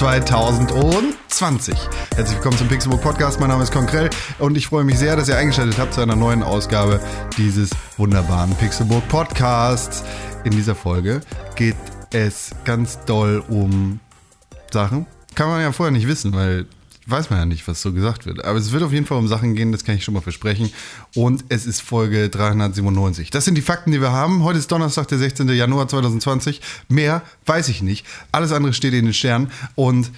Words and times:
Januar 0.00 0.26
2020. 0.26 1.76
Herzlich 2.16 2.36
willkommen 2.36 2.56
zum 2.56 2.68
Pixelbook 2.68 3.02
Podcast. 3.02 3.38
Mein 3.38 3.50
Name 3.50 3.62
ist 3.62 3.70
Konkrell 3.70 4.08
und 4.38 4.56
ich 4.56 4.68
freue 4.68 4.82
mich 4.82 4.98
sehr, 4.98 5.14
dass 5.14 5.28
ihr 5.28 5.36
eingeschaltet 5.36 5.78
habt 5.78 5.92
zu 5.92 6.00
einer 6.00 6.16
neuen 6.16 6.42
Ausgabe 6.42 7.00
dieses 7.36 7.68
wunderbaren 7.98 8.54
Pixelbook 8.54 9.06
Podcasts. 9.08 10.02
In 10.44 10.52
dieser 10.52 10.74
Folge 10.74 11.20
geht 11.54 11.76
es 12.14 12.52
ganz 12.64 13.04
doll 13.04 13.44
um 13.50 14.00
Sachen. 14.72 15.06
Kann 15.34 15.50
man 15.50 15.60
ja 15.60 15.70
vorher 15.70 15.92
nicht 15.92 16.08
wissen, 16.08 16.32
weil 16.32 16.64
weiß 17.06 17.30
man 17.30 17.38
ja 17.38 17.46
nicht, 17.46 17.66
was 17.66 17.82
so 17.82 17.92
gesagt 17.92 18.26
wird. 18.26 18.44
Aber 18.44 18.58
es 18.58 18.72
wird 18.72 18.82
auf 18.82 18.92
jeden 18.92 19.06
Fall 19.06 19.18
um 19.18 19.28
Sachen 19.28 19.54
gehen, 19.54 19.72
das 19.72 19.84
kann 19.84 19.94
ich 19.96 20.04
schon 20.04 20.14
mal 20.14 20.20
versprechen. 20.20 20.72
Und 21.14 21.44
es 21.48 21.66
ist 21.66 21.80
Folge 21.80 22.28
397. 22.28 23.30
Das 23.30 23.44
sind 23.44 23.54
die 23.54 23.62
Fakten, 23.62 23.90
die 23.92 24.00
wir 24.00 24.12
haben. 24.12 24.44
Heute 24.44 24.58
ist 24.58 24.70
Donnerstag, 24.70 25.08
der 25.08 25.18
16. 25.18 25.48
Januar 25.48 25.88
2020. 25.88 26.60
Mehr 26.88 27.22
weiß 27.46 27.68
ich 27.68 27.82
nicht. 27.82 28.06
Alles 28.32 28.52
andere 28.52 28.72
steht 28.72 28.94
in 28.94 29.06
den 29.06 29.14
Sternen. 29.14 29.50
Und 29.74 30.10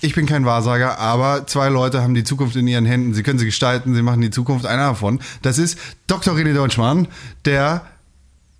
ich 0.00 0.14
bin 0.14 0.26
kein 0.26 0.44
Wahrsager, 0.44 0.98
aber 0.98 1.46
zwei 1.46 1.68
Leute 1.68 2.02
haben 2.02 2.14
die 2.14 2.24
Zukunft 2.24 2.54
in 2.54 2.68
ihren 2.68 2.86
Händen. 2.86 3.14
Sie 3.14 3.22
können 3.22 3.38
sie 3.38 3.46
gestalten, 3.46 3.94
sie 3.94 4.02
machen 4.02 4.20
die 4.20 4.30
Zukunft. 4.30 4.64
Einer 4.64 4.88
davon, 4.88 5.20
das 5.42 5.58
ist 5.58 5.78
Dr. 6.06 6.34
René 6.34 6.54
Deutschmann, 6.54 7.08
der 7.44 7.84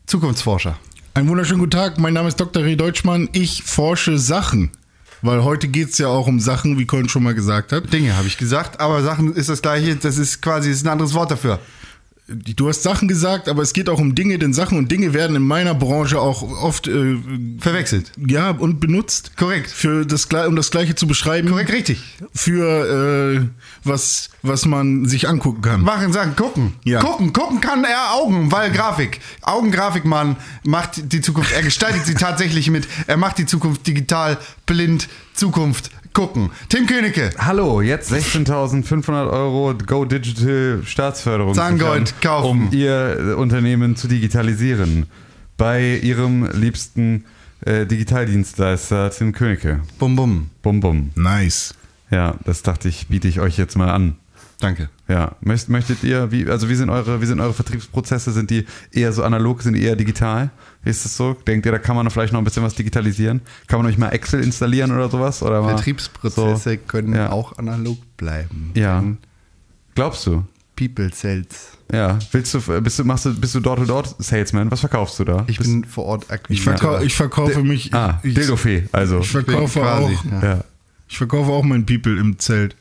Zukunftsforscher. 0.07 0.77
Einen 1.15 1.29
wunderschönen 1.29 1.61
guten 1.61 1.71
Tag, 1.71 1.99
mein 1.99 2.15
Name 2.15 2.29
ist 2.29 2.41
Dr. 2.41 2.63
René 2.63 2.77
Deutschmann. 2.77 3.29
Ich 3.33 3.63
forsche 3.63 4.19
Sachen. 4.19 4.73
Weil 5.23 5.43
heute 5.43 5.69
geht 5.69 5.91
es 5.91 5.99
ja 5.99 6.09
auch 6.09 6.27
um 6.27 6.39
Sachen, 6.41 6.79
wie 6.79 6.87
Colin 6.87 7.09
schon 7.09 7.23
mal 7.25 7.35
gesagt 7.35 7.73
hat. 7.73 7.93
Dinge 7.93 8.17
habe 8.17 8.29
ich 8.29 8.39
gesagt, 8.39 8.81
aber 8.81 9.03
Sachen 9.03 9.35
ist 9.35 9.49
das 9.49 9.63
gleiche, 9.63 9.97
das 9.97 10.17
ist 10.19 10.41
quasi 10.41 10.71
ist 10.71 10.85
ein 10.85 10.89
anderes 10.89 11.15
Wort 11.15 11.31
dafür. 11.31 11.59
Du 12.31 12.69
hast 12.69 12.83
Sachen 12.83 13.09
gesagt, 13.09 13.49
aber 13.49 13.63
es 13.63 13.73
geht 13.73 13.89
auch 13.89 13.99
um 13.99 14.15
Dinge, 14.15 14.39
denn 14.39 14.53
Sachen 14.53 14.77
und 14.77 14.93
Dinge 14.93 15.15
werden 15.15 15.35
in 15.35 15.43
meiner 15.43 15.75
Branche 15.75 16.21
auch 16.21 16.43
oft 16.43 16.87
äh, 16.87 17.17
verwechselt. 17.59 18.13
Ja, 18.19 18.51
und 18.51 18.81
benutzt. 18.81 19.35
Korrekt. 19.39 19.71
Für 19.71 20.05
das, 20.05 20.27
um 20.27 20.55
das 20.55 20.71
Gleiche 20.71 20.95
zu 20.95 21.07
beschreiben. 21.07 21.49
Korrekt, 21.49 21.73
richtig. 21.73 22.03
Für 22.35 23.41
äh, 23.41 23.47
was, 23.83 24.29
was 24.43 24.67
man 24.67 25.07
sich 25.07 25.27
angucken 25.27 25.63
kann. 25.63 25.81
Machen, 25.81 26.13
sagen, 26.13 26.37
gucken. 26.37 26.75
Ja. 26.85 27.01
Gucken, 27.01 27.33
gucken 27.33 27.63
kann 27.63 27.85
er 27.85 28.13
Augen, 28.13 28.53
weil 28.53 28.71
Grafik. 28.73 29.21
Augengrafikmann 29.41 30.37
macht 30.65 31.13
die 31.13 31.23
Zukunft, 31.23 31.53
er 31.53 31.63
gestaltet 31.63 32.05
sie 32.05 32.15
tatsächlich 32.19 32.71
mit. 32.71 32.87
Er 33.07 33.17
macht 33.17 33.39
die 33.39 33.47
Zukunft 33.47 33.87
digital, 33.87 34.37
blind, 34.67 35.09
Zukunft 35.33 35.91
gucken. 36.13 36.51
Tim 36.69 36.87
Königke. 36.87 37.31
Hallo, 37.39 37.81
jetzt 37.81 38.13
16.500 38.13 39.31
Euro 39.31 39.75
Go 39.87 40.05
Digital 40.05 40.83
Staatsförderung. 40.85 41.55
Zahngold 41.55 42.21
kaufen. 42.21 42.49
Um 42.49 42.69
Ihr 42.73 43.37
Unternehmen 43.39 43.97
zu 43.97 44.09
digitalisieren. 44.09 45.07
Bei 45.57 45.97
Ihrem 45.97 46.49
liebsten 46.53 47.25
äh, 47.65 47.87
Digitaldienstleister 47.87 49.11
Tim 49.11 49.33
Königke. 49.33 49.81
Bum 49.99 50.17
bum. 50.17 50.51
Bum 50.63 50.81
bum. 50.81 51.11
Nice. 51.15 51.75
Ja, 52.11 52.37
das 52.45 52.63
dachte 52.63 52.89
ich, 52.89 53.09
biete 53.09 53.29
ich 53.29 53.41
euch 53.41 53.59
jetzt 53.59 53.77
mal 53.77 53.91
an. 53.91 54.17
Danke. 54.61 54.89
Ja, 55.07 55.37
möchtet 55.41 56.03
ihr, 56.03 56.33
wie, 56.33 56.49
also 56.49 56.69
wie 56.69 56.75
sind 56.75 56.91
eure, 56.91 57.21
wie 57.21 57.27
sind 57.27 57.41
eure 57.41 57.55
Vertriebsprozesse? 57.55 58.33
Sind 58.33 58.51
die 58.51 58.67
eher 58.91 59.13
so 59.13 59.23
analog, 59.23 59.63
sind 59.63 59.75
die 59.75 59.85
eher 59.85 59.95
digital? 59.95 60.51
Wie 60.89 60.91
ist 60.91 61.05
das 61.05 61.19
so? 61.19 61.35
Denkt 61.35 61.67
ihr, 61.67 61.73
da 61.73 61.79
kann 61.79 61.97
man 61.97 62.09
vielleicht 62.09 62.33
noch 62.33 62.41
ein 62.41 62.45
bisschen 62.45 62.63
was 62.63 62.75
digitalisieren? 62.75 63.43
Kann 63.67 63.79
man 63.79 63.93
euch 63.93 63.99
mal 63.99 64.09
Excel 64.09 64.43
installieren 64.43 64.91
oder 64.91 65.11
sowas? 65.11 65.43
Oder 65.43 65.63
Vertriebsprozesse 65.63 66.71
so, 66.71 66.77
können 66.87 67.15
ja. 67.15 67.31
auch 67.31 67.59
analog 67.59 67.99
bleiben. 68.17 68.71
Ja. 68.73 69.05
Glaubst 69.95 70.27
du? 70.27 70.45
People 70.77 71.11
Sales. 71.13 71.73
Ja, 71.93 72.19
willst 72.33 72.55
du, 72.55 72.81
bist 72.81 72.99
du, 72.99 73.05
machst 73.05 73.27
du, 73.27 73.35
bist 73.35 73.55
du 73.55 73.61
Door-to-Door 73.61 74.05
Salesman? 74.19 74.71
Was 74.71 74.81
verkaufst 74.81 75.19
du 75.19 75.25
da? 75.25 75.45
Ich 75.47 75.59
bist 75.59 75.69
bin 75.71 75.85
vor 75.85 76.07
Ort 76.07 76.31
aktiv. 76.31 76.57
Ich, 76.57 76.65
verkau 76.65 76.99
ich 77.01 77.15
verkaufe 77.15 77.63
mich. 77.63 77.93
Ah, 77.93 78.23
Dildofee, 78.25 78.89
also. 78.91 79.19
Ich 79.19 79.29
verkaufe 79.29 79.81
quasi, 79.81 80.15
auch. 80.15 80.43
Ja. 80.43 80.65
Ich 81.07 81.19
verkaufe 81.19 81.51
auch 81.51 81.65
mein 81.65 81.85
People 81.85 82.19
im 82.19 82.39
Zelt. 82.39 82.77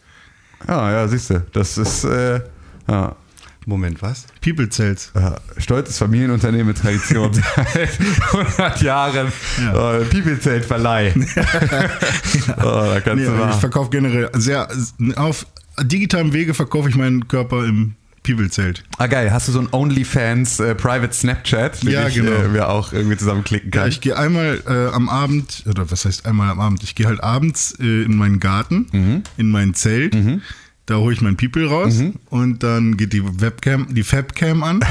Ah, 0.65 0.91
ja, 0.91 1.07
siehst 1.09 1.29
du. 1.29 1.45
Das 1.51 1.77
ist, 1.77 2.05
äh, 2.05 2.39
ja. 2.87 3.17
Moment, 3.67 4.01
was? 4.01 4.25
People 4.41 4.71
Sales. 4.71 5.11
Ja, 5.13 5.35
stolzes 5.57 5.97
Familienunternehmen 5.97 6.67
mit 6.67 6.77
Tradition 6.77 7.33
seit 7.73 7.99
100 8.31 8.81
Jahren. 8.81 9.27
Ja. 9.61 9.99
Oh, 9.99 10.05
People 10.05 10.39
Zelt 10.39 10.63
Verleih. 10.63 11.13
ja. 11.35 12.55
oh, 12.59 12.93
da 12.93 13.01
kannst 13.01 13.25
nee, 13.25 13.29
du 13.29 13.49
ich 13.49 13.55
verkaufe 13.57 13.89
generell 13.89 14.29
sehr, 14.33 14.69
auf 15.17 15.45
digitalem 15.83 16.31
Wege 16.31 16.53
verkaufe 16.53 16.89
ich 16.89 16.95
meinen 16.95 17.27
Körper 17.27 17.65
im 17.65 17.95
People-Zelt. 18.23 18.83
Ah, 18.97 19.07
geil. 19.07 19.31
Hast 19.31 19.47
du 19.47 19.53
so 19.53 19.59
ein 19.59 19.69
OnlyFans 19.71 20.59
äh, 20.59 20.75
Private 20.75 21.13
Snapchat, 21.13 21.83
den 21.83 21.91
ja, 21.91 22.07
ich 22.07 22.15
genau. 22.15 22.31
äh, 22.31 22.47
mir 22.49 22.67
auch 22.67 22.91
irgendwie 22.91 23.15
zusammenklicken 23.15 23.71
kann? 23.71 23.83
Ja, 23.83 23.87
ich 23.87 24.01
gehe 24.01 24.17
einmal 24.17 24.61
äh, 24.67 24.93
am 24.93 25.07
Abend, 25.07 25.63
oder 25.65 25.89
was 25.89 26.03
heißt 26.03 26.25
einmal 26.25 26.49
am 26.49 26.59
Abend? 26.59 26.83
Ich 26.83 26.95
gehe 26.95 27.05
halt 27.05 27.23
abends 27.23 27.75
äh, 27.79 28.03
in 28.03 28.17
meinen 28.17 28.39
Garten, 28.39 28.87
mhm. 28.91 29.23
in 29.37 29.49
mein 29.49 29.73
Zelt. 29.75 30.13
Mhm. 30.13 30.41
Da 30.87 30.95
hole 30.95 31.13
ich 31.13 31.21
mein 31.21 31.35
People 31.35 31.67
raus 31.67 31.99
mhm. 31.99 32.13
und 32.29 32.63
dann 32.63 32.97
geht 32.97 33.13
die 33.13 33.21
Webcam, 33.23 33.93
die 33.93 34.03
Fabcam 34.03 34.63
an. 34.63 34.79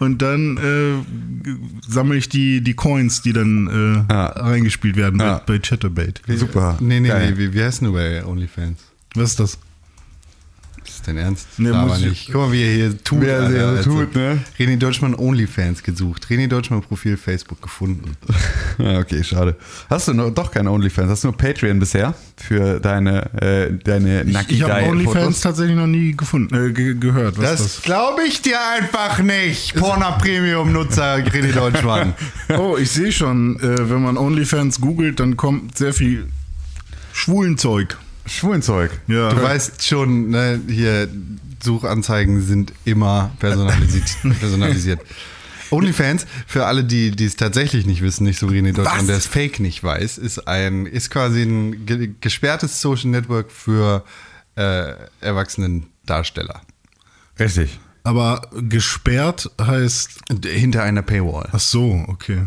Und 0.00 0.22
dann 0.22 0.56
äh, 0.56 1.88
sammle 1.88 2.16
ich 2.16 2.28
die, 2.28 2.60
die 2.60 2.74
Coins, 2.74 3.22
die 3.22 3.32
dann 3.32 4.04
äh, 4.08 4.12
ah. 4.12 4.26
reingespielt 4.26 4.96
werden 4.96 5.20
ah. 5.20 5.40
bei, 5.46 5.54
bei 5.54 5.58
Chatterbait. 5.60 6.20
Super. 6.26 6.76
Nee, 6.80 6.98
nee, 6.98 7.08
Geil. 7.08 7.30
nee. 7.30 7.38
Wie, 7.38 7.54
wie 7.54 7.62
heißt 7.62 7.80
du 7.80 7.92
bei 7.92 8.24
OnlyFans? 8.26 8.80
Was 9.14 9.30
ist 9.30 9.40
das? 9.40 9.58
Dein 11.06 11.16
Ernst? 11.16 11.46
Nee, 11.58 11.70
aber 11.70 11.98
nicht. 11.98 12.26
Guck 12.26 12.42
mal, 12.42 12.52
wie 12.52 12.62
er 12.62 12.74
hier 12.74 13.04
tut. 13.04 13.20
Wie 13.20 13.26
er, 13.26 13.50
er 13.50 13.68
also, 13.68 13.90
tut, 13.90 14.14
ne? 14.14 14.38
René 14.58 14.76
Deutschmann 14.76 15.14
Onlyfans 15.14 15.82
gesucht. 15.82 16.26
René 16.28 16.48
Deutschmann 16.48 16.82
Profil 16.82 17.16
Facebook 17.16 17.60
gefunden. 17.62 18.16
okay, 18.78 19.22
schade. 19.22 19.56
Hast 19.88 20.08
du 20.08 20.14
noch, 20.14 20.30
doch 20.30 20.50
keine 20.50 20.70
Onlyfans? 20.70 21.10
Hast 21.10 21.24
du 21.24 21.28
nur 21.28 21.36
Patreon 21.36 21.78
bisher 21.78 22.14
für 22.36 22.80
deine, 22.80 23.32
äh, 23.40 23.72
deine 23.82 24.24
Nacki 24.24 24.54
Ich, 24.54 24.60
ich 24.60 24.68
habe 24.68 24.88
Onlyfans 24.88 25.40
tatsächlich 25.40 25.76
noch 25.76 25.86
nie 25.86 26.16
gefunden, 26.16 26.54
äh, 26.54 26.72
ge 26.72 26.94
gehört. 26.94 27.38
Was 27.38 27.50
das 27.50 27.62
das 27.62 27.82
glaube 27.82 28.22
ich 28.26 28.42
dir 28.42 28.58
einfach 28.76 29.18
nicht. 29.20 29.74
Porno 29.74 30.12
Premium 30.18 30.72
Nutzer 30.72 31.16
René 31.16 31.52
Deutschmann. 31.54 32.14
oh, 32.58 32.76
ich 32.76 32.90
sehe 32.90 33.12
schon, 33.12 33.58
äh, 33.60 33.90
wenn 33.90 34.02
man 34.02 34.16
Onlyfans 34.16 34.80
googelt, 34.80 35.20
dann 35.20 35.36
kommt 35.36 35.76
sehr 35.78 35.92
viel 35.92 36.28
schwulen 37.12 37.56
Zeug. 37.58 37.96
Schwulenzeug. 38.26 38.90
Ja. 39.06 39.30
Du 39.30 39.42
weißt 39.42 39.86
schon, 39.86 40.30
ne, 40.30 40.60
hier 40.68 41.08
Suchanzeigen 41.62 42.42
sind 42.42 42.72
immer 42.84 43.32
personalisiert. 43.38 44.04
personalisiert. 44.40 45.00
OnlyFans, 45.70 46.26
für 46.46 46.66
alle, 46.66 46.84
die, 46.84 47.10
die 47.10 47.24
es 47.24 47.36
tatsächlich 47.36 47.86
nicht 47.86 48.02
wissen, 48.02 48.24
nicht 48.24 48.38
so 48.38 48.46
René 48.46 48.72
Deutschland, 48.72 49.08
der 49.08 49.16
es 49.16 49.26
Fake 49.26 49.60
nicht 49.60 49.82
weiß, 49.82 50.18
ist 50.18 50.46
ein, 50.46 50.86
ist 50.86 51.10
quasi 51.10 51.42
ein 51.42 52.16
gesperrtes 52.20 52.80
Social 52.80 53.10
Network 53.10 53.50
für 53.50 54.04
äh, 54.56 54.94
erwachsenen 55.20 55.86
Darsteller. 56.06 56.60
Richtig. 57.38 57.80
Aber 58.04 58.42
gesperrt 58.52 59.50
heißt. 59.60 60.20
Hinter 60.44 60.82
einer 60.82 61.02
Paywall. 61.02 61.48
Ach 61.52 61.60
so, 61.60 62.04
okay. 62.06 62.46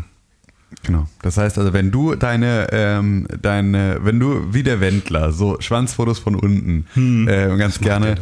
Genau. 0.82 1.06
Das 1.22 1.36
heißt 1.36 1.58
also, 1.58 1.72
wenn 1.72 1.90
du 1.90 2.14
deine, 2.14 2.68
ähm, 2.72 3.26
deine, 3.40 3.98
wenn 4.02 4.20
du 4.20 4.52
wie 4.52 4.62
der 4.62 4.80
Wendler 4.80 5.32
so 5.32 5.60
Schwanzfotos 5.60 6.18
von 6.18 6.34
unten 6.34 6.86
hm. 6.94 7.28
äh, 7.28 7.56
ganz 7.56 7.80
gerne 7.80 8.16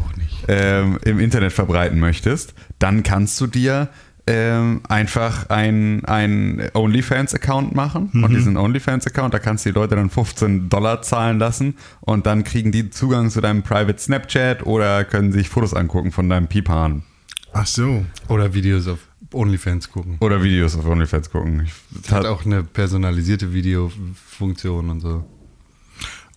ähm, 0.49 0.99
im 1.05 1.19
Internet 1.19 1.53
verbreiten 1.53 1.99
möchtest, 1.99 2.55
dann 2.79 3.03
kannst 3.03 3.41
du 3.41 3.47
dir 3.47 3.89
ähm, 4.29 4.81
einfach 4.89 5.51
ein, 5.51 6.05
ein 6.05 6.71
OnlyFans-Account 6.75 7.75
machen. 7.75 8.11
Mhm. 8.13 8.25
Und 8.25 8.31
diesen 8.35 8.57
OnlyFans-Account, 8.57 9.33
da 9.33 9.39
kannst 9.39 9.65
du 9.65 9.71
die 9.71 9.75
Leute 9.75 9.95
dann 9.95 10.11
15 10.11 10.69
Dollar 10.69 11.03
zahlen 11.03 11.39
lassen 11.39 11.77
und 12.01 12.27
dann 12.27 12.43
kriegen 12.43 12.73
die 12.73 12.91
Zugang 12.91 13.31
zu 13.31 13.41
deinem 13.41 13.63
Private 13.63 13.99
Snapchat 13.99 14.67
oder 14.67 15.05
können 15.05 15.33
sich 15.33 15.49
Fotos 15.49 15.75
angucken 15.75 16.11
von 16.11 16.29
deinem 16.29 16.49
Pipan. 16.49 17.03
Ach 17.53 17.67
so. 17.67 18.05
Oder 18.29 18.53
Videos 18.53 18.89
auf 18.89 18.99
OnlyFans 19.33 19.91
gucken. 19.91 20.17
Oder 20.21 20.43
Videos 20.43 20.77
auf 20.77 20.87
OnlyFans 20.87 21.31
gucken. 21.31 21.69
Es 22.03 22.11
hat 22.11 22.27
auch 22.27 22.45
eine 22.45 22.63
personalisierte 22.63 23.53
Videofunktion 23.53 24.91
und 24.91 25.01
so. 25.01 25.25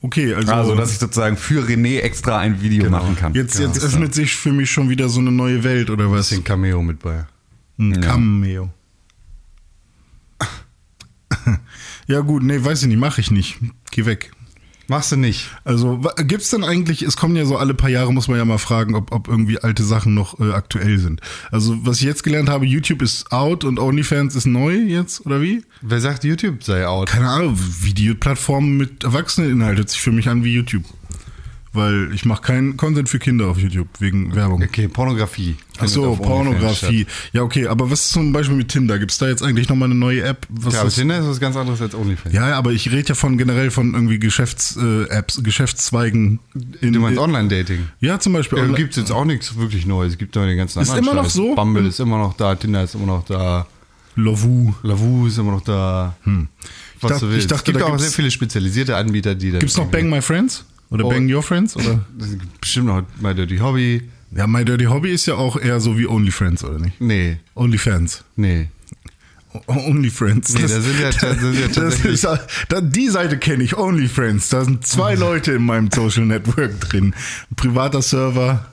Okay, 0.02 0.34
also, 0.34 0.52
also 0.54 0.76
dass 0.76 0.94
ich 0.94 1.00
sozusagen 1.00 1.36
für 1.36 1.62
René 1.66 2.00
extra 2.00 2.40
ein 2.40 2.62
Video 2.62 2.86
genau. 2.86 3.00
machen 3.00 3.18
kann. 3.18 3.34
Jetzt, 3.34 3.60
jetzt 3.60 3.84
öffnet 3.84 4.14
sich 4.14 4.34
für 4.36 4.54
mich 4.54 4.72
schon 4.72 4.90
wieder 4.90 5.10
so 5.10 5.20
eine 5.20 5.32
neue 5.32 5.64
Welt 5.64 5.90
oder 5.90 6.10
was? 6.10 6.32
Ein 6.32 6.44
Cameo 6.44 6.82
mit 6.82 7.00
bei. 7.00 7.26
Ein 7.78 7.96
ja. 7.96 8.02
Cameo. 8.02 8.70
ja 12.08 12.22
gut, 12.22 12.44
nee, 12.44 12.64
weiß 12.64 12.84
ich 12.84 12.88
nicht, 12.88 13.00
mache 13.00 13.20
ich 13.20 13.30
nicht. 13.30 13.60
Geh 13.92 14.06
weg. 14.06 14.32
Machst 14.90 15.12
du 15.12 15.18
nicht. 15.18 15.52
Also 15.64 16.02
gibt 16.18 16.42
es 16.42 16.50
denn 16.50 16.64
eigentlich, 16.64 17.04
es 17.04 17.16
kommen 17.16 17.36
ja 17.36 17.46
so 17.46 17.58
alle 17.58 17.76
paar 17.76 17.92
Jahre, 17.92 18.12
muss 18.12 18.28
man 18.28 18.38
ja 18.38 18.46
mal 18.46 18.58
fragen, 18.58 18.96
ob, 18.96 19.12
ob 19.12 19.28
irgendwie 19.28 19.60
alte 19.60 19.84
Sachen 19.84 20.16
noch 20.16 20.40
äh, 20.40 20.52
aktuell 20.52 20.98
sind. 20.98 21.22
Also 21.52 21.78
was 21.86 21.98
ich 21.98 22.04
jetzt 22.04 22.24
gelernt 22.24 22.50
habe, 22.50 22.66
YouTube 22.66 23.04
ist 23.04 23.32
out 23.32 23.64
und 23.64 23.80
OnlyFans 23.80 24.36
ist 24.36 24.48
neu 24.48 24.74
jetzt, 24.74 25.26
oder 25.28 25.42
wie? 25.42 25.64
Wer 25.82 26.02
sagt, 26.02 26.24
YouTube 26.24 26.64
sei 26.64 26.88
out? 26.88 27.10
Keine 27.10 27.30
Ahnung, 27.30 27.56
Videoplattformen 27.56 28.78
mit 28.78 29.04
Erwachseneninhalt 29.04 29.78
hört 29.78 29.90
sich 29.92 30.02
für 30.02 30.12
mich 30.12 30.28
an 30.28 30.44
wie 30.44 30.56
YouTube. 30.56 30.84
Weil 31.74 32.10
ich 32.14 32.26
mache 32.26 32.42
keinen 32.42 32.78
Content 32.78 33.10
für 33.10 33.20
Kinder 33.20 33.48
auf 33.48 33.58
YouTube 33.60 33.88
wegen 34.00 34.36
Werbung. 34.36 34.62
Okay, 34.64 34.88
Pornografie. 34.88 35.56
Ach 35.78 35.88
so, 35.88 36.02
Findet 36.04 36.20
auf 36.22 36.28
OnlyFans 36.28 36.60
Pornografie. 36.60 37.06
Ja, 37.32 37.42
okay, 37.44 37.68
aber 37.68 37.90
was 37.92 38.02
ist 38.06 38.10
zum 38.14 38.32
Beispiel 38.34 38.56
mit 38.58 38.70
Tinder? 38.70 38.98
Gibt 39.00 39.12
es 39.12 39.18
da 39.18 39.28
jetzt 39.28 39.44
eigentlich 39.44 39.70
nochmal 39.70 39.88
eine 39.90 39.96
neue 40.00 40.24
App? 40.24 40.46
Was. 40.50 40.74
Ja, 40.74 40.84
ist- 40.84 40.96
Tinder 40.96 41.20
ist 41.20 41.28
was 41.28 41.40
ganz 41.40 41.56
anderes 41.56 41.82
als 41.82 41.94
OnlyFans. 41.96 42.34
ja, 42.34 42.54
aber 42.58 42.72
ich 42.72 42.92
rede 42.92 43.10
ja 43.10 43.16
von 43.16 43.38
generell 43.38 43.70
von 43.72 43.94
irgendwie 43.94 44.20
Geschäfts-Apps, 44.20 45.44
Geschäftszweigen. 45.44 46.40
In, 46.82 46.94
Du 46.94 47.00
meinst 47.00 47.20
Online-Dating? 47.20 47.88
Ja, 48.00 48.20
zum 48.20 48.34
Beispiel. 48.34 48.58
Ja, 48.60 48.66
gibt 48.68 48.92
es 48.92 48.98
jetzt 48.98 49.12
auch 49.12 49.26
nichts 49.26 49.56
wirklich 49.58 49.86
Neues. 49.86 50.14
Es 50.14 50.18
gibt 50.18 50.36
doch 50.36 50.44
den 50.46 50.58
ganzen 50.58 50.82
Ist 50.82 50.90
anderen 50.90 51.08
immer 51.14 51.22
noch 51.24 51.30
so? 51.30 51.56
Bumble 51.56 51.86
ist 51.88 52.00
immer 52.00 52.18
noch 52.18 52.36
da, 52.36 52.56
Tinder 52.56 52.84
ist 52.84 52.96
immer 52.96 53.06
noch 53.06 53.26
da, 53.26 53.68
Lovoo. 54.16 54.74
Lavu 54.84 55.28
ist 55.28 55.38
immer 55.38 55.52
noch 55.52 55.62
da. 55.62 56.16
Was 56.20 56.26
Hm. 56.26 56.48
dachte- 57.02 57.20
du 57.26 57.32
willst. 57.32 57.42
ich 57.46 57.48
dachte, 57.48 57.56
es 57.62 57.64
gibt 57.64 57.80
da 57.80 57.86
auch 57.94 58.00
sehr 58.00 58.10
viele 58.12 58.30
spezialisierte 58.32 58.98
Anbieter, 58.98 59.34
die 59.36 59.52
dann. 59.52 59.60
Gibt's 59.60 59.78
noch 59.78 59.86
Bang 59.88 60.10
My 60.10 60.22
Friends? 60.22 60.66
Oder 60.92 61.06
Oh. 61.06 61.10
Bang 61.10 61.32
Your 61.34 61.44
Friends? 61.44 61.76
Oder? 61.76 62.06
Das 62.18 62.30
Bestimmt 62.60 62.88
noch 62.88 63.04
My 63.20 63.34
Dirty 63.36 63.58
Hobby. 63.58 64.10
Ja, 64.36 64.46
My 64.48 64.64
Dirty 64.66 64.86
Hobby 64.86 65.12
ist 65.12 65.26
ja 65.26 65.36
auch 65.36 65.60
eher 65.60 65.80
so 65.80 65.98
wie 65.98 66.06
OnlyFriends, 66.08 66.64
oder 66.64 66.78
nicht? 66.80 67.00
Nee, 67.02 67.38
OnlyFans. 67.56 68.24
nee. 68.36 68.70
O- 69.52 69.62
OnlyFriends. 69.88 70.54
Nee, 70.54 70.62
da 70.62 70.68
sind 70.68 71.00
ja- 71.00 71.10
da 71.10 71.34
sind 71.34 71.54
ja 71.56 71.62
das 71.68 71.76
tatsächlich- 71.76 72.14
ist, 72.24 72.28
da, 72.70 72.82
die 72.82 73.10
Seite 73.10 73.40
kenne 73.40 73.64
ich, 73.64 73.76
OnlyFriends. 73.78 74.50
Da 74.50 74.64
sind 74.64 74.86
zwei 74.86 75.16
Leute 75.16 75.54
in 75.54 75.66
meinem 75.66 75.90
Social 75.92 76.26
Network 76.26 76.80
drin. 76.82 77.16
Ein 77.50 77.56
privater 77.56 78.04
Server. 78.04 78.68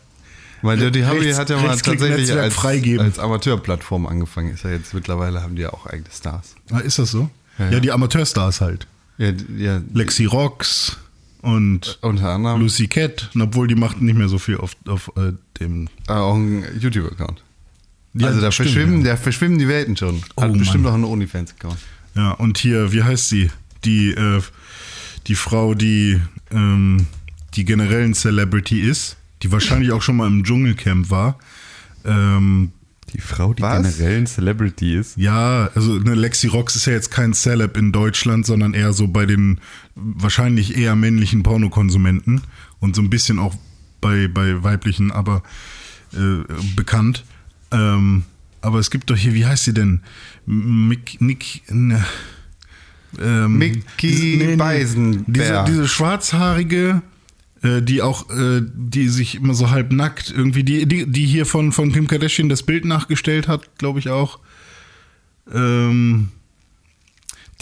My 0.60 0.76
Dirty 0.76 1.02
Hobby 1.02 1.30
hat 1.32 1.48
ja 1.48 1.56
mal 1.60 1.76
tatsächlich 1.78 2.32
als, 2.32 2.52
freigeben. 2.54 3.04
als 3.06 3.18
Amateurplattform 3.18 4.06
angefangen. 4.06 4.52
Ist 4.52 4.64
ja 4.64 4.70
jetzt 4.70 4.92
mittlerweile 4.92 5.42
haben 5.42 5.56
die 5.56 5.62
ja 5.62 5.72
auch 5.72 5.86
eigene 5.86 6.08
Stars. 6.14 6.54
Ah, 6.70 6.80
ist 6.80 6.98
das 6.98 7.10
so? 7.10 7.30
Ja, 7.58 7.66
Ja, 7.66 7.70
ja. 7.72 7.80
die 7.80 7.92
Amateurstars 7.92 8.60
halt. 8.60 8.86
Ja, 9.16 9.32
ja 9.56 9.80
Lexi 9.94 10.26
Rocks 10.26 10.98
und 11.46 11.98
unter 12.02 12.30
anderem 12.30 12.60
Lucy 12.60 12.88
Cat. 12.88 13.30
Und 13.34 13.42
obwohl 13.42 13.68
die 13.68 13.74
macht 13.76 14.00
nicht 14.02 14.16
mehr 14.16 14.28
so 14.28 14.38
viel 14.38 14.56
auf, 14.56 14.72
auf 14.86 15.12
äh, 15.16 15.32
dem. 15.60 15.88
äh, 16.08 16.12
auch 16.12 16.34
ein 16.34 16.64
YouTube-Account. 16.80 17.42
Ja, 18.14 18.28
also 18.28 18.40
da 18.40 18.50
stimmt, 18.50 18.70
verschwimmen, 18.70 19.04
ja. 19.04 19.12
da 19.12 19.16
verschwimmen 19.16 19.58
die 19.58 19.68
Welten 19.68 19.96
schon. 19.96 20.22
Oh, 20.36 20.42
Hat 20.42 20.52
bestimmt 20.54 20.84
Mann. 20.84 20.90
auch 20.92 20.94
einen 20.96 21.04
OnlyFans-Account. 21.04 21.78
Ja, 22.14 22.32
und 22.32 22.58
hier, 22.58 22.92
wie 22.92 23.02
heißt 23.02 23.28
sie? 23.28 23.50
Die, 23.84 24.10
äh, 24.12 24.40
die 25.26 25.34
Frau, 25.34 25.74
die, 25.74 26.20
ähm, 26.50 27.06
die 27.54 27.64
generell 27.64 28.04
ein 28.04 28.14
Celebrity 28.14 28.80
ist, 28.80 29.16
die 29.42 29.52
wahrscheinlich 29.52 29.92
auch 29.92 30.02
schon 30.02 30.16
mal 30.16 30.26
im 30.26 30.42
Dschungelcamp 30.44 31.10
war. 31.10 31.38
Ähm, 32.04 32.72
Die 33.12 33.20
Frau, 33.20 33.52
die 33.54 33.62
Was? 33.62 33.98
generell 33.98 34.18
ein 34.18 34.26
Celebrity 34.26 34.96
ist. 34.96 35.16
ja, 35.16 35.70
also 35.74 35.94
eine 35.96 36.14
Lexi 36.14 36.48
Rox 36.48 36.74
ist 36.74 36.86
ja 36.86 36.94
jetzt 36.94 37.10
kein 37.10 37.34
Celeb 37.34 37.76
in 37.76 37.92
Deutschland, 37.92 38.46
sondern 38.46 38.72
eher 38.74 38.92
so 38.94 39.06
bei 39.08 39.26
den 39.26 39.60
wahrscheinlich 39.96 40.76
eher 40.76 40.94
männlichen 40.94 41.42
Pornokonsumenten 41.42 42.42
und 42.78 42.94
so 42.94 43.02
ein 43.02 43.10
bisschen 43.10 43.38
auch 43.38 43.54
bei, 44.00 44.28
bei 44.28 44.62
weiblichen, 44.62 45.10
aber 45.10 45.42
äh, 46.12 46.44
bekannt. 46.76 47.24
Ähm, 47.72 48.24
aber 48.60 48.78
es 48.78 48.90
gibt 48.90 49.10
doch 49.10 49.16
hier, 49.16 49.34
wie 49.34 49.46
heißt 49.46 49.64
sie 49.64 49.74
denn? 49.74 50.00
Mick, 50.44 51.20
Nick, 51.20 51.62
ne, 51.70 52.04
ähm, 53.20 53.58
Mickey 53.58 54.56
Beisenberg. 54.56 55.24
Diese, 55.26 55.64
diese 55.66 55.88
schwarzhaarige, 55.88 57.02
äh, 57.62 57.82
die 57.82 58.02
auch, 58.02 58.30
äh, 58.30 58.62
die 58.62 59.08
sich 59.08 59.36
immer 59.36 59.54
so 59.54 59.70
halb 59.70 59.92
nackt 59.92 60.30
irgendwie, 60.30 60.64
die, 60.64 60.86
die, 60.86 61.10
die 61.10 61.26
hier 61.26 61.46
von, 61.46 61.72
von 61.72 61.92
Kim 61.92 62.06
Kardashian 62.06 62.48
das 62.48 62.62
Bild 62.62 62.84
nachgestellt 62.84 63.48
hat, 63.48 63.78
glaube 63.78 63.98
ich 63.98 64.10
auch. 64.10 64.40
Ähm, 65.52 66.28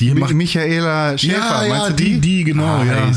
die 0.01 0.11
Mi- 0.13 0.21
macht 0.21 0.35
Michaela 0.35 1.17
Schäfer, 1.17 1.37
ja, 1.39 1.65
ja, 1.67 1.69
meinst 1.69 2.01
du 2.01 2.05
die, 2.05 2.21
die? 2.21 2.45
genau, 2.45 2.65
Ah, 2.65 2.85
ja. 2.85 3.13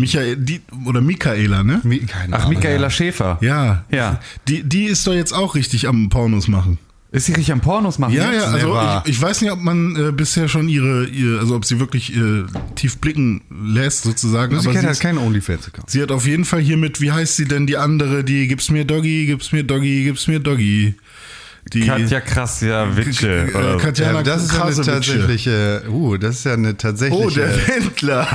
Michael, 0.00 0.36
die, 0.36 0.60
oder 0.86 1.00
Michaela, 1.00 1.62
ne? 1.62 1.80
Mi 1.84 1.98
keine 2.00 2.34
Ach, 2.36 2.40
Ahnung, 2.46 2.54
Michaela 2.54 2.82
ja. 2.84 2.90
Schäfer. 2.90 3.38
Ja. 3.42 3.84
Ja. 3.90 4.20
Die, 4.48 4.62
die 4.62 4.84
ist 4.84 5.06
doch 5.06 5.12
jetzt 5.14 5.32
auch 5.32 5.54
richtig 5.54 5.88
am 5.88 6.08
Pornos 6.08 6.48
machen. 6.48 6.78
Ist 7.14 7.26
sie 7.26 7.32
richtig 7.32 7.52
am 7.52 7.60
Pornos 7.60 7.98
machen? 7.98 8.14
Ja, 8.14 8.32
ja, 8.32 8.44
also 8.44 8.74
ich, 9.04 9.10
ich 9.16 9.20
weiß 9.20 9.42
nicht, 9.42 9.50
ob 9.52 9.60
man 9.60 9.94
äh, 9.96 10.12
bisher 10.12 10.48
schon 10.48 10.70
ihre, 10.70 11.04
ihr, 11.04 11.40
also 11.40 11.56
ob 11.56 11.66
sie 11.66 11.78
wirklich 11.78 12.16
äh, 12.16 12.44
tief 12.74 12.96
blicken 12.96 13.42
lässt, 13.50 14.04
sozusagen. 14.04 14.54
Lucy 14.54 14.70
aber 14.70 14.80
sie, 14.80 14.86
hat 14.86 15.00
keinen 15.00 15.18
OnlyFans-Account. 15.18 15.90
sie 15.90 16.00
hat 16.00 16.10
auf 16.10 16.26
jeden 16.26 16.46
Fall 16.46 16.60
hier 16.60 16.78
mit, 16.78 17.02
wie 17.02 17.12
heißt 17.12 17.36
sie 17.36 17.44
denn, 17.44 17.66
die 17.66 17.76
andere, 17.76 18.24
die 18.24 18.48
gib's 18.48 18.70
mir 18.70 18.86
Doggy, 18.86 19.26
gib's 19.26 19.52
mir 19.52 19.62
Doggy, 19.62 20.04
gib's 20.04 20.26
mir 20.26 20.40
Doggy. 20.40 20.94
Die, 21.72 21.86
Katja 21.86 22.20
Krasja 22.20 22.96
Witsche. 22.96 23.48
Äh, 23.52 23.56
oder 23.56 23.72
so. 23.72 23.78
Katja- 23.78 24.12
Ja, 24.12 24.22
das 24.22 24.44
ist 24.44 24.52
ja 24.52 24.62
eine 24.64 24.74
tatsächliche, 24.74 25.82
uh, 25.88 26.16
das 26.18 26.36
ist 26.36 26.44
ja 26.44 26.52
eine 26.54 26.76
tatsächliche. 26.76 27.24
Oh, 27.24 27.30
der 27.30 27.48
Wendler. 27.68 28.28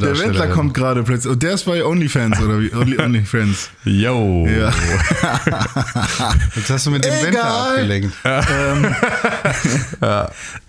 Der. 0.00 0.18
Wendler 0.18 0.46
kommt 0.48 0.74
gerade 0.74 1.02
plötzlich. 1.04 1.32
Und 1.32 1.42
der 1.42 1.54
ist 1.54 1.64
bei 1.64 1.84
OnlyFans, 1.84 2.40
oder 2.40 2.60
wie? 2.60 2.72
Only, 2.74 2.98
OnlyFans. 3.00 3.70
Yo. 3.84 4.46
Ja. 4.48 4.72
Jetzt 6.56 6.70
hast 6.70 6.86
du 6.86 6.90
mit 6.90 7.04
dem 7.04 7.12
Egal. 7.12 7.24
Wendler 7.24 7.44
abgelenkt. 7.44 8.12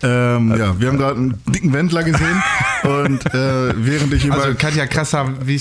Ähm, 0.02 0.54
ja, 0.58 0.78
wir 0.78 0.88
haben 0.88 0.98
gerade 0.98 1.16
einen 1.18 1.34
dicken 1.46 1.72
Wendler 1.72 2.02
gesehen. 2.04 2.42
und 2.82 3.24
äh, 3.26 3.72
während 3.76 4.12
ich 4.12 4.24
über. 4.24 4.34
Also 4.36 4.54
Katja 4.56 4.86
Krasser, 4.86 5.32
wie 5.44 5.60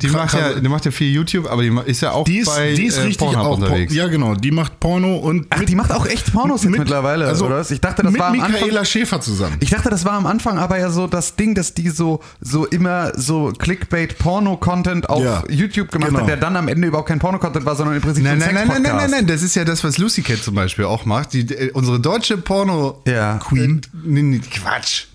die 0.00 0.08
macht 0.08 0.34
ja, 0.34 0.54
die 0.58 0.68
macht 0.68 0.84
ja 0.86 0.90
viel 0.90 1.12
YouTube, 1.12 1.50
aber 1.50 1.62
die 1.62 1.72
ist 1.86 2.00
ja 2.02 2.12
auch 2.12 2.24
die 2.24 2.38
ist, 2.38 2.46
bei 2.46 2.72
die 2.74 2.86
ist 2.86 2.98
äh, 2.98 3.02
richtig 3.02 3.18
Pornhub 3.18 3.44
auch. 3.46 3.58
unterwegs. 3.58 3.94
Ja, 3.94 4.06
genau. 4.08 4.34
Die 4.34 4.50
macht 4.50 4.80
Porno 4.80 5.16
und. 5.16 5.46
Ach, 5.52 5.64
die 5.64 5.74
macht 5.74 5.90
auch 5.92 6.06
echt 6.06 6.32
Pornos 6.32 6.62
jetzt 6.62 6.70
mit- 6.70 6.78
mittlerweile, 6.80 7.26
also 7.26 7.46
oder 7.46 7.56
was? 7.58 7.70
Ich 7.72 7.80
dachte, 7.80 8.02
das 8.02 8.12
mit 8.12 8.20
war 8.20 8.28
am 8.28 8.40
Anfang. 8.40 8.52
Michaela 8.52 8.84
Schäfer 8.84 9.20
zusammen. 9.20 9.56
Ich 9.60 9.70
dachte, 9.70 9.90
das 9.90 10.04
war 10.04 10.12
am 10.12 10.26
Anfang 10.26 10.58
aber 10.58 10.78
ja 10.78 10.90
so 10.90 11.08
das 11.08 11.34
Ding, 11.34 11.54
dass 11.56 11.74
die 11.74 11.90
so, 11.90 12.20
so 12.40 12.66
immer 12.66 13.12
so 13.18 13.52
Clickbait-Porno-Content 13.58 15.08
auf 15.08 15.22
Ja, 15.22 15.42
YouTube 15.48 15.90
gemacht 15.90 16.10
genau. 16.10 16.20
hat, 16.20 16.28
der 16.28 16.36
dann 16.36 16.56
am 16.56 16.68
Ende 16.68 16.86
überhaupt 16.88 17.08
kein 17.08 17.18
Porno-Content 17.18 17.64
war, 17.64 17.74
sondern 17.76 17.96
im 17.96 18.02
Prinzip 18.02 18.22
Nein, 18.22 18.40
so 18.40 18.46
ein 18.46 18.54
nein, 18.54 18.68
nein, 18.68 18.82
nein, 18.82 18.96
nein, 18.96 19.10
nein, 19.10 19.26
das 19.26 19.42
ist 19.42 19.56
ja 19.56 19.64
das, 19.64 19.82
was 19.82 19.98
Lucy 19.98 20.22
Cat 20.22 20.38
zum 20.38 20.54
Beispiel 20.54 20.84
auch 20.84 21.04
macht. 21.04 21.32
Die, 21.32 21.40
äh, 21.52 21.72
unsere 21.72 21.98
deutsche 22.00 22.36
Porno 22.38 23.02
Ja. 23.06 23.38
Queen. 23.38 23.80
Nee, 24.04 24.22
nee, 24.22 24.38
Quatsch. 24.38 25.06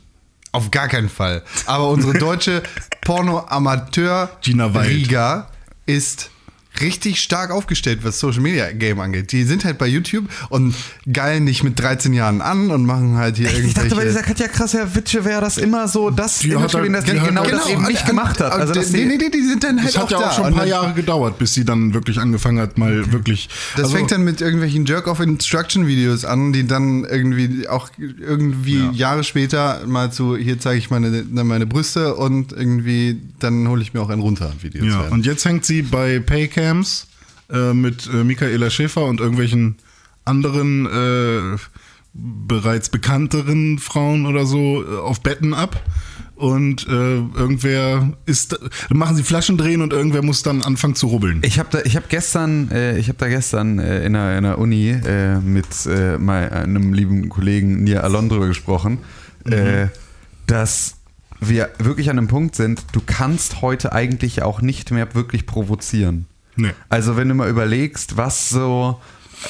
Auf 0.52 0.72
gar 0.72 0.88
keinen 0.88 1.10
Fall. 1.10 1.44
Aber 1.66 1.90
unsere 1.90 2.14
deutsche 2.18 2.62
Porno-Amateur 3.06 4.30
Gina 4.42 4.74
Wild. 4.74 4.88
Riga 4.88 5.48
ist 5.86 6.30
richtig 6.82 7.20
stark 7.22 7.52
aufgestellt, 7.52 8.00
was 8.04 8.20
Social 8.20 8.42
Media 8.42 8.72
Game 8.72 9.00
angeht. 9.00 9.32
Die 9.32 9.44
sind 9.44 9.66
halt 9.66 9.78
bei 9.78 9.88
YouTube 9.88 10.26
und 10.50 10.76
geilen 11.12 11.44
nicht 11.44 11.64
mit 11.64 11.80
13 11.80 12.14
Jahren 12.14 12.42
an 12.42 12.72
und 12.72 12.86
machen 12.86 13.18
halt 13.18 13.38
hier 13.38 13.48
Ich 13.48 13.54
irgendwelche. 13.54 13.82
dachte, 13.90 13.96
bei 13.96 14.06
dieser 14.06 14.24
Katja 14.24 14.48
Krasser 14.48 14.96
Witsche 14.96 15.26
wäre 15.26 15.42
das 15.42 15.58
immer 15.58 15.88
so 15.88 16.10
das 16.10 16.40
Die 16.40 16.56
hat 16.56 16.62
halt- 16.62 16.72
gewesen, 16.74 16.94
dass 16.94 17.06
die 17.06 17.12
die 17.12 17.20
hat 17.20 17.28
genau 17.28 17.42
halt- 17.44 17.54
das 17.54 17.70
eben 17.70 17.84
nicht 17.84 18.06
gemacht 18.06 18.40
hat. 18.40 18.52
Also, 18.52 18.74
dass 18.74 18.92
nee, 18.92 19.00
die, 19.00 19.06
nee, 19.06 19.18
nee, 19.18 19.30
die 19.30 19.42
sind 19.42 19.64
dann 19.64 19.78
halt 19.82 19.90
Das 19.96 19.98
hat 19.98 20.04
auch 20.06 20.12
ja 20.12 20.20
da. 20.20 20.28
auch 20.30 20.36
schon 20.36 20.46
ein 20.46 20.54
paar 20.56 20.66
Jahre 20.68 20.94
gedauert, 20.94 21.38
bis 21.38 21.54
sie 21.54 21.66
dann 21.66 21.94
wirklich 21.94 22.18
angefangen 22.20 22.60
hat, 22.60 22.78
mal 22.78 23.12
wirklich. 23.12 23.50
Das 23.76 23.86
also, 23.86 23.96
fängt 23.98 24.12
dann 24.12 24.24
mit 24.24 24.42
irgendwelchen 24.42 24.86
Jerk-off-Instruction-Videos 24.86 26.26
an, 26.26 26.54
die 26.54 26.68
dann 26.68 27.04
irgendwie 27.06 27.68
auch 27.68 27.90
irgendwie 27.98 28.90
Jahre 28.94 29.24
später 29.24 29.82
mal 29.86 30.12
zu, 30.12 30.36
hier 30.38 30.60
zeige 30.60 30.80
ich 30.80 30.90
meine, 30.90 31.24
meine 31.32 31.66
Brüste 31.66 32.16
und 32.16 32.52
irgendwie 32.52 33.20
dann 33.40 33.68
hole 33.68 33.82
ich 33.82 33.94
mir 33.94 34.02
auch 34.02 34.10
einen 34.10 34.22
runter 34.22 34.52
Videos 34.62 34.86
Ja, 34.86 35.00
werden. 35.02 35.12
und 35.14 35.26
jetzt 35.26 35.46
hängt 35.46 35.66
sie 35.66 35.82
bei 35.82 36.20
Paycams 36.66 37.08
äh, 37.52 37.74
mit 37.74 38.08
äh, 38.08 38.24
Michaela 38.24 38.70
Schäfer 38.70 39.06
und 39.06 39.20
irgendwelchen 39.20 39.76
anderen 40.26 40.86
äh, 40.86 41.58
bereits 42.14 42.90
bekannteren 42.90 43.78
Frauen 43.78 44.26
oder 44.26 44.46
so 44.46 44.84
äh, 44.84 44.98
auf 44.98 45.22
Betten 45.22 45.54
ab. 45.54 45.82
Und 46.36 46.86
äh, 46.88 46.92
irgendwer 46.92 48.12
ist, 48.26 48.60
dann 48.90 48.98
machen 48.98 49.16
sie 49.16 49.24
Flaschendrehen 49.24 49.82
und 49.82 49.94
irgendwer 49.94 50.22
muss 50.22 50.44
dann 50.44 50.64
anfangen 50.64 50.96
zu 50.96 51.08
rubbeln. 51.08 51.40
Ich 51.44 51.60
habe 51.60 51.70
da, 51.72 51.80
ich 51.86 51.96
habe 51.96 52.08
gestern, 52.10 52.70
äh, 52.72 52.98
ich 52.98 53.08
habe 53.08 53.18
da 53.18 53.30
gestern 53.30 53.80
in, 53.80 54.16
einer, 54.16 54.38
in 54.38 54.46
einer 54.46 54.58
Uni 54.58 55.00
mit 55.42 55.68
mal 56.20 56.50
einem 56.50 56.92
lieben 56.92 57.30
Kollegen 57.30 57.86
Nia 57.86 58.02
Alon 58.02 58.28
drüber 58.28 58.48
gesprochen, 58.48 58.98
äh, 59.46 59.88
dass 60.46 60.98
wir 61.40 61.70
wirklich 61.78 62.10
an 62.10 62.18
einem 62.18 62.28
Punkt 62.28 62.56
sind. 62.56 62.84
Du 62.92 63.02
kannst 63.06 63.62
heute 63.62 63.94
eigentlich 63.94 64.42
auch 64.42 64.62
nicht 64.62 64.92
mehr 64.92 65.16
wirklich 65.16 65.46
provozieren. 65.46 66.26
Nee. 66.56 66.72
Also 66.90 67.18
wenn 67.18 67.30
du 67.30 67.36
mal 67.36 67.50
überlegst, 67.50 68.18
was 68.18 68.50
so, 68.50 69.00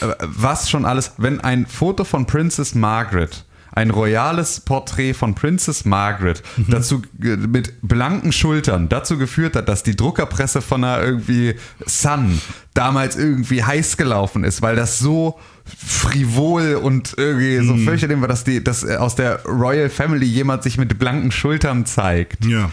äh, 0.02 0.08
was 0.20 0.70
schon 0.70 0.86
alles, 0.86 1.14
wenn 1.18 1.40
ein 1.42 1.66
Foto 1.66 2.04
von 2.04 2.26
Princess 2.26 2.76
Margaret, 2.76 3.46
ein 3.76 3.90
royales 3.90 4.62
Porträt 4.62 5.14
von 5.14 5.36
Princess 5.36 5.84
Margaret, 5.84 6.42
dazu 6.70 7.02
äh, 7.22 7.36
mit 7.36 7.74
blanken 7.82 8.32
Schultern 8.32 8.88
dazu 8.90 9.18
geführt 9.18 9.56
hat, 9.56 9.68
dass 9.68 9.84
die 9.84 9.96
Druckerpresse 9.96 10.62
von 10.62 10.84
einer 10.84 11.04
irgendwie 11.04 11.56
Sun 11.86 12.40
damals 12.74 13.18
irgendwie 13.18 13.64
heiß 13.64 13.98
gelaufen 13.98 14.44
ist, 14.46 14.62
weil 14.62 14.76
das 14.76 15.00
so 15.00 15.38
frivol 15.66 16.76
und 16.76 17.16
irgendwie 17.18 17.66
so 17.66 17.76
fürchterlich 17.76 18.22
war, 18.22 18.28
dass 18.28 18.44
die, 18.44 18.64
dass 18.64 18.84
äh, 18.84 18.96
aus 18.96 19.16
der 19.16 19.44
Royal 19.46 19.90
Family 19.90 20.26
jemand 20.26 20.64
sich 20.64 20.78
mit 20.78 20.98
blanken 20.98 21.32
Schultern 21.32 21.86
zeigt 21.86 22.46
Ja. 22.46 22.70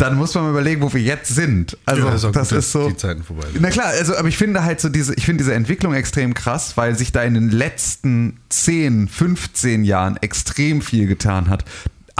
Dann 0.00 0.16
muss 0.16 0.34
man 0.34 0.44
mal 0.44 0.50
überlegen, 0.50 0.82
wo 0.82 0.92
wir 0.92 1.00
jetzt 1.00 1.34
sind. 1.34 1.76
Also 1.84 2.06
Ja, 2.06 2.14
ist 2.14 2.24
auch 2.24 2.32
das 2.32 2.48
gut, 2.50 2.58
ist 2.58 2.72
so. 2.72 2.88
die 2.88 2.96
Zeiten 2.96 3.22
vorbei 3.22 3.46
sind. 3.52 3.60
Na 3.60 3.70
klar, 3.70 3.86
also 3.86 4.16
aber 4.16 4.28
ich 4.28 4.36
finde 4.36 4.64
halt 4.64 4.80
so 4.80 4.88
diese, 4.88 5.14
ich 5.14 5.24
finde 5.24 5.44
diese 5.44 5.54
Entwicklung 5.54 5.94
extrem 5.94 6.34
krass, 6.34 6.76
weil 6.76 6.96
sich 6.96 7.12
da 7.12 7.22
in 7.22 7.34
den 7.34 7.50
letzten 7.50 8.38
10, 8.48 9.08
15 9.08 9.84
Jahren 9.84 10.16
extrem 10.18 10.80
viel 10.82 11.06
getan 11.06 11.48
hat. 11.48 11.64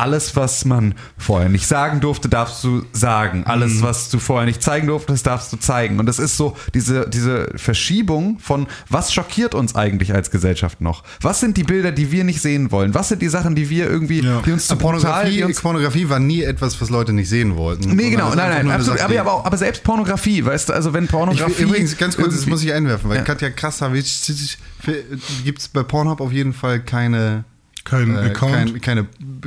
Alles, 0.01 0.35
was 0.37 0.65
man 0.65 0.95
vorher 1.19 1.49
nicht 1.49 1.67
sagen 1.67 2.01
durfte, 2.01 2.29
darfst 2.29 2.65
du 2.65 2.83
sagen. 2.93 3.45
Alles, 3.47 3.75
Mhm. 3.75 3.83
was 3.83 4.09
du 4.09 4.19
vorher 4.19 4.47
nicht 4.47 4.63
zeigen 4.63 4.87
durftest, 4.87 5.27
darfst 5.27 5.53
du 5.53 5.57
zeigen. 5.59 5.99
Und 6.01 6.07
das 6.07 6.19
ist 6.19 6.37
so 6.37 6.57
diese, 6.75 7.09
diese 7.09 7.51
Verschiebung 7.57 8.39
von, 8.39 8.67
was 8.89 9.13
schockiert 9.13 9.55
uns 9.55 9.75
eigentlich 9.75 10.15
als 10.15 10.31
Gesellschaft 10.31 10.81
noch? 10.81 11.05
Was 11.21 11.41
sind 11.41 11.57
die 11.57 11.65
Bilder, 11.65 11.93
die 11.93 12.11
wir 12.13 12.25
nicht 12.25 12.41
sehen 12.41 12.71
wollen? 12.73 12.95
Was 12.95 13.09
sind 13.09 13.23
die 13.23 13.29
Sachen, 13.29 13.55
die 13.55 13.69
wir 13.71 13.89
irgendwie, 13.89 14.23
Ja. 14.23 14.41
die 14.45 14.53
uns 14.53 14.67
zu 14.67 14.77
brutal, 14.77 15.01
Pornografie, 15.01 15.37
die 15.37 15.45
uns 15.45 15.61
Pornografie 15.61 16.09
war 16.09 16.19
nie 16.19 16.43
etwas, 16.43 16.81
was 16.81 16.91
Leute 16.91 17.13
nicht 17.13 17.29
sehen 17.29 17.57
wollten. 17.57 17.95
Nee, 17.95 18.11
genau, 18.11 18.35
nein, 18.35 18.67
nein, 18.67 18.71
absolut. 18.71 19.01
Aber, 19.01 19.21
aber, 19.21 19.47
aber 19.47 19.57
selbst 19.57 19.85
Pornografie, 19.85 20.45
weißt 20.45 20.69
du, 20.69 20.73
also 20.73 20.93
wenn 20.93 21.05
Ich, 21.05 21.11
Pornografie. 21.11 21.63
übrigens, 21.63 21.97
ganz 21.99 22.17
kurz, 22.17 22.35
das 22.35 22.47
muss 22.47 22.63
ich 22.63 22.73
einwerfen, 22.73 23.09
weil 23.11 23.19
Ja. 23.19 23.23
Katja 23.23 23.51
Krasavic 23.51 24.07
gibt 25.45 25.59
es 25.61 25.69
bei 25.69 25.83
Pornhub 25.83 26.21
auf 26.21 26.33
jeden 26.33 26.53
Fall 26.53 26.81
keine, 26.81 27.45
Kein 27.85 28.15
äh, 28.15 28.19
Account. 28.19 28.53
kein, 28.53 28.81
keine, 28.81 29.07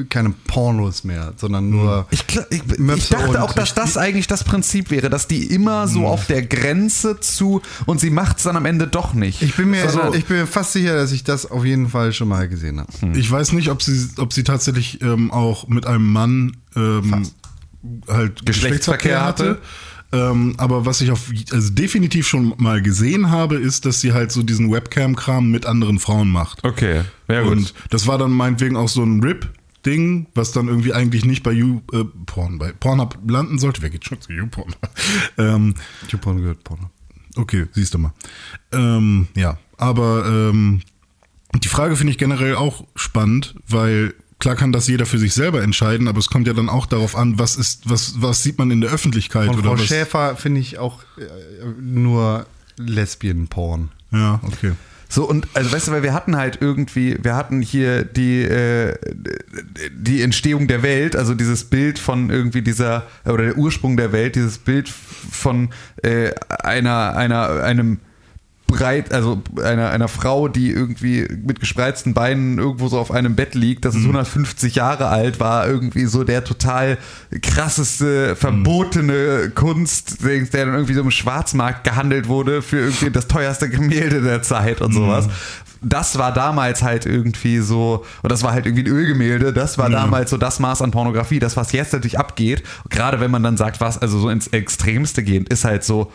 keine 0.10 0.30
Pornos 0.48 1.04
mehr, 1.04 1.34
sondern 1.38 1.70
nur. 1.70 2.08
Ich, 2.10 2.22
gl- 2.24 2.46
ich, 2.50 2.64
ich 2.72 2.80
Möpse 2.80 3.14
dachte 3.14 3.42
auch, 3.44 3.54
dass 3.54 3.70
ich- 3.70 3.76
das 3.76 3.96
eigentlich 3.96 4.28
das 4.28 4.44
Prinzip 4.44 4.90
wäre, 4.90 5.10
dass 5.10 5.28
die 5.28 5.46
immer 5.46 5.88
so 5.88 6.08
auf 6.08 6.26
der 6.26 6.42
Grenze 6.42 7.20
zu 7.20 7.62
und 7.86 8.00
sie 8.00 8.10
macht 8.10 8.38
es 8.38 8.44
dann 8.44 8.56
am 8.58 8.66
Ende 8.66 8.88
doch 8.88 9.14
nicht. 9.14 9.42
Ich 9.44 9.56
bin, 9.56 9.70
mir, 9.70 9.84
Also- 9.84 10.14
ich 10.16 10.26
bin 10.26 10.38
mir 10.38 10.48
fast 10.48 10.74
sicher, 10.74 10.96
dass 10.96 11.12
ich 11.12 11.24
das 11.24 11.46
auf 11.50 11.64
jeden 11.64 11.90
Fall 11.90 12.12
schon 12.12 12.28
mal 12.28 12.48
gesehen 12.50 12.80
habe. 12.80 12.92
Ich 13.18 13.30
weiß 13.30 13.52
nicht, 13.54 13.70
ob 13.70 13.82
sie, 13.84 14.10
ob 14.18 14.34
sie 14.34 14.44
tatsächlich 14.44 15.02
ähm, 15.02 15.30
auch 15.32 15.68
mit 15.68 15.86
einem 15.86 16.12
Mann 16.12 16.58
ähm, 16.76 17.28
halt 18.08 18.46
Geschlechtsverkehr 18.46 19.24
hatte. 19.24 19.60
Ähm, 20.14 20.54
aber 20.58 20.86
was 20.86 21.02
ich 21.02 21.10
auf, 21.10 21.32
also 21.52 21.74
definitiv 21.74 22.28
schon 22.28 22.54
mal 22.58 22.84
gesehen 22.84 23.32
habe, 23.32 23.56
ist, 23.56 23.86
dass 23.86 24.00
sie 24.00 24.14
halt 24.14 24.32
so 24.32 24.44
diesen 24.44 24.72
Webcam-Kram 24.72 25.50
mit 25.50 25.66
anderen 25.66 25.98
Frauen 25.98 26.30
macht. 26.30 26.64
Okay, 26.64 27.02
ja 27.28 27.42
gut. 27.42 27.52
Und 27.52 27.74
das 27.90 28.06
war 28.06 28.20
dann 28.20 28.32
meinetwegen 28.32 28.78
auch 28.78 28.90
so 28.90 29.02
ein 29.04 29.24
RIP-Ding, 29.24 30.28
was 30.36 30.52
dann 30.52 30.68
irgendwie 30.68 30.94
eigentlich 30.94 31.26
nicht 31.26 31.42
bei 31.42 31.52
You, 31.52 31.82
äh, 31.92 32.04
Porn, 32.28 32.60
bei 32.60 32.72
Pornhub 32.72 33.18
landen 33.28 33.58
sollte. 33.58 33.82
Wer 33.82 33.90
geht 33.90 34.06
schon 34.06 34.22
zu 34.22 34.32
YouPorn? 34.32 34.76
ähm, 35.40 35.74
Porno 36.22 36.42
gehört, 36.42 36.64
Porno. 36.64 36.92
Okay, 37.36 37.66
siehst 37.72 37.96
du 37.96 37.98
mal. 37.98 38.14
Ähm, 38.72 39.28
ja, 39.36 39.58
aber 39.78 40.26
ähm, 40.28 40.82
die 41.56 41.68
Frage 41.68 41.96
finde 41.96 42.12
ich 42.12 42.20
generell 42.20 42.56
auch 42.56 42.86
spannend, 42.96 43.56
weil 43.68 44.14
klar 44.44 44.56
kann 44.58 44.74
das 44.74 44.90
jeder 44.90 45.06
für 45.06 45.18
sich 45.18 45.34
selber 45.34 45.64
entscheiden, 45.64 46.10
aber 46.10 46.20
es 46.20 46.28
kommt 46.28 46.48
ja 46.48 46.54
dann 46.54 46.68
auch 46.68 46.86
darauf 46.86 47.16
an, 47.16 47.40
was 47.40 47.56
ist, 47.56 47.90
was, 47.90 48.22
was 48.22 48.44
sieht 48.44 48.58
man 48.58 48.72
in 48.72 48.82
der 48.82 48.92
Öffentlichkeit 48.92 49.48
Von 49.48 49.56
oder 49.56 49.70
Frau 49.70 49.74
was. 49.76 49.86
Schäfer 49.86 50.36
finde 50.36 50.60
ich 50.60 50.78
auch 50.78 51.00
äh, 51.18 51.24
nur 51.80 52.46
Lesbian-Porn. 52.76 53.90
Ja, 54.12 54.42
okay. 54.44 54.74
So, 55.08 55.24
und 55.30 55.48
also 55.54 55.72
weißt 55.72 55.88
du, 55.88 55.92
weil 55.94 56.04
wir 56.04 56.14
hatten 56.14 56.36
halt 56.36 56.58
irgendwie, 56.60 57.18
wir 57.22 57.36
hatten 57.36 57.62
hier 57.62 58.04
die, 58.04 58.42
äh, 58.42 58.98
die 59.96 60.22
Entstehung 60.22 60.68
der 60.68 60.84
Welt, 60.84 61.16
also 61.16 61.36
dieses 61.36 61.64
Bild 61.64 61.98
von 61.98 62.30
irgendwie 62.30 62.62
dieser, 62.62 63.04
oder 63.24 63.46
der 63.46 63.58
Ursprung 63.58 63.96
der 63.96 64.12
Welt, 64.12 64.36
dieses 64.36 64.58
Bild 64.58 64.90
von 64.90 65.70
äh, 66.02 66.32
einer, 66.50 67.16
einer, 67.16 67.64
einem 67.64 68.00
breit, 68.74 69.14
also 69.14 69.42
einer, 69.64 69.92
einer 69.92 70.08
Frau, 70.08 70.48
die 70.48 70.72
irgendwie 70.72 71.28
mit 71.46 71.60
gespreizten 71.60 72.14
Beinen 72.14 72.58
irgendwo 72.58 72.88
so 72.88 73.00
auf 73.00 73.12
einem 73.12 73.36
Bett 73.36 73.54
liegt, 73.54 73.86
das 73.86 73.94
ist 73.94 74.02
150 74.02 74.76
Jahre 74.76 75.08
alt, 75.08 75.40
war 75.40 75.68
irgendwie 75.68 76.06
so 76.06 76.24
der 76.24 76.44
total 76.44 76.98
krasseste, 77.42 78.36
verbotene 78.36 79.52
Kunst, 79.54 80.24
der 80.24 80.66
dann 80.66 80.74
irgendwie 80.74 80.96
so 80.96 81.02
im 81.02 81.12
Schwarzmarkt 81.12 81.84
gehandelt 81.84 82.28
wurde 82.28 82.62
für 82.62 82.80
irgendwie 82.80 83.12
das 83.12 83.28
teuerste 83.28 83.70
Gemälde 83.70 84.22
der 84.22 84.42
Zeit 84.42 84.82
und 84.82 84.94
sowas. 84.94 85.28
Das 85.82 86.18
war 86.18 86.34
damals 86.34 86.82
halt 86.82 87.06
irgendwie 87.06 87.60
so, 87.60 88.06
und 88.22 88.32
das 88.32 88.42
war 88.42 88.54
halt 88.54 88.66
irgendwie 88.66 88.90
ein 88.90 88.94
Ölgemälde, 88.96 89.54
das 89.54 89.78
war 89.78 89.90
damals 89.90 90.30
so 90.30 90.38
das 90.38 90.60
Maß 90.60 90.82
an 90.82 90.92
Pornografie, 90.92 91.40
das 91.40 91.58
was 91.58 91.74
jetzt 91.74 91.94
natürlich 91.94 92.18
abgeht, 92.18 92.64
gerade 92.90 93.20
wenn 93.20 93.30
man 93.30 93.44
dann 93.44 93.58
sagt, 93.58 93.82
was 93.82 93.98
also 93.98 94.18
so 94.18 94.30
ins 94.30 94.48
Extremste 94.48 95.24
gehend, 95.24 95.50
ist 95.50 95.66
halt 95.66 95.84
so, 95.84 96.12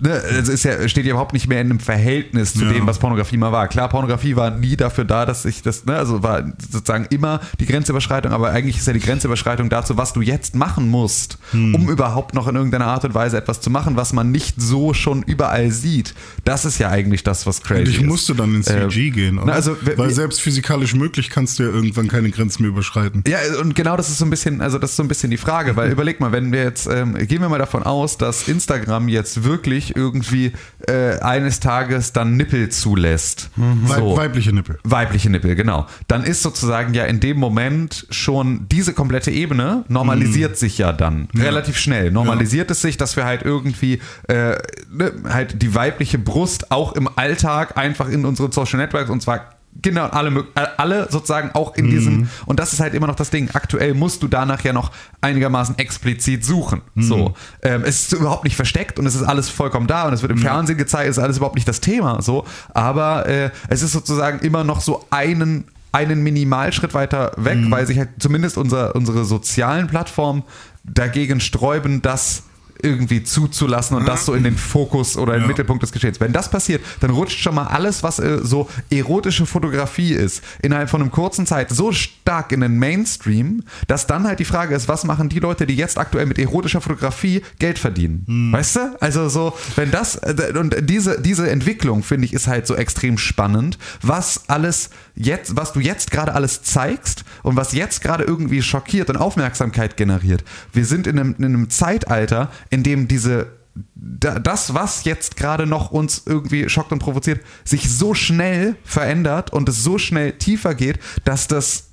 ne, 0.00 0.10
es 0.10 0.48
ist 0.48 0.64
ja, 0.64 0.88
steht 0.88 1.04
ja 1.04 1.12
überhaupt 1.12 1.32
nicht 1.32 1.46
mehr 1.48 1.60
in 1.60 1.70
einem 1.70 1.80
Verhältnis 1.80 2.54
zu 2.54 2.64
Ja. 2.64 2.72
dem, 2.72 2.86
was 2.86 2.98
Pornografie 2.98 3.36
mal 3.36 3.52
war. 3.52 3.68
Klar, 3.68 3.88
Pornografie 3.88 4.36
war 4.36 4.50
nie 4.50 4.76
dafür 4.76 5.04
da, 5.04 5.26
dass 5.26 5.44
ich 5.44 5.62
das, 5.62 5.84
ne, 5.86 5.96
also 5.96 6.22
war 6.22 6.42
sozusagen 6.70 7.06
immer 7.10 7.40
die 7.60 7.66
Grenzüberschreitung, 7.66 8.32
aber 8.32 8.50
eigentlich 8.50 8.78
ist 8.78 8.86
ja 8.86 8.92
die 8.92 9.00
Grenzüberschreitung 9.00 9.68
dazu, 9.68 9.96
was 9.96 10.12
du 10.12 10.20
jetzt 10.22 10.54
machen 10.54 10.88
musst, 10.88 11.38
Hm. 11.52 11.74
um 11.74 11.88
überhaupt 11.90 12.34
noch 12.34 12.48
in 12.48 12.56
irgendeiner 12.56 12.86
Art 12.86 13.04
und 13.04 13.14
Weise 13.14 13.36
etwas 13.36 13.60
zu 13.60 13.70
machen, 13.70 13.96
was 13.96 14.12
man 14.12 14.30
nicht 14.30 14.60
so 14.60 14.94
schon 14.94 15.22
überall 15.22 15.70
sieht. 15.70 16.14
Das 16.44 16.64
ist 16.64 16.78
ja 16.78 16.88
eigentlich 16.90 17.22
das, 17.24 17.46
was 17.46 17.62
crazy 17.62 17.92
ist. 17.96 18.02
musst 18.02 18.28
du 18.28 18.34
dann 18.34 18.54
ins 18.54 18.68
Äh, 18.68 18.88
CG 18.88 19.10
gehen, 19.10 19.38
oder? 19.38 19.46
na, 19.48 19.52
also, 19.52 19.76
Weil 19.96 20.10
selbst 20.10 20.40
physikalisch 20.40 20.94
möglich 20.94 21.30
kannst 21.30 21.58
du 21.58 21.64
ja 21.64 21.68
irgendwann 21.70 22.08
keine 22.08 22.30
Grenzen 22.30 22.62
mehr 22.62 22.70
überschreiten. 22.70 23.22
Ja, 23.26 23.38
und 23.60 23.74
genau 23.74 23.96
das 23.96 24.08
ist 24.10 24.18
so 24.18 24.24
ein 24.24 24.30
bisschen, 24.30 24.60
also 24.60 24.78
das 24.78 24.90
ist 24.90 24.96
so 24.96 25.02
ein 25.02 25.08
bisschen 25.08 25.30
die 25.30 25.36
Frage, 25.36 25.76
weil 25.76 25.90
überleg 25.92 26.20
mal, 26.20 26.32
wenn 26.32 26.52
wir 26.52 26.62
jetzt, 26.62 26.86
ähm, 26.86 27.14
gehen 27.14 27.40
wir 27.42 27.48
mal 27.48 27.58
davon 27.58 27.82
aus, 27.82 28.16
dass 28.18 28.48
Instagram 28.48 29.08
jetzt 29.08 29.44
wirklich 29.44 29.89
irgendwie 29.96 30.52
äh, 30.88 31.18
eines 31.20 31.60
Tages 31.60 32.12
dann 32.12 32.36
Nippel 32.36 32.68
zulässt. 32.68 33.50
Weib- 33.56 34.16
Weibliche 34.16 34.52
Nippel. 34.52 34.78
Weibliche 34.84 35.30
Nippel, 35.30 35.54
genau. 35.54 35.86
Dann 36.08 36.24
ist 36.24 36.42
sozusagen 36.42 36.94
ja 36.94 37.04
in 37.04 37.20
dem 37.20 37.38
Moment 37.38 38.06
schon 38.10 38.66
diese 38.70 38.92
komplette 38.92 39.30
Ebene 39.30 39.84
normalisiert 39.88 40.56
sich 40.58 40.78
ja 40.78 40.92
dann 40.92 41.28
relativ 41.36 41.76
schnell. 41.78 42.10
Normalisiert 42.10 42.70
es 42.70 42.80
sich, 42.80 42.96
dass 42.96 43.16
wir 43.16 43.24
halt 43.24 43.42
irgendwie 43.42 44.00
äh, 44.28 44.56
ne, 44.90 45.12
halt 45.28 45.62
die 45.62 45.74
weibliche 45.74 46.18
Brust 46.18 46.70
auch 46.70 46.92
im 46.92 47.08
Alltag 47.16 47.76
einfach 47.76 48.08
in 48.08 48.24
unseren 48.24 48.52
Social 48.52 48.78
Networks 48.78 49.10
und 49.10 49.22
zwar 49.22 49.46
Genau, 49.82 50.06
alle, 50.06 50.44
äh, 50.56 50.66
alle 50.76 51.10
sozusagen 51.10 51.52
auch 51.54 51.76
in 51.76 51.88
diesem, 51.90 52.28
und 52.44 52.58
das 52.58 52.72
ist 52.72 52.80
halt 52.80 52.92
immer 52.92 53.06
noch 53.06 53.14
das 53.14 53.30
Ding, 53.30 53.50
aktuell 53.52 53.94
musst 53.94 54.22
du 54.22 54.28
danach 54.28 54.62
ja 54.62 54.72
noch 54.72 54.90
einigermaßen 55.20 55.78
explizit 55.78 56.44
suchen. 56.44 56.82
So. 56.96 57.34
Ähm, 57.62 57.82
es 57.84 58.02
ist 58.02 58.12
überhaupt 58.14 58.44
nicht 58.44 58.56
versteckt 58.56 58.98
und 58.98 59.06
es 59.06 59.14
ist 59.14 59.22
alles 59.22 59.48
vollkommen 59.48 59.86
da 59.86 60.06
und 60.08 60.12
es 60.12 60.22
wird 60.22 60.32
im 60.32 60.38
Fernsehen 60.38 60.76
gezeigt, 60.76 61.08
es 61.08 61.16
ist 61.16 61.22
alles 61.22 61.36
überhaupt 61.36 61.54
nicht 61.54 61.68
das 61.68 61.80
Thema. 61.80 62.20
So. 62.20 62.44
Aber 62.74 63.26
äh, 63.26 63.50
es 63.68 63.82
ist 63.82 63.92
sozusagen 63.92 64.40
immer 64.40 64.64
noch 64.64 64.80
so 64.80 65.06
einen, 65.10 65.64
einen 65.92 66.22
Minimalschritt 66.22 66.92
weiter 66.92 67.32
weg, 67.36 67.58
weil 67.68 67.86
sich 67.86 67.98
halt 67.98 68.10
zumindest 68.18 68.58
unser, 68.58 68.94
unsere 68.96 69.24
sozialen 69.24 69.86
Plattformen 69.86 70.42
dagegen 70.84 71.40
sträuben, 71.40 72.02
das 72.02 72.42
irgendwie 72.82 73.22
zuzulassen 73.22 73.96
und 73.96 74.06
das 74.06 74.26
so 74.26 74.34
in 74.34 74.44
den 74.44 74.56
Fokus 74.56 75.16
oder 75.16 75.34
in 75.34 75.40
den 75.40 75.42
Ja. 75.44 75.48
Mittelpunkt 75.48 75.82
des 75.82 75.92
Geschehens. 75.92 76.20
Wenn 76.20 76.32
das 76.32 76.50
passiert, 76.50 76.82
dann 77.00 77.10
rutscht 77.10 77.38
schon 77.40 77.54
mal 77.54 77.66
alles, 77.66 78.02
was 78.02 78.18
äh, 78.18 78.38
so 78.42 78.68
erotische 78.90 79.46
Fotografie 79.46 80.12
ist, 80.12 80.42
innerhalb 80.62 80.90
von 80.90 81.00
einem 81.00 81.10
kurzen 81.10 81.46
Zeit 81.46 81.70
so 81.70 81.92
stark 81.92 82.52
in 82.52 82.60
den 82.60 82.78
Mainstream, 82.78 83.62
dass 83.86 84.06
dann 84.06 84.26
halt 84.26 84.38
die 84.40 84.44
Frage 84.44 84.74
ist, 84.74 84.88
was 84.88 85.04
machen 85.04 85.28
die 85.28 85.38
Leute, 85.40 85.66
die 85.66 85.76
jetzt 85.76 85.98
aktuell 85.98 86.26
mit 86.26 86.38
erotischer 86.38 86.80
Fotografie 86.80 87.42
Geld 87.58 87.78
verdienen? 87.78 88.50
Weißt 88.52 88.76
du? 88.76 88.96
Also 89.00 89.28
so, 89.28 89.52
wenn 89.76 89.90
das 89.90 90.16
äh, 90.16 90.52
und 90.56 90.76
diese 90.88 91.20
diese 91.20 91.50
Entwicklung 91.50 92.02
finde 92.02 92.26
ich 92.26 92.32
ist 92.32 92.46
halt 92.46 92.66
so 92.66 92.74
extrem 92.74 93.18
spannend, 93.18 93.78
was 94.02 94.48
alles 94.48 94.90
jetzt, 95.14 95.56
was 95.56 95.72
du 95.72 95.80
jetzt 95.80 96.10
gerade 96.10 96.34
alles 96.34 96.62
zeigst 96.62 97.24
und 97.42 97.56
was 97.56 97.72
jetzt 97.72 98.02
gerade 98.02 98.24
irgendwie 98.24 98.62
schockiert 98.62 99.10
und 99.10 99.16
Aufmerksamkeit 99.16 99.96
generiert. 99.96 100.44
Wir 100.72 100.84
sind 100.84 101.06
in 101.06 101.18
einem, 101.18 101.34
in 101.38 101.44
einem 101.44 101.70
Zeitalter, 101.70 102.50
in 102.70 102.82
dem 102.82 103.08
diese 103.08 103.58
da- 103.94 104.38
das, 104.38 104.74
was 104.74 105.04
jetzt 105.04 105.36
gerade 105.36 105.66
noch 105.66 105.90
uns 105.92 106.22
irgendwie 106.26 106.68
schockt 106.68 106.92
und 106.92 106.98
provoziert, 106.98 107.40
sich 107.64 107.88
so 107.90 108.14
schnell 108.14 108.76
verändert 108.84 109.52
und 109.52 109.68
es 109.68 109.82
so 109.84 109.96
schnell 109.98 110.32
tiefer 110.32 110.74
geht, 110.74 110.98
dass 111.24 111.46
das 111.46 111.86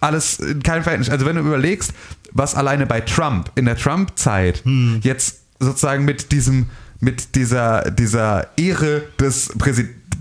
alles 0.00 0.40
in 0.40 0.62
keinem 0.62 0.82
Verhältnis. 0.82 1.10
Also 1.10 1.24
wenn 1.26 1.36
du 1.36 1.42
überlegst, 1.42 1.92
was 2.32 2.54
alleine 2.56 2.86
bei 2.86 3.00
Trump 3.02 3.52
in 3.54 3.66
der 3.66 3.76
Trump-Zeit 3.76 4.62
jetzt 5.02 5.40
sozusagen 5.60 6.04
mit 6.04 6.32
diesem, 6.32 6.66
mit 6.98 7.36
dieser, 7.36 7.90
dieser 7.92 8.48
Ehre 8.58 9.04
des 9.20 9.50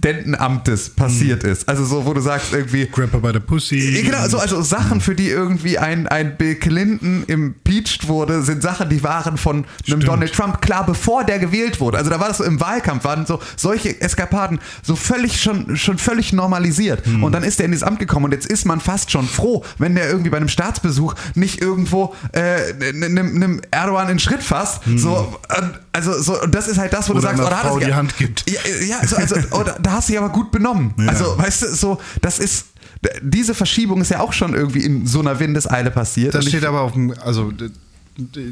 Präsidentenamtes 0.01 0.89
passiert 0.89 1.43
ist. 1.43 1.67
Also 1.69 1.85
so, 1.85 2.05
wo 2.05 2.13
du 2.13 2.21
sagst 2.21 2.53
irgendwie, 2.53 2.87
Grapper 2.87 3.19
bei 3.19 3.31
der 3.31 3.39
Pussy. 3.39 4.01
Genau, 4.03 4.27
so, 4.27 4.39
also 4.39 4.61
Sachen, 4.61 4.99
für 5.01 5.15
die 5.15 5.29
irgendwie 5.29 5.77
ein, 5.77 6.07
ein 6.07 6.37
Bill 6.37 6.55
Clinton 6.55 7.23
impeached 7.27 8.07
wurde, 8.07 8.41
sind 8.41 8.61
Sachen, 8.63 8.89
die 8.89 9.03
waren 9.03 9.37
von 9.37 9.57
einem 9.57 9.65
Stimmt. 9.85 10.07
Donald 10.07 10.33
Trump 10.33 10.61
klar, 10.61 10.85
bevor 10.85 11.23
der 11.23 11.39
gewählt 11.39 11.79
wurde. 11.79 11.97
Also 11.97 12.09
da 12.09 12.19
war 12.19 12.27
das 12.27 12.37
so 12.37 12.43
im 12.43 12.59
Wahlkampf, 12.59 13.03
waren 13.03 13.25
so 13.25 13.39
solche 13.55 13.99
Eskapaden 14.01 14.59
so 14.83 14.95
völlig 14.95 15.41
schon, 15.41 15.77
schon 15.77 15.97
völlig 15.97 16.33
normalisiert. 16.33 17.05
Hm. 17.05 17.23
Und 17.23 17.31
dann 17.33 17.43
ist 17.43 17.59
er 17.59 17.65
in 17.65 17.71
dieses 17.71 17.83
Amt 17.87 17.99
gekommen 17.99 18.25
und 18.25 18.31
jetzt 18.33 18.47
ist 18.47 18.65
man 18.65 18.79
fast 18.79 19.11
schon 19.11 19.27
froh, 19.27 19.63
wenn 19.77 19.95
der 19.95 20.09
irgendwie 20.09 20.29
bei 20.29 20.37
einem 20.37 20.49
Staatsbesuch 20.49 21.13
nicht 21.35 21.61
irgendwo 21.61 22.15
äh, 22.33 22.73
einem 22.89 23.35
einem 23.35 23.61
Erdogan 23.71 24.09
in 24.09 24.19
Schritt 24.19 24.43
fasst. 24.43 24.81
So, 24.97 25.37
und, 25.57 25.79
also 25.91 26.19
so, 26.21 26.41
und 26.41 26.53
das 26.55 26.67
ist 26.67 26.77
halt 26.77 26.91
das, 26.93 27.09
wo 27.09 27.13
du 27.13 27.19
Hm. 27.21 27.27
Oder 27.27 27.37
sagst, 27.37 27.39
einer 27.41 27.51
oh, 27.51 27.55
hat 27.55 27.67
Frau 27.67 27.77
es- 27.79 27.85
die 27.85 27.93
Hand 27.93 28.17
gibt. 28.17 28.49
Ja, 28.49 28.59
ja 28.87 29.07
so, 29.07 29.15
also, 29.15 29.35
oh, 29.51 29.63
da, 29.81 29.90
da 29.91 29.97
hast 29.97 30.09
du 30.09 30.13
dich 30.13 30.21
aber 30.21 30.31
gut 30.31 30.51
benommen. 30.51 30.93
Ja. 30.97 31.07
Also, 31.07 31.37
weißt 31.37 31.63
du, 31.63 31.75
so, 31.75 31.99
das 32.21 32.39
ist, 32.39 32.67
diese 33.21 33.53
Verschiebung 33.53 34.01
ist 34.01 34.09
ja 34.09 34.19
auch 34.19 34.33
schon 34.33 34.53
irgendwie 34.53 34.83
in 34.85 35.05
so 35.07 35.19
einer 35.19 35.39
Windeseile 35.39 35.91
passiert. 35.91 36.33
Das 36.33 36.45
steht 36.45 36.65
aber 36.65 36.81
auf 36.81 36.93
dem, 36.93 37.13
also 37.23 37.51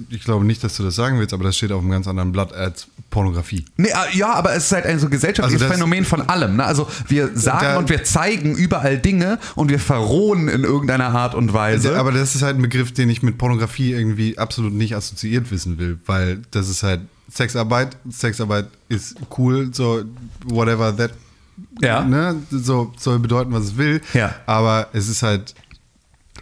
ich 0.10 0.24
glaube 0.24 0.46
nicht, 0.46 0.63
dass 0.63 0.77
du 0.77 0.84
das 0.84 0.96
sagen 0.96 1.19
willst, 1.19 1.34
aber 1.34 1.43
das 1.43 1.58
steht 1.58 1.72
auf 1.72 1.81
einem 1.81 1.91
ganz 1.91 2.08
anderen 2.08 2.31
Blatt 2.31 2.53
als 2.53 2.88
Pornografie. 3.10 3.65
Nee, 3.77 3.89
äh, 3.89 4.17
ja, 4.17 4.34
aber 4.34 4.55
es 4.55 4.65
ist 4.65 4.72
halt 4.72 4.86
ein 4.86 5.00
so 5.00 5.10
gesellschaftliches 5.10 5.62
Also 5.62 5.74
Phänomen 5.74 6.05
von 6.05 6.22
allem. 6.22 6.55
Ne? 6.55 6.65
Also 6.65 6.88
wir 7.08 7.38
sagen 7.38 7.65
Da- 7.65 7.77
und 7.77 7.89
wir 7.89 8.03
zeigen 8.03 8.55
überall 8.55 8.98
Dinge 8.98 9.38
und 9.55 9.69
wir 9.69 9.79
verrohen 9.79 10.48
in 10.48 10.63
irgendeiner 10.63 11.10
Art 11.10 11.36
und 11.36 11.53
Weise. 11.53 11.98
Aber 12.00 12.12
das 12.12 12.36
ist 12.36 12.41
halt 12.41 12.58
ein 12.58 12.62
Begriff, 12.62 12.93
den 12.93 13.10
ich 13.10 13.22
mit 13.22 13.38
Pornografie 13.38 13.91
irgendwie 13.91 14.38
absolut 14.38 14.74
nicht 14.74 14.96
assoziiert 14.96 15.51
wissen 15.51 15.77
will, 15.77 16.00
weil 16.05 16.41
das 16.51 16.69
ist 16.69 16.84
halt 16.84 17.01
Sexarbeit. 17.31 17.98
Sexarbeit 18.10 18.67
ist 18.88 19.15
cool, 19.38 19.69
so 19.74 20.03
whatever 20.46 20.96
that 20.96 21.12
Ja. 21.82 22.01
ne, 22.04 22.36
so 22.51 22.94
soll 22.98 23.20
bedeuten, 23.20 23.51
was 23.54 23.63
es 23.63 23.78
will. 23.78 24.01
Ja. 24.13 24.36
Aber 24.46 24.88
es 24.94 25.08
ist 25.10 25.24
halt 25.24 25.56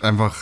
einfach. 0.02 0.36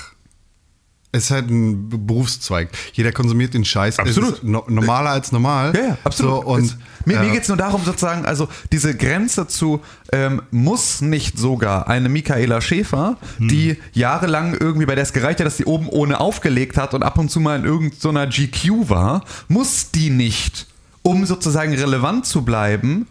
Es 1.12 1.25
ist 1.25 1.32
halt 1.32 1.50
ein 1.50 1.88
Be- 1.88 1.98
Berufszweig. 1.98 2.67
Jeder 2.91 3.13
konsumiert 3.13 3.53
den 3.53 3.63
Scheiß. 3.63 4.00
Absolut. 4.00 4.44
No 4.44 4.65
normaler 4.67 5.12
als 5.12 5.32
normal. 5.32 5.74
Ja, 5.74 5.82
ja, 5.82 5.98
absolut. 6.03 6.44
So, 6.44 6.50
und, 6.51 6.63
es, 6.65 6.77
mir 7.05 7.20
mir 7.22 7.29
äh, 7.29 7.32
geht 7.32 7.44
es 7.44 7.48
nur 7.48 7.55
darum, 7.55 7.82
sozusagen, 7.86 8.25
also 8.25 8.50
diese 8.74 8.94
Grenze 8.98 9.48
zu, 9.48 9.79
ähm, 10.12 10.41
muss 10.51 11.00
nicht 11.00 11.38
sogar 11.39 11.88
eine 11.88 12.10
Michaela 12.10 12.60
Schäfer, 12.60 13.15
Hm. 13.38 13.48
die 13.48 13.77
jahrelang 13.94 14.55
irgendwie, 14.60 14.86
bei 14.86 14.96
der 14.96 15.03
es 15.05 15.13
gereicht 15.13 15.39
hat, 15.39 15.46
dass 15.48 15.55
sie 15.55 15.63
oben 15.63 15.88
ohne 15.88 16.20
aufgelegt 16.20 16.75
hat 16.75 16.94
und 16.94 17.01
ab 17.01 17.17
und 17.17 17.32
zu 17.32 17.39
mal 17.39 17.58
in 17.60 17.63
irgendeiner 17.63 18.27
GQ 18.27 18.89
war, 18.89 19.24
muss 19.48 19.91
die 19.91 20.10
nicht, 20.10 20.67
um 21.01 21.25
sozusagen 21.25 21.74
relevant 21.74 22.25
zu 22.25 22.41
bleiben 22.44 23.08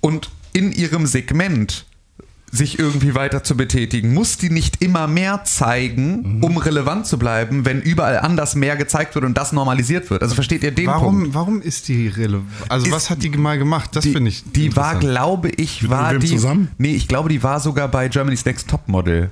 und 0.00 0.28
in 0.56 0.72
ihrem 0.72 1.06
Segment 1.06 1.84
sich 2.56 2.78
irgendwie 2.78 3.14
weiter 3.14 3.44
zu 3.44 3.56
betätigen, 3.56 4.12
muss 4.14 4.38
die 4.38 4.50
nicht 4.50 4.82
immer 4.82 5.06
mehr 5.06 5.44
zeigen, 5.44 6.42
um 6.42 6.56
relevant 6.56 7.06
zu 7.06 7.18
bleiben, 7.18 7.64
wenn 7.64 7.80
überall 7.82 8.18
anders 8.18 8.54
mehr 8.56 8.76
gezeigt 8.76 9.14
wird 9.14 9.24
und 9.24 9.36
das 9.38 9.52
normalisiert 9.52 10.10
wird. 10.10 10.22
Also 10.22 10.34
versteht 10.34 10.62
ihr 10.64 10.72
den 10.72 10.86
Punkt? 10.86 11.00
Warum, 11.00 11.34
warum 11.34 11.62
ist 11.62 11.88
die 11.88 12.08
relevant? 12.08 12.46
Also, 12.68 12.86
Ist- 12.86 12.92
was 12.92 13.10
hat 13.10 13.22
die 13.22 13.30
mal 13.30 13.58
gemacht? 13.58 13.90
Das 13.94 14.02
die, 14.04 14.12
finde 14.12 14.30
ich. 14.30 14.42
die 14.52 14.74
war, 14.74 14.96
glaube 14.98 15.50
ich, 15.50 15.82
Mit 15.82 15.90
war 15.90 16.12
irgendwem 16.12 16.28
die. 16.30 16.36
zusammen? 16.36 16.68
Nee, 16.78 16.94
ich 16.94 17.06
glaube, 17.08 17.28
die 17.28 17.42
war 17.42 17.60
sogar 17.60 17.88
bei 17.88 18.08
Germany's 18.08 18.44
Next 18.44 18.68
Topmodel, 18.68 19.30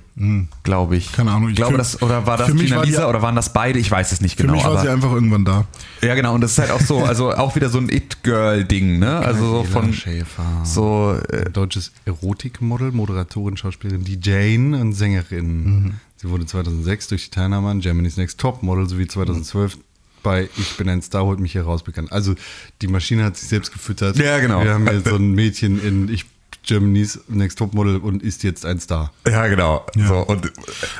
glaube 0.63 0.97
ich. 0.97 1.13
Keine 1.13 1.31
Ahnung, 1.33 1.49
Ich 1.49 1.57
glaube, 1.57 1.73
für- 1.73 1.79
das, 1.79 2.03
oder 2.03 2.27
war 2.27 2.37
das 2.37 2.49
für 2.49 2.55
mich 2.55 2.65
Gina 2.67 2.77
war 2.77 2.85
die- 2.85 2.91
Lisa 2.91 3.09
oder 3.09 3.23
waren 3.23 3.35
das 3.37 3.53
beide? 3.53 3.79
Ich 3.79 3.91
weiß 3.91 4.13
es 4.13 4.21
nicht 4.21 4.37
Für 4.37 4.43
genau. 4.43 4.55
mich 4.55 4.65
war 4.65 4.73
sie 4.81 4.87
aber, 4.89 4.93
einfach 4.93 5.13
irgendwann 5.13 5.45
da. 5.45 5.65
ja, 6.03 6.15
genau. 6.15 6.35
Und 6.35 6.41
das 6.43 6.53
ist 6.53 6.59
halt 6.59 6.71
auch 6.71 6.81
so, 6.81 6.99
also 7.05 7.33
auch 7.33 7.57
wieder 7.57 7.69
so 7.69 7.79
ein 7.79 7.89
It-Girl-Ding, 7.89 8.99
ne? 8.99 9.19
Also 9.19 9.63
so 9.63 9.65
von. 9.65 9.93
Schäfer. 9.93 10.43
So, 10.65 11.17
äh, 11.31 11.47
Ein 11.47 11.53
deutsches 11.53 11.93
Erotikmodel, 12.05 12.93
Moderatorin, 13.15 13.57
Schauspielerin, 13.57 14.05
die 14.05 14.19
Jane 14.21 14.81
und 14.81 14.93
Sängerin. 14.93 15.95
Sie 16.17 16.29
wurde 16.29 16.47
2006 16.47 17.09
durch 17.09 17.25
die 17.25 17.31
Teilnahme 17.31 17.69
an 17.71 17.81
Germany's 17.81 18.17
Next 18.17 18.41
Top 18.41 18.63
Model 18.63 18.89
sowie 18.89 19.07
2012 19.07 19.79
bei 20.25 20.49
Ich 20.57 20.77
bin 20.77 20.89
ein 20.89 21.03
Star, 21.03 21.25
holt 21.25 21.39
mich 21.39 21.53
hier 21.53 21.63
raus 21.63 21.85
bekannt. 21.85 22.11
Also 22.11 22.35
die 22.83 22.89
Maschine 22.89 23.25
hat 23.25 23.37
sich 23.37 23.49
selbst 23.49 23.73
gefüttert. 23.73 24.17
Ja, 24.17 24.41
genau. 24.41 24.65
Wir 24.65 24.73
haben 24.73 24.87
jetzt 24.87 25.07
so 25.07 25.17
ein 25.17 25.33
Mädchen 25.33 25.81
in 25.81 26.09
Ich 26.09 26.25
Germany's 26.67 27.19
Next 27.29 27.59
Top 27.59 27.75
Model 27.75 27.97
und 27.99 28.23
ist 28.23 28.43
jetzt 28.43 28.65
ein 28.65 28.81
Star. 28.81 29.13
ja, 29.29 29.47
genau. 29.49 29.85
So, 30.09 30.17
und 30.19 30.51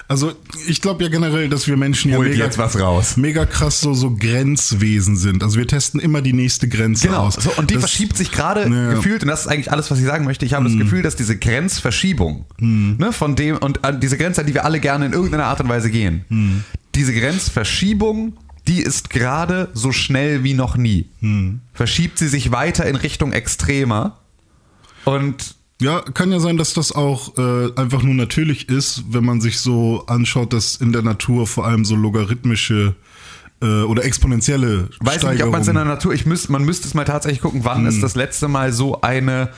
Also 0.09 0.33
ich 0.67 0.81
glaube 0.81 1.05
ja 1.05 1.11
generell, 1.11 1.49
dass 1.49 1.67
wir 1.67 1.77
Menschen 1.77 2.11
ja 2.11 2.19
mega, 2.19 2.45
jetzt 2.45 2.59
was 2.59 2.79
raus. 2.79 3.17
mega 3.17 3.47
krass 3.47 3.81
so, 3.81 3.95
so 3.95 4.15
Grenzwesen 4.15 5.17
sind. 5.17 5.43
Also 5.43 5.59
wir 5.59 5.67
testen 5.67 6.01
immer 6.01 6.21
die 6.23 6.33
nächste 6.33 6.69
Grenze 6.69 7.09
Genau, 7.09 7.21
aus. 7.27 7.35
so, 7.35 7.51
und 7.57 7.71
die 7.71 7.75
Das- 7.75 7.83
verschiebt 7.85 8.17
sich 8.17 8.31
gerade 8.31 8.69
Ja. 8.69 8.91
gefühlt, 8.95 9.23
und 9.23 9.29
das 9.29 9.43
ist 9.43 9.47
eigentlich 9.47 9.73
alles, 9.73 9.91
was 9.91 9.99
ich 9.99 10.05
sagen 10.05 10.25
möchte. 10.25 10.45
Ich 10.45 10.55
habe 10.55 10.65
das 10.69 10.77
Gefühl, 10.79 11.03
dass 11.03 11.17
diese 11.17 11.37
Grenzverschiebung, 11.37 12.45
ne, 12.59 13.13
von 13.13 13.37
dem, 13.37 13.57
und 13.57 13.85
an 13.85 14.01
diese 14.01 14.17
Grenze, 14.19 14.43
an 14.43 14.47
die 14.47 14.55
wir 14.55 14.65
alle 14.65 14.81
gerne 14.81 15.07
in 15.07 15.13
irgendeiner 15.13 15.47
Art 15.47 15.61
und 15.61 15.69
Weise 15.69 15.91
gehen, 15.91 16.65
diese 16.95 17.13
Grenzverschiebung, 17.15 18.37
die 18.69 18.81
ist 18.81 19.11
gerade 19.11 19.69
so 19.75 19.93
schnell 19.93 20.43
wie 20.45 20.55
noch 20.55 20.77
nie. 20.77 21.07
Verschiebt 21.73 22.19
sie 22.19 22.29
sich 22.29 22.51
weiter 22.53 22.87
in 22.87 22.97
Richtung 22.97 23.33
extremer. 23.33 24.19
Und 25.05 25.55
Ja, 25.81 26.01
kann 26.01 26.31
ja 26.33 26.41
sein, 26.41 26.57
dass 26.57 26.73
das 26.73 26.93
auch 26.93 27.37
äh, 27.37 27.73
einfach 27.77 28.03
nur 28.03 28.15
natürlich 28.15 28.69
ist, 28.69 29.05
wenn 29.11 29.25
man 29.25 29.41
sich 29.41 29.59
so 29.59 30.05
anschaut, 30.07 30.53
dass 30.53 30.77
in 30.77 30.93
der 30.93 31.03
Natur 31.03 31.47
vor 31.47 31.67
allem 31.67 31.85
so 31.85 31.97
logarithmische 31.97 32.95
äh, 33.61 33.83
oder 33.83 34.05
exponentielle 34.05 34.89
weiß 35.01 35.25
nicht, 35.25 35.43
ob 35.43 35.51
man 35.51 35.63
es 35.63 35.69
in 35.69 35.75
der 35.75 35.85
Natur, 35.85 36.15
ich 36.15 36.27
müsste, 36.27 36.53
man 36.53 36.65
müsste 36.65 36.87
es 36.87 36.95
mal 36.95 37.05
tatsächlich 37.05 37.41
gucken, 37.41 37.65
wann 37.65 37.87
ist 37.87 38.03
das 38.03 38.15
letzte 38.15 38.49
Mal 38.49 38.73
so 38.73 39.01
eine, 39.01 39.51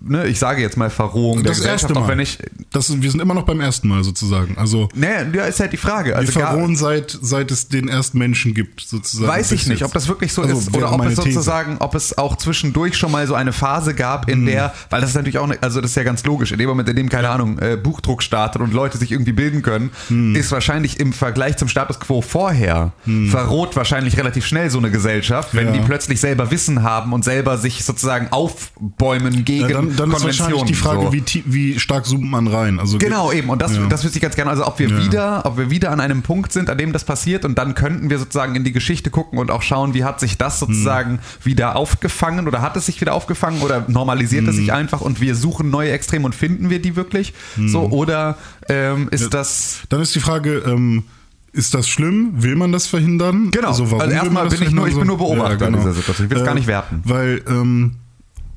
ne, 0.00 0.26
ich 0.26 0.38
sage 0.38 0.62
jetzt 0.62 0.76
mal 0.76 0.90
Verrohung 0.90 1.42
der 1.42 1.48
das 1.50 1.58
Gesellschaft, 1.58 1.82
erste 1.84 1.94
Mal. 1.94 2.00
auch 2.04 2.08
wenn 2.08 2.20
ich, 2.20 2.38
das, 2.72 3.00
wir 3.02 3.10
sind 3.10 3.20
immer 3.20 3.34
noch 3.34 3.44
beim 3.44 3.60
ersten 3.60 3.88
Mal 3.88 4.04
sozusagen. 4.04 4.56
Also 4.58 4.88
ne, 4.94 5.30
ja, 5.34 5.44
ist 5.44 5.60
halt 5.60 5.72
die 5.72 5.76
Frage. 5.76 6.16
Also 6.16 6.34
wir 6.34 6.40
verrohen 6.42 6.76
seit, 6.76 7.16
seit 7.20 7.50
es 7.50 7.68
den 7.68 7.88
ersten 7.88 8.18
Menschen 8.18 8.54
gibt, 8.54 8.80
sozusagen. 8.80 9.28
Weiß 9.28 9.52
ich 9.52 9.66
nicht, 9.66 9.84
ob 9.84 9.92
das 9.92 10.08
wirklich 10.08 10.32
so 10.32 10.42
Also 10.42 10.58
ist 10.58 10.74
oder 10.76 10.92
ob 10.92 11.00
es 11.04 11.16
These. 11.16 11.22
sozusagen, 11.32 11.76
ob 11.78 11.94
es 11.94 12.16
auch 12.18 12.36
zwischendurch 12.36 12.96
schon 12.96 13.10
mal 13.12 13.26
so 13.26 13.34
eine 13.34 13.52
Phase 13.52 13.94
gab, 13.94 14.28
in 14.28 14.46
der, 14.46 14.72
weil 14.90 15.00
das 15.00 15.10
ist 15.10 15.16
natürlich 15.16 15.38
auch, 15.38 15.46
ne, 15.46 15.58
also 15.60 15.80
das 15.80 15.90
ist 15.90 15.96
ja 15.96 16.02
ganz 16.04 16.24
logisch, 16.24 16.52
in 16.52 16.58
dem 16.58 16.68
Moment, 16.68 16.88
in 16.88 16.96
dem, 16.96 17.08
keine 17.08 17.28
Ahnung, 17.30 17.58
äh, 17.58 17.76
Buchdruck 17.76 18.22
startet 18.22 18.62
und 18.62 18.72
Leute 18.72 18.98
sich 18.98 19.12
irgendwie 19.12 19.32
bilden 19.32 19.62
können, 19.62 19.90
ist 20.34 20.52
wahrscheinlich 20.52 21.00
im 21.00 21.12
Vergleich 21.12 21.56
zum 21.56 21.68
Status 21.68 22.00
quo 22.00 22.22
vorher 22.22 22.92
verroht 23.30 23.76
wahrscheinlich 23.76 24.16
relativ 24.16 24.46
schnell 24.46 24.70
so 24.70 24.78
eine 24.78 24.90
Gesellschaft, 24.90 25.54
wenn 25.54 25.66
Ja. 25.68 25.72
die 25.72 25.80
plötzlich 25.80 26.20
selber 26.20 26.50
Wissen 26.50 26.82
haben 26.82 27.12
und 27.12 27.24
selber 27.24 27.58
sich 27.58 27.84
sozusagen 27.84 28.28
aufbäumen 28.30 29.44
gegen 29.48 29.60
Ja, 29.62 29.68
dann, 29.68 29.96
dann 29.96 30.12
ist 30.12 30.24
wahrscheinlich 30.24 30.62
die 30.64 30.74
Frage, 30.74 31.06
so. 31.06 31.12
wie, 31.12 31.24
wie 31.46 31.80
stark 31.80 32.04
zoomt 32.06 32.30
man 32.30 32.46
rein. 32.46 32.78
Also 32.78 32.98
Genau, 32.98 33.32
eben. 33.32 33.48
Und 33.48 33.62
das, 33.62 33.74
Ja. 33.74 33.86
das 33.88 34.04
wüsste 34.04 34.18
ich 34.18 34.22
ganz 34.22 34.36
gerne. 34.36 34.50
Also 34.50 34.66
ob 34.66 34.78
wir 34.78 34.88
Ja. 34.88 35.02
wieder, 35.04 35.46
ob 35.46 35.56
wir 35.56 35.70
wieder 35.70 35.90
an 35.90 36.00
einem 36.00 36.22
Punkt 36.22 36.52
sind, 36.52 36.68
an 36.70 36.76
dem 36.78 36.92
das 36.92 37.04
passiert 37.04 37.44
und 37.44 37.56
dann 37.56 37.74
könnten 37.74 38.10
wir 38.10 38.18
sozusagen 38.18 38.54
in 38.54 38.64
die 38.64 38.72
Geschichte 38.72 39.10
gucken 39.10 39.38
und 39.38 39.50
auch 39.50 39.62
schauen, 39.62 39.94
wie 39.94 40.04
hat 40.04 40.20
sich 40.20 40.36
das 40.38 40.60
sozusagen 40.60 41.12
Hm. 41.12 41.18
wieder 41.44 41.76
aufgefangen 41.76 42.46
oder 42.46 42.60
hat 42.62 42.76
es 42.76 42.86
sich 42.86 43.00
wieder 43.00 43.14
aufgefangen 43.14 43.62
oder 43.62 43.84
normalisiert 43.88 44.46
es 44.46 44.54
Hm. 44.56 44.60
sich 44.60 44.72
einfach 44.72 45.00
und 45.00 45.20
wir 45.20 45.34
suchen 45.34 45.70
neue 45.70 45.90
Extreme 45.92 46.26
und 46.26 46.34
finden 46.34 46.68
wir 46.70 46.80
die 46.82 46.94
wirklich? 46.94 47.32
Hm. 47.56 47.68
So, 47.68 47.80
oder 47.86 48.36
ähm, 48.68 49.08
ist 49.10 49.32
das. 49.32 49.80
Dann 49.88 50.02
ist 50.02 50.14
die 50.14 50.20
Frage, 50.20 50.62
ähm, 50.66 51.04
ist 51.52 51.72
das 51.74 51.88
schlimm? 51.88 52.34
Will 52.42 52.54
man 52.56 52.70
das 52.72 52.86
verhindern? 52.86 53.50
Genau. 53.50 53.68
Also, 53.68 53.86
warum 53.90 54.02
Also 54.02 54.12
erstmal 54.14 54.48
bin 54.48 54.62
ich 54.62 54.70
nur- 54.70 54.86
ich 54.86 54.94
bin 54.96 55.06
nur 55.06 55.16
Beobachter 55.16 55.66
in 55.68 55.74
dieser 55.74 55.92
Situation. 55.94 56.26
Ich 56.26 56.30
will 56.30 56.38
es 56.38 56.44
gar 56.44 56.54
nicht 56.54 56.66
werten. 56.66 57.00
Weil 57.04 57.42
ähm, 57.48 57.96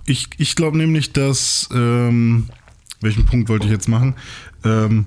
ich, 0.05 0.29
ich 0.37 0.55
glaube 0.55 0.77
nämlich, 0.77 1.13
dass 1.13 1.69
ähm, 1.73 2.47
welchen 3.01 3.25
Punkt 3.25 3.49
wollte 3.49 3.65
ich 3.65 3.71
jetzt 3.71 3.87
machen? 3.87 4.15
Ähm, 4.63 5.05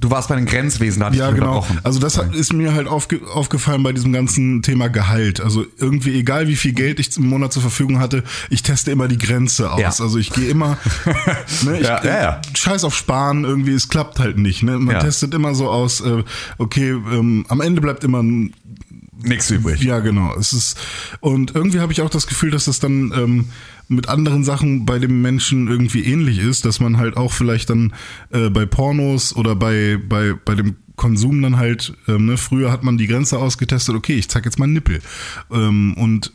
Du 0.00 0.10
warst 0.10 0.30
bei 0.30 0.36
den 0.36 0.46
Grenzwesen, 0.46 1.00
da 1.00 1.06
hatte 1.06 1.16
ja, 1.18 1.28
ich 1.28 1.34
genau. 1.34 1.58
unterbrochen. 1.58 1.80
Also 1.82 2.00
das 2.00 2.16
hat, 2.16 2.34
ist 2.34 2.54
mir 2.54 2.72
halt 2.72 2.88
aufge, 2.88 3.20
aufgefallen 3.34 3.82
bei 3.82 3.92
diesem 3.92 4.14
ganzen 4.14 4.62
Thema 4.62 4.88
Gehalt. 4.88 5.42
Also 5.42 5.66
irgendwie, 5.76 6.18
egal 6.18 6.48
wie 6.48 6.56
viel 6.56 6.72
Geld 6.72 6.98
ich 6.98 7.14
im 7.18 7.26
Monat 7.28 7.52
zur 7.52 7.60
Verfügung 7.60 7.98
hatte, 7.98 8.24
ich 8.48 8.62
teste 8.62 8.90
immer 8.90 9.08
die 9.08 9.18
Grenze 9.18 9.70
aus. 9.70 9.80
Ja. 9.80 9.88
Also 9.88 10.16
ich 10.16 10.32
gehe 10.32 10.48
immer, 10.48 10.78
ne, 11.64 11.80
ich, 11.80 11.86
Ja, 11.86 12.02
ja, 12.02 12.22
ja. 12.22 12.40
scheiß 12.54 12.84
auf 12.84 12.96
Sparen, 12.96 13.44
irgendwie, 13.44 13.72
es 13.72 13.90
klappt 13.90 14.18
halt 14.18 14.38
nicht. 14.38 14.62
Ne? 14.62 14.78
Man 14.78 15.00
testet 15.00 15.34
immer 15.34 15.54
so 15.54 15.68
aus, 15.68 16.00
äh, 16.00 16.24
okay, 16.56 16.92
ähm, 16.92 17.44
am 17.48 17.60
Ende 17.60 17.82
bleibt 17.82 18.02
immer 18.02 18.22
ein 18.22 18.54
Nichts 19.22 19.50
übrig. 19.50 19.82
ja, 19.82 19.98
genau. 19.98 20.34
Es 20.38 20.54
ist 20.54 20.78
und 21.20 21.54
irgendwie 21.54 21.80
habe 21.80 21.92
ich 21.92 22.00
auch 22.00 22.08
das 22.08 22.26
Gefühl, 22.26 22.50
dass 22.50 22.64
das 22.64 22.80
dann 22.80 23.12
ähm, 23.14 23.48
mit 23.90 24.08
anderen 24.08 24.44
Sachen 24.44 24.86
bei 24.86 24.98
dem 24.98 25.20
Menschen 25.20 25.68
irgendwie 25.68 26.04
ähnlich 26.04 26.38
ist, 26.38 26.64
dass 26.64 26.80
man 26.80 26.96
halt 26.96 27.16
auch 27.16 27.32
vielleicht 27.32 27.70
dann 27.70 27.92
äh, 28.30 28.48
bei 28.48 28.64
Pornos 28.64 29.34
oder 29.34 29.56
bei 29.56 29.98
bei 30.08 30.34
bei 30.44 30.54
dem 30.54 30.76
Konsum 31.00 31.40
dann 31.40 31.56
halt, 31.56 31.94
ähm, 32.08 32.26
ne, 32.26 32.36
früher 32.36 32.70
hat 32.70 32.82
man 32.82 32.98
die 32.98 33.06
Grenze 33.06 33.38
ausgetestet, 33.38 33.94
okay, 33.94 34.16
ich 34.16 34.28
zeig 34.28 34.44
jetzt 34.44 34.58
mal 34.58 34.66
einen 34.66 34.74
Nippel. 34.74 35.00
Ähm, 35.50 35.94
und 35.94 36.30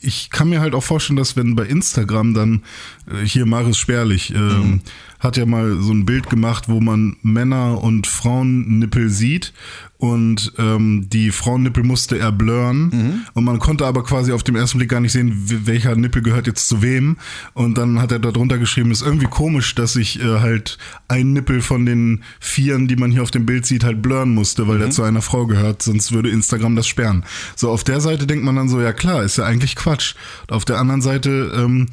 ich 0.00 0.30
kann 0.30 0.48
mir 0.48 0.60
halt 0.60 0.74
auch 0.74 0.82
vorstellen, 0.82 1.18
dass 1.18 1.36
wenn 1.36 1.54
bei 1.54 1.66
Instagram 1.66 2.32
dann 2.32 2.62
äh, 3.10 3.26
hier 3.26 3.44
Maris 3.44 3.76
Sperlich 3.76 4.34
ähm, 4.34 4.80
hat 5.20 5.36
ja 5.36 5.46
mal 5.46 5.76
so 5.80 5.92
ein 5.92 6.06
Bild 6.06 6.30
gemacht, 6.30 6.68
wo 6.68 6.80
man 6.80 7.16
Männer 7.22 7.82
und 7.82 8.06
Frauennippel 8.06 9.08
sieht. 9.10 9.52
Und 9.98 10.52
ähm, 10.58 11.08
die 11.10 11.30
Frauennippel 11.30 11.82
musste 11.82 12.18
er 12.18 12.30
blurren. 12.30 12.90
Und 13.32 13.44
man 13.44 13.58
konnte 13.58 13.86
aber 13.86 14.04
quasi 14.04 14.32
auf 14.32 14.42
dem 14.42 14.54
ersten 14.54 14.76
Blick 14.76 14.90
gar 14.90 15.00
nicht 15.00 15.12
sehen, 15.12 15.32
welcher 15.64 15.96
Nippel 15.96 16.20
gehört 16.20 16.46
jetzt 16.46 16.68
zu 16.68 16.82
wem. 16.82 17.16
Und 17.54 17.78
dann 17.78 18.00
hat 18.00 18.12
er 18.12 18.18
da 18.18 18.30
drunter 18.30 18.58
geschrieben, 18.58 18.90
ist 18.90 19.00
irgendwie 19.00 19.26
komisch, 19.26 19.74
dass 19.74 19.96
ich 19.96 20.20
äh, 20.20 20.40
halt 20.40 20.76
ein 21.08 21.32
Nippel 21.32 21.62
von 21.62 21.86
den 21.86 22.22
vieren, 22.40 22.88
die 22.88 22.96
man 22.96 23.10
hier 23.10 23.22
auf 23.22 23.30
dem 23.30 23.46
Bild 23.46 23.64
sieht, 23.64 23.84
halt 23.84 24.02
blurren 24.02 24.34
musste, 24.34 24.68
weil 24.68 24.78
der 24.78 24.90
zu 24.90 25.02
einer 25.02 25.22
Frau 25.22 25.46
gehört, 25.46 25.80
sonst 25.80 26.12
würde 26.12 26.28
Instagram 26.28 26.76
das 26.76 26.86
sperren. 26.86 27.24
So 27.54 27.70
auf 27.70 27.82
der 27.82 28.02
Seite 28.02 28.26
denkt 28.26 28.44
man 28.44 28.56
dann 28.56 28.68
so, 28.68 28.80
ja 28.82 28.92
klar, 28.92 29.22
ist 29.22 29.38
ja 29.38 29.44
eigentlich 29.44 29.76
Quatsch. 29.76 30.14
Und 30.42 30.52
auf 30.52 30.66
der 30.66 30.78
anderen 30.78 31.00
Seite 31.00 31.52
ähm, 31.56 31.86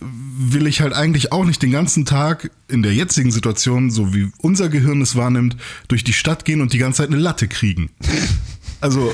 will 0.00 0.66
ich 0.66 0.80
halt 0.80 0.92
eigentlich 0.92 1.32
auch 1.32 1.44
nicht 1.44 1.62
den 1.62 1.70
ganzen 1.70 2.04
Tag 2.04 2.50
in 2.68 2.82
der 2.82 2.94
jetzigen 2.94 3.30
Situation, 3.30 3.90
so 3.90 4.14
wie 4.14 4.30
unser 4.38 4.68
Gehirn 4.68 5.00
es 5.00 5.16
wahrnimmt, 5.16 5.56
durch 5.88 6.04
die 6.04 6.12
Stadt 6.12 6.44
gehen 6.44 6.60
und 6.60 6.72
die 6.72 6.78
ganze 6.78 6.98
Zeit 6.98 7.08
eine 7.08 7.18
Latte 7.18 7.48
kriegen. 7.48 7.90
Also, 8.80 9.12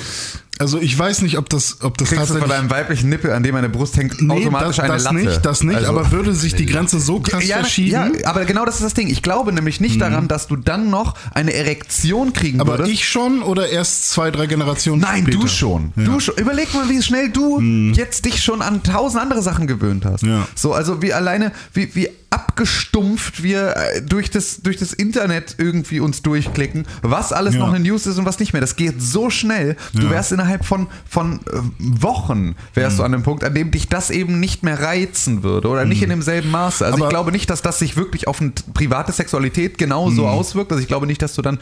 Also 0.59 0.81
ich 0.81 0.97
weiß 0.97 1.23
nicht, 1.23 1.37
ob 1.39 1.49
das, 1.49 1.79
ob 1.83 1.99
das 1.99 2.09
Kriegst 2.09 2.23
du 2.23 2.27
von 2.27 2.41
tatsächlich. 2.43 2.57
deinem 2.59 2.71
weiblichen 2.71 3.09
Nippel, 3.09 3.33
an 3.33 3.43
dem 3.43 3.57
eine 3.57 3.69
Brust 3.69 3.97
hängt, 3.97 4.23
Nee, 4.23 4.33
automatisch 4.35 4.77
das, 4.77 4.79
eine 4.85 4.93
das 4.95 5.03
Latte? 5.05 5.17
nicht, 5.17 5.45
das 5.45 5.63
nicht, 5.65 5.77
Also- 5.77 5.89
aber 5.91 6.11
würde 6.13 6.33
sich 6.35 6.55
die 6.55 6.67
Grenze 6.67 7.01
so 7.01 7.19
krass 7.21 7.45
ja, 7.47 7.57
verschieben? 7.59 7.91
ja, 7.91 8.09
aber 8.25 8.45
genau 8.45 8.65
das 8.65 8.77
ist 8.77 8.85
das 8.85 8.95
Ding. 8.95 9.09
Ich 9.09 9.23
glaube 9.23 9.53
nämlich 9.53 9.81
nicht 9.81 10.01
daran, 10.01 10.29
dass 10.29 10.47
du 10.47 10.57
dann 10.57 10.91
noch 10.91 11.15
eine 11.35 11.53
Erektion 11.53 12.33
kriegen 12.33 12.61
aber 12.61 12.79
würdest. 12.79 12.91
ich 12.93 13.09
schon 13.09 13.43
oder 13.43 13.69
erst 13.69 14.11
zwei, 14.11 14.31
drei 14.31 14.47
Generationen 14.47 15.01
Nein, 15.03 15.23
später? 15.23 15.39
du 15.39 15.47
schon. 15.49 15.93
Du 15.97 16.21
schon. 16.21 16.37
Überleg 16.37 16.73
mal, 16.73 16.89
wie 16.89 17.03
schnell 17.03 17.31
du 17.31 17.61
jetzt 17.95 18.25
dich 18.25 18.43
schon 18.43 18.63
an 18.63 18.83
tausend 18.83 19.21
andere 19.21 19.43
Sachen 19.43 19.67
gewöhnt 19.67 20.05
hast. 20.05 20.23
Ja. 20.23 20.47
So, 20.55 20.73
also 20.73 21.03
wie 21.03 21.13
alleine, 21.13 21.53
wie, 21.73 21.95
wie 21.95 22.09
abgestumpft 22.35 23.43
wir 23.43 23.77
äh, 23.77 24.03
durch 24.03 24.31
das, 24.31 24.61
durch 24.63 24.77
das 24.77 24.93
Internet 24.93 25.55
irgendwie 25.59 26.01
uns 26.01 26.23
durchklicken, 26.23 26.87
was 27.03 27.33
alles 27.33 27.55
Ja. 27.55 27.61
noch 27.61 27.73
eine 27.73 27.79
News 27.79 28.07
ist 28.07 28.19
und 28.19 28.25
was 28.27 28.39
nicht 28.41 28.53
mehr. 28.53 28.61
Das 28.61 28.77
geht 28.77 29.01
so 29.01 29.31
schnell. 29.31 29.77
Du 29.93 30.03
Ja. 30.05 30.11
wärst 30.11 30.33
innerhalb 30.33 30.65
von, 30.65 30.89
von 31.09 31.41
äh, 31.47 31.61
Wochen 31.79 32.57
wärst 32.75 32.99
du 32.99 33.03
an 33.05 33.13
dem 33.13 33.23
Punkt, 33.23 33.45
an 33.45 33.55
dem 33.55 33.71
dich 33.71 33.89
das 33.89 34.11
eben 34.11 34.41
nicht 34.41 34.63
mehr 34.63 34.81
reizen 34.81 35.43
würde 35.43 35.69
oder 35.69 35.85
nicht 35.85 36.03
in 36.03 36.09
demselben 36.11 36.51
Maße. 36.51 36.85
Also 36.85 36.97
Aber- 36.99 37.07
ich 37.07 37.11
glaube 37.11 37.31
nicht, 37.33 37.49
dass 37.51 37.63
das 37.63 37.79
sich 37.79 37.97
wirklich 37.97 38.27
auf 38.29 38.41
eine 38.41 38.53
private 38.75 39.13
Sexualität 39.13 39.79
genauso 39.79 40.27
auswirkt. 40.27 40.73
Also 40.73 40.83
ich 40.83 40.89
glaube 40.89 41.07
nicht, 41.07 41.23
dass 41.23 41.35
du 41.35 41.43
dann, 41.43 41.59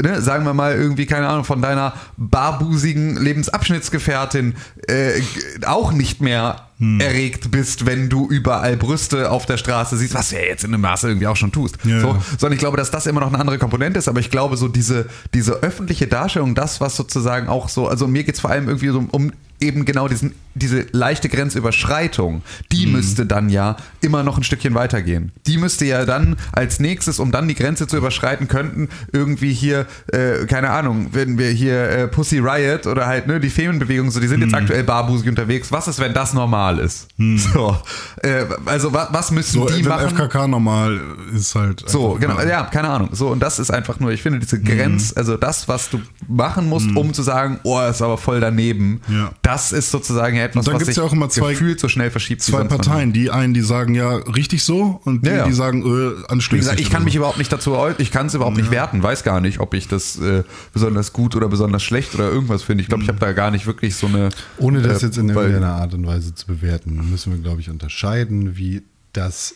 ne, 0.00 0.22
sagen 0.22 0.44
wir 0.44 0.54
mal, 0.54 0.74
irgendwie, 0.74 1.06
keine 1.06 1.28
Ahnung, 1.28 1.44
von 1.44 1.60
deiner 1.60 1.94
barbusigen 2.16 3.16
Lebensabschnittsgefährtin 3.16 4.54
äh, 4.88 5.20
auch 5.66 5.92
nicht 5.92 6.20
mehr 6.20 6.68
erregt 7.00 7.50
bist, 7.50 7.86
wenn 7.86 8.08
du 8.08 8.28
überall 8.28 8.76
Brüste 8.76 9.30
auf 9.30 9.46
der 9.46 9.56
Straße 9.56 9.96
siehst, 9.96 10.14
was 10.14 10.30
du 10.30 10.36
ja 10.36 10.42
jetzt 10.42 10.64
in 10.64 10.74
einem 10.74 10.82
Maße 10.82 11.08
irgendwie 11.08 11.28
auch 11.28 11.36
schon 11.36 11.52
tust. 11.52 11.78
Ja, 11.84 12.00
so, 12.00 12.16
sondern 12.38 12.54
ich 12.54 12.58
glaube, 12.58 12.76
dass 12.76 12.90
das 12.90 13.06
immer 13.06 13.20
noch 13.20 13.28
eine 13.28 13.38
andere 13.38 13.58
Komponente 13.58 13.98
ist, 13.98 14.08
aber 14.08 14.20
ich 14.20 14.30
glaube, 14.30 14.56
so 14.56 14.68
diese, 14.68 15.06
diese 15.32 15.62
öffentliche 15.62 16.06
Darstellung, 16.08 16.54
das, 16.54 16.80
was 16.80 16.96
sozusagen 16.96 17.48
auch 17.48 17.68
so, 17.68 17.86
also 17.86 18.08
mir 18.08 18.24
geht 18.24 18.34
es 18.34 18.40
vor 18.40 18.50
allem 18.50 18.66
irgendwie 18.68 18.88
so 18.88 19.04
um 19.10 19.32
eben 19.62 19.84
genau 19.84 20.08
diesen, 20.08 20.34
diese 20.54 20.84
leichte 20.92 21.28
Grenzüberschreitung, 21.72 22.42
die 22.72 22.86
Mhm. 22.86 22.92
müsste 22.92 23.26
dann 23.26 23.48
ja 23.48 23.76
immer 24.00 24.22
noch 24.22 24.36
ein 24.36 24.42
Stückchen 24.42 24.74
weitergehen. 24.74 25.32
Die 25.46 25.56
müsste 25.58 25.84
ja 25.86 26.04
dann 26.04 26.36
als 26.52 26.80
nächstes, 26.80 27.18
um 27.18 27.30
dann 27.32 27.48
die 27.48 27.54
Grenze 27.54 27.86
zu 27.86 27.96
überschreiten, 27.96 28.48
könnten 28.48 28.88
irgendwie 29.12 29.52
hier, 29.52 29.86
äh, 30.12 30.44
keine 30.46 30.70
Ahnung, 30.70 31.08
wenn 31.12 31.38
wir 31.38 31.48
hier 31.50 31.88
äh, 31.88 32.08
Pussy 32.08 32.38
Riot 32.38 32.86
oder 32.86 33.06
halt 33.06 33.26
ne, 33.26 33.40
die 33.40 33.50
Femenbewegung, 33.50 34.10
so 34.10 34.20
die 34.20 34.26
sind 34.28 34.40
Mhm. 34.40 34.46
jetzt 34.46 34.54
aktuell 34.54 34.84
barbusig 34.84 35.28
unterwegs. 35.28 35.72
Was 35.72 35.88
ist, 35.88 35.98
wenn 36.00 36.12
das 36.12 36.34
normal 36.34 36.78
ist? 36.80 37.08
So, 37.16 37.76
äh, 38.22 38.44
also 38.66 38.92
wa, 38.92 39.08
was 39.12 39.30
müssen 39.30 39.60
So, 39.60 39.66
die 39.66 39.84
wenn 39.84 39.88
machen? 39.88 40.08
FKK 40.16 40.48
normal 40.48 41.00
ist 41.34 41.54
halt. 41.54 41.82
So, 41.88 42.16
genau, 42.20 42.40
ja, 42.40 42.64
keine 42.64 42.88
Ahnung. 42.88 43.10
So, 43.12 43.28
und 43.28 43.40
das 43.40 43.58
ist 43.58 43.70
einfach 43.70 44.00
nur, 44.00 44.10
ich 44.10 44.22
finde, 44.22 44.38
diese 44.40 44.60
Grenz, 44.60 45.12
also 45.16 45.36
das, 45.36 45.68
was 45.68 45.88
du 45.88 46.00
machen 46.28 46.68
musst, 46.68 46.94
um 46.96 47.14
zu 47.14 47.22
sagen, 47.22 47.60
oh, 47.62 47.80
ist 47.80 48.02
aber 48.02 48.18
voll 48.18 48.40
daneben, 48.40 49.00
Ja. 49.08 49.30
Das 49.52 49.72
ist 49.72 49.90
sozusagen 49.90 50.36
ja 50.36 50.44
etwas, 50.44 50.64
dann 50.64 50.74
was 50.74 50.84
sich 50.86 50.96
ja 50.96 51.02
auch 51.02 51.12
immer 51.12 51.28
zwei- 51.28 51.52
gefühlt 51.52 51.78
so 51.80 51.88
schnell 51.88 52.10
verschiebt. 52.10 52.42
Zwei. 52.42 52.64
Parteien, 52.64 53.12
die 53.12 53.30
einen, 53.30 53.54
die 53.54 53.60
sagen, 53.60 53.94
ja, 53.94 54.10
richtig 54.16 54.64
so, 54.64 55.00
und 55.04 55.24
die, 55.26 55.30
Ja, 55.30 55.36
ja. 55.38 55.44
die 55.46 55.52
sagen, 55.52 55.82
äh, 55.82 56.24
anschließend. 56.32 56.60
gesagt, 56.60 56.80
ich 56.80 56.90
kann 56.90 57.04
mich 57.04 57.14
überhaupt 57.16 57.38
nicht 57.38 57.52
dazu, 57.52 57.76
ich 57.98 58.10
kann 58.10 58.26
es 58.26 58.34
überhaupt 58.34 58.56
nicht 58.56 58.70
werten, 58.70 59.02
weiß 59.02 59.24
gar 59.24 59.40
nicht, 59.40 59.60
ob 59.60 59.74
ich 59.74 59.88
das 59.88 60.18
äh, 60.18 60.42
besonders 60.72 61.12
gut 61.12 61.36
oder 61.36 61.48
besonders 61.48 61.82
schlecht 61.82 62.14
oder 62.14 62.30
irgendwas 62.30 62.62
finde. 62.62 62.82
Ich 62.82 62.88
glaube, 62.88 63.02
ich 63.02 63.08
habe 63.08 63.18
da 63.18 63.32
gar 63.32 63.50
nicht 63.50 63.66
wirklich 63.66 63.94
so 63.96 64.06
eine. 64.06 64.30
Ohne 64.58 64.80
das 64.82 65.02
äh, 65.02 65.06
jetzt 65.06 65.18
in 65.18 65.28
irgendeiner 65.28 65.74
Art 65.74 65.94
und 65.94 66.06
Weise 66.06 66.34
zu 66.34 66.46
bewerten, 66.46 67.10
müssen 67.10 67.32
wir, 67.32 67.38
glaube 67.40 67.60
ich, 67.60 67.68
unterscheiden, 67.70 68.56
wie 68.56 68.82
das 69.12 69.52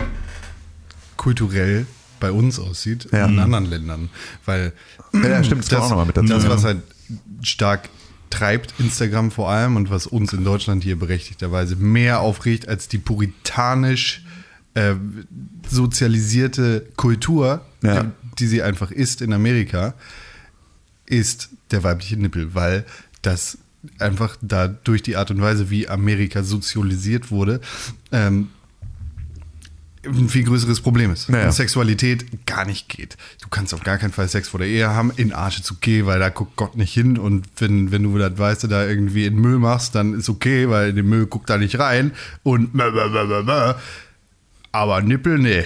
kulturell 1.17 1.87
bei 2.21 2.31
uns 2.33 2.59
aussieht 2.59 3.09
Ja. 3.13 3.27
in 3.27 3.39
anderen 3.39 3.67
Ländern. 3.67 4.09
Weil 4.45 4.73
Ja, 5.13 5.43
stimmt, 5.45 5.63
das 5.63 5.69
das, 5.69 6.45
Ja. 6.45 6.51
was 6.51 6.65
halt 6.65 6.79
stark 7.43 7.89
treibt, 8.31 8.75
Instagram 8.79 9.31
vor 9.31 9.51
allem, 9.51 9.77
und 9.77 9.91
was 9.91 10.07
uns 10.07 10.33
in 10.33 10.45
Deutschland 10.45 10.83
hier 10.85 10.99
berechtigterweise 10.99 11.77
mehr 11.77 12.21
aufregt 12.21 12.69
als 12.69 12.89
die 12.89 12.99
puritanisch 12.99 14.25
äh, 14.75 14.95
sozialisierte 15.69 16.87
Kultur, 16.97 17.65
Ja. 17.83 18.03
die, 18.03 18.09
die 18.39 18.47
sie 18.47 18.63
einfach 18.63 18.91
ist 18.91 19.23
in 19.23 19.33
Amerika, 19.33 19.95
ist 21.07 21.51
der 21.71 21.83
weibliche 21.85 22.17
Nippel, 22.17 22.55
weil 22.55 22.85
das 23.23 23.59
einfach 23.99 24.37
da 24.43 24.67
durch 24.69 25.03
die 25.03 25.17
Art 25.17 25.31
und 25.31 25.41
Weise, 25.41 25.71
wie 25.71 25.89
Amerika 25.89 26.43
sozialisiert 26.43 27.31
wurde, 27.31 27.61
ähm, 28.13 28.49
ein 30.07 30.29
viel 30.29 30.45
größeres 30.45 30.81
Problem 30.81 31.13
ist. 31.13 31.29
Naja. 31.29 31.47
Und 31.47 31.53
Sexualität 31.53 32.47
gar 32.47 32.65
nicht 32.65 32.89
geht. 32.89 33.17
Du 33.43 33.49
kannst 33.49 33.75
auf 33.75 33.83
gar 33.83 33.99
keinen 33.99 34.13
Fall 34.13 34.29
Sex 34.29 34.49
vor 34.49 34.59
der 34.59 34.69
Ehe 34.69 34.89
haben, 34.89 35.13
in 35.17 35.33
Arsch 35.33 35.61
ist 35.61 35.71
okay, 35.71 36.07
weil 36.07 36.19
da 36.19 36.29
guckt 36.29 36.57
Gott 36.57 36.77
nicht 36.77 36.93
hin 36.93 37.19
und 37.19 37.47
wenn, 37.59 37.91
wenn 37.93 38.03
du 38.03 38.17
das 38.19 38.39
weißt, 38.39 38.65
du 38.65 38.67
da 38.69 38.87
irgendwie 38.87 39.27
in 39.27 39.37
Müll 39.37 39.59
machst, 39.59 39.95
dann 39.95 40.15
ist 40.15 40.29
okay, 40.29 40.69
weil 40.69 40.91
in 40.91 40.97
den 40.97 41.09
Müll 41.09 41.27
guckt 41.27 41.51
da 41.51 41.59
nicht 41.59 41.79
rein 41.79 42.13
und 42.43 42.75
aber 44.73 45.01
Nippel, 45.01 45.39
nee. 45.39 45.65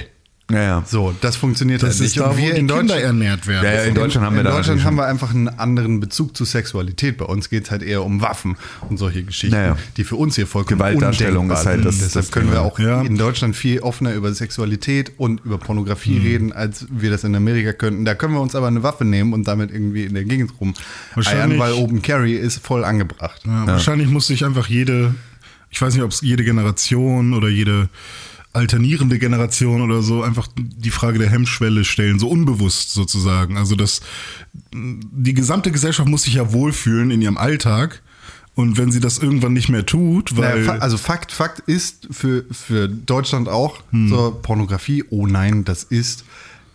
Ja, 0.53 0.63
ja. 0.63 0.83
So, 0.87 1.15
das 1.21 1.37
funktioniert 1.37 1.83
Das 1.83 1.91
halt 1.95 2.01
nicht. 2.03 2.19
da, 2.19 2.31
Und 2.31 2.37
wir 2.39 2.55
in 2.55 2.69
Deutschland, 2.69 2.91
ernährt 3.03 3.47
werden. 3.47 3.65
Ja, 3.65 3.73
ja, 3.73 3.83
in 3.83 3.95
Deutschland 3.95 4.27
haben 4.27 4.35
wir 4.35 4.41
in 4.41 4.47
da 4.47 4.57
Deutschland 4.57 4.85
haben 4.85 4.97
wir 4.97 5.07
einfach 5.07 5.31
einen 5.31 5.49
anderen 5.49 6.01
Bezug 6.01 6.37
zu 6.37 6.45
Sexualität. 6.45 7.19
Bei 7.19 7.25
uns 7.25 7.51
geht 7.51 7.65
es 7.65 7.71
halt 7.71 7.83
eher 7.83 8.05
um 8.05 8.21
Waffen 8.21 8.57
und 8.89 8.97
solche 8.99 9.23
Geschichten, 9.23 9.55
Ja, 9.57 9.67
ja. 9.67 9.77
die 9.97 10.05
für 10.05 10.17
uns 10.17 10.37
hier 10.37 10.47
vollkommen 10.47 10.79
Gewaltdarstellung 10.79 11.45
undenkbar 11.51 11.61
ist 11.61 11.67
halt 11.67 11.77
sind. 11.83 11.87
das- 11.87 11.99
Deshalb 11.99 12.25
das 12.27 12.33
können 12.33 12.51
wir 12.53 12.63
auch 12.63 12.79
Ja. 12.79 13.03
in 13.03 13.17
Deutschland 13.17 13.57
viel 13.57 13.81
offener 13.81 14.15
über 14.15 14.33
Sexualität 14.33 15.13
und 15.17 15.45
über 15.45 15.59
Pornografie 15.59 16.19
Mhm. 16.19 16.23
reden, 16.27 16.53
als 16.53 16.87
wir 16.91 17.11
das 17.11 17.25
in 17.25 17.35
Amerika 17.35 17.73
könnten. 17.73 18.05
Da 18.05 18.15
können 18.15 18.35
wir 18.35 18.41
uns 18.41 18.55
aber 18.55 18.67
eine 18.69 18.83
Waffe 18.83 19.05
nehmen 19.05 19.33
und 19.33 19.47
damit 19.49 19.71
irgendwie 19.71 20.05
in 20.05 20.15
der 20.15 20.25
Gegend 20.25 20.53
rum 20.61 20.71
eiern, 20.71 20.85
Wahrscheinlich- 21.17 21.59
weil 21.59 21.73
Open 21.75 22.03
Carry 22.03 22.35
ist 22.35 22.65
voll 22.65 22.85
angebracht. 22.85 23.43
Ja, 23.47 23.67
Wahrscheinlich 23.67 24.09
muss 24.09 24.27
sich 24.27 24.45
einfach 24.45 24.67
jede, 24.69 25.15
ich 25.71 25.81
weiß 25.81 25.95
nicht, 25.95 26.03
ob 26.03 26.11
es 26.11 26.21
jede 26.21 26.45
Generation 26.45 27.35
oder 27.35 27.49
jede 27.49 27.89
alternierende 28.53 29.19
Generation 29.19 29.81
oder 29.81 30.03
so 30.03 30.23
einfach 30.23 30.49
die 30.57 30.91
Frage 30.91 31.19
der 31.19 31.31
Hemmschwelle 31.31 31.85
stellen, 31.85 32.19
so 32.19 32.29
unbewusst 32.29 32.93
sozusagen. 32.93 33.57
Also 33.57 33.77
das, 33.77 34.01
die 34.73 35.35
gesamte 35.35 35.71
Gesellschaft 35.71 36.09
muss 36.09 36.23
sich 36.23 36.35
ja 36.35 36.53
wohlfühlen 36.53 37.11
in 37.11 37.23
ihrem 37.23 37.37
Alltag. 37.37 38.03
Und 38.57 38.77
wenn 38.77 38.91
sie 38.91 39.01
das 39.01 39.19
irgendwann 39.19 39.53
nicht 39.53 39.69
mehr 39.69 39.87
tut, 39.87 40.37
weil. 40.37 40.65
Naja, 40.65 40.81
also 40.81 40.99
Fakt, 40.99 41.31
Fakt 41.31 41.61
ist 41.61 42.09
für, 42.11 42.45
für 42.51 42.89
Deutschland 42.89 43.49
auch 43.49 43.81
Hm. 43.91 44.09
so 44.09 44.39
Pornografie, 44.43 45.05
oh 45.11 45.27
nein, 45.27 45.65
das 45.65 45.85
ist 45.85 46.25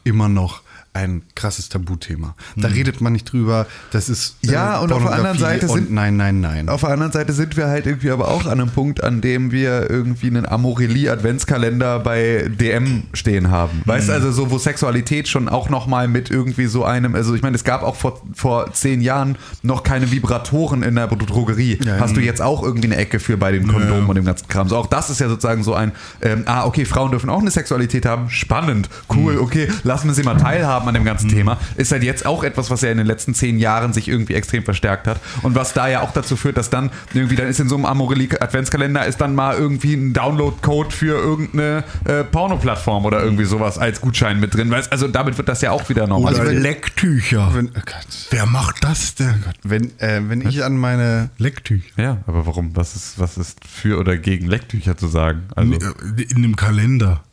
immer 0.06 0.30
noch 0.30 0.62
ein 0.96 1.24
krasses 1.36 1.70
Tabuthema. 1.70 2.36
Da 2.56 2.70
redet 2.70 3.02
man 3.02 3.14
nicht 3.14 3.32
drüber, 3.32 3.68
das 3.92 4.10
ist 4.10 4.38
äh, 4.44 4.48
Hm. 4.48 4.54
Ja, 4.54 4.80
und 4.80 4.92
auf 4.94 5.04
der 5.04 5.12
anderen 5.14 5.38
Seite 5.38 5.68
sind- 5.68 5.92
nein, 5.92 6.16
nein, 6.18 6.40
nein. 6.40 6.70
Auf 6.70 6.82
der 6.82 6.92
anderen 6.92 7.12
Seite 7.12 7.34
sind 7.34 7.58
wir 7.58 7.68
halt 7.68 7.86
irgendwie 7.86 8.12
aber 8.12 8.30
auch 8.30 8.46
an 8.46 8.54
einem 8.60 8.70
Punkt, 8.70 9.04
an 9.04 9.20
dem 9.22 9.52
wir 9.52 9.90
irgendwie 9.90 10.28
einen 10.28 10.46
Amorelie-Adventskalender 10.46 12.00
bei 12.00 12.50
DM 12.60 13.04
stehen 13.14 13.52
haben. 13.52 13.82
Weißt 13.86 14.10
du, 14.10 14.14
also 14.14 14.32
so, 14.32 14.52
wo 14.52 14.58
Sexualität 14.58 15.28
schon 15.28 15.50
auch 15.50 15.70
nochmal 15.70 16.08
mit 16.08 16.32
irgendwie 16.32 16.66
so 16.66 16.84
einem, 16.86 17.16
also 17.16 17.36
ich 17.36 17.42
meine, 17.42 17.56
es 17.56 17.64
gab 17.64 17.84
auch 17.84 17.96
vor, 17.96 18.22
vor 18.34 18.72
zehn 18.74 19.02
Jahren 19.02 19.38
noch 19.64 19.84
keine 19.84 20.12
Vibratoren 20.12 20.84
in 20.84 20.96
der 20.96 21.08
Drogerie. 21.08 21.80
Ja, 21.86 22.00
Hast 22.00 22.16
du 22.16 22.22
jetzt 22.22 22.42
auch 22.42 22.64
irgendwie 22.64 22.88
eine 22.88 22.98
Ecke 22.98 23.20
für 23.20 23.38
bei 23.38 23.52
den 23.52 23.68
Kondomen 23.68 24.04
Ja. 24.04 24.06
und 24.08 24.16
dem 24.16 24.26
ganzen 24.26 24.48
Kram. 24.48 24.70
So, 24.70 24.78
auch 24.78 24.88
das 24.88 25.10
ist 25.10 25.20
ja 25.20 25.28
sozusagen 25.30 25.64
so 25.64 25.74
ein, 25.74 25.92
ähm, 26.22 26.44
ah, 26.46 26.66
okay, 26.66 26.86
Frauen 26.86 27.12
dürfen 27.12 27.30
auch 27.30 27.42
eine 27.42 27.52
Sexualität 27.52 28.06
haben. 28.06 28.30
Spannend, 28.30 28.90
cool, 29.14 29.38
okay, 29.38 29.68
lassen 29.84 30.08
wir 30.08 30.14
sie 30.14 30.24
mal 30.24 30.38
teilhaben 30.38 30.85
an 30.88 30.94
dem 30.94 31.04
ganzen 31.06 31.30
Thema. 31.30 31.60
Ist 31.76 31.92
halt 31.92 32.04
jetzt 32.04 32.26
auch 32.26 32.44
etwas, 32.44 32.70
was 32.70 32.82
ja 32.82 32.92
in 32.92 32.98
den 32.98 33.08
letzten 33.08 33.34
zehn 33.34 33.60
Jahren 33.60 33.94
sich 33.94 34.08
irgendwie 34.08 34.34
extrem 34.36 34.64
verstärkt 34.64 35.08
hat. 35.08 35.20
Und 35.44 35.56
was 35.56 35.74
da 35.74 35.88
ja 35.88 36.02
auch 36.02 36.12
dazu 36.14 36.36
führt, 36.36 36.58
dass 36.58 36.70
dann 36.70 36.92
irgendwie, 37.14 37.36
dann 37.36 37.48
ist 37.48 37.60
in 37.60 37.70
so 37.70 37.76
einem 37.76 37.86
Amorelie-Adventskalender 37.86 39.06
ist 39.06 39.22
dann 39.22 39.36
mal 39.36 39.56
irgendwie 39.56 39.94
ein 39.94 40.14
Download-Code 40.14 40.92
für 40.92 41.18
irgendeine 41.18 41.84
äh, 42.06 42.24
Porno-Plattform 42.24 43.06
oder 43.06 43.24
irgendwie 43.24 43.46
sowas 43.46 43.78
als 43.78 44.02
Gutschein 44.02 44.40
mit 44.40 44.54
drin. 44.54 44.70
Weißt, 44.72 44.92
also 44.92 45.08
damit 45.08 45.38
wird 45.38 45.48
das 45.50 45.62
ja 45.62 45.72
auch 45.72 45.88
wieder 45.90 46.08
normal. 46.08 46.34
oder 46.34 46.42
Also 46.44 46.54
wenn- 46.54 46.62
Lecktücher. 46.62 47.52
wenn, 47.54 47.68
oh 47.70 47.72
Gott. 47.86 48.28
Wer 48.32 48.46
macht 48.46 48.84
das 48.84 49.16
denn? 49.16 49.44
Wenn, 49.64 49.98
äh, 50.00 50.22
wenn 50.28 50.48
ich 50.48 50.64
an 50.64 50.78
meine 50.78 51.30
Lecktücher. 51.38 51.86
ja, 51.98 52.18
aber 52.28 52.46
warum? 52.46 52.76
Was 52.76 52.96
ist, 52.96 53.20
was 53.20 53.38
ist 53.38 53.60
für 53.68 54.00
oder 54.00 54.18
gegen 54.18 54.48
Lecktücher 54.48 54.98
zu 54.98 55.08
sagen? 55.08 55.44
Also, 55.56 55.74
In, 55.74 56.18
in 56.18 56.38
einem 56.38 56.56
Kalender. 56.56 57.24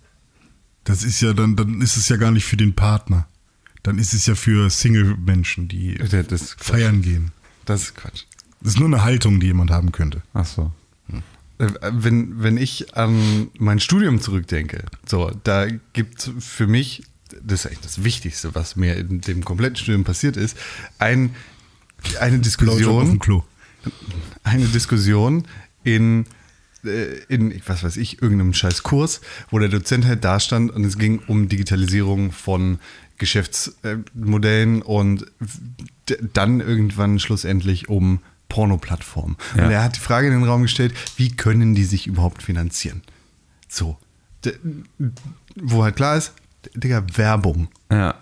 Das 0.85 1.05
ist 1.05 1.21
ja 1.21 1.33
dann, 1.33 1.55
dann 1.57 1.81
ist 1.81 1.97
es 1.97 2.09
ja 2.09 2.17
gar 2.17 2.31
nicht 2.33 2.45
für 2.45 2.57
den 2.57 2.75
Partner. 2.75 3.27
Dann 3.83 3.99
ist 3.99 4.15
es 4.15 4.27
ja 4.27 4.35
für 4.35 4.71
Single-Menschen, 4.71 5.69
die 5.69 5.95
das, 5.95 6.55
feiern 6.59 7.03
gehen. 7.03 7.33
das 7.65 7.83
ist 7.83 7.95
Quatsch. 7.97 8.25
Das 8.61 8.75
ist 8.75 8.79
nur 8.79 8.89
eine 8.89 9.03
Haltung, 9.03 9.41
die 9.41 9.47
jemand 9.47 9.71
haben 9.71 9.91
könnte. 9.93 10.23
ach 10.35 10.47
so. 10.47 10.73
Äh, 11.59 11.69
Wenn, 11.93 12.43
wenn 12.43 12.57
ich 12.57 12.97
an 12.97 13.49
mein 13.59 13.81
Studium 13.81 14.21
zurückdenke, 14.21 14.85
so, 15.07 15.31
da 15.45 15.67
gibt 15.93 16.31
für 16.39 16.67
mich, 16.67 17.03
das 17.43 17.61
ist 17.61 17.67
eigentlich 17.67 17.81
das 17.81 18.05
Wichtigste, 18.05 18.55
was 18.55 18.77
mir 18.77 18.97
in 18.97 19.21
dem 19.21 19.45
kompletten 19.45 19.77
Studium 19.77 20.05
passiert 20.05 20.37
ist, 20.37 20.57
ein, 20.99 21.35
eine 22.21 22.39
Blowjob 22.39 22.39
auf 22.39 22.43
Diskussion, 22.43 23.07
dem 23.09 23.19
Klo. 23.19 23.45
eine 24.45 24.67
Diskussion 24.67 25.45
in, 25.85 26.27
äh, 26.85 27.19
in, 27.29 27.61
was 27.67 27.83
weiß 27.83 27.97
ich, 27.97 28.23
irgendeinem 28.23 28.55
scheiß 28.55 28.83
Kurs, 28.83 29.21
wo 29.51 29.59
der 29.59 29.69
Dozent 29.69 30.05
halt 30.05 30.25
da 30.25 30.41
stand 30.41 30.71
und 30.71 30.85
es 30.85 30.99
ging 30.99 31.21
um 31.27 31.49
Digitalisierung 31.49 32.33
von 32.33 32.79
Geschäftsmodellen 33.23 34.83
und 34.83 35.27
dann 36.35 36.61
irgendwann 36.61 37.21
schlussendlich 37.21 37.89
um 37.89 38.21
Porno-Plattformen. 38.49 39.37
Ja. 39.57 39.65
Und 39.65 39.71
er 39.71 39.85
hat 39.85 39.97
die 39.97 40.01
Frage 40.01 40.27
in 40.27 40.33
den 40.35 40.45
Raum 40.45 40.63
gestellt, 40.63 40.93
wie 41.17 41.31
können 41.31 41.75
die 41.75 41.85
sich 41.85 42.07
überhaupt 42.07 42.43
finanzieren? 42.43 43.03
So. 43.69 43.97
D 44.45 44.53
wo 45.55 45.85
halt 45.85 45.97
klar 45.97 46.17
ist, 46.17 46.33
Digga, 46.75 47.05
Werbung. 47.15 47.69
Ja. 47.91 48.17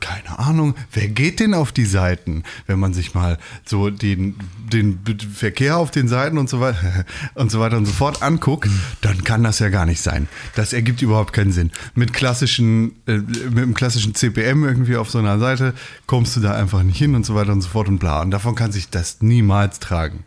Keine 0.00 0.38
Ahnung, 0.38 0.74
wer 0.92 1.08
geht 1.08 1.40
denn 1.40 1.54
auf 1.54 1.72
die 1.72 1.84
Seiten, 1.84 2.44
wenn 2.66 2.78
man 2.78 2.94
sich 2.94 3.14
mal 3.14 3.38
so 3.64 3.90
den, 3.90 4.36
den 4.72 5.00
Verkehr 5.32 5.76
auf 5.76 5.90
den 5.90 6.08
Seiten 6.08 6.38
und 6.38 6.48
so 6.48 6.60
weiter 6.60 7.04
und 7.34 7.50
so 7.50 7.60
weiter 7.60 7.76
und 7.76 7.86
so 7.86 7.92
fort 7.92 8.22
anguckt, 8.22 8.68
dann 9.00 9.24
kann 9.24 9.42
das 9.42 9.58
ja 9.58 9.68
gar 9.68 9.86
nicht 9.86 10.00
sein. 10.00 10.28
Das 10.54 10.72
ergibt 10.72 11.02
überhaupt 11.02 11.32
keinen 11.32 11.52
Sinn. 11.52 11.70
Mit 11.94 12.12
klassischen, 12.12 12.92
äh, 13.06 13.18
mit 13.18 13.58
einem 13.58 13.74
klassischen 13.74 14.14
CPM 14.14 14.64
irgendwie 14.64 14.96
auf 14.96 15.10
so 15.10 15.18
einer 15.18 15.38
Seite 15.38 15.74
kommst 16.06 16.36
du 16.36 16.40
da 16.40 16.54
einfach 16.54 16.82
nicht 16.82 16.98
hin 16.98 17.14
und 17.14 17.24
so 17.26 17.34
weiter 17.34 17.52
und 17.52 17.62
so 17.62 17.68
fort 17.68 17.88
und 17.88 17.98
bla. 17.98 18.22
Und 18.22 18.30
davon 18.30 18.54
kann 18.54 18.72
sich 18.72 18.90
das 18.90 19.22
niemals 19.22 19.80
tragen. 19.80 20.24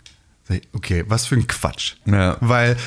Okay, 0.74 1.04
was 1.08 1.26
für 1.26 1.36
ein 1.36 1.48
Quatsch. 1.48 1.96
Ja. 2.06 2.38
Weil 2.40 2.78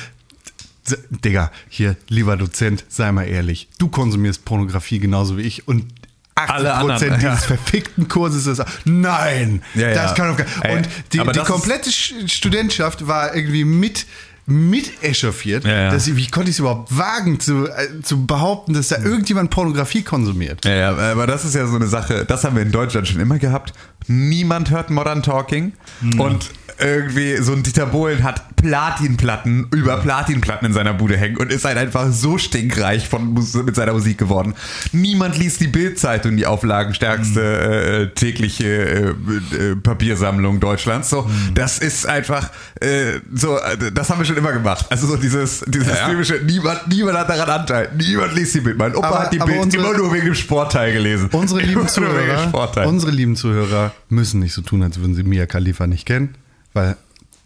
Digga, 1.09 1.51
hier, 1.69 1.95
lieber 2.07 2.37
Dozent, 2.37 2.85
sei 2.89 3.11
mal 3.11 3.25
ehrlich. 3.25 3.69
Du 3.77 3.87
konsumierst 3.87 4.45
Pornografie 4.45 4.99
genauso 4.99 5.37
wie 5.37 5.43
ich 5.43 5.67
und 5.67 5.85
80 5.85 6.00
Alle 6.35 6.73
anderen, 6.73 6.99
Prozent 6.99 7.23
ja. 7.23 7.29
dieses 7.31 7.45
verfickten 7.45 8.07
Kurses 8.07 8.47
ist. 8.47 8.63
Nein! 8.85 9.61
Ja, 9.75 9.89
ja. 9.89 9.93
Das 9.93 10.15
kann 10.15 10.29
doch 10.29 10.37
gar 10.37 10.71
Und 10.73 10.87
die, 11.13 11.19
die 11.19 11.39
komplette 11.39 11.89
Sch- 11.89 12.27
Studentschaft 12.29 13.07
war 13.07 13.35
irgendwie 13.35 13.65
mit 13.65 14.05
mit 14.47 15.03
echauffiert, 15.03 15.63
dass 15.65 16.07
ich, 16.07 16.15
wie 16.15 16.27
konnte 16.27 16.49
ich 16.49 16.55
es 16.55 16.59
überhaupt 16.59 16.97
wagen 16.97 17.39
zu, 17.39 17.67
äh, 17.67 18.01
zu 18.01 18.25
behaupten, 18.25 18.73
dass 18.73 18.87
da 18.89 18.97
irgendjemand 18.97 19.51
Pornografie 19.51 20.01
konsumiert? 20.01 20.65
Ja, 20.65 20.73
ja, 20.73 20.89
aber 21.11 21.27
das 21.27 21.45
ist 21.45 21.53
ja 21.55 21.67
so 21.67 21.75
eine 21.75 21.87
Sache, 21.87 22.25
das 22.25 22.43
haben 22.43 22.55
wir 22.55 22.63
in 22.63 22.71
Deutschland 22.71 23.07
schon 23.07 23.21
immer 23.21 23.37
gehabt. 23.37 23.71
Niemand 24.07 24.71
hört 24.71 24.89
Modern 24.89 25.21
Talking 25.21 25.73
und 26.17 26.49
irgendwie 26.81 27.37
so 27.37 27.53
ein 27.53 27.63
Dieter 27.63 27.85
Bohlen 27.85 28.23
hat 28.23 28.41
Platinplatten 28.57 29.67
über 29.73 29.97
Platinplatten 29.97 30.67
in 30.67 30.73
seiner 30.73 30.93
Bude 30.93 31.17
hängen 31.17 31.37
und 31.37 31.51
ist 31.51 31.65
halt 31.65 31.77
einfach 31.77 32.11
so 32.11 32.37
stinkreich 32.37 33.07
von, 33.07 33.33
mit 33.65 33.75
seiner 33.75 33.93
Musik 33.93 34.17
geworden. 34.17 34.53
Niemand 34.91 35.37
liest 35.37 35.61
die 35.61 35.67
Bildzeitung, 35.67 36.37
die 36.37 36.45
auflagenstärkste 36.45 37.41
äh, 37.41 38.07
tägliche 38.15 38.65
äh, 38.65 39.09
äh, 39.55 39.75
Papiersammlung 39.75 40.59
Deutschlands. 40.59 41.09
So, 41.09 41.29
das 41.53 41.79
ist 41.79 42.05
einfach 42.05 42.49
äh, 42.79 43.19
so, 43.33 43.57
äh, 43.57 43.91
das 43.91 44.09
haben 44.09 44.19
wir 44.19 44.25
schon 44.25 44.37
immer 44.37 44.51
gemacht. 44.53 44.85
Also 44.89 45.07
so 45.07 45.15
dieses, 45.17 45.63
dieses 45.67 45.87
Ja, 45.87 45.95
ja. 45.95 46.09
typische, 46.09 46.41
niemand, 46.45 46.87
niemand 46.87 47.17
hat 47.17 47.29
daran 47.29 47.61
Anteil. 47.61 47.89
Niemand 47.97 48.35
liest 48.35 48.55
die 48.55 48.61
Bild. 48.61 48.77
Mein 48.77 48.95
Opa 48.95 49.07
Aber- 49.07 49.19
hat 49.19 49.33
die 49.33 49.39
Bild 49.39 49.59
unsere- 49.59 49.83
immer 49.83 49.97
nur 49.97 50.13
wegen 50.13 50.25
dem 50.25 50.35
Sportteil 50.35 50.93
gelesen. 50.93 51.29
Unsere 51.31 51.61
lieben 51.61 51.87
Zuhörer, 51.87 52.87
unsere 52.87 53.11
lieben 53.11 53.35
Zuhörer 53.35 53.91
müssen 54.09 54.39
nicht 54.39 54.53
so 54.53 54.61
tun, 54.61 54.83
als 54.83 54.99
würden 54.99 55.15
sie 55.15 55.23
Mia 55.23 55.45
Khalifa 55.45 55.87
nicht 55.87 56.05
kennen, 56.05 56.35
weil, 56.73 56.95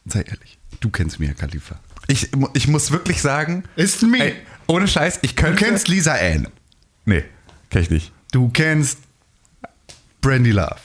sei 0.06 0.22
ehrlich, 0.22 0.58
du 0.80 0.90
kennst 0.90 1.20
Mia 1.20 1.34
Khalifa. 1.34 1.80
ich, 2.08 2.30
ich 2.54 2.68
muss 2.68 2.92
wirklich 2.92 3.22
sagen, 3.22 3.64
Ist 3.76 4.02
mir. 4.04 4.24
ey, 4.24 4.36
ohne 4.68 4.88
Scheiß, 4.88 5.20
ich 5.22 5.36
Du 5.36 5.44
könnte. 5.44 5.64
kennst 5.64 5.88
Lisa 5.88 6.14
Ann. 6.16 6.48
Nee, 7.06 7.24
kenn 7.70 7.82
ich 7.84 7.90
nicht. 7.90 8.12
Du 8.32 8.50
kennst 8.50 9.00
Brandy 10.22 10.52
Love. 10.52 10.76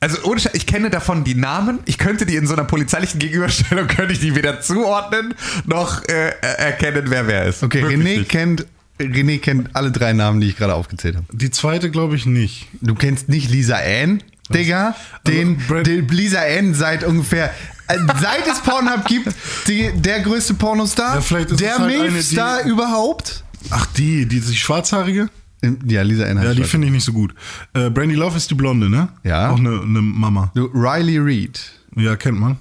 Also 0.00 0.22
ohne 0.24 0.38
Scheiß, 0.40 0.54
ich 0.54 0.66
kenne 0.66 0.90
davon 0.90 1.24
die 1.24 1.34
Namen. 1.34 1.78
Ich 1.86 1.96
könnte 1.98 2.26
die 2.26 2.36
in 2.36 2.46
so 2.46 2.52
einer 2.54 2.64
polizeilichen 2.64 3.18
Gegenüberstellung, 3.20 3.86
könnte 3.88 4.12
ich 4.12 4.20
die 4.20 4.34
weder 4.34 4.60
zuordnen, 4.60 5.34
noch 5.66 6.02
äh, 6.08 6.30
erkennen, 6.40 7.04
wer 7.08 7.26
wer 7.26 7.44
ist. 7.46 7.62
Okay, 7.62 7.82
Wirklich 7.82 8.00
René 8.00 8.18
nicht. 8.18 8.28
kennt, 8.30 8.66
René 9.00 9.38
kennt 9.40 9.74
alle 9.74 9.90
drei 9.92 10.12
Namen, 10.12 10.40
die 10.40 10.48
ich 10.48 10.56
gerade 10.56 10.74
aufgezählt 10.74 11.16
habe. 11.16 11.26
Die 11.32 11.50
zweite 11.50 11.90
glaube 11.90 12.16
ich 12.16 12.26
nicht. 12.26 12.68
Du 12.82 12.94
kennst 12.94 13.28
nicht 13.30 13.50
Lisa 13.50 13.76
Ann, 13.76 14.22
Digga, 14.52 14.94
den, 15.26 15.56
Brad- 15.58 15.86
den 15.86 16.06
Lisa 16.08 16.40
Ann 16.40 16.74
seit 16.74 17.02
ungefähr 17.04 17.50
äh, 17.88 17.96
seit 18.20 18.46
es 18.46 18.60
Pornhub 18.60 19.04
gibt, 19.06 19.28
die, 19.68 19.90
der 19.94 20.20
größte 20.20 20.54
Pornostar, 20.54 21.22
Ja, 21.30 21.44
der 21.44 21.78
halt 21.78 21.94
eine, 22.00 22.10
Milfstar 22.10 22.62
die- 22.62 22.68
überhaupt. 22.70 23.42
Ach, 23.70 23.86
die, 23.96 24.26
die, 24.26 24.40
die 24.40 24.54
schwarzhaarige? 24.56 25.28
Ja, 25.86 26.02
Lisa 26.02 26.24
Ann 26.26 26.42
Ja, 26.42 26.52
die 26.52 26.64
finde 26.64 26.88
ich 26.88 26.92
nicht 26.92 27.04
so 27.04 27.12
gut. 27.14 27.34
Äh, 27.72 27.88
Brandy 27.88 28.14
Love 28.14 28.36
ist 28.36 28.50
die 28.50 28.54
Blonde, 28.54 28.90
ne? 28.90 29.08
Ja. 29.22 29.48
Auch 29.50 29.58
eine, 29.58 29.80
eine 29.80 30.02
Mama. 30.02 30.50
Du, 30.54 30.66
Riley 30.74 31.18
Reid. 31.18 31.58
Ja, 31.96 32.16
kennt 32.16 32.38
man. 32.38 32.58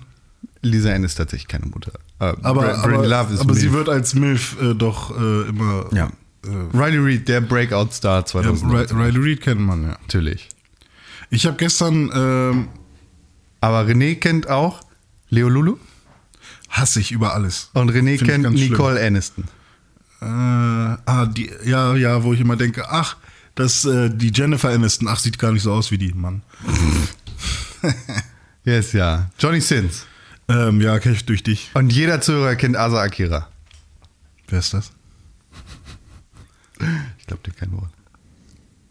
Lisa 0.61 0.93
Ann 0.93 1.03
ist 1.03 1.15
tatsächlich 1.15 1.49
keine 1.49 1.65
Mutter. 1.65 1.91
Äh, 2.19 2.33
Aber, 2.43 2.61
Bra- 2.61 2.81
Brandy 2.87 3.07
Love 3.07 3.33
ist 3.33 3.41
aber 3.41 3.53
sie 3.55 3.63
Milf. 3.63 3.73
wird 3.73 3.89
als 3.89 4.13
Milf 4.15 4.55
äh, 4.61 4.73
doch 4.73 5.11
äh, 5.17 5.49
immer. 5.49 5.85
Ja. 5.93 6.05
Äh, 6.45 6.77
Riley 6.77 6.99
Reid, 6.99 7.27
der 7.27 7.41
Breakout-Star 7.41 8.19
ja, 8.19 8.25
2000. 8.25 8.71
Ri- 8.71 8.93
Riley 8.97 9.31
Reid 9.31 9.41
kennt 9.41 9.59
man, 9.61 9.83
ja. 9.83 9.97
Natürlich. 10.01 10.47
Ich 11.33 11.47
habe 11.47 11.57
gestern, 11.57 12.11
ähm, 12.13 12.67
Aber 13.59 13.81
René 13.87 14.15
kennt 14.15 14.47
auch 14.49 14.81
Leo 15.29 15.49
Lulu 15.49 15.77
hasse 16.69 16.99
ich 16.99 17.11
über 17.11 17.33
alles. 17.33 17.69
und 17.73 17.89
René 17.91 18.17
Find 18.17 18.29
kennt 18.29 18.43
ganz 18.43 18.59
schlimm. 18.59 18.71
Nicole 18.71 19.03
Aniston. 19.05 19.45
Äh, 20.21 20.25
ah, 20.25 21.25
die, 21.25 21.49
ja, 21.65 21.95
ja, 21.95 22.23
wo 22.23 22.33
ich 22.33 22.39
immer 22.39 22.55
denke, 22.55 22.89
ach, 22.89 23.17
das, 23.55 23.83
äh, 23.85 24.09
die 24.09 24.31
Jennifer 24.33 24.69
Aniston, 24.69 25.07
ach, 25.07 25.19
sieht 25.19 25.39
gar 25.39 25.51
nicht 25.51 25.63
so 25.63 25.73
aus 25.73 25.91
wie 25.91 25.97
die, 25.97 26.13
Mann. 26.13 26.41
Yes, 28.65 28.93
ja. 28.93 29.29
Johnny 29.37 29.59
Sins. 29.59 30.05
Ähm, 30.47 30.79
ja, 30.79 30.97
kenn 30.99 31.11
ich 31.11 31.25
durch 31.25 31.43
dich. 31.43 31.69
Und 31.73 31.91
jeder 31.91 32.21
Zuhörer 32.21 32.55
kennt 32.55 32.77
Asa 32.77 33.01
Akira. 33.01 33.49
Wer 34.47 34.59
ist 34.59 34.73
das? 34.73 34.93
Ich 37.19 37.27
glaube 37.27 37.43
dir 37.43 37.51
kein 37.51 37.73
Wort. 37.73 37.91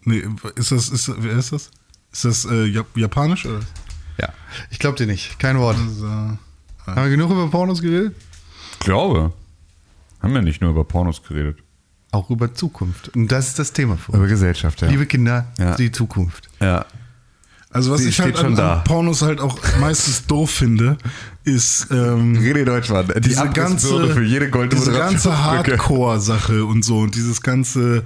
Nee, 0.05 0.29
ist 0.57 0.73
das, 0.73 0.91
ist, 0.91 1.11
wer 1.17 1.39
ist 1.39 1.53
das? 1.53 1.71
Ist 2.13 2.25
das 2.25 2.45
äh, 2.45 2.65
Jap 2.67 2.97
japanisch 2.97 3.47
oder? 3.47 3.61
Ja. 4.21 4.29
Ich 4.71 4.79
glaube 4.79 4.99
dir 4.99 5.07
nicht. 5.07 5.39
Kein 5.39 5.59
Wort. 5.59 5.77
Also, 5.79 6.07
Haben 6.09 6.39
wir 6.97 7.09
genug 7.11 7.31
über 7.31 7.49
Pornos 7.51 7.81
geredet? 7.81 8.15
Ich 8.73 8.79
glaube. 8.81 9.33
Haben 10.23 10.35
wir 10.35 10.43
nicht 10.43 10.61
nur 10.61 10.71
über 10.71 10.85
Pornos 10.85 11.23
geredet. 11.23 11.59
Auch 12.11 12.29
über 12.31 12.53
Zukunft. 12.55 13.09
Und 13.17 13.33
das 13.33 13.49
ist 13.49 13.59
das 13.59 13.73
Thema 13.73 13.97
für 13.97 14.13
Über 14.13 14.23
uns. 14.23 14.31
Gesellschaft, 14.31 14.83
ja. 14.83 14.89
Liebe 14.89 15.07
Kinder, 15.07 15.47
Ja. 15.59 15.75
die 15.77 15.91
Zukunft. 15.91 16.49
ja. 16.61 16.85
Also 17.75 17.91
was 17.93 18.03
Sie 18.03 18.11
ich 18.11 18.21
halt 18.21 18.37
an, 18.37 18.55
da. 18.55 18.75
an 18.81 18.85
Pornos 18.85 19.23
halt 19.23 19.41
auch 19.41 19.59
meistens 19.81 20.27
doof 20.27 20.51
finde, 20.51 20.99
ist 21.43 21.87
ähm, 21.91 22.37
René 22.37 22.65
Deutschmann, 22.67 23.07
die 23.17 23.21
diese 23.23 23.49
ganze, 23.49 24.11
für 24.11 24.23
jede 24.23 24.51
goldene 24.51 24.79
diese 24.79 24.93
ganze. 24.93 25.43
Hardcore-Sache 25.43 26.67
und 26.67 26.85
so 26.85 26.99
und 26.99 27.15
dieses 27.15 27.41
ganze, 27.41 28.05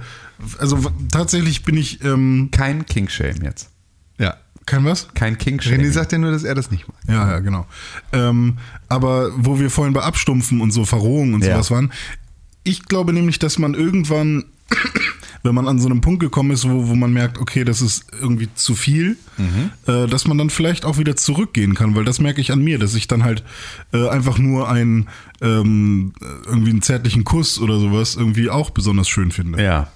also 0.57 0.79
tatsächlich 1.11 1.63
bin 1.63 1.75
ich, 1.75 2.01
ähm, 2.05 2.47
Kein 2.49 2.85
King-Shame 2.85 3.43
jetzt. 3.43 3.69
Kein 4.67 4.85
was? 4.85 5.07
Kein 5.15 5.37
King-Shame. 5.39 5.79
René 5.79 5.89
sagt 5.91 6.11
ja 6.11 6.19
nur, 6.19 6.29
dass 6.31 6.43
er 6.43 6.53
das 6.53 6.69
nicht 6.69 6.87
mag. 6.87 6.97
Ja, 7.07 7.27
ja, 7.31 7.39
genau. 7.39 7.65
Ähm, 8.13 8.57
aber 8.89 9.31
wo 9.35 9.59
wir 9.59 9.71
vorhin 9.71 9.93
bei 9.93 10.01
Abstumpfen 10.03 10.61
und 10.61 10.69
so 10.71 10.85
Verrohung 10.85 11.33
und 11.33 11.43
Ja. 11.43 11.53
sowas 11.53 11.71
waren, 11.71 11.91
ich 12.63 12.83
glaube 12.85 13.13
nämlich, 13.13 13.39
dass 13.39 13.57
man 13.59 13.73
irgendwann, 13.73 14.43
wenn 15.43 15.55
man 15.55 15.67
an 15.69 15.79
so 15.79 15.87
einem 15.87 16.01
Punkt 16.01 16.19
gekommen 16.19 16.51
ist, 16.51 16.69
wo, 16.69 16.89
wo 16.89 16.95
man 16.95 17.13
merkt, 17.13 17.37
okay, 17.37 17.63
das 17.63 17.81
ist 17.81 18.05
irgendwie 18.21 18.49
zu 18.55 18.75
viel, 18.75 19.17
Mhm. 19.37 19.69
äh, 19.87 20.05
dass 20.07 20.27
man 20.27 20.37
dann 20.37 20.49
vielleicht 20.49 20.83
auch 20.83 20.97
wieder 20.97 21.15
zurückgehen 21.15 21.73
kann, 21.73 21.95
weil 21.95 22.03
das 22.03 22.19
merke 22.19 22.41
ich 22.41 22.51
an 22.51 22.61
mir, 22.61 22.77
dass 22.77 22.93
ich 22.93 23.07
dann 23.07 23.23
halt 23.23 23.43
äh, 23.93 24.09
einfach 24.09 24.37
nur 24.37 24.69
einen 24.69 25.07
ähm, 25.41 26.11
irgendwie 26.45 26.71
einen 26.71 26.81
zärtlichen 26.81 27.23
Kuss 27.23 27.57
oder 27.59 27.79
sowas 27.79 28.15
irgendwie 28.17 28.49
auch 28.49 28.69
besonders 28.71 29.07
schön 29.07 29.31
finde. 29.31 29.63
Ja. 29.63 29.87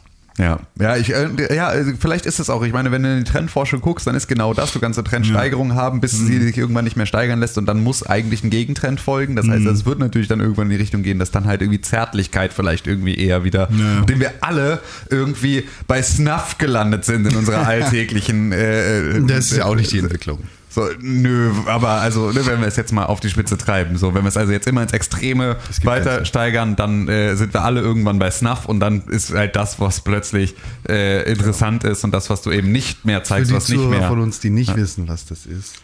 Ja, 0.42 0.60
ja, 0.80 0.98
ich, 0.98 1.14
äh, 1.14 1.56
ja, 1.56 1.68
also 1.68 1.92
vielleicht 2.00 2.26
ist 2.26 2.40
es 2.40 2.50
auch. 2.50 2.64
Ich 2.64 2.74
meine, 2.74 2.92
wenn 2.92 3.04
du 3.04 3.12
in 3.14 3.24
die 3.24 3.30
Trendforschung 3.32 3.80
guckst, 3.80 4.08
dann 4.08 4.16
ist 4.16 4.28
genau 4.28 4.56
das. 4.56 4.74
Du 4.74 4.80
kannst 4.80 4.98
eine 4.98 5.08
Trendsteigerung 5.08 5.76
haben, 5.76 6.02
bis 6.02 6.14
sie 6.18 6.42
sich 6.42 6.58
irgendwann 6.58 6.84
nicht 6.84 6.98
mehr 6.98 7.06
steigern 7.06 7.40
lässt 7.40 7.60
und 7.60 7.68
dann 7.68 7.84
muss 7.84 8.04
eigentlich 8.04 8.44
ein 8.44 8.50
Gegentrend 8.50 9.00
folgen. 9.00 9.36
Das 9.36 9.48
heißt, 9.48 9.66
es 9.68 9.86
wird 9.86 10.00
natürlich 10.00 10.28
dann 10.28 10.40
irgendwann 10.40 10.66
in 10.66 10.72
die 10.72 10.78
Richtung 10.78 11.04
gehen, 11.04 11.20
dass 11.20 11.30
dann 11.30 11.46
halt 11.46 11.62
irgendwie 11.62 11.80
Zärtlichkeit 11.82 12.54
vielleicht 12.54 12.88
irgendwie 12.88 13.16
eher 13.16 13.44
wieder, 13.44 13.70
Ja. 13.72 14.02
dem 14.02 14.20
wir 14.20 14.32
alle 14.42 14.80
irgendwie 15.12 15.66
bei 15.88 16.02
Snuff 16.02 16.58
gelandet 16.58 17.06
sind 17.06 17.28
in 17.28 17.36
unserer 17.36 17.68
alltäglichen. 17.68 18.52
Äh, 18.52 19.18
äh, 19.18 19.22
Das 19.28 19.52
ist 19.52 19.58
ja 19.58 19.66
auch 19.66 19.76
nicht 19.76 19.92
die 19.92 20.00
Entwicklung. 20.00 20.40
So, 20.74 20.88
nö, 21.02 21.52
aber 21.66 21.90
also, 21.90 22.32
ne, 22.32 22.46
wenn 22.46 22.62
wir 22.62 22.68
es 22.68 22.78
jetzt 22.78 22.94
mal 22.94 23.06
auf 23.06 23.20
die 23.20 23.30
Spitze 23.30 23.58
treiben, 23.58 23.98
so, 23.98 24.14
wenn 24.14 24.24
wir 24.24 24.30
es 24.30 24.38
also 24.38 24.54
jetzt 24.54 24.68
immer 24.68 24.82
ins 24.82 24.94
Extreme 24.94 25.58
weiter 25.84 26.24
steigern, 26.24 26.78
dann 26.78 27.10
äh, 27.10 27.36
sind 27.36 27.54
wir 27.54 27.64
alle 27.64 27.82
irgendwann 27.82 28.20
bei 28.20 28.32
Snuff 28.32 28.66
und 28.68 28.80
dann 28.80 29.02
ist 29.08 29.34
halt 29.34 29.58
das, 29.58 29.82
was 29.82 30.00
plötzlich 30.00 30.56
äh, 30.88 31.30
interessant 31.30 31.84
ist 31.84 32.06
und 32.06 32.12
das, 32.12 32.30
was 32.30 32.42
du 32.42 32.52
eben 32.52 32.72
nicht 32.72 33.04
mehr 33.04 33.24
zeigst, 33.26 33.52
was 33.52 33.68
nicht 33.68 33.80
Zuhörer 33.80 34.00
mehr. 34.00 34.08
von 34.08 34.20
uns, 34.22 34.40
die 34.40 34.50
nicht 34.50 34.74
wissen, 34.78 35.10
was 35.10 35.26
das 35.26 35.46
ist. 35.46 35.76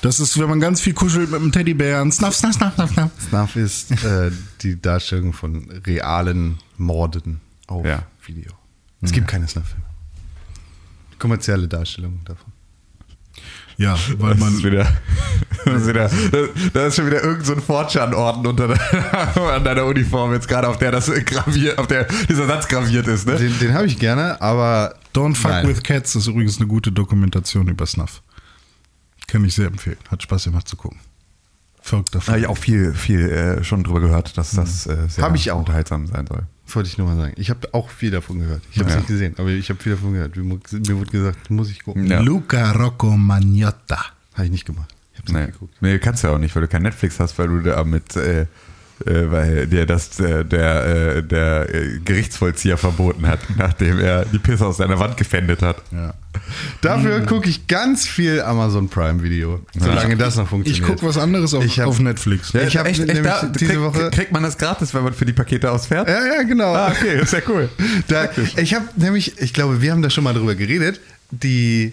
Das 0.00 0.18
ist, 0.18 0.36
wenn 0.40 0.48
man 0.48 0.58
ganz 0.58 0.80
viel 0.80 0.94
kuschelt 0.94 1.30
mit 1.30 1.40
einem 1.40 1.52
Teddybär, 1.52 2.00
snuff, 2.10 2.34
snuff, 2.34 2.54
snuff, 2.54 2.74
snuff, 2.74 2.90
snuff. 2.90 3.10
Snuff 3.28 3.54
ist 3.54 3.92
äh, 4.04 4.32
die 4.62 4.82
Darstellung 4.82 5.32
von 5.32 5.70
realen 5.86 6.58
Morden 6.76 7.40
auf 7.68 7.86
Ja. 7.86 8.02
Video. 8.26 8.50
Es 9.00 9.12
gibt 9.12 9.28
keine 9.28 9.46
Snuff-Filme. 9.46 9.84
Kommerzielle 11.18 11.68
Darstellung 11.68 12.20
davon. 12.24 12.51
Ja, 13.82 13.98
weil 14.18 14.34
Das 14.36 14.48
ist 14.48 14.62
man, 14.62 14.62
wieder, 14.64 14.96
das 15.64 15.82
ist 15.82 15.88
wieder, 15.88 16.10
da 16.72 16.86
ist 16.86 16.96
schon 16.96 17.06
wieder 17.06 17.22
irgendein 17.22 17.44
so 17.44 17.52
ein 17.54 17.60
Fortschan-Orden 17.62 18.46
unter 18.46 18.68
deiner, 18.68 19.36
an 19.52 19.64
deiner 19.64 19.84
Uniform 19.86 20.32
jetzt 20.32 20.46
gerade, 20.46 20.68
auf 20.68 20.78
der 20.78 20.92
das 20.92 21.06
graviert, 21.24 21.78
auf 21.78 21.88
der 21.88 22.04
dieser 22.28 22.46
Satz 22.46 22.68
graviert 22.68 23.08
ist, 23.08 23.26
ne? 23.26 23.36
Den, 23.36 23.58
den 23.58 23.74
habe 23.74 23.86
ich 23.86 23.98
gerne, 23.98 24.40
aber. 24.40 24.94
Don't 25.14 25.34
Fuck 25.34 25.50
Nein. 25.50 25.68
with 25.68 25.82
Cats 25.82 26.14
ist 26.16 26.26
übrigens 26.26 26.56
eine 26.58 26.66
gute 26.66 26.90
Dokumentation 26.90 27.68
über 27.68 27.84
Snuff. 27.84 28.22
Kann 29.26 29.44
ich 29.44 29.54
sehr 29.54 29.66
empfehlen. 29.66 29.98
Hat 30.10 30.22
Spaß 30.22 30.44
gemacht 30.44 30.66
zu 30.66 30.76
gucken. 30.76 31.00
Folgt 31.82 32.14
davon. 32.14 32.28
Habe 32.32 32.40
ich 32.40 32.46
auch 32.46 32.56
viel, 32.56 32.94
viel 32.94 33.28
äh, 33.28 33.64
schon 33.64 33.82
drüber 33.82 34.00
gehört, 34.00 34.38
dass 34.38 34.52
das 34.52 34.86
äh, 34.86 35.08
sehr 35.08 35.34
ich 35.34 35.50
auch. 35.50 35.58
unterhaltsam 35.58 36.06
sein 36.06 36.26
soll. 36.26 36.44
Wollte 36.74 36.88
ich 36.88 36.96
nur 36.98 37.06
mal 37.06 37.16
sagen. 37.16 37.34
Ich 37.36 37.50
habe 37.50 37.68
auch 37.72 37.90
viel 37.90 38.10
davon 38.10 38.38
gehört. 38.38 38.62
Ich 38.72 38.78
habe 38.78 38.88
es 38.88 38.94
Ja. 38.94 39.00
nicht 39.00 39.08
gesehen, 39.08 39.34
aber 39.38 39.48
ich 39.50 39.68
habe 39.68 39.82
viel 39.82 39.92
davon 39.92 40.12
gehört. 40.14 40.36
Mir 40.36 40.50
wurde 40.98 41.10
gesagt, 41.10 41.50
muss 41.50 41.70
ich 41.70 41.82
gucken. 41.84 42.06
Ja. 42.06 42.20
Luca 42.20 42.72
Rocco 42.72 43.16
Magnotta. 43.16 44.04
Habe 44.34 44.44
ich 44.46 44.50
nicht 44.50 44.64
gemacht. 44.64 44.94
Ich 45.12 45.18
habe 45.18 45.26
es 45.28 45.32
Nee. 45.34 45.40
nicht 45.46 45.52
geguckt. 45.52 45.74
nee, 45.80 45.98
kannst 45.98 46.22
du 46.22 46.28
ja 46.28 46.34
auch 46.34 46.38
nicht, 46.38 46.54
weil 46.54 46.62
du 46.62 46.68
kein 46.68 46.82
Netflix 46.82 47.20
hast, 47.20 47.38
weil 47.38 47.48
du 47.48 47.60
da 47.60 47.84
mit, 47.84 48.16
äh, 48.16 48.46
äh, 49.06 49.30
weil 49.30 49.66
dir 49.66 49.86
das 49.86 50.18
äh, 50.20 50.44
der, 50.44 50.84
äh, 51.16 51.22
der 51.22 51.74
äh, 51.74 51.98
Gerichtsvollzieher 52.04 52.76
verboten 52.76 53.26
hat, 53.26 53.40
nachdem 53.56 53.98
er 53.98 54.24
die 54.26 54.38
Pisse 54.38 54.66
aus 54.66 54.76
seiner 54.78 54.98
Wand 54.98 55.16
gefändet 55.16 55.62
hat. 55.62 55.76
Ja. 55.90 56.14
Dafür 56.80 57.20
gucke 57.20 57.48
ich 57.48 57.66
ganz 57.66 58.06
viel 58.06 58.40
Amazon 58.40 58.88
Prime 58.88 59.22
Video, 59.22 59.60
solange 59.78 60.16
das 60.16 60.36
noch 60.36 60.44
Ich 60.44 60.50
funktioniert. 60.50 60.86
gucke 60.86 61.06
was 61.06 61.18
anderes 61.18 61.52
auf, 61.54 61.64
Ich 61.64 61.78
hab- 61.78 61.88
auf 61.88 61.98
Netflix. 62.00 62.54
Ich 62.54 62.76
hab 62.76 62.84
nämlich 62.86 63.04
diese 63.04 63.72
krieg, 63.74 63.80
Woche- 63.80 64.10
kriegt 64.10 64.32
man 64.32 64.42
das 64.42 64.56
gratis, 64.58 64.94
wenn 64.94 65.04
man 65.04 65.12
für 65.12 65.26
die 65.26 65.32
Pakete 65.34 65.70
ausfährt? 65.70 66.08
Ja, 66.08 66.24
ja, 66.36 66.42
genau. 66.42 66.74
Ah, 66.74 66.90
okay, 66.90 67.20
ist 67.20 67.32
ja 67.32 67.40
cool. 67.48 67.68
Da, 68.08 68.28
ich 68.56 68.74
habe 68.74 68.86
nämlich, 68.96 69.38
ich 69.40 69.52
glaube, 69.52 69.82
wir 69.82 69.92
haben 69.92 70.02
da 70.02 70.10
schon 70.10 70.24
mal 70.24 70.34
drüber 70.34 70.54
geredet, 70.54 71.00
die 71.30 71.92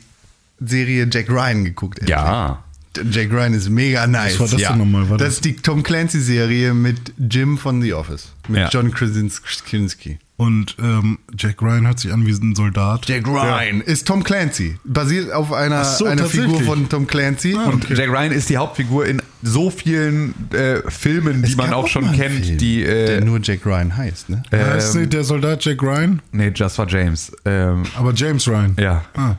Serie 0.60 1.08
Jack 1.12 1.30
Ryan 1.30 1.64
geguckt. 1.66 2.00
endlich. 2.00 2.18
Ja. 2.18 2.64
Jack 3.12 3.32
Ryan 3.32 3.54
ist 3.54 3.70
mega 3.70 4.08
nice. 4.08 4.40
war 4.40 4.48
das 4.48 4.60
ja. 4.60 4.70
denn 4.70 4.80
nochmal? 4.80 5.10
War 5.10 5.18
das 5.18 5.28
das- 5.28 5.34
ist 5.36 5.46
die 5.46 5.56
Tom 5.56 5.84
Clancy-Serie 5.84 6.74
mit 6.74 7.14
Jim 7.18 7.58
von 7.58 7.82
The 7.82 7.94
Office. 7.94 8.34
Mit 8.48 8.58
Ja. 8.62 8.70
John 8.70 8.92
Krasinski. 8.92 10.18
Und 10.38 10.78
ähm, 10.82 11.20
Jack 11.38 11.62
Ryan 11.62 11.86
hört 11.86 12.00
sich 12.00 12.14
an 12.14 12.26
wie 12.26 12.32
ein 12.32 12.56
Soldat. 12.56 13.08
Jack 13.10 13.28
Ryan 13.28 13.82
ist 13.82 14.08
Tom 14.08 14.24
Clancy. 14.24 14.78
Basiert 14.86 15.34
auf 15.34 15.52
einer, 15.52 15.84
so, 15.84 16.06
einer. 16.06 16.26
Figur 16.26 16.62
von 16.64 16.88
Tom 16.88 17.08
Clancy. 17.08 17.56
Ah, 17.58 17.66
Und 17.66 17.84
okay. 17.84 17.94
Jack 17.96 18.10
Ryan 18.10 18.32
ist 18.32 18.50
die 18.50 18.56
Hauptfigur 18.56 19.06
in 19.06 19.22
so 19.44 19.70
vielen 19.70 20.34
äh, 20.54 20.78
Filmen, 20.90 21.44
die 21.44 21.56
man 21.56 21.72
gab 21.72 21.76
auch 21.80 21.88
schon 21.90 22.06
kennt, 22.14 22.46
Film, 22.46 22.58
die. 22.58 22.84
der 22.84 23.18
Äh, 23.18 23.22
nur 23.22 23.40
Jack 23.44 23.66
Ryan 23.66 23.96
heißt, 23.98 24.30
ne? 24.30 24.44
heißt 24.54 24.96
nicht 24.96 25.12
der 25.14 25.26
Soldat 25.26 25.64
Jack 25.66 25.84
Ryan? 25.84 26.22
nee, 26.32 26.52
Just 26.56 26.78
for 26.78 26.88
James. 26.88 27.32
Ähm, 27.44 27.84
Aber 27.98 28.14
James 28.14 28.48
Ryan. 28.48 28.76
ja. 28.80 29.04
Ah. 29.16 29.36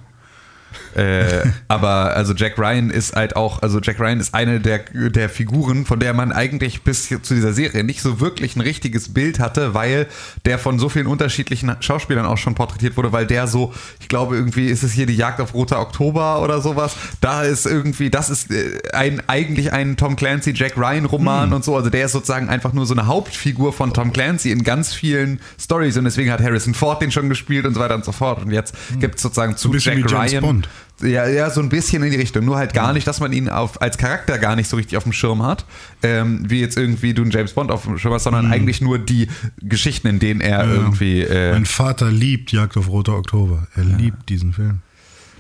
Äh, 0.97 1.49
aber 1.69 2.17
also 2.17 2.35
Jack 2.35 2.59
Ryan 2.59 2.91
ist 2.91 3.15
halt 3.15 3.37
auch, 3.37 3.63
also 3.63 3.81
Jack 3.81 4.01
Ryan 4.01 4.21
ist 4.21 4.35
eine 4.35 4.61
der, 4.61 4.81
der 5.11 5.29
Figuren, 5.29 5.87
von 5.87 6.01
der 6.01 6.15
man 6.15 6.33
eigentlich 6.33 6.83
bis 6.83 7.09
zu 7.09 7.35
dieser 7.35 7.53
Serie 7.53 7.85
nicht 7.85 8.03
so 8.03 8.21
wirklich 8.21 8.57
ein 8.57 8.61
richtiges 8.61 9.13
Bild 9.13 9.39
hatte, 9.39 9.75
weil 9.75 10.07
der 10.45 10.59
von 10.59 10.79
so 10.79 10.89
vielen 10.89 11.07
unterschiedlichen 11.07 11.75
Schauspielern 11.81 12.27
auch 12.27 12.39
schon 12.39 12.55
porträtiert 12.55 12.97
wurde, 12.97 13.13
weil 13.13 13.27
der 13.27 13.47
so, 13.47 13.73
ich 14.01 14.09
glaube 14.09 14.37
irgendwie 14.37 14.67
ist 14.67 14.83
es 14.83 14.93
hier 14.93 15.07
die 15.07 15.17
Jagd 15.17 15.41
auf 15.41 15.55
Roter 15.55 15.81
Oktober 15.81 16.43
oder 16.43 16.61
sowas, 16.61 16.97
da 17.21 17.43
ist 17.43 17.67
irgendwie, 17.67 18.11
das 18.11 18.31
ist 18.31 18.51
äh, 18.51 18.81
ein, 18.93 19.23
eigentlich 19.27 19.73
ein 19.73 19.97
Tom 19.97 20.17
Clancy 20.17 20.53
Jack 20.55 20.77
Ryan 20.77 21.05
Roman 21.05 21.53
und 21.53 21.65
so, 21.65 21.77
also 21.77 21.91
der 21.91 22.07
ist 22.07 22.13
sozusagen 22.13 22.49
einfach 22.49 22.73
nur 22.73 22.87
so 22.87 22.95
eine 22.95 23.07
Hauptfigur 23.07 23.73
von 23.73 23.93
Tom 23.93 24.13
Clancy 24.13 24.51
in 24.51 24.65
ganz 24.65 24.93
vielen 24.93 25.41
Stories 25.59 25.97
und 25.97 26.05
deswegen 26.05 26.31
hat 26.31 26.41
Harrison 26.41 26.75
Ford 26.75 27.01
den 27.01 27.11
schon 27.11 27.29
gespielt 27.29 27.67
und 27.67 27.75
so 27.75 27.81
weiter 27.81 27.95
und 27.95 28.05
so 28.05 28.13
fort. 28.13 28.43
Und 28.43 28.51
jetzt 28.51 28.75
gibt 28.99 29.17
es 29.17 29.23
sozusagen 29.23 29.57
zu 29.57 29.75
Jack 29.75 30.11
Ryan 30.11 30.43
Bond. 30.43 30.69
Ja, 31.03 31.27
ja, 31.29 31.51
so 31.51 31.61
ein 31.61 31.69
bisschen 31.69 32.03
in 32.03 32.11
die 32.11 32.17
Richtung. 32.17 32.45
Nur 32.45 32.57
halt 32.57 32.75
gar 32.75 32.93
nicht, 32.93 33.07
dass 33.07 33.21
man 33.21 33.33
ihn 33.33 33.49
auf, 33.49 33.81
als 33.81 33.99
Charakter 33.99 34.39
gar 34.39 34.57
nicht 34.57 34.69
so 34.69 34.77
richtig 34.77 34.97
auf 34.97 35.05
dem 35.05 35.13
Schirm 35.13 35.43
hat, 35.43 35.65
ähm, 36.03 36.45
wie 36.49 36.61
jetzt 36.61 36.77
irgendwie 36.77 37.15
du 37.15 37.23
einen 37.23 37.31
James 37.31 37.53
Bond 37.53 37.71
auf 37.71 37.85
dem 37.85 37.99
Schirm 37.99 38.13
hast, 38.15 38.25
sondern 38.25 38.51
eigentlich 38.53 38.81
nur 38.81 38.99
die 38.99 39.29
Geschichten, 39.61 40.07
in 40.09 40.19
denen 40.19 40.41
er 40.41 40.65
irgendwie. 40.65 41.23
Äh, 41.23 41.53
Mein 41.53 41.67
Vater 41.67 42.11
liebt 42.11 42.53
Jagd 42.53 42.77
auf 42.77 42.89
Roter 42.89 43.17
Oktober. 43.17 43.67
Er 43.75 43.85
liebt 43.85 44.29
diesen 44.29 44.53
Film. 44.53 44.79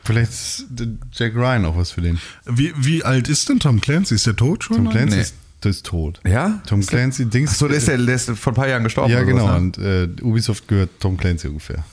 Vielleicht 0.04 0.30
ist 0.30 0.66
Jack 1.12 1.34
Ryan 1.34 1.66
auch 1.66 1.76
was 1.76 1.90
für 1.90 2.00
den. 2.00 2.18
Wie, 2.46 2.72
wie 2.76 3.04
alt 3.04 3.28
ist 3.28 3.48
denn 3.48 3.60
Tom 3.60 3.80
Clancy? 3.80 4.14
Ist 4.14 4.26
der 4.26 4.34
tot 4.36 4.64
schon? 4.64 4.76
Tom 4.78 4.90
Clancy 4.90 5.16
Nee. 5.16 5.20
ist, 5.22 5.34
das 5.60 5.76
ist 5.76 5.86
tot. 5.86 6.20
ja? 6.26 6.60
Tom 6.66 6.80
Clancy, 6.84 7.26
Dings. 7.26 7.50
Achso, 7.50 7.68
der 7.68 7.76
ist, 7.76 7.86
ja, 7.86 7.98
der 7.98 8.14
ist 8.14 8.30
vor 8.30 8.52
ein 8.52 8.56
paar 8.56 8.66
Jahren 8.68 8.82
gestorben. 8.82 9.12
Ja, 9.12 9.18
oder 9.18 9.26
genau. 9.26 9.44
was, 9.48 9.52
ne? 9.52 9.58
Und 9.58 9.78
äh, 9.78 10.22
Ubisoft 10.22 10.66
gehört 10.68 10.88
Tom 11.00 11.18
Clancy 11.18 11.48
ungefähr. 11.48 11.84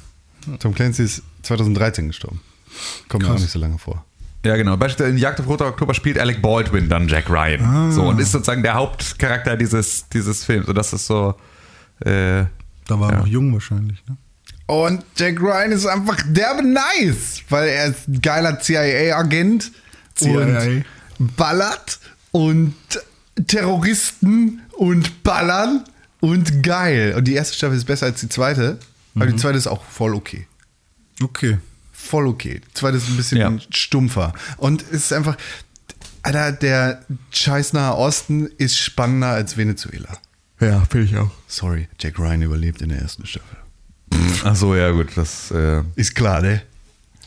Tom 0.60 0.74
Clancy 0.74 1.04
ist 1.04 1.22
2013 1.44 2.08
gestorben. 2.08 2.40
Kommt 3.10 3.24
mir 3.24 3.32
auch 3.34 3.40
nicht 3.40 3.50
so 3.52 3.60
lange 3.60 3.78
vor. 3.78 4.04
Ja, 4.46 4.56
genau. 4.56 4.78
Beispielsweise 4.78 5.12
in 5.12 5.18
Jagd 5.18 5.40
auf 5.40 5.48
Roter 5.48 5.66
Oktober 5.68 5.94
spielt 5.94 6.18
Alec 6.20 6.42
Baldwin 6.42 6.88
dann 6.90 7.08
Jack 7.08 7.30
Ryan. 7.30 7.62
Ah. 7.66 7.92
So, 7.92 8.04
und 8.04 8.20
ist 8.20 8.32
sozusagen 8.32 8.64
der 8.64 8.76
Hauptcharakter 8.76 9.58
dieses, 9.58 10.08
dieses 10.10 10.46
Films. 10.46 10.68
Und 10.68 10.76
das 10.76 10.94
ist 10.94 11.08
so. 11.08 11.36
Äh, 12.00 12.46
Da 12.88 13.00
war 13.00 13.10
er 13.10 13.14
Ja. 13.16 13.20
noch 13.22 13.28
jung 13.28 13.52
wahrscheinlich. 13.54 14.02
Ne? 14.08 14.16
Und 14.68 15.04
Jack 15.16 15.40
Ryan 15.42 15.72
ist 15.72 15.86
einfach 15.86 16.18
derbe 16.30 16.62
nice, 16.64 17.42
weil 17.50 17.68
er 17.70 17.88
ist 17.88 18.08
ein 18.08 18.22
geiler 18.22 18.60
CIA-Agent 18.60 19.72
CIA. 20.16 20.84
und 21.20 21.36
ballert 21.36 22.00
und 22.32 22.74
Terroristen 23.48 24.62
und 24.78 25.24
ballern 25.24 25.84
und 26.20 26.64
geil. 26.64 27.14
Und 27.18 27.26
die 27.28 27.34
erste 27.34 27.56
Staffel 27.56 27.78
ist 27.78 27.86
besser 27.86 28.08
als 28.08 28.20
die 28.20 28.30
zweite, 28.30 28.78
aber 29.16 29.26
die 29.28 29.36
zweite 29.36 29.58
ist 29.58 29.68
auch 29.68 29.84
voll 29.84 30.14
okay. 30.14 30.48
Okay. 31.24 31.58
Voll 31.98 32.28
okay. 32.28 32.62
Die 32.70 32.74
zweite 32.74 32.98
ist 32.98 33.10
ein 33.10 33.18
bisschen 33.18 33.38
Ja. 33.40 33.54
stumpfer. 33.70 34.34
Und 34.58 34.82
es 34.84 35.06
ist 35.06 35.14
einfach, 35.14 35.36
Alter, 36.24 36.52
der 36.52 37.04
scheiß 37.32 37.74
Nahe 37.74 37.96
Osten 37.96 38.48
ist 38.58 38.78
spannender 38.78 39.28
als 39.30 39.58
Venezuela. 39.58 40.18
ja, 40.60 40.84
finde 40.90 41.08
ich 41.08 41.18
auch. 41.18 41.32
Sorry, 41.48 41.88
Jack 42.00 42.20
Ryan 42.20 42.42
überlebt 42.44 42.82
in 42.82 42.90
der 42.90 43.00
ersten 43.00 43.26
Staffel. 43.26 43.58
Achso, 44.44 44.76
ja, 44.76 44.92
gut. 44.92 45.10
Das. 45.16 45.52
Äh, 45.52 45.84
Ist 45.96 46.16
klar, 46.16 46.42
ne? 46.42 46.62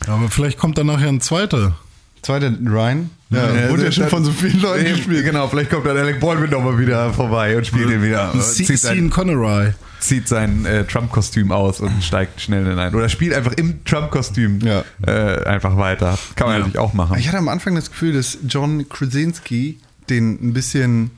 Aber 0.07 0.29
vielleicht 0.29 0.57
kommt 0.57 0.77
dann 0.79 0.87
nachher 0.87 1.09
ein 1.09 1.21
zweiter. 1.21 1.77
Zweiter 2.23 2.51
Ryan. 2.65 3.09
Ja, 3.29 3.53
Ja, 3.53 3.69
wurde 3.69 3.85
ja 3.85 3.91
schon 3.91 4.09
von 4.09 4.23
so 4.23 4.31
vielen 4.31 4.59
Leuten 4.61 4.85
gespielt. 4.85 5.23
Genau, 5.25 5.47
vielleicht 5.47 5.69
kommt 5.69 5.85
dann 5.85 5.97
Alec 5.97 6.19
Baldwin 6.19 6.49
nochmal 6.49 6.77
wieder 6.79 7.13
vorbei 7.13 7.55
und 7.55 7.65
spielt 7.67 7.89
ihn 7.89 8.01
wieder. 8.03 8.33
Sean 8.41 9.09
Connery. 9.09 9.73
Zieht 10.01 10.27
sein 10.27 10.65
äh, 10.65 10.83
Trump-Kostüm 10.85 11.51
aus 11.51 11.79
und 11.79 12.03
steigt 12.03 12.41
schnell 12.41 12.65
hinein. 12.65 12.93
Oder 12.95 13.07
spielt 13.09 13.33
einfach 13.33 13.53
im 13.53 13.83
Trump-Kostüm 13.85 14.59
Ja. 14.59 14.83
äh, 15.05 15.43
einfach 15.45 15.77
weiter. 15.77 16.17
Kann 16.35 16.47
man 16.47 16.57
natürlich 16.59 16.79
auch 16.79 16.93
machen. 16.93 17.17
Ich 17.17 17.27
hatte 17.27 17.37
am 17.37 17.47
Anfang 17.47 17.75
das 17.75 17.89
Gefühl, 17.89 18.13
dass 18.13 18.37
John 18.47 18.87
Krasinski 18.89 19.79
den 20.09 20.33
ein 20.41 20.53
bisschen 20.53 21.11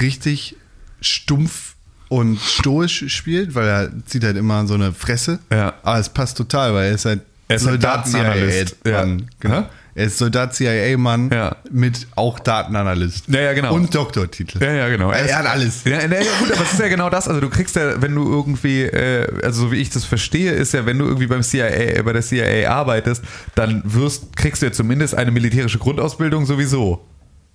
richtig 0.00 0.56
stumpf 1.00 1.74
und 2.08 2.40
stoisch 2.40 3.04
spielt, 3.08 3.54
weil 3.54 3.68
er 3.68 3.90
zieht 4.06 4.24
halt 4.24 4.36
immer 4.36 4.66
so 4.66 4.74
eine 4.74 4.92
Fresse. 4.92 5.38
Ja. 5.52 5.74
Aber 5.82 5.98
es 5.98 6.08
passt 6.08 6.36
total, 6.36 6.74
weil 6.74 6.88
er 6.88 6.94
ist 6.94 7.04
halt 7.04 7.20
Er 7.48 7.56
ist 7.56 7.66
halt 7.66 7.82
Datenanalyst. 7.82 8.76
Ja. 8.86 9.04
Genau. 9.38 9.68
Er 9.94 10.06
ist 10.06 10.18
Soldat 10.18 10.54
CIA-Mann 10.54 11.30
Ja. 11.32 11.56
mit 11.70 12.06
auch 12.16 12.38
Datenanalyst. 12.38 13.28
Ja, 13.28 13.40
ja, 13.40 13.52
genau. 13.52 13.74
Und 13.74 13.94
Doktortitel. 13.94 14.62
Ja, 14.62 14.72
ja, 14.72 14.88
genau. 14.88 15.10
Er, 15.10 15.38
hat 15.38 15.46
alles. 15.46 15.84
Ja, 15.84 16.00
ja, 16.00 16.06
gut, 16.40 16.52
aber 16.52 16.62
es 16.62 16.72
ist 16.72 16.80
ja 16.80 16.88
genau 16.88 17.10
das. 17.10 17.28
Also 17.28 17.40
du 17.40 17.48
kriegst 17.50 17.76
ja, 17.76 18.00
wenn 18.00 18.14
du 18.14 18.30
irgendwie, 18.30 18.82
äh, 18.82 19.26
also 19.42 19.62
so 19.62 19.72
wie 19.72 19.76
ich 19.76 19.90
das 19.90 20.04
verstehe, 20.04 20.52
ist 20.52 20.72
ja, 20.74 20.86
wenn 20.86 20.98
du 20.98 21.06
irgendwie 21.06 21.26
beim 21.26 21.42
CIA, 21.42 21.68
äh, 21.68 22.02
bei 22.02 22.12
der 22.12 22.22
CIA 22.22 22.70
arbeitest, 22.70 23.22
dann 23.54 23.82
wirst, 23.84 24.36
kriegst 24.36 24.62
du 24.62 24.66
ja 24.66 24.72
zumindest 24.72 25.14
eine 25.14 25.30
militärische 25.30 25.78
Grundausbildung 25.78 26.46
sowieso. 26.46 27.04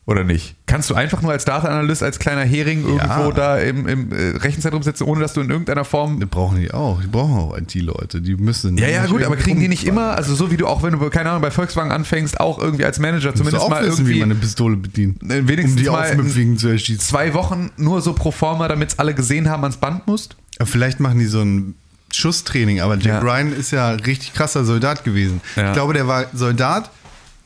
Oder 0.07 0.23
nicht? 0.23 0.55
Kannst 0.67 0.91
du 0.91 0.93
einfach 0.93 1.23
nur 1.23 1.31
als 1.31 1.45
Data-Analyst, 1.45 2.03
als 2.03 2.19
kleiner 2.19 2.43
Hering 2.43 2.85
irgendwo 2.85 3.31
da 3.31 3.57
im, 3.57 3.87
im 3.87 4.11
äh, 4.11 4.37
Rechenzentrum 4.37 4.83
sitzen, 4.83 5.03
ohne 5.05 5.21
dass 5.21 5.33
du 5.33 5.41
in 5.41 5.49
irgendeiner 5.49 5.83
Form 5.83 6.19
Die 6.19 6.27
brauchen 6.27 6.59
die 6.59 6.71
auch. 6.71 7.01
Die 7.01 7.07
brauchen 7.07 7.33
auch 7.33 7.57
IT-Leute. 7.57 8.21
Die 8.21 8.35
müssen. 8.35 8.77
Ja, 8.77 8.87
ja, 8.87 9.07
gut, 9.07 9.23
aber 9.23 9.35
kriegen 9.35 9.59
die 9.59 9.67
nicht 9.67 9.83
immer, 9.85 10.15
also 10.15 10.35
so 10.35 10.51
wie 10.51 10.57
du 10.57 10.67
auch, 10.67 10.83
wenn 10.83 10.91
du, 10.91 11.09
keine 11.09 11.29
Ahnung, 11.31 11.41
bei 11.41 11.49
Volkswagen 11.49 11.91
anfängst, 11.91 12.39
auch 12.39 12.59
irgendwie 12.59 12.85
als 12.85 12.99
Manager 12.99 13.29
Musst 13.31 13.37
zumindest 13.39 13.67
mal 13.67 13.83
wissen, 13.83 14.05
wie 14.05 14.11
irgendwie 14.11 14.19
man 14.19 14.31
eine 14.31 14.39
Pistole 14.39 14.75
bedient. 14.77 15.23
äh, 15.23 15.47
wenigstens 15.47 15.77
um 15.77 15.83
die 15.83 15.89
mal 15.89 16.57
zu 16.57 16.67
erschießen. 16.67 16.99
zwei 16.99 17.33
Wochen 17.33 17.71
nur 17.77 18.01
so 18.01 18.13
pro 18.13 18.29
forma, 18.29 18.67
damit 18.67 18.91
es 18.91 18.99
alle 18.99 19.15
gesehen 19.15 19.49
haben, 19.49 19.63
ans 19.63 19.77
Band 19.77 20.05
musst? 20.05 20.35
Aber 20.59 20.67
Vielleicht 20.67 20.99
machen 20.99 21.17
die 21.17 21.25
so 21.25 21.41
ein 21.41 21.73
Schusstraining, 22.13 22.79
aber 22.79 22.95
Jack 22.95 23.05
Ja. 23.05 23.19
Ryan 23.21 23.53
ist 23.53 23.71
ja 23.71 23.89
richtig 23.89 24.33
krasser 24.33 24.65
Soldat 24.65 25.03
gewesen. 25.03 25.41
Ja. 25.55 25.69
Ich 25.69 25.73
glaube, 25.73 25.93
der 25.93 26.07
war 26.07 26.25
Soldat 26.33 26.91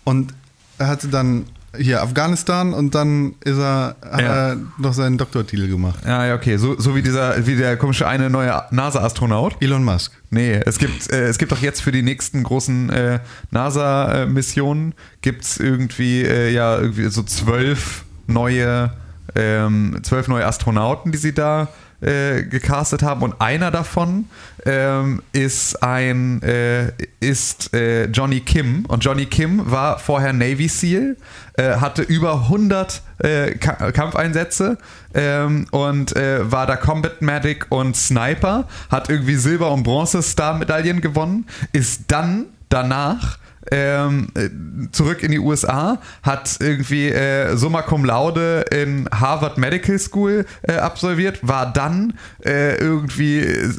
und 0.03 0.33
er 0.77 0.87
hatte 0.87 1.07
dann 1.07 1.45
hier 1.77 2.01
Afghanistan 2.01 2.73
und 2.73 2.95
dann 2.95 3.35
ist 3.43 3.57
er, 3.59 3.95
hat 4.01 4.21
Ja. 4.21 4.27
er 4.49 4.57
noch 4.77 4.93
seinen 4.93 5.17
Doktortitel 5.17 5.67
gemacht. 5.67 5.99
Ja, 6.05 6.25
ja, 6.25 6.35
okay. 6.35 6.57
So, 6.57 6.79
so 6.79 6.95
wie 6.95 7.01
dieser, 7.01 7.45
wie 7.45 7.55
der 7.55 7.77
komische 7.77 8.07
eine 8.07 8.29
neue 8.29 8.63
NASA-Astronaut. 8.71 9.55
Elon 9.61 9.83
Musk. 9.83 10.11
Nee, 10.31 10.59
es 10.65 10.77
gibt, 10.79 11.11
äh, 11.11 11.27
es 11.27 11.37
gibt 11.37 11.53
auch 11.53 11.59
jetzt 11.59 11.81
für 11.81 11.91
die 11.91 12.01
nächsten 12.03 12.43
großen 12.43 12.89
äh, 12.89 13.19
NASA-Missionen 13.51 14.93
gibt's 15.21 15.57
irgendwie, 15.57 16.23
äh, 16.23 16.51
ja, 16.51 16.77
irgendwie 16.79 17.09
so 17.09 17.23
zwölf 17.23 18.03
neue, 18.27 18.91
ähm, 19.35 19.99
zwölf 20.03 20.27
neue 20.27 20.45
Astronauten, 20.45 21.11
die 21.11 21.17
sie 21.17 21.33
da 21.33 21.67
äh, 22.01 22.43
gecastet 22.43 23.03
haben. 23.03 23.21
Und 23.21 23.41
einer 23.41 23.71
davon 23.71 24.25
ähm, 24.65 25.21
ist 25.33 25.83
ein 25.83 26.41
äh, 26.43 26.91
ist 27.19 27.73
äh, 27.73 28.05
Johnny 28.05 28.39
Kim. 28.41 28.85
Und 28.85 29.03
Johnny 29.03 29.25
Kim 29.25 29.69
war 29.69 29.99
vorher 29.99 30.33
Navy 30.33 30.67
SEAL, 30.67 31.17
äh, 31.53 31.75
hatte 31.75 32.01
über 32.01 32.33
100 32.43 33.01
äh, 33.19 33.51
Ka 33.55 33.91
Kampfeinsätze 33.91 34.77
ähm, 35.13 35.67
und 35.71 36.13
war 36.15 36.67
da 36.67 36.75
Combat 36.75 37.21
Medic 37.21 37.65
und 37.69 37.95
Sniper, 37.95 38.67
hat 38.89 39.09
irgendwie 39.09 39.35
Silber- 39.35 39.71
und 39.71 39.83
Bronze-Star-Medaillen 39.83 41.01
gewonnen, 41.01 41.47
ist 41.73 42.03
dann 42.07 42.45
danach 42.69 43.37
ähm, 43.71 44.27
äh, 44.35 44.49
zurück 44.91 45.23
in 45.23 45.31
die 45.31 45.39
USA, 45.39 45.99
hat 46.23 46.57
irgendwie 46.59 47.09
äh, 47.09 47.55
Summa 47.55 47.81
Cum 47.81 48.05
Laude 48.05 48.65
in 48.71 49.09
Harvard 49.11 49.57
Medical 49.57 49.97
School 49.99 50.45
äh, 50.63 50.73
absolviert, 50.73 51.39
war 51.47 51.71
dann 51.71 52.13
äh, 52.45 52.75
irgendwie 52.75 53.39
äh, 53.39 53.71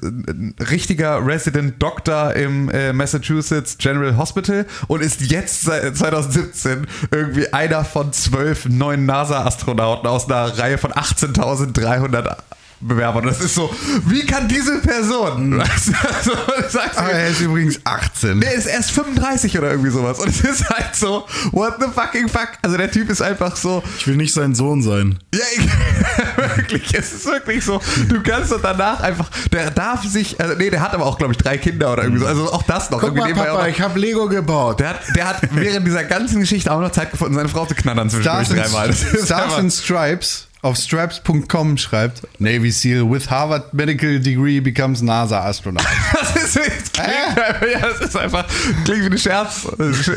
richtiger 0.71 1.25
Resident 1.25 1.83
Doctor 1.83 2.35
im 2.35 2.69
äh, 2.71 2.93
Massachusetts 2.93 3.79
General 3.79 4.17
Hospital 4.17 4.67
und 4.89 5.03
ist 5.03 5.21
jetzt 5.21 5.63
seit 5.63 5.97
2017 5.97 6.87
irgendwie 7.11 7.53
einer 7.53 7.85
von 7.85 8.13
zwölf 8.13 8.67
neuen 8.69 9.07
NASA-Astronauten 9.07 10.09
aus 10.09 10.31
einer 10.31 10.59
Reihe 10.59 10.79
von 10.79 10.93
18.300 10.93 12.37
Bewerbern. 12.81 13.27
Das 13.27 13.41
ist 13.41 13.55
so, 13.55 13.75
wie 14.07 14.25
kann 14.25 14.49
diese 14.49 14.79
Person? 14.79 15.59
Weißt 15.59 15.89
du, 15.89 15.93
also, 16.17 16.33
sagst 16.69 16.97
du, 16.99 17.03
Ah, 17.03 17.09
er 17.09 17.29
ist 17.29 17.41
übrigens 17.41 17.79
18. 17.85 18.41
der 18.41 18.55
ist 18.55 18.67
erst 18.67 18.91
35 18.93 19.59
oder 19.59 19.71
irgendwie 19.71 19.91
sowas. 19.91 20.19
Und 20.19 20.29
es 20.29 20.41
ist 20.41 20.69
halt 20.71 20.95
so, 20.97 21.27
what 21.53 21.75
the 21.79 21.87
fucking 21.95 22.29
fuck? 22.29 22.49
Also 22.63 22.77
der 22.77 22.91
Typ 22.91 23.11
ist 23.11 23.21
einfach 23.21 23.55
so, 23.57 23.83
Ich 23.99 24.07
will 24.07 24.17
nicht 24.17 24.33
sein 24.33 24.55
Sohn 24.55 24.83
sein. 24.83 25.19
ja, 25.35 25.41
ich, 25.57 26.57
wirklich, 26.57 26.95
es 26.95 27.13
ist 27.13 27.27
wirklich 27.27 27.65
so, 27.65 27.81
du 28.09 28.23
kannst 28.23 28.51
doch 28.53 28.63
danach 28.63 29.01
einfach, 29.01 29.29
der 29.53 29.71
darf 29.71 30.05
sich, 30.05 30.41
also, 30.41 30.55
nee, 30.55 30.71
der 30.71 30.81
hat 30.81 30.95
aber 30.95 31.05
auch, 31.07 31.19
glaube 31.19 31.33
ich, 31.33 31.39
drei 31.39 31.59
Kinder 31.59 31.93
oder 31.93 32.05
irgendwie 32.05 32.23
so. 32.23 32.27
Also 32.27 32.53
auch 32.53 32.63
das 32.63 32.91
noch. 32.91 33.01
Guck 33.01 33.15
irgendwie 33.17 33.35
mal, 33.35 33.47
Papa, 33.47 33.63
noch, 33.63 33.69
ich 33.69 33.81
habe 33.81 33.99
Lego 33.99 34.27
gebaut. 34.29 34.81
der 34.81 34.91
hat, 34.91 35.01
der 35.15 35.29
hat 35.29 35.37
während 35.53 35.87
dieser 35.87 36.05
ganzen 36.05 36.41
Geschichte 36.41 36.73
auch 36.73 36.81
noch 36.81 36.93
Zeit 36.93 37.11
gefunden, 37.11 37.35
seine 37.35 37.49
Frau 37.49 37.67
zu 37.67 37.75
knattern 37.75 38.09
zwischendurch 38.09 38.47
Stars, 38.47 38.71
dreimal. 38.73 38.93
Stars 38.95 39.55
and 39.55 39.73
Stripes 39.73 40.47
auf 40.63 40.77
straps.com 40.77 41.79
schreibt, 41.79 42.23
Navy 42.39 42.71
SEAL 42.71 43.11
with 43.11 43.31
Harvard 43.31 43.73
Medical 43.73 44.21
Degree 44.21 44.61
becomes 44.61 45.01
NASA 45.03 45.41
Astronaut. 45.45 45.85
Das 46.41 46.57
ist, 46.57 46.57
das 46.57 46.93
klingt, 46.93 47.39
einfach- 47.39 47.67
ja, 47.71 47.79
das 47.81 48.01
ist 48.01 48.17
einfach, 48.17 48.45
klingt 48.85 49.03
wie 49.03 49.07
eine 49.07 49.19
Scherz, 49.19 49.67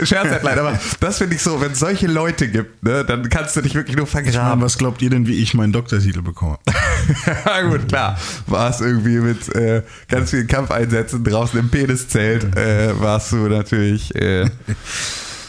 Scherz-Headline, 0.03 0.59
aber 0.59 0.79
das 0.99 1.17
finde 1.19 1.35
ich 1.35 1.41
so, 1.41 1.59
wenn 1.61 1.73
es 1.73 1.79
solche 1.79 2.07
Leute 2.07 2.47
gibt, 2.47 2.81
ne, 2.83 3.03
dann 3.05 3.29
kannst 3.29 3.55
du 3.55 3.61
dich 3.61 3.75
wirklich 3.75 3.95
nur 3.97 4.05
Ja, 4.05 4.11
vergraben. 4.11 4.61
was 4.63 4.77
glaubt 4.77 5.01
ihr 5.01 5.09
denn, 5.09 5.27
wie 5.27 5.35
ich 5.41 5.53
meinen 5.53 5.73
Doktortitel 5.73 6.21
bekomme? 6.21 6.57
ja 7.45 7.61
gut, 7.63 7.87
klar, 7.87 8.17
war 8.47 8.69
es 8.69 8.81
irgendwie 8.81 9.17
mit 9.17 9.53
äh, 9.55 9.83
ganz 10.07 10.31
vielen 10.31 10.47
Kampfeinsätzen 10.47 11.23
draußen 11.23 11.59
im 11.59 11.69
Peniszelt, 11.69 12.55
äh, 12.57 12.99
warst 12.99 13.31
du 13.33 13.35
natürlich, 13.47 14.13
äh, 14.15 14.49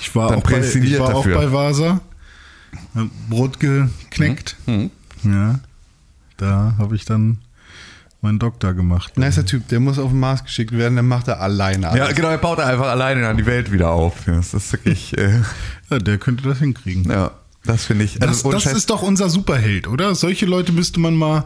Ich 0.01 0.15
war, 0.15 0.37
auch 0.37 0.43
bei, 0.43 0.59
ich 0.61 0.99
war 0.99 1.15
auch 1.15 1.25
bei 1.27 1.51
Vasa. 1.53 2.01
Brot 3.29 3.61
gekneckt. 3.61 4.57
Mhm. 4.67 4.91
Ja. 5.25 5.61
Da 6.37 6.75
habe 6.79 6.97
ich 6.97 7.05
dann 7.05 7.39
meinen 8.21 8.39
Doktor 8.39 8.73
gemacht. 8.75 9.17
Nicer 9.19 9.45
Typ, 9.45 9.69
der 9.69 9.81
muss 9.81 9.99
auf 9.99 10.11
den 10.11 10.19
Mars 10.21 10.43
geschickt 10.45 10.73
werden, 10.73 10.97
dann 10.97 11.07
macht 11.07 11.29
er 11.29 11.41
alleine 11.41 11.89
alles. 11.91 12.07
ja 12.09 12.13
genau, 12.13 12.29
er 12.29 12.39
baut 12.39 12.59
einfach 12.59 12.87
alleine 12.89 13.29
an 13.29 13.37
die 13.37 13.45
Welt 13.47 13.71
wieder 13.71 13.91
auf. 13.91 14.25
Das 14.27 14.55
ist 14.55 14.73
wirklich, 14.73 15.17
äh, 15.19 15.43
Ja, 15.91 15.99
der 15.99 16.19
könnte 16.19 16.43
das 16.49 16.59
hinkriegen. 16.59 17.11
ja, 17.11 17.33
das 17.65 17.85
finde 17.85 18.05
ich, 18.05 18.19
Das, 18.19 18.29
also 18.29 18.51
das 18.53 18.65
Scheiß- 18.65 18.77
ist 18.77 18.91
doch 18.91 19.03
unser 19.03 19.29
Superheld, 19.29 19.87
oder? 19.89 20.15
Solche 20.15 20.47
Leute 20.47 20.73
müsste 20.73 21.01
man 21.01 21.15
mal 21.15 21.45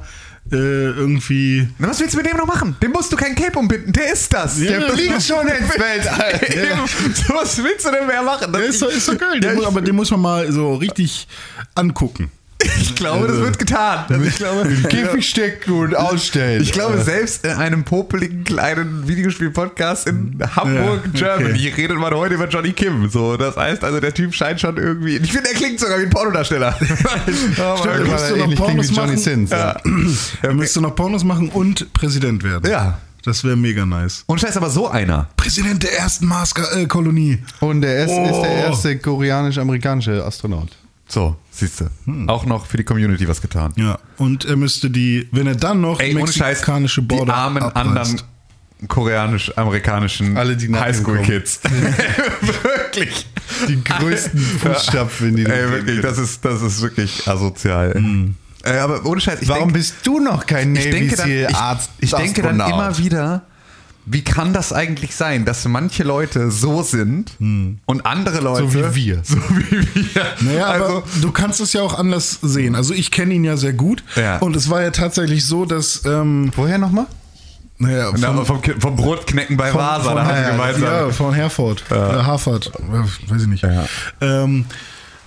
äh, 0.53 0.57
irgendwie. 0.57 1.69
Na, 1.79 1.89
was 1.89 2.01
willst 2.01 2.15
du 2.15 2.19
mit 2.19 2.27
dem 2.27 2.37
noch 2.37 2.47
machen? 2.47 2.77
Dem 2.83 2.93
musst 2.93 3.13
du 3.13 3.17
kein 3.17 3.35
Cape 3.35 3.59
umbinden, 3.59 3.93
der 3.93 4.13
ist 4.13 4.33
das. 4.33 4.61
Ja, 4.61 4.79
der 4.79 4.91
fliegt 4.91 5.23
schon 5.23 5.47
ins 5.47 5.79
Weltall. 5.79 6.41
So, 7.15 7.35
was 7.35 7.63
willst 7.63 7.87
du 7.87 7.91
denn 7.91 8.07
mehr 8.07 8.23
machen? 8.23 8.53
Der 8.53 8.63
ist 8.65 8.81
doch, 8.83 8.89
ist 8.91 9.09
doch 9.09 9.19
geil. 9.19 9.35
Ja, 9.35 9.41
Den 9.51 9.57
muss, 9.57 9.67
aber 9.67 9.81
den 9.81 9.97
muss 9.97 10.11
man 10.11 10.21
mal 10.21 10.53
so 10.53 10.75
richtig 10.75 11.27
angucken. 11.75 12.31
Ich 12.81 12.95
glaube, 12.97 13.29
das 13.29 13.37
wird 13.37 13.59
getan. 13.59 14.07
Also 14.09 14.25
ich 14.25 14.37
glaube, 14.39 14.69
Käfig 14.89 15.29
stecken 15.29 15.73
und 15.73 15.95
ausstellen. 15.97 16.61
ich 16.63 16.73
glaube, 16.73 16.99
selbst 17.01 17.45
in 17.45 17.53
einem 17.53 17.85
popeligen 17.85 18.43
kleinen 18.43 19.07
Videospiel-Podcast 19.07 20.09
in 20.09 20.39
Hamburg, 20.57 21.03
Ja, 21.15 21.35
okay. 21.35 21.39
Germany, 21.45 21.69
redet 21.77 21.97
man 21.99 22.13
heute 22.15 22.35
über 22.35 22.49
Johnny 22.49 22.73
Kim. 22.73 23.09
So, 23.09 23.37
das 23.37 23.57
heißt 23.57 23.85
also, 23.85 24.01
der 24.01 24.13
Typ 24.13 24.35
scheint 24.35 24.61
schon 24.61 24.77
irgendwie. 24.77 25.19
Ich 25.19 25.33
finde, 25.33 25.51
er 25.51 25.55
klingt 25.55 25.79
sogar 25.79 25.99
wie 26.01 26.03
ein 26.05 26.11
Pornodarsteller. 26.11 26.75
Aber 27.59 27.79
Stimmt, 27.79 28.31
du 28.31 28.37
noch 28.37 28.55
Pornos 28.57 28.91
machen? 28.93 29.17
Sins. 29.19 29.51
Ja. 29.51 29.77
Er 30.43 30.55
müsste 30.55 30.81
noch 30.81 30.95
Pornos 30.97 31.23
machen 31.25 31.51
und 31.51 31.93
Präsident 31.93 32.43
werden. 32.43 32.69
Ja. 32.71 32.99
Das 33.25 33.45
wäre 33.45 33.57
mega 33.57 33.85
nice. 33.85 34.23
Und 34.27 34.41
scheiß 34.41 34.57
aber 34.57 34.71
so 34.71 34.89
einer. 34.89 35.29
Präsident 35.37 35.83
der 35.83 35.99
ersten 35.99 36.27
Mars-Kolonie. 36.27 37.39
Und 37.61 37.85
er 37.85 38.05
ist, 38.05 38.11
ist 38.11 38.17
der 38.43 38.51
Oh. 38.51 38.69
erste 38.71 38.97
koreanisch-amerikanische 38.99 40.25
Astronaut. 40.25 40.71
So, 41.09 41.37
siehst 41.51 41.81
du. 41.81 41.87
Hm. 42.05 42.29
Auch 42.29 42.45
noch 42.45 42.67
für 42.67 42.77
die 42.77 42.85
Community 42.85 43.27
was 43.27 43.41
getan. 43.41 43.73
Ja. 43.77 43.99
Und 44.19 44.45
er 44.45 44.57
müsste 44.57 44.91
die, 44.91 45.27
wenn 45.33 45.47
er 45.47 45.57
dann 45.57 45.81
noch 45.81 46.01
Ey, 46.01 46.11
die 46.11 46.17
ohne 46.17 46.27
Scheiß, 46.31 46.59
mexikanische 46.59 47.01
die 47.03 47.07
Border 47.17 47.35
armen 47.35 47.63
abreißt. 47.63 47.77
anderen 47.77 48.23
koreanisch-amerikanischen 48.87 50.37
Highschool-Kids. 50.37 51.61
wirklich. 52.63 53.27
Die 53.69 53.83
größten 53.83 54.39
Fußstapfen 54.39 55.31
in 55.31 55.37
die 55.37 55.47
Ey, 55.47 55.71
wirklich, 55.71 56.01
das 56.01 56.19
ist, 56.19 56.45
das 56.45 56.63
ist 56.63 56.81
wirklich 56.83 57.27
asozial. 57.27 58.01
Äh, 58.65 58.79
aber 58.79 59.05
ohne 59.07 59.21
Scheiß, 59.21 59.43
ich 59.43 59.49
Warum 59.49 59.65
denk- 59.69 59.75
bist 59.75 59.95
du 60.05 60.21
noch 60.21 60.47
kein 60.47 60.77
ich 60.77 60.85
Navy 60.85 60.91
denke 60.99 61.17
dann, 61.17 61.27
SEAL 61.29 61.79
ich, 62.01 62.11
denke 62.13 62.43
dann 62.43 62.61
immer 62.61 62.99
wieder, 62.99 63.43
wie 64.11 64.23
kann 64.23 64.53
das 64.53 64.73
eigentlich 64.73 65.15
sein, 65.15 65.45
dass 65.45 65.65
manche 65.67 66.03
Leute 66.03 66.51
so 66.51 66.83
sind 66.83 67.33
und 67.39 68.07
andere 68.07 68.41
Leute 68.41 68.95
wie 68.95 69.07
wir. 69.07 69.23
So 69.29 69.37
wie 69.37 70.15
wir. 70.15 70.27
Naja, 70.41 70.67
also, 70.67 70.85
aber 70.85 71.03
du 71.21 71.33
kannst 71.33 71.61
es 71.61 71.73
ja 71.73 71.83
auch 71.83 71.99
anders 71.99 72.39
sehen. 72.43 72.75
Also 72.75 72.95
ich 72.95 73.11
kenne 73.11 73.35
ihn 73.35 73.45
ja 73.45 73.57
sehr 73.57 73.73
gut. 73.73 74.03
Ja. 74.17 74.39
Und 74.39 74.57
es 74.57 74.71
war 74.71 74.83
ja 74.83 74.91
tatsächlich 74.91 75.45
so, 75.45 75.65
dass, 75.65 76.05
ähm, 76.05 76.51
Woher 76.57 76.79
nochmal? 76.79 77.07
naja, 77.79 78.13
na, 78.19 78.45
von, 78.45 78.63
vom, 78.63 78.81
vom 78.81 78.97
Brotknecken 78.97 79.57
bei 79.57 79.71
von, 79.71 79.81
Vasa, 79.81 80.11
von, 80.11 80.17
da 80.17 80.41
ja, 80.41 80.51
gemeinsam. 80.51 80.83
ja, 80.83 81.11
von 81.11 81.33
Herford, 81.33 81.85
äh, 81.91 81.95
Harford, 81.95 82.73
äh, 82.77 83.31
weiß 83.31 83.43
ich 83.43 83.49
nicht. 83.49 83.63
Ja. 83.63 83.87
Ähm, 84.21 84.65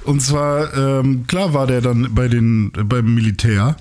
und 0.04 0.22
zwar, 0.22 0.74
ähm, 0.76 1.26
klar 1.28 1.54
war 1.54 1.68
der 1.68 1.82
dann 1.82 2.14
bei 2.14 2.28
den, 2.28 2.72
beim 2.72 3.14
Militär 3.14 3.78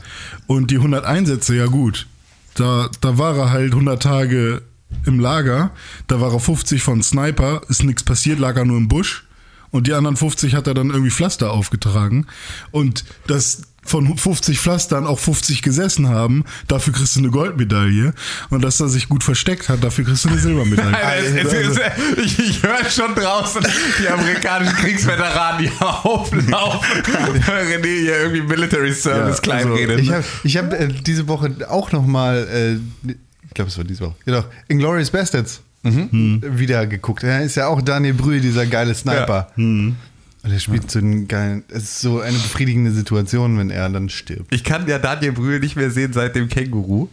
und 0.46 0.70
die 0.70 0.76
100 0.76 1.04
Einsätze, 1.04 1.54
ja 1.54 1.66
gut. 1.66 2.06
Da, 2.54 2.88
da 3.00 3.16
war 3.16 3.36
er 3.36 3.50
halt 3.50 3.72
100 3.72 4.02
Tage 4.02 4.62
im 5.06 5.20
Lager, 5.20 5.70
da 6.06 6.20
war 6.20 6.32
er 6.32 6.40
50 6.40 6.82
von 6.82 7.02
Sniper, 7.02 7.62
ist 7.68 7.84
nichts 7.84 8.02
passiert, 8.02 8.38
lag 8.38 8.56
er 8.56 8.64
nur 8.64 8.76
im 8.76 8.88
Busch. 8.88 9.26
Und 9.70 9.86
die 9.86 9.94
anderen 9.94 10.16
50 10.16 10.54
hat 10.54 10.66
er 10.66 10.74
dann 10.74 10.90
irgendwie 10.90 11.10
Pflaster 11.10 11.52
aufgetragen. 11.52 12.26
Und 12.72 13.04
dass 13.28 13.62
von 13.82 14.16
50 14.16 14.60
Pflastern 14.60 15.06
auch 15.06 15.18
50 15.18 15.62
gesessen 15.62 16.08
haben, 16.08 16.44
dafür 16.68 16.92
kriegst 16.92 17.16
du 17.16 17.20
eine 17.20 17.30
Goldmedaille. 17.30 18.12
Und 18.50 18.62
dass 18.62 18.80
er 18.80 18.88
sich 18.88 19.08
gut 19.08 19.24
versteckt 19.24 19.68
hat, 19.68 19.82
dafür 19.82 20.04
kriegst 20.04 20.24
du 20.24 20.28
eine 20.28 20.38
Silbermedaille. 20.38 20.96
Alter, 21.04 21.42
es, 21.42 21.52
es, 21.52 21.76
es, 21.76 21.78
ich 22.24 22.38
ich 22.38 22.62
höre 22.62 22.84
schon 22.90 23.14
draußen 23.14 23.66
die 24.00 24.08
amerikanischen 24.08 24.74
Kriegsveteranen, 24.74 25.62
die 25.62 25.70
auflaufen. 25.80 26.52
René 26.52 28.00
hier 28.00 28.20
irgendwie 28.20 28.42
Military 28.42 28.92
Service 28.92 29.40
Ja, 29.46 29.52
also 29.54 29.74
redet. 29.74 30.00
Ich 30.44 30.56
habe 30.56 30.76
hab, 30.76 30.80
äh, 30.80 30.88
diese 30.88 31.26
Woche 31.28 31.50
auch 31.68 31.92
nochmal, 31.92 32.80
äh, 33.06 33.14
ich 33.50 33.54
glaube, 33.54 33.68
es 33.70 33.76
war 33.76 33.84
diese 33.84 34.00
Woche, 34.06 34.14
genau, 34.24 34.44
Inglourious 34.68 35.10
Bastards 35.10 35.60
Mhm. 35.82 36.40
wieder 36.58 36.86
geguckt. 36.86 37.22
Da 37.22 37.38
ist 37.38 37.54
ja 37.56 37.66
auch 37.68 37.80
Daniel 37.80 38.12
Brühl, 38.14 38.40
dieser 38.40 38.66
geile 38.66 38.94
Sniper. 38.94 39.50
Und 39.56 39.96
er 40.42 40.58
spielt 40.58 40.90
so 40.90 40.98
einen 40.98 41.26
geilen, 41.28 41.64
es 41.68 41.82
ist 41.84 42.00
so 42.00 42.20
eine 42.20 42.32
befriedigende 42.36 42.90
Situation, 42.92 43.58
wenn 43.58 43.70
er 43.70 43.88
dann 43.88 44.08
stirbt. 44.10 44.54
Ich 44.54 44.62
kann 44.64 44.86
ja 44.88 44.98
Daniel 44.98 45.32
Brühl 45.32 45.58
nicht 45.60 45.76
mehr 45.76 45.90
sehen 45.90 46.12
seit 46.12 46.34
dem 46.36 46.48
Känguru. 46.48 47.08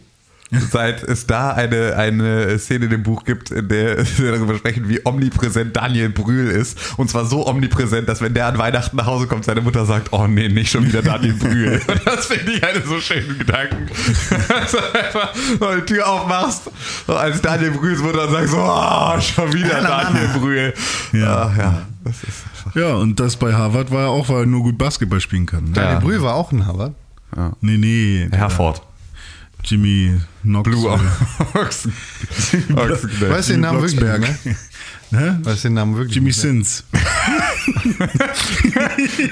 Seit 0.70 1.02
es 1.02 1.26
da 1.26 1.50
eine, 1.50 1.94
eine 1.96 2.58
Szene 2.58 2.86
in 2.86 2.90
dem 2.90 3.02
Buch 3.02 3.24
gibt, 3.24 3.50
in 3.50 3.68
der 3.68 3.98
wir 4.18 4.32
darüber 4.32 4.54
sprechen, 4.56 4.88
wie 4.88 5.00
omnipräsent 5.04 5.76
Daniel 5.76 6.08
Brühl 6.08 6.48
ist. 6.48 6.78
Und 6.96 7.10
zwar 7.10 7.26
so 7.26 7.46
omnipräsent, 7.46 8.08
dass 8.08 8.22
wenn 8.22 8.32
der 8.32 8.46
an 8.46 8.56
Weihnachten 8.56 8.96
nach 8.96 9.06
Hause 9.06 9.26
kommt, 9.26 9.44
seine 9.44 9.60
Mutter 9.60 9.84
sagt, 9.84 10.12
oh 10.12 10.26
nee, 10.26 10.48
nicht 10.48 10.70
schon 10.70 10.86
wieder 10.86 11.02
Daniel 11.02 11.34
Brühl. 11.38 11.80
Und 11.86 12.00
das 12.06 12.26
finde 12.26 12.52
ich 12.52 12.64
einen 12.64 12.82
so 12.82 12.98
schönen 12.98 13.38
Gedanken. 13.38 13.88
Dass 14.48 14.72
du 14.72 14.78
einfach 14.78 15.34
so 15.60 15.74
die 15.76 15.82
Tür 15.86 16.08
aufmachst, 16.08 16.62
so 17.06 17.14
als 17.14 17.42
Daniel 17.42 17.72
Brühls 17.72 18.00
Mutter 18.00 18.26
und 18.26 18.32
sagst, 18.32 18.54
oh, 18.56 19.20
schon 19.20 19.52
wieder 19.52 19.82
Daniel 19.82 20.28
Brühl. 20.38 20.74
Ja. 21.12 21.50
Ach, 21.52 21.58
ja. 21.58 21.82
Das 22.04 22.16
ist 22.22 22.44
einfach. 22.50 22.74
Ja, 22.74 22.94
und 22.94 23.20
das 23.20 23.36
bei 23.36 23.52
Harvard 23.52 23.90
war 23.90 24.04
er 24.04 24.08
auch, 24.08 24.28
weil 24.30 24.40
er 24.40 24.46
nur 24.46 24.62
gut 24.62 24.78
Basketball 24.78 25.20
spielen 25.20 25.44
kann. 25.44 25.64
Ne? 25.64 25.70
Daniel 25.74 25.92
Ja. 25.94 26.00
Brühl 26.00 26.22
war 26.22 26.34
auch 26.34 26.52
ein 26.52 26.66
Harvard. 26.66 26.94
Nee, 27.60 27.76
nee. 27.76 28.28
Herford. 28.32 28.80
Jimmy 29.64 30.18
Knox. 30.42 30.68
Blue 30.70 30.88
Ochsen. 31.54 31.92
Ochsenknecht. 32.74 33.30
Weißt 33.30 33.48
du 33.48 33.52
den 33.54 33.60
Namen 33.60 33.80
wirklich 33.82 34.00
mehr? 34.00 34.18
Ne? 35.10 35.38
Weißt 35.44 35.64
du 35.64 35.68
den 35.68 35.74
Namen 35.74 35.96
wirklich 35.96 36.14
Jimmy 36.14 36.26
mehr? 36.26 36.34
Sins. 36.34 36.84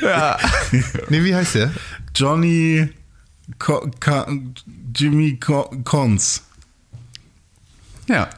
Ja. 0.03 0.37
Nee, 1.09 1.25
wie 1.25 1.35
heißt 1.35 1.55
der? 1.55 1.73
Johnny 2.15 2.89
Co 3.59 3.89
Ca 4.01 4.27
Jimmy 4.95 5.37
Co 5.39 5.71
Cons. 5.85 6.43
ja. 8.09 8.29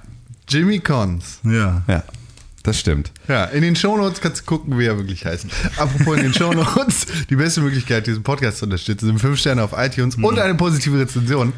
Jimmy 0.49 0.79
Cons. 0.81 1.41
Ja. 1.45 1.83
Ja, 1.87 2.03
das 2.63 2.81
stimmt. 2.81 3.13
Ja, 3.29 3.45
in 3.47 3.61
den 3.61 3.77
Shownotes 3.77 4.21
kannst 4.23 4.41
du 4.43 4.45
gucken, 4.47 4.79
wie 4.79 4.87
er 4.87 4.97
wirklich 4.97 5.27
heißt. 5.27 5.45
Apropos 5.77 6.17
in 6.17 6.23
den 6.23 6.33
Shownotes, 6.33 7.07
die 7.29 7.37
beste 7.37 7.61
Möglichkeit, 7.61 8.07
diesen 8.07 8.23
Podcast 8.23 8.59
zu 8.59 8.65
unterstützen, 8.65 9.07
sind 9.07 9.19
5 9.19 9.39
Sterne 9.39 9.63
auf 9.63 9.73
iTunes 9.77 10.15
und 10.17 10.39
eine 10.39 10.55
positive 10.55 10.99
Rezension. 10.99 11.53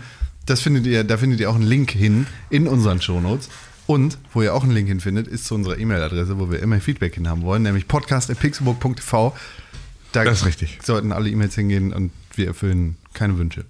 Das 0.51 0.61
findet 0.63 0.85
ihr, 0.87 1.05
da 1.05 1.17
findet 1.17 1.39
ihr 1.39 1.49
auch 1.49 1.55
einen 1.55 1.63
Link 1.63 1.93
hin 1.93 2.27
in 2.51 2.67
unseren 2.67 3.01
Shownotes. 3.01 3.49
Und 3.87 4.19
wo 4.33 4.43
ihr 4.43 4.53
auch 4.53 4.65
einen 4.65 4.73
Link 4.73 4.89
hin 4.89 4.99
findet, 5.01 5.29
ist 5.29 5.45
zu 5.45 5.55
unserer 5.55 5.79
E-Mail-Adresse, 5.79 6.41
wo 6.41 6.51
wir 6.51 6.61
immer 6.61 6.81
Feedback 6.81 7.15
hin 7.15 7.29
haben 7.29 7.43
wollen, 7.43 7.63
nämlich 7.63 7.87
podcast.pixelburg.tv. 7.87 9.37
Da 10.13 10.25
Das 10.25 10.41
ist 10.41 10.47
richtig. 10.47 10.81
sollten 10.83 11.13
alle 11.13 11.29
E-Mails 11.31 11.55
hingehen 11.55 11.93
und 11.93 12.11
wir 12.35 12.49
erfüllen 12.49 12.97
keine 13.15 13.39
Wünsche. 13.39 13.65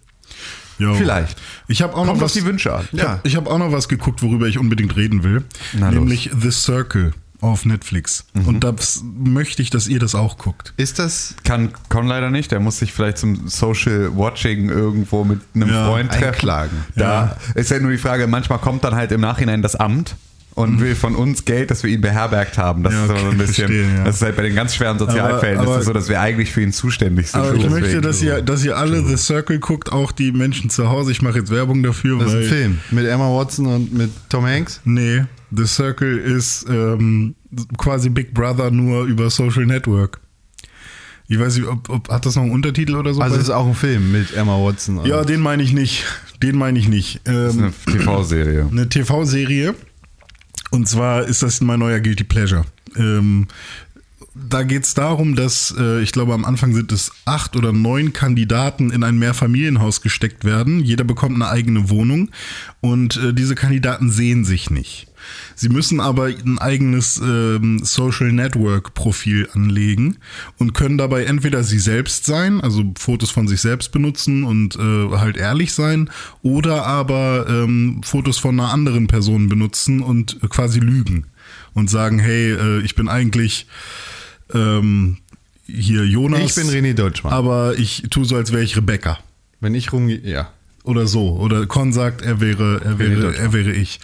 Jo. 0.78 0.94
Vielleicht. 0.94 1.36
Ich 1.68 1.82
habe 1.82 1.92
auch 1.92 1.98
noch 1.98 2.12
Kommt 2.12 2.16
auf 2.22 2.24
was. 2.24 2.32
die 2.32 2.44
Wünsche 2.46 2.74
an. 2.74 2.88
Ich 3.24 3.36
habe 3.36 3.46
hab 3.46 3.54
auch 3.54 3.58
noch 3.58 3.72
was 3.72 3.88
geguckt, 3.88 4.22
worüber 4.22 4.46
ich 4.46 4.56
unbedingt 4.58 4.96
reden 4.96 5.22
will. 5.22 5.44
Na 5.74 5.90
los. 5.90 5.94
nämlich 5.96 6.30
The 6.40 6.50
Circle 6.50 7.12
auf 7.40 7.64
Netflix. 7.64 8.24
Mhm. 8.34 8.46
Und 8.46 8.64
das 8.64 9.02
möchte 9.04 9.62
ich, 9.62 9.70
dass 9.70 9.88
ihr 9.88 9.98
das 9.98 10.14
auch 10.14 10.38
guckt. 10.38 10.72
Ist 10.76 10.98
das 10.98 11.34
Kann 11.44 11.70
Con 11.88 12.06
leider 12.06 12.30
nicht. 12.30 12.50
Der 12.52 12.60
muss 12.60 12.78
sich 12.78 12.92
vielleicht 12.92 13.18
zum 13.18 13.48
Social 13.48 14.10
Watching 14.16 14.68
irgendwo 14.68 15.24
mit 15.24 15.40
einem 15.54 15.68
Ja, 15.70 15.86
Freund 15.86 16.10
treffen. 16.10 16.24
einklagen. 16.26 16.84
Da 16.96 17.36
ist 17.54 17.70
ja 17.70 17.78
nur 17.78 17.90
die 17.90 17.98
Frage, 17.98 18.26
manchmal 18.26 18.58
kommt 18.58 18.84
dann 18.84 18.94
halt 18.94 19.12
im 19.12 19.20
Nachhinein 19.20 19.62
das 19.62 19.76
Amt 19.76 20.16
und 20.54 20.80
will 20.80 20.94
von 20.94 21.14
uns 21.14 21.44
Geld, 21.44 21.70
dass 21.70 21.82
wir 21.82 21.90
ihn 21.90 22.00
beherbergt 22.00 22.58
haben. 22.58 22.82
Das 22.82 22.92
Mhm. 22.92 22.98
Ja, 22.98 23.04
ist 23.04 23.10
aber 23.10 23.18
so 23.20 23.24
ein 23.26 23.28
okay, 23.28 23.36
bisschen, 23.38 23.54
verstehe, 23.68 23.96
ja. 23.96 24.04
das 24.04 24.16
ist 24.16 24.22
halt 24.22 24.36
bei 24.36 24.42
den 24.42 24.54
ganz 24.54 24.74
schweren 24.74 24.98
Sozialfällen, 24.98 25.58
Aber- 25.60 25.74
ist 25.74 25.80
es 25.80 25.84
so, 25.86 25.92
dass 25.92 26.08
wir 26.08 26.20
eigentlich 26.20 26.52
für 26.52 26.60
ihn 26.62 26.72
zuständig 26.72 27.30
sind. 27.30 27.40
Aber 27.40 27.54
ich 27.54 27.62
Deswegen- 27.62 27.80
möchte, 27.80 28.00
dass 28.00 28.22
ihr, 28.22 28.42
dass 28.42 28.64
ihr 28.64 28.76
alle 28.76 29.04
The 29.04 29.16
Circle 29.16 29.58
guckt, 29.58 29.92
auch 29.92 30.12
die 30.12 30.32
Menschen 30.32 30.68
zu 30.70 30.88
Hause. 30.90 31.12
Ich 31.12 31.22
mache 31.22 31.38
jetzt 31.38 31.50
Werbung 31.50 31.82
dafür, 31.82 32.18
das 32.18 32.28
ist 32.28 32.34
ein 32.34 32.42
Film 32.44 32.78
mit 32.90 33.06
Emma 33.06 33.28
Watson 33.28 33.66
und 33.66 33.92
mit 33.94 34.10
Tom 34.28 34.44
Hanks? 34.44 34.80
Nee, 34.84 35.24
The 35.50 35.66
Circle 35.66 36.18
ist 36.18 36.66
ähm, 36.68 37.34
quasi 37.78 38.08
Big 38.10 38.34
Brother 38.34 38.70
nur 38.70 39.04
über 39.04 39.30
Social 39.30 39.66
Network. 39.66 40.20
Ich 41.32 41.38
weiß 41.38 41.56
nicht, 41.58 41.66
ob, 41.68 41.88
ob 41.88 42.08
hat 42.08 42.26
das 42.26 42.34
noch 42.34 42.42
einen 42.42 42.50
Untertitel 42.52 42.96
oder 42.96 43.14
so? 43.14 43.20
Also 43.20 43.36
es 43.36 43.42
ist 43.44 43.50
auch 43.50 43.66
ein 43.66 43.74
Film 43.74 44.10
mit 44.10 44.34
Emma 44.36 44.56
Watson. 44.56 44.98
und- 44.98 45.06
ja, 45.06 45.22
den 45.24 45.40
meine 45.40 45.62
ich 45.62 45.72
nicht. 45.72 46.04
Den 46.42 46.56
meine 46.56 46.78
ich 46.78 46.88
nicht. 46.88 47.20
Das 47.24 47.54
ist 47.54 47.60
Ähm, 47.60 47.72
eine 47.86 47.98
TV-Serie. 47.98 48.66
eine 48.70 48.88
TV-Serie. 48.88 49.74
Und 50.70 50.88
zwar 50.88 51.24
ist 51.24 51.42
das 51.42 51.60
mein 51.60 51.80
neuer 51.80 52.00
Guilty 52.00 52.24
Pleasure. 52.24 52.64
Ähm, 52.96 53.48
da 54.34 54.62
geht 54.62 54.84
es 54.84 54.94
darum, 54.94 55.34
dass 55.34 55.74
äh, 55.76 56.00
ich 56.00 56.12
glaube, 56.12 56.34
am 56.34 56.44
Anfang 56.44 56.72
sind 56.72 56.92
es 56.92 57.12
acht 57.24 57.56
oder 57.56 57.72
neun 57.72 58.12
Kandidaten 58.12 58.90
in 58.90 59.02
ein 59.02 59.18
Mehrfamilienhaus 59.18 60.02
gesteckt 60.02 60.44
werden. 60.44 60.80
Jeder 60.80 61.04
bekommt 61.04 61.34
eine 61.34 61.48
eigene 61.48 61.90
Wohnung 61.90 62.30
und 62.80 63.16
äh, 63.16 63.34
diese 63.34 63.54
Kandidaten 63.54 64.10
sehen 64.10 64.44
sich 64.44 64.70
nicht. 64.70 65.08
Sie 65.60 65.68
müssen 65.68 66.00
aber 66.00 66.28
ein 66.28 66.58
eigenes 66.58 67.20
ähm, 67.22 67.80
Social 67.84 68.32
Network 68.32 68.94
Profil 68.94 69.46
anlegen 69.52 70.16
und 70.56 70.72
können 70.72 70.96
dabei 70.96 71.24
entweder 71.24 71.64
sie 71.64 71.78
selbst 71.78 72.24
sein, 72.24 72.62
also 72.62 72.82
Fotos 72.96 73.30
von 73.30 73.46
sich 73.46 73.60
selbst 73.60 73.92
benutzen 73.92 74.44
und 74.44 74.76
äh, 74.76 75.18
halt 75.18 75.36
ehrlich 75.36 75.74
sein, 75.74 76.08
oder 76.40 76.86
aber 76.86 77.44
ähm, 77.46 78.00
Fotos 78.02 78.38
von 78.38 78.58
einer 78.58 78.72
anderen 78.72 79.06
Person 79.06 79.50
benutzen 79.50 80.00
und 80.00 80.42
äh, 80.42 80.48
quasi 80.48 80.80
lügen 80.80 81.26
und 81.74 81.90
sagen, 81.90 82.18
hey, 82.18 82.52
äh, 82.52 82.80
ich 82.80 82.94
bin 82.94 83.10
eigentlich 83.10 83.66
ähm, 84.54 85.18
hier 85.66 86.06
Jonas. 86.06 86.40
Ich 86.40 86.54
bin 86.54 86.72
René 86.72 86.94
Deutschmann. 86.94 87.34
Aber 87.34 87.74
ich 87.76 88.04
tue 88.08 88.24
so, 88.24 88.34
als 88.34 88.50
wäre 88.50 88.62
ich 88.62 88.78
Rebecca. 88.78 89.18
Wenn 89.60 89.74
ich 89.74 89.92
rumgehe, 89.92 90.22
ja. 90.24 90.54
Oder 90.82 91.06
so. 91.06 91.36
Oder 91.36 91.66
Con 91.66 91.92
sagt, 91.92 92.22
er 92.22 92.40
wäre, 92.40 92.80
er 92.82 92.98
wäre, 92.98 93.36
er 93.36 93.52
wäre 93.52 93.70
ich. 93.70 94.00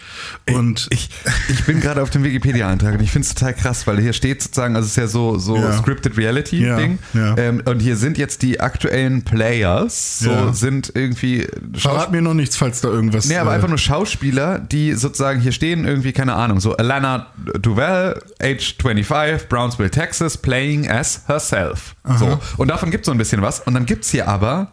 Und 0.51 0.87
Ich, 0.91 1.09
ich 1.49 1.65
bin 1.65 1.79
gerade 1.79 2.03
auf 2.03 2.11
dem 2.11 2.23
Wikipedia-Eintrag 2.23 2.93
und 2.93 3.01
ich 3.01 3.09
finde 3.09 3.27
es 3.27 3.33
total 3.33 3.55
krass, 3.55 3.87
weil 3.87 3.99
hier 3.99 4.13
steht 4.13 4.43
sozusagen, 4.43 4.75
also 4.75 4.85
es 4.85 4.91
ist 4.91 4.97
ja 4.97 5.07
so, 5.07 5.39
so 5.39 5.55
Ja. 5.57 5.73
Scripted 5.73 6.17
Reality-Ding. 6.17 6.99
Ja, 7.13 7.19
ja. 7.19 7.37
Ähm, 7.37 7.63
und 7.65 7.79
hier 7.79 7.97
sind 7.97 8.19
jetzt 8.19 8.43
die 8.43 8.59
aktuellen 8.59 9.23
Players, 9.23 10.19
so 10.19 10.51
sind 10.53 10.91
irgendwie 10.93 11.47
verrat 11.73 12.11
mir 12.11 12.21
noch 12.21 12.35
nichts, 12.35 12.55
falls 12.57 12.81
da 12.81 12.89
irgendwas. 12.89 13.25
Nee, 13.25 13.37
aber 13.37 13.51
äh, 13.51 13.55
einfach 13.55 13.69
nur 13.69 13.79
Schauspieler, 13.79 14.59
die 14.59 14.93
sozusagen 14.93 15.39
hier 15.41 15.51
stehen, 15.53 15.83
irgendwie, 15.85 16.13
keine 16.13 16.35
Ahnung, 16.35 16.59
so 16.59 16.77
Alana 16.77 17.27
Duval, 17.59 18.21
age 18.39 18.75
25, 18.79 19.49
Brownsville, 19.49 19.89
Texas, 19.89 20.37
playing 20.37 20.87
as 20.89 21.21
herself. 21.27 21.95
So. 22.19 22.39
Und 22.57 22.67
davon 22.69 22.91
gibt 22.91 23.01
es 23.01 23.05
so 23.07 23.11
ein 23.11 23.17
bisschen 23.17 23.41
was. 23.41 23.61
Und 23.61 23.73
dann 23.73 23.85
gibt 23.85 24.05
es 24.05 24.11
hier 24.11 24.27
aber 24.27 24.71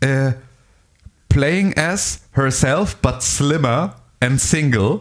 äh, 0.00 0.32
Playing 1.34 1.76
as 1.76 2.20
herself, 2.30 2.94
but 3.02 3.20
slimmer 3.20 3.96
and 4.20 4.40
single 4.40 5.00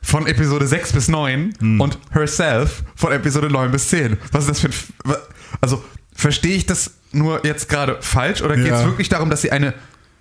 von 0.00 0.26
Episode 0.26 0.66
6 0.66 0.94
bis 0.94 1.08
9 1.08 1.52
Hm. 1.60 1.78
und 1.78 1.98
herself 2.10 2.82
von 2.96 3.12
Episode 3.12 3.50
9 3.50 3.70
bis 3.70 3.88
10. 3.88 4.16
Was 4.32 4.48
ist 4.48 4.50
das 4.50 4.60
für 4.60 4.68
ein. 5.10 5.16
Also, 5.60 5.84
verstehe 6.14 6.56
ich 6.56 6.64
das 6.64 6.92
nur 7.12 7.44
jetzt 7.44 7.68
gerade 7.68 7.98
falsch 8.00 8.40
oder 8.40 8.56
geht 8.56 8.72
es 8.72 8.84
wirklich 8.86 9.10
darum, 9.10 9.28
dass 9.28 9.42
sie 9.42 9.52
eine 9.52 9.74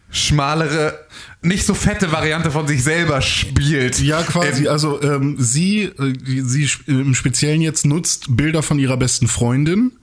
schmalere, 0.10 1.00
nicht 1.42 1.66
so 1.66 1.74
fette 1.74 2.12
Variante 2.12 2.52
von 2.52 2.68
sich 2.68 2.84
selber 2.84 3.22
spielt? 3.22 4.02
Ja, 4.02 4.24
quasi. 4.24 4.66
Ähm, 4.66 4.70
also 4.70 5.02
ähm, 5.02 5.38
sie, 5.40 5.84
äh, 5.84 6.14
sie 6.44 6.70
im 6.88 7.16
Speziellen 7.16 7.62
jetzt 7.62 7.86
nutzt 7.86 8.36
Bilder 8.36 8.64
von 8.64 8.80
ihrer 8.80 8.98
besten 8.98 9.30
Freundin. 9.30 9.94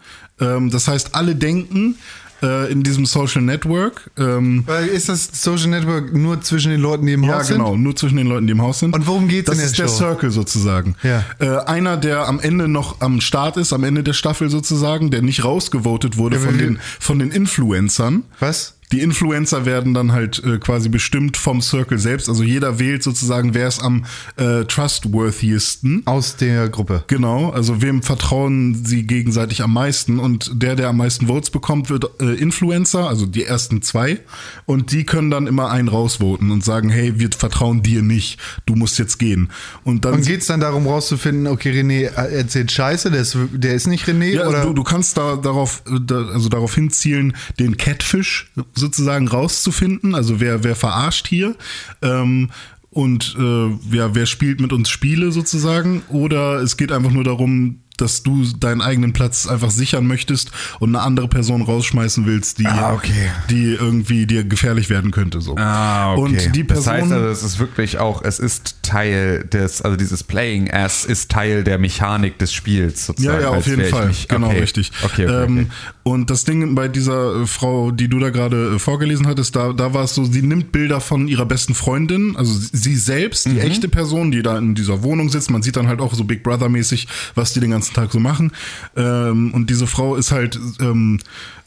Ähm, 0.40 0.70
das 0.70 0.88
heißt, 0.88 1.14
alle 1.14 1.36
denken 1.36 1.96
äh, 2.42 2.70
in 2.70 2.82
diesem 2.82 3.06
Social 3.06 3.42
Network. 3.42 4.10
Ähm, 4.18 4.64
Weil 4.66 4.88
ist 4.88 5.08
das 5.08 5.28
Social 5.32 5.68
Network 5.68 6.12
nur 6.14 6.40
zwischen 6.40 6.70
den 6.70 6.80
Leuten, 6.80 7.06
die 7.06 7.12
im 7.12 7.24
ja, 7.24 7.38
Haus 7.38 7.48
genau, 7.48 7.72
sind? 7.72 7.82
nur 7.82 7.96
zwischen 7.96 8.16
den 8.16 8.26
Leuten, 8.26 8.46
die 8.46 8.52
im 8.52 8.62
Haus 8.62 8.80
sind. 8.80 8.94
Und 8.94 9.06
worum 9.06 9.28
geht's 9.28 9.46
das 9.46 9.56
in 9.56 9.60
der 9.60 9.66
ist 9.70 9.78
der? 9.78 9.88
Circle 9.88 10.30
sozusagen. 10.30 10.96
Ja. 11.02 11.24
Äh, 11.38 11.64
einer, 11.66 11.96
der 11.96 12.26
am 12.28 12.40
Ende 12.40 12.68
noch 12.68 13.00
am 13.00 13.20
Start 13.20 13.56
ist, 13.56 13.72
am 13.72 13.84
Ende 13.84 14.02
der 14.02 14.12
Staffel 14.12 14.50
sozusagen, 14.50 15.10
der 15.10 15.22
nicht 15.22 15.44
rausgevotet 15.44 16.16
wurde 16.16 16.36
Ja, 16.36 16.42
von 16.42 16.58
den, 16.58 16.78
von 17.00 17.18
den 17.18 17.30
Influencern. 17.30 18.24
Was? 18.40 18.74
Die 18.94 19.00
Influencer 19.00 19.66
werden 19.66 19.92
dann 19.92 20.12
halt 20.12 20.40
äh, 20.44 20.58
quasi 20.58 20.88
bestimmt 20.88 21.36
vom 21.36 21.60
Circle 21.60 21.98
selbst. 21.98 22.28
Also 22.28 22.44
jeder 22.44 22.78
wählt 22.78 23.02
sozusagen, 23.02 23.52
wer 23.52 23.66
ist 23.66 23.82
am 23.82 24.04
äh, 24.36 24.66
trustworthiesten. 24.66 26.02
Aus 26.04 26.36
der 26.36 26.68
Gruppe. 26.68 27.02
Genau, 27.08 27.50
also 27.50 27.82
wem 27.82 28.04
vertrauen 28.04 28.84
sie 28.84 29.02
gegenseitig 29.02 29.62
am 29.62 29.72
meisten 29.72 30.20
und 30.20 30.62
der, 30.62 30.76
der 30.76 30.90
am 30.90 30.98
meisten 30.98 31.26
Votes 31.26 31.50
bekommt, 31.50 31.90
wird 31.90 32.08
äh, 32.20 32.34
Influencer, 32.34 33.08
also 33.08 33.26
die 33.26 33.42
ersten 33.42 33.82
zwei 33.82 34.20
und 34.64 34.92
die 34.92 35.02
können 35.02 35.28
dann 35.28 35.48
immer 35.48 35.72
einen 35.72 35.88
rausvoten 35.88 36.52
und 36.52 36.62
sagen, 36.62 36.88
hey, 36.88 37.18
wir 37.18 37.30
vertrauen 37.36 37.82
dir 37.82 38.00
nicht, 38.00 38.38
du 38.64 38.76
musst 38.76 39.00
jetzt 39.00 39.18
gehen. 39.18 39.50
Und 39.82 40.04
dann 40.04 40.14
Und 40.14 40.26
geht's 40.26 40.46
dann 40.46 40.60
darum 40.60 40.86
rauszufinden, 40.86 41.48
okay, 41.48 41.72
René 41.72 42.04
erzählt 42.12 42.70
Scheiße, 42.70 43.10
der 43.10 43.22
ist, 43.22 43.36
der 43.52 43.74
ist 43.74 43.88
nicht 43.88 44.06
René? 44.06 44.34
ja, 44.34 44.46
oder? 44.46 44.62
du, 44.62 44.72
du 44.72 44.84
kannst 44.84 45.16
da 45.16 45.34
darauf, 45.34 45.82
äh, 45.88 45.98
da, 46.00 46.28
also 46.28 46.48
darauf 46.48 46.76
hinzielen, 46.76 47.36
den 47.58 47.76
Catfish 47.76 48.52
sozusagen 48.84 49.28
rauszufinden. 49.28 50.14
Also 50.14 50.40
wer, 50.40 50.62
wer 50.64 50.76
verarscht 50.76 51.26
hier. 51.28 51.54
Ähm, 52.02 52.50
und 52.90 53.34
äh, 53.38 53.96
ja, 53.96 54.14
wer 54.14 54.26
spielt 54.26 54.60
mit 54.60 54.72
uns 54.72 54.88
Spiele 54.88 55.32
sozusagen. 55.32 56.02
Oder 56.08 56.60
es 56.62 56.76
geht 56.76 56.92
einfach 56.92 57.10
nur 57.10 57.24
darum, 57.24 57.80
dass 57.96 58.24
du 58.24 58.44
deinen 58.58 58.80
eigenen 58.82 59.12
Platz 59.12 59.46
einfach 59.46 59.70
sichern 59.70 60.06
möchtest 60.06 60.50
und 60.80 60.88
eine 60.94 61.04
andere 61.04 61.28
Person 61.28 61.62
rausschmeißen 61.62 62.26
willst, 62.26 62.58
die, 62.58 62.66
Ah, 62.66 62.92
okay. 62.92 63.30
die 63.50 63.74
irgendwie 63.74 64.26
dir 64.26 64.42
gefährlich 64.42 64.90
werden 64.90 65.12
könnte. 65.12 65.40
So. 65.40 65.54
Ah, 65.56 66.12
okay. 66.14 66.20
Und 66.20 66.56
die 66.56 66.64
Person. 66.64 66.84
das 66.84 66.92
heißt 67.02 67.12
also, 67.12 67.26
es 67.28 67.42
ist 67.44 67.58
wirklich 67.60 67.98
auch, 67.98 68.22
es 68.22 68.40
ist 68.40 68.82
Teil 68.82 69.44
des, 69.44 69.80
also 69.82 69.96
dieses 69.96 70.24
Playing 70.24 70.72
as 70.72 71.04
ist 71.04 71.30
Teil 71.30 71.62
der 71.62 71.78
Mechanik 71.78 72.36
des 72.38 72.52
Spiels 72.52 73.06
sozusagen. 73.06 73.36
Ja, 73.42 73.50
ja, 73.52 73.56
auf 73.56 73.66
jeden 73.66 73.84
Fall. 73.84 74.08
mich- 74.08 74.26
genau, 74.26 74.48
okay. 74.48 74.58
richtig. 74.58 74.90
Okay, 75.04 75.26
okay, 75.26 75.44
ähm, 75.44 75.58
okay. 75.58 75.66
Und 76.04 76.28
das 76.28 76.44
Ding 76.44 76.74
bei 76.74 76.86
dieser 76.86 77.40
äh, 77.42 77.46
Frau, 77.46 77.90
die 77.90 78.08
du 78.08 78.18
da 78.18 78.28
gerade 78.30 78.74
äh, 78.74 78.78
vorgelesen 78.78 79.26
hattest, 79.26 79.56
da, 79.56 79.72
da 79.72 79.94
war 79.94 80.04
es 80.04 80.14
so, 80.14 80.24
sie 80.24 80.42
nimmt 80.42 80.70
Bilder 80.70 81.00
von 81.00 81.26
ihrer 81.28 81.46
besten 81.46 81.74
Freundin, 81.74 82.36
also 82.36 82.52
sie- 82.54 82.94
selbst, 82.96 83.48
Mhm. 83.48 83.54
die 83.54 83.60
echte 83.60 83.88
Person, 83.88 84.30
die 84.30 84.42
da 84.42 84.58
in 84.58 84.74
dieser 84.74 85.02
Wohnung 85.02 85.30
sitzt. 85.30 85.50
Man 85.50 85.62
sieht 85.62 85.76
dann 85.76 85.88
halt 85.88 86.00
auch 86.00 86.12
so 86.14 86.24
Big 86.24 86.42
Brother-mäßig, 86.42 87.08
was 87.34 87.52
die 87.54 87.60
den 87.60 87.70
ganzen 87.70 87.94
Tag 87.94 88.12
so 88.12 88.20
machen. 88.20 88.52
Ähm, 88.96 89.52
und 89.54 89.70
diese 89.70 89.86
Frau 89.86 90.14
ist 90.16 90.30
halt 90.30 90.60
ähm, 90.78 91.20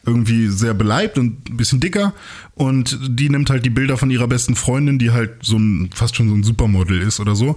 irgendwie 0.05 0.47
sehr 0.47 0.73
beleibt 0.75 1.17
und 1.17 1.49
ein 1.49 1.57
bisschen 1.57 1.79
dicker 1.79 2.13
und 2.53 2.97
die 3.09 3.29
nimmt 3.29 3.49
halt 3.49 3.65
die 3.65 3.69
Bilder 3.71 3.97
von 3.97 4.09
ihrer 4.11 4.27
besten 4.27 4.55
Freundin, 4.55 4.99
die 4.99 5.11
halt 5.11 5.31
so 5.41 5.57
ein 5.57 5.89
fast 5.93 6.15
schon 6.15 6.29
so 6.29 6.35
ein 6.35 6.43
Supermodel 6.43 7.01
ist 7.01 7.19
oder 7.19 7.35
so 7.35 7.55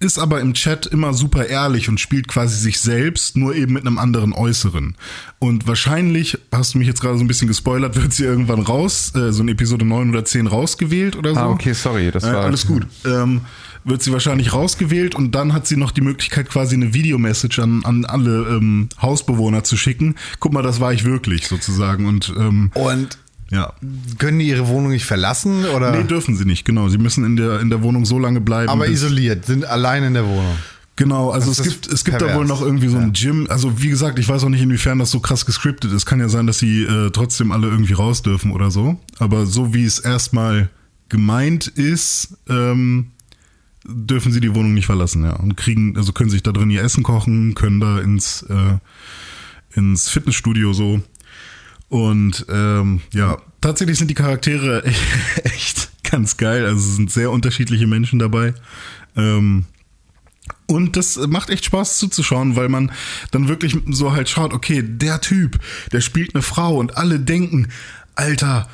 ist 0.00 0.18
aber 0.18 0.40
im 0.40 0.54
Chat 0.54 0.86
immer 0.86 1.12
super 1.14 1.46
ehrlich 1.46 1.88
und 1.88 2.00
spielt 2.00 2.26
quasi 2.26 2.56
sich 2.56 2.80
selbst, 2.80 3.36
nur 3.36 3.54
eben 3.54 3.74
mit 3.74 3.86
einem 3.86 3.98
anderen 3.98 4.32
Äußeren. 4.32 4.96
Und 5.38 5.66
wahrscheinlich, 5.68 6.38
hast 6.52 6.74
du 6.74 6.78
mich 6.78 6.88
jetzt 6.88 7.00
gerade 7.02 7.18
so 7.18 7.24
ein 7.24 7.28
bisschen 7.28 7.48
gespoilert, 7.48 7.94
wird 8.02 8.12
sie 8.12 8.24
irgendwann 8.24 8.60
raus, 8.60 9.12
äh, 9.14 9.30
so 9.32 9.42
in 9.42 9.48
Episode 9.48 9.84
9 9.84 10.08
oder 10.10 10.24
10 10.24 10.46
rausgewählt 10.46 11.16
oder 11.16 11.34
so. 11.34 11.40
Ah, 11.40 11.48
okay, 11.50 11.74
sorry, 11.74 12.10
das 12.10 12.24
Äh, 12.24 12.32
war- 12.32 12.44
alles 12.44 12.66
gut. 12.66 12.86
Ähm, 13.04 13.42
wird 13.84 14.02
sie 14.02 14.12
wahrscheinlich 14.12 14.52
rausgewählt 14.52 15.14
und 15.14 15.34
dann 15.34 15.52
hat 15.54 15.66
sie 15.66 15.76
noch 15.76 15.90
die 15.90 16.02
Möglichkeit, 16.02 16.50
quasi 16.50 16.74
eine 16.74 16.92
Videomessage 16.92 17.60
an, 17.62 17.82
an 17.84 18.04
alle 18.04 18.46
ähm, 18.56 18.88
Hausbewohner 19.00 19.64
zu 19.64 19.76
schicken. 19.78 20.16
Guck 20.38 20.52
mal, 20.52 20.62
das 20.62 20.80
war 20.80 20.92
ich 20.92 21.04
wirklich 21.04 21.46
sozusagen. 21.48 22.06
Und 22.06 22.32
ähm, 22.38 22.70
Und 22.74 23.16
ja. 23.50 23.72
können 24.18 24.38
die 24.38 24.48
ihre 24.48 24.68
Wohnung 24.68 24.92
nicht 24.92 25.04
verlassen? 25.04 25.64
Oder? 25.66 25.92
Nee, 25.92 26.04
dürfen 26.04 26.36
sie 26.36 26.44
nicht, 26.44 26.64
genau. 26.64 26.88
Sie 26.88 26.98
müssen 26.98 27.24
in 27.24 27.36
der, 27.36 27.60
in 27.60 27.70
der 27.70 27.82
Wohnung 27.82 28.04
so 28.04 28.18
lange 28.18 28.40
bleiben. 28.40 28.68
aber 28.68 28.88
isoliert, 28.88 29.44
sind 29.44 29.64
allein 29.64 30.04
in 30.04 30.14
der 30.14 30.26
Wohnung. 30.26 30.56
Genau, 31.00 31.30
also 31.30 31.50
es 31.50 31.62
gibt, 31.62 31.86
es 31.86 32.04
gibt 32.04 32.20
da 32.20 32.34
wohl 32.34 32.44
noch 32.44 32.60
irgendwie 32.60 32.88
so 32.88 32.98
ein 32.98 33.14
Gym. 33.14 33.46
Also 33.48 33.80
wie 33.80 33.88
gesagt, 33.88 34.18
ich 34.18 34.28
weiß 34.28 34.44
auch 34.44 34.50
nicht, 34.50 34.60
inwiefern 34.60 34.98
das 34.98 35.10
so 35.10 35.20
krass 35.20 35.46
gescriptet 35.46 35.92
ist. 35.92 36.04
Kann 36.04 36.20
ja 36.20 36.28
sein, 36.28 36.46
dass 36.46 36.58
sie 36.58 36.82
äh, 36.82 37.10
trotzdem 37.10 37.52
alle 37.52 37.68
irgendwie 37.68 37.94
raus 37.94 38.20
dürfen 38.20 38.52
oder 38.52 38.70
so. 38.70 39.00
Aber 39.18 39.46
so 39.46 39.72
wie 39.72 39.86
es 39.86 39.98
erstmal 39.98 40.68
gemeint 41.08 41.68
ist, 41.68 42.36
ähm, 42.50 43.12
dürfen 43.86 44.30
sie 44.30 44.40
die 44.40 44.54
Wohnung 44.54 44.74
nicht 44.74 44.84
verlassen, 44.84 45.24
ja. 45.24 45.36
Und 45.36 45.56
kriegen, 45.56 45.96
also 45.96 46.12
können 46.12 46.28
sich 46.28 46.42
da 46.42 46.52
drin 46.52 46.68
ihr 46.68 46.82
Essen 46.82 47.02
kochen, 47.02 47.54
können 47.54 47.80
da 47.80 47.98
ins, 47.98 48.42
äh, 48.42 48.76
ins 49.74 50.10
Fitnessstudio 50.10 50.74
so. 50.74 51.00
Und 51.90 52.46
ähm, 52.48 53.00
ja, 53.12 53.36
tatsächlich 53.60 53.98
sind 53.98 54.08
die 54.08 54.14
Charaktere 54.14 54.84
echt 55.44 55.90
ganz 56.08 56.36
geil. 56.36 56.64
Also 56.64 56.78
es 56.78 56.96
sind 56.96 57.10
sehr 57.10 57.30
unterschiedliche 57.30 57.86
Menschen 57.86 58.18
dabei. 58.18 58.54
Ähm, 59.16 59.66
und 60.66 60.96
das 60.96 61.16
macht 61.16 61.50
echt 61.50 61.64
Spaß 61.64 61.98
zuzuschauen, 61.98 62.54
weil 62.54 62.68
man 62.68 62.92
dann 63.32 63.48
wirklich 63.48 63.76
so 63.90 64.12
halt 64.12 64.28
schaut, 64.28 64.52
okay, 64.52 64.84
der 64.84 65.20
Typ, 65.20 65.58
der 65.92 66.00
spielt 66.00 66.34
eine 66.34 66.42
Frau 66.42 66.76
und 66.76 66.96
alle 66.96 67.18
denken, 67.18 67.68
Alter, 68.14 68.68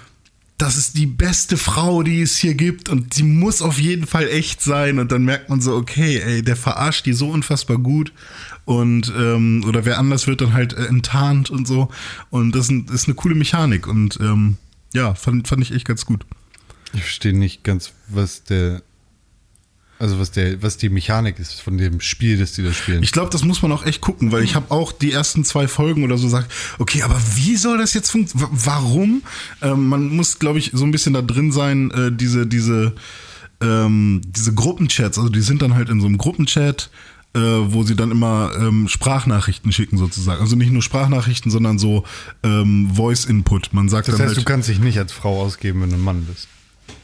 das 0.58 0.76
ist 0.76 0.96
die 0.98 1.06
beste 1.06 1.56
Frau, 1.56 2.02
die 2.02 2.20
es 2.20 2.36
hier 2.36 2.54
gibt 2.54 2.90
und 2.90 3.14
sie 3.14 3.22
muss 3.22 3.62
auf 3.62 3.78
jeden 3.78 4.06
Fall 4.06 4.28
echt 4.28 4.62
sein. 4.62 4.98
Und 4.98 5.10
dann 5.10 5.24
merkt 5.24 5.48
man 5.48 5.62
so, 5.62 5.74
okay, 5.74 6.18
ey, 6.18 6.42
der 6.42 6.56
verarscht 6.56 7.06
die 7.06 7.14
so 7.14 7.30
unfassbar 7.30 7.78
gut. 7.78 8.12
Und 8.66 9.10
ähm, 9.16 9.64
oder 9.66 9.86
wer 9.86 9.98
anders 9.98 10.26
wird 10.26 10.42
dann 10.42 10.52
halt 10.52 10.74
äh, 10.74 10.86
enttarnt 10.86 11.48
und 11.48 11.66
so. 11.66 11.88
Und 12.30 12.54
das 12.54 12.68
ist 12.68 13.06
eine 13.06 13.14
coole 13.14 13.34
Mechanik. 13.34 13.86
Und 13.86 14.18
ähm, 14.20 14.58
ja, 14.92 15.14
fand, 15.14 15.48
fand 15.48 15.62
ich 15.62 15.72
echt 15.72 15.86
ganz 15.86 16.04
gut. 16.04 16.26
Ich 16.92 17.02
verstehe 17.02 17.36
nicht 17.36 17.64
ganz, 17.64 17.92
was 18.08 18.44
der 18.44 18.82
also 19.98 20.18
was 20.18 20.30
der, 20.30 20.62
was 20.62 20.76
die 20.76 20.90
Mechanik 20.90 21.38
ist 21.38 21.60
von 21.62 21.78
dem 21.78 22.00
Spiel, 22.00 22.36
das 22.36 22.52
die 22.52 22.62
da 22.62 22.72
spielen. 22.72 23.02
Ich 23.02 23.12
glaube, 23.12 23.30
das 23.30 23.44
muss 23.44 23.62
man 23.62 23.72
auch 23.72 23.86
echt 23.86 24.02
gucken, 24.02 24.30
weil 24.30 24.42
ich 24.42 24.54
habe 24.54 24.70
auch 24.70 24.92
die 24.92 25.10
ersten 25.10 25.42
zwei 25.42 25.68
Folgen 25.68 26.04
oder 26.04 26.18
so 26.18 26.26
gesagt, 26.26 26.52
okay, 26.78 27.02
aber 27.02 27.18
wie 27.34 27.56
soll 27.56 27.78
das 27.78 27.94
jetzt 27.94 28.10
funktionieren? 28.10 28.50
Warum? 28.52 29.22
Ähm, 29.62 29.88
man 29.88 30.08
muss, 30.08 30.38
glaube 30.38 30.58
ich, 30.58 30.72
so 30.74 30.84
ein 30.84 30.90
bisschen 30.90 31.14
da 31.14 31.22
drin 31.22 31.50
sein, 31.50 31.90
äh, 31.92 32.12
diese, 32.12 32.46
diese, 32.46 32.94
ähm, 33.62 34.20
diese 34.26 34.52
Gruppenchats, 34.52 35.16
also 35.16 35.30
die 35.30 35.40
sind 35.40 35.62
dann 35.62 35.74
halt 35.74 35.88
in 35.88 36.00
so 36.00 36.06
einem 36.06 36.18
Gruppenchat, 36.18 36.90
äh, 37.36 37.72
wo 37.72 37.82
sie 37.82 37.94
dann 37.94 38.10
immer 38.10 38.52
ähm, 38.58 38.88
Sprachnachrichten 38.88 39.70
schicken 39.70 39.98
sozusagen. 39.98 40.40
Also 40.40 40.56
nicht 40.56 40.72
nur 40.72 40.82
Sprachnachrichten, 40.82 41.50
sondern 41.50 41.78
so 41.78 42.04
ähm, 42.42 42.90
Voice-Input. 42.94 43.74
Man 43.74 43.90
sagt 43.90 44.08
das 44.08 44.14
heißt, 44.14 44.28
halt, 44.28 44.38
du 44.38 44.44
kannst 44.44 44.70
dich 44.70 44.80
nicht 44.80 44.98
als 44.98 45.12
Frau 45.12 45.42
ausgeben, 45.42 45.82
wenn 45.82 45.90
du 45.90 45.96
ein 45.96 46.02
Mann 46.02 46.24
bist. 46.24 46.48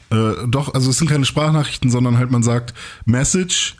Äh, 0.09 0.47
doch, 0.47 0.73
also 0.73 0.89
es 0.89 0.97
sind 0.97 1.07
keine 1.07 1.25
Sprachnachrichten, 1.25 1.91
sondern 1.91 2.17
halt 2.17 2.31
man 2.31 2.41
sagt 2.41 2.73
Message 3.05 3.75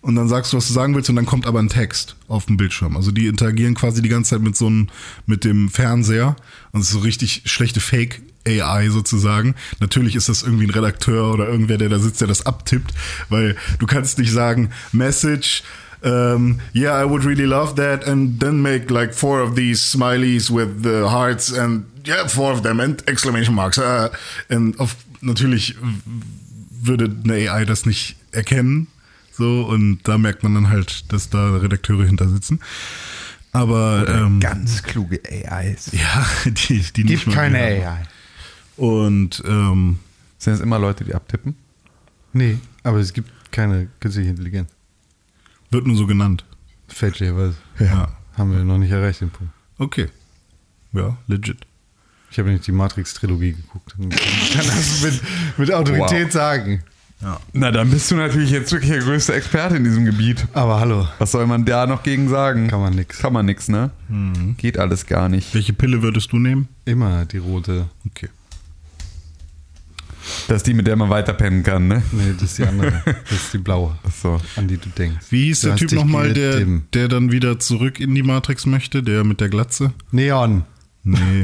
und 0.00 0.16
dann 0.16 0.28
sagst 0.28 0.52
du, 0.52 0.56
was 0.56 0.66
du 0.66 0.72
sagen 0.72 0.96
willst 0.96 1.08
und 1.08 1.14
dann 1.14 1.26
kommt 1.26 1.46
aber 1.46 1.60
ein 1.60 1.68
Text 1.68 2.16
auf 2.26 2.46
dem 2.46 2.56
Bildschirm. 2.56 2.96
Also 2.96 3.12
die 3.12 3.28
interagieren 3.28 3.74
quasi 3.74 4.02
die 4.02 4.08
ganze 4.08 4.30
Zeit 4.30 4.42
mit 4.42 4.56
so 4.56 4.66
einem, 4.66 4.88
mit 5.26 5.44
dem 5.44 5.68
Fernseher 5.68 6.34
und 6.72 6.80
es 6.80 6.88
ist 6.88 6.94
so 6.94 6.98
richtig 6.98 7.42
schlechte 7.44 7.78
Fake 7.78 8.22
AI 8.44 8.88
sozusagen. 8.90 9.54
Natürlich 9.78 10.16
ist 10.16 10.28
das 10.28 10.42
irgendwie 10.42 10.66
ein 10.66 10.70
Redakteur 10.70 11.32
oder 11.32 11.48
irgendwer, 11.48 11.78
der 11.78 11.88
da 11.88 12.00
sitzt, 12.00 12.20
der 12.20 12.26
das 12.26 12.44
abtippt, 12.44 12.92
weil 13.28 13.56
du 13.78 13.86
kannst 13.86 14.18
nicht 14.18 14.32
sagen 14.32 14.70
Message 14.90 15.62
um, 16.04 16.60
yeah, 16.74 16.92
I 16.92 17.04
would 17.04 17.24
really 17.24 17.46
love 17.46 17.76
that, 17.76 18.06
and 18.06 18.40
then 18.40 18.62
make 18.62 18.90
like 18.90 19.14
four 19.14 19.40
of 19.40 19.54
these 19.54 19.80
smileys 19.80 20.50
with 20.50 20.82
the 20.82 21.08
hearts 21.08 21.52
and 21.52 21.84
yeah, 22.04 22.26
four 22.26 22.52
of 22.52 22.62
them 22.62 22.80
and 22.80 23.02
exclamation 23.08 23.54
marks. 23.54 23.78
Uh, 23.78 24.08
and 24.48 24.78
auf, 24.80 24.96
natürlich 25.20 25.76
würde 26.70 27.14
eine 27.24 27.50
AI 27.50 27.64
das 27.64 27.86
nicht 27.86 28.16
erkennen, 28.32 28.88
so 29.32 29.62
und 29.62 30.00
da 30.04 30.18
merkt 30.18 30.42
man 30.42 30.54
dann 30.54 30.68
halt, 30.70 31.12
dass 31.12 31.30
da 31.30 31.56
Redakteure 31.56 32.04
hinter 32.04 32.28
sitzen. 32.28 32.60
Aber 33.52 34.06
ähm, 34.08 34.40
Ganz 34.40 34.82
kluge 34.82 35.20
AIs. 35.28 35.90
ja, 35.92 36.26
die, 36.46 36.80
die 36.80 37.04
Gibt 37.04 37.08
nicht 37.08 37.26
mal 37.26 37.34
keine 37.34 37.58
wir 37.58 37.86
haben. 37.86 37.98
AI. 37.98 38.06
Und 38.76 39.42
ähm, 39.46 39.98
Sind 40.38 40.54
es 40.54 40.60
immer 40.60 40.78
Leute, 40.78 41.04
die 41.04 41.14
abtippen? 41.14 41.54
Nee, 42.32 42.58
aber 42.82 42.98
es 42.98 43.12
gibt 43.12 43.30
keine 43.52 43.88
künstliche 44.00 44.30
Intelligenz. 44.30 44.70
Wird 45.72 45.86
nur 45.86 45.96
so 45.96 46.06
genannt. 46.06 46.44
Fälschlicherweise. 46.88 47.54
Ja. 47.78 48.08
Haben 48.36 48.52
wir 48.52 48.64
noch 48.64 48.78
nicht 48.78 48.90
erreicht, 48.90 49.20
den 49.20 49.30
Punkt. 49.30 49.52
Okay. 49.78 50.08
Ja, 50.92 51.16
legit. 51.26 51.58
Ich 52.30 52.38
habe 52.38 52.50
nicht 52.50 52.66
die 52.66 52.72
Matrix-Trilogie 52.72 53.52
geguckt. 53.52 53.94
Ich 53.98 54.52
kann 54.54 54.66
das 54.66 55.02
mit, 55.02 55.20
mit 55.58 55.72
Autorität 55.72 56.26
Wow. 56.26 56.32
sagen. 56.32 56.82
Na, 57.52 57.70
dann 57.70 57.88
bist 57.90 58.10
du 58.10 58.16
natürlich 58.16 58.50
jetzt 58.50 58.72
wirklich 58.72 58.90
der 58.90 58.98
größte 59.00 59.32
Experte 59.34 59.76
in 59.76 59.84
diesem 59.84 60.04
Gebiet. 60.04 60.46
Aber 60.54 60.80
hallo, 60.80 61.06
Was 61.18 61.30
soll 61.30 61.46
man 61.46 61.64
da 61.64 61.86
noch 61.86 62.02
gegen 62.02 62.28
sagen? 62.28 62.66
kann 62.68 62.80
man 62.80 62.94
nix. 62.96 63.18
Kann 63.20 63.32
man 63.32 63.46
nix, 63.46 63.68
ne? 63.68 63.90
Geht 64.56 64.76
alles 64.76 65.06
gar 65.06 65.28
nicht. 65.28 65.54
Welche 65.54 65.72
Pille 65.72 66.02
würdest 66.02 66.32
du 66.32 66.38
nehmen? 66.38 66.68
Immer 66.84 67.24
die 67.26 67.38
rote. 67.38 67.88
Okay. 68.08 68.28
Das 70.48 70.58
ist 70.58 70.66
die, 70.66 70.74
mit 70.74 70.86
der 70.86 70.96
man 70.96 71.10
weiterpennen 71.10 71.62
kann, 71.62 71.88
ne? 71.88 72.02
Nee, 72.12 72.34
das 72.34 72.42
ist 72.50 72.58
die 72.58 72.64
andere. 72.64 72.92
Das 73.04 73.32
ist 73.32 73.52
die 73.54 73.58
blaue, 73.58 73.96
so. 74.22 74.40
an 74.56 74.68
die 74.68 74.76
du 74.76 74.88
denkst. 74.90 75.26
Wie 75.30 75.44
hieß 75.44 75.62
Du 75.62 75.66
der 75.68 75.76
Typ 75.76 75.92
nochmal, 75.92 76.32
der, 76.32 76.64
der 76.92 77.08
dann 77.08 77.32
wieder 77.32 77.58
zurück 77.58 78.00
in 78.00 78.14
die 78.14 78.22
Matrix 78.22 78.66
möchte? 78.66 79.02
Der 79.02 79.24
mit 79.24 79.40
der 79.40 79.48
Glatze? 79.48 79.92
Neon. 80.10 80.64
Nee. 81.04 81.42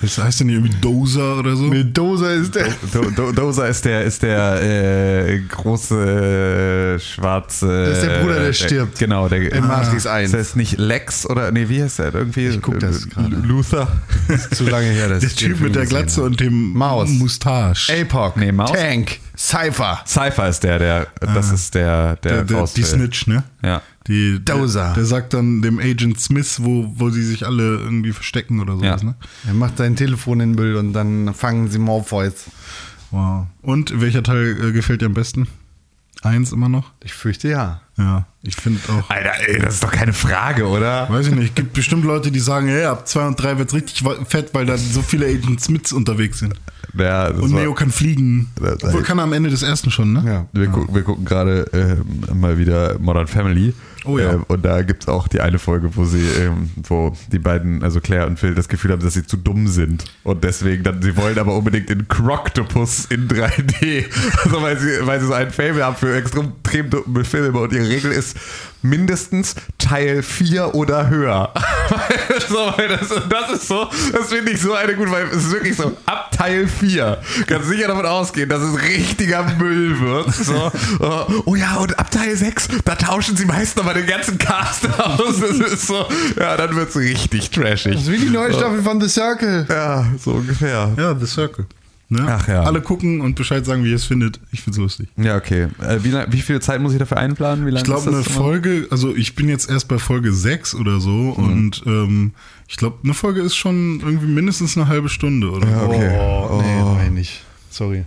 Das 0.00 0.18
heißt 0.18 0.40
denn 0.40 0.48
irgendwie 0.48 0.74
Dozer 0.80 1.38
oder 1.38 1.56
so? 1.56 1.64
Medusa 1.64 2.30
ist 2.30 2.54
der. 2.54 2.68
Do, 2.92 3.10
Do, 3.10 3.32
Doza 3.32 3.66
ist 3.66 3.84
der, 3.84 4.02
ist 4.04 4.22
der 4.22 4.62
äh, 4.62 5.40
große 5.40 6.96
äh, 6.96 7.00
schwarze. 7.00 7.86
Das 7.88 7.98
ist 7.98 8.06
der 8.06 8.18
Bruder, 8.20 8.34
der 8.40 8.48
äh, 8.48 8.54
stirbt. 8.54 8.98
Genau, 8.98 9.28
der. 9.28 9.52
In 9.52 9.66
Matrix 9.66 10.04
Das 10.04 10.12
1. 10.12 10.32
heißt 10.34 10.56
nicht 10.56 10.78
Lex 10.78 11.26
oder 11.26 11.50
nee, 11.50 11.68
wie 11.68 11.82
heißt 11.82 11.98
der? 11.98 12.14
Irgendwie. 12.14 12.48
Ich 12.48 12.62
guck 12.62 12.78
das 12.80 13.08
gerade. 13.08 13.36
Luther. 13.36 13.88
Zu 14.52 14.64
lange 14.64 14.86
her, 14.88 15.08
dass 15.08 15.20
Der 15.20 15.30
Typ 15.30 15.60
mit 15.60 15.74
der 15.74 15.86
Glatze 15.86 16.22
und 16.22 16.40
dem 16.40 16.72
Maus. 16.72 17.08
Mustache. 17.10 17.92
APOC. 18.00 18.36
Nee, 18.36 18.52
Maus. 18.52 18.72
Tank. 18.72 19.18
Cypher. 19.36 20.00
Cypher 20.06 20.48
ist 20.48 20.62
der, 20.62 20.78
der. 20.78 21.06
Das 21.20 21.50
ist 21.50 21.74
der, 21.74 22.16
der, 22.16 22.44
der, 22.44 22.44
der, 22.44 22.64
die. 22.74 22.82
Snitch, 22.82 23.26
ne? 23.26 23.42
Ja. 23.62 23.82
Die, 24.06 24.44
Dozer. 24.44 24.84
Der, 24.88 24.94
der 24.94 25.04
sagt 25.06 25.32
dann 25.32 25.62
dem 25.62 25.78
Agent 25.78 26.20
Smith, 26.20 26.58
wo, 26.62 26.92
wo 26.96 27.08
sie 27.10 27.22
sich 27.22 27.46
alle 27.46 27.76
irgendwie 27.78 28.12
verstecken 28.12 28.60
oder 28.60 28.74
sowas, 28.76 29.00
Ja. 29.02 29.08
ne? 29.08 29.14
Er 29.46 29.54
macht 29.54 29.78
sein 29.78 29.96
Telefon 29.96 30.40
in 30.40 30.50
den 30.52 30.56
Müll 30.62 30.76
und 30.76 30.92
dann 30.92 31.32
fangen 31.32 31.70
sie 31.70 31.78
Morpheus. 31.78 32.44
Wow. 33.10 33.46
Und 33.62 34.00
welcher 34.00 34.22
Teil 34.22 34.56
äh, 34.62 34.72
gefällt 34.72 35.00
dir 35.00 35.06
am 35.06 35.14
besten? 35.14 35.46
Eins 36.22 36.52
immer 36.52 36.68
noch? 36.70 36.90
Ich 37.02 37.12
fürchte 37.12 37.48
ja. 37.48 37.80
Ja, 37.98 38.26
ich 38.42 38.56
finde 38.56 38.80
auch. 38.88 39.08
Alter, 39.10 39.32
ey, 39.46 39.58
das 39.60 39.74
ist 39.74 39.84
doch 39.84 39.92
keine 39.92 40.12
Frage, 40.14 40.66
oder? 40.66 41.08
Weiß 41.10 41.26
ich 41.28 41.34
nicht, 41.34 41.54
gibt 41.54 41.74
bestimmt 41.74 42.04
Leute, 42.04 42.30
die 42.32 42.40
sagen, 42.40 42.66
hey, 42.66 42.84
ab 42.84 43.06
2 43.06 43.26
und 43.28 43.40
3 43.40 43.58
wird's 43.58 43.74
richtig 43.74 44.04
wa- 44.04 44.16
fett, 44.26 44.50
weil 44.54 44.64
da 44.66 44.76
so 44.78 45.02
viele 45.02 45.26
Agent 45.26 45.60
Smiths 45.60 45.92
unterwegs 45.92 46.38
sind. 46.40 46.54
Ja, 46.98 47.30
das 47.30 47.40
Und 47.40 47.52
war- 47.52 47.60
Neo 47.60 47.74
kann 47.74 47.90
fliegen. 47.90 48.48
Obwohl 48.60 49.02
kann 49.02 49.18
er 49.18 49.24
am 49.24 49.32
Ende 49.32 49.50
des 49.50 49.62
ersten 49.62 49.90
schon, 49.90 50.12
ne? 50.12 50.22
Ja. 50.26 50.46
Wir, 50.58 50.68
gucken, 50.68 50.94
wir 50.94 51.02
gucken 51.02 51.24
gerade 51.24 51.68
ähm, 51.72 52.38
mal 52.40 52.58
wieder 52.58 52.98
Modern 52.98 53.26
Family. 53.26 53.74
Oh 54.04 54.18
ja. 54.18 54.32
Ähm, 54.32 54.44
und 54.48 54.64
da 54.64 54.82
gibt 54.82 55.04
es 55.04 55.08
auch 55.08 55.28
die 55.28 55.40
eine 55.40 55.58
Folge, 55.58 55.96
wo 55.96 56.04
sie, 56.04 56.26
ähm, 56.38 56.70
wo 56.82 57.12
die 57.32 57.38
beiden, 57.38 57.82
also 57.82 58.00
Claire 58.00 58.26
und 58.26 58.38
Phil, 58.38 58.54
das 58.54 58.68
Gefühl 58.68 58.92
haben, 58.92 59.02
dass 59.02 59.14
sie 59.14 59.26
zu 59.26 59.36
dumm 59.36 59.66
sind. 59.66 60.04
Und 60.22 60.44
deswegen 60.44 60.82
dann, 60.82 61.02
sie 61.02 61.16
wollen 61.16 61.38
aber 61.38 61.56
unbedingt 61.56 61.90
in 61.90 62.06
Croctopus 62.08 63.06
in 63.06 63.28
3D. 63.28 64.04
Also 64.44 64.60
weil 64.62 64.78
sie, 64.78 65.06
weil 65.06 65.20
sie 65.20 65.26
so 65.26 65.32
ein 65.32 65.50
Fable 65.50 65.84
haben 65.84 65.96
für 65.96 66.14
extrem 66.14 66.52
dumme 66.90 67.24
Filme. 67.24 67.58
Und 67.58 67.72
ihre 67.72 67.88
Regel 67.88 68.12
ist 68.12 68.36
mindestens 68.84 69.54
Teil 69.78 70.22
4 70.22 70.74
oder 70.74 71.08
höher. 71.08 71.52
so, 72.48 72.56
weil 72.76 72.88
das, 72.88 73.08
das 73.08 73.50
ist 73.52 73.68
so, 73.68 73.88
das 74.12 74.28
finde 74.28 74.52
ich 74.52 74.60
so 74.60 74.74
eine 74.74 74.94
gute, 74.94 75.10
weil 75.10 75.26
es 75.28 75.44
ist 75.44 75.52
wirklich 75.52 75.76
so, 75.76 75.96
ab 76.06 76.30
Teil 76.30 76.68
4 76.68 77.18
kannst 77.46 77.68
du 77.68 77.74
sicher 77.74 77.88
davon 77.88 78.06
ausgehen, 78.06 78.48
dass 78.48 78.62
es 78.62 78.80
richtiger 78.80 79.42
Müll 79.58 79.98
wird. 80.00 80.34
So, 80.34 80.70
oh, 81.00 81.42
oh 81.46 81.54
ja, 81.54 81.76
und 81.76 81.98
ab 81.98 82.10
Teil 82.10 82.36
6, 82.36 82.68
da 82.84 82.94
tauschen 82.94 83.36
sie 83.36 83.46
meist 83.46 83.76
nochmal 83.76 83.94
den 83.94 84.06
ganzen 84.06 84.38
Cast 84.38 84.86
aus. 84.98 85.40
Das 85.40 85.72
ist 85.72 85.86
so, 85.86 86.06
ja, 86.38 86.56
dann 86.56 86.76
wird 86.76 86.90
es 86.90 86.96
richtig 86.96 87.50
trashig. 87.50 87.94
Das 87.94 88.02
ist 88.02 88.10
wie 88.10 88.18
die 88.18 88.30
neue 88.30 88.52
Staffel 88.52 88.82
von 88.82 89.00
The 89.00 89.08
Circle. 89.08 89.66
Ja, 89.68 90.06
so 90.22 90.32
ungefähr. 90.32 90.92
Ja, 90.96 91.14
The 91.18 91.26
Circle. 91.26 91.66
Ne? 92.08 92.24
Ach 92.28 92.46
ja. 92.48 92.62
Alle 92.62 92.80
gucken 92.82 93.20
und 93.20 93.34
Bescheid 93.34 93.64
sagen, 93.64 93.82
wie 93.84 93.90
ihr 93.90 93.96
es 93.96 94.04
findet. 94.04 94.38
Ich 94.52 94.60
find's 94.62 94.78
lustig. 94.78 95.08
Ja, 95.16 95.36
okay. 95.36 95.68
Äh, 95.80 95.98
wie, 96.02 96.12
wie 96.28 96.40
viel 96.42 96.60
Zeit 96.60 96.80
muss 96.80 96.92
ich 96.92 96.98
dafür 96.98 97.16
einplanen? 97.16 97.64
Wie 97.66 97.70
lange 97.70 97.78
Ich 97.80 97.84
glaube, 97.84 98.06
eine 98.08 98.16
immer? 98.18 98.24
Folge, 98.24 98.86
also 98.90 99.14
ich 99.16 99.34
bin 99.34 99.48
jetzt 99.48 99.68
erst 99.70 99.88
bei 99.88 99.98
Folge 99.98 100.32
6 100.32 100.74
oder 100.74 101.00
so 101.00 101.10
Mhm. 101.10 101.44
und 101.44 101.82
ähm, 101.86 102.32
ich 102.68 102.76
glaube, 102.76 102.98
eine 103.04 103.14
Folge 103.14 103.40
ist 103.40 103.56
schon 103.56 104.00
irgendwie 104.00 104.26
mindestens 104.26 104.76
eine 104.76 104.86
halbe 104.88 105.08
Stunde 105.08 105.50
oder 105.50 105.66
so. 105.66 105.86
Okay. 105.86 106.18
Oh, 106.20 106.62
nee, 106.62 106.82
nein, 107.04 107.14
nicht. 107.14 107.42
Sorry. 107.70 108.04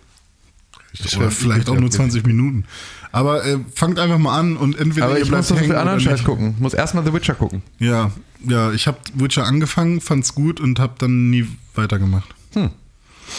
Oder 1.18 1.30
vielleicht 1.32 1.70
auch 1.70 1.80
nur 1.80 1.92
20 1.92 2.26
Minuten. 2.26 2.66
Aber 3.12 3.46
äh, 3.46 3.58
fangt 3.76 4.00
einfach 4.00 4.18
mal 4.18 4.38
an 4.38 4.58
und 4.58 4.78
entweder 4.80 5.06
Aber 5.08 5.18
ihr 5.18 5.24
ich 5.24 5.30
bleibt 5.30 5.50
muss 5.50 5.60
hängen 5.60 5.76
anderen 5.76 6.00
Scheiß 6.00 6.24
gucken. 6.24 6.56
Muss 6.60 6.74
erstmal 6.74 7.06
The 7.06 7.14
Witcher 7.14 7.36
gucken. 7.36 7.62
Ja, 7.80 8.12
ja, 8.48 8.72
ich 8.72 8.88
habe 8.88 8.98
Witcher 9.14 9.46
angefangen, 9.46 10.02
fand's 10.02 10.34
gut 10.36 10.60
und 10.60 10.80
habe 10.80 10.94
dann 10.98 11.30
nie 11.30 11.48
weitergemacht. 11.76 12.34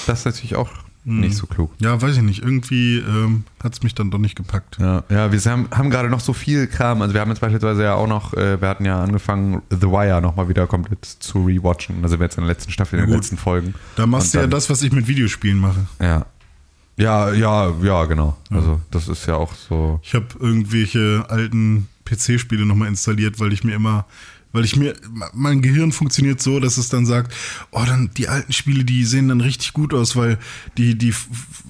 Das 0.06 0.20
ist 0.20 0.24
natürlich 0.24 0.56
auch 0.56 0.70
nicht 1.04 1.36
so 1.36 1.46
klug. 1.46 1.70
Ja, 1.78 2.00
weiß 2.02 2.16
ich 2.16 2.22
nicht. 2.22 2.42
Irgendwie 2.42 2.98
ähm, 2.98 3.44
hat's 3.62 3.82
mich 3.82 3.94
dann 3.94 4.10
doch 4.10 4.18
nicht 4.18 4.36
gepackt. 4.36 4.76
Ja, 4.78 5.04
ja 5.08 5.32
wir 5.32 5.40
haben, 5.50 5.68
haben 5.70 5.88
gerade 5.90 6.10
noch 6.10 6.20
so 6.20 6.34
viel 6.34 6.66
Kram. 6.66 7.00
Also 7.00 7.14
wir 7.14 7.22
haben 7.22 7.30
jetzt 7.30 7.40
beispielsweise 7.40 7.82
ja 7.84 7.94
auch 7.94 8.06
noch, 8.06 8.34
äh, 8.34 8.60
wir 8.60 8.68
hatten 8.68 8.84
ja 8.84 9.02
angefangen, 9.02 9.62
The 9.70 9.86
Wire 9.86 10.20
nochmal 10.20 10.48
wieder 10.50 10.66
komplett 10.66 11.04
zu 11.04 11.46
rewatchen. 11.46 12.02
Also 12.02 12.18
wir 12.18 12.24
jetzt 12.24 12.36
in 12.36 12.44
der 12.44 12.52
letzten 12.52 12.72
Staffel, 12.72 12.98
in 12.98 13.06
den 13.06 13.10
gut. 13.10 13.22
letzten 13.22 13.38
Folgen. 13.38 13.74
Da 13.96 14.06
machst 14.06 14.28
Und 14.28 14.34
du 14.34 14.38
ja 14.38 14.42
dann- 14.42 14.50
das, 14.50 14.68
was 14.68 14.82
ich 14.82 14.92
mit 14.92 15.08
Videospielen 15.08 15.58
mache. 15.58 15.86
Ja. 16.00 16.26
Ja, 16.98 17.32
ja, 17.32 17.72
ja, 17.80 18.04
genau. 18.06 18.36
Also 18.50 18.80
das 18.90 19.06
ist 19.08 19.24
ja 19.26 19.36
auch 19.36 19.54
so. 19.54 20.00
Ich 20.02 20.14
habe 20.14 20.26
irgendwelche 20.40 21.24
alten 21.28 21.86
PC-Spiele 22.04 22.66
nochmal 22.66 22.88
installiert, 22.88 23.38
weil 23.38 23.52
ich 23.52 23.62
mir 23.62 23.74
immer, 23.76 24.04
weil 24.52 24.64
ich 24.64 24.76
mir, 24.76 24.94
mein 25.34 25.60
Gehirn 25.62 25.92
funktioniert 25.92 26.40
so, 26.40 26.58
dass 26.60 26.78
es 26.78 26.88
dann 26.88 27.04
sagt, 27.06 27.34
oh, 27.70 27.82
dann 27.86 28.10
die 28.16 28.28
alten 28.28 28.52
Spiele, 28.52 28.84
die 28.84 29.04
sehen 29.04 29.28
dann 29.28 29.40
richtig 29.40 29.72
gut 29.72 29.92
aus, 29.94 30.16
weil 30.16 30.38
die, 30.76 30.96
die, 30.96 31.14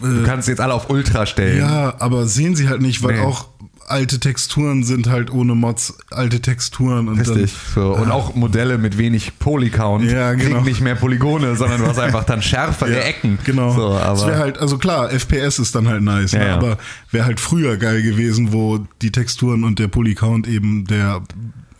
Du 0.01 0.22
äh, 0.22 0.24
kannst 0.24 0.49
jetzt 0.49 0.61
alle 0.61 0.74
auf 0.74 0.89
Ultra 0.91 1.26
stellen. 1.26 1.59
ja, 1.59 1.95
aber 1.99 2.26
sehen 2.26 2.55
sie 2.57 2.68
halt 2.68 2.81
nicht, 2.81 3.03
weil 3.03 3.16
Nee. 3.16 3.20
auch 3.22 3.49
alte 3.89 4.20
Texturen 4.20 4.85
sind 4.85 5.07
halt 5.09 5.31
ohne 5.33 5.55
Mods 5.55 5.97
alte 6.11 6.41
Texturen 6.43 7.09
und 7.09 7.18
Richtig. 7.20 7.51
So. 7.74 7.95
Und 7.97 8.11
auch 8.11 8.35
Modelle 8.35 8.76
mit 8.76 8.99
wenig 8.99 9.39
Polycount 9.39 10.05
Ja, 10.11 10.35
genau. 10.35 10.57
kriegen 10.57 10.64
nicht 10.66 10.83
mehr 10.83 10.95
Polygone, 10.95 11.57
sondern 11.57 11.81
du 11.81 11.87
hast 11.87 11.99
einfach 11.99 12.24
dann 12.24 12.43
schärfere 12.43 12.93
Ja, 12.93 12.99
Ecken. 13.01 13.39
Genau. 13.45 13.72
So, 13.74 13.95
das 13.95 14.03
aber 14.03 14.26
wäre 14.33 14.39
halt, 14.41 14.59
also 14.59 14.76
klar, 14.76 15.11
FPS 15.11 15.59
ist 15.59 15.74
dann 15.74 15.89
halt 15.89 16.03
nice, 16.03 16.33
Ja, 16.33 16.39
ne? 16.41 16.53
aber 16.53 16.79
wäre 17.11 17.24
halt 17.24 17.41
früher 17.41 17.79
geil 17.79 18.03
gewesen, 18.03 18.53
wo 18.53 18.79
die 19.01 19.11
Texturen 19.11 19.64
und 19.64 19.79
der 19.79 19.89
Polycount 19.89 20.47
eben 20.47 20.85
der 20.87 21.22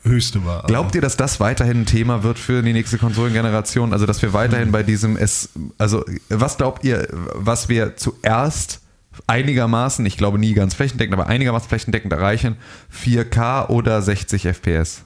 höchste 0.09 0.45
war. 0.45 0.65
Glaubt 0.65 0.95
ihr, 0.95 1.01
dass 1.01 1.17
das 1.17 1.41
weiterhin 1.41 1.83
ein 1.83 1.87
Thema 1.87 2.23
wird 2.23 2.39
für 2.39 2.63
die 2.63 2.73
nächste 2.73 2.99
Konsolengeneration? 2.99 3.93
Also, 3.93 4.07
dass 4.07 4.21
wir 4.23 4.33
weiterhin 4.33 4.73
bei 4.73 4.83
diesem 4.83 5.17
es, 5.17 5.51
also, 5.79 6.05
was 6.29 6.57
glaubt 6.57 6.85
ihr, 6.85 7.09
was 7.35 7.69
wir 7.69 7.97
zuerst 7.97 8.81
einigermaßen, 9.27 10.05
ich 10.07 10.17
glaube 10.17 10.39
nie 10.39 10.55
ganz 10.55 10.75
flächendeckend, 10.75 11.15
aber 11.19 11.29
einigermaßen 11.29 11.69
flächendeckend 11.69 12.13
erreichen? 12.13 12.57
4K 12.93 13.69
oder 13.69 14.01
60 14.03 14.47
FPS? 14.47 15.03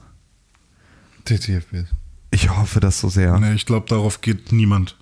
TTFPS. 1.25 1.85
Ich 2.31 2.49
hoffe 2.49 2.79
das 2.79 2.99
so 2.99 3.09
sehr. 3.09 3.37
Nee, 3.39 3.53
ich 3.53 3.65
glaube, 3.65 3.87
darauf 3.87 4.21
geht 4.21 4.51
niemand. 4.51 4.97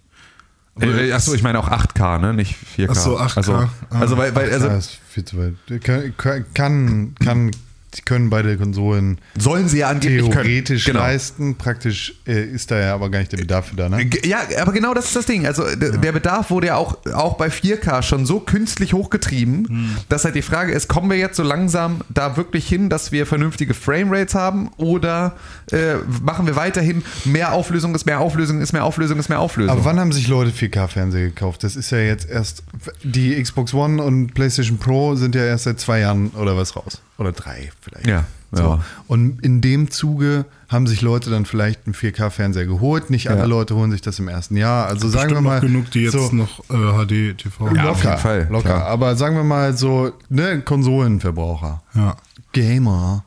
Äh, 0.80 1.12
achso, 1.12 1.34
ich 1.34 1.44
meine 1.44 1.60
auch 1.60 1.70
8K, 1.70 2.20
ne? 2.20 2.34
Nicht 2.34 2.56
4K. 2.78 2.88
Ach 2.92 2.96
so, 2.96 3.20
8K. 3.20 3.38
Also, 3.38 3.54
Ah. 3.54 3.70
also 3.90 4.18
weil, 4.18 4.34
weil 4.36 4.52
also, 4.52 4.68
ist 4.68 5.00
viel 5.10 5.26
zu 5.26 5.38
weit. 5.38 5.84
Kann, 5.84 6.14
kann, 6.54 7.16
kann, 7.20 7.52
die 7.96 8.02
können 8.04 8.30
beide 8.30 8.56
Konsolen 8.58 9.20
sollen 9.38 9.68
sie 9.68 9.80
ja 9.80 9.90
angeblich 9.90 10.22
können. 10.30 10.32
theoretisch 10.46 10.86
Genau. 10.86 11.00
leisten. 11.00 11.56
Praktisch 11.56 12.16
äh, 12.26 12.42
ist 12.44 12.72
da 12.72 12.80
ja 12.80 12.94
aber 12.94 13.10
gar 13.10 13.20
nicht 13.20 13.32
der 13.34 13.38
Bedarf 13.38 13.68
für 13.68 13.76
da, 13.76 13.90
ne? 13.90 14.10
Ja, 14.24 14.40
aber 14.62 14.72
genau 14.72 14.94
das 14.94 15.06
ist 15.06 15.16
das 15.16 15.26
Ding. 15.26 15.46
Also 15.46 15.64
d- 15.76 15.98
der 15.98 16.12
Bedarf 16.14 16.50
wurde 16.52 16.68
ja 16.68 16.76
auch, 16.78 16.98
auch 17.14 17.36
bei 17.36 17.48
4K 17.50 18.02
schon 18.02 18.26
so 18.26 18.40
künstlich 18.40 18.94
hochgetrieben, 18.94 19.68
Hm. 19.68 19.96
dass 20.10 20.24
halt 20.24 20.36
die 20.36 20.42
Frage 20.42 20.72
ist, 20.72 20.88
kommen 20.88 21.10
wir 21.10 21.18
jetzt 21.18 21.36
so 21.36 21.44
langsam 21.44 22.02
da 22.10 22.38
wirklich 22.38 22.68
hin, 22.68 22.90
dass 22.90 23.12
wir 23.12 23.26
vernünftige 23.26 23.74
Framerates 23.74 24.36
haben 24.36 24.70
oder 24.78 25.36
äh, 25.72 25.96
machen 26.24 26.46
wir 26.48 26.56
weiterhin 26.56 27.04
mehr 27.26 27.52
Auflösung 27.54 27.94
ist 27.96 28.06
mehr 28.06 28.20
Auflösung 28.22 28.62
ist 28.62 28.72
mehr 28.74 28.86
Auflösung 28.86 29.20
ist 29.20 29.28
mehr 29.30 29.40
Auflösung? 29.40 29.72
Aber 29.72 29.84
wann 29.86 30.00
haben 30.00 30.12
sich 30.14 30.28
Leute 30.28 30.52
4K-Fernseher 30.52 31.26
gekauft? 31.28 31.64
Das 31.64 31.76
ist 31.76 31.92
ja 31.92 31.98
jetzt 32.00 32.30
erst. 32.30 32.64
Die 33.04 33.42
Xbox 33.42 33.74
One 33.74 34.02
und 34.02 34.34
PlayStation 34.34 34.78
Pro 34.78 35.16
sind 35.16 35.36
ja 35.36 35.44
erst 35.44 35.66
seit 35.66 35.80
zwei 35.80 36.00
Jahren 36.00 36.30
oder 36.30 36.56
was 36.56 36.76
raus. 36.76 37.02
Oder 37.22 37.32
drei 37.32 37.72
vielleicht. 37.82 38.08
Ja, 38.08 38.26
So. 38.52 38.64
ja. 38.64 38.84
Und 39.08 39.44
in 39.46 39.62
dem 39.62 39.90
Zuge 39.92 40.46
haben 40.70 40.88
sich 40.88 41.02
Leute 41.02 41.30
dann 41.30 41.46
vielleicht 41.46 41.86
einen 41.86 41.94
4K-Fernseher 41.96 42.66
geholt. 42.66 43.10
Nicht 43.10 43.30
alle 43.30 43.40
Ja. 43.40 43.46
Leute 43.46 43.76
holen 43.76 43.92
sich 43.92 44.02
das 44.02 44.20
im 44.20 44.28
ersten 44.28 44.58
Jahr. 44.58 44.88
Also 44.88 45.08
sagen 45.08 45.30
Bestimmt 45.30 45.38
wir 45.46 45.50
mal. 45.50 45.56
noch 45.56 45.62
genug, 45.62 45.92
die 45.92 46.02
jetzt 46.02 46.14
so, 46.14 46.30
noch 46.32 46.60
äh, 46.70 47.06
HD 47.06 47.38
TV 47.38 47.68
Ja, 47.68 47.84
locker, 47.84 47.92
auf 47.92 48.04
jeden 48.04 48.18
Fall, 48.18 48.48
Locker. 48.50 48.64
klar. 48.70 48.86
Aber 48.88 49.16
sagen 49.16 49.36
wir 49.36 49.44
mal 49.44 49.78
so, 49.78 50.12
ne, 50.30 50.62
Konsolenverbraucher. 50.62 51.82
Ja. 51.94 52.18
Gamer, 52.54 53.24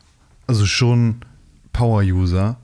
also 0.46 0.66
schon 0.66 1.16
Power-User, 1.72 2.56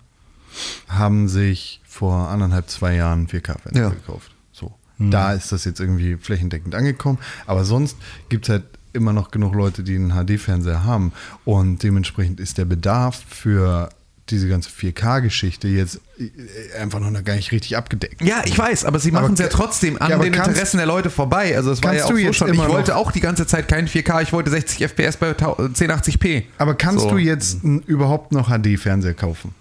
haben 0.89 1.29
sich 1.29 1.81
vor 1.87 2.29
anderthalb, 2.29 2.69
zwei 2.69 2.95
Jahren 2.97 3.27
4K-Fernseher 3.29 3.83
Ja. 3.85 3.89
gekauft. 3.91 4.31
So. 4.53 4.75
Da 4.99 5.33
ist 5.33 5.51
das 5.53 5.65
jetzt 5.65 5.81
irgendwie 5.81 6.17
flächendeckend 6.17 6.75
angekommen. 6.75 7.19
Aber 7.47 7.65
sonst 7.65 7.97
gibt 8.29 8.47
es 8.47 8.51
halt 8.51 8.65
immer 8.93 9.13
noch 9.13 9.31
genug 9.31 9.55
Leute, 9.55 9.83
die 9.83 9.97
einen 9.97 10.11
HD-Fernseher 10.13 10.85
haben. 10.85 11.13
Und 11.45 11.83
dementsprechend 11.83 12.41
ist 12.41 12.59
der 12.59 12.65
Bedarf 12.65 13.23
für 13.29 13.89
diese 14.29 14.49
ganze 14.49 14.71
4K-Geschichte 14.71 15.67
jetzt 15.67 16.01
äh, 16.19 16.79
einfach 16.81 17.01
noch 17.01 17.25
gar 17.25 17.35
nicht 17.35 17.51
richtig 17.51 17.77
abgedeckt. 17.77 18.23
Ja, 18.23 18.43
ich 18.45 18.57
weiß, 18.57 18.85
aber 18.85 19.01
sie 19.01 19.11
machen 19.11 19.35
es 19.35 19.41
ja 19.41 19.49
trotzdem 19.49 20.01
an 20.01 20.09
Ja, 20.09 20.19
den 20.19 20.33
kannst- 20.33 20.51
Interessen 20.51 20.77
der 20.77 20.87
Leute 20.87 21.11
vorbei. 21.11 21.57
Also 21.57 21.73
es 21.73 21.83
war 21.83 21.95
ja 21.95 22.05
auch 22.05 22.11
du 22.11 22.15
so 22.15 22.21
jetzt 22.23 22.37
schon. 22.37 22.53
Ich 22.55 22.59
wollte 22.61 22.95
auch 22.95 23.11
die 23.11 23.19
ganze 23.21 23.45
Zeit 23.49 23.67
kein 23.67 23.89
4K, 23.89 24.23
ich 24.23 24.33
wollte 24.33 24.51
60 24.51 24.83
FPS 24.89 25.17
bei 25.17 25.33
1080p. 25.33 26.45
Aber 26.59 26.75
kannst 26.75 27.01
So. 27.05 27.11
du 27.11 27.19
jetzt 27.19 27.65
n- 27.65 27.81
überhaupt 27.87 28.31
noch 28.33 28.49
HD-Fernseher 28.51 29.15
kaufen? 29.15 29.53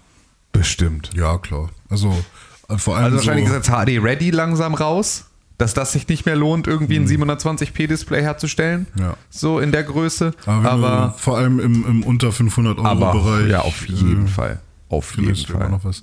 Bestimmt. 0.52 1.10
ja, 1.14 1.38
klar. 1.38 1.70
Also 1.88 2.14
äh, 2.68 2.78
vor 2.78 2.94
allem 2.96 3.06
Also 3.06 3.16
wahrscheinlich 3.16 3.48
so, 3.48 3.54
ist 3.56 3.66
jetzt 3.68 3.76
HD 3.76 3.98
Ready 4.02 4.30
langsam 4.30 4.74
raus, 4.74 5.24
dass 5.60 5.74
das 5.74 5.92
sich 5.92 6.08
nicht 6.08 6.26
mehr 6.26 6.36
lohnt, 6.36 6.66
irgendwie 6.66 6.96
ein 6.96 7.06
720p 7.06 7.86
Display 7.86 8.22
herzustellen. 8.22 8.86
Mhm. 8.94 9.02
Ja. 9.02 9.14
So 9.28 9.58
in 9.60 9.72
der 9.72 9.82
Größe. 9.84 10.32
aber, 10.46 10.70
Aber, 10.70 11.14
vor 11.18 11.38
allem 11.38 11.60
im, 11.60 11.84
im 11.86 12.02
unter 12.02 12.32
500 12.32 12.78
Euro 12.78 12.86
aber, 12.86 13.12
Bereich. 13.12 13.50
ja, 13.50 13.60
auf 13.60 13.86
jeden 13.88 14.26
äh, 14.26 14.28
Fall. 14.28 14.60
Auf 14.88 15.16
jeden 15.16 15.36
Fall. 15.36 15.68
noch 15.70 15.84
was. 15.84 16.02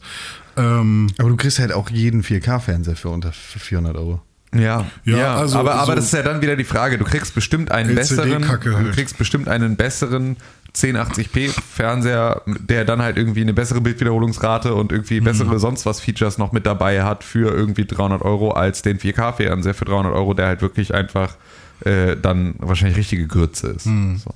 Ähm, 0.55 1.07
Aber 1.17 1.29
du 1.29 1.35
kriegst 1.35 1.59
halt 1.59 1.71
auch 1.73 1.89
jeden 1.89 2.23
4K-Fernseher 2.23 2.95
für 2.95 3.09
unter 3.09 3.31
400 3.33 3.95
Euro. 3.95 4.21
Ja, 4.55 4.85
ja, 5.03 5.17
Ja, 5.17 5.35
also 5.35 5.59
aber, 5.59 5.75
aber 5.75 5.85
so- 5.87 5.95
das 5.95 6.05
ist 6.05 6.13
ja 6.13 6.23
dann 6.23 6.41
wieder 6.41 6.55
die 6.55 6.63
Frage. 6.63 6.97
Du 6.97 7.03
kriegst 7.03 7.35
bestimmt 7.35 7.69
einen 7.69 7.93
besseren, 7.95 8.29
LCD-Kacke 8.31 8.69
du 8.69 8.75
halt. 8.77 8.93
kriegst 8.93 9.17
bestimmt 9.17 9.49
einen 9.49 9.75
besseren 9.75 10.37
1080p 10.83 11.49
Fernseher, 11.49 12.41
der 12.45 12.85
dann 12.85 13.01
halt 13.01 13.17
irgendwie 13.17 13.41
eine 13.41 13.53
bessere 13.53 13.81
Bildwiederholungsrate 13.81 14.73
und 14.73 14.91
irgendwie 14.91 15.19
bessere 15.21 15.55
Mhm. 15.55 15.59
sonst 15.59 15.85
was 15.85 15.99
Features 15.99 16.37
noch 16.37 16.51
mit 16.51 16.65
dabei 16.65 17.03
hat 17.03 17.23
für 17.23 17.53
irgendwie 17.53 17.85
300 17.85 18.21
Euro 18.21 18.51
als 18.51 18.81
den 18.81 18.99
4K 18.99 19.33
Fernseher 19.33 19.73
für 19.73 19.85
300 19.85 20.13
Euro, 20.13 20.33
der 20.33 20.47
halt 20.47 20.61
wirklich 20.61 20.93
einfach 20.93 21.35
äh, 21.85 22.15
dann 22.19 22.55
wahrscheinlich 22.59 22.97
richtige 22.97 23.27
Grütze 23.27 23.67
ist. 23.67 23.85
Mhm. 23.85 24.17
So. 24.17 24.31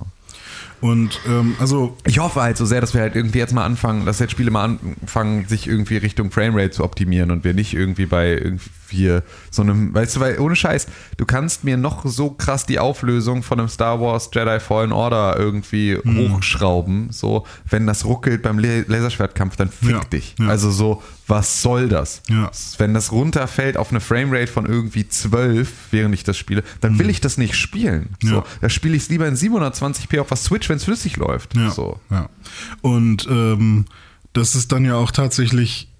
und 0.80 1.20
ähm, 1.26 1.54
also 1.58 1.96
Ich 2.06 2.18
hoffe 2.20 2.40
halt 2.40 2.56
so 2.56 2.64
sehr, 2.66 2.80
dass 2.80 2.94
wir 2.94 3.00
halt 3.00 3.16
irgendwie 3.16 3.38
jetzt 3.38 3.52
mal 3.52 3.64
anfangen, 3.64 4.04
dass 4.06 4.18
jetzt 4.20 4.30
Spiele 4.30 4.50
mal 4.50 4.64
anfangen, 4.64 5.46
sich 5.48 5.66
irgendwie 5.66 5.96
Richtung 5.96 6.30
Framerate 6.30 6.70
zu 6.70 6.84
optimieren 6.84 7.30
und 7.30 7.42
wir 7.44 7.52
nicht 7.54 7.74
irgendwie 7.74 8.06
bei 8.06 8.30
irgendwie 8.32 8.70
so 9.50 9.62
einem, 9.62 9.94
weißt 9.94 10.16
du, 10.16 10.20
weil 10.20 10.38
ohne 10.38 10.54
Scheiß, 10.56 10.86
du 11.16 11.24
kannst 11.26 11.64
mir 11.64 11.76
noch 11.76 12.04
so 12.06 12.30
krass 12.30 12.66
die 12.66 12.78
Auflösung 12.78 13.42
von 13.42 13.58
einem 13.58 13.68
Star 13.68 14.00
Wars 14.00 14.30
Jedi 14.32 14.60
Fallen 14.60 14.92
Order 14.92 15.36
irgendwie 15.38 15.96
hochschrauben, 15.96 17.08
so, 17.10 17.44
wenn 17.68 17.86
das 17.86 18.04
ruckelt 18.04 18.42
beim 18.42 18.58
La- 18.58 18.82
Laserschwertkampf, 18.86 19.56
dann 19.56 19.70
fick 19.70 19.90
Ja, 19.90 20.00
dich. 20.04 20.34
ja. 20.38 20.48
Also 20.48 20.70
so, 20.70 21.02
was 21.26 21.62
soll 21.62 21.88
das? 21.88 22.22
Ja. 22.28 22.50
Wenn 22.78 22.94
das 22.94 23.12
runterfällt 23.12 23.76
auf 23.76 23.90
eine 23.90 24.00
Framerate 24.00 24.48
von 24.52 24.66
irgendwie 24.66 25.08
12, 25.08 25.70
während 25.90 26.14
ich 26.14 26.24
das 26.24 26.36
spiele, 26.36 26.62
dann 26.80 26.98
will 26.98 27.08
ich 27.10 27.20
das 27.20 27.38
nicht 27.38 27.54
spielen. 27.56 28.10
So, 28.22 28.38
Mhm. 28.40 28.42
Da 28.60 28.68
spiele 28.68 28.96
ich 28.96 29.04
es 29.04 29.08
lieber 29.08 29.26
in 29.28 29.34
720p 29.36 30.20
auf 30.20 30.28
der 30.28 30.36
Switch, 30.36 30.68
wenn 30.68 30.76
es 30.76 30.84
flüssig 30.84 31.16
läuft. 31.16 31.56
Ja, 31.56 31.70
So. 31.70 32.00
Und 32.82 33.26
ähm, 33.30 33.84
das 34.32 34.54
ist 34.54 34.72
dann 34.72 34.84
ja 34.84 34.96
auch 34.96 35.10
tatsächlich 35.10 35.91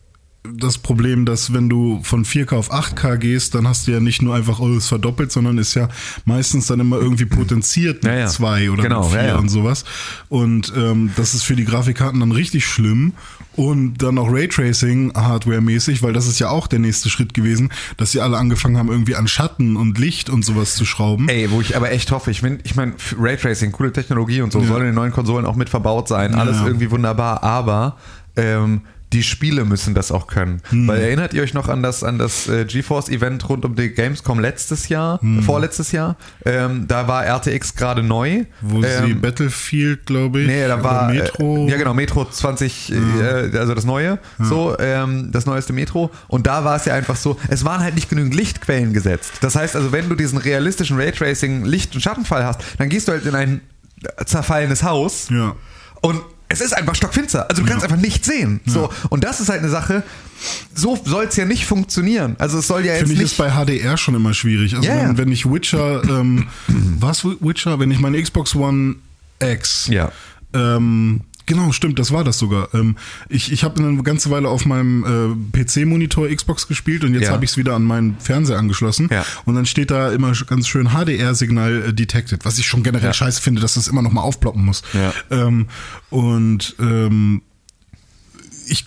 das 0.45 0.78
Problem, 0.78 1.24
dass 1.24 1.53
wenn 1.53 1.68
du 1.68 2.01
von 2.03 2.24
4K 2.24 2.57
auf 2.57 2.72
8K 2.72 3.16
gehst, 3.16 3.55
dann 3.55 3.68
hast 3.68 3.86
du 3.86 3.93
ja 3.93 4.01
nicht 4.01 4.22
nur 4.22 4.34
einfach 4.34 4.59
alles 4.59 4.88
verdoppelt, 4.88 5.30
sondern 5.30 5.57
ist 5.57 5.74
ja 5.74 5.88
meistens 6.24 6.66
dann 6.66 6.80
immer 6.80 6.99
irgendwie 6.99 7.26
potenziert 7.26 8.03
mit 8.03 8.12
Ja, 8.12 8.18
ja. 8.20 8.26
zwei 8.26 8.68
oder 8.70 8.82
Genau, 8.82 9.03
mit 9.03 9.12
vier 9.12 9.28
ja, 9.28 9.36
und 9.36 9.49
sowas. 9.49 9.84
Und 10.28 10.72
ähm, 10.76 11.12
das 11.16 11.34
ist 11.34 11.45
für 11.45 11.55
die 11.55 11.64
Grafikkarten 11.64 12.18
dann 12.18 12.32
richtig 12.32 12.66
schlimm. 12.66 13.12
Und 13.55 13.99
dann 13.99 14.16
auch 14.16 14.32
Raytracing 14.32 15.12
Hardware-mäßig, 15.14 16.03
weil 16.03 16.14
das 16.14 16.26
ist 16.26 16.38
ja 16.38 16.49
auch 16.49 16.66
der 16.66 16.78
nächste 16.78 17.11
Schritt 17.11 17.34
gewesen, 17.34 17.70
dass 17.99 18.11
sie 18.11 18.20
alle 18.22 18.38
angefangen 18.38 18.78
haben, 18.78 18.88
irgendwie 18.88 19.14
an 19.14 19.28
Schatten 19.28 19.76
und 19.76 19.99
Licht 19.99 20.30
und 20.30 20.43
sowas 20.43 20.74
zu 20.74 20.86
schrauben. 20.86 21.28
Ey, 21.28 21.51
wo 21.51 21.61
ich 21.61 21.76
aber 21.76 21.93
echt 21.93 22.11
hoffe, 22.12 22.30
ich 22.30 22.43
meine, 22.43 22.59
ich 22.64 22.76
mein, 22.76 22.95
Raytracing, 23.16 23.70
coole 23.70 23.93
Technologie 23.93 24.40
und 24.40 24.55
so, 24.55 24.64
soll 24.64 24.80
in 24.80 24.86
den 24.86 24.95
neuen 24.95 25.12
Konsolen 25.12 25.45
auch 25.45 25.57
mit 25.57 25.68
verbaut 25.68 26.09
sein, 26.09 26.34
alles 26.34 26.62
irgendwie 26.64 26.90
wunderbar, 26.90 27.43
aber 27.43 27.99
ähm, 28.36 28.80
die 29.12 29.22
Spiele 29.22 29.64
müssen 29.64 29.94
das 29.94 30.10
auch 30.10 30.26
können. 30.26 30.62
Hm. 30.70 30.88
Weil 30.88 31.00
erinnert 31.02 31.34
ihr 31.34 31.42
euch 31.42 31.54
noch 31.54 31.68
an 31.68 31.82
das, 31.82 32.02
an 32.02 32.18
das 32.18 32.48
äh, 32.48 32.64
GeForce-Event 32.64 33.48
rund 33.48 33.64
um 33.64 33.74
die 33.76 33.90
Gamescom 33.90 34.40
letztes 34.40 34.88
Jahr, 34.88 35.20
Hm. 35.20 35.42
vorletztes 35.42 35.92
Jahr? 35.92 36.16
Ähm, 36.44 36.86
da 36.88 37.06
war 37.08 37.24
RTX 37.26 37.74
gerade 37.74 38.02
neu. 38.02 38.44
Wo 38.60 38.80
sie 38.82 38.88
ähm, 38.88 39.20
Battlefield, 39.20 40.06
glaube 40.06 40.40
ich, 40.40 40.46
Nee, 40.46 40.66
da 40.66 40.82
war 40.82 41.08
Metro. 41.12 41.66
Äh, 41.66 41.70
ja 41.70 41.76
genau 41.76 41.94
Metro 41.94 42.24
20, 42.24 42.92
äh, 42.92 43.58
also 43.58 43.74
das 43.74 43.84
neue, 43.84 44.18
so 44.38 44.76
ähm, 44.78 45.30
das 45.32 45.46
neueste 45.46 45.72
Metro. 45.72 46.10
Und 46.28 46.46
da 46.46 46.64
war 46.64 46.76
es 46.76 46.84
ja 46.84 46.94
einfach 46.94 47.16
so, 47.16 47.36
es 47.48 47.64
waren 47.64 47.80
halt 47.82 47.94
nicht 47.94 48.08
genügend 48.08 48.34
Lichtquellen 48.34 48.92
gesetzt. 48.92 49.32
Das 49.40 49.56
heißt 49.56 49.76
also, 49.76 49.92
wenn 49.92 50.08
du 50.08 50.14
diesen 50.14 50.38
realistischen 50.38 50.96
Raytracing 50.96 51.64
Licht- 51.64 51.94
und 51.94 52.00
Schattenfall 52.00 52.44
hast, 52.44 52.60
dann 52.78 52.88
gehst 52.88 53.08
du 53.08 53.12
halt 53.12 53.26
in 53.26 53.34
ein 53.34 53.60
zerfallenes 54.26 54.82
Haus 54.82 55.28
Ja. 55.30 55.54
und 56.00 56.20
es 56.53 56.61
ist 56.61 56.72
einfach 56.76 56.94
stockfinster. 56.94 57.48
Also 57.50 57.62
du 57.62 57.68
kannst 57.68 57.84
einfach 57.84 57.96
nichts 57.96 58.26
sehen. 58.26 58.61
So 58.66 58.90
und 59.11 59.24
das 59.24 59.40
ist 59.40 59.48
halt 59.48 59.61
eine 59.61 59.70
Sache. 59.70 60.03
So 60.74 60.98
soll 61.05 61.24
es 61.26 61.36
ja 61.36 61.44
nicht 61.44 61.66
funktionieren. 61.66 62.36
Also 62.38 62.59
es 62.59 62.66
soll 62.66 62.84
ja 62.84 62.92
jetzt 62.92 63.00
Finde 63.00 63.14
ich 63.14 63.18
nicht 63.20 63.32
ist 63.32 63.38
bei 63.38 63.50
HDR 63.50 63.96
schon 63.96 64.14
immer 64.14 64.34
schwierig. 64.34 64.74
Also 64.74 64.86
Ja, 64.88 64.96
ja. 64.96 65.09
wenn, 65.09 65.18
wenn 65.18 65.32
ich 65.32 65.50
Witcher, 65.50 66.03
ähm, 66.05 66.48
was 66.98 67.24
Witcher, 67.24 67.78
wenn 67.78 67.90
ich 67.90 67.98
meine 68.00 68.20
Xbox 68.22 68.55
One 68.55 68.96
X 69.40 69.86
Ja. 69.88 70.11
ähm, 70.55 71.20
Genau, 71.47 71.72
stimmt, 71.72 71.99
das 71.99 72.12
war 72.12 72.24
das 72.24 72.38
sogar. 72.38 72.72
Ähm, 72.74 72.97
ich 73.28 73.51
ich 73.53 73.64
habe 73.64 73.82
eine 73.82 74.03
ganze 74.03 74.30
Weile 74.30 74.49
auf 74.49 74.64
meinem 74.64 75.05
äh, 75.55 75.64
PC-Monitor 75.64 76.28
Xbox 76.28 76.68
gespielt 76.68 77.03
und 77.05 77.14
jetzt 77.14 77.24
Ja. 77.24 77.32
habe 77.32 77.45
ich 77.45 77.51
es 77.53 77.57
wieder 77.57 77.74
an 77.74 77.82
meinen 77.84 78.16
Fernseher 78.20 78.59
angeschlossen. 78.59 79.09
Ja. 79.11 79.24
Und 79.45 79.55
dann 79.57 79.66
steht 79.66 79.90
da 79.90 80.12
immer 80.12 80.32
ganz 80.47 80.68
schön 80.68 80.88
HDR-Signal 80.90 81.88
äh, 81.88 81.93
detected, 81.95 82.45
was 82.45 82.59
ich 82.59 82.66
schon 82.66 82.82
generell 82.82 83.09
Ja. 83.09 83.12
scheiße 83.12 83.43
finde, 83.43 83.61
dass 83.61 83.74
das 83.74 83.88
immer 83.88 84.03
noch 84.03 84.12
mal 84.12 84.22
aufploppen 84.22 84.64
muss. 84.64 84.82
Ja. 84.93 85.12
Ähm, 85.30 85.66
und 86.11 86.76
ähm, 86.78 87.43
ich 88.68 88.86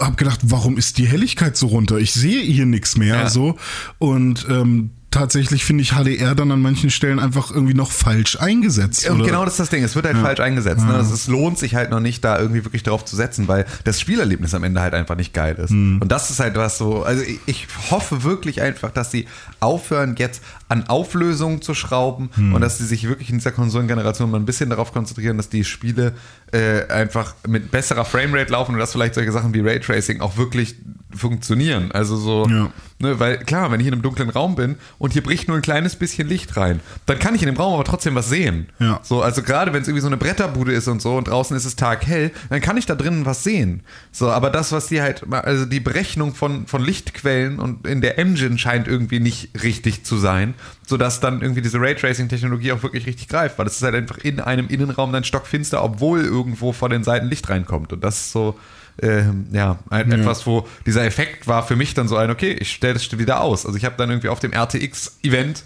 habe 0.00 0.16
gedacht, 0.16 0.40
warum 0.42 0.76
ist 0.76 0.98
die 0.98 1.06
Helligkeit 1.06 1.56
so 1.56 1.68
runter? 1.68 1.98
Ich 1.98 2.12
sehe 2.12 2.42
hier 2.42 2.66
nichts 2.66 2.96
mehr 2.96 3.30
so 3.30 3.56
und 3.98 4.46
ähm, 4.50 4.90
tatsächlich 5.10 5.64
finde 5.64 5.82
ich 5.82 5.92
HDR 5.92 6.34
dann 6.34 6.52
an 6.52 6.60
manchen 6.60 6.90
Stellen 6.90 7.18
einfach 7.18 7.50
irgendwie 7.50 7.74
noch 7.74 7.90
falsch 7.90 8.36
eingesetzt. 8.38 9.08
Und 9.08 9.20
oder? 9.20 9.26
genau 9.26 9.44
das 9.44 9.54
ist 9.54 9.60
das 9.60 9.70
Ding. 9.70 9.82
Es 9.82 9.94
wird 9.94 10.06
halt 10.06 10.18
falsch 10.18 10.40
eingesetzt. 10.40 10.84
Ne? 10.84 10.94
Es, 10.96 11.10
es 11.10 11.28
lohnt 11.28 11.58
sich 11.58 11.74
halt 11.74 11.90
noch 11.90 12.00
nicht, 12.00 12.24
da 12.24 12.38
irgendwie 12.38 12.64
wirklich 12.64 12.82
drauf 12.82 13.04
zu 13.04 13.16
setzen, 13.16 13.48
weil 13.48 13.64
das 13.84 14.00
Spielerlebnis 14.00 14.54
am 14.54 14.64
Ende 14.64 14.80
halt 14.80 14.94
einfach 14.94 15.16
nicht 15.16 15.32
geil 15.32 15.56
ist. 15.56 15.70
Hm. 15.70 15.98
Und 16.00 16.12
das 16.12 16.30
ist 16.30 16.40
halt 16.40 16.56
was 16.56 16.78
so. 16.78 17.02
Also 17.02 17.22
ich, 17.22 17.40
ich 17.46 17.68
hoffe 17.90 18.22
wirklich 18.22 18.60
einfach, 18.60 18.90
dass 18.90 19.10
sie 19.10 19.26
aufhören, 19.60 20.14
jetzt 20.18 20.42
an 20.68 20.86
Auflösungen 20.88 21.62
zu 21.62 21.74
schrauben 21.74 22.30
Hm. 22.34 22.54
und 22.54 22.60
dass 22.60 22.78
sie 22.78 22.86
sich 22.86 23.08
wirklich 23.08 23.30
in 23.30 23.38
dieser 23.38 23.52
Konsolengeneration 23.52 24.30
mal 24.30 24.38
ein 24.38 24.44
bisschen 24.46 24.70
darauf 24.70 24.92
konzentrieren, 24.92 25.36
dass 25.36 25.48
die 25.48 25.64
Spiele 25.64 26.12
äh, 26.52 26.86
einfach 26.88 27.34
mit 27.46 27.70
besserer 27.70 28.04
Framerate 28.04 28.52
laufen 28.52 28.72
und 28.74 28.78
dass 28.78 28.92
vielleicht 28.92 29.14
solche 29.14 29.32
Sachen 29.32 29.54
wie 29.54 29.60
Raytracing 29.60 30.20
auch 30.20 30.36
wirklich 30.36 30.76
funktionieren. 31.14 31.90
Also 31.92 32.16
so, 32.16 32.46
Ja. 32.48 32.70
ne, 32.98 33.18
weil 33.18 33.38
klar, 33.38 33.70
wenn 33.70 33.80
ich 33.80 33.86
in 33.86 33.92
einem 33.94 34.02
dunklen 34.02 34.28
Raum 34.30 34.54
bin 34.56 34.76
und 34.98 35.12
hier 35.14 35.22
bricht 35.22 35.48
nur 35.48 35.56
ein 35.56 35.62
kleines 35.62 35.96
bisschen 35.96 36.28
Licht 36.28 36.56
rein, 36.56 36.80
dann 37.06 37.18
kann 37.18 37.34
ich 37.34 37.42
in 37.42 37.46
dem 37.46 37.56
Raum 37.56 37.74
aber 37.74 37.84
trotzdem 37.84 38.14
was 38.14 38.28
sehen. 38.28 38.68
Ja. 38.78 39.00
So, 39.02 39.22
also 39.22 39.42
gerade 39.42 39.72
wenn 39.72 39.82
es 39.82 39.88
irgendwie 39.88 40.02
so 40.02 40.06
eine 40.06 40.16
Bretterbude 40.16 40.72
ist 40.72 40.86
und 40.88 41.00
so 41.02 41.16
und 41.16 41.28
draußen 41.28 41.56
ist 41.56 41.64
es 41.64 41.76
taghell, 41.76 42.30
dann 42.50 42.60
kann 42.60 42.76
ich 42.76 42.86
da 42.86 42.94
drinnen 42.94 43.24
was 43.26 43.42
sehen. 43.42 43.80
So, 44.12 44.30
aber 44.30 44.50
das, 44.50 44.70
was 44.72 44.86
die 44.88 45.00
halt, 45.00 45.24
also 45.32 45.64
die 45.64 45.80
Berechnung 45.80 46.34
von, 46.34 46.66
von 46.66 46.84
Lichtquellen 46.84 47.58
und 47.58 47.86
in 47.86 48.00
der 48.00 48.18
Engine 48.18 48.58
scheint 48.58 48.86
irgendwie 48.86 49.20
nicht 49.20 49.62
richtig 49.62 50.04
zu 50.04 50.16
sein, 50.18 50.54
sodass 50.86 51.20
dann 51.20 51.42
irgendwie 51.42 51.62
diese 51.62 51.80
Raytracing-Technologie 51.80 52.72
auch 52.72 52.82
wirklich 52.82 53.06
richtig 53.06 53.28
greift, 53.28 53.58
weil 53.58 53.66
es 53.66 53.76
ist 53.76 53.82
halt 53.82 53.94
einfach 53.94 54.18
in 54.18 54.40
einem 54.40 54.68
Innenraum 54.68 55.12
dann 55.12 55.24
stockfinster, 55.24 55.82
obwohl 55.82 56.24
irgendwo 56.24 56.72
vor 56.72 56.88
den 56.88 57.04
Seiten 57.04 57.26
Licht 57.26 57.48
reinkommt. 57.48 57.92
Und 57.92 58.04
das 58.04 58.18
ist 58.20 58.32
so, 58.32 58.58
ähm, 59.00 59.46
ja, 59.52 59.78
ein, 59.90 60.10
etwas, 60.10 60.46
wo 60.46 60.66
dieser 60.86 61.04
Effekt 61.04 61.46
war 61.46 61.66
für 61.66 61.76
mich 61.76 61.94
dann 61.94 62.08
so 62.08 62.16
ein, 62.16 62.30
okay, 62.30 62.52
ich 62.52 62.72
stelle 62.72 62.94
das 62.94 63.18
wieder 63.18 63.40
aus. 63.40 63.64
Also 63.66 63.78
ich 63.78 63.84
habe 63.84 63.94
dann 63.96 64.10
irgendwie 64.10 64.28
auf 64.28 64.40
dem 64.40 64.52
RTX-Event 64.52 65.64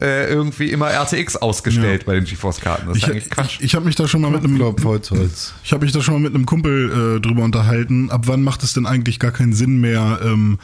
äh, 0.00 0.28
irgendwie 0.28 0.70
immer 0.70 0.90
RTX 0.90 1.36
ausgestellt 1.36 2.06
bei 2.06 2.14
den 2.14 2.24
GeForce-Karten. 2.24 2.86
Das 2.86 2.96
ist 2.96 3.02
Ich, 3.02 3.10
eigentlich 3.10 3.30
Quatsch. 3.30 3.56
ich, 3.58 3.64
ich 3.64 3.74
habe 3.74 3.84
mich 3.84 3.96
da 3.96 4.06
schon 4.06 4.20
mal 4.20 4.30
mit 4.30 4.44
einem 4.44 4.54
Glaub, 4.54 4.84
Holz, 4.84 5.10
Holz. 5.10 5.54
Ich 5.64 5.72
habe 5.72 5.84
mich 5.84 5.92
da 5.92 6.00
schon 6.00 6.14
mal 6.14 6.20
mit 6.20 6.34
einem 6.34 6.46
Kumpel 6.46 7.16
äh, 7.16 7.20
drüber 7.20 7.42
unterhalten, 7.42 8.10
ab 8.10 8.22
wann 8.26 8.42
macht 8.42 8.62
es 8.62 8.74
denn 8.74 8.86
eigentlich 8.86 9.18
gar 9.18 9.32
keinen 9.32 9.54
Sinn 9.54 9.80
mehr, 9.80 10.20
ähm, 10.22 10.58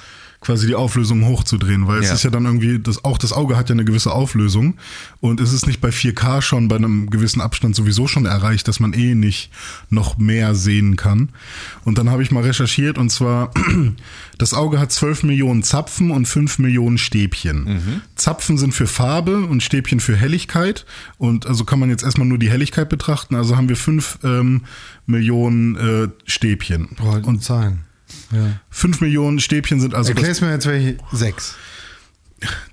quasi 0.45 0.66
die 0.66 0.74
Auflösung 0.74 1.24
hochzudrehen, 1.26 1.86
weil 1.88 2.01
es 2.01 2.09
Ja. 2.09 2.14
ist 2.14 2.22
ja 2.22 2.30
dann 2.30 2.45
irgendwie, 2.45 2.78
das, 2.78 3.05
auch 3.05 3.18
das 3.18 3.32
Auge 3.32 3.57
hat 3.57 3.68
ja 3.68 3.74
eine 3.74 3.84
gewisse 3.84 4.12
Auflösung 4.12 4.74
und 5.20 5.40
es 5.40 5.53
ist 5.53 5.66
nicht 5.66 5.80
bei 5.80 5.88
4K 5.90 6.40
schon 6.42 6.68
bei 6.68 6.76
einem 6.76 7.11
gewissen 7.11 7.40
Abstand 7.40 7.74
sowieso 7.74 8.07
schon 8.07 8.26
erreicht, 8.26 8.68
dass 8.68 8.78
man 8.80 8.92
eh 8.92 9.14
nicht 9.14 9.51
noch 9.90 10.18
mehr 10.18 10.55
sehen 10.55 10.97
kann. 10.97 11.30
Und 11.84 11.99
dann 11.99 12.11
habe 12.11 12.22
ich 12.22 12.30
mal 12.30 12.42
recherchiert 12.45 12.99
und 12.99 13.11
zwar, 13.11 13.51
das 14.38 14.55
Auge 14.55 14.78
hat 14.78 14.92
12 14.92 15.22
Millionen 15.24 15.62
Zapfen 15.62 16.11
und 16.11 16.26
5 16.26 16.59
Millionen 16.59 16.99
Stäbchen. 16.99 18.03
Zapfen 18.14 18.59
sind 18.59 18.74
für 18.74 18.86
Farbe 18.86 19.40
und 19.47 19.62
Stäbchen 19.62 20.01
für 20.01 20.16
Helligkeit 20.16 20.84
und 21.18 21.47
also 21.47 21.64
kann 21.64 21.78
man 21.80 21.88
jetzt 21.90 22.05
erstmal 22.05 22.26
nur 22.26 22.38
die 22.38 22.51
Helligkeit 22.51 22.88
betrachten, 22.88 23.34
also 23.34 23.57
haben 23.57 23.68
wir 23.68 23.76
5 23.76 24.18
ähm, 24.24 24.62
Millionen 25.07 25.76
äh, 25.76 26.09
Stäbchen. 26.26 26.88
Und 27.24 27.26
Und 27.26 27.42
Zahlen. 27.42 27.80
Ja. 28.33 28.61
5 28.71 29.01
Millionen 29.01 29.41
Stäbchen 29.41 29.81
sind 29.81 29.95
also 29.95 30.11
Erklär's 30.11 30.41
mir 30.41 30.51
jetzt 30.51 30.67
welche. 30.67 30.97
Sechs. 31.12 31.55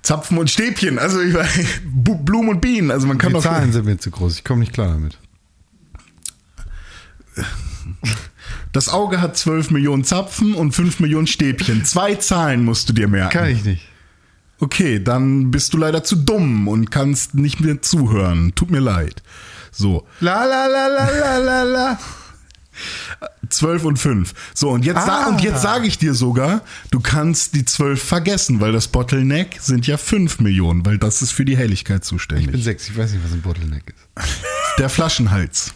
Zapfen 0.02 0.36
und 0.38 0.50
Stäbchen, 0.50 0.98
also 0.98 1.20
ich 1.20 1.32
weiß, 1.34 1.80
Blumen 1.84 2.50
und 2.50 2.60
Bienen, 2.60 2.90
also 2.90 3.06
man 3.06 3.16
kann 3.18 3.30
Die 3.30 3.34
doch 3.34 3.42
Zahlen 3.42 3.72
sind 3.72 3.86
mir 3.86 3.98
zu 3.98 4.10
groß. 4.10 4.36
Ich 4.36 4.44
komme 4.44 4.60
nicht 4.60 4.72
klar 4.72 4.88
damit. 4.88 5.18
Das 8.72 8.88
Auge 8.88 9.20
hat 9.20 9.36
12 9.36 9.70
Millionen 9.70 10.02
Zapfen 10.02 10.54
und 10.54 10.72
5 10.72 11.00
Millionen 11.00 11.26
Stäbchen. 11.26 11.84
Zwei 11.84 12.14
Zahlen 12.14 12.64
musst 12.64 12.88
du 12.88 12.94
dir 12.94 13.06
merken. 13.06 13.30
Kann 13.30 13.50
ich 13.50 13.64
nicht. 13.64 13.86
Okay, 14.60 14.98
dann 14.98 15.50
bist 15.50 15.74
du 15.74 15.76
leider 15.76 16.04
zu 16.04 16.16
dumm 16.16 16.68
und 16.68 16.90
kannst 16.90 17.34
nicht 17.34 17.60
mehr 17.60 17.82
zuhören. 17.82 18.54
Tut 18.54 18.70
mir 18.70 18.80
leid. 18.80 19.22
So, 19.72 20.06
La 20.20 20.44
la 20.44 20.66
la 20.66 20.86
la 20.86 21.10
la 21.10 21.36
la 21.38 21.62
la. 21.64 21.98
12 23.52 23.84
und 23.84 23.98
5. 23.98 24.34
So, 24.54 24.70
und 24.70 24.84
jetzt, 24.84 24.96
Ah. 25.08 25.26
und 25.28 25.40
jetzt 25.42 25.62
sage 25.62 25.86
ich 25.86 25.98
dir 25.98 26.14
sogar, 26.14 26.62
du 26.90 27.00
kannst 27.00 27.54
die 27.54 27.64
12 27.64 28.02
vergessen, 28.02 28.60
weil 28.60 28.72
das 28.72 28.88
Bottleneck 28.88 29.58
sind 29.60 29.86
ja 29.86 29.96
5 29.96 30.40
Millionen, 30.40 30.84
weil 30.86 30.98
das 30.98 31.22
ist 31.22 31.32
für 31.32 31.44
die 31.44 31.56
Helligkeit 31.56 32.02
Ich 32.04 32.08
bin 32.10 32.18
zuständig. 32.18 32.64
sechs. 32.64 32.88
Ich 32.88 32.96
weiß 32.96 33.12
nicht, 33.12 33.24
was 33.24 33.32
ein 33.32 33.42
Bottleneck 33.42 33.94
ist. 34.16 34.34
Der 34.78 34.88
Flaschenhals. 34.88 35.74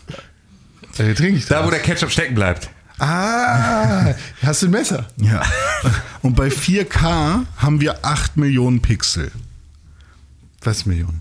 Äh, 0.98 1.14
trinke 1.14 1.38
ich 1.38 1.46
Da, 1.46 1.64
wo 1.66 1.70
der 1.70 1.80
Ketchup 1.80 2.10
stecken 2.10 2.34
bleibt. 2.34 2.70
Ah, 2.98 4.14
hast 4.42 4.62
du 4.62 4.66
ein 4.66 4.70
Messer? 4.72 5.06
Ja. 5.18 5.42
Und 6.22 6.34
bei 6.34 6.48
4K 6.48 7.44
haben 7.58 7.80
wir 7.82 8.04
8 8.06 8.38
Millionen 8.38 8.80
Pixel. 8.80 9.30
Was 10.62 10.86
Millionen? 10.86 11.20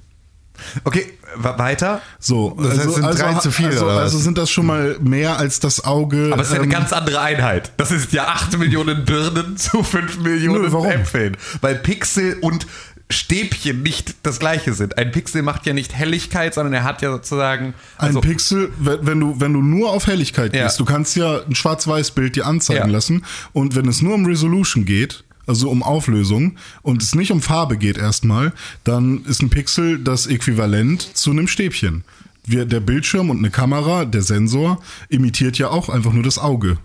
Okay, 0.83 1.13
weiter. 1.35 2.01
So, 2.19 2.57
Das 2.61 2.77
heißt, 2.79 2.93
sind 2.95 3.03
drei 3.19 3.33
zu 3.35 3.51
viel, 3.51 3.67
also, 3.67 3.87
also 3.87 4.17
sind 4.17 4.37
das 4.37 4.49
schon 4.49 4.65
mal 4.65 4.97
mehr 5.01 5.37
als 5.37 5.59
das 5.59 5.83
Auge. 5.85 6.29
Aber 6.31 6.41
es 6.41 6.47
ist 6.47 6.53
ja 6.53 6.59
eine 6.61 6.65
ähm, 6.65 6.71
ganz 6.79 6.93
andere 6.93 7.19
Einheit. 7.21 7.71
Das 7.77 7.91
ist 7.91 8.11
ja 8.13 8.27
8 8.27 8.57
Millionen 8.57 9.05
Birnen 9.05 9.57
zu 9.57 9.83
5 9.83 10.19
Millionen 10.19 10.63
Nö, 10.63 10.71
warum? 10.71 10.87
Äpfeln. 10.87 11.37
Weil 11.61 11.75
Pixel 11.75 12.37
und 12.41 12.67
Stäbchen 13.09 13.83
nicht 13.83 14.15
das 14.23 14.39
gleiche 14.39 14.73
sind. 14.73 14.97
Ein 14.97 15.11
Pixel 15.11 15.43
macht 15.43 15.67
ja 15.67 15.73
nicht 15.73 15.93
Helligkeit, 15.93 16.55
sondern 16.55 16.73
er 16.73 16.83
hat 16.83 17.03
ja 17.03 17.11
sozusagen. 17.11 17.75
Ein 17.99 18.07
also- 18.07 18.21
Pixel, 18.21 18.71
wenn 18.79 19.19
du, 19.19 19.39
wenn 19.39 19.53
du 19.53 19.61
nur 19.61 19.91
auf 19.91 20.07
Helligkeit 20.07 20.55
Ja. 20.55 20.63
gehst, 20.63 20.79
du 20.79 20.85
kannst 20.85 21.15
ja 21.15 21.41
ein 21.43 21.53
Schwarz-Weiß-Bild 21.53 22.35
dir 22.35 22.47
anzeigen 22.47 22.87
Ja. 22.87 22.91
lassen. 22.91 23.23
Und 23.53 23.75
wenn 23.75 23.87
es 23.87 24.01
nur 24.01 24.15
um 24.15 24.25
Resolution 24.25 24.85
geht, 24.85 25.23
also 25.47 25.69
um 25.69 25.83
Auflösung, 25.83 26.57
und 26.81 27.01
es 27.01 27.15
nicht 27.15 27.31
um 27.31 27.41
Farbe 27.41 27.77
geht 27.77 27.97
erstmal, 27.97 28.53
dann 28.83 29.23
ist 29.25 29.41
ein 29.41 29.49
Pixel 29.49 29.99
das 29.99 30.27
Äquivalent 30.27 31.01
zu 31.15 31.31
einem 31.31 31.47
Stäbchen. 31.47 32.03
Wir, 32.45 32.65
der 32.65 32.79
Bildschirm 32.79 33.29
und 33.29 33.39
eine 33.39 33.49
Kamera, 33.49 34.05
der 34.05 34.21
Sensor, 34.21 34.81
imitiert 35.09 35.57
ja 35.57 35.69
auch 35.69 35.89
einfach 35.89 36.13
nur 36.13 36.23
das 36.23 36.37
Auge. 36.37 36.77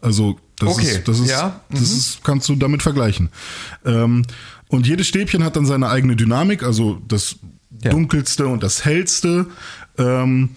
Also 0.00 0.38
das 0.58 0.68
Okay, 0.76 0.86
ist, 0.86 1.08
das 1.08 1.18
ist, 1.20 1.30
ja, 1.30 1.60
das 1.70 1.80
ist, 1.80 2.24
kannst 2.24 2.48
du 2.48 2.56
damit 2.56 2.82
vergleichen. 2.82 3.30
Ähm, 3.84 4.24
und 4.68 4.86
jedes 4.86 5.08
Stäbchen 5.08 5.42
hat 5.44 5.56
dann 5.56 5.66
seine 5.66 5.88
eigene 5.88 6.14
Dynamik, 6.14 6.62
also 6.62 7.00
das 7.08 7.36
Ja. 7.82 7.90
dunkelste 7.90 8.46
und 8.48 8.62
das 8.62 8.84
hellste. 8.84 9.46
Ähm, 9.96 10.50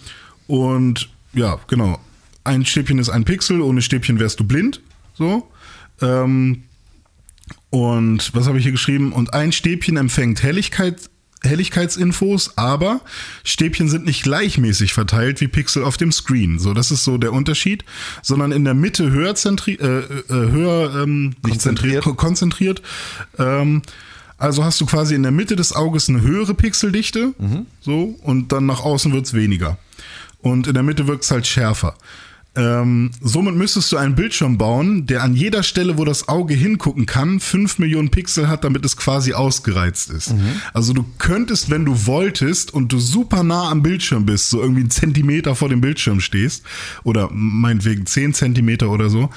und 0.48 1.10
ja, 1.34 1.60
genau. 1.68 2.00
Ein 2.44 2.66
Stäbchen 2.66 2.98
ist 3.00 3.10
ein 3.10 3.24
Pixel, 3.24 3.62
ohne 3.62 3.82
Stäbchen 3.82 4.20
wärst 4.20 4.40
du 4.40 4.44
blind. 4.44 4.82
So. 5.14 5.48
Ähm, 6.02 6.64
und 7.72 8.36
was 8.36 8.48
habe 8.48 8.58
ich 8.58 8.64
hier 8.64 8.74
geschrieben? 8.74 9.14
Und 9.14 9.34
ein 9.34 9.52
Stäbchen 9.52 9.98
empfängt 9.98 10.44
Helligkeit, 10.44 11.10
Helligkeitsinfos, 11.44 12.58
aber 12.58 13.02
Stäbchen 13.44 13.90
sind 13.90 14.06
nicht 14.06 14.24
gleichmäßig 14.24 14.94
verteilt 14.94 15.42
wie 15.42 15.48
Pixel 15.48 15.84
auf 15.84 15.98
dem 15.98 16.12
Screen. 16.12 16.60
So, 16.60 16.74
das 16.74 16.92
ist 16.92 17.04
so 17.04 17.18
der 17.18 17.34
Unterschied, 17.34 17.84
sondern 18.22 18.52
in 18.52 18.66
der 18.66 18.76
Mitte 18.76 19.10
höher, 19.10 19.34
zentri 19.36 19.76
äh, 19.76 19.86
äh, 19.86 20.24
höher 20.30 21.02
ähm, 21.02 21.30
nicht 21.30 21.42
Konzentriert. 21.44 22.04
zentriert, 22.04 22.18
konzentriert. 22.18 22.82
Ähm, 23.40 23.82
also 24.38 24.64
hast 24.64 24.82
du 24.82 24.86
quasi 24.86 25.16
in 25.16 25.24
der 25.24 25.32
Mitte 25.32 25.56
des 25.56 25.74
Auges 25.74 26.10
eine 26.10 26.22
höhere 26.22 26.54
Pixeldichte, 26.54 27.34
so, 27.80 28.16
und 28.24 28.52
dann 28.52 28.66
nach 28.66 28.82
außen 28.82 29.14
wird's 29.14 29.34
weniger. 29.34 29.78
Und 30.40 30.66
in 30.68 30.74
der 30.74 30.84
Mitte 30.84 31.08
wirkt's 31.08 31.30
halt 31.30 31.46
schärfer. 31.46 31.96
Ähm, 32.54 33.12
somit 33.22 33.56
müsstest 33.56 33.92
du 33.94 33.98
einen 33.98 34.16
Bildschirm 34.16 34.58
bauen, 34.58 35.06
der 35.06 35.24
an 35.24 35.36
jeder 35.36 35.64
Stelle, 35.64 35.98
wo 35.98 36.04
das 36.04 36.28
Auge 36.28 36.54
hingucken 36.54 37.06
kann, 37.06 37.40
5 37.40 37.80
Millionen 37.80 38.10
Pixel 38.10 38.50
hat, 38.50 38.66
damit 38.66 38.84
es 38.84 38.98
quasi 38.98 39.34
ausgereizt 39.34 40.10
ist. 40.10 40.34
Also 40.74 40.92
du 40.92 41.06
könntest, 41.18 41.70
wenn 41.70 41.86
du 41.86 42.06
wolltest 42.08 42.74
und 42.74 42.92
du 42.92 43.00
super 43.00 43.44
nah 43.44 43.70
am 43.70 43.82
Bildschirm 43.82 44.26
bist, 44.26 44.50
so 44.50 44.62
irgendwie 44.62 44.82
einen 44.82 44.90
Zentimeter 44.90 45.56
vor 45.56 45.70
dem 45.70 45.80
Bildschirm 45.80 46.20
stehst, 46.20 46.66
oder 47.04 47.30
meinetwegen 47.32 48.06
10 48.06 48.34
Zentimeter 48.34 48.90
oder 48.90 49.10
so, 49.10 49.30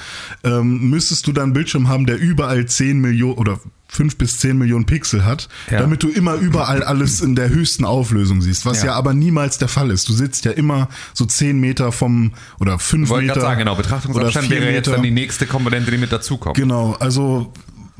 ähm, 0.42 0.90
müsstest 0.90 1.26
du 1.28 1.32
dann 1.32 1.44
einen 1.44 1.52
Bildschirm 1.52 1.88
haben, 1.88 2.06
der 2.06 2.18
überall 2.18 2.66
10 2.66 3.00
Millionen 3.00 3.38
oder 3.38 3.60
5 3.94 4.16
bis 4.16 4.38
10 4.38 4.58
Millionen 4.58 4.86
Pixel 4.86 5.24
hat, 5.24 5.48
Ja. 5.70 5.78
damit 5.80 6.02
du 6.02 6.08
immer 6.08 6.34
überall 6.34 6.82
alles 6.82 7.20
in 7.20 7.34
der 7.36 7.48
höchsten 7.48 7.84
Auflösung 7.84 8.42
siehst, 8.42 8.66
was 8.66 8.80
ja. 8.82 8.88
Ja. 8.88 8.94
aber 8.94 9.14
niemals 9.14 9.58
der 9.58 9.68
Fall 9.68 9.90
ist. 9.90 10.08
Du 10.08 10.12
sitzt 10.12 10.44
ja 10.44 10.50
immer 10.52 10.88
so 11.12 11.24
10 11.24 11.58
Meter 11.60 11.92
vom, 11.92 12.32
oder 12.60 12.78
5 12.78 13.08
Wollte 13.08 13.22
Meter. 13.22 13.34
gerade 13.34 13.46
sagen, 13.46 13.58
genau. 13.60 13.74
Betrachtungsabstand 13.76 14.50
wäre 14.50 14.72
jetzt 14.72 14.88
dann 14.88 15.02
die 15.02 15.10
nächste 15.10 15.46
Komponente, 15.46 15.90
die 15.90 15.98
mit 15.98 16.12
dazukommt. 16.12 16.56
Genau, 16.56 16.96
also 16.98 17.52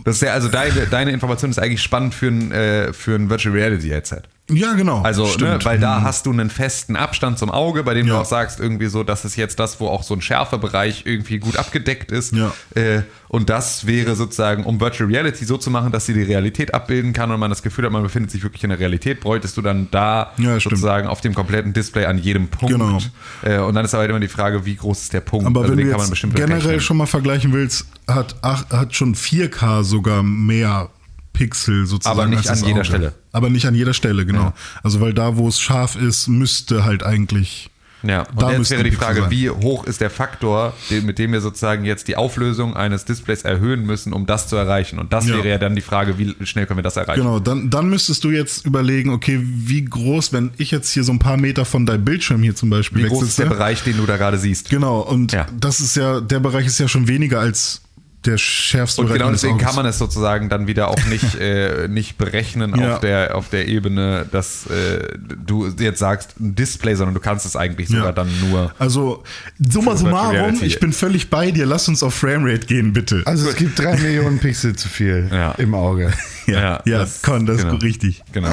Das 0.05 0.17
ist 0.17 0.23
ja, 0.23 0.33
also 0.33 0.49
deine, 0.49 0.87
deine 0.89 1.13
Information 1.13 1.51
ist 1.51 1.59
eigentlich 1.59 1.83
spannend 1.83 2.15
für 2.15 2.27
ein, 2.27 2.51
äh, 2.53 2.93
für 2.93 3.15
ein 3.15 3.31
Virtual 3.31 3.55
Reality 3.55 3.89
Headset. 3.89 4.23
Ja, 4.51 4.75
genau. 4.75 5.01
Also, 5.01 5.27
ne, 5.39 5.59
weil 5.63 5.79
da 5.79 6.03
hast 6.03 6.27
du 6.27 6.31
einen 6.31 6.51
festen 6.51 6.97
Abstand 6.97 7.39
zum 7.39 7.51
Auge, 7.51 7.83
bei 7.83 7.95
dem 7.95 8.07
Ja. 8.07 8.15
du 8.15 8.21
auch 8.21 8.25
sagst, 8.27 8.61
irgendwie 8.61 8.89
so, 8.89 9.03
das 9.03 9.25
ist 9.25 9.37
jetzt 9.37 9.59
das, 9.59 9.81
wo 9.81 9.89
auch 9.89 10.03
so 10.03 10.13
ein 10.13 10.21
Schärfebereich 10.21 11.05
irgendwie 11.07 11.39
gut 11.39 11.57
abgedeckt 11.57 12.13
ist. 12.13 12.35
Ja. 12.35 12.53
Äh, 12.75 13.03
und 13.29 13.49
das 13.49 13.87
wäre 13.87 14.15
sozusagen, 14.17 14.65
um 14.65 14.81
Virtual 14.81 15.09
Reality 15.09 15.47
so 15.47 15.57
zu 15.57 15.71
machen, 15.71 15.93
dass 15.93 16.05
sie 16.05 16.13
die 16.13 16.23
Realität 16.23 16.75
abbilden 16.75 17.15
kann 17.15 17.31
und 17.31 17.41
man 17.41 17.49
das 17.49 17.63
Gefühl 17.63 17.87
hat, 17.87 17.93
man 17.93 18.03
befindet 18.03 18.31
sich 18.33 18.43
wirklich 18.43 18.63
in 18.65 18.69
der 18.71 18.79
Realität, 18.79 19.21
bräuchtest 19.21 19.57
du 19.57 19.63
dann 19.63 19.89
da 19.91 20.33
Ja, 20.37 20.61
sozusagen 20.61 21.09
auf 21.09 21.23
dem 21.23 21.35
kompletten 21.35 21.73
Display 21.73 22.05
an 22.05 22.19
jedem 22.19 22.49
Punkt. 22.49 22.75
Genau. 22.75 22.99
Äh, 23.43 23.61
und 23.61 23.75
dann 23.75 23.87
ist 23.87 23.95
aber 23.95 24.03
halt 24.03 24.11
immer 24.11 24.21
die 24.21 24.29
Frage, 24.29 24.67
wie 24.67 24.77
groß 24.77 25.05
ist 25.05 25.13
der 25.15 25.21
Punkt? 25.23 25.47
Aber 25.47 25.61
also 25.63 25.71
wenn 25.73 25.79
den 25.79 25.87
du 25.87 25.93
kann 25.93 26.01
man 26.03 26.11
bestimmt 26.11 26.35
generell 26.35 26.81
schon 26.81 26.99
mal 26.99 27.07
vergleichen 27.07 27.55
willst, 27.55 27.87
hat, 28.07 28.37
ach, 28.43 28.69
hat 28.69 28.95
schon 28.95 29.15
4K 29.15 29.83
sogar 29.85 30.23
mehr 30.23 30.91
Pixel 31.33 31.87
sozusagen. 31.87 32.21
Aber 32.21 32.29
nicht 32.29 32.49
an 32.49 32.63
jeder. 32.63 32.85
Stelle. 32.85 33.15
Aber 33.35 33.51
nicht 33.51 33.67
an 33.67 33.75
jeder 33.75 33.93
Stelle, 33.95 34.25
genau. 34.25 34.41
Ja. 34.45 34.55
Also 34.83 35.01
weil 35.01 35.13
da, 35.13 35.37
wo 35.37 35.49
es 35.49 35.61
scharf 35.61 35.97
ist, 35.97 36.29
müsste 36.29 36.85
halt 36.85 37.03
eigentlich. 37.03 37.69
Ja, 38.07 38.25
und 38.29 38.43
Da 38.43 38.53
jetzt 38.53 38.71
wäre 38.71 38.83
die 38.85 38.91
Frage, 38.91 39.23
sein. 39.23 39.31
wie 39.31 39.49
hoch 39.49 39.85
ist 39.87 40.03
der 40.03 40.11
Faktor, 40.11 40.75
mit 41.05 41.19
dem 41.19 41.33
wir 41.33 41.41
sozusagen 41.41 41.87
jetzt 41.87 42.07
die 42.07 42.17
Auflösung 42.17 42.77
eines 42.77 43.07
Displays 43.07 43.43
erhöhen 43.43 43.87
müssen, 43.87 44.13
um 44.13 44.27
das 44.27 44.47
zu 44.47 44.57
erreichen. 44.57 44.99
Und 44.99 45.15
das 45.15 45.27
Ja. 45.27 45.37
wäre 45.37 45.49
ja 45.49 45.57
dann 45.59 45.75
die 45.75 45.81
Frage, 45.81 46.19
wie 46.19 46.37
schnell 46.45 46.67
können 46.67 46.79
wir 46.79 46.83
das 46.83 46.99
erreichen? 46.99 47.23
Genau, 47.23 47.39
dann, 47.41 47.71
dann 47.71 47.89
müsstest 47.89 48.23
du 48.23 48.31
jetzt 48.31 48.67
überlegen, 48.67 49.09
okay, 49.09 49.41
wie 49.43 49.87
groß, 49.87 50.35
wenn 50.35 50.51
ich 50.59 50.71
jetzt 50.71 50.91
hier 50.93 51.03
so 51.03 51.13
ein 51.13 51.19
paar 51.19 51.39
Meter 51.39 51.65
von 51.65 51.87
deinem 51.87 52.05
Bildschirm 52.05 52.43
hier 52.43 52.55
zum 52.55 52.69
Beispiel 52.69 53.05
Wie 53.05 53.09
groß 53.09 53.23
ist 53.27 53.39
der. 53.39 53.47
Bereich, 53.47 53.83
den 53.85 53.97
du 53.97 54.05
da 54.05 54.19
gerade 54.19 54.37
siehst? 54.37 54.69
Genau, 54.69 55.01
und 55.01 55.33
Ja. 55.33 55.47
das 55.59 55.81
ist 55.81 55.97
ja, 55.97 56.21
der 56.21 56.41
Bereich 56.41 56.67
ist 56.67 56.79
ja 56.79 56.89
schon 56.89 57.09
weniger 57.09 57.41
als 57.41 57.81
der 58.27 58.39
schärfste 58.39 59.01
Und 59.01 59.07
Bereich 59.09 59.19
genau 59.21 59.31
deswegen 59.33 59.59
kann 59.59 59.75
man 59.77 59.87
es 59.87 59.99
sozusagen 59.99 60.49
dann 60.49 60.67
wieder 60.67 60.89
auch 60.89 61.05
nicht, 61.07 61.35
äh, 61.41 61.89
nicht 61.89 62.17
berechnen 62.19 62.75
Ja. 62.77 62.95
auf, 62.95 63.01
der, 63.01 63.37
auf 63.37 63.49
der 63.51 63.69
Ebene, 63.69 64.27
dass 64.31 64.67
äh, 64.67 65.17
du 65.45 65.69
jetzt 65.79 65.99
sagst 65.99 66.41
ein 66.41 66.55
Display, 66.55 66.95
sondern 66.95 67.15
du 67.15 67.21
kannst 67.21 67.47
es 67.47 67.57
eigentlich 67.57 67.89
sogar 67.89 68.07
Ja. 68.07 68.13
dann 68.13 68.29
nur. 68.49 68.73
Also, 68.79 69.23
summa 69.59 69.97
summarum, 69.97 70.59
ich 70.63 70.81
bin 70.81 70.93
völlig 70.93 71.31
bei 71.31 71.51
dir. 71.51 71.67
Lass 71.67 71.89
uns 71.89 72.03
auf 72.03 72.15
Framerate 72.15 72.67
gehen, 72.67 72.93
bitte. 72.93 73.23
Also 73.27 73.49
es 73.49 73.57
gibt 73.57 73.79
drei 73.79 73.97
Millionen 73.97 74.39
Pixel 74.39 74.75
zu 74.77 74.89
viel 74.89 75.29
Ja. 75.33 75.53
im 75.53 75.75
Auge. 75.75 76.13
ja, 76.47 76.81
ja, 76.85 76.99
das- 76.99 77.23
Con, 77.23 77.47
das 77.47 77.59
genau. 77.63 77.75
ist 77.77 77.83
richtig. 77.83 78.23
Genau. 78.33 78.49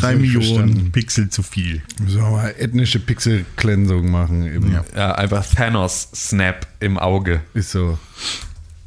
Drei 0.00 0.16
Millionen 0.16 0.44
verstanden. 0.68 0.92
Pixel 0.92 1.28
zu 1.30 1.42
viel. 1.42 1.82
Müssen 2.02 2.20
wir 2.20 2.30
mal 2.30 2.54
ethnische 2.58 2.98
Pixel-Cleansung 2.98 4.10
machen. 4.10 4.46
Eben. 4.46 4.72
Ja. 4.72 4.84
Ja, 4.96 5.12
einfach 5.14 5.44
Thanos-Snap 5.46 6.66
im 6.80 6.98
Auge, 6.98 7.40
Ist 7.54 7.70
so. 7.72 7.98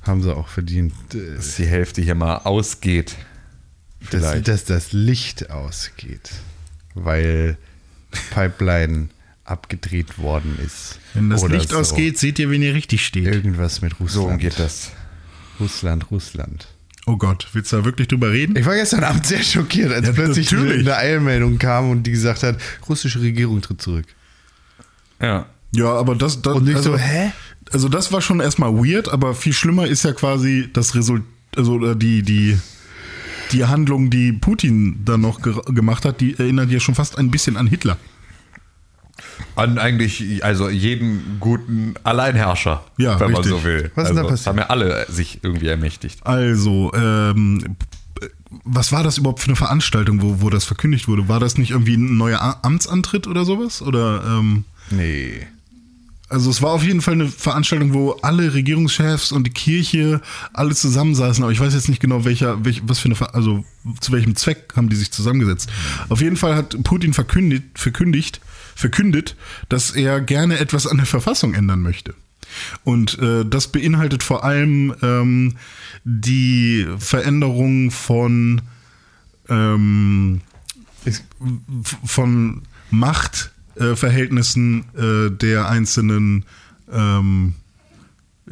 Haben 0.01 0.23
sie 0.23 0.35
auch 0.35 0.47
verdient. 0.47 0.93
Dass 1.09 1.55
die 1.55 1.65
Hälfte 1.65 2.01
hier 2.01 2.15
mal 2.15 2.37
ausgeht. 2.37 3.15
Dass, 4.09 4.21
Vielleicht. 4.21 4.47
dass 4.47 4.65
das 4.65 4.93
Licht 4.93 5.51
ausgeht. 5.51 6.31
Weil 6.95 7.57
Pipeline 8.31 9.09
abgedreht 9.45 10.17
worden 10.17 10.57
ist. 10.65 10.99
Wenn 11.13 11.29
das 11.29 11.43
Oder 11.43 11.55
Licht 11.55 11.69
so. 11.69 11.77
ausgeht, 11.77 12.17
seht 12.17 12.39
ihr, 12.39 12.49
wen 12.49 12.61
ihr 12.61 12.73
richtig 12.73 13.05
steht. 13.05 13.25
Irgendwas 13.25 13.81
mit 13.81 13.99
Russland. 13.99 14.31
So 14.31 14.37
geht 14.37 14.59
das. 14.59 14.91
Russland, 15.59 16.09
Russland. 16.09 16.67
Oh 17.05 17.17
Gott, 17.17 17.47
willst 17.53 17.71
du 17.71 17.77
da 17.77 17.85
wirklich 17.85 18.07
drüber 18.07 18.31
reden? 18.31 18.55
Ich 18.55 18.65
war 18.65 18.75
gestern 18.75 19.03
Abend 19.03 19.25
sehr 19.25 19.41
schockiert, 19.43 19.91
als 19.91 20.07
Ja, 20.07 20.13
plötzlich 20.13 20.51
eine, 20.51 20.61
natürlich. 20.61 20.87
eine 20.87 20.97
Eilmeldung 20.97 21.57
kam 21.57 21.89
und 21.89 22.03
die 22.03 22.11
gesagt 22.11 22.43
hat, 22.43 22.57
russische 22.87 23.21
Regierung 23.21 23.61
tritt 23.61 23.81
zurück. 23.81 24.05
Ja. 25.19 25.47
Ja, 25.71 25.93
aber 25.93 26.15
das, 26.15 26.41
das 26.41 26.55
Und 26.55 26.67
ich 26.69 26.75
also, 26.75 26.91
so, 26.91 26.97
hä? 26.97 27.31
Also 27.71 27.89
das 27.89 28.11
war 28.11 28.21
schon 28.21 28.39
erstmal 28.39 28.73
weird, 28.73 29.09
aber 29.09 29.33
viel 29.33 29.53
schlimmer 29.53 29.87
ist 29.87 30.03
ja 30.03 30.13
quasi 30.13 30.69
das 30.73 30.95
Result, 30.95 31.23
also 31.55 31.73
oder 31.73 31.95
die 31.95 32.21
die 32.21 32.57
die 33.51 33.65
Handlung, 33.65 34.09
die 34.09 34.31
Putin 34.31 35.01
dann 35.03 35.21
noch 35.21 35.41
ge 35.41 35.53
gemacht 35.67 36.05
hat, 36.05 36.21
die 36.21 36.37
erinnert 36.39 36.69
ja 36.69 36.79
schon 36.79 36.95
fast 36.95 37.17
ein 37.17 37.31
bisschen 37.31 37.57
an 37.57 37.67
Hitler. 37.67 37.97
An 39.55 39.77
eigentlich, 39.77 40.43
also 40.43 40.69
jeden 40.69 41.37
guten 41.39 41.95
Alleinherrscher, 42.03 42.83
Ja, 42.97 43.19
wenn 43.19 43.31
man 43.31 43.41
richtig. 43.41 43.51
so 43.59 43.63
will. 43.65 43.91
Was 43.95 44.05
ist 44.05 44.09
denn 44.11 44.17
also, 44.19 44.29
da 44.29 44.35
das 44.35 44.47
haben 44.47 44.57
ja 44.57 44.67
alle 44.67 45.05
sich 45.09 45.39
irgendwie 45.43 45.67
ermächtigt. 45.67 46.25
Also, 46.25 46.91
ähm, 46.95 47.75
was 48.63 48.91
war 48.91 49.03
das 49.03 49.17
überhaupt 49.17 49.41
für 49.41 49.47
eine 49.47 49.55
Veranstaltung, 49.55 50.21
wo, 50.21 50.41
wo 50.41 50.49
das 50.49 50.63
verkündigt 50.63 51.07
wurde? 51.07 51.27
War 51.27 51.39
das 51.39 51.57
nicht 51.57 51.71
irgendwie 51.71 51.95
ein 51.95 52.17
neuer 52.17 52.59
Amtsantritt 52.61 53.27
oder 53.27 53.43
sowas? 53.45 53.81
Oder 53.81 54.23
ähm, 54.25 54.63
Nee. 54.89 55.47
Also 56.31 56.49
es 56.49 56.61
war 56.61 56.71
auf 56.71 56.83
jeden 56.83 57.01
Fall 57.01 57.13
eine 57.15 57.27
Veranstaltung, 57.27 57.93
wo 57.93 58.11
alle 58.21 58.53
Regierungschefs 58.53 59.31
und 59.31 59.45
die 59.45 59.51
Kirche 59.51 60.21
alle 60.53 60.73
zusammensaßen, 60.73 61.43
aber 61.43 61.53
ich 61.53 61.59
weiß 61.59 61.73
jetzt 61.73 61.89
nicht 61.89 62.01
genau, 62.01 62.25
welcher, 62.25 62.65
welch, 62.65 62.81
was 62.85 62.99
für 62.99 63.05
eine, 63.05 63.15
Ver- 63.15 63.35
also 63.35 63.63
zu 63.99 64.11
welchem 64.11 64.35
Zweck 64.35 64.73
haben 64.75 64.89
die 64.89 64.95
sich 64.95 65.11
zusammengesetzt. 65.11 65.69
Auf 66.09 66.21
jeden 66.21 66.37
Fall 66.37 66.55
hat 66.55 66.81
Putin 66.83 67.13
verkündigt, 67.13 67.65
verkündigt, 67.75 68.41
verkündet, 68.75 69.35
dass 69.69 69.91
er 69.91 70.21
gerne 70.21 70.59
etwas 70.59 70.87
an 70.87 70.97
der 70.97 71.05
Verfassung 71.05 71.53
ändern 71.53 71.81
möchte. 71.81 72.13
Und 72.83 73.19
äh, 73.19 73.45
das 73.45 73.67
beinhaltet 73.67 74.23
vor 74.23 74.43
allem 74.43 74.93
ähm, 75.01 75.55
die 76.03 76.87
Veränderung 76.97 77.91
von 77.91 78.61
ähm, 79.47 80.41
Ist, 81.05 81.23
f- 81.83 81.97
von 83.81 83.89
Machtverhältnissen 83.91 84.85
äh, 84.97 85.31
der 85.31 85.69
einzelnen 85.69 86.45
ähm, 86.91 87.55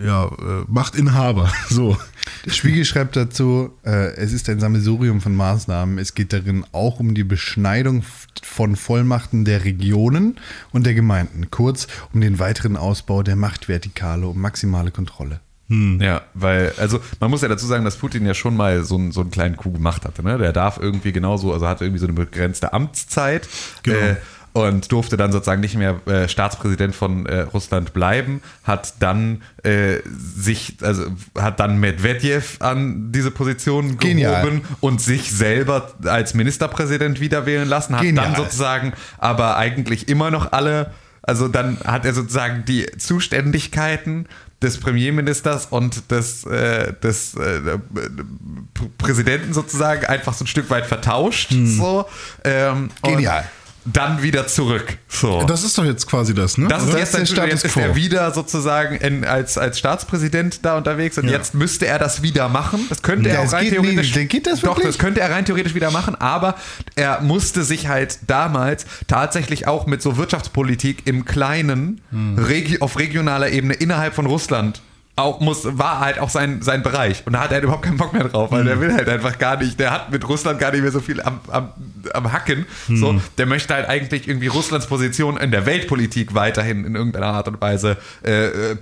ja, 0.01 0.25
äh, 0.27 0.63
Machtinhaber. 0.67 1.51
So. 1.69 1.97
der 2.45 2.51
Spiegel 2.51 2.85
schreibt 2.85 3.15
dazu, 3.15 3.71
äh, 3.85 4.13
es 4.15 4.33
ist 4.33 4.47
ein 4.49 4.59
Sammelsurium 4.59 5.19
von 5.21 5.35
Maßnahmen. 5.35 5.97
Es 5.97 6.13
geht 6.13 6.31
darin 6.31 6.63
auch 6.71 6.99
um 6.99 7.13
die 7.15 7.23
Beschneidung 7.23 8.03
von 8.41 8.75
Vollmachten 8.75 9.45
der 9.45 9.65
Regionen 9.65 10.37
und 10.71 10.85
der 10.85 10.93
Gemeinden. 10.93 11.51
Kurz 11.51 11.87
um 12.13 12.21
den 12.21 12.39
weiteren 12.39 12.77
Ausbau 12.77 13.23
der 13.23 13.35
Machtvertikale 13.35 14.27
und 14.27 14.37
maximale 14.37 14.91
Kontrolle. 14.91 15.41
Ja, 15.71 16.23
weil, 16.33 16.73
also 16.77 16.99
man 17.19 17.29
muss 17.29 17.43
ja 17.43 17.47
dazu 17.47 17.67
sagen, 17.67 17.85
dass 17.85 17.95
Putin 17.97 18.25
ja 18.25 18.33
schon 18.33 18.57
mal 18.57 18.83
so, 18.83 18.95
einen- 18.97 19.11
so 19.11 19.21
einen 19.21 19.29
kleinen 19.29 19.55
Coup 19.55 19.71
gemacht 19.71 20.03
hatte. 20.03 20.23
Ne? 20.23 20.39
Der 20.39 20.51
darf 20.51 20.79
irgendwie 20.81 21.11
genauso, 21.11 21.53
also 21.53 21.67
hat 21.67 21.81
irgendwie 21.81 21.99
so 21.99 22.07
eine 22.07 22.13
begrenzte 22.13 22.73
Amtszeit. 22.73 23.47
Genau. 23.83 23.99
Äh, 23.99 24.15
und 24.53 24.91
durfte 24.91 25.15
dann 25.15 25.31
sozusagen 25.31 25.61
nicht 25.61 25.75
mehr 25.75 25.99
äh, 26.07 26.27
Staatspräsident 26.27 26.95
von 26.95 27.25
äh, 27.25 27.41
Russland 27.41 27.93
bleiben, 27.93 28.41
hat 28.63 28.95
dann 28.99 29.43
äh, 29.63 29.97
sich, 30.35 30.77
also 30.81 31.05
hat 31.37 31.59
dann 31.59 31.79
Medvedev 31.79 32.57
an 32.61 33.11
diese 33.11 33.31
Position 33.31 33.97
Genial. 33.97 34.41
gehoben 34.41 34.61
und 34.79 35.01
sich 35.01 35.31
selber 35.31 35.93
als 36.05 36.33
Ministerpräsident 36.33 37.19
wiederwählen 37.19 37.67
lassen, 37.67 37.95
hat 37.95 38.01
Genial. 38.01 38.25
dann 38.25 38.35
sozusagen 38.35 38.93
aber 39.17 39.57
eigentlich 39.57 40.09
immer 40.09 40.31
noch 40.31 40.51
alle, 40.51 40.91
also 41.21 41.47
dann 41.47 41.79
hat 41.85 42.05
er 42.05 42.13
sozusagen 42.13 42.65
die 42.65 42.85
Zuständigkeiten 42.97 44.27
des 44.61 44.77
Premierministers 44.77 45.67
und 45.67 46.11
des, 46.11 46.43
äh, 46.45 46.91
des 47.01 47.33
äh, 47.35 47.39
Pr- 47.39 48.89
Präsidenten 48.97 49.53
sozusagen 49.53 50.05
einfach 50.05 50.33
so 50.33 50.43
ein 50.43 50.47
Stück 50.47 50.69
weit 50.69 50.85
vertauscht. 50.85 51.51
So, 51.51 52.05
ähm, 52.43 52.89
Genial. 53.01 53.45
Dann 53.85 54.21
wieder 54.21 54.45
zurück. 54.47 54.97
So. 55.07 55.43
Das 55.43 55.63
ist 55.63 55.77
doch 55.77 55.85
jetzt 55.85 56.05
quasi 56.07 56.33
das, 56.33 56.57
ne? 56.57 56.67
Das 56.67 56.83
ist 56.83 56.93
jetzt, 56.97 57.13
der 57.13 57.21
der 57.21 57.25
Status 57.27 57.51
jetzt 57.51 57.65
ist 57.65 57.77
er 57.77 57.95
wieder 57.95 58.31
sozusagen 58.33 58.95
in, 58.97 59.23
als, 59.25 59.57
als 59.57 59.79
Staatspräsident 59.79 60.65
da 60.65 60.77
unterwegs 60.77 61.17
und 61.17 61.25
Ja. 61.25 61.31
jetzt 61.31 61.55
müste 61.55 61.87
er 61.87 61.97
das 61.97 62.21
wieder 62.21 62.49
machen. 62.49 62.81
Das 62.89 63.01
könnte 63.01 63.29
er 63.29 63.41
Das 63.41 63.49
auch 63.53 63.57
rein 63.57 63.69
theoretisch. 63.69 64.15
nicht. 64.15 64.29
Geht 64.29 64.47
das 64.47 64.59
Doch, 64.61 64.71
wirklich? 64.77 64.87
das 64.87 64.97
könnte 64.97 65.21
er 65.21 65.31
rein 65.31 65.45
theoretisch 65.45 65.73
wieder 65.75 65.91
machen, 65.91 66.15
aber 66.15 66.55
er 66.95 67.21
musste 67.21 67.63
sich 67.63 67.87
halt 67.87 68.19
damals 68.27 68.85
tatsächlich 69.07 69.67
auch 69.67 69.87
mit 69.87 70.01
so 70.01 70.17
Wirtschaftspolitik 70.17 71.07
im 71.07 71.25
Kleinen 71.25 72.01
Hm. 72.11 72.37
regi 72.37 72.81
auf 72.81 72.99
regionaler 72.99 73.49
Ebene 73.49 73.73
innerhalb 73.75 74.13
von 74.13 74.25
Russland 74.25 74.81
auch 75.15 75.41
muss, 75.41 75.65
war 75.65 75.99
halt 75.99 76.17
auch 76.19 76.29
sein, 76.29 76.61
sein 76.61 76.81
Bereich. 76.81 77.23
Und 77.25 77.33
da 77.33 77.41
hat 77.41 77.49
er 77.51 77.55
halt 77.55 77.63
überhaupt 77.65 77.83
keinen 77.83 77.97
Bock 77.97 78.13
mehr 78.13 78.23
drauf, 78.23 78.51
weil 78.51 78.59
Hm. 78.61 78.67
der 78.67 78.79
will 78.79 78.93
halt 78.93 79.09
einfach 79.09 79.37
gar 79.37 79.57
nicht, 79.57 79.77
der 79.77 79.91
hat 79.91 80.11
mit 80.11 80.25
Russland 80.29 80.59
gar 80.59 80.71
nicht 80.71 80.81
mehr 80.81 80.93
so 80.93 81.01
viel 81.01 81.21
am, 81.21 81.41
am, 81.49 81.69
am 82.13 82.31
Hacken. 82.31 82.65
Hm. 82.87 82.97
So, 82.97 83.21
der 83.37 83.45
möchte 83.45 83.73
halt 83.73 83.87
eigentlich 83.87 84.27
irgendwie 84.27 84.47
Russlands 84.47 84.87
Position 84.87 85.37
in 85.37 85.51
der 85.51 85.65
Weltpolitik 85.65 86.33
weiterhin 86.33 86.85
in 86.85 86.95
irgendeiner 86.95 87.27
Art 87.27 87.47
und 87.47 87.61
Weise 87.61 87.97
äh, 88.23 88.75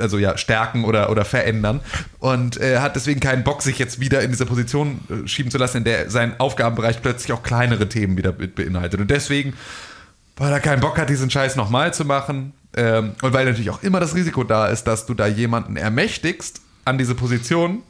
also 0.00 0.18
ja, 0.18 0.36
stärken 0.38 0.84
oder, 0.84 1.10
oder 1.10 1.24
verändern. 1.24 1.80
Und 2.18 2.60
äh, 2.60 2.78
hat 2.78 2.96
deswegen 2.96 3.20
keinen 3.20 3.44
Bock, 3.44 3.62
sich 3.62 3.78
jetzt 3.78 4.00
wieder 4.00 4.22
in 4.22 4.30
diese 4.30 4.46
Position 4.46 5.00
äh, 5.08 5.28
schieben 5.28 5.50
zu 5.50 5.58
lassen, 5.58 5.78
in 5.78 5.84
der 5.84 6.10
sein 6.10 6.38
Aufgabenbereich 6.38 7.02
plötzlich 7.02 7.32
auch 7.32 7.42
kleinere 7.42 7.88
Themen 7.88 8.16
wieder 8.16 8.32
be- 8.32 8.48
beinhaltet. 8.48 9.00
Und 9.00 9.10
deswegen 9.10 9.54
weil 10.36 10.52
er 10.52 10.60
keinen 10.60 10.80
Bock 10.80 10.98
hat, 10.98 11.08
diesen 11.08 11.30
Scheiß 11.30 11.56
nochmal 11.56 11.94
zu 11.94 12.04
machen. 12.04 12.54
Ähm, 12.76 13.12
und 13.22 13.32
weil 13.32 13.44
natürlich 13.44 13.70
auch 13.70 13.82
immer 13.84 14.00
das 14.00 14.16
Risiko 14.16 14.42
da 14.42 14.66
ist, 14.66 14.84
dass 14.84 15.06
du 15.06 15.14
da 15.14 15.28
jemanden 15.28 15.76
ermächtigst 15.76 16.60
an 16.84 16.98
diese 16.98 17.14
Position, 17.14 17.82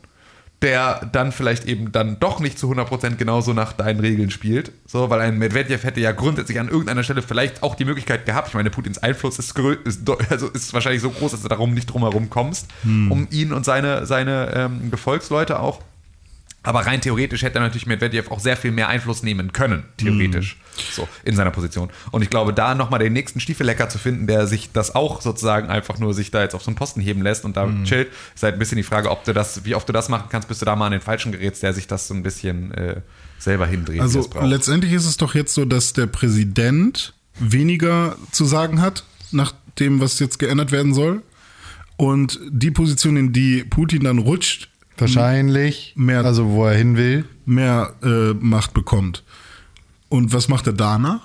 der 0.64 1.10
dann 1.12 1.30
vielleicht 1.30 1.66
eben 1.66 1.92
dann 1.92 2.18
doch 2.18 2.40
nicht 2.40 2.58
zu 2.58 2.72
100% 2.72 3.16
genauso 3.16 3.52
nach 3.52 3.74
deinen 3.74 4.00
Regeln 4.00 4.30
spielt. 4.30 4.72
So, 4.86 5.10
weil 5.10 5.20
ein 5.20 5.38
Medvedev 5.38 5.84
hätte 5.84 6.00
ja 6.00 6.12
grundsätzlich 6.12 6.58
an 6.58 6.68
irgendeiner 6.68 7.02
Stelle 7.02 7.20
vielleicht 7.20 7.62
auch 7.62 7.74
die 7.74 7.84
Möglichkeit 7.84 8.24
gehabt, 8.24 8.48
ich 8.48 8.54
meine, 8.54 8.70
Putins 8.70 8.96
Einfluss 8.96 9.38
ist, 9.38 9.56
ist, 9.84 10.10
also 10.30 10.48
ist 10.48 10.72
wahrscheinlich 10.72 11.02
so 11.02 11.10
groß, 11.10 11.32
dass 11.32 11.42
du 11.42 11.48
darum 11.48 11.74
nicht 11.74 11.92
drumherum 11.92 12.30
kommst, 12.30 12.68
um 13.10 13.28
ihn 13.30 13.52
und 13.52 13.66
seine, 13.66 14.06
seine 14.06 14.54
ähm, 14.54 14.90
Gefolgsleute 14.90 15.60
auch 15.60 15.80
Aber 16.64 16.86
rein 16.86 17.00
theoretisch 17.00 17.42
hätte 17.42 17.60
natürlich 17.60 17.86
Medvedev 17.86 18.30
auch 18.30 18.40
sehr 18.40 18.56
viel 18.56 18.72
mehr 18.72 18.88
Einfluss 18.88 19.22
nehmen 19.22 19.52
können, 19.52 19.84
theoretisch, 19.98 20.56
so 20.92 21.06
in 21.22 21.36
seiner 21.36 21.50
Position. 21.50 21.90
Und 22.10 22.22
ich 22.22 22.30
glaube, 22.30 22.52
da 22.54 22.74
nochmal 22.74 23.00
den 23.00 23.12
nächsten 23.12 23.38
Stiefelecker 23.38 23.88
zu 23.90 23.98
finden, 23.98 24.26
der 24.26 24.46
sich 24.46 24.72
das 24.72 24.94
auch 24.94 25.20
sozusagen 25.20 25.68
einfach 25.68 25.98
nur 25.98 26.14
sich 26.14 26.30
da 26.30 26.42
jetzt 26.42 26.54
auf 26.54 26.62
so 26.62 26.70
einen 26.70 26.76
Posten 26.76 27.02
heben 27.02 27.22
lässt 27.22 27.44
und 27.44 27.56
da 27.56 27.68
chillt, 27.84 28.08
ist 28.34 28.42
halt 28.42 28.54
ein 28.54 28.58
bisschen 28.58 28.76
die 28.76 28.82
Frage, 28.82 29.10
ob 29.10 29.24
du 29.24 29.34
das, 29.34 29.64
wie 29.64 29.74
oft 29.74 29.88
du 29.88 29.92
das 29.92 30.08
machen 30.08 30.28
kannst, 30.30 30.48
bis 30.48 30.58
du 30.58 30.64
da 30.64 30.74
mal 30.74 30.86
an 30.86 30.92
den 30.92 31.00
Falschen 31.02 31.32
gerätst, 31.32 31.62
der 31.62 31.74
sich 31.74 31.86
das 31.86 32.08
so 32.08 32.14
ein 32.14 32.22
bisschen 32.22 32.72
äh, 32.72 33.02
selber 33.38 33.66
hindreht. 33.66 34.00
Also 34.00 34.28
letztendlich 34.42 34.92
ist 34.92 35.06
es 35.06 35.18
doch 35.18 35.34
jetzt 35.34 35.54
so, 35.54 35.66
dass 35.66 35.92
der 35.92 36.06
Präsident 36.06 37.12
weniger 37.38 38.16
zu 38.32 38.46
sagen 38.46 38.80
hat, 38.80 39.04
nach 39.32 39.52
dem, 39.78 40.00
was 40.00 40.18
jetzt 40.18 40.38
geändert 40.38 40.72
werden 40.72 40.94
soll. 40.94 41.22
Und 41.96 42.40
die 42.50 42.70
Position, 42.70 43.16
in 43.16 43.32
die 43.32 43.64
Putin 43.64 44.04
dann 44.04 44.18
rutscht, 44.18 44.68
Wahrscheinlich. 44.98 45.92
Mehr- 45.96 46.24
also 46.24 46.48
wo 46.50 46.66
er 46.66 46.76
hin 46.76 46.96
will. 46.96 47.24
mehr 47.46 47.92
äh, 48.02 48.32
Macht 48.34 48.74
bekommt. 48.74 49.22
Und 50.08 50.32
was 50.32 50.48
macht 50.48 50.66
er 50.66 50.72
danach? 50.72 51.20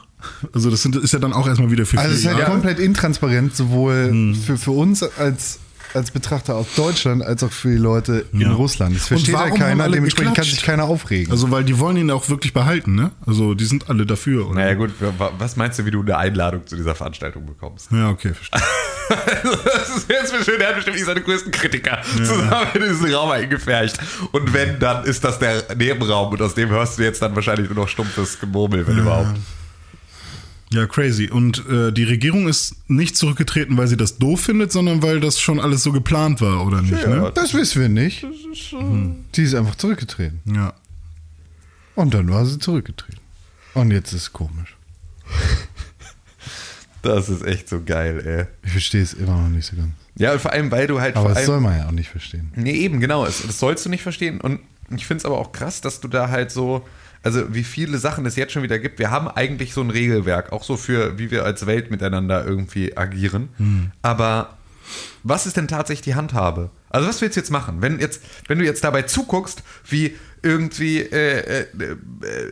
Also 0.54 0.70
das 0.70 0.82
sind, 0.82 0.96
ist 0.98 1.14
ja 1.14 1.20
dann 1.20 1.32
auch 1.32 1.48
erstmal 1.48 1.72
wieder 1.72 1.86
für 1.86 1.98
Also 1.98 2.12
es 2.14 2.20
ist 2.22 2.26
halt 2.28 2.40
Jahre. 2.40 2.52
komplett 2.52 2.80
intransparent, 2.80 3.56
sowohl 3.56 4.36
für, 4.46 4.58
für 4.58 4.72
uns 4.72 5.02
als, 5.04 5.60
als 5.94 6.12
Betrachter 6.12 6.56
aus 6.56 6.68
Deutschland, 6.76 7.24
als 7.24 7.44
auch 7.44 7.52
für 7.52 7.70
die 7.70 7.78
Leute 7.78 8.26
in 8.34 8.42
Ja. 8.42 8.52
Russland. 8.54 8.96
Das 8.96 9.04
Und 9.04 9.08
versteht 9.08 9.34
warum 9.36 9.52
haben 9.52 9.60
keiner, 9.60 9.90
dementsprechend 9.90 10.36
kann 10.36 10.44
geklatscht? 10.44 10.52
sich 10.56 10.64
keiner 10.64 10.84
aufregen. 10.86 11.32
Also 11.32 11.50
weil 11.52 11.64
die 11.64 11.78
wollen 11.80 11.98
ihn 11.98 12.12
auch 12.12 12.28
wirklich 12.30 12.54
behalten, 12.54 12.96
ne? 12.96 13.12
Also 13.26 13.54
die 13.54 13.66
sind 13.66 13.90
alle 13.90 14.06
dafür. 14.06 14.48
Oder? 14.48 14.56
Naja 14.62 14.74
gut, 14.76 14.92
wa- 15.18 15.32
was 15.38 15.56
meinst 15.56 15.80
du, 15.80 15.86
wie 15.86 15.92
du 15.92 16.02
eine 16.02 16.18
Einladung 16.18 16.66
zu 16.68 16.76
dieser 16.76 16.96
Veranstaltung 16.96 17.46
bekommst? 17.46 17.92
Ja, 17.92 18.10
okay, 18.10 18.34
verstehe. 18.34 18.62
Das 19.66 19.90
ist 19.98 20.08
jetzt 20.10 20.46
schön, 20.46 20.60
der 20.60 20.68
hat 20.70 20.76
bestimmt 20.76 20.96
nicht 20.96 21.06
seine 21.08 21.22
größten 21.22 21.52
Kritiker 21.52 22.00
zusammen 22.18 22.68
in 22.76 22.82
diesen 22.84 23.12
Raum 23.12 23.32
eingefercht. 23.32 23.98
Und 24.32 24.54
wenn, 24.54 24.78
dann 24.80 25.04
ist 25.04 25.24
das 25.24 25.40
der 25.40 25.64
Nebenraum 25.76 26.32
und 26.32 26.40
aus 26.44 26.54
dem 26.54 26.70
hörst 26.70 27.00
du 27.00 27.04
jetzt 27.04 27.20
dann 27.22 27.36
wahrscheinlich 27.36 27.68
nur 27.70 27.84
noch 27.86 27.90
stumpfes 27.90 28.40
Gemurmel, 28.40 28.86
wenn 28.88 29.00
überhaupt. 29.00 29.36
Ja, 30.72 30.86
crazy. 30.86 31.30
Und 31.30 31.68
äh, 31.68 31.92
die 31.92 32.04
Regierung 32.04 32.48
ist 32.48 32.76
nicht 32.88 33.18
zurückgetreten, 33.18 33.76
weil 33.78 33.88
sie 33.88 33.98
das 33.98 34.18
doof 34.18 34.42
findet, 34.42 34.72
sondern 34.72 35.02
weil 35.02 35.20
das 35.20 35.40
schon 35.40 35.60
alles 35.60 35.82
so 35.82 35.92
geplant 35.92 36.42
war, 36.42 36.66
oder 36.66 36.82
nicht? 36.82 37.08
Ne? 37.08 37.32
das 37.34 37.54
wissen 37.56 37.82
wir 37.82 37.90
nicht. 37.90 38.26
Die 39.36 39.44
ist 39.44 39.56
einfach 39.56 39.76
zurückgetreten. 39.76 40.42
Ja. 40.46 40.74
Und 41.96 42.14
dann 42.14 42.30
war 42.30 42.46
sie 42.46 42.60
zurückgetreten. 42.60 43.20
Und 43.74 43.92
jetzt 43.92 44.14
ist 44.14 44.22
es 44.22 44.34
komisch. 44.34 44.76
Das 47.02 47.30
ist 47.30 47.46
echt 47.46 47.70
so 47.70 47.82
geil, 47.82 48.22
ey. 48.26 48.46
Ich 48.66 48.72
verstehe 48.72 49.02
es 49.02 49.14
immer 49.14 49.38
noch 49.42 49.48
nicht 49.48 49.66
so 49.66 49.76
ganz. 49.78 49.92
Ja, 50.18 50.34
und 50.34 50.42
vor 50.42 50.52
allem, 50.52 50.70
weil 50.70 50.86
du 50.86 51.00
halt 51.00 51.16
Aber 51.16 51.28
vor 51.28 51.30
das 51.30 51.38
allem. 51.38 51.46
soll 51.46 51.62
man 51.62 51.78
ja 51.78 51.88
auch 51.88 51.92
nicht 51.92 52.10
verstehen. 52.10 52.52
Nee, 52.56 52.74
eben, 52.74 53.00
genau. 53.00 53.26
Das, 53.26 53.42
das 53.46 53.58
sollst 53.58 53.86
du 53.86 53.90
nicht 53.90 54.04
verstehen. 54.04 54.42
Und 54.42 54.60
ich 54.94 55.06
finde 55.06 55.20
es 55.20 55.26
aber 55.26 55.38
auch 55.38 55.52
krass, 55.54 55.80
dass 55.80 56.02
du 56.02 56.08
da 56.10 56.30
halt 56.30 56.52
so, 56.52 56.86
also 57.24 57.54
wie 57.54 57.64
viele 57.64 57.98
Sachen 57.98 58.26
es 58.26 58.36
jetzt 58.36 58.54
schon 58.54 58.64
wieder 58.64 58.80
gibt. 58.80 59.00
Wir 59.00 59.12
haben 59.12 59.28
eigentlich 59.28 59.74
so 59.74 59.82
ein 59.82 59.90
Regelwerk, 59.90 60.52
auch 60.52 60.64
so 60.64 60.78
für, 60.78 61.18
wie 61.20 61.32
wir 61.32 61.44
als 61.44 61.66
Welt 61.66 61.92
miteinander 61.92 62.46
irgendwie 62.46 62.96
agieren. 62.98 63.50
Aber 64.02 64.58
was 65.24 65.46
ist 65.46 65.58
denn 65.58 65.68
tatsächlich 65.68 66.04
die 66.04 66.16
Handhabe? 66.16 66.70
Also 66.90 67.08
was 67.08 67.22
willst 67.22 67.36
du 67.36 67.42
jetzt 67.42 67.52
machen? 67.52 67.82
Wenn, 67.82 68.00
jetzt, 68.00 68.22
wenn 68.48 68.58
du 68.60 68.66
jetzt 68.66 68.84
dabei 68.84 69.04
zuguckst, 69.04 69.64
wie 69.88 70.16
irgendwie 70.42 71.00
äh, 71.00 71.62
äh, 71.62 71.66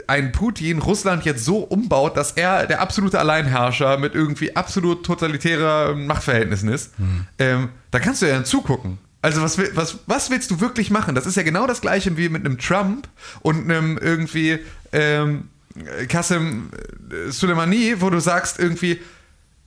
ein 0.08 0.32
Putin 0.34 0.80
Russland 0.80 1.24
jetzt 1.24 1.46
so 1.46 1.60
umbaut, 1.60 2.18
dass 2.18 2.34
er 2.34 2.68
der 2.68 2.82
absolute 2.82 3.20
Alleinherrscher 3.20 3.98
mit 3.98 4.14
irgendwie 4.14 4.56
absolut 4.56 5.06
totalitären 5.06 6.06
Machtverhältnissen 6.06 6.70
ist, 6.70 6.94
ähm, 7.40 7.70
da 7.92 8.00
kannst 8.00 8.22
du 8.22 8.26
ja 8.28 8.34
dann 8.34 8.46
zugucken. 8.46 8.98
Also 9.28 9.42
was, 9.42 9.58
was, 9.76 10.00
was 10.06 10.30
willst 10.30 10.52
du 10.52 10.62
wirklich 10.62 10.90
machen? 10.90 11.14
Das 11.14 11.26
ist 11.26 11.36
ja 11.36 11.44
genau 11.44 11.68
das 11.68 11.82
gleiche 11.82 12.16
wie 12.16 12.30
mit 12.30 12.46
einem 12.46 12.58
Trump 12.58 13.10
und 13.42 13.70
einem 13.70 13.98
irgendwie 13.98 14.60
ähm, 14.94 15.50
Qasem 16.08 16.70
äh, 17.12 17.30
Soleimani, 17.30 18.00
wo 18.00 18.10
du 18.10 18.22
sagst 18.22 18.58
irgendwie, 18.58 19.02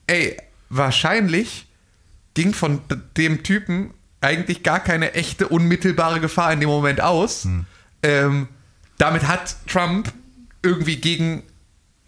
ey, 0.06 0.34
wahrscheinlich 0.70 1.66
ging 2.32 2.54
von 2.54 2.80
dem 3.18 3.42
Typen 3.42 3.92
eigentlich 4.22 4.62
gar 4.62 4.80
keine 4.80 5.12
echte 5.12 5.48
unmittelbare 5.48 6.20
Gefahr 6.20 6.54
in 6.54 6.60
dem 6.60 6.70
Moment 6.70 7.02
aus. 7.02 7.46
Ähm, 8.02 8.48
damit 8.96 9.28
hat 9.28 9.56
Trump 9.66 10.10
irgendwie 10.62 10.96
gegen 10.96 11.42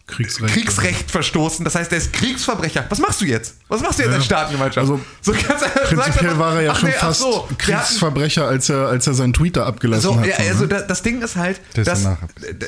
Kriegsrecht. 0.06 0.52
Kriegsrecht 0.52 1.10
verstoßen. 1.10 1.64
Das 1.64 1.74
heißt, 1.74 1.90
er 1.92 1.98
ist 1.98 2.12
Kriegsverbrecher. 2.12 2.84
Was 2.88 2.98
machst 2.98 3.20
du 3.20 3.24
jetzt? 3.24 3.56
Was 3.68 3.80
machst 3.80 3.98
du 3.98 4.02
jetzt 4.02 4.10
Ja. 4.10 4.16
als 4.16 4.24
Staatengemeinschaft? 4.26 4.78
Also, 4.78 5.00
so 5.20 5.32
ganz, 5.32 5.62
Prinzipiell 5.88 6.30
einfach, 6.30 6.38
war 6.38 6.56
er 6.56 6.62
ja 6.62 6.74
schon 6.74 6.88
nee, 6.88 6.94
fast 6.96 7.20
so, 7.20 7.48
Kriegsverbrecher, 7.56 8.46
als 8.46 8.68
er, 8.68 8.88
als 8.88 9.06
er 9.06 9.14
seinen 9.14 9.32
Tweet 9.32 9.56
da 9.56 9.64
abgelassen 9.66 10.02
so, 10.02 10.20
hat. 10.20 10.26
ja, 10.26 10.36
so, 10.36 10.42
also 10.48 10.62
ne? 10.62 10.68
da, 10.68 10.80
das 10.82 11.02
Ding 11.02 11.22
ist 11.22 11.36
halt, 11.36 11.60
ist 11.74 11.86
dass, 11.86 12.06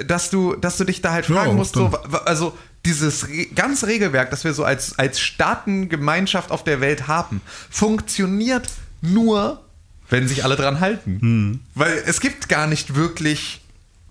dass, 0.07 0.30
du, 0.30 0.55
dass 0.55 0.76
du 0.76 0.85
dich 0.85 1.03
da 1.03 1.12
halt 1.12 1.28
Ja, 1.28 1.35
fragen 1.35 1.51
auch 1.51 1.55
musst, 1.55 1.74
so, 1.74 1.91
also 2.24 2.57
dieses 2.87 3.28
Re 3.28 3.47
ganze 3.55 3.87
Regelwerk, 3.87 4.30
das 4.30 4.45
wir 4.45 4.55
so 4.55 4.64
als, 4.64 4.99
als 4.99 5.20
Staatengemeinschaft 5.20 6.51
auf 6.51 6.64
der 6.64 6.80
Welt 6.80 7.09
haben, 7.09 7.41
funktioniert 7.70 8.68
nur, 9.01 9.62
wenn 10.09 10.28
sich 10.28 10.45
alle 10.45 10.57
dran 10.57 10.80
halten. 10.80 11.18
Hm. 11.20 11.61
Weil 11.74 12.03
es 12.07 12.20
gibt 12.20 12.49
gar 12.49 12.66
nicht 12.66 12.95
wirklich 12.95 13.61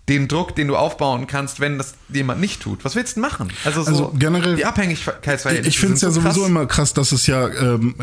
den 0.10 0.28
Druck, 0.28 0.56
den 0.56 0.68
du 0.68 0.76
aufbauen 0.76 1.28
kannst, 1.28 1.60
wenn 1.62 1.78
das 1.78 1.94
jemand 2.10 2.42
nicht 2.42 2.62
tut. 2.62 2.84
Was 2.84 2.96
willst 2.96 3.16
du 3.16 3.22
machen? 3.22 3.52
Also, 3.64 3.84
so 3.84 3.90
Also 3.90 4.14
generell- 4.20 4.56
die 4.58 4.66
Abhängigkeitsverhältnisse 4.66 5.70
Ich 5.70 5.80
finde 5.80 5.96
es 5.96 6.02
ja 6.02 6.10
so 6.12 6.20
sowieso 6.22 6.42
krass. 6.42 6.50
immer 6.50 6.66
krass, 6.66 6.94
dass 6.94 7.12
es 7.14 7.26
ja 7.28 7.48
ähm, 7.48 7.96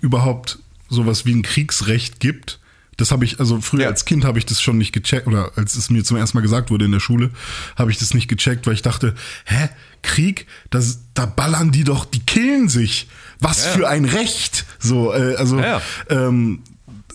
überhaupt 0.00 0.58
sowas 0.88 1.26
wie 1.26 1.34
ein 1.34 1.42
Kriegsrecht 1.42 2.20
gibt. 2.20 2.60
Das 2.96 3.10
habe 3.12 3.24
ich, 3.24 3.38
also 3.38 3.60
früher 3.60 3.82
Ja. 3.82 3.88
als 3.88 4.04
Kind 4.04 4.24
habe 4.24 4.38
ich 4.38 4.46
das 4.46 4.60
schon 4.60 4.76
nicht 4.78 4.92
gecheckt, 4.92 5.26
oder 5.28 5.52
als 5.56 5.76
es 5.76 5.88
mir 5.90 6.02
zum 6.04 6.16
ersten 6.16 6.36
Mal 6.36 6.42
gesagt 6.42 6.70
wurde 6.70 6.84
in 6.86 6.92
der 6.92 6.98
Schule, 7.00 7.30
habe 7.76 7.90
ich 7.92 7.98
das 7.98 8.12
nicht 8.14 8.26
gecheckt, 8.28 8.66
weil 8.66 8.74
ich 8.74 8.82
dachte, 8.82 9.14
hä, 9.44 9.68
Krieg, 10.02 10.46
das, 10.70 11.00
da 11.14 11.26
ballern 11.26 11.70
die 11.72 11.84
doch, 11.84 12.04
die 12.04 12.20
killen 12.20 12.68
sich. 12.68 13.08
Was 13.40 13.64
Ja. 13.64 13.70
für 13.72 13.88
ein 13.88 14.04
Recht. 14.04 14.64
So, 14.80 15.12
äh, 15.12 15.36
also, 15.36 15.60
Ja. 15.60 15.80
ähm, 16.08 16.62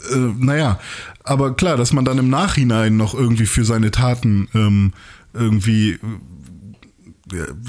äh, 0.09 0.15
naja, 0.15 0.79
aber 1.23 1.55
klar, 1.55 1.77
dass 1.77 1.93
man 1.93 2.05
dann 2.05 2.17
im 2.17 2.29
Nachhinein 2.29 2.97
noch 2.97 3.13
irgendwie 3.13 3.45
für 3.45 3.65
seine 3.65 3.91
Taten 3.91 4.47
ähm, 4.53 4.93
irgendwie 5.33 5.91
äh, 5.91 5.97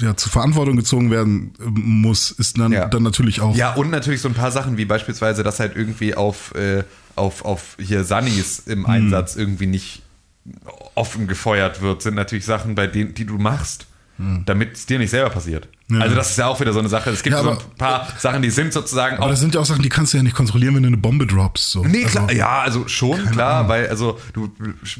ja, 0.01 0.15
zur 0.17 0.31
Verantwortung 0.31 0.75
gezogen 0.75 1.09
werden 1.11 1.53
äh, 1.59 1.63
muss, 1.69 2.31
ist 2.31 2.59
dann, 2.59 2.71
Ja. 2.71 2.87
dann 2.87 3.03
natürlich 3.03 3.41
auch. 3.41 3.55
Ja, 3.55 3.73
und 3.73 3.89
natürlich 3.89 4.21
so 4.21 4.27
ein 4.27 4.33
paar 4.35 4.51
Sachen, 4.51 4.77
wie 4.77 4.85
beispielsweise, 4.85 5.43
dass 5.43 5.59
halt 5.59 5.75
irgendwie 5.75 6.13
auf, 6.15 6.53
äh, 6.55 6.83
auf, 7.15 7.43
auf 7.45 7.77
hier 7.79 8.03
Sunnis 8.03 8.63
Hm. 8.65 8.73
im 8.73 8.85
Einsatz 8.85 9.35
irgendwie 9.35 9.67
nicht 9.67 10.01
offen 10.93 11.27
gefeuert 11.27 11.81
wird, 11.81 12.01
sind 12.03 12.13
natürlich 12.15 12.45
Sachen, 12.45 12.75
bei 12.75 12.85
denen, 12.87 13.15
die 13.15 13.25
du 13.25 13.37
machst, 13.39 13.87
damit 14.45 14.73
es 14.75 14.85
dir 14.85 14.99
nicht 14.99 15.09
selber 15.09 15.29
passiert. 15.31 15.67
Ja. 15.87 15.99
Also 15.99 16.15
das 16.15 16.31
ist 16.31 16.37
ja 16.37 16.47
auch 16.47 16.59
wieder 16.59 16.73
so 16.73 16.79
eine 16.79 16.89
Sache. 16.89 17.11
Es 17.11 17.21
gibt 17.21 17.35
Ja, 17.35 17.43
so 17.43 17.51
aber- 17.51 17.59
ein 17.61 17.77
paar 17.77 18.07
Sachen, 18.17 18.41
die 18.41 18.49
sind 18.49 18.73
sozusagen 18.73 19.17
Aber 19.17 19.25
auch 19.27 19.29
das 19.29 19.39
sind 19.39 19.53
ja 19.53 19.61
auch 19.61 19.65
Sachen, 19.65 19.83
die 19.83 19.89
kannst 19.89 20.13
du 20.13 20.17
ja 20.17 20.23
nicht 20.23 20.35
kontrollieren, 20.35 20.73
wenn 20.75 20.81
du 20.83 20.87
eine 20.87 20.97
Bombe 20.97 21.27
droppst. 21.27 21.69
So. 21.71 21.83
Nee, 21.83 22.05
klar, 22.05 22.23
Also, 22.27 22.35
ja, 22.39 22.59
also 22.61 22.87
schon, 22.87 23.23
klar, 23.31 23.57
Ahnung. 23.57 23.69
weil 23.69 23.87
also 23.89 24.17
du 24.33 24.51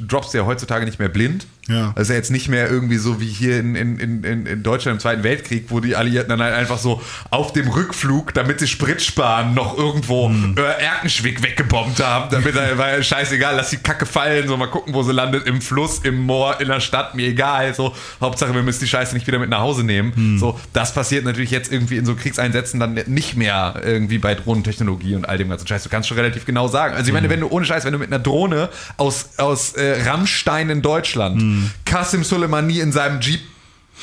droppst 0.07 0.33
ja 0.35 0.45
heutzutage 0.45 0.85
nicht 0.85 0.99
mehr 0.99 1.09
blind. 1.09 1.47
Ja. 1.67 1.93
Das 1.95 2.03
ist 2.03 2.09
ja 2.09 2.15
jetzt 2.15 2.29
nicht 2.29 2.47
mehr 2.49 2.69
irgendwie 2.69 2.97
so 2.97 3.19
wie 3.19 3.25
hier 3.25 3.59
in, 3.59 3.73
in, 3.75 3.97
in, 3.97 4.45
in 4.45 4.61
Deutschland 4.61 4.97
im 4.97 4.99
Zweiten 4.99 5.23
Weltkrieg, 5.23 5.65
wo 5.69 5.79
die 5.79 5.95
Alliierten 5.95 6.29
dann 6.29 6.39
halt 6.39 6.53
einfach 6.53 6.77
so 6.77 7.01
auf 7.31 7.53
dem 7.53 7.67
Rückflug, 7.69 8.35
damit 8.35 8.59
sie 8.59 8.67
Sprit 8.67 9.01
sparen, 9.01 9.55
noch 9.55 9.75
irgendwo 9.75 10.27
Hm. 10.29 10.55
äh, 10.55 10.61
Erkenschwick 10.83 11.41
weggebombt 11.41 12.03
haben. 12.03 12.29
Damit 12.29 12.55
er, 12.55 12.77
weil 12.77 13.03
scheißegal, 13.03 13.55
lass 13.55 13.71
die 13.71 13.77
Kacke 13.77 14.05
fallen, 14.05 14.47
so 14.47 14.55
mal 14.57 14.67
gucken, 14.67 14.93
wo 14.93 15.01
sie 15.01 15.11
landet, 15.13 15.47
im 15.47 15.59
Fluss, 15.61 15.97
im 16.03 16.21
Moor, 16.21 16.61
in 16.61 16.67
der 16.67 16.79
Stadt, 16.79 17.15
mir 17.15 17.27
egal. 17.29 17.73
So, 17.73 17.95
Hauptsache, 18.21 18.53
wir 18.53 18.61
müssen 18.61 18.81
die 18.81 18.87
Scheiße 18.87 19.15
nicht 19.15 19.25
wieder 19.25 19.39
mit 19.39 19.49
nach 19.49 19.61
Hause 19.61 19.83
nehmen. 19.83 20.13
Hm. 20.15 20.37
So, 20.37 20.59
das 20.75 20.93
passiert 20.93 21.23
natürlich 21.23 21.51
jetzt 21.51 21.71
irgendwie 21.71 21.95
in 21.95 22.05
so 22.05 22.15
Kriegseinsätzen 22.15 22.79
dann 22.79 22.93
nicht 23.05 23.37
mehr 23.37 23.81
irgendwie 23.83 24.17
bei 24.17 24.35
Drohnentechnologie 24.35 25.15
und 25.15 25.27
all 25.27 25.37
dem 25.37 25.47
ganzen 25.47 25.67
Scheiß. 25.67 25.83
Du 25.83 25.89
kannst 25.89 26.09
schon 26.09 26.17
relativ 26.17 26.45
genau 26.45 26.67
sagen. 26.67 26.95
Also 26.95 27.07
ich 27.07 27.13
meine, 27.13 27.29
wenn 27.29 27.39
du 27.39 27.47
ohne 27.47 27.65
Scheiß, 27.65 27.85
wenn 27.85 27.93
du 27.93 27.99
mit 27.99 28.09
einer 28.09 28.19
Drohne 28.19 28.69
aus, 28.97 29.29
aus 29.37 29.73
äh, 29.73 30.03
Rammstein 30.03 30.69
in 30.69 30.81
Deutschland 30.81 31.41
Hm. 31.41 31.71
Qasim 31.85 32.23
Soleimani 32.23 32.79
in 32.79 32.91
seinem 32.91 33.21
Jeep 33.21 33.39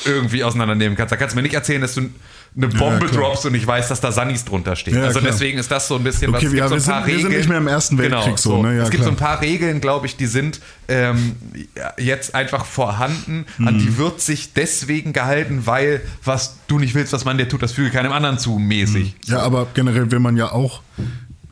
irgendwie 0.05 0.43
auseinandernehmen 0.43 0.97
kannst, 0.97 1.11
da 1.11 1.15
kannst 1.15 1.33
du 1.33 1.37
mir 1.37 1.43
nicht 1.43 1.53
erzählen, 1.53 1.81
dass 1.81 1.93
du 1.93 2.09
eine 2.55 2.67
Bombe 2.67 3.07
klar. 3.07 3.23
droppst 3.29 3.45
und 3.47 3.55
ich 3.55 3.65
weiß, 3.65 3.87
dass 3.87 3.99
da 3.99 4.11
Sunnis 4.11 4.45
drunter 4.45 4.75
stehen. 4.75 4.95
Ja, 4.95 5.05
also 5.05 5.19
klar. 5.19 5.31
deswegen 5.31 5.57
ist 5.57 5.71
das 5.71 5.87
so 5.87 5.95
ein 5.95 6.03
bisschen 6.03 6.33
Okay, 6.35 6.45
es 6.45 6.53
ja, 6.53 6.67
gibt 6.67 6.81
so 6.81 6.87
wir 6.87 6.95
ein 6.95 7.03
sind- 7.05 7.07
wir 7.15 7.19
sind 7.21 7.37
nicht 7.37 7.49
mehr 7.49 7.57
im 7.57 7.67
Ersten 7.67 7.97
Weltkrieg 7.97 8.23
genau, 8.25 8.37
so, 8.37 8.61
ne? 8.61 8.77
Ja, 8.77 8.83
es 8.83 8.89
gibt 8.91 9.03
so 9.03 9.09
ein 9.09 9.17
klar. 9.17 9.31
paar 9.37 9.41
Regeln, 9.41 9.81
glaube 9.81 10.05
ich, 10.05 10.17
die 10.17 10.27
sind 10.27 10.59
ähm, 10.87 11.35
ja, 11.75 11.93
jetzt 11.97 12.35
einfach 12.35 12.65
vorhanden, 12.65 13.45
an 13.59 13.75
Mhm. 13.75 13.79
die 13.79 13.97
wird 13.97 14.21
sich 14.21 14.53
deswegen 14.53 15.13
gehalten, 15.13 15.65
weil 15.65 16.01
was 16.23 16.57
du 16.67 16.77
nicht 16.79 16.93
willst, 16.93 17.11
was 17.13 17.25
man 17.25 17.37
dir 17.37 17.47
tut, 17.49 17.63
das 17.63 17.71
füge 17.71 17.89
keinem 17.89 18.11
anderen 18.11 18.37
zu, 18.37 18.59
mäßig. 18.59 19.15
Ja, 19.25 19.39
aber 19.39 19.67
generell 19.73 20.11
will 20.11 20.19
man 20.19 20.37
ja 20.37 20.51
auch, 20.51 20.81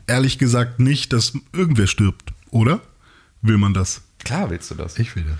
ehrlich 0.06 0.38
gesagt, 0.38 0.78
nicht, 0.80 1.12
dass 1.12 1.32
irgendwer 1.52 1.86
stirbt, 1.88 2.32
oder? 2.50 2.80
Will 3.40 3.58
man 3.58 3.74
das? 3.74 4.02
Klar 4.24 4.50
willst 4.50 4.70
du 4.70 4.76
das. 4.76 4.98
Ich 5.00 5.16
will 5.16 5.24
das. 5.24 5.38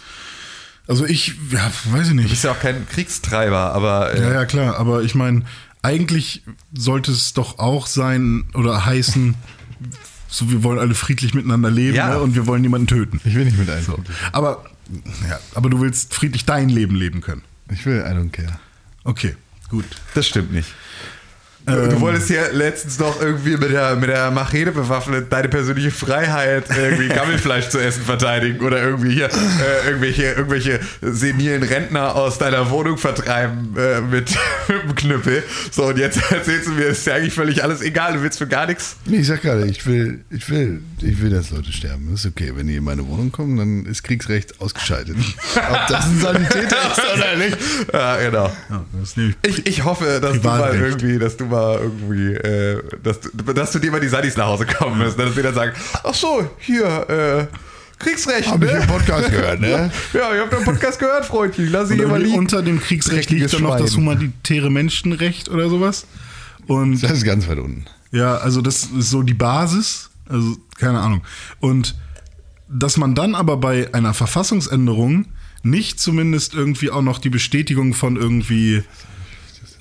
Also 0.88 1.04
ich, 1.06 1.34
ja, 1.50 1.70
weiß 1.90 2.02
ich 2.04 2.08
Du 2.10 2.14
nicht. 2.16 2.30
bist 2.30 2.44
ja 2.44 2.52
auch 2.52 2.60
kein 2.60 2.86
Kriegstreiber, 2.88 3.72
aber 3.72 4.14
äh, 4.14 4.20
Ja, 4.20 4.32
ja, 4.32 4.44
klar, 4.44 4.76
aber 4.78 5.02
ich 5.02 5.14
meine, 5.14 5.42
eigentlich 5.82 6.42
sollte 6.72 7.12
es 7.12 7.32
doch 7.34 7.58
auch 7.58 7.86
sein 7.86 8.44
oder 8.54 8.84
heißen, 8.84 9.34
so 10.28 10.50
wir 10.50 10.62
wollen 10.64 10.78
alle 10.78 10.94
friedlich 10.94 11.34
miteinander 11.34 11.70
leben 11.70 11.96
Ja. 11.96 12.08
ne, 12.10 12.20
und 12.20 12.34
wir 12.34 12.46
wollen 12.46 12.62
niemanden 12.62 12.86
töten. 12.86 13.20
Ich 13.24 13.34
will 13.34 13.44
nicht 13.44 13.58
mit 13.58 13.70
einem. 13.70 13.84
Aber 14.32 14.64
Ja, 15.28 15.38
aber 15.54 15.70
du 15.70 15.80
willst 15.80 16.14
friedlich 16.14 16.44
dein 16.44 16.68
Leben 16.68 16.96
leben 16.96 17.20
können. 17.20 17.42
Ich 17.70 17.86
will, 17.86 18.00
I 18.00 18.10
don't 18.12 18.30
care. 18.30 18.58
Okay, 19.04 19.36
gut. 19.70 19.84
Das 20.14 20.26
stimmt 20.26 20.52
nicht. 20.52 20.68
Du 21.66 22.00
wolltest 22.00 22.28
ja 22.30 22.42
letztens 22.52 22.98
noch 22.98 23.20
irgendwie 23.20 23.56
mit 23.56 23.70
der, 23.70 23.94
mit 23.96 24.08
der 24.08 24.30
Machete 24.30 24.72
bewaffnet 24.72 25.32
deine 25.32 25.48
persönliche 25.48 25.90
Freiheit, 25.90 26.64
irgendwie 26.76 27.08
Gammelfleisch 27.14 27.68
zu 27.68 27.78
essen, 27.78 28.02
verteidigen 28.02 28.64
oder 28.64 28.82
irgendwie 28.82 29.12
hier 29.12 29.26
äh, 29.26 29.88
irgendwelche, 29.88 30.24
irgendwelche 30.32 30.80
senilen 31.00 31.62
Rentner 31.62 32.16
aus 32.16 32.38
deiner 32.38 32.70
Wohnung 32.70 32.98
vertreiben 32.98 33.76
äh, 33.76 34.00
mit, 34.00 34.30
mit 34.68 34.82
dem 34.82 34.94
Knüppel. 34.94 35.42
So, 35.70 35.84
und 35.84 35.98
jetzt 35.98 36.20
erzählst 36.32 36.66
du 36.66 36.72
mir, 36.72 36.86
ist 36.86 37.06
ja 37.06 37.14
eigentlich 37.14 37.34
völlig 37.34 37.62
alles 37.62 37.80
egal, 37.80 38.14
du 38.14 38.22
willst 38.22 38.38
für 38.38 38.48
gar 38.48 38.66
nichts. 38.66 38.96
Nee, 39.06 39.18
ich 39.18 39.28
sag 39.28 39.42
gerade, 39.42 39.64
ich 39.66 39.86
will, 39.86 40.24
ich 40.30 40.48
will, 40.50 40.82
ich 41.00 41.22
will, 41.22 41.30
dass 41.30 41.50
Leute 41.50 41.72
sterben. 41.72 42.08
Das 42.10 42.24
ist 42.24 42.26
okay. 42.26 42.52
Wenn 42.54 42.66
die 42.66 42.76
in 42.76 42.84
meine 42.84 43.06
Wohnung 43.06 43.30
kommen, 43.30 43.56
dann 43.56 43.86
ist 43.86 44.02
Kriegsrecht 44.02 44.60
ausgeschaltet. 44.60 45.16
Ob 45.16 45.86
das 45.88 46.06
ein 46.06 46.20
Sanitäter 46.20 46.76
ist 46.90 47.00
oder 47.14 47.36
nicht. 47.36 47.56
Ja, 47.92 48.16
genau. 48.16 48.52
Ja, 48.68 48.84
Ich, 49.46 49.66
ich 49.66 49.84
hoffe, 49.84 50.18
dass 50.20 50.40
du 50.40 50.48
mal 50.48 50.74
irgendwie, 50.74 51.18
dass 51.18 51.36
du 51.36 51.51
mal 51.52 51.78
irgendwie, 51.80 52.32
äh, 52.34 52.82
dass, 53.02 53.20
du- 53.20 53.30
dass 53.52 53.70
du 53.72 53.78
dir 53.78 53.90
mal 53.92 54.00
die 54.00 54.08
Sadis 54.08 54.36
nach 54.36 54.46
Hause 54.46 54.66
kommen 54.66 54.98
müssen, 54.98 55.16
dass 55.18 55.34
sie 55.34 55.42
dann 55.42 55.54
sagen, 55.54 55.72
ach 56.02 56.14
so, 56.14 56.48
hier, 56.58 56.84
äh, 57.50 57.56
Kriegsrecht, 57.98 58.50
Hab 58.50 58.60
ich 58.64 58.72
ne? 58.72 58.78
im 58.80 58.86
Podcast 58.88 59.30
gehört, 59.30 59.60
ne? 59.60 59.92
Ja, 60.12 60.34
ihr 60.34 60.40
habt 60.40 60.52
den 60.52 60.64
Podcast 60.64 60.98
gehört, 60.98 61.24
Freundchen, 61.24 61.70
lass 61.70 61.88
mal 61.90 61.98
irgendwie 62.00 62.22
liegen. 62.24 62.38
unter 62.38 62.60
dem 62.62 62.80
Kriegsrecht 62.80 63.30
liegt 63.30 63.52
dann 63.54 63.62
noch 63.62 63.76
das 63.76 63.96
humanitäre 63.96 64.70
Menschenrecht 64.70 65.48
oder 65.48 65.68
sowas. 65.68 66.06
Und 66.66 67.00
Das 67.00 67.12
ist 67.12 67.24
ganz 67.24 67.46
weit 67.48 67.58
unten. 67.58 67.84
ja, 68.10 68.36
also 68.38 68.60
das 68.60 68.84
ist 68.86 69.10
so 69.10 69.22
die 69.22 69.34
Basis. 69.34 70.10
Also 70.28 70.56
keine 70.78 70.98
Ahnung. 71.00 71.22
Und 71.60 71.94
dass 72.68 72.96
man 72.96 73.14
dann 73.14 73.34
aber 73.36 73.56
bei 73.58 73.92
einer 73.94 74.14
Verfassungsänderung 74.14 75.26
nicht 75.62 76.00
zumindest 76.00 76.54
irgendwie 76.54 76.90
auch 76.90 77.02
noch 77.02 77.18
die 77.18 77.30
Bestätigung 77.30 77.94
von 77.94 78.16
irgendwie 78.16 78.82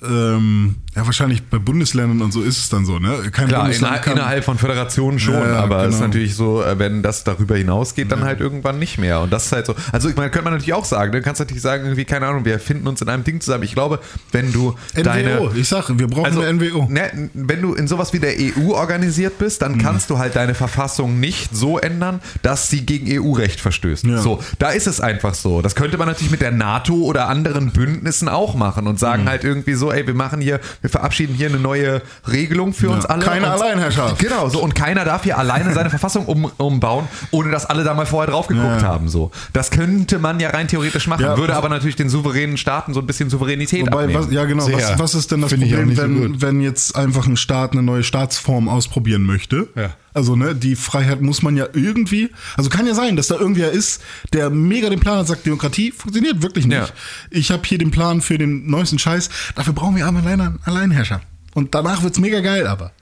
ähm, 0.02 0.76
ja, 0.94 1.06
wahrscheinlich 1.06 1.42
bei 1.44 1.58
Bundesländern 1.58 2.20
und 2.20 2.32
so 2.32 2.42
ist 2.42 2.58
es 2.58 2.68
dann 2.68 2.84
so, 2.84 2.98
ne? 2.98 3.30
Kein 3.32 3.48
Klar, 3.48 3.62
Bundesland 3.62 3.94
inner, 3.94 4.02
kann, 4.02 4.12
innerhalb 4.18 4.44
von 4.44 4.58
Föderationen 4.58 5.18
schon, 5.18 5.34
Ja, 5.34 5.48
ja, 5.48 5.58
aber 5.60 5.84
es 5.84 5.94
ist 5.94 5.94
genau. 5.94 6.08
natürlich 6.08 6.34
so, 6.34 6.62
äh, 6.62 6.78
wenn 6.78 7.02
das 7.02 7.24
darüber 7.24 7.56
hinausgeht, 7.56 8.12
dann 8.12 8.24
halt 8.24 8.40
irgendwann 8.40 8.78
nicht 8.78 8.98
mehr. 8.98 9.20
Und 9.20 9.32
das 9.32 9.46
ist 9.46 9.52
halt 9.52 9.64
so. 9.64 9.74
Also, 9.90 10.10
ich 10.10 10.16
meine, 10.16 10.30
könnte 10.30 10.44
man 10.44 10.52
natürlich 10.52 10.74
auch 10.74 10.84
sagen, 10.84 11.12
du 11.12 11.22
kannst 11.22 11.40
natürlich 11.40 11.62
sagen, 11.62 11.84
irgendwie, 11.84 12.04
keine 12.04 12.26
Ahnung, 12.26 12.44
wir 12.44 12.58
finden 12.58 12.86
uns 12.86 13.00
in 13.00 13.08
einem 13.08 13.24
Ding 13.24 13.40
zusammen. 13.40 13.64
Ich 13.64 13.72
glaube, 13.72 14.00
wenn 14.32 14.52
du 14.52 14.74
NWO, 14.94 15.02
deine. 15.02 15.50
ich 15.54 15.66
sage, 15.66 15.98
wir 15.98 16.08
brauchen 16.08 16.26
eine 16.26 16.52
NWO. 16.52 16.86
Ne, 16.90 17.30
wenn 17.32 17.62
du 17.62 17.72
in 17.72 17.88
sowas 17.88 18.12
wie 18.12 18.18
der 18.18 18.34
EU 18.38 18.72
organisiert 18.74 19.38
bist, 19.38 19.62
dann 19.62 19.78
kannst 19.78 20.10
du 20.10 20.18
halt 20.18 20.36
deine 20.36 20.54
Verfassung 20.54 21.20
nicht 21.20 21.56
so 21.56 21.78
ändern, 21.78 22.20
dass 22.42 22.68
sie 22.68 22.84
gegen 22.84 23.06
EU-Recht 23.08 23.60
verstößt. 23.60 24.04
Ja. 24.04 24.18
So, 24.18 24.42
da 24.58 24.68
ist 24.68 24.86
es 24.86 25.00
einfach 25.00 25.32
so. 25.32 25.62
Das 25.62 25.74
könnte 25.74 25.96
man 25.96 26.06
natürlich 26.08 26.30
mit 26.30 26.42
der 26.42 26.52
NATO 26.52 26.96
oder 26.96 27.28
anderen 27.28 27.70
Bündnissen 27.70 28.28
auch 28.28 28.54
machen 28.54 28.86
und 28.86 28.98
sagen 28.98 29.26
halt 29.26 29.42
irgendwie 29.42 29.72
so, 29.72 29.90
ey, 29.90 30.06
wir 30.06 30.14
machen 30.14 30.42
hier, 30.42 30.60
wir 30.82 30.90
verabschieden 30.90 31.34
hier 31.34 31.48
eine 31.48 31.58
neue 31.58 32.02
Regelung 32.30 32.74
für 32.74 32.90
uns 32.90 33.06
alle. 33.06 33.24
keine 33.24 33.50
Alleinherrschaft. 33.50 34.18
Genau, 34.18 34.48
so 34.48 34.60
und 34.62 34.74
keiner 34.74 35.04
darf 35.04 35.22
hier 35.22 35.38
alleine 35.38 35.72
seine 35.72 35.88
Verfassung 35.90 36.26
um, 36.26 36.50
umbauen, 36.58 37.08
ohne 37.30 37.50
dass 37.50 37.64
alle 37.66 37.84
da 37.84 37.94
mal 37.94 38.04
vorher 38.06 38.30
drauf 38.30 38.48
geguckt 38.48 38.82
Ja. 38.82 38.88
haben. 38.88 39.08
So, 39.08 39.30
das 39.52 39.70
könnte 39.70 40.18
man 40.18 40.38
ja 40.40 40.50
rein 40.50 40.68
theoretisch 40.68 41.06
machen, 41.06 41.22
Ja. 41.22 41.36
würde 41.38 41.54
aber 41.56 41.68
natürlich 41.68 41.96
den 41.96 42.08
souveränen 42.08 42.56
Staaten 42.56 42.92
so 42.94 43.00
ein 43.00 43.06
bisschen 43.06 43.30
Souveränität 43.30 43.86
Wobei, 43.86 44.02
abnehmen. 44.02 44.24
was, 44.26 44.30
ja 44.32 44.44
genau, 44.44 44.66
was, 44.70 44.98
was 44.98 45.14
ist 45.14 45.30
denn 45.30 45.40
das 45.40 45.52
auch 45.52 45.56
Problem, 45.58 45.94
so 45.94 46.02
wenn, 46.02 46.32
gut. 46.32 46.42
wenn 46.42 46.60
jetzt 46.60 46.96
einfach 46.96 47.26
ein 47.26 47.36
Staat 47.36 47.72
eine 47.72 47.82
neue 47.82 48.02
Staatsform 48.02 48.68
ausprobieren 48.68 49.22
möchte? 49.22 49.68
Ja. 49.76 49.90
Also, 50.14 50.36
ne, 50.36 50.54
die 50.54 50.76
Freiheit 50.76 51.22
muss 51.22 51.42
man 51.42 51.56
ja 51.56 51.66
irgendwie, 51.72 52.30
also 52.56 52.68
kann 52.68 52.86
ja 52.86 52.94
sein, 52.94 53.16
dass 53.16 53.28
da 53.28 53.36
irgendwer 53.36 53.70
ist, 53.70 54.02
der 54.32 54.50
mega 54.50 54.90
den 54.90 55.00
Plan 55.00 55.18
hat, 55.18 55.26
sagt, 55.26 55.46
Demokratie 55.46 55.90
funktioniert 55.90 56.42
wirklich 56.42 56.66
nicht. 56.66 56.78
Ja. 56.78 56.88
Ich 57.30 57.50
habe 57.50 57.62
hier 57.64 57.78
den 57.78 57.90
Plan 57.90 58.20
für 58.20 58.36
den 58.36 58.68
neuesten 58.68 58.98
Scheiß, 58.98 59.30
dafür 59.54 59.72
brauchen 59.72 59.96
wir 59.96 60.06
aber 60.06 60.18
alleine 60.18 60.44
einen 60.44 60.60
Alleinherrscher. 60.64 61.22
Und 61.54 61.74
danach 61.74 62.02
wird's 62.02 62.18
mega 62.18 62.40
geil, 62.40 62.66
aber. 62.66 62.92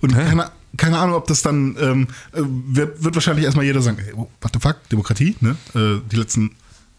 Und 0.00 0.14
keine, 0.14 0.50
keine 0.76 0.98
Ahnung, 0.98 1.16
ob 1.16 1.26
das 1.26 1.42
dann, 1.42 1.76
ähm, 1.80 2.08
äh, 2.32 2.40
wird, 2.42 3.02
wird 3.04 3.14
wahrscheinlich 3.14 3.44
erstmal 3.44 3.64
jeder 3.64 3.82
sagen, 3.82 3.98
ey, 3.98 4.12
oh, 4.14 4.30
what 4.40 4.52
the 4.52 4.60
fuck, 4.60 4.76
Demokratie, 4.90 5.36
ne? 5.40 5.56
Äh, 5.74 6.00
die 6.10 6.16
letzten 6.16 6.52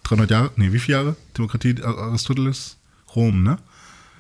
300 0.03 0.29
Jahre, 0.29 0.51
nee, 0.55 0.71
wie 0.71 0.79
viele 0.79 0.97
Jahre? 0.97 1.15
Demokratie, 1.38 1.75
Aristoteles, 1.83 2.77
Rom, 3.15 3.43
ne? 3.43 3.57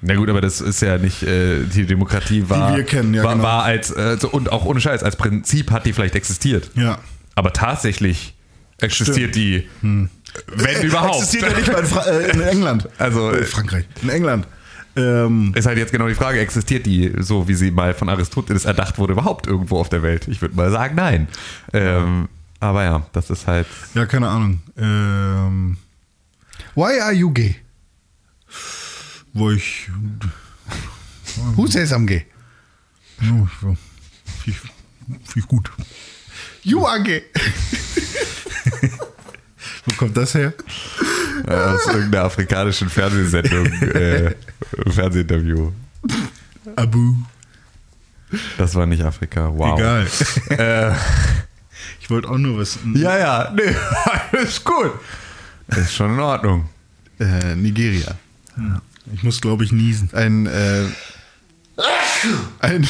Na 0.01 0.15
gut, 0.15 0.29
aber 0.29 0.41
das 0.41 0.61
ist 0.61 0.81
ja 0.81 0.97
nicht, 0.97 1.21
äh, 1.23 1.63
die 1.63 1.85
Demokratie 1.85 2.49
war, 2.49 2.75
wir 2.75 2.83
kennen, 2.83 3.13
ja, 3.13 3.23
war, 3.23 3.33
genau. 3.33 3.43
war 3.43 3.63
als, 3.63 3.91
äh, 3.91 4.17
so, 4.19 4.29
und 4.29 4.51
auch 4.51 4.65
ohne 4.65 4.81
Scheiß, 4.81 5.03
als 5.03 5.15
Prinzip 5.15 5.69
hat 5.71 5.85
die 5.85 5.93
vielleicht 5.93 6.15
existiert. 6.15 6.71
Ja. 6.75 6.97
Aber 7.35 7.53
tatsächlich 7.53 8.35
existiert 8.79 9.35
die, 9.35 9.67
wenn 9.81 10.81
überhaupt. 10.81 11.15
Existiert 11.17 11.51
ja 11.51 11.57
nicht 11.57 11.71
mal 11.71 11.79
in, 11.79 11.85
Fra 11.85 12.01
äh, 12.05 12.31
in 12.31 12.41
England. 12.41 12.89
Also, 12.97 13.31
Äh, 13.31 13.43
Frankreich. 13.45 13.85
In 14.01 14.09
England. 14.09 14.47
Ähm, 14.95 15.53
Ist 15.55 15.67
halt 15.67 15.77
jetzt 15.77 15.91
genau 15.91 16.07
die 16.07 16.15
Frage, 16.15 16.39
existiert 16.39 16.85
die 16.85 17.13
so, 17.19 17.47
wie 17.47 17.53
sie 17.53 17.71
mal 17.71 17.93
von 17.93 18.09
Aristoteles 18.09 18.65
erdacht 18.65 18.97
wurde, 18.97 19.13
überhaupt 19.13 19.47
irgendwo 19.47 19.79
auf 19.79 19.87
der 19.87 20.03
Welt? 20.03 20.27
Ich 20.27 20.41
würde 20.41 20.55
mal 20.55 20.69
sagen, 20.69 20.95
nein. 20.95 21.27
Ähm, 21.71 22.27
aber 22.59 22.83
ja, 22.83 23.05
das 23.13 23.29
ist 23.29 23.47
halt. 23.47 23.67
ja, 23.93 24.05
keine 24.05 24.27
Ahnung. 24.27 24.61
Ähm, 24.77 25.77
Why 26.75 26.99
are 26.99 27.13
you 27.13 27.31
gay? 27.31 27.55
Wo 29.33 29.51
ich. 29.51 29.89
Who 31.55 31.67
says 31.67 31.91
I'm 31.93 32.05
gay? 32.05 32.25
Ja, 33.21 33.27
ja, 33.29 33.47
Finde 34.43 34.59
ich, 35.27 35.35
ich 35.35 35.47
gut. 35.47 35.71
You 36.63 36.85
are 36.85 37.01
gay. 37.01 37.23
Wo 39.85 39.95
kommt 39.97 40.15
das 40.17 40.33
her? 40.35 40.53
Aus 41.47 41.87
irgendeiner 41.87 42.25
afrikanischen 42.25 42.89
Fernsehsendung, 42.89 43.65
äh, 43.65 44.35
Fernsehinterview. 44.89 45.71
Abu. 46.75 47.15
Das 48.57 48.75
war 48.75 48.85
nicht 48.85 49.01
Afrika. 49.03 49.49
Wow. 49.51 49.79
Egal. 49.79 50.07
Äh, 50.49 50.93
Ich 51.99 52.09
wollte 52.09 52.29
auch 52.29 52.37
nur 52.37 52.59
was. 52.59 52.77
ja, 52.93 53.17
ja, 53.17 53.51
nee, 53.55 53.75
alles 54.31 54.63
gut. 54.63 54.91
Ist 55.67 55.93
schon 55.93 56.13
in 56.13 56.19
Ordnung. 56.19 56.69
Äh, 57.19 57.55
Nigeria. 57.55 58.15
Ich 59.13 59.23
muss, 59.23 59.41
glaube 59.41 59.63
ich, 59.63 59.71
niesen. 59.71 60.09
Ein, 60.13 60.45
äh, 60.47 60.85
ein, 62.59 62.87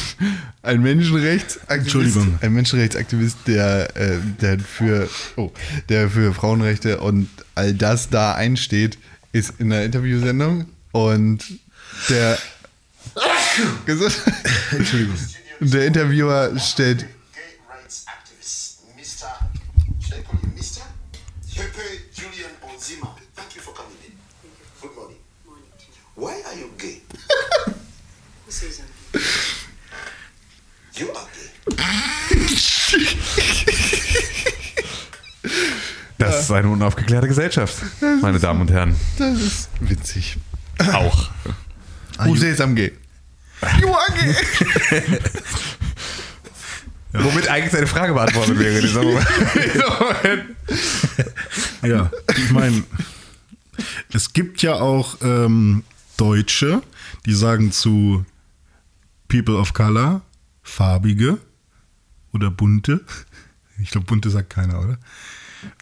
ein 0.62 0.82
Menschenrechtsaktivist, 0.82 1.70
Entschuldigung. 1.70 2.38
ein 2.42 2.52
Menschenrechtsaktivist, 2.52 3.38
der, 3.46 3.96
äh, 3.96 4.18
der 4.40 4.58
für, 4.58 5.08
oh, 5.36 5.50
der 5.88 6.10
für 6.10 6.34
Frauenrechte 6.34 7.00
und 7.00 7.28
all 7.54 7.72
das 7.72 8.10
da 8.10 8.34
einsteht, 8.34 8.98
ist 9.32 9.54
in 9.58 9.72
einer 9.72 9.84
Interviewsendung 9.84 10.66
und 10.92 11.44
der, 12.10 12.38
Entschuldigung. 14.76 15.14
der 15.60 15.86
Interviewer 15.86 16.58
stellt, 16.58 17.00
gay 17.00 17.06
rights 17.70 18.04
activist, 18.06 18.80
Mr. 18.96 19.28
Should 20.00 20.18
I 20.18 20.22
call 20.22 20.38
you 20.42 20.48
Mr. 20.54 20.82
Pepe 21.56 21.80
Julian 22.12 22.50
Onzima. 22.62 23.16
Thank 23.34 23.54
you 23.56 23.62
for 23.62 23.72
coming 23.74 23.96
in. 24.06 24.12
Good 24.80 24.94
morning. 24.94 25.16
Why 26.14 26.42
are 26.46 26.54
you 26.58 26.70
gay? 26.78 27.00
Who 28.44 28.50
says 28.50 28.80
I'm 28.80 28.86
gay? 29.12 29.20
You 29.20 29.24
are 29.24 29.30
gay. 29.94 30.80
Das 36.18 36.40
ist 36.44 36.50
eine 36.50 36.68
unaufgeklärte 36.68 37.26
Gesellschaft, 37.26 37.76
meine 38.20 38.38
Damen 38.38 38.60
und 38.60 38.70
Herren. 38.70 38.94
das 39.18 39.40
ist 39.40 39.70
witzig. 39.80 40.38
Auch. 40.92 41.30
Gay? 42.74 42.92
You 43.80 43.88
are 43.88 44.12
gay. 44.14 44.34
Womit 47.12 47.48
eigentlich 47.48 47.72
seine 47.72 47.86
Frage 47.86 48.14
beantwortet 48.14 48.58
wäre. 48.58 48.76
In 48.76 48.82
diesem 48.82 49.04
Moment. 49.04 50.56
Ja, 51.82 52.10
ich 52.36 52.50
meine, 52.52 52.84
es 54.12 54.32
gibt 54.32 54.62
ja 54.62 54.74
auch 54.74 55.16
ähm, 55.20 55.82
Deutsche, 56.16 56.80
die 57.26 57.34
sagen 57.34 57.72
zu 57.72 58.24
People 59.26 59.56
of 59.56 59.74
Color 59.74 60.22
farbige 60.62 61.38
oder 62.32 62.50
bunte. 62.50 63.04
Ich 63.78 63.90
glaube, 63.90 64.06
bunte 64.06 64.30
sagt 64.30 64.50
keiner, 64.50 64.80
oder? 64.80 64.98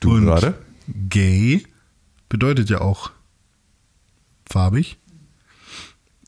Du 0.00 0.20
gerade? 0.20 0.54
Gay 1.08 1.66
bedeutet 2.28 2.70
ja 2.70 2.80
auch 2.80 3.10
farbig 4.50 4.98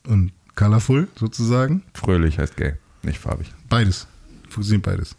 und 0.05 0.31
colorful 0.55 1.07
sozusagen. 1.15 1.83
Fröhlich 1.93 2.39
heißt 2.39 2.57
gay, 2.57 2.75
nicht 3.01 3.19
farbig. 3.19 3.51
Beides. 3.69 4.07
Funktioniert 4.49 4.85
beides. 4.85 5.15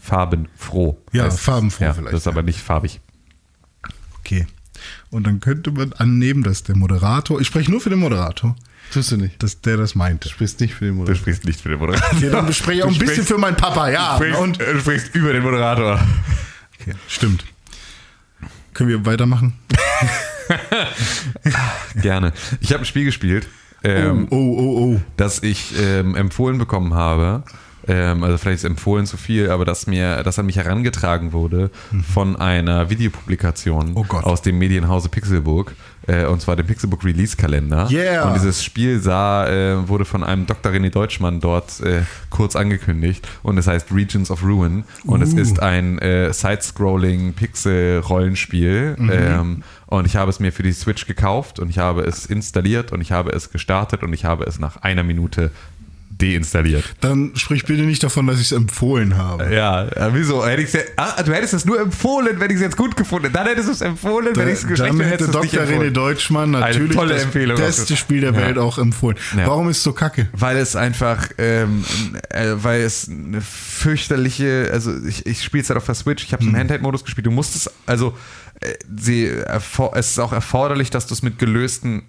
Farbenfroh. 0.00 1.00
Ja, 1.12 1.30
farbenfroh 1.30 1.84
ja, 1.84 1.94
vielleicht, 1.94 2.12
Das 2.12 2.22
ist 2.22 2.26
aber 2.26 2.42
nicht 2.42 2.60
farbig. 2.60 3.00
Okay. 4.18 4.46
Und 5.10 5.26
dann 5.26 5.40
könnte 5.40 5.70
man 5.70 5.92
annehmen, 5.92 6.42
dass 6.42 6.64
der 6.64 6.76
Moderator, 6.76 7.40
ich 7.40 7.46
spreche 7.46 7.70
nur 7.70 7.80
für 7.80 7.90
den 7.90 8.00
Moderator, 8.00 8.56
Tust 8.92 9.10
du 9.12 9.16
nicht. 9.16 9.42
dass 9.42 9.60
der 9.60 9.76
das 9.78 9.94
meinte. 9.94 10.28
Du 10.28 10.34
sprichst 10.34 10.60
nicht 10.60 10.74
für 10.74 10.84
den 10.84 10.94
Du 10.94 11.00
Moderator. 11.00 11.20
sprichst 11.20 11.44
nicht 11.44 11.60
für 11.60 11.70
den 11.70 11.78
Moderator. 11.78 12.08
Okay, 12.16 12.30
dann 12.30 12.52
spreche 12.52 12.78
ich 12.78 12.84
auch 12.84 12.88
Du 12.88 12.94
ein 12.94 12.98
bisschen 12.98 13.14
sprichst- 13.24 13.28
für 13.28 13.38
meinen 13.38 13.56
Papa, 13.56 13.88
ja. 13.90 14.18
Du 14.18 14.24
sprichst, 14.24 14.40
Und, 14.40 14.60
du 14.60 14.80
sprichst 14.80 15.14
über 15.14 15.32
den 15.32 15.42
Moderator. 15.42 16.00
okay, 16.80 16.94
stimmt. 17.08 17.44
Können 18.74 18.88
wir 18.90 19.04
weitermachen? 19.06 19.54
Gerne. 22.00 22.32
Ich 22.60 22.72
habe 22.72 22.82
ein 22.82 22.86
Spiel 22.86 23.04
gespielt, 23.04 23.48
ähm, 23.84 24.26
oh, 24.30 24.36
oh, 24.36 24.94
oh. 24.96 25.00
das 25.16 25.42
ich 25.42 25.74
ähm, 25.78 26.14
empfohlen 26.14 26.58
bekommen 26.58 26.94
habe. 26.94 27.42
Ähm, 27.88 28.22
also 28.22 28.38
vielleicht 28.38 28.58
ist 28.58 28.64
empfohlen 28.64 29.06
zu 29.06 29.16
viel, 29.16 29.50
aber 29.50 29.64
das 29.64 29.86
mir, 29.88 30.22
das 30.22 30.38
an 30.38 30.46
mich 30.46 30.56
herangetragen 30.56 31.32
wurde 31.32 31.70
von 32.12 32.36
einer 32.36 32.90
Videopublikation 32.90 33.90
Mhm. 33.90 33.96
Oh 33.96 34.04
aus 34.18 34.40
dem 34.42 34.58
Medienhause 34.58 35.08
Pixelburg. 35.08 35.74
Äh, 36.06 36.26
und 36.26 36.40
zwar 36.40 36.56
dem 36.56 36.66
Pixelbook 36.66 37.04
Release 37.04 37.36
Kalender. 37.36 37.88
Yeah. 37.90 38.26
Und 38.26 38.34
dieses 38.34 38.64
Spiel 38.64 39.00
sah, 39.00 39.46
äh, 39.46 39.88
wurde 39.88 40.04
von 40.04 40.24
einem 40.24 40.46
Dr. 40.46 40.72
René 40.72 40.90
Deutschmann 40.90 41.40
dort 41.40 41.80
äh, 41.80 42.02
kurz 42.30 42.56
angekündigt 42.56 43.26
und 43.42 43.58
es 43.58 43.66
heißt 43.66 43.92
Regions 43.92 44.30
of 44.30 44.42
Ruin 44.42 44.84
und 45.04 45.22
es 45.22 45.34
Uh. 45.34 45.38
ist 45.38 45.60
ein 45.60 45.98
äh, 45.98 46.32
Side-Scrolling 46.32 47.34
Pixel-Rollenspiel. 47.34 48.96
Mhm. 48.98 49.10
Ähm, 49.12 49.62
und 49.86 50.06
ich 50.06 50.16
habe 50.16 50.30
es 50.30 50.40
mir 50.40 50.52
für 50.52 50.62
die 50.62 50.72
Switch 50.72 51.06
gekauft 51.06 51.58
und 51.58 51.68
ich 51.68 51.78
habe 51.78 52.02
es 52.02 52.24
installiert 52.24 52.92
und 52.92 53.02
ich 53.02 53.12
habe 53.12 53.30
es 53.32 53.50
gestartet 53.50 54.02
und 54.02 54.14
ich 54.14 54.24
habe 54.24 54.44
es 54.44 54.58
nach 54.58 54.78
einer 54.78 55.02
Minute 55.02 55.50
deinstalliert. 56.22 56.84
Dann 57.00 57.32
sprich 57.34 57.64
bitte 57.64 57.82
nicht 57.82 58.02
davon, 58.02 58.26
dass 58.26 58.36
ich 58.36 58.46
es 58.46 58.52
empfohlen 58.52 59.16
habe. 59.16 59.52
Ja, 59.52 59.84
äh, 59.88 60.10
wieso? 60.12 60.46
Hätte 60.46 60.62
ich's 60.62 60.72
ja, 60.72 60.80
ah, 60.96 61.22
du 61.22 61.32
hättest 61.34 61.54
es 61.54 61.64
nur 61.64 61.80
empfohlen, 61.80 62.38
wenn 62.38 62.50
ich 62.50 62.56
es 62.56 62.62
jetzt 62.62 62.76
gut 62.76 62.96
gefunden 62.96 63.26
hätte. 63.26 63.38
Dann 63.38 63.46
hättest 63.46 63.68
du 63.68 63.72
es 63.72 63.80
empfohlen, 63.80 64.34
wenn 64.36 64.48
ich 64.48 64.54
es 64.54 64.66
geschlecht 64.66 64.92
Dann 64.92 65.00
hätte, 65.00 65.24
hätte 65.26 65.32
Dr. 65.32 65.64
René. 65.64 65.90
Deutschmann 65.90 66.52
natürlich 66.52 66.94
tolle 66.94 67.14
das 67.14 67.24
Empfehlung 67.24 67.56
beste 67.56 67.96
Spiel 67.96 68.20
der 68.20 68.32
Ja. 68.32 68.40
Welt 68.40 68.58
auch 68.58 68.78
empfohlen. 68.78 69.18
Ja. 69.36 69.46
Warum 69.46 69.68
ist 69.68 69.78
es 69.78 69.82
so 69.82 69.92
kacke? 69.92 70.28
Weil 70.32 70.56
es 70.56 70.76
einfach, 70.76 71.28
ähm, 71.38 71.84
äh, 72.30 72.52
weil 72.54 72.82
es 72.82 73.08
eine 73.08 73.40
fürchterliche, 73.40 74.70
also 74.72 74.92
ich, 75.06 75.26
ich 75.26 75.42
spiele 75.42 75.62
es 75.62 75.70
halt 75.70 75.78
auf 75.78 75.86
der 75.86 75.94
Switch, 75.94 76.24
ich 76.24 76.32
habe 76.32 76.42
es 76.42 76.48
im 76.48 76.56
Handheld-Modus 76.56 77.04
gespielt, 77.04 77.26
du 77.26 77.30
musst 77.30 77.56
es, 77.56 77.70
also 77.86 78.16
äh, 78.60 78.74
sie, 78.96 79.26
es 79.26 80.10
ist 80.10 80.18
auch 80.18 80.32
erforderlich, 80.32 80.90
dass 80.90 81.06
du 81.06 81.14
es 81.14 81.22
mit 81.22 81.38
gelösten 81.38 82.02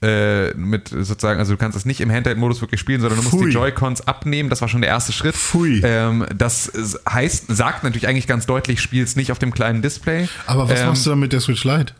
äh, 0.00 0.54
mit 0.54 0.88
sozusagen, 0.88 1.40
also 1.40 1.52
du 1.54 1.58
kannst 1.58 1.76
es 1.76 1.84
nicht 1.84 2.00
im 2.00 2.10
Handheld-Modus 2.10 2.60
wirklich 2.60 2.80
spielen, 2.80 3.00
sondern 3.00 3.18
du 3.18 3.24
musst 3.24 3.36
Pfui. 3.36 3.46
die 3.48 3.52
Joy-Cons 3.54 4.06
abnehmen. 4.06 4.48
Das 4.48 4.60
war 4.60 4.68
schon 4.68 4.80
der 4.80 4.90
erste 4.90 5.12
Schritt. 5.12 5.34
Pfui. 5.34 5.80
Ähm, 5.84 6.24
das 6.36 6.70
heißt, 7.08 7.46
sagt 7.48 7.82
natürlich 7.84 8.06
eigentlich 8.06 8.26
ganz 8.28 8.46
deutlich, 8.46 8.80
spiel 8.80 9.02
es 9.02 9.16
nicht 9.16 9.32
auf 9.32 9.38
dem 9.40 9.52
kleinen 9.52 9.82
Display. 9.82 10.28
Aber 10.46 10.68
was 10.68 10.80
ähm, 10.80 10.86
machst 10.86 11.04
du 11.06 11.10
dann 11.10 11.18
mit 11.18 11.32
der 11.32 11.40
Switch 11.40 11.64
Lite? 11.64 11.94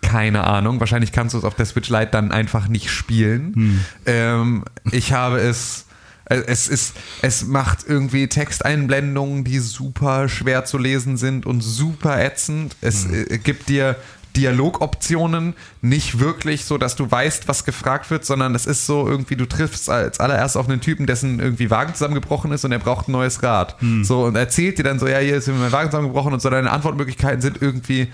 keine 0.00 0.44
Ahnung. 0.44 0.78
Wahrscheinlich 0.80 1.12
kannst 1.12 1.32
du 1.34 1.38
es 1.38 1.44
auf 1.44 1.54
der 1.54 1.64
Switch 1.64 1.88
Lite 1.88 2.08
dann 2.10 2.32
einfach 2.32 2.68
nicht 2.68 2.90
spielen. 2.90 3.54
Hm. 3.54 3.80
Ähm, 4.06 4.64
ich 4.90 5.12
habe 5.12 5.38
es. 5.40 5.86
äh, 6.26 6.36
Es 6.46 6.68
ist, 6.68 6.94
es 7.22 7.46
macht 7.46 7.78
irgendwie 7.86 8.26
Texteinblendungen, 8.26 9.44
die 9.44 9.58
super 9.58 10.28
schwer 10.28 10.64
zu 10.64 10.76
lesen 10.76 11.16
sind 11.16 11.46
und 11.46 11.60
super 11.62 12.22
ätzend. 12.22 12.76
Es 12.80 13.04
Hm. 13.04 13.26
äh, 13.30 13.38
gibt 13.38 13.68
dir 13.68 13.96
Dialogoptionen 14.36 15.54
nicht 15.80 16.18
wirklich 16.18 16.64
so, 16.64 16.78
dass 16.78 16.96
du 16.96 17.10
weißt, 17.10 17.48
was 17.48 17.64
gefragt 17.64 18.10
wird, 18.10 18.24
sondern 18.24 18.54
es 18.54 18.66
ist 18.66 18.86
so 18.86 19.06
irgendwie, 19.06 19.36
du 19.36 19.46
triffst 19.46 19.90
als 19.90 20.20
allererst 20.20 20.56
auf 20.56 20.68
einen 20.68 20.80
Typen, 20.80 21.06
dessen 21.06 21.40
irgendwie 21.40 21.70
Wagen 21.70 21.94
zusammengebrochen 21.94 22.52
ist 22.52 22.64
und 22.64 22.72
er 22.72 22.78
braucht 22.78 23.08
ein 23.08 23.12
neues 23.12 23.42
Rad. 23.42 23.80
Hm. 23.80 24.04
So, 24.04 24.24
und 24.24 24.36
erzählt 24.36 24.78
dir 24.78 24.84
dann 24.84 24.98
so, 24.98 25.06
ja, 25.06 25.18
hier 25.18 25.36
ist 25.36 25.48
mir 25.48 25.54
mein 25.54 25.72
Wagen 25.72 25.90
zusammengebrochen 25.90 26.32
und 26.32 26.40
so, 26.40 26.50
deine 26.50 26.70
Antwortmöglichkeiten 26.70 27.40
sind 27.40 27.60
irgendwie 27.60 28.08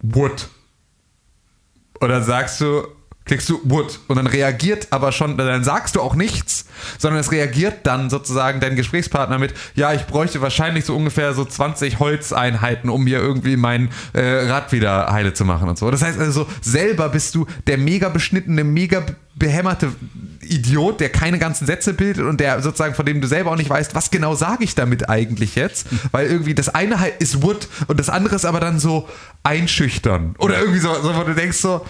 Wood. 0.00 0.48
Und 2.00 2.08
dann 2.08 2.22
sagst 2.22 2.60
du, 2.60 2.86
klickst 3.28 3.48
du 3.48 3.60
Wood. 3.64 4.00
Und 4.08 4.16
dann 4.16 4.26
reagiert 4.26 4.88
aber 4.90 5.12
schon, 5.12 5.36
dann 5.36 5.62
sagst 5.62 5.94
du 5.94 6.00
auch 6.00 6.14
nichts, 6.14 6.64
sondern 6.98 7.20
es 7.20 7.30
reagiert 7.30 7.86
dann 7.86 8.10
sozusagen 8.10 8.58
dein 8.58 8.74
Gesprächspartner 8.74 9.38
mit, 9.38 9.54
ja, 9.74 9.92
ich 9.92 10.06
bräuchte 10.06 10.40
wahrscheinlich 10.40 10.84
so 10.84 10.96
ungefähr 10.96 11.34
so 11.34 11.44
20 11.44 12.00
Holzeinheiten, 12.00 12.90
um 12.90 13.04
mir 13.04 13.18
irgendwie 13.18 13.56
mein 13.56 13.90
äh, 14.14 14.50
Rad 14.50 14.72
wieder 14.72 15.12
heile 15.12 15.34
zu 15.34 15.44
machen 15.44 15.68
und 15.68 15.78
so. 15.78 15.90
Das 15.90 16.02
heißt 16.02 16.18
also, 16.18 16.46
selber 16.60 17.08
bist 17.08 17.34
du 17.34 17.46
der 17.66 17.78
mega 17.78 18.08
beschnittene, 18.08 18.64
mega 18.64 19.04
behämmerte 19.38 19.92
Idiot, 20.42 21.00
der 21.00 21.10
keine 21.10 21.38
ganzen 21.38 21.66
Sätze 21.66 21.94
bildet 21.94 22.24
und 22.24 22.40
der 22.40 22.60
sozusagen, 22.62 22.94
von 22.94 23.06
dem 23.06 23.20
du 23.20 23.28
selber 23.28 23.52
auch 23.52 23.56
nicht 23.56 23.70
weißt, 23.70 23.94
was 23.94 24.10
genau 24.10 24.34
sage 24.34 24.64
ich 24.64 24.74
damit 24.74 25.08
eigentlich 25.08 25.54
jetzt, 25.54 25.86
weil 26.10 26.26
irgendwie 26.26 26.54
das 26.54 26.68
eine 26.68 27.00
halt 27.00 27.20
ist 27.20 27.42
Wood 27.42 27.68
und 27.86 28.00
das 28.00 28.08
andere 28.08 28.36
ist 28.36 28.44
aber 28.44 28.60
dann 28.60 28.78
so 28.78 29.08
einschüchtern 29.42 30.34
oder 30.38 30.58
irgendwie 30.58 30.80
so, 30.80 30.92
so 31.02 31.14
wo 31.14 31.22
du 31.22 31.34
denkst 31.34 31.58
so, 31.58 31.84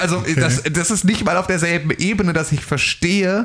also 0.00 0.22
das, 0.36 0.62
das 0.64 0.90
ist 0.90 1.04
nicht 1.04 1.24
mal 1.24 1.36
auf 1.36 1.46
derselben 1.46 1.90
Ebene, 1.90 2.32
dass 2.32 2.52
ich 2.52 2.64
verstehe, 2.64 3.44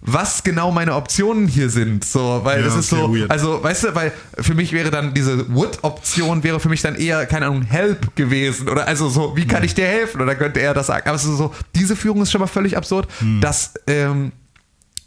was 0.00 0.42
genau 0.42 0.72
meine 0.72 0.94
Optionen 0.94 1.46
hier 1.46 1.70
sind, 1.70 2.04
so, 2.04 2.40
weil 2.42 2.60
Ja, 2.60 2.66
das 2.66 2.76
ist 2.76 2.92
okay, 2.92 3.02
so, 3.02 3.14
weird. 3.16 3.30
also 3.30 3.62
weißt 3.62 3.84
du, 3.84 3.94
weil 3.94 4.12
für 4.40 4.54
mich 4.54 4.72
wäre 4.72 4.90
dann 4.90 5.14
diese 5.14 5.54
Wood-Option 5.54 6.42
wäre 6.42 6.58
für 6.60 6.68
mich 6.68 6.82
dann 6.82 6.96
eher, 6.96 7.24
keine 7.26 7.46
Ahnung, 7.46 7.62
Help 7.62 8.16
gewesen 8.16 8.68
oder 8.68 8.86
also 8.88 9.08
so, 9.08 9.36
wie 9.36 9.46
kann 9.46 9.62
ich 9.62 9.74
dir 9.74 9.86
helfen? 9.86 10.20
Oder 10.20 10.34
könnte 10.34 10.60
er 10.60 10.74
das 10.74 10.88
sagen, 10.88 11.08
aber 11.08 11.16
es 11.16 11.24
ist 11.24 11.36
so, 11.38 11.54
diese 11.76 11.94
Führung 11.96 12.22
ist 12.22 12.32
schon 12.32 12.40
mal 12.40 12.46
völlig 12.48 12.76
absurd, 12.76 13.08
dass 13.40 13.74
ähm, 13.86 14.32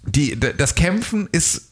die, 0.05 0.39
das 0.39 0.75
Kämpfen 0.75 1.27
ist, 1.31 1.69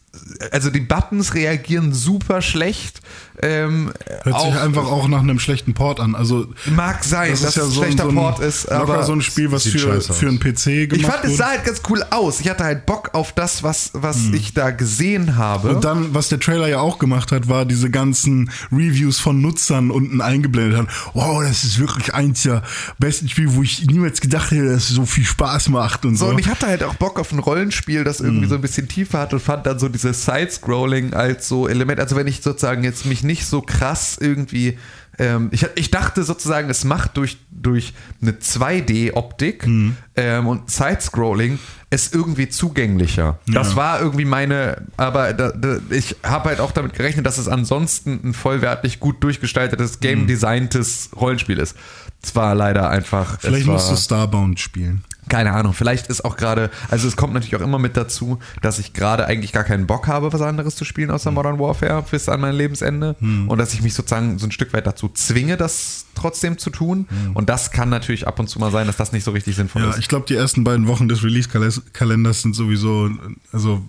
also 0.52 0.70
die 0.70 0.82
Buttons 0.82 1.34
reagieren 1.34 1.94
super 1.94 2.41
schlecht. 2.41 3.02
Ähm, 3.41 3.91
Hört 4.23 4.23
sich 4.26 4.34
auf- 4.35 4.61
einfach 4.61 4.85
auch 4.85 5.07
nach 5.07 5.22
einem 5.22 5.39
schlechten 5.39 5.73
Port 5.73 5.99
an. 5.99 6.14
Also 6.15 6.45
Mag 6.76 7.03
sein, 7.03 7.31
das 7.31 7.41
dass 7.41 7.55
ja 7.55 7.64
es 7.64 7.69
ein 7.69 7.73
so, 7.73 7.81
ein- 7.81 7.85
schlechter 7.88 8.03
so 8.03 8.10
ein, 8.10 8.15
Port 8.15 8.39
ist, 8.39 8.72
aber 8.72 9.03
so 9.03 9.14
ein 9.14 9.22
Spiel, 9.22 9.51
was 9.51 9.64
für, 9.68 10.01
für 10.01 10.27
einen 10.27 10.39
PC 10.39 10.88
gemacht 10.88 10.93
ich 10.93 11.05
fand, 11.05 11.26
es 11.26 11.38
sah 11.38 11.47
halt 11.47 11.65
ganz 11.65 11.81
cool 11.89 12.03
aus. 12.11 12.39
Ich 12.39 12.49
hatte 12.49 12.64
halt 12.64 12.85
Bock 12.85 13.10
auf 13.14 13.31
das, 13.34 13.64
was, 13.64 13.89
was 13.93 14.18
ich 14.34 14.53
da 14.53 14.69
gesehen 14.72 15.35
habe. 15.35 15.76
Und 15.76 15.84
dann, 15.84 16.14
was 16.14 16.30
der 16.30 16.39
Trailer 16.39 16.68
ja 16.68 16.80
auch 16.80 16.99
gemacht 16.99 17.31
hat, 17.31 17.49
war 17.49 17.65
diese 17.65 17.89
ganzen 17.89 18.51
Reviews 18.72 19.19
von 19.19 19.41
Nutzern 19.41 19.89
unten 19.89 20.22
eingeblendet 20.22 20.77
haben. 20.77 20.88
Wow, 21.14 21.41
das 21.43 21.64
ist 21.64 21.80
wirklich 21.80 22.14
eins 22.14 22.43
der 22.43 22.61
besten 22.99 23.30
Spiele, 23.30 23.55
wo 23.55 23.64
ich 23.64 23.85
niemals 23.88 24.22
gedacht 24.22 24.51
hätte, 24.51 24.65
dass 24.72 24.84
es 24.89 24.95
so 24.95 25.05
viel 25.05 25.26
Spaß 25.26 25.69
macht 25.69 26.05
und 26.05 26.18
so. 26.18 26.26
So, 26.26 26.31
und 26.31 26.39
ich 26.39 26.47
hatte 26.47 26.68
halt 26.68 26.84
auch 26.84 26.93
Bock 26.95 27.19
auf 27.19 27.31
ein 27.31 27.39
Rollenspiel, 27.39 28.03
das 28.03 28.19
irgendwie 28.22 28.47
so 28.47 28.55
ein 28.55 28.61
bisschen 28.61 28.88
tiefer 28.88 29.19
hat 29.19 29.34
und 29.34 29.39
fand 29.41 29.65
dann 29.65 29.80
so 29.80 29.89
dieses 29.89 30.23
Side-Scrolling 30.26 31.14
als 31.14 31.47
so 31.47 31.68
Element. 31.68 31.99
Also 31.99 32.15
wenn 32.15 32.27
ich 32.27 32.41
sozusagen 32.41 32.84
jetzt 32.84 33.05
mich 33.05 33.22
nicht 33.23 33.45
so 33.45 33.61
krass 33.61 34.17
irgendwie. 34.19 34.77
Ähm, 35.19 35.49
ich, 35.51 35.65
ich 35.75 35.91
dachte 35.91 36.23
sozusagen, 36.23 36.69
es 36.69 36.85
macht 36.85 37.17
durch, 37.17 37.37
durch 37.51 37.93
eine 38.21 38.31
2D-Optik 38.31 39.67
Mhm. 39.67 39.95
ähm, 40.15 40.47
und 40.47 40.71
Side-Scrolling 40.71 41.59
es 41.91 42.11
irgendwie 42.11 42.49
zugänglicher. 42.49 43.37
Das 43.45 43.75
war 43.75 44.01
irgendwie 44.01 44.25
meine, 44.25 44.87
aber 44.97 45.33
da, 45.33 45.51
da, 45.51 45.77
ich 45.91 46.15
habe 46.23 46.49
halt 46.49 46.59
auch 46.59 46.71
damit 46.71 46.93
gerechnet, 46.93 47.27
dass 47.27 47.37
es 47.37 47.47
ansonsten 47.47 48.19
ein 48.23 48.33
vollwertig 48.33 48.99
gut 48.99 49.23
durchgestaltetes, 49.23 49.99
game-designtes 49.99 51.11
Rollenspiel 51.15 51.59
ist. 51.59 51.75
Es 52.23 52.35
war 52.35 52.55
leider 52.55 52.89
einfach. 52.89 53.33
Mhm. 53.33 53.37
Vielleicht 53.41 53.67
musst 53.67 53.91
du 53.91 53.95
Starbound 53.95 54.59
spielen. 54.59 55.03
Keine 55.29 55.51
Ahnung, 55.53 55.73
vielleicht 55.73 56.07
ist 56.07 56.25
auch 56.25 56.35
gerade, 56.37 56.69
also 56.89 57.07
es 57.07 57.15
kommt 57.15 57.33
natürlich 57.33 57.55
auch 57.55 57.61
immer 57.61 57.79
mit 57.79 57.95
dazu, 57.97 58.39
dass 58.61 58.79
ich 58.79 58.93
gerade 58.93 59.25
eigentlich 59.25 59.51
gar 59.53 59.63
keinen 59.63 59.87
Bock 59.87 60.07
habe, 60.07 60.31
was 60.33 60.41
anderes 60.41 60.75
zu 60.75 60.85
spielen 60.85 61.11
außer 61.11 61.31
Modern 61.31 61.59
Warfare 61.59 62.03
bis 62.09 62.27
an 62.29 62.41
mein 62.41 62.55
Lebensende 62.55 63.15
und 63.47 63.57
dass 63.57 63.73
ich 63.73 63.81
mich 63.81 63.93
sozusagen 63.93 64.37
so 64.39 64.45
ein 64.47 64.51
Stück 64.51 64.73
weit 64.73 64.85
dazu 64.85 65.09
zwinge, 65.09 65.57
das 65.57 66.05
trotzdem 66.15 66.57
zu 66.57 66.69
tun 66.69 67.07
und 67.33 67.49
das 67.49 67.71
kann 67.71 67.89
natürlich 67.89 68.27
ab 68.27 68.39
und 68.39 68.47
zu 68.47 68.59
mal 68.59 68.71
sein, 68.71 68.87
dass 68.87 68.97
das 68.97 69.11
nicht 69.11 69.23
so 69.23 69.31
richtig 69.31 69.55
sinnvoll 69.55 69.81
Ja, 69.83 69.89
ist. 69.91 69.99
ich 69.99 70.07
glaube, 70.07 70.25
die 70.27 70.35
ersten 70.35 70.63
beiden 70.63 70.87
Wochen 70.87 71.07
des 71.07 71.23
Release-Kalenders 71.23 72.41
sind 72.41 72.55
sowieso, 72.55 73.09
also 73.51 73.81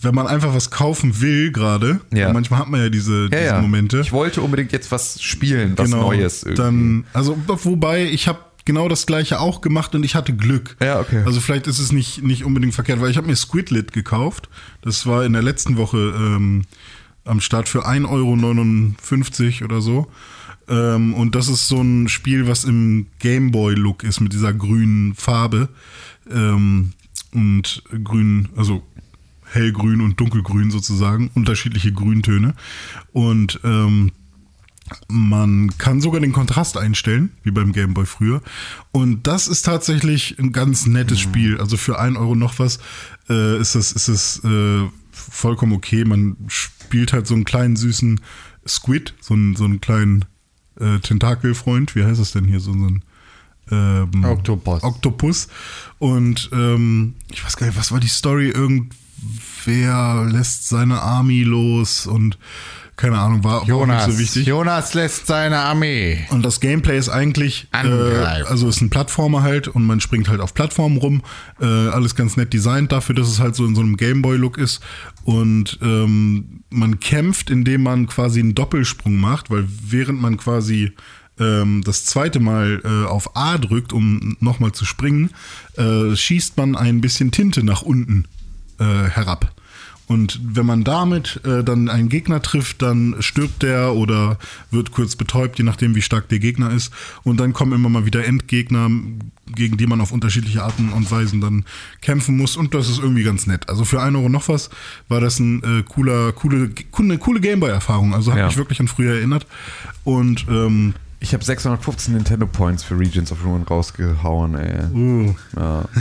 wenn 0.00 0.14
man 0.16 0.26
einfach 0.26 0.52
was 0.52 0.70
kaufen 0.72 1.20
will 1.20 1.52
gerade, 1.52 2.00
Ja. 2.12 2.32
manchmal 2.32 2.58
hat 2.60 2.68
man 2.68 2.80
ja 2.80 2.88
diese, 2.88 3.22
ja, 3.24 3.28
diese 3.28 3.44
ja. 3.44 3.60
Momente. 3.60 4.00
Ich 4.00 4.12
wollte 4.12 4.40
unbedingt 4.42 4.72
jetzt 4.72 4.90
was 4.90 5.22
spielen, 5.22 5.74
was 5.76 5.90
Neues 5.90 6.42
irgendwie. 6.42 6.60
Dann, 6.60 7.04
also 7.12 7.38
wobei 7.46 8.02
ich 8.06 8.26
habe 8.26 8.40
genau 8.64 8.88
das 8.88 9.06
gleiche 9.06 9.40
auch 9.40 9.60
gemacht 9.60 9.94
und 9.94 10.04
ich 10.04 10.14
hatte 10.14 10.34
Glück. 10.34 10.76
Ja, 10.80 11.00
okay. 11.00 11.22
Also 11.24 11.40
vielleicht 11.40 11.66
ist 11.66 11.78
es 11.78 11.92
nicht, 11.92 12.22
nicht 12.22 12.44
unbedingt 12.44 12.74
verkehrt, 12.74 13.00
weil 13.00 13.10
ich 13.10 13.16
habe 13.16 13.26
mir 13.26 13.36
Squidlit 13.36 13.92
gekauft. 13.92 14.48
Das 14.82 15.06
war 15.06 15.24
in 15.24 15.32
der 15.32 15.42
letzten 15.42 15.76
Woche 15.76 15.98
ähm, 16.16 16.62
am 17.24 17.40
Start 17.40 17.68
für 17.68 17.86
1,59 17.86 18.08
Euro 18.08 19.64
oder 19.64 19.80
so. 19.80 20.10
Ähm, 20.68 21.14
und 21.14 21.34
das 21.34 21.48
ist 21.48 21.68
so 21.68 21.80
ein 21.80 22.08
Spiel, 22.08 22.46
was 22.46 22.64
im 22.64 23.06
Gameboy-Look 23.18 24.04
ist, 24.04 24.20
mit 24.20 24.32
dieser 24.32 24.52
grünen 24.52 25.14
Farbe. 25.14 25.68
Ähm, 26.30 26.92
und 27.32 27.82
grün, 28.04 28.48
also 28.56 28.82
hellgrün 29.44 30.00
und 30.00 30.18
dunkelgrün 30.20 30.70
sozusagen, 30.70 31.30
unterschiedliche 31.34 31.92
Grüntöne. 31.92 32.54
Und 33.12 33.60
ähm, 33.64 34.12
man 35.08 35.76
kann 35.78 36.00
sogar 36.00 36.20
den 36.20 36.32
Kontrast 36.32 36.76
einstellen, 36.76 37.32
wie 37.42 37.50
beim 37.50 37.72
Gameboy 37.72 38.06
früher. 38.06 38.42
Und 38.90 39.26
das 39.26 39.48
ist 39.48 39.62
tatsächlich 39.62 40.38
ein 40.38 40.52
ganz 40.52 40.86
nettes 40.86 41.20
Spiel. 41.20 41.58
Also 41.58 41.76
für 41.76 41.98
1 41.98 42.16
Euro 42.16 42.34
noch 42.34 42.58
was 42.58 42.78
äh, 43.28 43.58
ist 43.58 43.74
das, 43.74 43.92
ist 43.92 44.08
das 44.08 44.40
äh, 44.44 44.88
vollkommen 45.12 45.72
okay. 45.72 46.04
Man 46.04 46.36
spielt 46.48 47.12
halt 47.12 47.26
so 47.26 47.34
einen 47.34 47.44
kleinen 47.44 47.76
süßen 47.76 48.20
Squid, 48.66 49.14
so 49.20 49.34
einen, 49.34 49.56
so 49.56 49.64
einen 49.64 49.80
kleinen 49.80 50.24
äh, 50.78 50.98
Tentakelfreund. 50.98 51.94
Wie 51.96 52.04
heißt 52.04 52.20
das 52.20 52.32
denn 52.32 52.44
hier? 52.44 52.60
So, 52.60 52.72
so 52.72 52.86
ein 52.86 53.02
ähm, 53.70 54.24
Oktopus. 54.24 54.82
Oktopus. 54.82 55.48
Und 55.98 56.50
ähm, 56.52 57.14
ich 57.30 57.44
weiß 57.44 57.56
gar 57.56 57.66
nicht, 57.66 57.78
was 57.78 57.92
war 57.92 58.00
die 58.00 58.08
Story? 58.08 58.48
Irgendwer 58.50 60.26
lässt 60.28 60.68
seine 60.68 61.00
Army 61.00 61.42
los 61.42 62.06
und 62.06 62.38
keine 63.02 63.18
Ahnung, 63.18 63.42
war, 63.42 63.66
war 63.66 63.76
auch 63.76 63.86
nicht 63.86 64.02
so 64.02 64.16
wichtig. 64.16 64.46
Jonas 64.46 64.94
lässt 64.94 65.26
seine 65.26 65.58
Armee. 65.58 66.24
Und 66.30 66.44
das 66.44 66.60
Gameplay 66.60 66.96
ist 66.96 67.08
eigentlich, 67.08 67.66
äh, 67.72 67.88
also 67.88 68.68
ist 68.68 68.80
ein 68.80 68.90
Plattformer 68.90 69.42
halt 69.42 69.66
und 69.66 69.84
man 69.84 70.00
springt 70.00 70.28
halt 70.28 70.40
auf 70.40 70.54
Plattformen 70.54 70.98
rum. 70.98 71.22
Äh, 71.60 71.64
alles 71.64 72.14
ganz 72.14 72.36
nett 72.36 72.52
designt 72.52 72.92
dafür, 72.92 73.16
dass 73.16 73.26
es 73.26 73.40
halt 73.40 73.56
so 73.56 73.66
in 73.66 73.74
so 73.74 73.80
einem 73.80 73.96
Gameboy-Look 73.96 74.56
ist. 74.56 74.84
Und 75.24 75.80
ähm, 75.82 76.62
man 76.70 77.00
kämpft, 77.00 77.50
indem 77.50 77.82
man 77.82 78.06
quasi 78.06 78.38
einen 78.38 78.54
Doppelsprung 78.54 79.16
macht, 79.16 79.50
weil 79.50 79.66
während 79.66 80.22
man 80.22 80.36
quasi 80.36 80.92
ähm, 81.40 81.82
das 81.84 82.04
zweite 82.04 82.38
Mal 82.38 82.82
äh, 82.84 83.08
auf 83.08 83.34
A 83.34 83.58
drückt, 83.58 83.92
um 83.92 84.36
nochmal 84.38 84.70
zu 84.70 84.84
springen, 84.84 85.30
äh, 85.76 86.14
schießt 86.14 86.56
man 86.56 86.76
ein 86.76 87.00
bisschen 87.00 87.32
Tinte 87.32 87.64
nach 87.64 87.82
unten 87.82 88.28
äh, 88.78 88.84
herab. 88.84 89.52
Und 90.12 90.38
wenn 90.42 90.66
man 90.66 90.84
damit 90.84 91.40
äh, 91.44 91.62
dann 91.64 91.88
einen 91.88 92.08
Gegner 92.08 92.42
trifft, 92.42 92.82
dann 92.82 93.16
stirbt 93.20 93.62
der 93.62 93.94
oder 93.94 94.38
wird 94.70 94.90
kurz 94.92 95.16
betäubt, 95.16 95.58
je 95.58 95.64
nachdem, 95.64 95.94
wie 95.94 96.02
stark 96.02 96.28
der 96.28 96.38
Gegner 96.38 96.70
ist. 96.70 96.90
Und 97.24 97.38
dann 97.40 97.52
kommen 97.52 97.72
immer 97.72 97.88
mal 97.88 98.04
wieder 98.06 98.24
Endgegner, 98.24 98.88
gegen 99.54 99.76
die 99.76 99.86
man 99.86 100.00
auf 100.00 100.12
unterschiedliche 100.12 100.62
Arten 100.62 100.90
und 100.90 101.10
Weisen 101.10 101.40
dann 101.40 101.64
kämpfen 102.00 102.36
muss. 102.36 102.56
Und 102.56 102.74
das 102.74 102.88
ist 102.88 102.98
irgendwie 102.98 103.24
ganz 103.24 103.46
nett. 103.46 103.68
Also 103.68 103.84
für 103.84 104.00
1 104.02 104.16
Euro 104.16 104.28
noch 104.28 104.48
was 104.48 104.70
war 105.08 105.20
das 105.20 105.38
ein 105.40 105.62
äh, 105.62 105.82
cooler, 105.82 106.32
coole, 106.32 106.70
eine 106.98 107.18
coole 107.18 107.40
Gameboy-Erfahrung. 107.40 108.14
Also 108.14 108.32
hat 108.32 108.38
Ja. 108.38 108.46
mich 108.46 108.56
wirklich 108.56 108.80
an 108.80 108.88
früher 108.88 109.14
erinnert. 109.16 109.46
Und 110.04 110.46
ähm, 110.48 110.94
Ich 111.20 111.32
habe 111.34 111.44
615 111.44 112.14
Nintendo 112.14 112.46
Points 112.46 112.82
für 112.82 112.98
Regions 112.98 113.30
of 113.32 113.44
Ruin 113.44 113.62
rausgehauen, 113.62 114.54
ey. 114.56 114.84
uh, 114.94 115.34
Ja. 115.56 115.84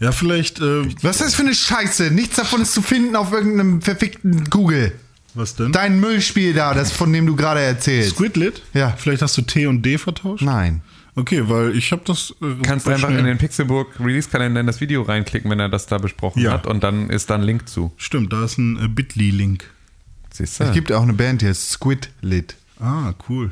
ja, 0.00 0.12
vielleicht, 0.12 0.60
äh, 0.60 0.84
Was 1.02 1.16
ist 1.16 1.26
das 1.26 1.34
für 1.34 1.42
eine 1.42 1.54
Scheiße? 1.54 2.10
Nichts 2.10 2.36
davon 2.36 2.62
ist 2.62 2.72
zu 2.72 2.82
finden 2.82 3.16
auf 3.16 3.32
irgendeinem 3.32 3.80
verfickten 3.82 4.44
Google. 4.50 4.92
was 5.34 5.54
denn? 5.56 5.72
Dein 5.72 6.00
Müllspiel 6.00 6.52
da, 6.54 6.74
das 6.74 6.92
von 6.92 7.12
dem 7.12 7.26
du 7.26 7.36
gerade 7.36 7.60
erzählst. 7.60 8.10
Squidlit? 8.16 8.62
Ja. 8.74 8.94
Vielleicht 8.96 9.22
hast 9.22 9.36
du 9.36 9.42
T 9.42 9.66
und 9.66 9.82
D 9.82 9.98
vertauscht? 9.98 10.42
Nein. 10.42 10.82
Okay, 11.16 11.48
weil 11.48 11.76
ich 11.76 11.90
habe 11.92 12.02
das. 12.06 12.32
Äh, 12.40 12.54
Kannst 12.62 12.88
einfach 12.88 13.08
schnell- 13.08 13.18
in 13.20 13.26
den 13.26 13.36
Pixelburg 13.38 13.98
Release-Kalender 13.98 14.60
in 14.60 14.66
das 14.66 14.80
Video 14.80 15.02
reinklicken, 15.02 15.50
wenn 15.50 15.58
er 15.60 15.68
das 15.68 15.86
da 15.86 15.98
besprochen 15.98 16.40
Ja. 16.42 16.52
hat 16.52 16.66
und 16.68 16.84
dann 16.84 17.10
ist 17.10 17.28
da 17.30 17.34
ein 17.34 17.42
Link 17.42 17.68
zu. 17.68 17.92
Stimmt, 17.96 18.32
da 18.32 18.44
ist 18.44 18.58
ein 18.58 18.82
äh, 18.84 18.88
Bitly-Link. 18.88 19.64
Siehst 20.32 20.60
du? 20.60 20.64
Es 20.64 20.72
gibt 20.72 20.92
auch 20.92 21.02
eine 21.02 21.12
Band, 21.12 21.42
die 21.42 21.46
heißt 21.48 21.70
Squidlit. 21.70 22.54
Ah, 22.78 23.12
cool. 23.28 23.50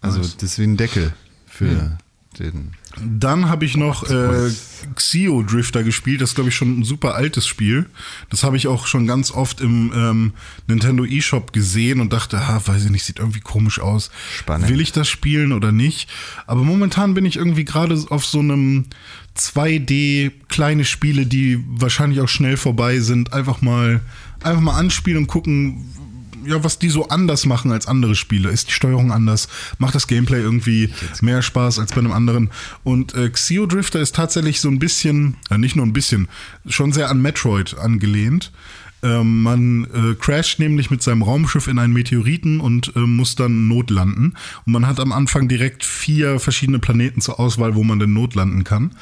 Also 0.00 0.18
Nice. 0.18 0.36
das 0.36 0.50
ist 0.50 0.58
wie 0.58 0.64
ein 0.64 0.76
Deckel 0.76 1.12
für 1.46 1.96
den. 2.38 2.72
Dann 3.04 3.48
habe 3.48 3.64
ich 3.64 3.76
noch 3.76 4.08
äh, 4.08 4.50
Xio 4.94 5.42
Drifter 5.42 5.82
gespielt. 5.82 6.20
Das 6.20 6.30
ist, 6.30 6.34
glaube 6.34 6.50
ich, 6.50 6.56
schon 6.56 6.80
ein 6.80 6.84
super 6.84 7.14
altes 7.14 7.46
Spiel. 7.46 7.86
Das 8.30 8.42
habe 8.42 8.56
ich 8.56 8.68
auch 8.68 8.86
schon 8.86 9.06
ganz 9.06 9.30
oft 9.30 9.60
im 9.60 9.92
ähm, 9.94 10.32
Nintendo 10.66 11.04
eShop 11.04 11.52
gesehen 11.52 12.00
und 12.00 12.12
dachte, 12.12 12.38
ah, 12.38 12.60
weiß 12.64 12.84
ich 12.84 12.90
nicht, 12.90 13.04
sieht 13.04 13.18
irgendwie 13.18 13.40
komisch 13.40 13.80
aus. 13.80 14.10
Spannend. 14.38 14.68
Will 14.68 14.80
ich 14.80 14.92
das 14.92 15.08
spielen 15.08 15.52
oder 15.52 15.72
nicht? 15.72 16.08
Aber 16.46 16.62
momentan 16.62 17.14
bin 17.14 17.26
ich 17.26 17.36
irgendwie 17.36 17.64
gerade 17.64 18.02
auf 18.08 18.24
so 18.24 18.38
einem 18.38 18.86
2D 19.36 20.32
kleine 20.48 20.84
Spiele, 20.84 21.26
die 21.26 21.62
wahrscheinlich 21.66 22.20
auch 22.20 22.28
schnell 22.28 22.56
vorbei 22.56 23.00
sind, 23.00 23.32
einfach 23.32 23.60
mal 23.60 24.00
einfach 24.42 24.60
mal 24.60 24.78
anspielen 24.78 25.18
und 25.18 25.26
gucken, 25.26 25.84
ja, 26.46 26.62
was 26.64 26.78
die 26.78 26.88
so 26.88 27.08
anders 27.08 27.46
machen 27.46 27.72
als 27.72 27.86
andere 27.86 28.14
Spiele. 28.14 28.50
Ist 28.50 28.68
die 28.68 28.72
Steuerung 28.72 29.12
anders? 29.12 29.48
Macht 29.78 29.94
das 29.94 30.06
Gameplay 30.06 30.40
irgendwie 30.40 30.90
mehr 31.20 31.42
Spaß 31.42 31.78
als 31.78 31.92
bei 31.92 31.98
einem 31.98 32.12
anderen? 32.12 32.50
Und 32.84 33.14
äh, 33.14 33.30
Xio 33.30 33.66
Drifter 33.66 34.00
ist 34.00 34.14
tatsächlich 34.14 34.60
so 34.60 34.68
ein 34.68 34.78
bisschen, 34.78 35.36
äh, 35.50 35.58
nicht 35.58 35.76
nur 35.76 35.86
ein 35.86 35.92
bisschen, 35.92 36.28
schon 36.66 36.92
sehr 36.92 37.10
an 37.10 37.20
Metroid 37.20 37.76
angelehnt. 37.78 38.52
Ähm, 39.02 39.42
man 39.42 39.84
äh, 39.84 40.14
crasht 40.14 40.58
nämlich 40.58 40.90
mit 40.90 41.02
seinem 41.02 41.22
Raumschiff 41.22 41.68
in 41.68 41.78
einen 41.78 41.92
Meteoriten 41.92 42.60
und 42.60 42.92
äh, 42.96 43.00
muss 43.00 43.36
dann 43.36 43.68
notlanden. 43.68 44.36
Und 44.64 44.72
man 44.72 44.86
hat 44.86 45.00
am 45.00 45.12
Anfang 45.12 45.48
direkt 45.48 45.84
vier 45.84 46.40
verschiedene 46.40 46.78
Planeten 46.78 47.20
zur 47.20 47.38
Auswahl, 47.38 47.74
wo 47.74 47.84
man 47.84 47.98
denn 47.98 48.14
notlanden 48.14 48.64
kann. 48.64 48.92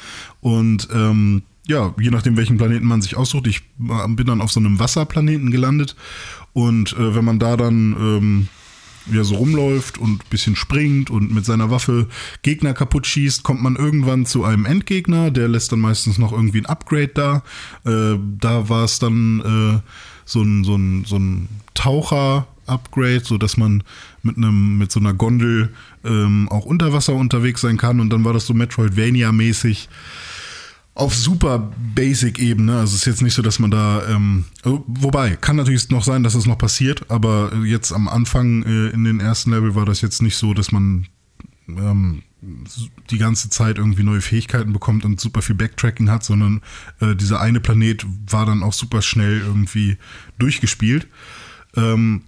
Und 0.41 0.89
ähm, 0.93 1.43
ja, 1.67 1.93
je 1.99 2.11
nachdem, 2.11 2.37
welchen 2.37 2.57
Planeten 2.57 2.85
man 2.85 3.01
sich 3.01 3.15
aussucht. 3.15 3.47
Ich 3.47 3.61
äh, 3.79 4.07
bin 4.09 4.27
dann 4.27 4.41
auf 4.41 4.51
so 4.51 4.59
einem 4.59 4.79
Wasserplaneten 4.79 5.49
gelandet. 5.49 5.95
Und 6.55 6.93
äh, 6.93 7.13
wenn 7.13 7.25
man 7.25 7.37
da 7.37 7.57
dann 7.57 7.95
ähm, 7.99 8.47
ja, 9.11 9.25
so 9.25 9.35
rumläuft 9.35 9.97
und 9.97 10.29
bisschen 10.29 10.55
springt 10.55 11.09
und 11.09 11.33
mit 11.33 11.43
seiner 11.43 11.69
Waffe 11.69 12.07
Gegner 12.43 12.73
kaputt 12.73 13.05
schießt, 13.05 13.43
kommt 13.43 13.61
man 13.61 13.75
irgendwann 13.75 14.25
zu 14.25 14.45
einem 14.45 14.65
Endgegner. 14.65 15.31
Der 15.31 15.49
lässt 15.49 15.73
dann 15.73 15.81
meistens 15.81 16.17
noch 16.17 16.31
irgendwie 16.31 16.59
ein 16.59 16.65
Upgrade 16.65 17.09
da. 17.09 17.43
Äh, 17.85 18.17
da 18.39 18.69
war 18.69 18.85
es 18.85 18.99
dann 18.99 19.41
äh, 19.41 19.89
so 20.23 20.41
ein, 20.43 20.63
so 20.63 20.77
ein, 20.77 21.03
so 21.03 21.17
ein 21.17 21.49
Taucher-Upgrade, 21.73 23.25
so 23.25 23.37
dass 23.37 23.57
man 23.57 23.83
mit 24.23 24.37
einem 24.37 24.77
mit 24.77 24.93
so 24.93 25.01
einer 25.01 25.13
Gondel 25.13 25.73
ähm, 26.05 26.47
auch 26.47 26.65
unter 26.65 26.93
Wasser 26.93 27.15
unterwegs 27.15 27.59
sein 27.59 27.75
kann. 27.75 27.99
Und 27.99 28.11
dann 28.11 28.23
war 28.23 28.31
das 28.31 28.47
so 28.47 28.53
Metroidvania-mäßig 28.53 29.89
auf 30.95 31.13
super 31.13 31.71
Basic-Ebene. 31.93 32.79
Also 32.79 32.95
es 32.95 33.01
ist 33.01 33.05
jetzt 33.05 33.21
nicht 33.21 33.33
so, 33.33 33.41
dass 33.41 33.59
man 33.59 33.69
da, 33.69 34.07
ähm, 34.07 34.45
oh, 34.63 34.81
wobei, 34.87 35.35
kann 35.35 35.57
natürlich 35.57 35.89
noch 35.89 36.03
sein, 36.03 36.23
dass 36.23 36.35
es 36.35 36.45
noch 36.45 36.57
passiert, 36.57 37.11
aber 37.11 37.51
jetzt 37.65 37.91
am 37.91 38.07
Anfang 38.07 38.63
äh, 38.63 38.87
in 38.89 39.03
den 39.03 39.19
ersten 39.19 39.51
Level 39.51 39.75
war 39.75 39.85
das 39.85 40.01
jetzt 40.01 40.21
nicht 40.21 40.37
so, 40.37 40.53
dass 40.53 40.71
man 40.71 41.07
ähm, 41.67 42.23
die 43.09 43.17
ganze 43.17 43.49
Zeit 43.49 43.77
irgendwie 43.77 44.03
neue 44.03 44.21
Fähigkeiten 44.21 44.71
bekommt 44.71 45.03
und 45.03 45.19
super 45.19 45.41
viel 45.41 45.55
Backtracking 45.55 46.09
hat, 46.09 46.23
sondern 46.23 46.61
äh, 47.01 47.15
dieser 47.15 47.41
eine 47.41 47.59
Planet 47.59 48.05
war 48.29 48.45
dann 48.45 48.63
auch 48.63 48.73
super 48.73 49.01
schnell 49.01 49.39
irgendwie 49.39 49.97
durchgespielt. 50.37 51.07
Ähm, 51.75 52.21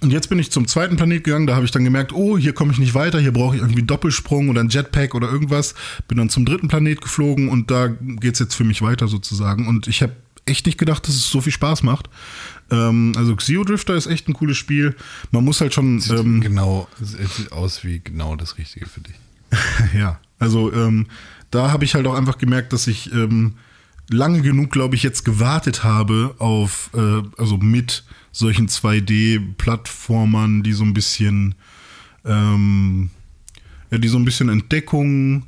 und 0.00 0.12
jetzt 0.12 0.28
bin 0.28 0.38
ich 0.38 0.52
zum 0.52 0.68
zweiten 0.68 0.96
Planet 0.96 1.24
gegangen, 1.24 1.46
da 1.46 1.56
habe 1.56 1.64
ich 1.64 1.72
dann 1.72 1.84
gemerkt, 1.84 2.12
oh, 2.12 2.38
hier 2.38 2.52
komme 2.52 2.72
ich 2.72 2.78
nicht 2.78 2.94
weiter, 2.94 3.18
hier 3.18 3.32
brauche 3.32 3.56
ich 3.56 3.62
irgendwie 3.62 3.80
einen 3.80 3.88
Doppelsprung 3.88 4.48
oder 4.48 4.60
einen 4.60 4.68
Jetpack 4.68 5.14
oder 5.14 5.30
irgendwas. 5.30 5.74
Bin 6.06 6.18
dann 6.18 6.30
zum 6.30 6.44
dritten 6.44 6.68
Planet 6.68 7.00
geflogen 7.00 7.48
und 7.48 7.70
da 7.70 7.88
geht's 7.88 8.38
jetzt 8.38 8.54
für 8.54 8.64
mich 8.64 8.80
weiter 8.80 9.08
sozusagen. 9.08 9.66
Und 9.66 9.88
ich 9.88 10.02
habe 10.02 10.12
echt 10.46 10.66
nicht 10.66 10.78
gedacht, 10.78 11.06
dass 11.06 11.14
es 11.14 11.28
so 11.28 11.40
viel 11.40 11.52
Spaß 11.52 11.82
macht. 11.82 12.08
Ähm, 12.70 13.12
also 13.16 13.34
Xio 13.34 13.64
Drifter 13.64 13.94
ist 13.94 14.06
echt 14.06 14.28
ein 14.28 14.34
cooles 14.34 14.56
Spiel. 14.56 14.94
Man 15.30 15.44
muss 15.44 15.60
halt 15.60 15.74
schon... 15.74 16.00
Sieht 16.00 16.18
Ähm, 16.18 16.40
genau, 16.40 16.88
es 17.02 17.12
sieht 17.36 17.52
aus 17.52 17.84
wie 17.84 18.00
genau 18.00 18.36
das 18.36 18.56
Richtige 18.56 18.86
für 18.86 19.00
dich. 19.00 19.14
ja, 19.94 20.20
also 20.38 20.72
ähm, 20.72 21.06
da 21.50 21.70
habe 21.72 21.84
ich 21.84 21.94
halt 21.94 22.06
auch 22.06 22.14
einfach 22.14 22.38
gemerkt, 22.38 22.72
dass 22.72 22.86
ich 22.86 23.12
ähm, 23.12 23.54
lange 24.10 24.42
genug, 24.42 24.70
glaube 24.70 24.96
ich, 24.96 25.02
jetzt 25.02 25.24
gewartet 25.24 25.84
habe 25.84 26.34
auf, 26.38 26.90
äh, 26.94 27.22
also 27.36 27.58
mit 27.58 28.04
solchen 28.32 28.68
2D-Plattformern, 28.68 30.62
die 30.62 30.72
so 30.72 30.84
ein 30.84 30.94
bisschen, 30.94 31.54
ähm, 32.24 33.10
ja, 33.90 33.98
die 33.98 34.08
so 34.08 34.18
ein 34.18 34.24
bisschen 34.24 34.48
Entdeckung, 34.48 35.44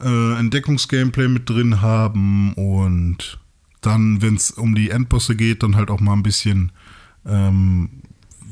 äh, 0.00 0.38
Entdeckungsgameplay 0.38 1.28
mit 1.28 1.48
drin 1.48 1.80
haben 1.80 2.52
und 2.54 3.38
dann, 3.80 4.22
wenn 4.22 4.34
es 4.34 4.50
um 4.50 4.74
die 4.74 4.90
Endbosse 4.90 5.36
geht, 5.36 5.62
dann 5.62 5.76
halt 5.76 5.90
auch 5.90 6.00
mal 6.00 6.14
ein 6.14 6.22
bisschen 6.22 6.72
ähm, 7.26 7.90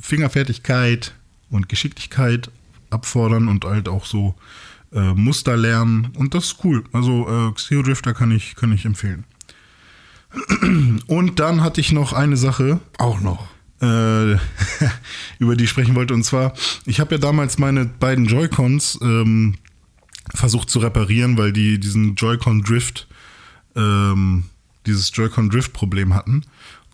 Fingerfertigkeit 0.00 1.14
und 1.50 1.68
Geschicklichkeit 1.68 2.50
abfordern 2.90 3.48
und 3.48 3.64
halt 3.64 3.88
auch 3.88 4.04
so 4.04 4.34
äh, 4.94 5.14
Muster 5.14 5.56
lernen. 5.56 6.08
Und 6.16 6.34
das 6.34 6.44
ist 6.46 6.56
cool. 6.64 6.84
Also 6.92 7.26
äh, 7.28 7.52
Xeo 7.52 7.82
Drifter 7.82 8.14
kann 8.14 8.30
ich, 8.30 8.54
kann 8.56 8.72
ich 8.72 8.84
empfehlen. 8.84 9.24
Und 11.06 11.40
dann 11.40 11.62
hatte 11.62 11.80
ich 11.80 11.92
noch 11.92 12.12
eine 12.12 12.36
Sache, 12.36 12.80
Auch 12.98 13.20
noch. 13.20 13.48
äh, 13.80 14.32
über 15.38 15.56
die 15.56 15.64
ich 15.64 15.70
sprechen 15.70 15.94
wollte. 15.94 16.14
Und 16.14 16.24
zwar, 16.24 16.54
ich 16.86 17.00
habe 17.00 17.14
ja 17.14 17.18
damals 17.18 17.58
meine 17.58 17.84
beiden 17.84 18.26
Joy-Cons 18.26 18.98
ähm, 19.02 19.56
versucht 20.34 20.70
zu 20.70 20.78
reparieren, 20.78 21.36
weil 21.36 21.52
die 21.52 21.78
diesen 21.78 22.14
Joy-Con 22.14 22.62
Drift, 22.62 23.08
ähm, 23.76 24.44
dieses 24.86 25.10
Joy-Con 25.14 25.50
Drift 25.50 25.72
Problem 25.72 26.14
hatten. 26.14 26.44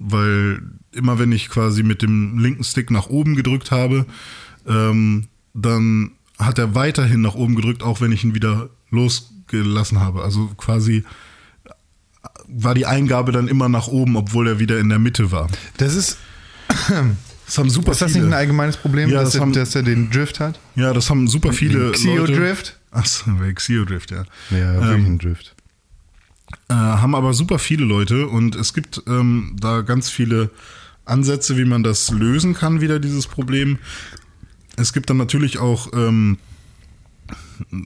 Weil 0.00 0.62
immer 0.92 1.18
wenn 1.18 1.32
ich 1.32 1.48
quasi 1.48 1.82
mit 1.82 2.02
dem 2.02 2.38
linken 2.38 2.64
Stick 2.64 2.90
nach 2.90 3.08
oben 3.08 3.34
gedrückt 3.36 3.70
habe, 3.70 4.06
ähm, 4.66 5.26
dann 5.54 6.12
hat 6.38 6.58
er 6.58 6.74
weiterhin 6.74 7.20
nach 7.20 7.34
oben 7.34 7.54
gedrückt, 7.56 7.82
auch 7.82 8.00
wenn 8.00 8.12
ich 8.12 8.24
ihn 8.24 8.34
wieder 8.34 8.70
losgelassen 8.90 10.00
habe. 10.00 10.22
Also 10.22 10.46
quasi 10.56 11.04
war 12.46 12.74
die 12.74 12.86
Eingabe 12.86 13.32
dann 13.32 13.48
immer 13.48 13.68
nach 13.68 13.88
oben, 13.88 14.16
obwohl 14.16 14.48
er 14.48 14.58
wieder 14.58 14.78
in 14.78 14.88
der 14.88 14.98
Mitte 14.98 15.30
war. 15.32 15.48
Das 15.76 15.94
ist, 15.94 16.18
Das 17.46 17.56
haben 17.56 17.70
super 17.70 17.92
ist 17.92 18.02
das 18.02 18.12
viele. 18.12 18.24
nicht 18.24 18.34
ein 18.34 18.38
allgemeines 18.38 18.76
Problem, 18.76 19.08
Ja, 19.08 19.20
dass, 19.20 19.30
das 19.30 19.34
er, 19.36 19.40
haben- 19.40 19.52
dass 19.54 19.74
er 19.74 19.82
den 19.82 20.10
Drift 20.10 20.38
hat? 20.38 20.58
Ja, 20.76 20.92
das 20.92 21.08
haben 21.08 21.28
super 21.28 21.52
viele 21.54 21.78
Den 21.86 21.92
Xeo 21.92 22.16
Leute. 22.18 22.32
Drift? 22.34 22.78
Achso, 22.90 23.24
Xeo 23.54 23.84
Drift, 23.86 24.10
ja. 24.10 24.24
Ja, 24.50 24.74
Ähm, 24.74 24.80
wirklich 24.82 25.06
ein 25.06 25.18
Drift. 25.18 25.54
Äh, 26.68 26.74
haben 26.74 27.14
aber 27.14 27.32
super 27.34 27.58
viele 27.58 27.84
Leute 27.86 28.26
und 28.26 28.54
es 28.54 28.74
gibt 28.74 29.02
ähm, 29.06 29.56
da 29.58 29.80
ganz 29.80 30.10
viele 30.10 30.50
Ansätze, 31.06 31.56
wie 31.56 31.64
man 31.64 31.82
das 31.82 32.10
lösen 32.10 32.52
kann, 32.54 32.82
wieder 32.82 32.98
dieses 32.98 33.26
Problem. 33.26 33.78
Es 34.78 34.92
gibt 34.92 35.10
dann 35.10 35.16
natürlich 35.16 35.58
auch, 35.58 35.92
ähm, 35.92 36.38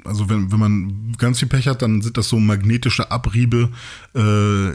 also 0.04 0.28
wenn, 0.28 0.52
wenn 0.52 0.58
man 0.58 1.14
ganz 1.18 1.38
viel 1.38 1.48
Pech 1.48 1.66
hat, 1.66 1.82
dann 1.82 2.02
sind 2.02 2.16
das 2.16 2.28
so 2.28 2.38
magnetische 2.38 3.10
Abriebe 3.10 3.70
äh, 4.14 4.70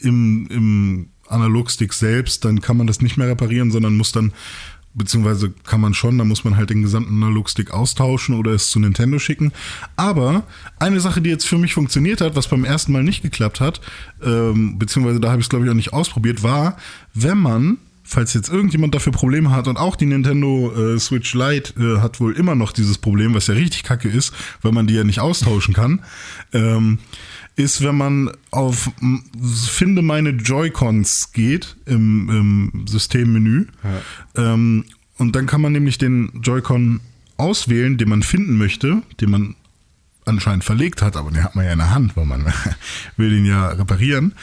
im, 0.00 0.46
im 0.48 1.08
Analogstick 1.28 1.92
selbst, 1.92 2.44
dann 2.44 2.60
kann 2.60 2.76
man 2.76 2.86
das 2.86 3.00
nicht 3.00 3.16
mehr 3.16 3.28
reparieren, 3.28 3.70
sondern 3.70 3.96
muss 3.96 4.12
dann 4.12 4.32
Beziehungsweise 4.92 5.50
kann 5.50 5.80
man 5.80 5.94
schon, 5.94 6.18
da 6.18 6.24
muss 6.24 6.42
man 6.42 6.56
halt 6.56 6.70
den 6.70 6.82
gesamten 6.82 7.22
Analogstick 7.22 7.70
austauschen 7.70 8.34
oder 8.34 8.50
es 8.50 8.70
zu 8.70 8.80
Nintendo 8.80 9.20
schicken. 9.20 9.52
Aber 9.94 10.42
eine 10.80 10.98
Sache, 10.98 11.22
die 11.22 11.30
jetzt 11.30 11.46
für 11.46 11.58
mich 11.58 11.74
funktioniert 11.74 12.20
hat, 12.20 12.34
was 12.34 12.48
beim 12.48 12.64
ersten 12.64 12.90
Mal 12.90 13.04
nicht 13.04 13.22
geklappt 13.22 13.60
hat, 13.60 13.80
ähm, 14.20 14.80
beziehungsweise 14.80 15.20
da 15.20 15.30
habe 15.30 15.40
ich 15.40 15.46
es 15.46 15.48
glaube 15.48 15.64
ich 15.64 15.70
auch 15.70 15.76
nicht 15.76 15.92
ausprobiert, 15.92 16.42
war, 16.42 16.76
wenn 17.14 17.38
man 17.38 17.78
falls 18.10 18.34
jetzt 18.34 18.48
irgendjemand 18.48 18.94
dafür 18.94 19.12
Probleme 19.12 19.50
hat 19.50 19.68
und 19.68 19.76
auch 19.76 19.94
die 19.94 20.06
Nintendo 20.06 20.72
äh, 20.74 20.98
Switch 20.98 21.32
Lite 21.32 21.74
äh, 21.80 22.00
hat 22.00 22.18
wohl 22.18 22.34
immer 22.34 22.56
noch 22.56 22.72
dieses 22.72 22.98
Problem, 22.98 23.34
was 23.34 23.46
ja 23.46 23.54
richtig 23.54 23.84
kacke 23.84 24.08
ist, 24.08 24.34
weil 24.62 24.72
man 24.72 24.88
die 24.88 24.94
ja 24.94 25.04
nicht 25.04 25.20
austauschen 25.20 25.74
kann, 25.74 26.00
ähm, 26.52 26.98
ist, 27.54 27.82
wenn 27.82 27.96
man 27.96 28.30
auf 28.50 28.90
Finde 29.68 30.02
meine 30.02 30.30
Joy-Cons 30.30 31.32
geht 31.32 31.76
im, 31.86 32.28
im 32.28 32.86
Systemmenü. 32.86 33.66
Ähm, 34.34 34.84
und 35.18 35.36
dann 35.36 35.46
kann 35.46 35.60
man 35.60 35.72
nämlich 35.72 35.98
den 35.98 36.40
Joy-Con 36.42 37.00
auswählen, 37.36 37.96
den 37.96 38.08
man 38.08 38.22
finden 38.22 38.56
möchte, 38.58 39.02
den 39.20 39.30
man 39.30 39.54
anscheinend 40.24 40.64
verlegt 40.64 41.02
hat, 41.02 41.16
aber 41.16 41.30
den 41.30 41.44
hat 41.44 41.54
man 41.54 41.64
ja 41.64 41.72
in 41.72 41.78
der 41.78 41.94
Hand, 41.94 42.16
weil 42.16 42.26
man 42.26 42.44
will 43.16 43.30
den 43.30 43.44
ja 43.44 43.68
reparieren. 43.68 44.34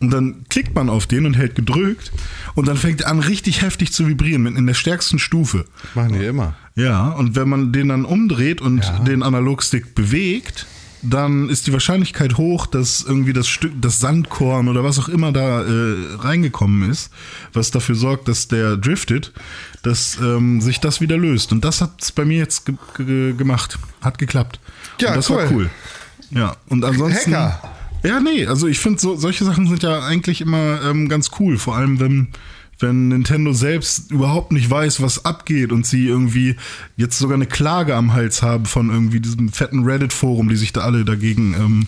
Und 0.00 0.10
dann 0.10 0.44
klickt 0.48 0.74
man 0.74 0.88
auf 0.88 1.06
den 1.06 1.26
und 1.26 1.36
hält 1.36 1.54
gedrückt 1.54 2.10
und 2.54 2.66
dann 2.66 2.78
fängt 2.78 3.02
er 3.02 3.08
an 3.08 3.20
richtig 3.20 3.60
heftig 3.60 3.92
zu 3.92 4.08
vibrieren, 4.08 4.46
in 4.46 4.66
der 4.66 4.74
stärksten 4.74 5.18
Stufe. 5.18 5.66
Machen 5.94 6.14
die 6.14 6.24
immer. 6.24 6.54
Ja, 6.74 7.10
und 7.10 7.36
wenn 7.36 7.48
man 7.50 7.72
den 7.72 7.88
dann 7.88 8.06
umdreht 8.06 8.62
und 8.62 8.90
den 9.06 9.22
Analogstick 9.22 9.94
bewegt, 9.94 10.66
dann 11.02 11.48
ist 11.48 11.66
die 11.66 11.72
Wahrscheinlichkeit 11.72 12.36
hoch, 12.36 12.66
dass 12.66 13.02
irgendwie 13.02 13.32
das 13.32 13.48
Stück, 13.48 13.72
das 13.80 13.98
Sandkorn 14.00 14.68
oder 14.68 14.84
was 14.84 14.98
auch 14.98 15.08
immer 15.08 15.32
da 15.32 15.62
äh, 15.62 15.94
reingekommen 16.18 16.90
ist, 16.90 17.10
was 17.52 17.70
dafür 17.70 17.94
sorgt, 17.94 18.28
dass 18.28 18.48
der 18.48 18.76
driftet, 18.76 19.32
dass 19.82 20.18
ähm, 20.20 20.60
sich 20.60 20.80
das 20.80 21.00
wieder 21.00 21.16
löst. 21.16 21.52
Und 21.52 21.64
das 21.64 21.80
hat's 21.80 22.12
bei 22.12 22.24
mir 22.24 22.38
jetzt 22.38 22.66
ge 22.66 22.74
ge 22.96 23.32
gemacht. 23.34 23.78
Hat 24.00 24.18
geklappt. 24.18 24.60
Ja, 25.00 25.10
und 25.10 25.16
das 25.16 25.30
cool. 25.30 25.36
war 25.36 25.50
cool. 25.50 25.70
Ja, 26.30 26.56
und 26.68 26.84
ansonsten. 26.84 27.34
Hacker. 27.34 27.76
Ja, 28.02 28.20
nee, 28.20 28.46
also 28.46 28.66
ich 28.66 28.78
finde, 28.78 29.00
so, 29.00 29.16
solche 29.16 29.44
Sachen 29.44 29.66
sind 29.66 29.82
ja 29.82 30.00
eigentlich 30.00 30.40
immer 30.40 30.82
ähm, 30.82 31.08
ganz 31.08 31.30
cool. 31.38 31.58
Vor 31.58 31.76
allem, 31.76 32.00
wenn, 32.00 32.28
wenn 32.78 33.08
Nintendo 33.08 33.52
selbst 33.52 34.10
überhaupt 34.10 34.52
nicht 34.52 34.70
weiß, 34.70 35.02
was 35.02 35.24
abgeht 35.24 35.70
und 35.72 35.86
sie 35.86 36.06
irgendwie 36.06 36.56
jetzt 36.96 37.18
sogar 37.18 37.34
eine 37.34 37.46
Klage 37.46 37.94
am 37.94 38.12
Hals 38.12 38.42
haben 38.42 38.64
von 38.64 38.90
irgendwie 38.90 39.20
diesem 39.20 39.50
fetten 39.50 39.84
Reddit-Forum, 39.84 40.48
die 40.48 40.56
sich 40.56 40.72
da 40.72 40.80
alle 40.80 41.04
dagegen 41.04 41.54
ähm, 41.54 41.86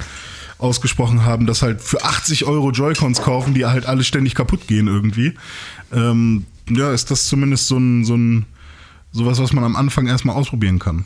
ausgesprochen 0.58 1.24
haben, 1.24 1.46
dass 1.46 1.62
halt 1.62 1.80
für 1.80 2.04
80 2.04 2.44
Euro 2.44 2.70
Joy-Cons 2.70 3.22
kaufen, 3.22 3.54
die 3.54 3.66
halt 3.66 3.86
alle 3.86 4.04
ständig 4.04 4.34
kaputt 4.34 4.68
gehen 4.68 4.86
irgendwie. 4.86 5.34
Ähm, 5.92 6.44
ja, 6.70 6.92
ist 6.92 7.10
das 7.10 7.24
zumindest 7.24 7.68
so 7.68 7.78
ein, 7.78 8.04
so 8.04 8.16
ein 8.16 8.46
sowas, 9.12 9.38
was 9.40 9.52
man 9.52 9.64
am 9.64 9.76
Anfang 9.76 10.06
erstmal 10.06 10.36
ausprobieren 10.36 10.78
kann. 10.78 11.04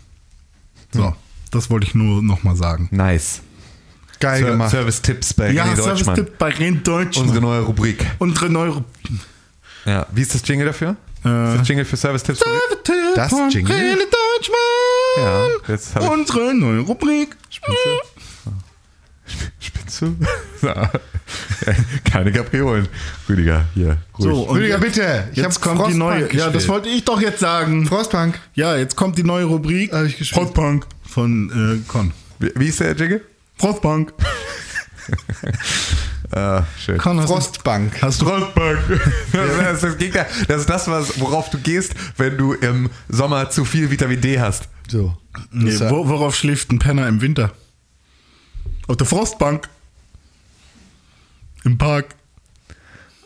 So, 0.93 1.15
das 1.51 1.71
wollte 1.71 1.87
ich 1.87 1.95
nur 1.95 2.23
nochmal 2.23 2.57
sagen. 2.57 2.89
Nice. 2.91 3.43
Geil 4.21 4.41
Ser 4.43 4.51
gemacht. 4.51 4.71
Service-Tipps 4.71 5.35
bei 5.35 5.51
Ja, 5.53 5.65
René 5.65 5.77
Deutschmann. 5.77 5.97
Service-Tipp 6.17 6.39
bei 6.39 6.49
Ren 6.51 6.83
Deutschmann. 6.83 7.27
Unsere 7.29 7.41
neue 7.45 7.61
Rubrik. 7.63 8.07
Unsere 8.19 8.49
neue 8.51 8.85
Ja. 9.85 10.07
Wie 10.13 10.23
ist 10.23 10.35
das 10.35 10.47
Jingle 10.47 10.67
dafür? 10.67 10.97
Äh, 11.25 11.53
ist 11.55 11.61
das 11.61 11.69
Jingle 11.69 11.85
für 11.85 11.97
Service-Tipps? 11.97 12.41
Das 13.15 13.31
von 13.31 13.51
Jingle? 13.51 13.75
René 13.75 13.97
Deutschmann. 13.97 14.57
Ja, 15.19 15.47
jetzt 15.69 15.95
habe 15.95 16.05
ich. 16.07 16.11
Unsere 16.13 16.55
neue 16.55 16.81
Rubrik. 16.81 17.37
Spinnst 19.61 20.01
du? 20.03 20.17
Ja. 20.67 20.91
Keine 22.11 22.33
Kapriolen. 22.33 22.89
Rüdiger, 23.29 23.67
hier. 23.75 23.99
Ruhig. 24.19 24.25
So, 24.25 24.43
und 24.45 24.57
Rüdiger, 24.57 24.75
jetzt- 24.81 24.95
bitte. 24.95 25.29
Ich 25.33 25.37
Jetzt 25.39 25.61
kommt 25.61 25.75
die 25.77 25.79
Frostpunk 25.93 25.99
neue. 25.99 26.21
Ja, 26.23 26.27
gespielt. 26.29 26.55
das 26.55 26.69
wollte 26.69 26.89
ich 26.89 27.05
doch 27.05 27.21
jetzt 27.21 27.41
sagen. 27.41 27.87
Frostpunk. 27.87 28.39
Ja, 28.55 28.77
jetzt 28.77 28.97
kommt 28.97 29.19
die 29.19 29.23
neue 29.25 29.45
Rubrik. 29.45 29.93
Hab 29.93 30.05
ich 30.07 30.17
gespielt. 30.17 30.43
Frostpunk 30.45 30.87
von 31.07 31.83
äh, 31.85 31.89
Con. 31.91 32.13
Wie, 32.39 32.53
wie 32.55 32.69
ist 32.69 32.81
der 32.81 32.95
Jingle? 32.97 33.21
Frostpunk. 33.59 34.13
Ah, 36.33 36.65
schön. 36.85 36.99
Hast 36.99 37.07
du- 37.07 37.27
Frostbank. 37.35 38.03
Hast 38.03 38.21
du 38.21 38.27
Frostpunk? 38.27 38.79
Das 39.33 39.75
ist 39.75 39.83
das, 39.85 39.97
Gegner. 39.99 40.27
das 40.49 40.61
ist 40.63 40.69
das, 40.69 40.89
was, 40.89 41.21
worauf 41.21 41.49
du 41.51 41.59
gehst, 41.59 41.95
wenn 42.17 42.37
du 42.37 42.55
im 42.55 42.91
Sommer 43.09 43.49
zu 43.49 43.65
viel 43.65 43.89
Vitamin 43.93 44.21
D 44.21 44.41
hast. 44.41 44.69
So. 44.89 45.17
Nee, 45.53 45.71
Das, 45.71 45.83
äh, 45.83 45.91
wo, 45.91 46.09
worauf 46.09 46.35
schläft 46.35 46.73
ein 46.73 46.81
Penner 46.81 47.07
im 47.07 47.21
Winter? 47.21 47.53
Auf 48.89 48.97
der 48.97 49.07
Frostbank. 49.07 49.69
Im 51.65 51.79
Park. 51.79 52.17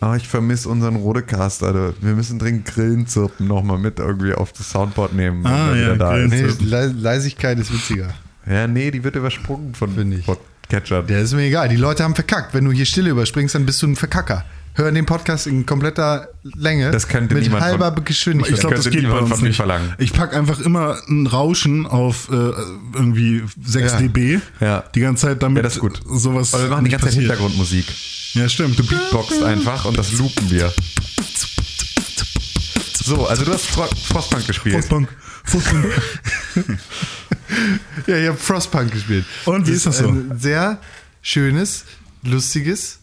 Oh, 0.02 0.12
ich 0.14 0.28
vermisse 0.28 0.68
unseren 0.68 0.96
Rodecast, 0.96 1.62
Alter. 1.62 1.94
Wir 2.02 2.14
müssen 2.14 2.38
dringend 2.38 2.66
Grillenzirpen 2.66 3.46
nochmal 3.46 3.78
mit 3.78 3.98
irgendwie 3.98 4.34
auf 4.34 4.52
das 4.52 4.68
Soundboard 4.70 5.14
nehmen. 5.14 5.42
wenn 5.44 5.50
Ah, 5.52 5.74
ja, 5.74 5.94
da 5.94 6.16
ist. 6.18 6.30
nee, 6.30 6.42
Le 6.66 6.86
Leisigkeit 6.88 7.58
ist 7.58 7.72
witziger. 7.72 8.12
Ja, 8.50 8.66
nee, 8.66 8.90
die 8.90 9.04
wird 9.04 9.14
übersprungen 9.16 9.74
von. 9.74 9.94
Podcatchern. 10.24 11.06
Der 11.06 11.20
ist 11.20 11.32
mir 11.34 11.42
egal. 11.42 11.68
Die 11.68 11.76
Leute 11.76 12.02
haben 12.04 12.14
verkackt. 12.14 12.52
Wenn 12.54 12.64
du 12.64 12.72
hier 12.72 12.84
Stille 12.86 13.10
überspringst, 13.10 13.54
dann 13.54 13.64
bist 13.66 13.80
du 13.82 13.86
ein 13.86 13.96
Verkacker. 13.96 14.44
Hör 14.74 14.90
den 14.92 15.04
Podcast 15.06 15.46
in 15.46 15.66
kompletter 15.66 16.28
Länge. 16.42 16.90
Das 16.90 17.08
könnte 17.08 17.34
mit 17.34 17.42
niemand 17.44 17.62
halber 17.62 17.92
von- 17.92 18.04
Geschwindigkeit. 18.04 18.54
Ich 18.54 18.60
glaube, 18.60 18.76
das 18.76 18.88
geht 18.88 19.02
niemand 19.02 19.28
von 19.28 19.40
mir 19.40 19.48
nicht. 19.48 19.56
verlangen. 19.56 19.94
Ich 19.98 20.12
pack 20.12 20.34
einfach 20.34 20.60
immer 20.60 20.96
ein 21.08 21.26
Rauschen 21.26 21.86
auf 21.86 22.28
äh, 22.30 22.34
irgendwie 22.94 23.42
6 23.62 23.92
Ja. 23.92 23.98
dB. 23.98 24.38
Ja. 24.60 24.84
Die 24.94 25.00
ganze 25.00 25.26
Zeit 25.26 25.42
damit 25.42 25.58
Ja, 25.58 25.62
das 25.64 25.74
ist 25.74 25.80
gut. 25.80 26.00
sowas 26.08 26.54
Aber 26.54 26.62
wir 26.64 26.70
machen 26.70 26.84
die 26.84 26.90
ganze 26.92 27.06
Zeit 27.06 27.14
passiert. 27.14 27.30
Hintergrundmusik. 27.32 27.86
Ja, 28.34 28.48
stimmt. 28.48 28.78
Du 28.78 28.86
beatboxst 28.86 29.42
einfach 29.42 29.84
und 29.86 29.98
das 29.98 30.12
loopen 30.12 30.50
wir. 30.50 30.72
So, 33.04 33.26
also 33.26 33.44
du 33.44 33.52
hast 33.52 33.66
Fro 33.66 33.86
Frostpunk 34.08 34.46
gespielt. 34.46 34.74
Frostpunk. 34.76 35.08
Frostpunk. 35.44 35.86
Ja, 38.06 38.16
ich 38.16 38.28
habe 38.28 38.38
Frostpunk 38.38 38.92
gespielt. 38.92 39.24
Und 39.44 39.66
wie 39.66 39.72
ist 39.72 39.86
das 39.86 39.98
so? 39.98 40.08
Ein 40.08 40.38
sehr 40.38 40.78
schönes, 41.22 41.84
lustiges. 42.22 42.98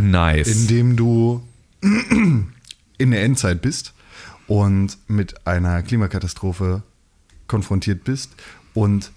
Nice. 0.00 0.48
In 0.48 0.66
dem 0.66 0.96
du 0.96 1.42
in 1.80 3.10
der 3.10 3.22
Endzeit 3.22 3.62
bist 3.62 3.94
und 4.46 4.98
mit 5.08 5.46
einer 5.46 5.82
Klimakatastrophe 5.82 6.82
konfrontiert 7.46 8.04
bist 8.04 8.32
und 8.74 9.12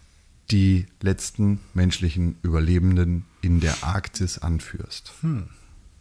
die 0.51 0.87
letzten 1.01 1.59
menschlichen 1.73 2.37
Überlebenden 2.41 3.25
in 3.41 3.59
der 3.59 3.83
Arktis 3.83 4.39
anführst. 4.39 5.11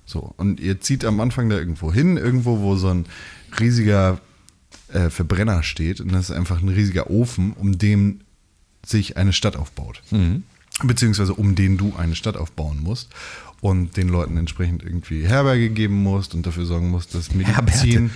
So, 0.07 0.33
und 0.39 0.59
ihr 0.59 0.81
zieht 0.81 1.05
am 1.05 1.21
Anfang 1.21 1.51
da 1.51 1.57
irgendwo 1.57 1.93
hin, 1.93 2.17
irgendwo, 2.17 2.61
wo 2.61 2.77
so 2.77 2.89
ein 2.89 3.05
riesiger 3.61 4.21
äh, 4.89 5.11
Verbrenner 5.11 5.63
steht 5.63 6.01
und 6.01 6.13
das 6.13 6.31
ist 6.31 6.37
einfach 6.37 6.63
ein 6.63 6.69
riesiger 6.71 7.11
Ofen, 7.11 7.53
um 7.53 7.77
den 7.77 8.25
sich 8.85 9.19
eine 9.19 9.35
Stadt 9.35 9.57
aufbaut. 9.57 10.03
Beziehungsweise 10.83 11.35
um 11.35 11.55
den 11.55 11.77
du 11.77 11.95
eine 11.97 12.15
Stadt 12.15 12.37
aufbauen 12.37 12.81
musst 12.83 13.09
und 13.61 13.97
den 13.97 14.09
Leuten 14.09 14.37
entsprechend 14.37 14.83
irgendwie 14.83 15.27
Herberge 15.27 15.71
geben 15.71 16.03
musst 16.03 16.35
und 16.35 16.47
dafür 16.47 16.67
sorgen 16.67 16.91
musst, 16.91 17.15
dass 17.15 17.35
Medizin... 17.35 18.11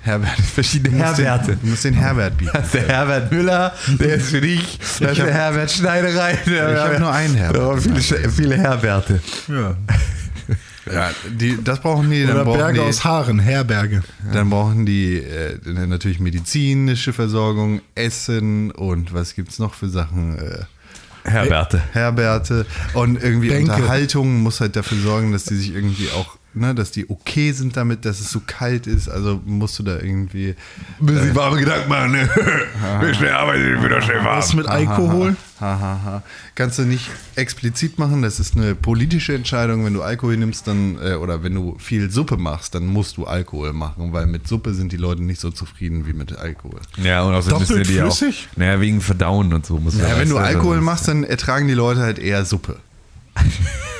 Herbert. 0.00 0.40
Verschiedene 0.40 0.96
musst 0.96 1.18
den-. 1.18 1.58
Du 1.60 1.66
musst 1.66 1.84
den 1.84 1.94
Herbert 1.94 2.38
bieten. 2.38 2.52
Das 2.54 2.66
ist 2.66 2.74
der 2.74 2.86
Herbert 2.86 3.32
Müller, 3.32 3.74
der 3.98 4.14
ist 4.14 4.30
für 4.30 4.40
dich. 4.40 4.78
Das 4.78 5.00
ist 5.00 5.18
hab- 5.18 5.26
der 5.26 5.34
Herbert 5.34 5.70
Schneiderei. 5.72 6.38
Der 6.46 6.72
Ich 6.72 6.78
hab 6.78 6.98
nur 7.00 7.12
einen 7.12 7.34
Herbert. 7.34 7.62
Oh, 7.62 7.76
viele, 7.76 8.30
viele 8.30 8.56
Herberte. 8.56 9.20
Ja. 9.48 9.76
Ja, 10.90 11.10
die, 11.28 11.62
das 11.62 11.80
brauchen 11.80 12.08
die. 12.10 12.22
Dann 12.22 12.36
Oder 12.36 12.44
brauchen 12.44 12.58
Berge 12.58 12.80
die, 12.80 12.86
aus 12.86 13.04
Haaren, 13.04 13.38
Herberge. 13.40 14.02
Dann 14.32 14.48
brauchen 14.48 14.86
die 14.86 15.18
äh, 15.18 15.58
natürlich 15.86 16.20
medizinische 16.20 17.12
Versorgung, 17.12 17.82
Essen 17.94 18.70
und 18.70 19.12
was 19.12 19.34
gibt's 19.34 19.58
noch 19.58 19.74
für 19.74 19.88
Sachen? 19.90 20.38
Äh, 20.38 20.64
Herberte. 21.24 21.82
Herberte 21.92 22.66
und 22.94 23.22
irgendwie 23.22 23.48
Bänke. 23.48 23.72
Unterhaltung 23.72 24.40
muss 24.42 24.60
halt 24.60 24.76
dafür 24.76 24.98
sorgen, 24.98 25.32
dass 25.32 25.44
die 25.44 25.56
sich 25.56 25.74
irgendwie 25.74 26.08
auch 26.10 26.38
ne, 26.58 26.74
dass 26.74 26.90
die 26.90 27.08
okay 27.08 27.52
sind 27.52 27.76
damit, 27.76 28.04
dass 28.04 28.20
es 28.20 28.30
so 28.30 28.40
kalt 28.46 28.86
ist. 28.86 29.08
Also 29.08 29.40
musst 29.44 29.78
du 29.78 29.82
da 29.82 29.96
irgendwie. 29.96 30.54
Müssen 31.00 31.24
sich 31.24 31.34
warme 31.34 31.58
Gedanken 31.58 31.88
machen, 31.88 32.12
ne? 32.12 32.28
Wer 33.00 33.14
schnell 33.14 33.32
arbeitet, 33.32 33.82
wird 33.82 33.92
auch 33.92 34.02
schnell 34.02 34.24
warm. 34.24 34.38
Was 34.38 34.54
mit 34.54 34.66
Alkohol? 34.66 35.36
Hahaha. 35.60 36.22
Kannst 36.54 36.78
du 36.78 36.82
nicht 36.82 37.10
explizit 37.34 37.98
machen, 37.98 38.22
das 38.22 38.38
ist 38.38 38.56
eine 38.56 38.74
politische 38.74 39.34
Entscheidung. 39.34 39.84
Wenn 39.84 39.94
du 39.94 40.02
Alkohol 40.02 40.36
nimmst, 40.36 40.66
dann, 40.66 40.98
äh, 41.02 41.14
oder 41.14 41.42
wenn 41.42 41.54
du 41.54 41.76
viel 41.78 42.10
Suppe 42.10 42.36
machst, 42.36 42.74
dann 42.74 42.86
musst 42.86 43.16
du 43.16 43.26
Alkohol 43.26 43.72
machen, 43.72 44.12
weil 44.12 44.26
mit 44.26 44.46
Suppe 44.46 44.74
sind 44.74 44.92
die 44.92 44.96
Leute 44.96 45.22
nicht 45.22 45.40
so 45.40 45.50
zufrieden 45.50 46.06
wie 46.06 46.12
mit 46.12 46.36
Alkohol. 46.36 46.80
Ja, 46.96 47.22
und 47.22 47.34
außerdem 47.34 47.58
müssen 47.58 47.82
die 47.82 48.00
auch. 48.00 48.16
flüssig? 48.16 48.48
Naja, 48.56 48.80
wegen 48.80 49.00
Verdauen 49.00 49.52
und 49.52 49.66
so 49.66 49.78
muss 49.78 49.98
Ja, 49.98 50.18
wenn 50.18 50.28
du 50.28 50.38
Alkohol 50.38 50.80
machst, 50.80 51.08
dann 51.08 51.24
ertragen 51.24 51.66
die 51.66 51.74
Leute 51.74 52.00
halt 52.00 52.18
eher 52.18 52.44
Suppe. 52.44 52.76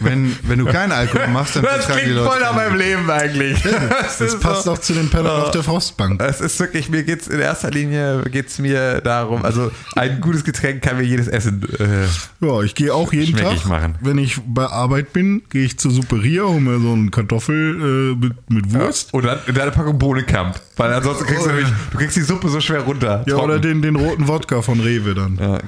wenn, 0.00 0.36
wenn 0.44 0.58
du 0.58 0.64
keinen 0.66 0.92
Alkohol 0.92 1.28
machst, 1.28 1.56
dann 1.56 1.62
Das 1.64 1.76
ertragen 1.76 1.98
die 1.98 2.02
klingt 2.04 2.16
Leute. 2.16 2.30
voll 2.30 2.40
nach 2.40 2.54
meinem 2.54 2.76
Leben 2.76 3.10
eigentlich. 3.10 3.62
Das, 4.02 4.18
Das 4.18 4.40
passt 4.40 4.64
so- 4.64 4.72
auch 4.72 4.78
zu 4.78 4.92
den 4.94 5.08
Pennern 5.10 5.42
auf 5.42 5.50
der 5.50 5.62
Frostbank. 5.62 6.20
Es 6.22 6.40
ist 6.40 6.58
wirklich, 6.60 6.88
mir 6.88 7.02
geht's 7.02 7.26
in 7.28 7.40
erster 7.40 7.70
Linie 7.70 8.22
geht's 8.30 8.58
mir 8.58 9.00
darum, 9.00 9.44
also 9.44 9.70
ein 9.96 10.20
gutes 10.20 10.44
Getränk 10.44 10.82
kann 10.82 10.96
mir 10.96 11.02
jedes 11.04 11.28
Essen. 11.28 11.62
Äh, 11.78 12.06
Ja, 12.46 12.62
ich 12.62 12.74
gehe 12.74 12.92
auch 12.94 13.12
jeden 13.12 13.36
Tag, 13.36 13.64
machen. 13.66 13.96
wenn 14.00 14.18
ich 14.18 14.40
bei 14.46 14.66
Arbeit 14.66 15.12
bin, 15.12 15.42
gehe 15.50 15.64
ich 15.64 15.78
zur 15.78 15.90
Superia, 15.90 16.42
hole 16.44 16.60
mir 16.60 16.80
so 16.80 16.92
einen 16.92 17.10
Kartoffel 17.10 18.12
äh, 18.12 18.24
mit, 18.24 18.50
mit 18.50 18.74
Wurst. 18.74 19.12
und 19.14 19.24
dann, 19.24 19.38
dann 19.46 19.60
eine 19.60 19.70
Packung 19.70 19.98
Bohnenkamp. 19.98 20.60
Weil 20.76 20.92
ansonsten 20.92 21.26
kriegst 21.26 21.44
du 21.44 21.48
nämlich, 21.50 21.68
du 21.90 21.98
kriegst 21.98 22.16
die 22.16 22.22
Suppe 22.22 22.48
so 22.48 22.60
schwer 22.60 22.80
runter. 22.80 23.24
Ja, 23.26 23.34
trocken. 23.34 23.44
oder 23.50 23.58
den, 23.58 23.82
den 23.82 23.96
roten 23.96 24.26
Wodka 24.28 24.62
von 24.62 24.80
Rewe 24.80 25.14
dann. 25.14 25.38
ja, 25.40 25.58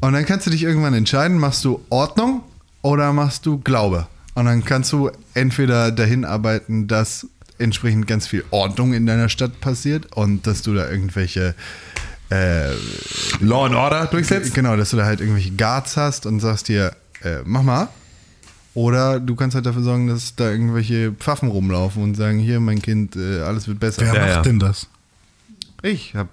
Und 0.00 0.12
dann 0.12 0.24
kannst 0.26 0.46
du 0.46 0.50
dich 0.50 0.62
irgendwann 0.62 0.94
entscheiden, 0.94 1.38
machst 1.38 1.64
du 1.64 1.80
Ordnung 1.90 2.42
oder 2.86 3.12
machst 3.12 3.44
du 3.46 3.58
Glaube. 3.58 4.06
Und 4.34 4.44
dann 4.44 4.64
kannst 4.64 4.92
du 4.92 5.10
entweder 5.34 5.90
dahin 5.90 6.24
arbeiten, 6.24 6.86
dass 6.86 7.26
entsprechend 7.58 8.06
ganz 8.06 8.28
viel 8.28 8.44
Ordnung 8.50 8.92
in 8.92 9.06
deiner 9.06 9.28
Stadt 9.28 9.60
passiert 9.60 10.14
und 10.14 10.46
dass 10.46 10.62
du 10.62 10.72
da 10.72 10.88
irgendwelche 10.88 11.56
äh, 12.30 12.70
Law 13.40 13.66
and 13.66 13.74
Order 13.74 14.06
durchsetzt. 14.06 14.54
Genau, 14.54 14.76
dass 14.76 14.90
du 14.90 14.98
da 14.98 15.04
halt 15.04 15.20
irgendwelche 15.20 15.50
Guards 15.52 15.96
hast 15.96 16.26
und 16.26 16.38
sagst 16.38 16.68
dir, 16.68 16.92
äh, 17.24 17.38
mach 17.44 17.62
mal. 17.62 17.88
Oder 18.74 19.18
du 19.18 19.34
kannst 19.34 19.56
halt 19.56 19.66
dafür 19.66 19.82
sorgen, 19.82 20.06
dass 20.06 20.36
da 20.36 20.48
irgendwelche 20.50 21.10
Pfaffen 21.12 21.48
rumlaufen 21.48 22.02
und 22.04 22.14
sagen, 22.14 22.38
hier, 22.38 22.60
mein 22.60 22.80
Kind, 22.80 23.16
äh, 23.16 23.40
alles 23.40 23.66
wird 23.66 23.80
besser. 23.80 24.02
Wer 24.02 24.14
Ja, 24.14 24.20
macht 24.20 24.30
ja. 24.30 24.42
denn 24.42 24.60
das? 24.60 24.86
Ich 25.82 26.14
habe 26.14 26.28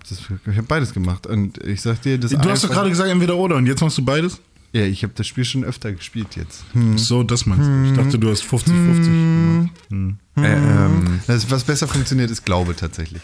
hab 0.56 0.68
beides 0.68 0.94
gemacht. 0.94 1.26
Und 1.26 1.58
ich 1.64 1.82
sag 1.82 2.02
dir, 2.02 2.20
das 2.20 2.32
Du 2.32 2.50
hast 2.50 2.64
doch 2.64 2.70
gerade 2.70 2.90
gesagt, 2.90 3.10
entweder 3.10 3.38
oder 3.38 3.56
und 3.56 3.66
jetzt 3.66 3.82
machst 3.82 3.98
du 3.98 4.06
beides? 4.06 4.40
Ja, 4.74 4.82
ich 4.86 5.04
habe 5.04 5.14
das 5.16 5.28
Spiel 5.28 5.46
schon 5.46 5.64
öfter 5.64 5.92
gespielt 5.94 6.36
jetzt. 6.36 6.64
Hm. 6.74 6.98
So, 6.98 7.22
das 7.24 7.46
meinst 7.46 7.66
du. 7.68 7.92
Ich 7.92 7.94
dachte, 7.96 8.18
du 8.20 8.30
hast 8.32 8.44
50-50 8.44 9.04
gemacht. 9.06 9.72
Äh, 10.38 10.42
ähm, 10.42 11.20
Das, 11.28 11.50
was 11.52 11.64
besser 11.64 11.88
funktioniert, 11.88 12.32
ist 12.32 12.44
Glaube 12.44 12.76
tatsächlich. 12.76 13.22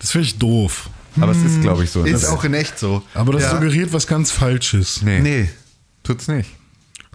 Das 0.00 0.10
finde 0.10 0.26
ich 0.26 0.38
doof. 0.38 0.90
aber 1.20 1.30
es 1.32 1.38
ist, 1.44 1.60
glaube 1.60 1.84
ich, 1.84 1.90
so. 1.90 2.02
Ist 2.04 2.24
Das- 2.24 2.30
auch 2.30 2.42
in 2.44 2.54
echt 2.54 2.76
so. 2.78 3.02
Aber 3.14 3.32
das 3.32 3.42
ja. 3.42 3.50
suggeriert 3.52 3.92
was 3.92 4.06
ganz 4.08 4.32
Falsches. 4.32 5.00
Nee, 5.02 5.20
Nee. 5.20 5.48
tut's 6.02 6.26
nicht. 6.28 6.50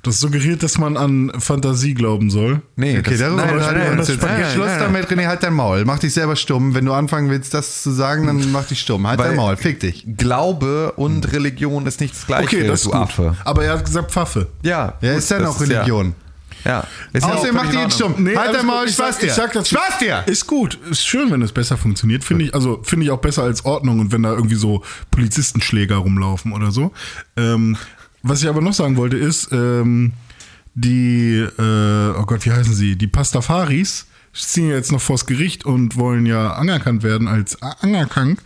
Das 0.05 0.19
suggeriert, 0.19 0.61
dass 0.63 0.77
man 0.77 0.97
an 0.97 1.31
Fantasie 1.39 1.93
glauben 1.93 2.29
soll. 2.29 2.61
Nee, 2.75 2.99
Okay, 2.99 3.11
das, 3.11 3.19
darüber 3.19 3.45
nein, 3.45 3.55
nein, 3.57 3.75
wir 3.75 3.99
uns 3.99 4.07
nein, 4.07 4.17
jetzt. 4.17 4.21
nein, 4.23 4.41
nein, 4.41 4.51
Schluss 4.53 4.67
nein, 4.67 4.79
damit, 4.79 5.07
René, 5.09 5.25
halt 5.27 5.43
dein 5.43 5.53
Maul. 5.53 5.83
Mach 5.85 5.99
dich 5.99 6.13
selber 6.13 6.35
stumm. 6.35 6.73
Wenn 6.75 6.85
du 6.85 6.93
anfangen 6.93 7.29
willst, 7.29 7.53
das 7.53 7.81
zu 7.83 7.91
sagen, 7.91 8.27
dann 8.27 8.51
mach 8.51 8.65
dich 8.65 8.79
stumm. 8.79 9.07
Halt 9.07 9.19
Weil- 9.19 9.29
dein 9.29 9.37
Maul, 9.37 9.57
fick 9.57 9.79
dich. 9.79 10.05
Glaube 10.17 10.91
und 10.95 11.31
Religion 11.33 11.85
ist 11.87 11.99
nicht 12.01 12.13
das 12.15 12.27
gleiche, 12.27 12.45
Okay, 12.57 12.67
das 12.67 12.79
ist 12.81 12.85
du 12.85 12.91
gut. 12.91 12.99
Affe. 13.01 13.35
Aber 13.43 13.65
er 13.65 13.73
hat 13.73 13.85
gesagt 13.85 14.11
Pfaffe. 14.11 14.47
Ja, 14.61 14.93
Ja, 15.01 15.13
ist 15.13 15.29
dann 15.31 15.41
das 15.41 15.49
auch 15.55 15.61
Religion. 15.61 16.07
Ja, 16.07 16.11
ja. 16.71 16.87
Ja 17.13 17.27
Außerdem 17.29 17.53
mach 17.53 17.61
völlig 17.65 17.71
dich 17.75 17.79
in 17.83 17.89
jetzt 17.89 18.01
Ordnung. 18.01 18.27
stumm. 18.27 18.37
halt 18.39 18.55
gut. 18.57 18.63
Maul, 18.65 18.85
ich 18.87 18.93
Spaß 18.95 19.07
sag, 19.15 19.19
dir. 19.19 19.27
ich 19.27 19.33
sag 19.33 19.53
dazu, 19.53 19.75
Spaß 19.75 19.97
dir. 19.99 20.23
Ist 20.25 20.47
gut. 20.47 20.79
Ist 20.89 21.05
schön, 21.05 21.29
wenn 21.31 21.43
es 21.43 21.51
besser 21.51 21.77
funktioniert. 21.77 22.23
Finde 22.23 22.45
ich, 22.45 22.55
also 22.55 22.79
finde 22.83 23.05
ich 23.05 23.11
auch 23.11 23.19
besser 23.21 23.43
als 23.43 23.65
Ordnung 23.65 23.99
und 23.99 24.11
wenn 24.11 24.23
da 24.23 24.31
irgendwie 24.31 24.55
so 24.55 24.81
Polizistenschläger 25.11 25.97
rumlaufen 25.97 26.53
oder 26.53 26.71
so. 26.71 26.91
Ähm, 27.37 27.77
was 28.27 28.41
ich 28.41 28.49
aber 28.49 28.61
noch 28.61 28.73
sagen 28.73 28.97
wollte 28.97 29.17
ist, 29.17 29.49
ähm, 29.51 30.13
die, 30.73 31.37
äh, 31.57 32.09
oh 32.19 32.25
Gott, 32.25 32.45
wie 32.45 32.51
heißen 32.51 32.73
sie? 32.73 32.95
Die 32.97 33.07
Pastafaris 33.07 34.07
ziehen 34.33 34.69
jetzt 34.69 34.91
noch 34.91 34.99
vors 34.99 35.25
Gericht 35.25 35.63
und 35.65 35.95
wollen 35.95 36.25
ja 36.25 36.53
anerkannt 36.53 37.03
werden 37.03 37.27
als 37.29 37.61
anerkannt 37.61 38.41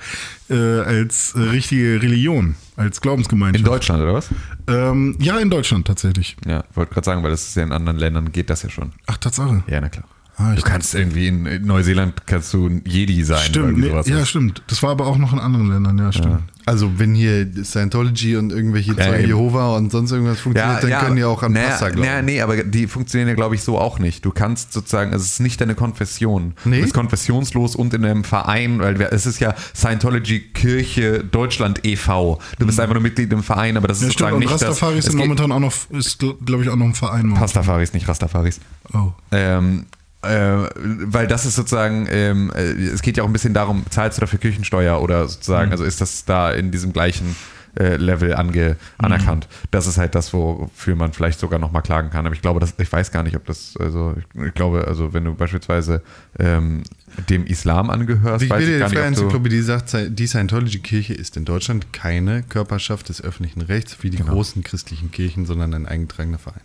äh, 0.49 0.53
als 0.81 1.33
äh, 1.35 1.39
richtige 1.39 1.99
Religion, 2.01 2.55
als 2.75 2.97
In 2.97 3.01
Glaubensgemeinschaft. 3.01 3.65
Deutschland, 3.65 4.03
oder 4.03 4.13
was? 4.13 4.29
ähm, 4.67 5.15
ja, 5.19 5.39
in 5.39 5.49
Deutschland 5.49 5.87
tatsächlich. 5.87 6.35
Ja, 6.45 6.63
wollte 6.75 6.93
gerade 6.93 7.05
sagen, 7.05 7.23
weil 7.23 7.31
das 7.31 7.47
ist 7.47 7.55
ja 7.55 7.63
in 7.63 7.71
anderen 7.71 7.97
Ländern 7.97 8.31
geht 8.31 8.49
das 8.51 8.61
ja 8.61 8.69
schon. 8.69 8.91
Ach, 9.07 9.17
Tatsache. 9.17 9.63
Ja, 9.67 9.81
na 9.81 9.89
klar. 9.89 10.05
Ah, 10.41 10.55
du 10.55 10.61
kannst 10.61 10.95
irgendwie 10.95 11.27
in 11.27 11.45
in 11.45 11.65
Neuseeland 11.65 12.25
kannst 12.25 12.53
du 12.53 12.65
ein 12.67 12.81
Jedi 12.85 13.23
sein. 13.23 13.39
Stimmt, 13.39 13.77
oder 13.85 14.03
nee, 14.05 14.09
ja, 14.11 14.25
stimmt. 14.25 14.63
Das 14.67 14.81
war 14.81 14.91
aber 14.91 15.05
auch 15.05 15.17
noch 15.17 15.33
in 15.33 15.39
anderen 15.39 15.69
Ländern, 15.69 15.97
ja, 15.97 16.13
stimmt. 16.13 16.39
Also 16.65 16.97
wenn 16.99 17.13
hier 17.15 17.45
Scientology 17.63 18.37
und 18.37 18.51
irgendwelche 18.53 18.93
Ja, 18.93 19.05
Zeugen. 19.09 19.27
Jehova 19.27 19.75
und 19.75 19.91
sonst 19.91 20.11
irgendwas 20.11 20.39
funktioniert, 20.39 20.83
dann 20.83 20.91
können 21.03 21.15
die 21.17 21.23
auch 21.23 21.41
an 21.43 21.51
naja, 21.53 21.69
Pasta 21.69 21.89
glauben. 21.89 22.07
naja, 22.07 22.21
nee, 22.21 22.41
aber 22.41 22.63
die 22.63 22.87
funktionieren 22.87 23.27
ja, 23.27 23.33
glaube 23.35 23.55
ich, 23.55 23.63
so 23.63 23.77
auch 23.79 23.99
nicht. 23.99 24.23
Du 24.23 24.31
kannst 24.31 24.71
sozusagen, 24.71 25.11
es 25.13 25.23
ist 25.23 25.39
nicht 25.39 25.59
deine 25.59 25.73
Konfession. 25.75 26.53
Nee? 26.63 26.77
Du 26.77 26.81
bist 26.83 26.93
konfessionslos 26.93 27.75
und 27.75 27.93
in 27.93 28.05
einem 28.05 28.23
Verein, 28.23 28.79
weil 28.79 29.01
es 29.01 29.25
ist 29.25 29.39
ja 29.39 29.55
Scientology 29.75 30.39
Kirche 30.53 31.23
Deutschland 31.23 31.85
e.V. 31.85 32.39
Du 32.59 32.65
bist 32.65 32.79
einfach 32.79 32.93
nur 32.93 33.03
Mitglied 33.03 33.33
im 33.33 33.43
Verein, 33.43 33.75
aber 33.75 33.87
das 33.87 33.97
ist 34.01 34.03
Mhm. 34.03 34.07
Ja, 34.09 34.13
stimmt. 34.13 34.19
sozusagen 34.29 34.35
Und 34.35 34.39
nicht 34.41 34.53
das. 34.53 34.61
Rastafaris 34.69 35.05
es 35.05 35.11
sind 35.11 35.19
momentan 35.19 35.51
auch 35.51 35.59
noch, 35.59 35.73
ist, 35.91 36.19
glaube 36.45 36.63
ich, 36.63 36.69
auch 36.69 36.75
noch 36.77 36.85
ein 36.85 36.93
Verein. 36.93 37.21
momentan. 37.23 37.41
Pastafaris, 37.41 37.93
nicht 37.93 38.07
Rastafaris. 38.07 38.59
Oh. 38.93 39.11
Ähm, 39.31 39.85
äh, 40.21 40.67
weil 40.75 41.27
das 41.27 41.45
ist 41.45 41.55
sozusagen, 41.55 42.07
ähm, 42.09 42.51
äh, 42.55 42.71
es 42.71 43.01
geht 43.01 43.17
ja 43.17 43.23
auch 43.23 43.27
ein 43.27 43.33
bisschen 43.33 43.53
darum, 43.53 43.85
zahlst 43.89 44.17
du 44.17 44.21
dafür 44.21 44.39
Kirchensteuer 44.39 45.01
oder 45.01 45.27
sozusagen, 45.27 45.67
Mhm. 45.67 45.71
also 45.73 45.83
ist 45.85 46.01
das 46.01 46.25
da 46.25 46.51
in 46.51 46.71
diesem 46.71 46.91
gleichen 46.93 47.35
äh, 47.79 47.97
Level 47.97 48.33
ange, 48.33 48.77
anerkannt. 48.97 49.47
Mhm. 49.49 49.67
Das 49.69 49.85
ist 49.85 49.97
halt 49.99 50.15
das, 50.15 50.33
wofür 50.33 50.95
man 50.95 51.13
vielleicht 51.13 51.39
sogar 51.39 51.59
nochmal 51.59 51.83
klagen 51.83 52.09
kann. 52.09 52.25
Aber 52.25 52.33
ich 52.33 52.41
glaube, 52.41 52.59
das, 52.59 52.73
ich 52.77 52.91
weiß 52.91 53.11
gar 53.11 53.21
nicht, 53.21 53.35
ob 53.35 53.45
das, 53.45 53.75
also 53.79 54.15
ich, 54.17 54.43
ich 54.47 54.53
glaube, 54.55 54.85
also 54.87 55.13
wenn 55.13 55.23
du 55.23 55.35
beispielsweise 55.35 56.01
ähm, 56.39 56.81
dem 57.29 57.45
Islam 57.45 57.91
angehörst, 57.91 58.43
Die 58.43 58.49
weiß 58.49 58.63
ich 58.67 58.79
gar 58.79 58.87
nicht, 58.89 58.97
du, 58.97 59.03
Enzyklopädie 59.03 59.61
sagt, 59.61 59.95
die 60.09 60.27
Scientology-Kirche 60.27 61.13
ist 61.13 61.37
in 61.37 61.45
Deutschland 61.45 61.93
keine 61.93 62.41
Körperschaft 62.41 63.07
des 63.07 63.21
öffentlichen 63.23 63.61
Rechts 63.61 63.97
wie 64.01 64.09
die 64.09 64.17
Genau. 64.17 64.33
großen 64.33 64.63
christlichen 64.63 65.11
Kirchen, 65.11 65.45
sondern 65.45 65.73
ein 65.75 65.85
eingetragener 65.85 66.39
Verein. 66.39 66.61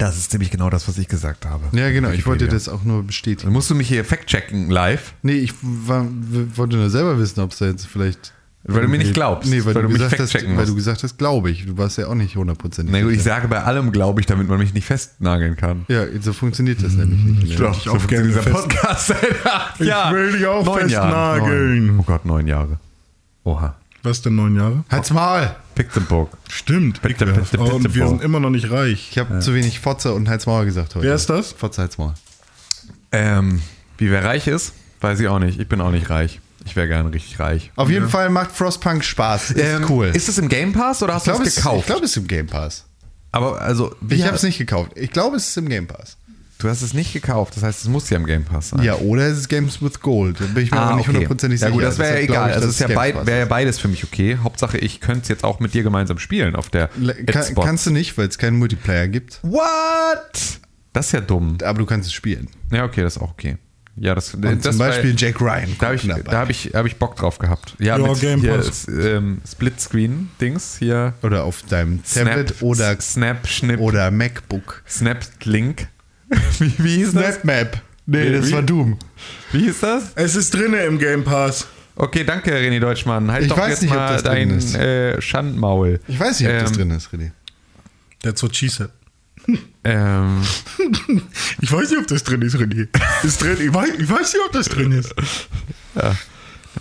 Das 0.00 0.16
ist 0.16 0.30
ziemlich 0.30 0.50
genau 0.50 0.70
das, 0.70 0.88
was 0.88 0.98
ich 0.98 1.08
gesagt 1.08 1.44
habe. 1.46 1.64
Ja, 1.76 1.90
genau. 1.90 2.10
Ich 2.10 2.26
wollte 2.26 2.48
das 2.48 2.68
auch 2.68 2.82
nur 2.84 3.02
bestätigen. 3.02 3.42
Dann 3.44 3.52
musst 3.52 3.70
du 3.70 3.74
mich 3.74 3.88
hier 3.88 4.04
fact-checken 4.04 4.70
live. 4.70 5.12
Nee, 5.22 5.34
ich 5.34 5.52
war, 5.62 6.06
wollte 6.56 6.76
nur 6.76 6.90
selber 6.90 7.18
wissen, 7.18 7.40
ob 7.40 7.52
es 7.52 7.58
da 7.58 7.66
jetzt 7.66 7.86
vielleicht. 7.86 8.32
Weil 8.64 8.82
du 8.82 8.88
mir 8.88 8.98
nicht 8.98 9.14
glaubst, 9.14 9.48
Nee, 9.48 9.64
weil, 9.64 9.74
weil 9.74 9.82
du, 9.84 9.88
mich 9.88 9.98
gesagt 9.98 10.20
hast, 10.20 10.34
weil 10.34 10.66
du 10.66 10.74
gesagt 10.74 11.02
hast, 11.02 11.16
glaube 11.16 11.50
ich. 11.50 11.64
Du 11.64 11.78
warst 11.78 11.96
ja 11.96 12.08
auch 12.08 12.14
nicht 12.14 12.36
hundertprozentig. 12.36 12.92
Na 12.92 13.00
gut, 13.02 13.12
ich 13.12 13.22
sage 13.22 13.48
bei 13.48 13.62
allem, 13.62 13.90
glaube 13.90 14.20
ich, 14.20 14.26
damit 14.26 14.48
man 14.48 14.58
mich 14.58 14.74
nicht 14.74 14.84
festnageln 14.86 15.56
kann. 15.56 15.86
Ja, 15.88 16.04
so 16.20 16.34
funktioniert 16.34 16.82
das 16.82 16.92
nämlich 16.92 17.22
nicht. 17.42 17.58
Doch, 17.60 17.74
ich 17.78 17.88
auch 17.88 18.06
gerne 18.06 18.26
dieser 18.28 18.42
fest- 18.42 18.54
Podcast 18.54 19.06
seit 19.08 19.46
acht 19.46 19.80
Ich 19.80 19.86
will 19.88 20.32
dich 20.32 20.46
auch 20.46 20.64
Neun 20.64 20.80
festnageln. 20.80 21.86
Neun. 21.86 22.00
Oh 22.00 22.02
Gott, 22.02 22.24
neun 22.26 22.46
Jahre. 22.46 22.78
Oha. 23.44 23.76
Was 24.02 24.22
denn, 24.22 24.34
neun 24.34 24.56
Jahre? 24.56 24.84
Halt's 24.90 25.10
Maul! 25.10 25.50
Pixenburg. 25.74 26.30
Stimmt. 26.48 27.00
Ekelhaft. 27.04 27.50
bitte, 27.52 27.62
bitte, 27.62 27.74
Und 27.74 27.94
wir 27.94 28.08
sind 28.08 28.22
immer 28.22 28.40
noch 28.40 28.50
nicht 28.50 28.70
reich. 28.70 29.08
Ich 29.10 29.18
habe 29.18 29.40
zu 29.40 29.54
wenig 29.54 29.80
Fotze 29.80 30.14
und 30.14 30.28
Halt's 30.28 30.46
Maul 30.46 30.64
gesagt 30.64 30.94
heute. 30.94 31.06
Wer 31.06 31.14
ist 31.14 31.28
das? 31.28 31.52
Fotze, 31.52 31.82
Halt's 31.82 31.98
Maul. 31.98 32.14
Ähm, 33.12 33.60
wie 33.98 34.10
wer 34.10 34.24
reich 34.24 34.46
ist, 34.46 34.72
weiß 35.00 35.20
ich 35.20 35.28
auch 35.28 35.38
nicht. 35.38 35.60
Ich 35.60 35.68
bin 35.68 35.80
auch 35.80 35.90
nicht 35.90 36.08
reich. 36.10 36.40
Ich 36.64 36.76
wäre 36.76 36.88
gerne 36.88 37.12
richtig 37.12 37.40
reich. 37.40 37.72
Auf 37.76 37.88
jeden 37.90 38.08
Fall 38.08 38.28
macht 38.30 38.52
Frostpunk 38.52 39.02
Spaß. 39.04 39.52
Ist 39.52 39.58
Ähm, 39.64 39.86
cool. 39.88 40.06
Ist 40.06 40.28
es 40.28 40.38
im 40.38 40.48
Game 40.48 40.72
Pass 40.72 41.02
oder 41.02 41.14
hast 41.14 41.26
du 41.26 41.32
es 41.32 41.56
gekauft? 41.56 41.80
ich 41.80 41.86
glaube, 41.86 42.04
es 42.04 42.10
ist 42.12 42.16
im 42.18 42.26
Game 42.26 42.46
Pass. 42.46 42.84
Aber 43.32 43.60
also, 43.60 43.94
Ich 44.08 44.24
habe 44.24 44.36
es 44.36 44.42
nicht 44.42 44.58
gekauft. 44.58 44.92
Ich 44.96 45.10
glaube, 45.10 45.36
es 45.36 45.48
ist 45.48 45.56
im 45.56 45.68
Game 45.68 45.86
Pass. 45.86 46.16
Du 46.60 46.68
hast 46.68 46.82
es 46.82 46.94
nicht 46.94 47.12
gekauft. 47.12 47.56
Das 47.56 47.62
heißt, 47.62 47.80
es 47.82 47.88
muss 47.88 48.08
ja 48.10 48.16
im 48.18 48.26
Game 48.26 48.44
Pass 48.44 48.68
sein. 48.70 48.82
Ja, 48.82 48.94
oder 48.96 49.26
es 49.26 49.38
ist 49.38 49.48
Games 49.48 49.82
with 49.82 50.00
Gold. 50.00 50.40
Da 50.40 50.44
bin 50.44 50.62
ich 50.64 50.70
mir 50.70 50.78
aber 50.78 50.96
nicht 50.96 51.08
hundertprozentig 51.08 51.60
Ah, 51.62 51.66
ja, 51.66 51.72
sicher. 51.72 51.80
gut, 51.80 51.82
das 51.82 51.98
wäre 51.98 52.14
ja 52.16 52.20
egal. 52.22 52.50
ich, 52.50 52.54
Also 52.56 52.68
es 52.68 52.74
ist 52.74 52.80
ja 52.80 52.94
beid, 52.94 53.26
wäre 53.26 53.38
ja 53.40 53.44
beides 53.46 53.78
für 53.78 53.88
mich 53.88 54.04
okay. 54.04 54.38
Hauptsache, 54.42 54.78
ich 54.78 55.00
könnte 55.00 55.22
es 55.22 55.28
jetzt 55.28 55.42
auch 55.44 55.58
mit 55.60 55.74
dir 55.74 55.82
gemeinsam 55.82 56.18
spielen 56.18 56.54
auf 56.54 56.68
der 56.68 56.90
Le- 56.98 57.14
Kann, 57.24 57.42
Xbox. 57.42 57.66
kannst 57.66 57.86
du 57.86 57.90
nicht, 57.90 58.16
weil 58.18 58.28
es 58.28 58.38
keinen 58.38 58.58
Multiplayer 58.58 59.08
gibt. 59.08 59.40
What? 59.42 60.60
Das 60.92 61.06
ist 61.06 61.12
ja 61.12 61.20
dumm. 61.20 61.58
Aber 61.64 61.78
du 61.78 61.86
kannst 61.86 62.08
es 62.08 62.12
spielen. 62.12 62.48
Ja, 62.72 62.84
okay, 62.84 63.02
das 63.02 63.16
ist 63.16 63.22
auch 63.22 63.30
okay. 63.32 63.56
Ja, 63.96 64.14
das, 64.14 64.32
Und 64.34 64.42
das 64.44 64.60
zum 64.62 64.78
war- 64.78 64.88
Beispiel 64.88 65.14
Jack 65.16 65.40
Ryan. 65.40 65.76
Da 65.78 65.86
habe 65.86 65.94
ich, 65.96 66.02
da 66.06 66.32
hab 66.38 66.48
ich, 66.50 66.70
hab 66.74 66.86
ich 66.86 66.96
Bock 66.96 67.16
drauf 67.16 67.38
gehabt. 67.38 67.74
Ja, 67.78 67.98
Ja, 67.98 68.06
mit 68.06 68.20
Game 68.20 68.40
hier 68.40 68.62
ähm, 68.88 69.40
Splitscreen-Dings 69.46 70.76
hier. 70.78 71.14
oder 71.22 71.44
auf 71.44 71.62
deinem 71.62 72.00
Tablet 72.02 72.48
Snap, 72.50 72.62
oder, 72.62 73.00
Snap, 73.00 73.46
Schnipp, 73.46 73.80
oder 73.80 74.10
MacBook. 74.10 74.82
Snap, 74.88 75.18
Link. 75.44 75.88
wie, 76.58 76.72
wie 76.78 76.96
hieß 76.96 77.12
das? 77.12 77.34
Snapmap. 77.36 77.80
Nee, 78.06 78.32
das 78.32 78.48
Wie? 78.48 78.52
war 78.52 78.62
Doom. 78.62 78.98
Wie 79.52 79.60
hieß 79.64 79.80
das? 79.80 80.12
Es 80.14 80.34
ist 80.36 80.52
drinne 80.54 80.78
im 80.84 80.98
Game 80.98 81.22
Pass. 81.24 81.66
Okay, 81.96 82.24
danke, 82.24 82.52
René 82.52 82.80
Deutschmann. 82.80 83.30
Halt 83.30 83.42
Ich 83.44 83.48
doch 83.50 83.58
weiß 83.58 83.70
jetzt 83.70 83.82
nicht, 83.82 83.90
ob 83.92 83.96
mal 83.98 84.12
das 84.14 84.22
drin 84.22 84.48
dein 84.48 84.58
ist. 84.58 84.74
äh, 84.74 85.20
Schandmaul. 85.20 86.00
Ich 86.08 86.18
weiß 86.18 86.40
nicht, 86.40 86.48
ob 86.48 86.58
das 86.58 86.70
Ähm, 86.70 86.76
drin 86.76 86.90
ist, 86.92 87.08
René. 87.12 87.30
That's 88.22 88.42
what 88.42 88.56
she 88.56 88.68
said. 88.68 88.90
ähm, 89.84 90.42
Ich 91.60 91.70
weiß 91.72 91.90
nicht, 91.90 91.98
ob 92.00 92.06
das 92.06 92.22
drin 92.24 92.42
ist, 92.42 92.56
René. 92.56 92.88
Ist 93.22 93.42
drin. 93.42 93.56
Ich 93.60 93.72
weiß, 93.72 93.90
ich 93.98 94.08
weiß 94.10 94.32
nicht, 94.32 94.42
ob 94.46 94.52
das 94.52 94.66
drin 94.68 94.92
ist. 94.92 95.14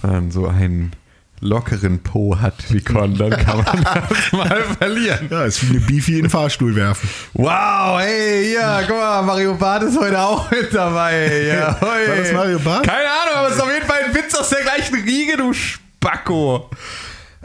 wenn 0.01 0.11
man 0.11 0.31
so 0.31 0.47
einen 0.47 0.93
lockeren 1.41 1.99
Po 1.99 2.37
hat 2.39 2.55
wie 2.71 2.81
Con, 2.81 3.15
dann 3.17 3.31
kann 3.31 3.57
man 3.63 3.83
das 4.09 4.31
mal 4.31 4.63
verlieren. 4.77 5.27
Ja, 5.29 5.45
ist 5.45 5.63
wie 5.65 5.77
eine 5.77 5.85
Beefy 5.85 6.15
in 6.17 6.23
den 6.23 6.29
Fahrstuhl 6.29 6.75
werfen. 6.75 7.09
Wow, 7.33 7.99
hey, 7.99 8.53
ja, 8.53 8.81
guck 8.81 8.97
mal, 8.97 9.21
Mario 9.23 9.55
Barth 9.55 9.83
ist 9.83 9.97
heute 9.99 10.19
auch 10.19 10.49
mit 10.51 10.73
dabei. 10.73 11.43
Ja, 11.47 11.77
hoi. 11.81 12.07
War 12.09 12.15
das 12.17 12.33
Mario 12.33 12.59
Barth? 12.59 12.85
Keine 12.85 13.07
Ahnung, 13.09 13.35
aber 13.35 13.47
es 13.49 13.55
ist 13.55 13.61
auf 13.61 13.71
jeden 13.73 13.85
Fall 13.85 13.99
ein 14.05 14.15
Witz 14.15 14.35
aus 14.35 14.49
der 14.49 14.61
gleichen 14.63 14.95
Riege, 15.03 15.37
du 15.37 15.53
Spacko. 15.53 16.69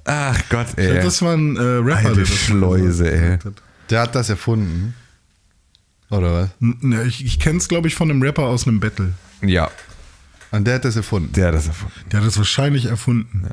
Ach 0.04 0.38
Gott, 0.50 0.66
ey. 0.76 1.02
Das 1.02 1.22
war 1.22 1.34
ein 1.34 1.56
äh, 1.56 1.60
Rapper, 1.60 1.96
Alte 2.08 2.14
der 2.14 2.24
das 2.24 2.28
Schleuse, 2.34 3.10
ey. 3.10 3.38
Der 3.90 4.00
hat 4.00 4.14
das 4.14 4.28
erfunden. 4.28 4.94
Oder 6.10 6.32
was? 6.34 6.48
N- 6.60 7.00
Ich, 7.06 7.24
ich 7.24 7.40
kenne 7.40 7.58
es, 7.58 7.68
glaube 7.68 7.88
ich, 7.88 7.94
von 7.94 8.10
einem 8.10 8.20
Rapper 8.22 8.42
aus 8.44 8.66
einem 8.66 8.80
Battle. 8.80 9.14
Ja, 9.42 9.70
Und 10.52 10.66
der 10.66 10.74
hat 10.76 10.84
das 10.84 10.96
erfunden. 10.96 11.32
der 11.32 11.48
hat 11.48 11.54
das 11.54 11.66
erfunden. 11.68 11.94
Der 12.12 12.20
hat 12.20 12.26
das 12.26 12.36
wahrscheinlich 12.38 12.84
erfunden. 12.86 13.48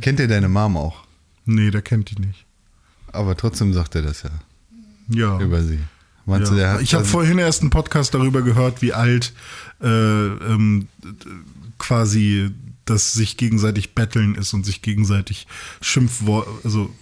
Kennt 0.00 0.20
ihr 0.20 0.28
deine 0.28 0.48
Mom 0.48 0.76
auch? 0.76 1.04
Nee, 1.44 1.70
der 1.70 1.82
kennt 1.82 2.10
die 2.10 2.20
nicht. 2.20 2.44
Aber 3.12 3.36
trotzdem 3.36 3.72
sagt 3.72 3.94
er 3.94 4.02
das 4.02 4.22
ja 4.22 4.30
Ja. 5.08 5.40
über 5.40 5.62
sie. 5.62 5.78
Meinst 6.26 6.50
du, 6.52 6.56
der 6.56 6.66
ja. 6.66 6.72
hat 6.74 6.82
Ich 6.82 6.92
habe 6.92 7.04
also- 7.04 7.12
vorhin 7.12 7.38
erst 7.38 7.62
einen 7.62 7.70
Podcast 7.70 8.12
darüber 8.12 8.42
gehört, 8.42 8.82
wie 8.82 8.92
alt 8.92 9.32
äh, 9.80 9.86
ähm, 9.88 10.88
quasi 11.78 12.50
das 12.84 13.12
sich 13.12 13.36
gegenseitig 13.36 13.94
betteln 13.94 14.34
ist 14.34 14.52
und 14.54 14.64
sich 14.66 14.82
gegenseitig 14.82 15.46
Schimpfworte, 15.80 16.50
also 16.64 16.94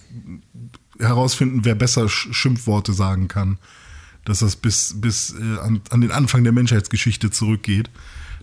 herausfinden, 0.98 1.64
wer 1.64 1.74
besser 1.74 2.04
Sch- 2.06 2.32
Schimpfworte 2.32 2.92
sagen 2.92 3.28
kann. 3.28 3.58
Dass 4.24 4.40
das 4.40 4.56
bis, 4.56 5.00
bis 5.00 5.34
äh, 5.34 5.58
an, 5.60 5.80
an 5.90 6.00
den 6.00 6.10
Anfang 6.10 6.42
der 6.44 6.52
Menschheitsgeschichte 6.52 7.30
zurückgeht. 7.30 7.90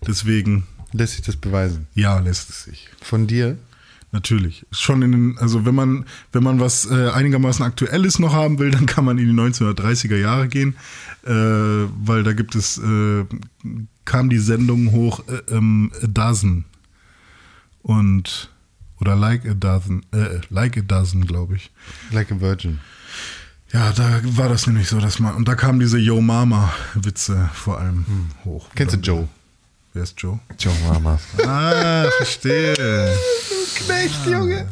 Deswegen, 0.07 0.63
lässt 0.93 1.13
sich 1.13 1.21
das 1.21 1.35
beweisen. 1.35 1.87
ja, 1.95 2.19
lässt 2.19 2.49
es 2.49 2.63
sich. 2.63 2.89
Von 3.01 3.27
dir? 3.27 3.57
Natürlich. 4.11 4.65
Schon 4.71 5.01
in 5.01 5.11
den, 5.11 5.37
also 5.39 5.65
wenn 5.65 5.73
man, 5.73 6.05
wenn 6.31 6.43
man 6.43 6.59
was 6.59 6.85
äh, 6.85 7.09
einigermaßen 7.09 7.65
Aktuelles 7.65 8.19
noch 8.19 8.31
haben 8.31 8.59
will, 8.59 8.69
dann 8.69 8.85
kann 8.85 9.05
man 9.05 9.17
in 9.17 9.25
die 9.25 9.41
1930er 9.41 10.17
Jahre 10.17 10.47
gehen, 10.47 10.75
äh, 11.25 11.31
weil 11.31 12.21
da 12.21 12.33
gibt 12.33 12.53
es, 12.53 12.77
äh, 12.77 13.25
kam 14.05 14.29
die 14.29 14.37
Sendung 14.37 14.91
hoch, 14.91 15.23
äh, 15.27 15.55
ähm, 15.55 15.91
A 16.03 16.07
Dozen. 16.07 16.65
Und, 17.81 18.51
oder 19.01 19.15
Like 19.15 19.47
a 19.47 19.55
Dozen, 19.55 20.05
äh, 20.13 20.41
Like 20.49 20.77
a 20.77 20.81
Dozen, 20.81 21.25
glaube 21.25 21.55
ich. 21.55 21.71
Like 22.11 22.31
a 22.31 22.39
Virgin. 22.39 22.81
Ja, 23.73 23.91
da 23.93 24.21
war 24.23 24.47
das 24.47 24.67
nämlich 24.67 24.89
so, 24.89 24.99
dass 24.99 25.19
man, 25.19 25.33
und 25.33 25.47
da 25.47 25.55
kamen 25.55 25.79
diese 25.79 25.97
Yo 25.97 26.21
Mama 26.21 26.71
Witze 26.93 27.49
vor 27.51 27.79
allem 27.79 28.05
hoch. 28.45 28.69
Kennst 28.75 28.95
du 28.95 28.99
Joe? 28.99 29.27
Wer 29.93 30.03
ist 30.03 30.19
Joe? 30.19 30.39
Joe 30.59 30.73
Mama. 30.87 31.19
Ah, 31.45 32.05
verstehe. 32.17 32.73
Knecht, 33.75 34.25
Junge. 34.25 34.65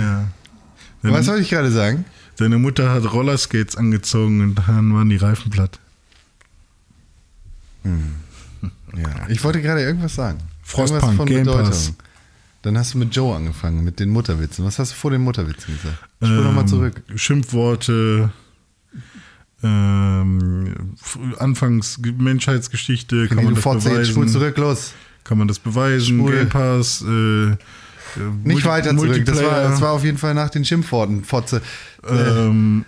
Ja. 0.00 0.28
Was 1.02 1.26
soll 1.26 1.40
ich 1.40 1.48
gerade 1.50 1.70
sagen? 1.70 2.04
Deine 2.36 2.58
Mutter 2.58 2.90
hat 2.92 3.12
Rollerskates 3.12 3.76
angezogen 3.76 4.40
und 4.40 4.54
dann 4.56 4.94
waren 4.94 5.08
die 5.08 5.16
Reifen 5.16 5.50
platt. 5.50 5.78
Ja. 7.84 9.28
Ich 9.28 9.42
wollte 9.44 9.62
gerade 9.62 9.82
irgendwas 9.82 10.14
sagen. 10.14 10.38
Frostpunk, 10.62 11.02
Irgendwas 11.02 11.16
von 11.16 11.26
Game 11.26 11.44
Bedeutung. 11.44 11.64
Pass. 11.70 11.92
Dann 12.62 12.76
hast 12.76 12.94
du 12.94 12.98
mit 12.98 13.14
Joe 13.14 13.36
angefangen, 13.36 13.84
mit 13.84 14.00
den 14.00 14.10
Mutterwitzen. 14.10 14.64
Was 14.64 14.78
hast 14.78 14.90
du 14.92 14.96
vor 14.96 15.10
den 15.12 15.22
Mutterwitzen 15.22 15.74
gesagt? 15.76 15.96
Nochmal 16.20 16.62
Ähm, 16.64 16.68
zurück. 16.68 17.02
Schimpfworte, 17.14 18.30
ähm, 19.62 20.94
Anfangs 21.38 21.98
Menschheitsgeschichte, 22.18 23.28
kann 23.28 23.44
man 23.44 23.54
das 23.54 23.64
jetzt 23.64 23.82
spul 23.82 24.24
beweisen? 24.24 24.28
zurück, 24.28 24.56
los. 24.58 24.92
Kann 25.24 25.38
man 25.38 25.48
das 25.48 25.58
beweisen? 25.58 26.18
Spul. 26.18 26.32
Game 26.36 26.48
Pass, 26.48 27.02
äh, 27.02 27.56
Nicht 28.44 28.64
weiter 28.64 28.96
zurück. 28.96 29.24
Das 29.24 29.42
war, 29.42 29.62
das 29.62 29.80
war 29.80 29.92
auf 29.92 30.04
jeden 30.04 30.18
Fall 30.18 30.34
nach 30.34 30.50
den 30.50 30.64
Schimpfworten. 30.64 31.24
Fotze. 31.24 31.60
ähm, 32.08 32.84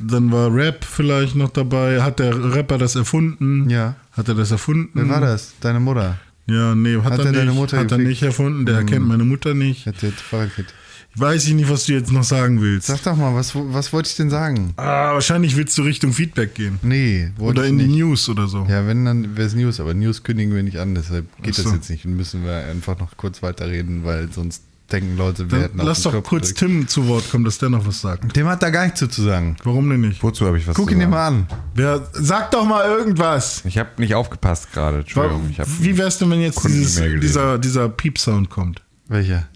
dann 0.00 0.32
war 0.32 0.52
Rap 0.52 0.84
vielleicht 0.84 1.36
noch 1.36 1.50
dabei. 1.50 2.02
Hat 2.02 2.18
der 2.18 2.54
Rapper 2.54 2.78
das 2.78 2.96
erfunden? 2.96 3.68
Ja. 3.70 3.96
Hat 4.12 4.28
er 4.28 4.34
das 4.34 4.50
erfunden? 4.50 4.90
Wer 4.94 5.08
war 5.08 5.20
das? 5.20 5.54
Deine 5.60 5.78
Mutter. 5.80 6.18
Ja, 6.46 6.74
nee, 6.74 6.96
hat, 6.96 7.04
Hat 7.04 7.18
er 7.20 7.24
nicht. 7.26 7.36
deine 7.36 7.52
Mutter 7.52 7.78
hat 7.78 7.92
er 7.92 7.98
nicht 7.98 8.22
erfunden. 8.22 8.66
Der 8.66 8.84
kennt 8.84 9.06
meine 9.06 9.24
Mutter 9.24 9.54
nicht. 9.54 9.86
Hat 9.86 10.02
jetzt 10.02 10.20
Fahrradkit. 10.20 10.66
Weiß 11.16 11.46
ich 11.46 11.54
nicht, 11.54 11.68
was 11.70 11.84
du 11.86 11.92
jetzt 11.92 12.10
noch 12.10 12.24
sagen 12.24 12.60
willst. 12.60 12.88
Sag 12.88 13.02
doch 13.04 13.16
mal, 13.16 13.34
was, 13.34 13.52
was 13.54 13.92
wollte 13.92 14.08
ich 14.08 14.16
denn 14.16 14.30
sagen? 14.30 14.72
Ah, 14.76 15.12
wahrscheinlich 15.14 15.56
willst 15.56 15.76
du 15.78 15.82
Richtung 15.82 16.12
Feedback 16.12 16.54
gehen. 16.54 16.78
Nee, 16.82 17.30
wollte 17.36 17.60
Oder 17.60 17.64
ich 17.66 17.72
in 17.72 17.78
die 17.78 17.86
nicht. 17.86 17.98
News 17.98 18.28
oder 18.28 18.48
so. 18.48 18.66
Ja, 18.68 18.86
wenn, 18.86 19.04
dann 19.04 19.36
wäre 19.36 19.46
es 19.46 19.54
News, 19.54 19.78
aber 19.80 19.94
News 19.94 20.22
kündigen 20.24 20.54
wir 20.54 20.62
nicht 20.62 20.78
an, 20.78 20.94
deshalb 20.94 21.26
geht 21.42 21.54
Ach 21.54 21.58
so. 21.58 21.62
das 21.64 21.72
jetzt 21.74 21.90
nicht 21.90 22.04
und 22.04 22.16
müssen 22.16 22.44
wir 22.44 22.64
einfach 22.66 22.98
noch 22.98 23.16
kurz 23.16 23.42
weiterreden, 23.42 24.04
weil 24.04 24.30
sonst 24.32 24.64
denken 24.92 25.16
Leute, 25.16 25.44
wir 25.50 25.58
Dann 25.58 25.60
hätten 25.62 25.78
lass 25.78 26.02
doch 26.02 26.10
Knopf 26.10 26.28
kurz 26.28 26.48
gedrückt. 26.54 26.58
Tim 26.72 26.88
zu 26.88 27.08
Wort 27.08 27.30
kommen, 27.30 27.44
dass 27.44 27.58
der 27.58 27.70
noch 27.70 27.86
was 27.86 28.00
sagt. 28.00 28.36
Dem 28.36 28.46
hat 28.48 28.62
da 28.62 28.70
gar 28.70 28.84
nichts 28.84 29.00
zu, 29.00 29.22
sagen. 29.22 29.56
Warum 29.64 29.88
denn 29.88 30.02
nicht? 30.02 30.22
Wozu 30.22 30.46
habe 30.46 30.58
ich 30.58 30.66
was 30.66 30.74
Guck 30.76 30.88
zu 30.88 30.92
ihn 30.94 30.98
dir 30.98 31.04
sagen? 31.04 31.12
mal 31.12 31.26
an. 31.28 31.46
Wer, 31.74 32.08
sag 32.12 32.50
doch 32.50 32.66
mal 32.66 32.84
irgendwas. 32.84 33.62
Ich 33.64 33.78
habe 33.78 33.90
nicht 33.98 34.14
aufgepasst 34.14 34.72
gerade. 34.72 34.98
Entschuldigung. 34.98 35.48
Ich 35.50 35.58
hab, 35.60 35.66
Wie 35.80 35.96
wär's 35.96 36.18
denn, 36.18 36.28
wenn 36.30 36.40
jetzt 36.42 36.62
dieses, 36.64 36.96
gelesen. 36.96 37.20
dieser, 37.20 37.58
dieser 37.58 37.88
Piep-Sound 37.88 38.50
kommt? 38.50 38.82
Welcher? 39.08 39.48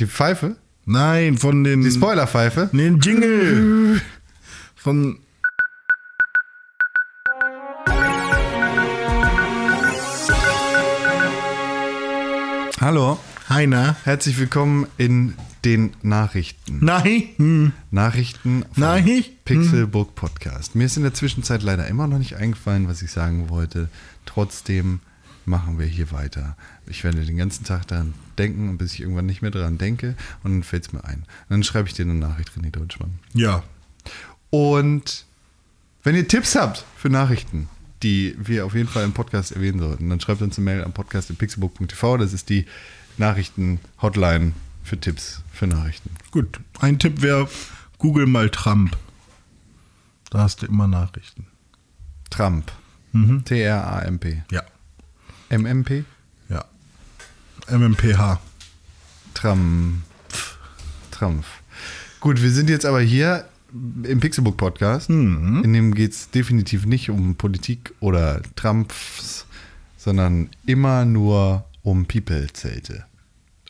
Die 0.00 0.06
Pfeife? 0.06 0.56
Nein, 0.84 1.38
von 1.38 1.62
den. 1.62 1.82
Die 1.82 1.92
Spoilerpfeife? 1.92 2.68
Nee, 2.72 2.82
den 2.84 2.98
Jingle. 2.98 4.00
Von. 4.74 5.18
Hallo. 12.80 13.20
Heiner. 13.48 13.94
Herzlich 14.02 14.40
willkommen 14.40 14.88
in 14.98 15.34
den 15.64 15.92
Nachrichten. 16.02 16.84
Nein. 16.84 17.28
Hm. 17.36 17.72
Nachrichten 17.92 18.64
vom 18.72 18.82
Nein. 18.82 19.24
Pixelbook 19.44 20.16
Podcast. 20.16 20.74
Mir 20.74 20.86
ist 20.86 20.96
in 20.96 21.04
der 21.04 21.14
Zwischenzeit 21.14 21.62
leider 21.62 21.86
immer 21.86 22.08
noch 22.08 22.18
nicht 22.18 22.34
eingefallen, 22.34 22.88
was 22.88 23.02
ich 23.02 23.12
sagen 23.12 23.50
wollte. 23.50 23.88
Trotzdem 24.26 24.98
machen 25.44 25.78
wir 25.78 25.86
hier 25.86 26.10
weiter. 26.10 26.56
Ich 26.88 27.04
werde 27.04 27.24
den 27.24 27.36
ganzen 27.36 27.64
Tag 27.64 27.86
daran 27.86 28.14
denken, 28.38 28.68
und 28.68 28.78
bis 28.78 28.94
ich 28.94 29.00
irgendwann 29.00 29.26
nicht 29.26 29.42
mehr 29.42 29.50
daran 29.50 29.78
denke 29.78 30.16
und 30.42 30.52
dann 30.52 30.62
fällt 30.62 30.86
es 30.86 30.92
mir 30.92 31.04
ein. 31.04 31.20
Und 31.20 31.50
dann 31.50 31.62
schreibe 31.62 31.88
ich 31.88 31.94
dir 31.94 32.02
eine 32.02 32.14
Nachricht, 32.14 32.50
René 32.50 32.70
Deutschmann. 32.70 33.18
Ja. 33.34 33.62
Und 34.50 35.24
wenn 36.02 36.16
ihr 36.16 36.26
Tipps 36.26 36.54
habt 36.56 36.84
für 36.96 37.08
Nachrichten, 37.08 37.68
die 38.02 38.36
wir 38.38 38.66
auf 38.66 38.74
jeden 38.74 38.88
Fall 38.88 39.04
im 39.04 39.12
Podcast 39.12 39.52
erwähnen 39.52 39.78
sollten, 39.78 40.10
dann 40.10 40.20
schreibt 40.20 40.42
uns 40.42 40.58
eine 40.58 40.64
Mail 40.64 40.84
am 40.84 40.92
podcast.pixelbook.tv. 40.92 42.16
Das 42.16 42.32
ist 42.32 42.48
die 42.48 42.66
Nachrichten-Hotline 43.18 44.52
für 44.82 44.98
Tipps 44.98 45.42
für 45.52 45.66
Nachrichten. 45.66 46.10
Gut. 46.30 46.60
Ein 46.80 46.98
Tipp 46.98 47.22
wäre: 47.22 47.48
Google 47.98 48.26
mal 48.26 48.50
Trump. 48.50 48.96
Da 50.30 50.40
hast 50.40 50.62
du 50.62 50.66
immer 50.66 50.88
Nachrichten. 50.88 51.46
Trump. 52.30 52.72
T-R-A-M-P. 53.44 54.42
Ja. 54.50 54.62
M-M-P? 55.50 56.04
MMPH. 57.68 58.40
Trump. 59.34 60.02
Trump. 61.10 61.44
Gut, 62.20 62.42
wir 62.42 62.50
sind 62.50 62.68
jetzt 62.70 62.84
aber 62.84 63.00
hier 63.00 63.46
im 63.72 64.20
Pixelbook 64.20 64.56
Podcast. 64.56 65.08
In 65.08 65.72
dem 65.72 65.94
geht 65.94 66.12
es 66.12 66.30
definitiv 66.30 66.86
nicht 66.86 67.10
um 67.10 67.36
Politik 67.36 67.94
oder 68.00 68.42
Trumps, 68.56 69.46
sondern 69.96 70.50
immer 70.66 71.04
nur 71.04 71.64
um 71.82 72.06
People-Zelte. 72.06 73.04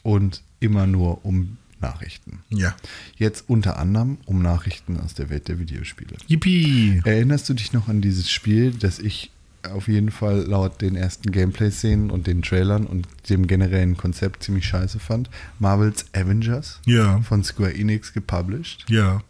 Und 0.02 0.42
immer 0.60 0.86
nur 0.86 1.24
um 1.24 1.56
Nachrichten. 1.80 2.40
Ja. 2.48 2.74
Jetzt 3.16 3.44
unter 3.48 3.78
anderem 3.78 4.18
um 4.24 4.40
Nachrichten 4.40 4.98
aus 4.98 5.14
der 5.14 5.30
Welt 5.30 5.48
der 5.48 5.58
Videospiele. 5.58 6.16
Yippie. 6.26 7.02
Erinnerst 7.04 7.48
du 7.48 7.54
dich 7.54 7.72
noch 7.72 7.88
an 7.88 8.00
dieses 8.00 8.30
Spiel, 8.30 8.72
das 8.72 8.98
ich 8.98 9.30
auf 9.70 9.88
jeden 9.88 10.10
Fall 10.10 10.40
laut 10.42 10.80
den 10.80 10.96
ersten 10.96 11.30
Gameplay-Szenen 11.32 12.10
und 12.10 12.26
den 12.26 12.42
Trailern 12.42 12.86
und 12.86 13.06
dem 13.28 13.46
generellen 13.46 13.96
Konzept 13.96 14.42
ziemlich 14.42 14.66
scheiße 14.66 14.98
fand? 14.98 15.30
Marvel's 15.58 16.06
Avengers 16.14 16.80
Ja. 16.86 17.20
von 17.22 17.44
Square 17.44 17.74
Enix 17.74 18.12
gepublished. 18.12 18.84
Ja. 18.88 19.20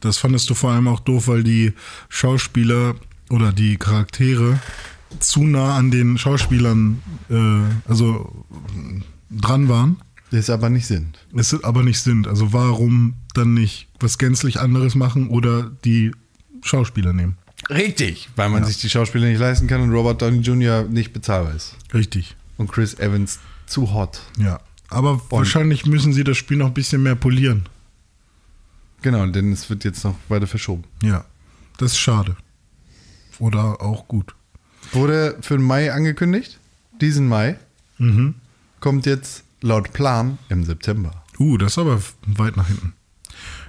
Das 0.00 0.18
fandest 0.18 0.50
du 0.50 0.54
vor 0.54 0.72
allem 0.72 0.88
auch 0.88 1.00
doof, 1.00 1.28
weil 1.28 1.42
die 1.42 1.72
Schauspieler 2.10 2.94
oder 3.30 3.52
die 3.52 3.76
Charaktere 3.78 4.58
zu 5.20 5.44
nah 5.44 5.76
an 5.76 5.90
den 5.90 6.18
Schauspielern, 6.18 7.00
äh, 7.30 7.88
also 7.90 8.44
dran 9.30 9.68
waren, 9.68 9.96
Das 10.30 10.50
aber 10.50 10.68
nicht 10.68 10.86
sind. 10.86 11.18
es 11.34 11.54
aber 11.64 11.82
nicht 11.82 12.00
sind. 12.00 12.26
Also 12.26 12.52
warum 12.52 13.14
dann 13.32 13.54
nicht 13.54 13.88
was 14.00 14.18
gänzlich 14.18 14.60
anderes 14.60 14.94
machen 14.94 15.28
oder 15.28 15.70
die 15.84 16.12
Schauspieler 16.62 17.12
nehmen? 17.12 17.36
Richtig, 17.70 18.28
weil 18.36 18.48
man 18.50 18.64
sich 18.64 18.78
die 18.80 18.90
Schauspieler 18.90 19.26
nicht 19.26 19.38
leisten 19.38 19.66
kann 19.66 19.80
und 19.80 19.90
Robert 19.92 20.20
Downey 20.22 20.40
Jr. 20.40 20.84
nicht 20.84 21.12
bezahlbar 21.12 21.54
ist. 21.54 21.76
Richtig. 21.92 22.36
Und 22.56 22.70
Chris 22.70 22.94
Evans 22.94 23.38
zu 23.66 23.92
hot. 23.92 24.20
Ja. 24.38 24.60
Aber 24.90 25.20
wahrscheinlich 25.30 25.86
müssen 25.86 26.12
sie 26.12 26.24
das 26.24 26.36
Spiel 26.36 26.56
noch 26.58 26.66
ein 26.68 26.74
bisschen 26.74 27.02
mehr 27.02 27.14
polieren. 27.16 27.66
Genau, 29.02 29.26
denn 29.26 29.52
es 29.52 29.68
wird 29.70 29.84
jetzt 29.84 30.04
noch 30.04 30.14
weiter 30.28 30.46
verschoben. 30.46 30.84
Ja, 31.02 31.24
das 31.78 31.92
ist 31.92 31.98
schade. 31.98 32.36
Oder 33.38 33.80
auch 33.82 34.06
gut. 34.08 34.34
Wurde 34.92 35.36
für 35.40 35.56
den 35.56 35.66
Mai 35.66 35.92
angekündigt. 35.92 36.58
Diesen 37.00 37.28
Mai 37.28 37.56
Mhm. 37.98 38.34
kommt 38.80 39.06
jetzt 39.06 39.44
laut 39.60 39.92
Plan 39.92 40.38
im 40.48 40.64
September. 40.64 41.22
Uh, 41.38 41.56
das 41.58 41.72
ist 41.72 41.78
aber 41.78 42.00
weit 42.26 42.56
nach 42.56 42.66
hinten. 42.68 42.92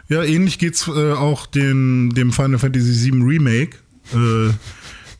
Ja, 0.08 0.24
ähnlich 0.24 0.60
geht's 0.60 0.88
äh, 0.88 1.14
auch 1.14 1.48
den, 1.48 2.12
dem 2.12 2.32
Final 2.32 2.60
Fantasy 2.60 3.12
VII 3.12 3.24
Remake. 3.24 3.78
Äh, 4.14 4.54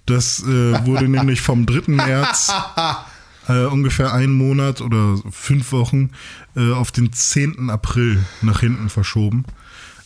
das 0.06 0.44
äh, 0.44 0.86
wurde 0.86 1.08
nämlich 1.08 1.42
vom 1.42 1.66
3. 1.66 1.92
März 1.92 2.54
äh, 3.48 3.66
ungefähr 3.66 4.14
einen 4.14 4.34
Monat 4.34 4.82
oder 4.82 5.20
fünf 5.32 5.72
Wochen 5.72 6.12
äh, 6.56 6.72
auf 6.72 6.92
den 6.92 7.12
10. 7.12 7.70
April 7.70 8.24
nach 8.42 8.60
hinten 8.60 8.90
verschoben. 8.90 9.46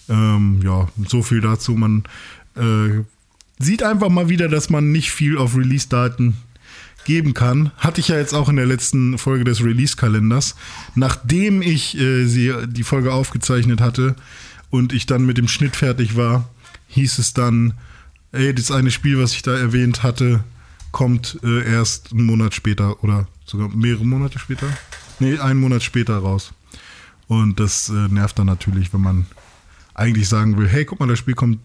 Ähm, 0.08 0.62
ja, 0.64 0.88
so 1.08 1.22
viel 1.22 1.42
dazu. 1.42 1.74
Man 1.74 2.04
äh, 2.56 3.04
sieht 3.60 3.84
einfach 3.84 4.10
mal 4.10 4.30
wieder, 4.30 4.48
dass 4.48 4.70
man 4.70 4.92
nicht 4.92 5.12
viel 5.12 5.38
auf 5.38 5.56
Release-Daten 5.56 6.38
geben 7.06 7.34
kann. 7.34 7.72
Hatte 7.78 8.02
ich 8.02 8.08
ja 8.08 8.18
jetzt 8.18 8.34
auch 8.34 8.50
in 8.50 8.56
der 8.56 8.66
letzten 8.66 9.18
Folge 9.18 9.44
des 9.44 9.64
Release-Kalenders. 9.64 10.56
Nachdem 10.96 11.62
ich 11.62 11.98
äh, 11.98 12.26
sie, 12.26 12.54
die 12.68 12.84
Folge 12.84 13.14
aufgezeichnet 13.14 13.82
hatte 13.82 14.16
und 14.70 14.94
ich 14.94 15.06
dann 15.06 15.26
mit 15.26 15.38
dem 15.38 15.48
Schnitt 15.48 15.76
fertig 15.76 16.16
war, 16.16 16.50
hieß 16.88 17.20
es 17.20 17.34
dann, 17.34 17.74
ey, 18.32 18.54
das 18.54 18.72
eine 18.72 18.92
Spiel, 18.92 19.20
was 19.20 19.34
ich 19.34 19.42
da 19.42 19.58
erwähnt 19.58 20.04
hatte, 20.04 20.44
kommt 20.92 21.40
äh, 21.44 21.72
erst 21.72 22.12
einen 22.12 22.26
Monat 22.26 22.54
später 22.54 23.04
oder 23.04 23.28
sogar 23.46 23.70
mehrere 23.70 24.06
Monate 24.06 24.40
später. 24.40 24.68
Nee, 25.20 25.38
einen 25.40 25.60
Monat 25.60 25.84
später 25.84 26.18
raus. 26.18 26.54
Und 27.28 27.60
das 27.60 27.90
äh, 27.90 28.08
nervt 28.08 28.40
dann 28.40 28.48
natürlich, 28.48 28.94
wenn 28.94 29.02
man 29.02 29.26
eigentlich 29.94 30.28
sagen 30.30 30.58
will, 30.58 30.68
hey, 30.68 30.86
guck 30.86 31.00
mal, 31.00 31.08
das 31.08 31.20
Spiel 31.20 31.36
kommt 31.36 31.60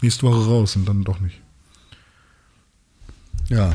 nächste 0.00 0.22
Woche 0.26 0.46
raus 0.46 0.76
und 0.76 0.86
dann 0.86 1.04
doch 1.04 1.20
nicht. 1.20 1.40
Ja. 3.48 3.74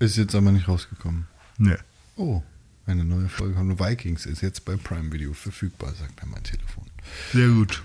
Ist 0.00 0.16
jetzt 0.16 0.34
aber 0.34 0.50
nicht 0.50 0.66
rausgekommen. 0.66 1.26
Nee. 1.58 1.76
Oh, 2.16 2.42
eine 2.86 3.04
neue 3.04 3.28
Folge 3.28 3.54
von 3.54 3.78
Vikings 3.78 4.26
ist 4.26 4.42
jetzt 4.42 4.64
bei 4.64 4.76
Prime 4.76 5.12
Video 5.12 5.32
verfügbar, 5.32 5.94
sagt 5.94 6.22
mir 6.22 6.30
mein 6.30 6.42
Telefon. 6.42 6.84
Sehr 7.32 7.48
gut. 7.48 7.82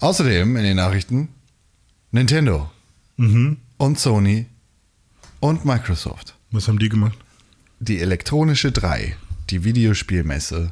Außerdem 0.00 0.56
in 0.56 0.64
den 0.64 0.76
Nachrichten 0.76 1.28
Nintendo 2.14 2.70
Mhm. 3.16 3.56
und 3.76 3.98
Sony 3.98 4.46
und 5.40 5.64
Microsoft. 5.64 6.36
Was 6.52 6.68
haben 6.68 6.78
die 6.78 6.88
gemacht? 6.88 7.18
Die 7.80 7.98
elektronische 7.98 8.70
3, 8.70 9.16
die 9.50 9.64
Videospielmesse 9.64 10.70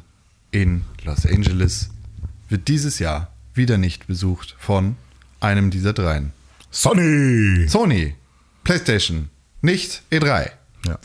in 0.51 0.83
Los 1.03 1.25
Angeles, 1.25 1.89
wird 2.47 2.69
dieses 2.69 2.97
Jahr 2.99 3.33
wieder 3.53 3.77
nicht 3.77 4.07
besucht 4.07 4.55
von 4.57 4.95
einem 5.41 5.69
dieser 5.69 5.91
dreien. 5.91 6.31
Sony! 6.71 7.67
Sony, 7.67 8.15
PlayStation, 8.63 9.27
nicht 9.61 10.01
E3. 10.11 10.49
Ja. 10.85 10.97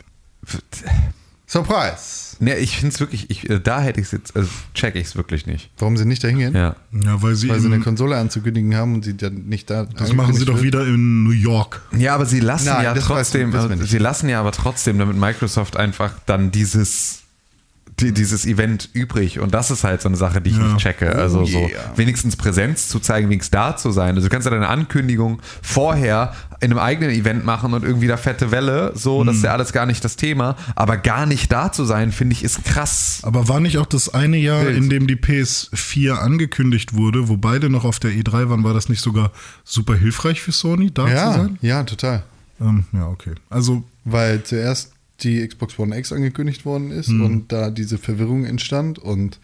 Surprise! 1.48 2.36
Ne, 2.40 2.56
ich 2.56 2.76
finde 2.76 2.94
es 2.94 3.00
wirklich, 3.00 3.30
ich, 3.30 3.48
äh, 3.48 3.58
da 3.58 3.80
hätte 3.80 4.00
ich 4.00 4.06
es 4.06 4.12
jetzt, 4.12 4.36
also 4.36 4.48
check 4.74 4.94
ich 4.94 5.06
es 5.06 5.16
wirklich 5.16 5.46
nicht. 5.46 5.70
Warum 5.78 5.96
sie 5.96 6.04
nicht 6.04 6.22
da 6.22 6.28
hingehen? 6.28 6.54
Ja. 6.54 6.76
Ja, 6.92 7.22
weil 7.22 7.34
sie, 7.34 7.48
Weil 7.48 7.58
sie 7.58 7.66
eine 7.66 7.80
Konsole 7.80 8.16
anzukündigen 8.16 8.76
haben 8.76 8.94
und 8.94 9.04
sie 9.04 9.16
dann 9.16 9.46
nicht 9.46 9.68
da. 9.70 9.84
das 9.84 10.12
machen 10.12 10.34
sie 10.34 10.44
doch 10.44 10.62
wieder 10.62 10.86
in 10.86 11.24
New 11.24 11.32
York. 11.32 11.80
Ja, 11.96 12.14
aber 12.14 12.26
sie 12.26 12.40
lassen 12.40 12.66
Nein, 12.66 12.84
ja 12.84 12.94
trotzdem, 12.94 13.54
äh, 13.54 13.76
sie 13.78 13.98
lassen 13.98 14.28
ja 14.28 14.40
aber 14.40 14.52
trotzdem, 14.52 14.98
damit 14.98 15.16
Microsoft 15.16 15.76
einfach 15.76 16.12
dann 16.26 16.50
dieses 16.50 17.22
die, 18.00 18.12
dieses 18.12 18.46
Event 18.46 18.88
übrig 18.92 19.40
und 19.40 19.54
das 19.54 19.70
ist 19.70 19.84
halt 19.84 20.00
so 20.02 20.08
eine 20.08 20.16
Sache, 20.16 20.40
die 20.40 20.50
ich 20.50 20.56
Ja. 20.56 20.62
nicht 20.64 20.78
checke. 20.78 21.14
Also 21.14 21.44
so 21.44 21.58
yeah. 21.68 21.92
wenigstens 21.96 22.36
Präsenz 22.36 22.88
zu 22.88 23.00
zeigen, 23.00 23.28
wenigstens 23.28 23.50
da 23.52 23.76
zu 23.76 23.90
sein. 23.90 24.14
Also 24.16 24.28
du 24.28 24.32
kannst 24.32 24.44
ja 24.46 24.50
deine 24.50 24.68
Ankündigung 24.68 25.40
vorher 25.62 26.34
in 26.60 26.70
einem 26.72 26.78
eigenen 26.80 27.10
Event 27.10 27.44
machen 27.44 27.72
und 27.74 27.84
irgendwie 27.84 28.06
da 28.08 28.16
fette 28.16 28.50
Welle, 28.50 28.92
so, 28.94 29.22
das 29.24 29.36
ist 29.36 29.44
ja 29.44 29.52
alles 29.52 29.72
gar 29.72 29.86
nicht 29.86 30.04
das 30.04 30.16
Thema, 30.16 30.56
aber 30.74 30.96
gar 30.96 31.24
nicht 31.26 31.52
da 31.52 31.70
zu 31.70 31.84
sein, 31.84 32.10
finde 32.10 32.32
ich, 32.34 32.42
ist 32.42 32.64
krass. 32.64 33.20
Aber 33.22 33.48
war 33.48 33.60
nicht 33.60 33.78
auch 33.78 33.86
das 33.86 34.12
eine 34.12 34.36
Jahr, 34.38 34.64
Wild. 34.66 34.76
in 34.76 34.90
dem 34.90 35.06
die 35.06 35.16
PS4 35.16 36.12
angekündigt 36.14 36.94
wurde, 36.94 37.28
wo 37.28 37.36
beide 37.36 37.70
noch 37.70 37.84
auf 37.84 38.00
der 38.00 38.10
E3 38.10 38.48
waren, 38.50 38.64
war 38.64 38.74
das 38.74 38.88
nicht 38.88 39.00
sogar 39.02 39.30
super 39.64 39.94
hilfreich 39.94 40.40
für 40.42 40.52
Sony, 40.52 40.90
da 40.92 41.06
zu 41.06 41.12
Ja, 41.12 41.32
sein? 41.32 41.58
ja, 41.62 41.82
total. 41.84 42.24
Ähm, 42.60 42.84
ja, 42.92 43.06
okay. 43.06 43.34
Also, 43.50 43.84
Weil 44.04 44.42
zuerst 44.42 44.92
die 45.20 45.46
Xbox 45.46 45.78
One 45.78 45.96
X 45.98 46.12
angekündigt 46.12 46.64
worden 46.64 46.90
ist 46.90 47.08
Hm. 47.08 47.24
und 47.24 47.52
da 47.52 47.70
diese 47.70 47.98
Verwirrung 47.98 48.44
entstand 48.44 48.98
und 48.98 49.38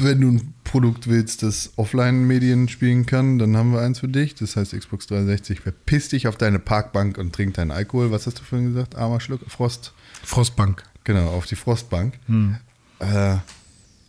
wenn 0.00 0.20
du 0.20 0.28
ein 0.30 0.54
Produkt 0.62 1.08
willst, 1.08 1.42
das 1.42 1.72
Offline-Medien 1.76 2.68
spielen 2.68 3.04
kann, 3.04 3.38
dann 3.38 3.56
haben 3.56 3.72
wir 3.72 3.80
eins 3.80 3.98
für 3.98 4.06
dich. 4.08 4.34
Das 4.36 4.54
heißt 4.54 4.72
Xbox 4.78 5.08
360, 5.08 5.60
verpiss 5.60 6.10
dich 6.10 6.28
auf 6.28 6.36
deine 6.36 6.60
Parkbank 6.60 7.18
und 7.18 7.34
trink 7.34 7.54
deinen 7.54 7.72
Alkohol. 7.72 8.12
Was 8.12 8.26
hast 8.26 8.38
du 8.38 8.44
vorhin 8.44 8.68
gesagt? 8.68 8.94
Armer 8.94 9.18
Schluck? 9.18 9.40
Frost? 9.48 9.92
Frostbank. 10.22 10.84
Genau, 11.02 11.28
auf 11.30 11.46
die 11.46 11.56
Frostbank. 11.56 12.14
Hm. 12.26 12.58
Äh, 13.00 13.36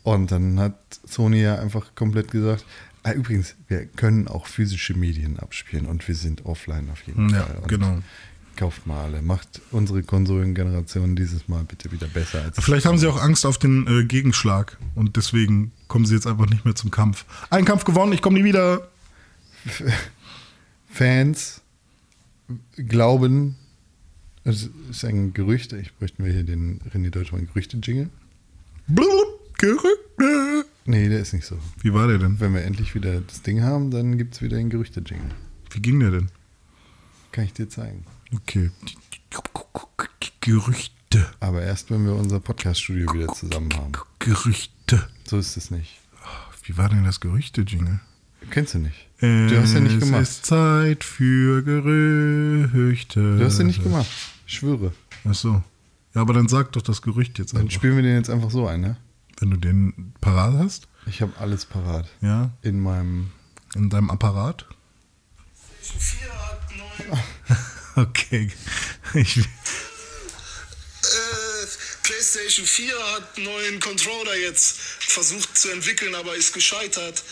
und 0.04 0.32
dann 0.32 0.60
hat 0.60 0.76
Sony 1.08 1.42
ja 1.42 1.56
einfach 1.60 1.96
komplett 1.96 2.30
gesagt, 2.30 2.66
ah, 3.02 3.14
übrigens, 3.14 3.56
wir 3.68 3.86
können 3.86 4.28
auch 4.28 4.46
physische 4.46 4.94
Medien 4.94 5.40
abspielen 5.40 5.88
und 5.88 6.08
wir 6.08 6.16
sind 6.16 6.46
offline 6.46 6.90
auf 6.92 7.02
jeden 7.04 7.30
Ja, 7.30 7.44
Fall. 7.46 7.56
Und 7.64 7.68
genau. 7.68 7.98
Kauft 8.60 8.86
mal 8.86 9.06
alle. 9.06 9.22
Macht 9.22 9.62
unsere 9.72 10.04
Konsolengeneration 10.04 11.16
dieses 11.16 11.48
Mal 11.48 11.64
bitte 11.64 11.94
wieder 11.94 12.08
besser 12.08 12.44
als 12.44 12.62
Vielleicht 12.62 12.86
haben 12.86 12.98
sie 12.98 13.08
auch 13.08 13.22
Angst 13.22 13.46
auf 13.46 13.58
den 13.58 13.88
äh, 13.88 14.04
Gegenschlag 14.04 14.78
und 14.96 15.16
deswegen 15.16 15.72
kommen 15.88 16.06
sie 16.06 16.14
jetzt 16.14 16.28
einfach 16.28 16.46
nicht 16.46 16.66
mehr 16.66 16.76
zum 16.76 16.92
Kampf. 16.92 17.24
Ein 17.52 17.64
Kampf 17.64 17.86
gewonnen, 17.86 18.12
ich 18.12 18.22
komme 18.22 18.38
nie 18.38 18.44
wieder. 18.44 18.90
Fans 20.90 21.62
glauben, 22.76 23.56
es 24.44 24.70
ist 24.90 25.06
ein 25.06 25.32
Gerücht, 25.32 25.72
ich 25.72 25.96
bräuchte 25.96 26.22
mir 26.22 26.34
hier 26.34 26.44
den 26.44 26.82
René 26.94 27.12
Deutschmann 27.12 27.48
Gerüchte-Jingle. 27.48 28.10
Gerüchte. 29.58 30.66
Nee, 30.84 31.08
der 31.08 31.22
ist 31.22 31.32
nicht 31.32 31.46
so. 31.46 31.58
Wie 31.82 31.94
war 31.94 32.08
der 32.08 32.18
denn? 32.18 32.42
Wenn 32.42 32.54
wir 32.54 32.64
endlich 32.64 32.94
wieder 32.94 33.22
das 33.22 33.42
Ding 33.42 33.62
haben, 33.62 33.90
dann 33.90 34.18
gibt 34.18 34.36
es 34.36 34.42
wieder 34.42 34.58
einen 34.58 34.70
Gerüchte-Jingle. 34.70 35.32
Wie 35.72 35.80
ging 35.80 36.02
der 36.02 36.12
denn? 36.12 36.28
Kann 37.32 37.46
ich 37.46 37.54
dir 37.54 37.70
zeigen. 37.70 38.04
Okay. 38.34 38.72
Gerüchte. 40.42 41.26
Aber 41.40 41.62
erst, 41.62 41.92
wenn 41.92 42.06
wir 42.06 42.14
unser 42.16 42.40
Podcast-Studio 42.40 43.14
wieder 43.14 43.28
zusammen 43.34 43.72
haben. 43.76 43.92
Gerüchte. 44.20 45.08
So 45.26 45.38
ist 45.38 45.58
es 45.58 45.72
nicht. 45.72 46.00
Wie 46.64 46.78
war 46.78 46.90
denn 46.90 47.04
das 47.04 47.20
Gerüchte-Jingle? 47.20 48.00
Kennst 48.52 48.74
du 48.76 48.80
nicht. 48.80 49.08
Du 49.20 49.60
hast 49.62 49.74
ja 49.74 49.80
nicht 49.82 49.96
Es 49.96 50.00
gemacht. 50.04 50.22
ist 50.22 50.46
Zeit 50.46 51.04
für 51.04 51.62
Gerüchte. 51.64 53.38
Du 53.38 53.44
hast 53.46 53.58
ja 53.58 53.64
nicht 53.66 53.84
gemacht. 53.84 54.08
Ich 54.48 54.54
schwöre. 54.56 54.94
Ach 55.28 55.34
so. 55.34 55.62
Ja, 56.16 56.22
aber 56.22 56.34
dann 56.34 56.48
sag 56.48 56.72
doch 56.72 56.82
das 56.82 57.02
Gerücht 57.02 57.38
jetzt 57.38 57.54
Dann 57.54 57.62
einfach. 57.64 57.74
spielen 57.74 57.96
wir 57.96 58.04
den 58.04 58.16
jetzt 58.16 58.30
einfach 58.30 58.50
so 58.50 58.66
ein, 58.68 58.82
ne? 58.82 58.98
Wenn 59.40 59.52
du 59.52 59.58
den 59.58 60.14
parat 60.22 60.54
hast. 60.58 60.88
Ich 61.06 61.22
habe 61.22 61.34
alles 61.38 61.66
parat. 61.66 62.08
Ja. 62.22 62.52
In 62.62 62.80
meinem. 62.80 63.32
In 63.76 63.90
deinem 63.90 64.10
Apparat. 64.10 64.66
Okay. 67.96 68.50
Ich, 69.14 69.38
Äh, 69.38 69.42
PlayStation 72.04 72.66
4 72.66 72.94
hat 73.16 73.36
einen 73.38 73.46
neuen 73.46 73.80
Controller 73.80 74.36
jetzt 74.38 74.78
versucht 75.00 75.58
zu 75.58 75.70
entwickeln, 75.72 76.14
aber 76.16 76.36
ist 76.36 76.54
gescheitert. 76.54 77.24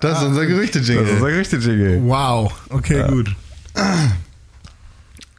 Das 0.00 0.18
ist 0.18 0.24
unser 0.26 0.42
Das 0.42 0.50
ist 0.50 0.56
Gerüchte-Jingle. 0.56 1.12
unser 1.14 1.30
Gerüchte-Jingle. 1.30 2.00
wow. 2.04 2.52
Okay, 2.68 3.06
gut. 3.08 3.34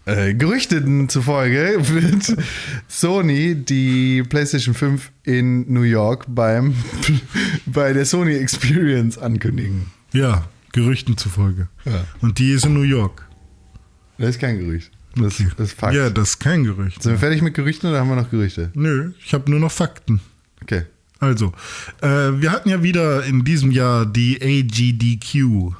Äh, 0.06 0.34
Gerüchten 0.36 1.10
zufolge 1.10 1.78
wird 1.90 2.38
Sony 2.88 3.56
die 3.56 4.24
PlayStation 4.24 4.74
5 4.74 5.12
in 5.24 5.72
New 5.72 5.82
York 5.82 6.26
beim, 6.30 6.74
bei 7.66 7.92
der 7.94 8.06
Sony 8.06 8.36
Experience 8.38 9.18
ankündigen. 9.18 9.92
Ja, 10.14 10.48
Gerüchten 10.74 11.18
zufolge. 11.18 11.68
Ja. 11.86 12.04
Und 12.22 12.40
die 12.40 12.52
ist 12.52 12.66
in 12.66 12.74
New 12.74 12.82
York. 12.82 13.26
Das 14.18 14.30
ist 14.32 14.40
kein 14.40 14.58
Gerücht. 14.60 14.92
Das, 15.16 15.40
Okay. 15.40 15.50
das 15.58 15.70
ist 15.70 15.80
Fakt. 15.80 15.96
Ja, 15.96 16.10
das 16.10 16.30
ist 16.32 16.40
kein 16.40 16.64
Gerücht. 16.64 17.02
Sind 17.02 17.14
wir 17.14 17.20
fertig 17.20 17.42
mit 17.42 17.54
Gerüchten 17.54 17.90
oder 17.90 18.00
haben 18.00 18.10
wir 18.10 18.16
noch 18.16 18.30
Gerüchte? 18.30 18.72
Nö, 18.76 19.12
ich 19.24 19.34
habe 19.34 19.50
nur 19.50 19.60
noch 19.60 19.72
Fakten. 19.72 20.20
Okay. 20.62 20.84
Also, 21.20 21.52
äh, 22.02 22.08
wir 22.08 22.52
hatten 22.52 22.70
ja 22.70 22.84
wieder 22.84 23.24
in 23.26 23.44
diesem 23.44 23.72
Jahr 23.72 24.06
die 24.06 24.40
AGDQ. 24.40 25.74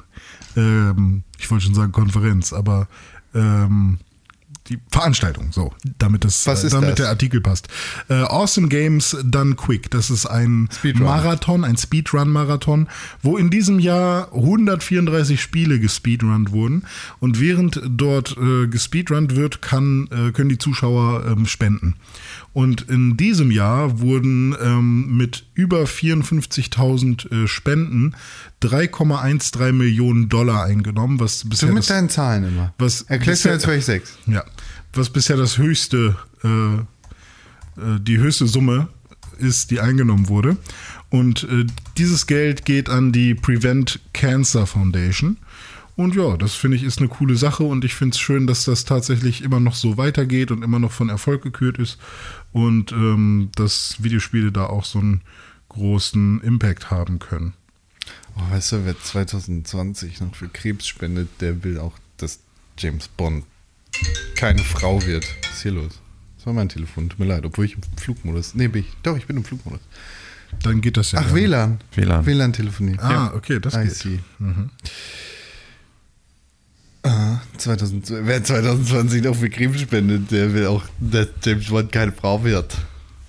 Ähm, 0.56 1.22
ich 1.38 1.48
wollte 1.50 1.66
schon 1.66 1.74
sagen 1.74 1.92
Konferenz, 1.92 2.52
aber 2.52 2.88
ähm, 3.34 3.98
die 4.68 4.78
Veranstaltung, 4.90 5.48
so, 5.52 5.72
damit, 5.98 6.24
das, 6.24 6.46
ist 6.46 6.72
damit 6.72 6.90
das? 6.90 6.96
der 6.96 7.08
Artikel 7.08 7.40
passt. 7.40 7.68
Äh, 8.08 8.14
awesome 8.14 8.68
Games 8.68 9.16
Done 9.24 9.54
Quick. 9.54 9.90
Das 9.90 10.10
ist 10.10 10.26
ein 10.26 10.68
Speedrun. 10.72 11.04
Marathon, 11.04 11.64
ein 11.64 11.76
Speedrun-Marathon, 11.76 12.88
wo 13.22 13.36
in 13.36 13.50
diesem 13.50 13.78
Jahr 13.78 14.32
134 14.32 15.40
Spiele 15.40 15.78
gespeedrunnt 15.80 16.52
wurden. 16.52 16.84
Und 17.20 17.40
während 17.40 17.80
dort 17.88 18.36
äh, 18.36 18.66
gespeedrunnt 18.66 19.36
wird, 19.36 19.62
kann, 19.62 20.08
äh, 20.10 20.32
können 20.32 20.48
die 20.48 20.58
Zuschauer 20.58 21.24
ähm, 21.26 21.46
spenden. 21.46 21.94
Und 22.52 22.82
in 22.82 23.16
diesem 23.16 23.50
Jahr 23.50 24.00
wurden 24.00 24.56
ähm, 24.60 25.16
mit 25.16 25.44
über 25.54 25.84
54.000 25.84 27.44
äh, 27.44 27.46
Spenden 27.46 28.14
3,13 28.62 29.72
Millionen 29.72 30.28
Dollar 30.28 30.64
eingenommen, 30.64 31.20
was 31.20 31.40
Du 31.40 31.50
bisher 31.50 31.68
mit 31.68 31.78
das, 31.78 31.86
deinen 31.86 32.08
Zahlen 32.08 32.48
immer. 32.48 32.74
was 32.78 33.02
Erklärst 33.02 33.44
du 33.44 33.50
jetzt 33.50 33.64
vielleicht 33.64 33.86
sechs? 33.86 34.18
ja, 34.26 34.44
was 34.92 35.10
bisher 35.10 35.36
das 35.36 35.58
höchste, 35.58 36.16
äh, 36.42 36.74
äh, 36.78 38.00
die 38.00 38.18
höchste 38.18 38.46
Summe 38.46 38.88
ist, 39.38 39.70
die 39.70 39.80
eingenommen 39.80 40.28
wurde. 40.28 40.56
Und 41.10 41.44
äh, 41.44 41.66
dieses 41.96 42.26
Geld 42.26 42.64
geht 42.64 42.90
an 42.90 43.12
die 43.12 43.34
Prevent 43.34 44.00
Cancer 44.12 44.66
Foundation. 44.66 45.38
Und 45.96 46.14
ja, 46.14 46.36
das 46.36 46.54
finde 46.54 46.76
ich 46.76 46.84
ist 46.84 46.98
eine 46.98 47.08
coole 47.08 47.34
Sache 47.34 47.64
und 47.64 47.84
ich 47.84 47.94
finde 47.94 48.14
es 48.14 48.20
schön, 48.20 48.46
dass 48.46 48.64
das 48.64 48.84
tatsächlich 48.84 49.42
immer 49.42 49.58
noch 49.58 49.74
so 49.74 49.96
weitergeht 49.96 50.52
und 50.52 50.62
immer 50.62 50.78
noch 50.78 50.92
von 50.92 51.08
Erfolg 51.08 51.42
gekürt 51.42 51.78
ist 51.78 51.98
und 52.52 52.92
ähm, 52.92 53.50
dass 53.56 53.96
Videospiele 54.00 54.52
da 54.52 54.66
auch 54.66 54.84
so 54.84 55.00
einen 55.00 55.22
großen 55.70 56.40
Impact 56.42 56.92
haben 56.92 57.18
können. 57.18 57.52
Oh, 58.36 58.52
weißt 58.52 58.72
du, 58.72 58.84
wer 58.84 58.96
2020 58.96 60.20
noch 60.20 60.36
für 60.36 60.48
Krebs 60.48 60.86
spendet, 60.86 61.28
der 61.40 61.64
will 61.64 61.78
auch, 61.78 61.94
dass 62.16 62.38
James 62.78 63.08
Bond 63.08 63.44
keine 64.34 64.62
Frau 64.62 65.04
wird. 65.04 65.24
Was 65.42 65.56
ist 65.56 65.62
hier 65.62 65.72
los? 65.72 66.00
Das 66.36 66.46
war 66.46 66.52
mein 66.52 66.68
Telefon, 66.68 67.08
tut 67.08 67.18
mir 67.18 67.26
leid, 67.26 67.44
obwohl 67.44 67.64
ich 67.64 67.74
im 67.74 67.80
Flugmodus. 67.96 68.54
Nee, 68.54 68.68
bin 68.68 68.82
ich. 68.82 68.88
Doch, 69.02 69.16
ich 69.16 69.26
bin 69.26 69.36
im 69.36 69.44
Flugmodus. 69.44 69.80
Dann 70.62 70.80
geht 70.80 70.96
das 70.96 71.12
ja. 71.12 71.18
Ach, 71.20 71.26
dann. 71.26 71.34
WLAN. 71.34 71.78
WLAN. 71.94 72.26
WLAN-Telefonie. 72.26 72.96
Ah, 72.98 73.32
okay, 73.34 73.58
das 73.60 73.74
I 73.74 73.84
geht. 73.84 73.94
see. 73.94 74.20
Ah, 77.02 77.40
2000, 77.56 78.12
wer 78.22 78.42
2020 78.42 79.22
noch 79.22 79.36
für 79.36 79.48
Krebs 79.48 79.80
spendet, 79.80 80.30
der 80.30 80.52
will 80.52 80.66
auch, 80.66 80.84
dass 80.98 81.28
James 81.44 81.66
Bond 81.68 81.92
keine 81.92 82.12
Frau 82.12 82.42
wird. 82.42 82.76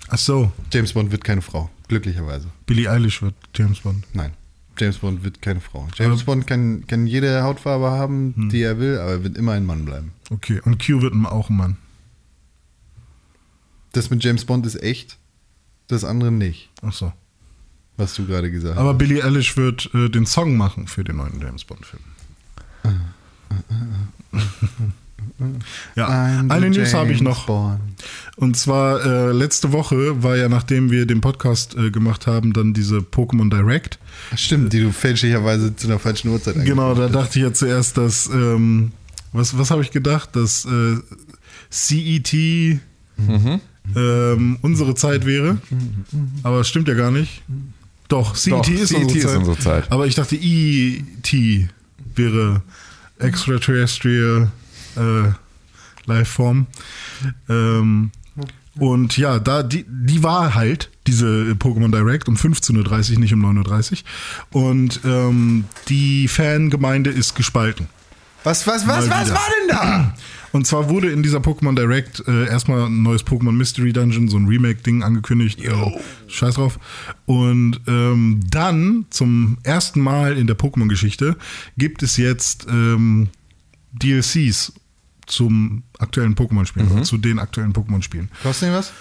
Ach 0.08 0.18
so, 0.18 0.52
James 0.72 0.92
Bond 0.92 1.12
wird 1.12 1.22
keine 1.22 1.40
Frau, 1.40 1.70
glücklicherweise. 1.88 2.48
Billie 2.66 2.90
Eilish 2.90 3.22
wird 3.22 3.34
James 3.54 3.80
Bond. 3.80 4.04
Nein. 4.12 4.32
James 4.80 4.98
Bond 4.98 5.22
wird 5.22 5.42
keine 5.42 5.60
Frau. 5.60 5.86
James 5.94 6.24
Bond 6.24 6.46
kann, 6.46 6.86
kann 6.86 7.06
jede 7.06 7.42
Hautfarbe 7.42 7.90
haben, 7.90 8.48
die 8.50 8.62
er 8.62 8.78
will, 8.78 8.98
aber 8.98 9.10
er 9.12 9.24
wird 9.24 9.36
immer 9.36 9.52
ein 9.52 9.66
Mann 9.66 9.84
bleiben. 9.84 10.12
Okay, 10.30 10.60
und 10.64 10.84
Q 10.84 11.02
wird 11.02 11.14
auch 11.26 11.50
ein 11.50 11.56
Mann. 11.56 11.76
Das 13.92 14.08
mit 14.10 14.22
James 14.24 14.44
Bond 14.44 14.64
ist 14.66 14.82
echt, 14.82 15.18
das 15.88 16.04
andere 16.04 16.30
nicht, 16.32 16.70
Ach 16.82 16.92
so. 16.92 17.12
was 17.96 18.14
du 18.14 18.26
gerade 18.26 18.50
gesagt 18.50 18.76
hast. 18.76 18.80
Aber 18.80 18.94
Billie 18.94 19.22
Eilish 19.24 19.56
wird 19.56 19.90
äh, 19.94 20.08
den 20.08 20.24
Song 20.26 20.56
machen 20.56 20.86
für 20.86 21.04
den 21.04 21.16
neuen 21.16 21.40
James 21.40 21.64
Bond-Film. 21.64 22.02
ja, 25.96 26.08
I'm 26.08 26.50
eine 26.50 26.70
News 26.70 26.94
habe 26.94 27.12
ich 27.12 27.20
noch. 27.20 27.46
Bond. 27.46 27.80
Und 28.36 28.56
zwar 28.56 29.04
äh, 29.04 29.32
letzte 29.32 29.72
Woche 29.72 30.22
war 30.22 30.36
ja, 30.36 30.48
nachdem 30.48 30.90
wir 30.90 31.06
den 31.06 31.20
Podcast 31.20 31.76
äh, 31.76 31.90
gemacht 31.90 32.26
haben, 32.26 32.52
dann 32.52 32.72
diese 32.72 32.98
Pokémon 32.98 33.50
Direct. 33.50 33.98
Stimmt, 34.34 34.72
die 34.72 34.80
du 34.80 34.92
fälschlicherweise 34.92 35.76
zu 35.76 35.86
einer 35.88 35.98
falschen 35.98 36.28
Uhrzeit 36.28 36.64
Genau, 36.64 36.94
da 36.94 37.08
dachte 37.08 37.38
ich 37.38 37.44
ja 37.44 37.52
zuerst, 37.52 37.98
dass, 37.98 38.28
ähm, 38.32 38.92
was, 39.32 39.58
was 39.58 39.70
habe 39.70 39.82
ich 39.82 39.90
gedacht, 39.90 40.36
dass 40.36 40.64
äh, 40.64 40.96
CET 41.70 42.32
ähm, 43.94 44.58
unsere 44.62 44.94
Zeit 44.94 45.26
wäre. 45.26 45.58
Aber 46.42 46.60
es 46.60 46.68
stimmt 46.68 46.88
ja 46.88 46.94
gar 46.94 47.10
nicht. 47.10 47.42
Doch, 48.08 48.34
CET 48.34 48.52
Doch, 48.52 48.68
ist, 48.68 48.88
CET 48.88 49.02
unsere, 49.02 49.18
ist 49.18 49.26
Zeit. 49.26 49.36
unsere 49.38 49.58
Zeit. 49.58 49.92
Aber 49.92 50.06
ich 50.06 50.14
dachte, 50.14 50.36
ET 50.36 51.32
wäre 52.16 52.62
Extraterrestrial 53.18 54.50
äh, 54.96 55.32
Lifeform. 56.06 56.66
Ähm, 57.48 58.10
und 58.78 59.16
ja, 59.16 59.38
da 59.38 59.62
die, 59.62 59.84
die 59.88 60.22
war 60.22 60.54
halt, 60.54 60.90
diese 61.06 61.54
Pokémon 61.58 61.90
Direct, 61.90 62.28
um 62.28 62.36
15.30 62.36 63.14
Uhr, 63.14 63.20
nicht 63.20 63.34
um 63.34 63.44
9.30 63.44 64.02
Uhr. 64.52 64.68
Und 64.68 65.00
ähm, 65.04 65.64
die 65.88 66.28
Fangemeinde 66.28 67.10
ist 67.10 67.34
gespalten. 67.34 67.88
Was, 68.44 68.66
was, 68.66 68.86
was, 68.86 69.06
Mal 69.06 69.20
was 69.20 69.26
wieder. 69.26 69.34
war 69.34 69.48
denn 69.60 69.68
da? 69.68 70.14
Und 70.52 70.66
zwar 70.66 70.88
wurde 70.88 71.10
in 71.10 71.22
dieser 71.22 71.38
Pokémon 71.38 71.76
Direct 71.76 72.24
äh, 72.26 72.46
erstmal 72.46 72.86
ein 72.86 73.02
neues 73.02 73.24
Pokémon 73.24 73.52
Mystery 73.52 73.92
Dungeon, 73.92 74.26
so 74.28 74.36
ein 74.36 74.46
Remake-Ding 74.48 75.04
angekündigt. 75.04 75.60
Äh, 75.62 75.72
scheiß 76.26 76.54
drauf. 76.56 76.80
Und 77.26 77.80
ähm, 77.86 78.40
dann, 78.50 79.06
zum 79.10 79.58
ersten 79.62 80.00
Mal 80.00 80.36
in 80.36 80.48
der 80.48 80.58
Pokémon-Geschichte, 80.58 81.36
gibt 81.76 82.02
es 82.02 82.16
jetzt 82.16 82.66
ähm, 82.68 83.28
DLCs 83.92 84.72
zum 85.30 85.82
aktuellen 85.98 86.34
Pokémon-Spiel, 86.34 86.84
oder 86.84 87.02
zu 87.02 87.18
den 87.18 87.38
aktuellen 87.38 87.72
Pokémon-Spielen. 87.72 88.30
Kostet 88.42 88.68
nicht 88.70 88.78
was? 88.78 88.92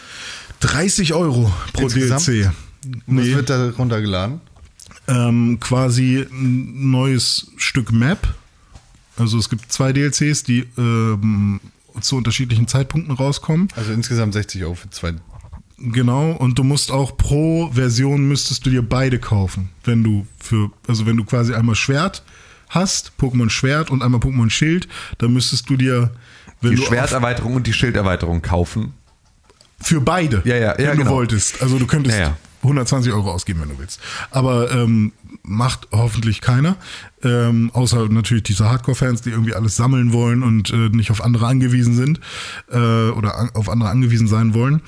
30 0.62 1.14
Euro 1.14 1.52
pro 1.74 1.84
Insgesamt? 1.84 2.28
DLC. 2.28 2.52
Was 3.08 3.26
wird 3.26 3.50
da 3.50 3.70
runtergeladen? 3.72 4.42
ähm, 5.10 5.60
quasi 5.60 6.26
ein 6.32 6.92
neues 6.92 7.52
Stück 7.58 7.92
Map. 7.92 8.28
Also 9.18 9.38
es 9.38 9.50
gibt 9.50 9.72
zwei 9.72 9.92
DLCs, 9.92 10.44
die 10.44 10.66
ähm, 10.78 11.60
zu 12.00 12.16
unterschiedlichen 12.16 12.68
Zeitpunkten 12.68 13.14
rauskommen. 13.14 13.68
Also 13.76 13.92
insgesamt 13.92 14.34
60 14.34 14.64
Euro 14.64 14.76
für 14.76 14.90
zwei. 14.92 15.14
Genau, 15.78 16.32
und 16.34 16.60
du 16.60 16.64
musst 16.64 16.92
auch 16.92 17.16
pro 17.18 17.70
Version 17.72 18.28
müsstest 18.28 18.66
du 18.66 18.70
dir 18.70 18.82
beide 18.82 19.18
kaufen, 19.18 19.70
wenn 19.86 20.04
du 20.04 20.28
für, 20.38 20.72
also 20.88 21.06
wenn 21.06 21.16
du 21.18 21.24
quasi 21.24 21.54
einmal 21.54 21.76
Schwert 21.76 22.24
hast, 22.70 23.12
Pokémon 23.20 23.50
Schwert 23.50 23.90
und 23.90 24.02
einmal 24.04 24.20
Pokémon 24.20 24.50
Schild, 24.50 24.88
dann 25.18 25.34
müsstest 25.34 25.70
du 25.70 25.76
dir, 25.76 26.12
wenn 26.62 26.72
Die 26.72 26.78
du 26.78 26.84
Schwerterweiterung 26.84 27.56
und 27.56 27.68
die 27.68 27.74
Schilderweiterung 27.74 28.42
kaufen. 28.42 28.94
für 29.82 30.02
beide, 30.02 30.42
Ja, 30.46 30.56
ja, 30.56 30.62
ja, 30.72 30.78
wenn 30.78 30.92
du 30.92 30.98
genau. 31.04 31.12
wolltest. 31.12 31.62
Also 31.62 31.80
du 31.80 31.88
könntest 31.88 32.18
Ja, 32.18 32.24
ja. 32.30 32.38
120 32.64 33.14
Euro 33.14 33.32
ausgeben, 33.32 33.62
wenn 33.62 33.70
du 33.70 33.80
willst. 33.80 34.02
Aber 34.32 34.70
ähm, 34.72 35.14
macht 35.44 35.88
hoffentlich 35.92 36.42
keiner. 36.42 36.76
Ähm, 37.24 37.70
außer 37.74 38.08
natürlich 38.10 38.44
diese 38.44 38.70
Hardcore-Fans, 38.70 39.22
die 39.22 39.32
irgendwie 39.32 39.54
alles 39.54 39.76
sammeln 39.76 40.14
wollen 40.14 40.42
und 40.42 40.72
äh, 40.72 40.90
nicht 40.90 41.12
auf 41.12 41.24
andere 41.24 41.48
angewiesen 41.48 41.94
sind 41.94 42.20
äh, 42.72 43.10
oder 43.10 43.38
an, 43.38 43.50
auf 43.54 43.70
andere 43.70 43.90
angewiesen 43.90 44.28
sein 44.28 44.54
wollen. 44.54 44.82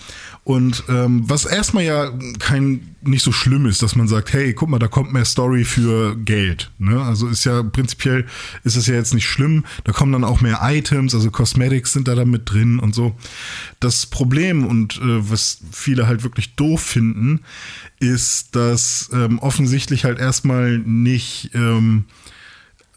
Und 0.43 0.85
ähm, 0.89 1.23
was 1.27 1.45
erstmal 1.45 1.83
ja 1.83 2.11
kein 2.39 2.95
nicht 3.03 3.23
so 3.23 3.31
schlimm 3.31 3.65
ist, 3.65 3.83
dass 3.83 3.95
man 3.95 4.07
sagt, 4.07 4.33
hey, 4.33 4.53
guck 4.53 4.69
mal, 4.69 4.79
da 4.79 4.87
kommt 4.87 5.13
mehr 5.13 5.25
Story 5.25 5.63
für 5.65 6.15
Geld. 6.17 6.71
Ne? 6.79 7.01
Also 7.01 7.27
ist 7.27 7.43
ja 7.45 7.61
prinzipiell 7.63 8.25
ist 8.63 8.75
es 8.75 8.87
ja 8.87 8.95
jetzt 8.95 9.13
nicht 9.13 9.27
schlimm. 9.27 9.65
Da 9.83 9.91
kommen 9.91 10.11
dann 10.11 10.23
auch 10.23 10.41
mehr 10.41 10.59
Items, 10.63 11.13
also 11.13 11.29
Cosmetics 11.29 11.93
sind 11.93 12.07
da 12.07 12.15
dann 12.15 12.29
mit 12.29 12.49
drin 12.49 12.79
und 12.79 12.95
so. 12.95 13.15
Das 13.79 14.07
Problem 14.07 14.65
und 14.65 14.97
äh, 14.97 15.29
was 15.29 15.59
viele 15.71 16.07
halt 16.07 16.23
wirklich 16.23 16.55
doof 16.55 16.81
finden, 16.81 17.41
ist, 17.99 18.55
dass 18.55 19.09
ähm, 19.13 19.37
offensichtlich 19.39 20.05
halt 20.05 20.19
erstmal 20.19 20.79
nicht 20.79 21.51
ähm, 21.53 22.05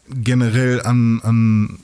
generell 0.08 0.82
an, 0.82 1.20
an 1.22 1.78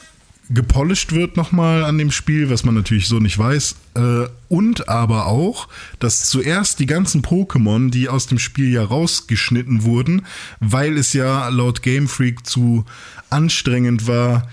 gepolished 0.51 1.12
wird 1.12 1.36
nochmal 1.36 1.84
an 1.84 1.97
dem 1.97 2.10
Spiel, 2.10 2.51
was 2.51 2.64
man 2.64 2.74
natürlich 2.74 3.06
so 3.06 3.20
nicht 3.20 3.38
weiß. 3.38 3.76
Äh, 3.94 4.26
und 4.48 4.88
aber 4.88 5.26
auch, 5.26 5.68
dass 6.01 6.26
zuerst 6.26 6.80
die 6.80 6.86
ganzen 6.86 7.22
Pokémon, 7.22 7.90
die 7.90 8.09
aus 8.09 8.26
dem 8.26 8.38
Spiel 8.38 8.72
ja 8.72 8.82
rausgeschnitten 8.82 9.84
wurden, 9.84 10.26
weil 10.59 10.98
es 10.98 11.12
ja 11.12 11.48
laut 11.48 11.82
Game 11.82 12.09
Freak 12.09 12.47
zu 12.47 12.84
anstrengend 13.30 14.09
war, 14.09 14.48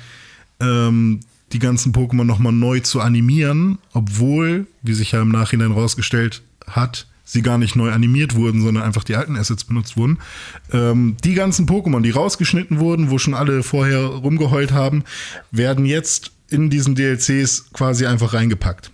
ähm, 0.60 1.22
die 1.52 1.60
ganzen 1.60 1.94
Pokémon 1.94 2.26
nochmal 2.26 2.54
neu 2.54 2.80
zu 2.82 3.02
animieren, 3.02 3.80
obwohl, 3.94 4.68
wie 4.84 4.94
sich 4.94 5.14
ja 5.14 5.22
im 5.22 5.30
Nachhinein 5.30 5.72
rausgestellt 5.72 6.44
hat, 6.68 7.08
sie 7.28 7.42
gar 7.42 7.58
nicht 7.58 7.76
neu 7.76 7.92
animiert 7.92 8.36
wurden, 8.36 8.62
sondern 8.62 8.84
einfach 8.84 9.04
die 9.04 9.16
alten 9.16 9.36
Assets 9.36 9.66
benutzt 9.66 9.98
wurden. 9.98 10.20
Ähm, 10.72 11.18
die 11.24 11.34
ganzen 11.34 11.68
Pokémon, 11.68 12.02
die 12.02 12.12
rausgeschnitten 12.12 12.80
wurden, 12.80 13.12
wo 13.12 13.18
schon 13.18 13.34
alle 13.34 13.64
vorher 13.64 14.00
rumgeheult 14.00 14.72
haben, 14.72 15.04
werden 15.52 15.86
jetzt 15.86 16.32
in 16.50 16.70
diesen 16.70 16.96
DLCs 16.96 17.72
quasi 17.74 18.06
einfach 18.06 18.34
reingepackt. 18.34 18.92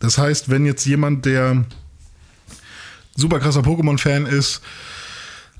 Das 0.00 0.18
heißt, 0.18 0.50
wenn 0.50 0.66
jetzt 0.66 0.84
jemand, 0.84 1.26
der 1.26 1.64
super 3.14 3.38
krasser 3.38 3.60
Pokémon-Fan 3.60 4.26
ist, 4.26 4.62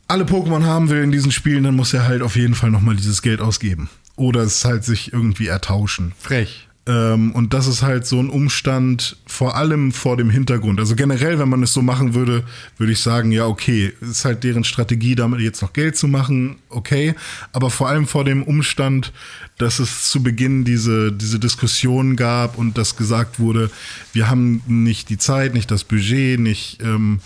alle 0.08 0.24
Pokémon 0.24 0.64
haben 0.64 0.90
will 0.90 1.04
in 1.04 1.12
diesen 1.12 1.30
Spielen, 1.30 1.62
dann 1.62 1.76
muss 1.76 1.94
er 1.94 2.08
halt 2.08 2.22
auf 2.22 2.34
jeden 2.34 2.56
Fall 2.56 2.72
nochmal 2.72 2.96
dieses 2.96 3.22
Geld 3.22 3.40
ausgeben. 3.40 3.88
Oder 4.16 4.40
es 4.40 4.64
halt 4.64 4.82
sich 4.82 5.12
irgendwie 5.12 5.46
ertauschen. 5.46 6.12
Frech. 6.18 6.69
Ähm, 6.86 7.32
und 7.32 7.52
das 7.52 7.66
ist 7.66 7.82
halt 7.82 8.06
so 8.06 8.18
ein 8.18 8.30
Umstand, 8.30 9.16
vor 9.26 9.54
allem 9.54 9.92
vor 9.92 10.16
dem 10.16 10.30
Hintergrund. 10.30 10.80
Also 10.80 10.96
generell, 10.96 11.38
wenn 11.38 11.48
man 11.48 11.62
es 11.62 11.74
so 11.74 11.82
machen 11.82 12.14
würde, 12.14 12.42
würde 12.78 12.92
ich 12.92 13.00
sagen, 13.00 13.32
ja, 13.32 13.46
okay, 13.46 13.92
ist 14.00 14.24
halt 14.24 14.44
deren 14.44 14.64
Strategie, 14.64 15.14
damit 15.14 15.40
jetzt 15.40 15.60
noch 15.60 15.74
Geld 15.74 15.96
zu 15.96 16.08
machen, 16.08 16.56
okay. 16.70 17.14
Aber 17.52 17.70
vor 17.70 17.88
allem 17.88 18.06
vor 18.06 18.24
dem 18.24 18.42
Umstand, 18.42 19.12
dass 19.58 19.78
es 19.78 20.08
zu 20.08 20.22
Beginn 20.22 20.64
diese, 20.64 21.12
diese 21.12 21.38
Diskussion 21.38 22.16
gab 22.16 22.56
und 22.56 22.78
dass 22.78 22.96
gesagt 22.96 23.38
wurde, 23.38 23.70
wir 24.14 24.30
haben 24.30 24.62
nicht 24.66 25.10
die 25.10 25.18
Zeit, 25.18 25.52
nicht 25.52 25.70
das 25.70 25.84
Budget, 25.84 26.40
nicht 26.40 26.78
ähm, 26.82 27.20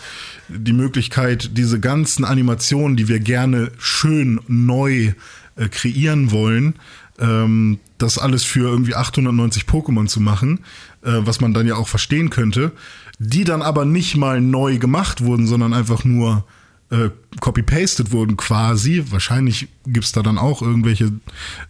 die 0.48 0.72
Möglichkeit, 0.72 1.56
diese 1.56 1.78
ganzen 1.78 2.24
Animationen, 2.24 2.96
die 2.96 3.06
wir 3.06 3.20
gerne 3.20 3.70
schön 3.78 4.40
neu 4.48 5.12
äh, 5.56 5.68
kreieren 5.68 6.32
wollen, 6.32 6.74
ähm, 7.18 7.78
das 7.98 8.18
alles 8.18 8.44
für 8.44 8.68
irgendwie 8.68 8.94
890 8.94 9.64
Pokémon 9.64 10.06
zu 10.06 10.20
machen, 10.20 10.60
äh, 11.02 11.12
was 11.20 11.40
man 11.40 11.54
dann 11.54 11.66
ja 11.66 11.76
auch 11.76 11.88
verstehen 11.88 12.30
könnte, 12.30 12.72
die 13.18 13.44
dann 13.44 13.62
aber 13.62 13.84
nicht 13.84 14.16
mal 14.16 14.40
neu 14.40 14.78
gemacht 14.78 15.22
wurden, 15.22 15.46
sondern 15.46 15.72
einfach 15.72 16.04
nur 16.04 16.44
äh, 16.90 17.10
copy-pasted 17.40 18.12
wurden 18.12 18.36
quasi. 18.36 19.04
Wahrscheinlich 19.10 19.68
gibt's 19.86 20.12
da 20.12 20.22
dann 20.22 20.38
auch 20.38 20.62
irgendwelche 20.62 21.12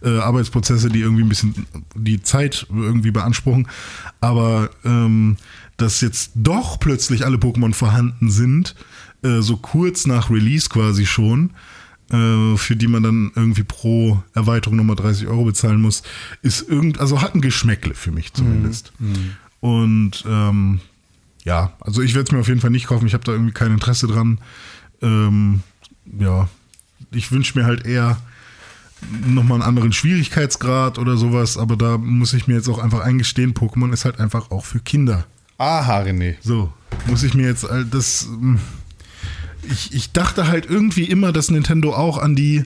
äh, 0.03 0.19
Arbeitsprozesse, 0.19 0.89
die 0.89 1.01
irgendwie 1.01 1.23
ein 1.23 1.29
bisschen 1.29 1.67
die 1.95 2.21
Zeit 2.21 2.67
irgendwie 2.69 3.11
beanspruchen. 3.11 3.67
Aber 4.21 4.69
ähm, 4.83 5.37
dass 5.77 6.01
jetzt 6.01 6.31
doch 6.35 6.79
plötzlich 6.79 7.25
alle 7.25 7.37
Pokémon 7.37 7.73
vorhanden 7.73 8.29
sind, 8.29 8.75
äh, 9.23 9.41
so 9.41 9.57
kurz 9.57 10.05
nach 10.05 10.29
Release 10.29 10.69
quasi 10.69 11.05
schon, 11.05 11.51
für 12.09 12.75
die 12.75 12.87
man 12.87 13.01
dann 13.03 13.31
irgendwie 13.35 13.63
pro 13.63 14.21
Erweiterung 14.33 14.77
nochmal 14.77 14.95
30 14.95 15.27
Euro 15.27 15.45
bezahlen 15.45 15.81
muss, 15.81 16.03
ist 16.43 16.61
irgend, 16.69 16.99
also 16.99 17.21
hat 17.21 17.33
ein 17.33 17.41
Geschmäckle 17.41 17.95
für 17.95 18.11
mich 18.11 18.31
zumindest. 18.33 18.93
Und 19.59 20.23
ähm, 20.27 20.81
ja, 21.43 21.73
also 21.79 22.01
ich 22.01 22.13
werde 22.13 22.27
es 22.27 22.31
mir 22.31 22.39
auf 22.39 22.47
jeden 22.47 22.61
Fall 22.61 22.69
nicht 22.69 22.87
kaufen. 22.87 23.07
Ich 23.07 23.13
habe 23.13 23.23
da 23.23 23.31
irgendwie 23.31 23.53
kein 23.53 23.71
Interesse 23.71 24.07
dran. 24.07 24.39
Ähm, 25.01 25.61
ja, 26.19 26.47
ich 27.11 27.31
wünsche 27.31 27.57
mir 27.57 27.65
halt 27.65 27.85
eher 27.85 28.17
nochmal 29.27 29.59
einen 29.61 29.67
anderen 29.67 29.91
Schwierigkeitsgrad 29.91 30.97
oder 30.97 31.17
sowas, 31.17 31.57
aber 31.57 31.75
da 31.75 31.97
muss 31.97 32.33
ich 32.33 32.47
mir 32.47 32.55
jetzt 32.55 32.69
auch 32.69 32.79
einfach 32.79 33.01
eingestehen, 33.01 33.53
Pokémon 33.53 33.93
ist 33.93 34.05
halt 34.05 34.19
einfach 34.19 34.51
auch 34.51 34.65
für 34.65 34.79
Kinder. 34.79 35.25
Aha, 35.57 36.01
René. 36.01 36.35
So, 36.41 36.73
muss 37.07 37.23
ich 37.23 37.33
mir 37.33 37.47
jetzt 37.47 37.69
all 37.69 37.85
das. 37.85 38.27
Ich, 39.71 39.93
ich 39.93 40.11
dachte 40.11 40.47
halt 40.47 40.65
irgendwie 40.69 41.03
immer, 41.05 41.31
dass 41.31 41.49
Nintendo 41.51 41.93
auch 41.93 42.17
an 42.17 42.35
die 42.35 42.63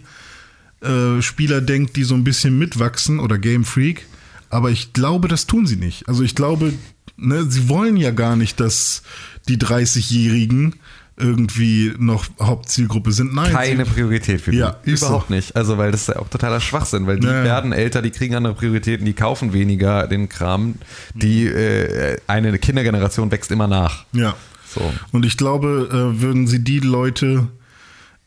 äh, 0.82 1.22
Spieler 1.22 1.62
denkt, 1.62 1.96
die 1.96 2.04
so 2.04 2.16
ein 2.16 2.24
bisschen 2.24 2.58
mitwachsen 2.58 3.20
oder 3.20 3.38
Game 3.38 3.66
Freak. 3.66 4.06
Aber 4.50 4.72
ich 4.72 4.94
glaube, 4.94 5.28
das 5.28 5.46
tun 5.46 5.68
sie 5.68 5.76
nicht. 5.76 6.08
Also 6.08 6.24
ich 6.24 6.36
glaube, 6.36 6.74
ne, 7.18 7.46
sie 7.50 7.70
wollen 7.70 7.98
ja 7.98 8.12
gar 8.12 8.36
nicht, 8.36 8.60
dass 8.60 9.04
die 9.48 9.58
30-Jährigen 9.58 10.76
irgendwie 11.18 11.94
noch 11.98 12.26
Hauptzielgruppe 12.42 13.12
sind. 13.12 13.36
Nein, 13.36 13.52
Keine 13.52 13.84
sie, 13.86 13.92
Priorität 13.92 14.40
für 14.40 14.52
die. 14.52 14.58
Ja, 14.60 14.78
Überhaupt 14.86 15.28
so. 15.28 15.34
nicht. 15.34 15.54
Also, 15.56 15.78
weil 15.78 15.92
das 15.92 16.04
ist 16.04 16.08
ja 16.08 16.16
auch 16.16 16.30
totaler 16.30 16.62
Schwachsinn, 16.62 17.08
weil 17.08 17.20
die 17.20 17.28
Ja, 17.28 17.40
ja. 17.40 17.44
werden 17.44 17.74
älter, 17.74 18.02
die 18.02 18.12
kriegen 18.12 18.36
andere 18.36 18.54
Prioritäten, 18.54 19.06
die 19.06 19.12
kaufen 19.14 19.52
weniger 19.52 20.08
den 20.08 20.30
Kram. 20.30 20.76
Die 21.14 21.46
äh, 21.46 22.18
eine 22.28 22.58
Kindergeneration 22.58 23.32
wächst 23.32 23.52
immer 23.52 23.68
nach. 23.68 24.06
Ja. 24.14 24.36
So. 24.74 24.94
Und 25.12 25.26
ich 25.26 25.38
glaube, 25.38 25.90
äh, 25.91 26.22
würden 26.22 26.48
sie 26.48 26.64
die 26.64 26.80
Leute 26.80 27.48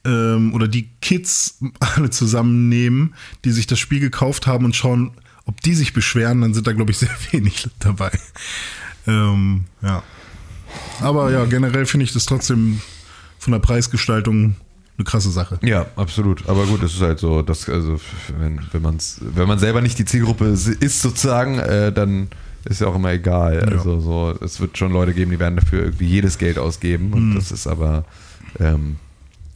ähm, 0.05 0.55
oder 0.55 0.69
die 0.69 0.89
Kids 1.01 1.59
alle 1.81 2.10
zusammennehmen, 2.10 3.14
die 3.44 3.52
sich 3.52 3.66
das 3.66 3.78
Spiel 3.78 4.01
gekauft 4.01 4.47
haben 4.47 4.64
und 4.64 4.77
schauen, 4.77 5.12
ob 5.44 5.60
die 5.60 5.74
sich 5.74 5.93
beschweren, 5.93 6.40
dann 6.40 6.55
sind 6.55 6.66
da, 6.66 6.73
glaube 6.73 6.90
ich, 6.90 6.98
sehr 6.98 7.14
wenig 7.31 7.69
dabei. 7.78 8.10
Ähm, 9.06 9.64
ja. 9.82 10.02
Aber 11.01 11.31
ja, 11.31 11.44
generell 11.44 11.86
finde 11.86 12.05
ich 12.05 12.12
das 12.12 12.24
trotzdem 12.24 12.81
von 13.39 13.52
der 13.52 13.59
Preisgestaltung 13.59 14.56
eine 14.97 15.05
krasse 15.05 15.31
Sache. 15.31 15.59
Ja, 15.62 15.86
absolut. 15.97 16.48
Aber 16.48 16.66
gut, 16.66 16.82
es 16.82 16.94
ist 16.94 17.01
halt 17.01 17.19
so, 17.19 17.43
dass, 17.43 17.69
also, 17.69 18.01
wenn, 18.39 18.60
wenn, 18.73 18.82
man's, 18.82 19.19
wenn 19.20 19.48
man 19.48 19.59
selber 19.59 19.81
nicht 19.81 19.98
die 19.98 20.05
Zielgruppe 20.05 20.47
ist, 20.47 21.02
sozusagen, 21.02 21.59
äh, 21.59 21.93
dann 21.93 22.28
ist 22.64 22.80
ja 22.80 22.86
auch 22.86 22.94
immer 22.97 23.12
egal. 23.12 23.55
Ja. 23.66 23.76
Also, 23.76 24.01
so, 24.01 24.34
es 24.44 24.60
wird 24.60 24.76
schon 24.78 24.93
Leute 24.93 25.12
geben, 25.14 25.30
die 25.30 25.39
werden 25.40 25.56
dafür 25.56 25.82
irgendwie 25.84 26.06
jedes 26.06 26.39
Geld 26.39 26.59
ausgeben. 26.59 27.12
Und 27.12 27.34
das 27.34 27.51
ist 27.52 27.66
aber, 27.66 28.05
ähm, 28.60 28.97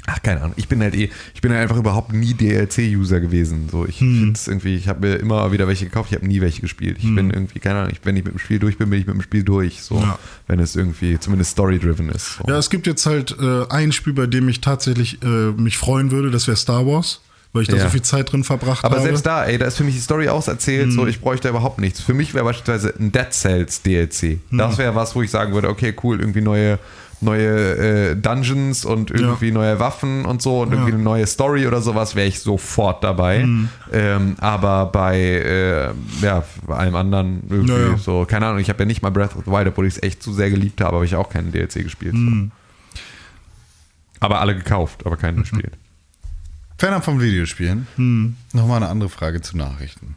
ach, 0.06 0.22
keine 0.22 0.40
Ahnung. 0.40 0.54
Ich 0.56 0.68
bin 0.68 0.80
halt 0.80 0.94
eh, 0.94 1.10
ich 1.34 1.40
bin 1.40 1.52
halt 1.52 1.62
einfach 1.62 1.76
überhaupt 1.76 2.12
nie 2.12 2.34
DLC-User 2.34 3.20
gewesen. 3.20 3.68
So, 3.70 3.86
ich 3.86 3.98
finde 3.98 4.32
es 4.32 4.46
irgendwie, 4.48 4.74
ich 4.76 4.88
habe 4.88 5.06
mir 5.06 5.16
immer 5.16 5.50
wieder 5.52 5.66
welche 5.68 5.84
gekauft, 5.84 6.10
ich 6.10 6.16
habe 6.16 6.26
nie 6.26 6.40
welche 6.40 6.60
gespielt. 6.62 6.98
Ich 7.00 7.14
bin 7.14 7.30
irgendwie, 7.30 7.58
keine 7.58 7.80
Ahnung, 7.80 7.92
ich, 7.92 8.00
wenn 8.04 8.16
ich 8.16 8.24
mit 8.24 8.34
dem 8.34 8.38
Spiel 8.38 8.58
durch 8.58 8.78
bin, 8.78 8.90
bin 8.90 9.00
ich 9.00 9.06
mit 9.06 9.14
dem 9.14 9.22
Spiel 9.22 9.42
durch. 9.44 9.82
So, 9.82 9.98
Ja. 10.00 10.18
wenn 10.46 10.58
es 10.60 10.76
irgendwie 10.76 11.18
zumindest 11.18 11.52
story-driven 11.52 12.08
ist. 12.10 12.36
So. 12.38 12.44
Ja, 12.48 12.58
es 12.58 12.70
gibt 12.70 12.86
jetzt 12.86 13.06
halt 13.06 13.36
äh, 13.40 13.66
ein 13.68 13.92
Spiel, 13.92 14.12
bei 14.12 14.26
dem 14.26 14.48
ich 14.48 14.60
tatsächlich 14.60 15.22
äh, 15.22 15.26
mich 15.52 15.76
freuen 15.78 16.10
würde, 16.10 16.30
das 16.30 16.46
wäre 16.46 16.56
Star 16.56 16.86
Wars, 16.86 17.20
weil 17.56 17.62
ich 17.62 17.68
da 17.68 17.76
Ja. 17.76 17.82
so 17.84 17.88
viel 17.88 18.02
Zeit 18.02 18.30
drin 18.30 18.44
verbracht 18.44 18.84
Aber 18.84 18.96
habe. 18.96 19.04
selbst 19.04 19.26
da, 19.26 19.44
ey, 19.44 19.58
da 19.58 19.66
ist 19.66 19.76
für 19.76 19.84
mich 19.84 19.94
die 19.94 20.00
Story 20.00 20.28
auserzählt, 20.28 20.92
so 20.92 21.06
ich 21.06 21.20
bräuchte 21.20 21.48
überhaupt 21.48 21.80
nichts. 21.80 22.00
Für 22.00 22.14
mich 22.14 22.32
wäre 22.34 22.44
beispielsweise 22.44 22.94
ein 22.98 23.10
Dead 23.10 23.32
Cells 23.32 23.82
DLC. 23.82 24.38
Das 24.52 24.78
wäre 24.78 24.94
was, 24.94 25.16
wo 25.16 25.22
ich 25.22 25.30
sagen 25.30 25.52
würde, 25.54 25.68
okay, 25.68 25.94
cool, 26.04 26.20
irgendwie 26.20 26.42
neue 26.42 26.78
neue 27.22 28.10
äh, 28.10 28.14
Dungeons 28.14 28.84
und 28.84 29.10
irgendwie 29.10 29.50
neue 29.50 29.80
Waffen 29.80 30.26
und 30.26 30.42
so 30.42 30.60
und 30.60 30.70
irgendwie 30.72 30.92
eine 30.92 31.02
neue 31.02 31.26
Story 31.26 31.66
oder 31.66 31.80
sowas, 31.80 32.14
wäre 32.14 32.28
ich 32.28 32.40
sofort 32.40 33.02
dabei. 33.02 33.48
Ähm, 33.90 34.36
aber 34.38 34.84
bei 34.84 35.18
äh, 35.18 35.90
ja, 36.22 36.44
allem 36.68 36.94
anderen 36.94 37.42
irgendwie 37.48 37.72
Ja, 37.72 37.78
ja. 37.92 37.96
so, 37.96 38.26
keine 38.28 38.44
Ahnung, 38.48 38.60
ich 38.60 38.68
habe 38.68 38.80
ja 38.80 38.84
nicht 38.84 39.00
mal 39.00 39.08
Breath 39.08 39.34
of 39.34 39.44
the 39.46 39.50
Wild, 39.50 39.66
obwohl 39.68 39.86
ich 39.86 39.94
es 39.96 40.02
echt 40.02 40.22
zu 40.22 40.34
sehr 40.34 40.50
geliebt 40.50 40.82
habe, 40.82 40.96
habe 40.96 41.06
ich 41.06 41.14
auch 41.16 41.30
keinen 41.30 41.52
DLC 41.52 41.84
gespielt. 41.84 42.14
So. 42.14 42.50
Aber 44.20 44.40
alle 44.42 44.54
gekauft, 44.54 45.04
aber 45.06 45.16
keinen 45.16 45.38
gespielt. 45.42 45.72
Fernab 46.78 47.04
vom 47.04 47.20
Videospielen. 47.20 47.86
Nochmal 48.52 48.76
eine 48.78 48.88
andere 48.88 49.08
Frage 49.08 49.40
zu 49.40 49.56
Nachrichten. 49.56 50.16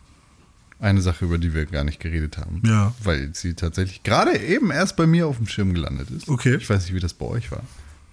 Eine 0.79 1.01
Sache, 1.01 1.25
über 1.25 1.37
die 1.37 1.53
wir 1.53 1.65
gar 1.65 1.83
nicht 1.83 1.99
geredet 1.99 2.37
haben. 2.37 2.61
Ja. 2.65 2.93
Weil 3.03 3.31
sie 3.33 3.53
tatsächlich 3.53 4.03
gerade 4.03 4.37
eben 4.37 4.71
erst 4.71 4.95
bei 4.95 5.05
mir 5.07 5.27
auf 5.27 5.37
dem 5.37 5.47
Schirm 5.47 5.73
gelandet 5.73 6.09
ist. 6.09 6.29
Okay. 6.29 6.55
Ich 6.55 6.69
weiß 6.69 6.83
nicht, 6.85 6.93
wie 6.95 6.99
das 7.01 7.13
bei 7.13 7.25
euch 7.25 7.51
war. 7.51 7.63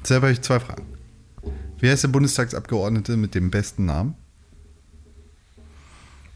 Deshalb 0.02 0.22
habe 0.22 0.32
ich 0.32 0.40
zwei 0.42 0.60
Fragen. 0.60 0.84
Wer 1.78 1.94
ist 1.94 2.02
der 2.02 2.08
Bundestagsabgeordnete 2.08 3.16
mit 3.16 3.34
dem 3.34 3.50
besten 3.50 3.84
Namen? 3.86 4.14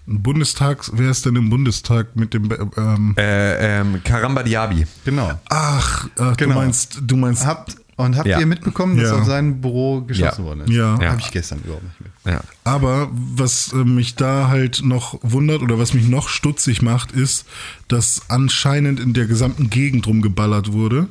Bundestags, 0.06 0.90
wer 0.94 1.10
ist 1.10 1.24
denn 1.24 1.36
im 1.36 1.50
Bundestag 1.50 2.16
mit 2.16 2.34
dem 2.34 2.50
ähm, 2.76 3.14
Äh, 3.16 3.80
ähm, 3.80 4.00
Karamba 4.02 4.42
Diaby. 4.42 4.86
Genau. 5.04 5.38
Ach, 5.48 6.08
ach 6.18 6.36
Genau. 6.36 6.54
du 6.54 6.60
meinst, 6.60 6.98
du 7.00 7.16
meinst 7.16 7.46
Habt, 7.46 7.76
und 8.04 8.16
habt 8.16 8.26
Ja. 8.28 8.38
ihr 8.40 8.46
mitbekommen, 8.46 8.96
dass 8.96 9.10
Ja. 9.10 9.18
auf 9.18 9.26
seinem 9.26 9.60
Büro 9.60 10.00
geschossen 10.02 10.42
Ja. 10.42 10.44
worden 10.44 10.60
ist? 10.62 10.70
Ja. 10.70 10.98
Ja. 11.00 11.10
Habe 11.12 11.20
ich 11.20 11.30
gestern 11.30 11.60
überhaupt 11.64 11.84
nicht 11.84 12.00
mit. 12.00 12.10
Ja. 12.34 12.40
Aber 12.64 13.08
was 13.12 13.72
äh, 13.72 13.76
mich 13.76 14.14
da 14.16 14.48
halt 14.48 14.82
noch 14.84 15.18
wundert 15.22 15.62
oder 15.62 15.78
was 15.78 15.94
mich 15.94 16.08
noch 16.08 16.28
stutzig 16.28 16.82
macht, 16.82 17.12
ist, 17.12 17.46
dass 17.88 18.22
anscheinend 18.28 19.00
in 19.00 19.12
der 19.14 19.26
gesamten 19.26 19.70
Gegend 19.70 20.06
rumgeballert 20.06 20.72
wurde 20.72 21.08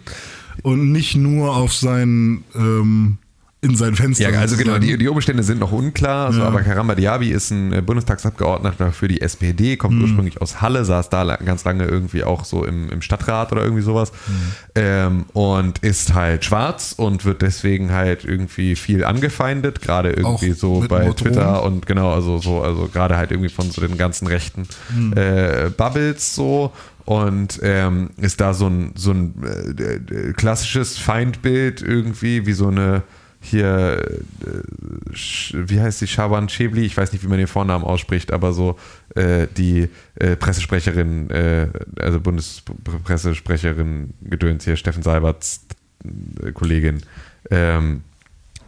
und 0.61 0.91
nicht 0.91 1.15
nur 1.15 1.55
auf 1.55 1.73
sein 1.73 2.43
ähm, 2.55 3.17
in 3.61 3.75
sein 3.75 3.93
Fenster. 3.93 4.29
Ja, 4.29 4.39
also 4.39 4.55
genau, 4.55 4.77
die, 4.77 4.97
die 4.97 5.07
Umstände 5.09 5.43
sind 5.43 5.59
noch 5.59 5.73
unklar, 5.73 6.31
so, 6.31 6.39
Ja. 6.39 6.47
aber 6.47 6.61
Karamba 6.61 6.95
Diaby 6.95 7.29
ist 7.31 7.51
ein 7.51 7.73
äh, 7.73 7.81
Bundestagsabgeordneter 7.81 8.93
für 8.93 9.09
die 9.09 9.19
SPD, 9.19 9.75
kommt 9.75 9.95
Mhm. 9.95 10.03
ursprünglich 10.03 10.41
aus 10.41 10.61
Halle, 10.61 10.85
saß 10.85 11.09
da 11.09 11.35
ganz 11.35 11.65
lange 11.65 11.83
irgendwie 11.83 12.23
auch 12.23 12.45
so 12.45 12.63
im, 12.63 12.89
im 12.89 13.01
Stadtrat 13.01 13.51
oder 13.51 13.61
irgendwie 13.63 13.81
sowas 13.83 14.13
Mhm. 14.27 14.33
ähm, 14.75 15.25
und 15.33 15.79
ist 15.79 16.13
halt 16.13 16.45
schwarz 16.45 16.93
und 16.95 17.25
wird 17.25 17.41
deswegen 17.41 17.91
halt 17.91 18.23
irgendwie 18.23 18.77
viel 18.77 19.03
angefeindet, 19.03 19.81
gerade 19.81 20.11
irgendwie 20.11 20.53
Auch 20.53 20.57
so 20.57 20.79
bei 20.87 21.03
Morddrohungen? 21.03 21.15
Twitter 21.17 21.63
und 21.63 21.85
genau, 21.85 22.13
also 22.13 22.37
so, 22.37 22.61
also 22.61 22.87
gerade 22.87 23.17
halt 23.17 23.31
irgendwie 23.31 23.49
von 23.49 23.69
so 23.71 23.81
den 23.81 23.97
ganzen 23.97 24.27
rechten 24.27 24.67
äh, 25.15 25.69
Bubbles 25.75 26.33
so 26.33 26.71
und 27.03 27.59
ähm, 27.61 28.11
ist 28.17 28.39
da 28.39 28.53
so 28.53 28.67
ein, 28.67 28.93
so 28.95 29.11
ein 29.11 29.33
äh, 29.77 30.31
klassisches 30.33 30.97
Feindbild 30.97 31.81
irgendwie, 31.81 32.45
wie 32.45 32.53
so 32.53 32.67
eine 32.67 33.03
hier, 33.41 34.19
äh, 34.41 35.13
wie 35.53 35.79
heißt 35.79 36.01
die, 36.01 36.07
Shaban 36.07 36.47
Chebli, 36.47 36.85
ich 36.85 36.97
weiß 36.97 37.13
nicht, 37.13 37.23
wie 37.23 37.27
man 37.27 37.37
den 37.37 37.47
Vornamen 37.47 37.85
ausspricht, 37.85 38.33
aber 38.33 38.51
so 38.53 38.77
äh, 39.15 39.47
die 39.55 39.89
äh, 40.15 40.35
Pressesprecherin, 40.35 41.29
äh, 41.29 41.69
also 41.99 42.19
Bundespressesprecherin 42.19 44.13
Gedöns 44.21 44.65
hier, 44.65 44.75
Steffen 44.75 45.03
Seiberts 45.03 45.61
äh, 46.43 46.51
Kollegin, 46.51 47.01
ähm, 47.49 48.03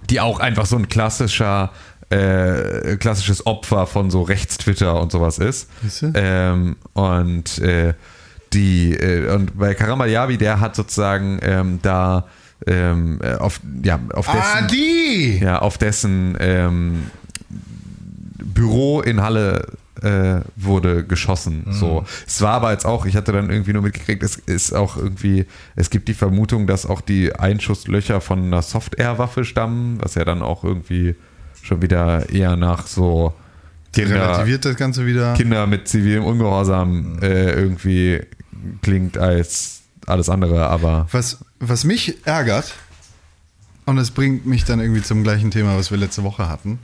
die 0.10 0.19
auch 0.19 0.39
einfach 0.39 0.65
so 0.65 0.77
ein 0.77 0.88
klassischer 0.88 1.72
äh, 2.10 2.98
klassisches 2.98 3.45
Opfer 3.45 3.88
von 3.88 4.11
so 4.11 4.22
Rechtstwitter 4.22 4.99
und 4.99 5.14
sowas 5.14 5.38
ist. 5.38 5.69
Ähm, 6.14 6.76
und 6.93 7.61
die 8.53 8.93
äh, 8.93 9.34
und 9.34 9.57
bei 9.57 9.73
Karamba 9.73 10.06
Yabi, 10.06 10.38
der 10.38 10.60
hat 10.60 10.76
sozusagen 10.76 11.39
ähm, 11.41 11.80
da 11.81 12.26
ähm, 12.67 13.19
äh, 13.23 13.35
auf 13.35 13.59
ja 13.83 13.99
auf 14.13 14.27
dessen 14.27 14.39
Ah, 14.41 14.67
die! 14.67 15.39
ja 15.41 15.59
auf 15.59 15.77
dessen 15.77 16.38
ähm, 16.39 17.03
Büro 18.43 19.01
in 19.01 19.21
Halle 19.21 19.67
äh, 20.01 20.41
wurde 20.55 21.03
geschossen. 21.05 21.65
So. 21.69 22.05
Es 22.25 22.41
war 22.41 22.53
aber 22.53 22.71
jetzt 22.71 22.85
auch, 22.85 23.05
ich 23.05 23.15
hatte 23.15 23.31
dann 23.31 23.49
irgendwie 23.49 23.73
nur 23.73 23.83
mitgekriegt, 23.83 24.23
es 24.23 24.35
ist 24.35 24.73
auch 24.73 24.97
irgendwie, 24.97 25.45
es 25.75 25.89
gibt 25.91 26.07
die 26.07 26.13
Vermutung, 26.15 26.65
dass 26.65 26.85
auch 26.88 27.01
die 27.01 27.35
Einschusslöcher 27.35 28.19
von 28.19 28.43
einer 28.43 28.61
Soft-Air-Waffe 28.63 29.45
stammen, 29.45 29.99
was 30.01 30.15
ja 30.15 30.25
dann 30.25 30.41
auch 30.41 30.63
irgendwie 30.63 31.15
schon 31.61 31.81
wieder 31.83 32.29
eher 32.29 32.55
nach 32.55 32.88
so 32.88 33.33
Kinder, 33.93 34.15
Relativiert 34.15 34.65
das 34.65 34.75
Ganze 34.75 35.05
wieder. 35.05 35.33
Kinder 35.33 35.67
mit 35.67 35.88
zivilem 35.88 36.23
Ungehorsam 36.23 37.19
äh, 37.21 37.51
irgendwie 37.51 38.21
klingt 38.81 39.17
als 39.17 39.81
alles 40.07 40.29
andere, 40.29 40.67
aber 40.67 41.07
Was, 41.11 41.43
was 41.61 41.83
mich 41.85 42.25
ärgert, 42.25 42.73
und 43.85 43.97
es 43.97 44.11
bringt 44.11 44.45
mich 44.45 44.63
dann 44.63 44.79
irgendwie 44.79 45.01
zum 45.01 45.23
gleichen 45.23 45.51
Thema, 45.51 45.75
was 45.77 45.89
wir 45.91 45.97
letzte 45.97 46.23
Woche 46.23 46.47
hatten. 46.49 46.79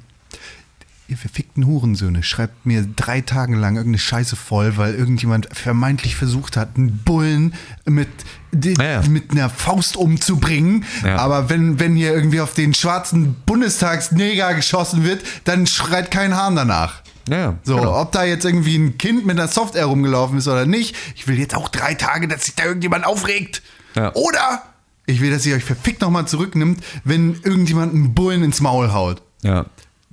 Ihr 1.10 1.16
verfickten 1.16 1.66
Hurensöhne, 1.66 2.22
schreibt 2.22 2.66
mir 2.66 2.86
drei 2.95 3.22
Tage 3.22 3.56
lang 3.56 3.78
irgendeine 3.78 3.99
Scheiße 3.99 4.36
voll, 4.36 4.76
weil 4.76 4.94
irgendjemand 4.94 5.48
vermeintlich 5.54 6.18
versucht 6.18 6.58
hat, 6.58 6.76
einen 6.76 6.98
Bullen 6.98 7.54
mit, 7.86 8.10
Ja, 8.54 8.84
ja. 8.84 9.02
mit 9.08 9.32
einer 9.32 9.49
Faust 9.49 9.95
umzubringen. 9.95 10.84
Ja. 11.06 11.16
Aber 11.18 11.49
wenn, 11.49 11.80
wenn 11.80 11.95
hier 11.95 12.14
irgendwie 12.14 12.41
auf 12.41 12.54
den 12.54 12.74
schwarzen 12.74 13.36
Bundestagsneger 13.45 14.54
geschossen 14.54 15.06
wird, 15.06 15.24
dann 15.45 15.66
schreit 15.66 16.12
kein 16.12 16.36
Hahn 16.36 16.58
danach. 16.58 17.04
ja, 17.30 17.38
ja, 17.38 17.58
So, 17.64 17.78
genau. 17.78 18.02
ob 18.02 18.12
da 18.12 18.26
jetzt 18.26 18.44
irgendwie 18.44 18.76
ein 18.76 18.98
Kind 18.98 19.26
mit 19.26 19.40
einer 19.40 19.48
Software 19.48 19.86
rumgelaufen 19.86 20.40
ist 20.40 20.48
oder 20.49 20.66
nicht, 20.66 20.94
ich 21.16 21.26
will 21.28 21.40
jetzt 21.40 21.56
auch 21.56 21.70
drei 21.70 21.94
Tage, 21.94 22.28
dass 22.28 22.44
sich 22.45 22.56
da 22.56 22.66
irgendjemand 22.66 23.06
aufregt. 23.06 23.62
Ja. 23.98 24.14
Oder 24.14 24.61
ich 25.06 25.19
will, 25.22 25.32
dass 25.32 25.45
ihr 25.45 25.56
euch 25.56 25.64
verfickt 25.64 26.02
nochmal 26.02 26.28
zurücknimmt, 26.28 26.84
wenn 27.03 27.34
irgendjemand 27.44 27.94
einen 27.94 28.14
Bullen 28.14 28.44
ins 28.44 28.61
Maul 28.61 28.91
haut. 28.94 29.22
ja. 29.44 29.65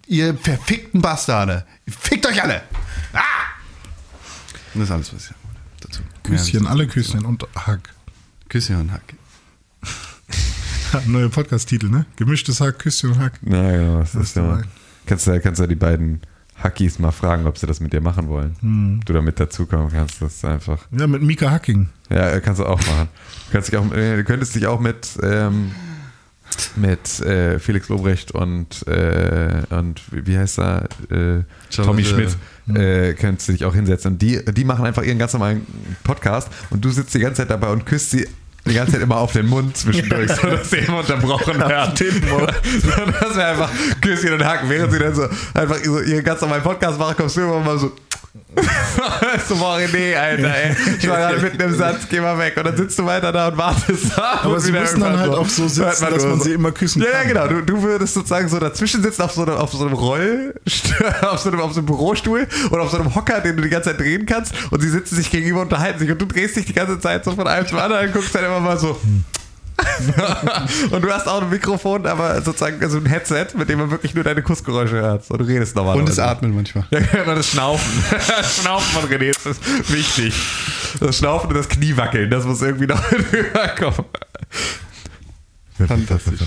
Ihr 0.06 0.36
verfickten 0.36 1.00
Bastarde. 1.00 1.64
Fickt 1.88 2.26
euch 2.26 2.42
alle. 2.42 2.60
Ah! 3.14 3.20
Und 4.74 4.80
das 4.80 4.90
ist 4.90 4.90
alles, 4.90 5.14
was 5.14 5.20
ich 5.22 5.26
sagen 5.28 5.38
wollte 5.44 5.60
dazu. 5.80 6.02
Küsschen, 6.22 6.64
Ja, 6.64 6.70
alle 6.70 6.86
Küsschen 6.86 7.24
und 7.24 7.42
Hack. 7.54 7.88
Küsschen 8.50 8.80
und 8.80 8.92
Hack. 8.92 9.14
Neuer 11.06 11.30
Podcast-Titel, 11.30 11.88
ne? 11.88 12.04
Gemischtes 12.16 12.60
Hack, 12.60 12.80
Küsschen 12.80 13.12
und 13.12 13.18
Hack. 13.18 13.40
Ja, 13.46 13.70
genau. 13.72 14.00
Das 14.00 14.12
Das 14.12 14.22
ist 14.24 14.36
ja, 14.36 14.62
kannst, 15.06 15.26
du, 15.26 15.40
kannst 15.40 15.60
du 15.60 15.66
die 15.66 15.74
beiden 15.74 16.20
Hackies 16.62 16.98
mal 16.98 17.10
fragen, 17.10 17.46
ob 17.46 17.58
sie 17.58 17.66
das 17.66 17.80
mit 17.80 17.92
dir 17.92 18.00
machen 18.00 18.28
wollen. 18.28 18.56
Hm. 18.60 19.00
Du 19.04 19.12
damit 19.12 19.40
dazukommen 19.40 19.90
kannst, 19.90 20.22
das 20.22 20.34
ist 20.36 20.44
einfach. 20.44 20.86
Ja, 20.92 21.06
mit 21.06 21.22
Mika 21.22 21.50
Hacking. 21.50 21.88
Ja, 22.10 22.38
kannst 22.40 22.60
du 22.60 22.66
auch 22.66 22.78
machen. 22.78 23.08
Du, 23.46 23.52
kannst 23.52 23.72
dich 23.72 23.78
auch, 23.78 23.92
äh, 23.92 24.16
du 24.16 24.24
könntest 24.24 24.54
dich 24.54 24.66
auch 24.66 24.80
mit, 24.80 25.08
ähm, 25.22 25.72
mit 26.76 27.20
äh, 27.20 27.58
Felix 27.58 27.88
Lobrecht 27.88 28.32
und, 28.32 28.86
äh, 28.86 29.62
und 29.70 30.02
wie 30.10 30.38
heißt 30.38 30.58
er? 30.58 30.88
Äh, 31.10 31.42
Tommy. 31.70 32.04
Schmidt. 32.04 32.36
Äh, 32.68 33.14
könntest 33.14 33.48
du 33.48 33.52
dich 33.52 33.64
auch 33.64 33.74
hinsetzen. 33.74 34.12
Und 34.12 34.22
die, 34.22 34.42
die 34.44 34.64
machen 34.64 34.86
einfach 34.86 35.02
ihren 35.02 35.18
ganz 35.18 35.32
normalen 35.32 35.66
Podcast 36.02 36.48
und 36.70 36.84
du 36.84 36.90
sitzt 36.90 37.14
die 37.14 37.18
ganze 37.18 37.42
Zeit 37.42 37.50
dabei 37.50 37.68
und 37.70 37.84
küsst 37.84 38.10
sie 38.10 38.26
die 38.66 38.74
ganze 38.74 38.92
Zeit 38.92 39.02
immer 39.02 39.18
auf 39.18 39.32
den 39.32 39.46
Mund 39.46 39.76
zwischendurch, 39.76 40.30
so 40.32 40.46
dass 40.48 40.70
sie 40.70 40.78
immer 40.78 40.98
unterbrochen 41.00 41.58
werden. 41.68 41.92
So, 42.80 42.90
das 43.20 43.36
wäre 43.36 43.46
einfach 43.50 43.70
Küsschen 44.00 44.32
und 44.34 44.44
Haken. 44.44 44.68
Während 44.70 44.92
sie 44.92 44.98
dann 44.98 45.14
so 45.14 45.26
einfach 45.54 45.76
so 45.84 46.00
ihren 46.00 46.24
ganz 46.24 46.40
normalen 46.40 46.62
Podcast 46.62 46.98
machen, 46.98 47.14
kommst 47.16 47.36
du 47.36 47.42
immer 47.42 47.60
mal 47.60 47.78
so. 47.78 47.92
so, 49.48 49.54
boah, 49.56 49.78
René, 49.78 50.16
Alter, 50.16 50.54
ey. 50.54 50.76
Ich 50.98 51.08
war 51.08 51.18
gerade 51.18 51.40
mitten 51.40 51.60
im 51.60 51.74
Satz, 51.76 52.08
geh 52.10 52.20
mal 52.20 52.36
weg. 52.36 52.56
Und 52.56 52.66
dann 52.66 52.76
sitzt 52.76 52.98
du 52.98 53.04
weiter 53.04 53.30
da 53.30 53.48
und 53.48 53.56
wartest 53.56 54.18
ab. 54.18 54.40
Aber 54.44 54.58
sie 54.58 54.72
müssen 54.72 55.00
dann 55.00 55.18
halt 55.18 55.32
auch 55.32 55.48
so 55.48 55.68
sitzen, 55.68 55.84
hört 55.84 56.16
dass 56.16 56.24
man 56.24 56.40
sie 56.40 56.52
immer 56.52 56.72
küssen 56.72 57.02
ja, 57.02 57.10
kann. 57.10 57.28
Ja, 57.28 57.46
genau. 57.46 57.46
Du, 57.46 57.64
du 57.64 57.82
würdest 57.82 58.14
sozusagen 58.14 58.48
so 58.48 58.58
dazwischen 58.58 59.02
sitzen 59.02 59.22
auf 59.22 59.32
so 59.32 59.42
einem, 59.42 59.54
auf 59.54 59.72
so 59.72 59.84
einem 59.84 59.94
Roll, 59.94 60.54
auf 61.22 61.38
so 61.38 61.50
einem, 61.50 61.60
auf 61.60 61.72
so 61.72 61.78
einem 61.78 61.86
Bürostuhl 61.86 62.48
oder 62.70 62.82
auf 62.82 62.90
so 62.90 62.98
einem 62.98 63.14
Hocker, 63.14 63.40
den 63.40 63.56
du 63.56 63.62
die 63.62 63.68
ganze 63.68 63.90
Zeit 63.90 64.00
drehen 64.00 64.26
kannst 64.26 64.52
und 64.70 64.80
sie 64.80 64.88
sitzen 64.88 65.14
sich 65.14 65.30
gegenüber 65.30 65.60
und 65.60 65.66
unterhalten 65.66 66.00
sich 66.00 66.10
und 66.10 66.20
du 66.20 66.26
drehst 66.26 66.56
dich 66.56 66.66
die 66.66 66.74
ganze 66.74 66.98
Zeit 66.98 67.24
so 67.24 67.32
von 67.32 67.46
einem 67.46 67.66
zum 67.68 67.78
anderen 67.78 68.06
und 68.06 68.14
guckst 68.14 68.34
dann 68.34 68.44
immer 68.44 68.60
mal 68.60 68.78
so. 68.78 68.98
und 70.90 71.02
du 71.02 71.10
hast 71.12 71.26
auch 71.26 71.42
ein 71.42 71.50
Mikrofon, 71.50 72.06
aber 72.06 72.40
sozusagen 72.42 72.82
also 72.82 72.98
ein 72.98 73.06
Headset, 73.06 73.48
mit 73.56 73.68
dem 73.68 73.80
man 73.80 73.90
wirklich 73.90 74.14
nur 74.14 74.22
deine 74.22 74.42
Kussgeräusche 74.42 74.96
hört. 74.96 75.24
So, 75.24 75.36
du 75.36 75.44
redest 75.44 75.74
normal. 75.74 75.96
Und 75.96 76.08
das 76.08 76.18
Atmen 76.18 76.54
manchmal. 76.54 76.86
Ja, 76.90 77.00
genau, 77.00 77.34
das 77.34 77.48
Schnaufen. 77.50 78.04
Das 78.10 78.56
Schnaufen 78.62 79.00
von 79.00 79.10
René 79.10 79.32
das 79.34 79.46
ist 79.46 79.92
wichtig. 79.92 80.34
Das 81.00 81.18
Schnaufen 81.18 81.48
und 81.48 81.56
das 81.56 81.68
Kniewackeln, 81.68 82.30
das 82.30 82.44
muss 82.44 82.62
irgendwie 82.62 82.86
noch 82.86 83.02
rüberkommen. 83.32 84.04
Fantastisch. 85.86 86.40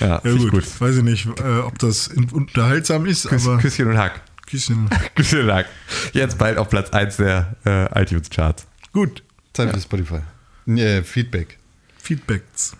Ja, 0.00 0.06
Ja, 0.08 0.20
ich 0.24 0.38
gut. 0.42 0.50
gut. 0.50 0.80
Weiß 0.80 0.96
ich 0.96 1.02
nicht, 1.02 1.26
äh, 1.26 1.58
ob 1.60 1.78
das 1.78 2.08
unterhaltsam 2.08 3.06
ist, 3.06 3.26
aber 3.26 3.58
Küsschen 3.58 3.88
und 3.88 3.98
Hack. 3.98 4.20
Küsschen. 4.46 4.88
Küsschen 5.14 5.42
und 5.42 5.52
Hack. 5.52 5.66
Jetzt 6.12 6.38
bald 6.38 6.58
auf 6.58 6.68
Platz 6.68 6.90
1 6.90 7.16
der 7.18 7.54
äh, 7.64 8.02
iTunes-Charts. 8.02 8.66
Gut. 8.92 9.22
Zeit 9.54 9.70
für 9.70 9.80
Spotify. 9.80 10.20
Äh, 10.66 11.02
Feedback. 11.02 11.56
Feedbacks. 11.96 12.76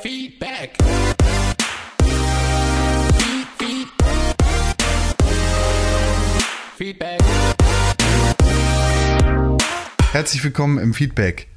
Feedback. 0.00 0.70
Feedback. 6.78 7.20
Herzlich 10.12 10.42
willkommen 10.42 10.78
im 10.78 10.94
Feedback. 10.94 11.48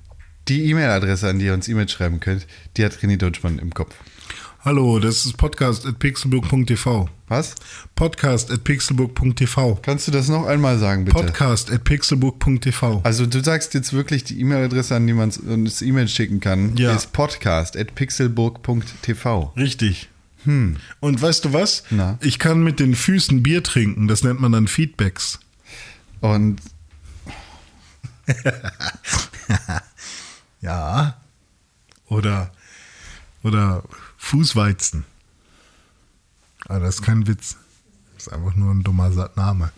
Die 0.50 0.70
E-Mail-Adresse, 0.70 1.30
an 1.30 1.40
die 1.40 1.46
ihr 1.46 1.54
uns 1.54 1.70
E-Mail 1.70 1.88
schreiben 1.88 2.20
könnt, 2.20 2.46
die 2.76 2.84
hat 2.84 2.92
René 2.98 3.16
Deutschmann 3.16 3.58
im 3.58 3.74
Kopf. 3.74 3.96
Hallo, 4.64 5.00
das 5.00 5.26
ist 5.26 5.38
podcast 5.38 5.88
at 5.88 5.98
pixelburg.tv. 5.98 7.10
Was? 7.28 7.56
Podcast 7.96 8.52
at 8.52 8.64
pixelburg.tv. 8.64 9.80
Kannst 9.82 10.08
du 10.08 10.12
das 10.12 10.28
noch 10.28 10.46
einmal 10.46 10.78
sagen, 10.78 11.06
bitte? 11.06 11.18
Podcast 11.18 11.72
at 11.72 11.84
pixelburg.tv. 11.84 13.02
Also 13.04 13.26
du 13.26 13.44
sagst 13.44 13.74
jetzt 13.74 13.92
wirklich 13.94 14.24
die 14.24 14.40
E-Mail-Adresse, 14.40 14.96
an 14.96 15.08
die 15.08 15.14
man 15.14 15.32
uns 15.32 15.82
E-Mail 15.82 16.08
schicken 16.08 16.40
kann, 16.42 16.78
Ja. 16.78 16.94
ist 16.94 17.12
podcast.pixelburg.tv. 17.12 19.54
Richtig. 19.58 20.10
Und 20.46 20.78
weißt 21.22 21.46
du 21.46 21.54
was? 21.54 21.84
Na? 21.92 22.18
Ich 22.22 22.40
kann 22.40 22.64
mit 22.64 22.80
den 22.80 22.96
Füßen 22.96 23.44
Bier 23.44 23.62
trinken. 23.64 24.08
Das 24.08 24.24
nennt 24.24 24.40
man 24.42 24.52
dann 24.52 24.68
Feedbacks. 24.68 25.40
Und 26.20 26.60
Ja. 30.62 31.18
Oder, 32.08 32.52
oder 33.44 33.84
Fußweizen. 34.18 35.06
Aber 36.68 36.80
das 36.80 36.96
ist 36.96 37.02
kein 37.02 37.28
Witz. 37.28 37.58
Das 38.16 38.28
ist 38.28 38.34
einfach 38.34 38.56
nur 38.56 38.74
ein 38.74 38.84
dummer 38.84 39.10
Name. 39.36 39.72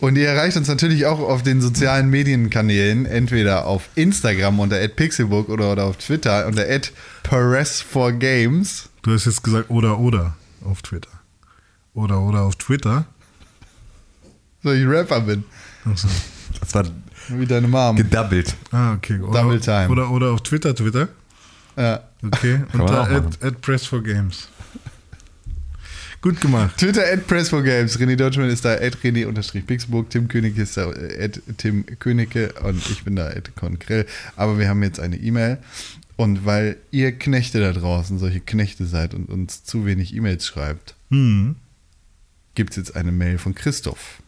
Und 0.00 0.16
ihr 0.16 0.28
erreicht 0.28 0.56
uns 0.56 0.68
natürlich 0.68 1.06
auch 1.06 1.20
auf 1.20 1.42
den 1.42 1.60
sozialen 1.60 2.10
Medienkanälen, 2.10 3.06
entweder 3.06 3.64
auf 3.66 3.88
Instagram 3.94 4.60
unter 4.60 4.86
@pixelbook 4.86 5.48
oder, 5.48 5.72
oder 5.72 5.84
auf 5.84 5.96
Twitter 5.96 6.46
unter 6.46 6.64
@perez4games. 7.22 8.88
Du 9.02 9.12
hast 9.12 9.24
jetzt 9.26 9.42
gesagt 9.42 9.70
oder 9.70 9.98
oder 9.98 10.36
auf 10.64 10.82
Twitter. 10.82 11.10
Oder 11.94 12.20
oder 12.20 12.42
auf 12.42 12.56
Twitter. 12.56 13.06
So 14.62 14.72
ich 14.72 14.86
Rapper 14.86 15.20
bin, 15.20 15.44
Achso. 15.84 16.08
Das 16.60 16.74
war 16.74 16.84
wie 17.28 17.46
deine 17.46 17.68
Mom. 17.68 17.96
gedoubled. 17.96 18.54
Ah, 18.70 18.94
okay. 18.94 19.18
Oder, 19.20 19.42
Double 19.42 19.60
time. 19.60 19.88
Oder, 19.88 20.10
oder 20.10 20.30
auf 20.32 20.42
Twitter, 20.42 20.74
Twitter. 20.74 21.08
Ja. 21.76 22.00
Okay. 22.22 22.62
Unter 22.72 23.10
at, 23.10 23.42
at 23.42 23.60
Press 23.60 23.86
for 23.86 24.02
Games. 24.02 24.48
Gut 26.20 26.40
gemacht. 26.40 26.78
Twitter 26.78 27.02
at 27.02 27.28
Press4Games. 27.30 27.98
René 27.98 28.16
Deutschmann 28.16 28.48
ist 28.48 28.64
da 28.64 28.72
at 28.72 28.96
René-Pixelburg. 29.04 30.08
Tim 30.08 30.26
König 30.26 30.56
ist 30.56 30.76
da 30.78 30.88
at 30.88 31.38
Tim 31.58 31.84
Königke 31.98 32.50
und 32.62 32.78
ich 32.90 33.04
bin 33.04 33.14
da 33.16 33.26
at 33.26 33.54
Konkrell. 33.56 34.06
Aber 34.34 34.58
wir 34.58 34.66
haben 34.70 34.82
jetzt 34.82 35.00
eine 35.00 35.16
E-Mail. 35.18 35.58
Und 36.16 36.46
weil 36.46 36.78
ihr 36.90 37.12
Knechte 37.12 37.60
da 37.60 37.72
draußen 37.72 38.18
solche 38.18 38.40
Knechte 38.40 38.86
seid 38.86 39.12
und 39.12 39.28
uns 39.28 39.64
zu 39.64 39.84
wenig 39.84 40.14
E-Mails 40.14 40.46
schreibt, 40.46 40.94
Hm. 41.10 41.56
gibt 42.54 42.70
es 42.70 42.76
jetzt 42.76 42.96
eine 42.96 43.12
Mail 43.12 43.36
von 43.36 43.54
Christoph. 43.54 44.22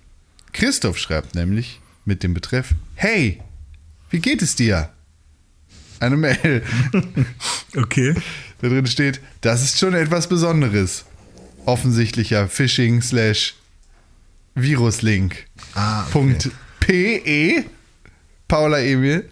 Christoph 0.53 0.99
schreibt 0.99 1.35
nämlich 1.35 1.81
mit 2.07 2.23
dem 2.23 2.33
Betreff: 2.33 2.75
Hey, 2.95 3.43
wie 4.11 4.21
geht 4.21 4.41
es 4.41 4.57
dir? 4.57 4.91
Eine 6.01 6.17
Mail. 6.17 6.63
Okay. 7.77 8.15
Da 8.63 8.69
drin 8.69 8.87
steht, 8.87 9.21
das 9.43 9.63
ist 9.63 9.79
schon 9.79 9.93
etwas 9.93 10.29
Besonderes. 10.29 11.05
Offensichtlicher 11.67 12.49
Phishing 12.49 13.03
slash 13.03 13.55
Viruslink. 14.55 15.47
Ah, 15.75 16.03
okay. 16.05 16.13
Punkt 16.13 16.51
PE 16.81 17.65
Paula 18.49 18.79
Emil 18.81 19.29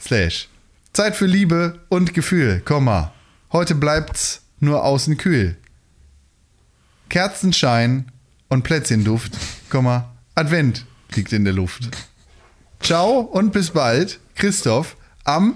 slash 0.00 0.48
Zeit 0.92 1.14
für 1.14 1.26
Liebe 1.26 1.78
und 1.88 2.12
Gefühl, 2.14 2.60
Komma. 2.64 3.12
Heute 3.52 3.76
bleibt's 3.76 4.42
nur 4.58 4.82
außen 4.84 5.16
kühl. 5.16 5.56
Kerzenschein 7.08 8.10
und 8.48 8.64
Plätzchenduft, 8.64 9.32
Komma. 9.68 10.12
Advent 10.34 10.86
liegt 11.16 11.32
in 11.32 11.44
der 11.44 11.52
Luft. 11.54 11.88
Ciao 12.80 13.20
und 13.20 13.52
bis 13.52 13.70
bald, 13.70 14.20
Christoph, 14.34 14.96
am 15.24 15.54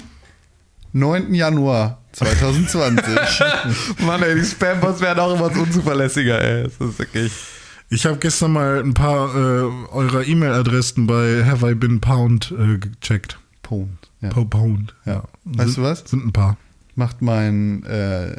9. 0.93 1.35
Januar 1.35 1.99
2020. 2.13 3.07
Mann, 4.07 4.23
ey, 4.23 4.35
die 4.37 4.45
Spam-Posts 4.45 5.01
werden 5.01 5.19
auch 5.21 5.35
immer 5.35 5.51
unzuverlässiger, 5.61 6.41
ey. 6.41 6.65
Das 6.65 6.75
ist 6.91 6.99
wirklich. 6.99 7.33
Ich 7.91 8.07
habe 8.07 8.19
gestern 8.19 8.53
mal 8.53 8.81
ein 8.83 8.95
paar 8.95 9.35
äh, 9.35 9.39
eurer 9.93 10.27
E-Mail-Adressen 10.27 11.07
bei 11.07 11.45
Have 11.45 11.71
I 11.71 11.75
Been 11.75 12.01
Pound 12.01 12.53
äh, 12.59 12.79
gecheckt. 12.79 13.39
Punkt. 13.63 14.11
Ja. 14.21 14.29
Po- 14.31 14.45
Pound. 14.45 14.95
Ja. 15.07 15.25
Weißt 15.45 15.75
sind, 15.75 15.77
du 15.79 15.83
was? 15.83 16.01
Sind 16.07 16.27
ein 16.27 16.33
paar. 16.33 16.57
Macht 16.95 17.23
mein, 17.23 17.83
äh, 17.85 18.37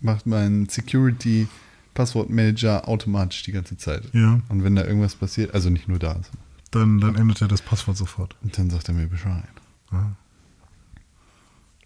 macht 0.00 0.26
mein 0.26 0.68
Security 0.68 1.46
Passwortmanager 1.94 2.88
automatisch 2.88 3.42
die 3.42 3.52
ganze 3.52 3.76
Zeit. 3.76 4.02
Ja. 4.12 4.40
Und 4.48 4.64
wenn 4.64 4.74
da 4.76 4.84
irgendwas 4.84 5.14
passiert, 5.14 5.54
also 5.54 5.70
nicht 5.70 5.88
nur 5.88 5.98
da, 5.98 6.20
Dann, 6.70 7.00
dann 7.00 7.16
ändert 7.16 7.42
er 7.42 7.48
das 7.48 7.62
Passwort 7.62 7.96
sofort. 7.96 8.36
und 8.42 8.56
dann 8.56 8.70
sagt 8.70 8.88
er 8.88 8.94
mir 8.94 9.06
Bescheid. 9.06 9.44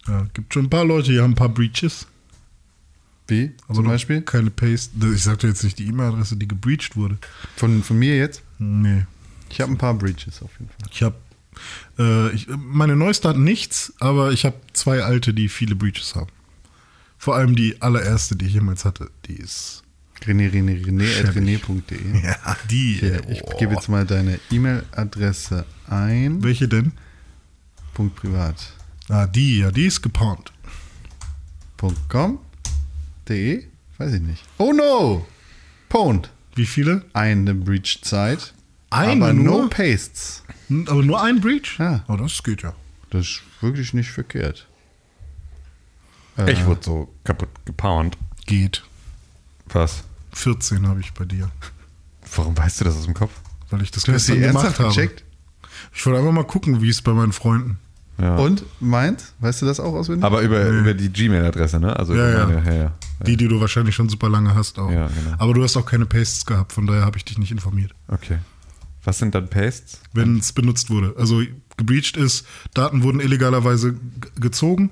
Ja, 0.07 0.25
gibt 0.33 0.53
schon 0.53 0.65
ein 0.65 0.69
paar 0.69 0.85
Leute, 0.85 1.11
die 1.11 1.19
haben 1.19 1.31
ein 1.31 1.35
paar 1.35 1.49
Breaches. 1.49 2.07
Wie? 3.27 3.51
Aber 3.65 3.75
Zum 3.75 3.85
Beispiel? 3.85 4.21
Keine 4.21 4.49
Paste. 4.49 4.91
Ich 5.13 5.23
sagte 5.23 5.47
jetzt 5.47 5.63
nicht 5.63 5.77
die 5.79 5.87
E-Mail-Adresse, 5.87 6.37
die 6.37 6.47
gebreached 6.47 6.95
wurde. 6.95 7.17
Von, 7.57 7.83
von 7.83 7.99
mir 7.99 8.15
jetzt? 8.15 8.41
Nee. 8.57 9.05
Ich 9.49 9.59
habe 9.59 9.71
ein 9.73 9.77
paar 9.77 9.93
Breaches 9.93 10.41
auf 10.41 10.51
jeden 10.59 10.69
Fall. 10.71 10.89
Ich 10.91 11.03
habe 11.03 11.15
äh, 11.99 12.31
ich, 12.33 12.47
meine 12.47 12.95
neueste 12.95 13.27
hat 13.29 13.37
nichts, 13.37 13.93
aber 13.99 14.31
ich 14.31 14.45
habe 14.45 14.55
zwei 14.73 15.03
alte, 15.03 15.33
die 15.33 15.49
viele 15.49 15.75
Breaches 15.75 16.15
haben. 16.15 16.31
Vor 17.17 17.35
allem 17.35 17.55
die 17.55 17.81
allererste, 17.81 18.35
die 18.35 18.45
ich 18.45 18.53
jemals 18.53 18.85
hatte, 18.85 19.09
die 19.25 19.33
ist. 19.33 19.83
René, 20.25 20.49
René, 20.49 20.73
René, 20.83 21.05
rené.de. 21.33 22.21
Ja, 22.23 22.57
die. 22.69 22.97
Hier, 22.99 23.29
ich 23.29 23.43
oh. 23.43 23.57
gebe 23.57 23.75
jetzt 23.75 23.89
mal 23.89 24.05
deine 24.05 24.39
E-Mail-Adresse 24.51 25.65
ein. 25.87 26.43
Welche 26.43 26.67
denn? 26.67 26.93
Punkt 27.93 28.15
privat. 28.15 28.73
Ah, 29.09 29.27
die, 29.27 29.59
ja, 29.59 29.71
die 29.71 29.85
ist 29.85 30.01
gepaart. 30.01 30.51
Punkt 31.77 32.09
com. 32.09 32.39
De? 33.29 33.67
Weiß 33.97 34.13
ich 34.13 34.21
nicht. 34.21 34.43
Oh 34.57 34.73
no! 34.73 35.25
Pwned. 35.89 36.29
Wie 36.55 36.65
viele? 36.65 37.05
Eine 37.13 37.53
Breach-Zeit. 37.53 38.53
Eine 38.89 39.25
aber 39.25 39.33
no 39.33 39.43
nur? 39.43 39.69
Pastes. 39.69 40.43
Hm, 40.67 40.87
Aber 40.87 41.03
nur 41.03 41.21
ein 41.21 41.39
Breach? 41.39 41.77
Ja. 41.79 42.03
Oh, 42.07 42.15
das 42.15 42.43
geht 42.43 42.61
ja. 42.61 42.73
Das 43.09 43.21
ist 43.21 43.41
wirklich 43.61 43.93
nicht 43.93 44.11
verkehrt. 44.11 44.67
Ich 46.47 46.65
wurde 46.65 46.81
so 46.83 47.13
kaputt 47.23 47.49
gepound. 47.65 48.17
Geht. 48.45 48.83
Was? 49.73 50.03
14 50.33 50.87
habe 50.87 50.99
ich 50.99 51.13
bei 51.13 51.25
dir. 51.25 51.49
Warum 52.35 52.57
weißt 52.57 52.81
du 52.81 52.85
das 52.85 52.95
aus 52.97 53.05
dem 53.05 53.13
Kopf? 53.13 53.31
Weil 53.69 53.81
ich 53.81 53.91
das 53.91 54.03
Du 54.03 54.11
gestern 54.11 54.39
gemacht 54.41 54.79
habe. 54.79 54.89
gecheckt? 54.89 55.23
Ich 55.93 56.05
wollte 56.05 56.19
einfach 56.19 56.31
mal 56.31 56.43
gucken, 56.45 56.81
wie 56.81 56.89
es 56.89 57.01
bei 57.01 57.13
meinen 57.13 57.31
Freunden. 57.33 57.77
Ja. 58.19 58.35
Und? 58.37 58.63
Meint? 58.79 59.33
Weißt 59.39 59.61
du 59.61 59.65
das 59.67 59.79
auch 59.79 59.93
auswendig? 59.93 60.23
Aber 60.25 60.41
über, 60.41 60.65
über 60.67 60.93
die 60.93 61.09
Gmail-Adresse, 61.11 61.79
ne? 61.79 61.95
Also 61.95 62.15
Ja, 62.15 62.47
meine, 62.47 62.65
ja, 62.65 62.73
ja. 62.73 62.93
Die, 63.25 63.37
die 63.37 63.47
du 63.47 63.59
wahrscheinlich 63.61 63.93
schon 63.95 64.09
super 64.09 64.29
lange 64.29 64.55
hast 64.55 64.79
auch. 64.79 64.89
Ja, 64.91 65.07
genau. 65.07 65.35
Aber 65.37 65.53
du 65.53 65.63
hast 65.63 65.77
auch 65.77 65.85
keine 65.85 66.05
Pastes 66.05 66.45
gehabt, 66.45 66.73
von 66.73 66.87
daher 66.87 67.03
habe 67.05 67.17
ich 67.17 67.25
dich 67.25 67.37
nicht 67.37 67.51
informiert. 67.51 67.91
Okay. 68.07 68.39
Was 69.03 69.19
sind 69.19 69.35
dann 69.35 69.49
Pastes? 69.49 70.01
Wenn 70.13 70.37
es 70.39 70.51
benutzt 70.51 70.89
wurde. 70.89 71.13
Also 71.17 71.41
gebreached 71.77 72.17
ist, 72.17 72.45
Daten 72.73 73.03
wurden 73.03 73.19
illegalerweise 73.19 73.95
gezogen, 74.39 74.91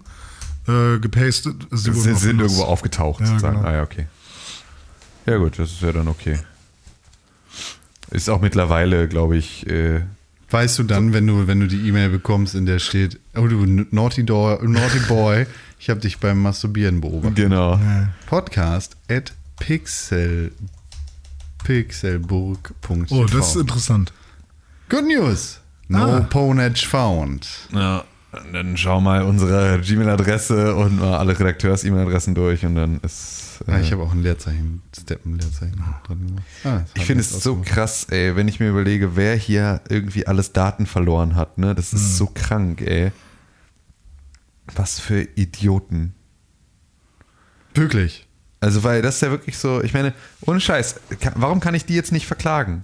äh, 0.68 1.00
gepastet. 1.00 1.68
Sie 1.72 1.90
wurden 1.94 2.02
sind, 2.04 2.20
sind 2.20 2.40
irgendwo 2.42 2.64
aufgetaucht, 2.64 3.22
Ja, 3.22 3.28
sozusagen. 3.28 3.58
genau. 3.58 3.68
Ah 3.68 3.74
ja, 3.74 3.84
okay. 3.84 4.08
Ja 5.26 5.38
gut, 5.38 5.58
das 5.60 5.72
ist 5.72 5.82
ja 5.82 5.92
dann 5.92 6.08
okay. 6.08 6.40
Ist 8.12 8.30
auch 8.30 8.42
mittlerweile, 8.42 9.08
glaube 9.08 9.38
ich, 9.38 9.66
äh, 9.68 10.02
Weißt 10.52 10.78
du 10.78 10.84
dann, 10.84 11.12
wenn 11.12 11.26
du, 11.26 11.48
wenn 11.48 11.60
du 11.60 11.68
die 11.68 11.88
E-Mail 11.88 12.10
bekommst, 12.10 12.54
in 12.54 12.66
der 12.68 12.78
steht, 12.80 13.20
oh 13.36 13.48
du 13.48 13.66
naughty, 13.66 14.24
door, 14.24 14.64
naughty 14.64 15.00
boy, 15.08 15.48
ich 15.80 15.90
habe 15.90 16.00
dich 16.00 16.20
beim 16.20 16.40
Masturbieren 16.42 17.02
beobachtet. 17.02 17.36
genau. 17.36 17.80
Podcast 18.28 18.96
at 19.10 19.34
pixel, 19.60 20.52
pixelburg.tv. 21.64 23.06
Oh, 23.16 23.26
das 23.26 23.50
ist 23.50 23.56
interessant. 23.62 24.14
Good 24.90 25.06
news. 25.08 25.60
No 25.88 25.98
Ah. 26.18 26.20
ponage 26.22 26.86
found. 26.88 27.48
Ja, 27.74 28.04
dann 28.54 28.78
schau 28.78 29.02
mal 29.02 29.24
unsere 29.24 29.80
Gmail-Adresse 29.82 30.76
und 30.76 31.00
mal 31.00 31.18
alle 31.18 31.38
Redakteurs-E-Mail-Adressen 31.40 32.36
durch 32.36 32.66
und 32.66 32.76
dann 32.76 33.00
ist. 33.02 33.42
Ja, 33.68 33.78
äh, 33.78 33.82
ich 33.82 33.92
habe 33.92 34.04
auch 34.04 34.12
ein 34.12 34.22
Leerzeichen, 34.24 34.82
Steppen-Leerzeichen 34.98 35.84
dran 36.06 36.28
gemacht. 36.28 36.44
Ah, 36.64 36.82
Ich 36.94 37.06
finde 37.06 37.22
es 37.22 37.30
so 37.30 37.58
krass, 37.64 38.06
ey, 38.10 38.36
wenn 38.36 38.48
ich 38.48 38.60
mir 38.60 38.70
überlege, 38.70 39.16
wer 39.16 39.36
hier 39.36 39.82
irgendwie 39.90 40.28
alles 40.28 40.54
Daten 40.54 40.86
verloren 40.86 41.36
hat, 41.36 41.58
ne? 41.58 41.76
Das 41.76 41.94
ist 41.94 42.18
so 42.18 42.28
krank, 42.28 42.82
ey. 42.82 43.12
Was 44.76 45.00
für 45.00 45.22
Idioten. 45.36 46.14
Wirklich. 47.74 48.28
Also, 48.62 48.84
weil 48.84 49.02
das 49.02 49.16
ist 49.16 49.22
ja 49.22 49.30
wirklich 49.32 49.58
so, 49.58 49.84
ich 49.84 49.94
meine, 49.94 50.14
ohne 50.42 50.60
Scheiß, 50.60 50.96
warum 51.36 51.60
kann 51.60 51.76
ich 51.76 51.86
die 51.86 51.94
jetzt 51.94 52.12
nicht 52.12 52.26
verklagen? 52.26 52.84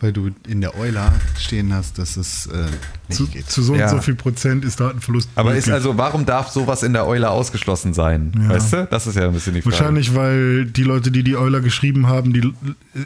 Weil 0.00 0.12
du 0.12 0.30
in 0.48 0.60
der 0.60 0.76
Euler 0.76 1.12
stehen 1.38 1.72
hast, 1.72 1.98
dass 1.98 2.16
es 2.16 2.46
äh, 2.46 2.66
nicht 3.08 3.16
Zu, 3.16 3.26
geht. 3.28 3.48
zu 3.50 3.62
so 3.62 3.74
Ja. 3.74 3.84
und 3.84 3.90
so 3.96 4.02
viel 4.02 4.16
Prozent 4.16 4.64
ist 4.64 4.80
Datenverlust. 4.80 5.30
Aber 5.36 5.50
möglich. 5.50 5.66
ist 5.66 5.72
also, 5.72 5.96
warum 5.96 6.26
darf 6.26 6.50
sowas 6.50 6.82
in 6.82 6.92
der 6.92 7.06
Euler 7.06 7.30
ausgeschlossen 7.30 7.94
sein? 7.94 8.32
Ja. 8.36 8.48
Weißt 8.50 8.72
du? 8.72 8.86
Das 8.90 9.06
ist 9.06 9.14
ja 9.14 9.26
ein 9.26 9.32
bisschen 9.32 9.54
die 9.54 9.62
Frage. 9.62 9.76
Wahrscheinlich, 9.76 10.14
weil 10.14 10.66
die 10.66 10.82
Leute, 10.82 11.10
die 11.10 11.22
die 11.22 11.36
Euler 11.36 11.60
geschrieben 11.60 12.06
haben, 12.08 12.32
die 12.32 12.40
äh, 12.40 13.04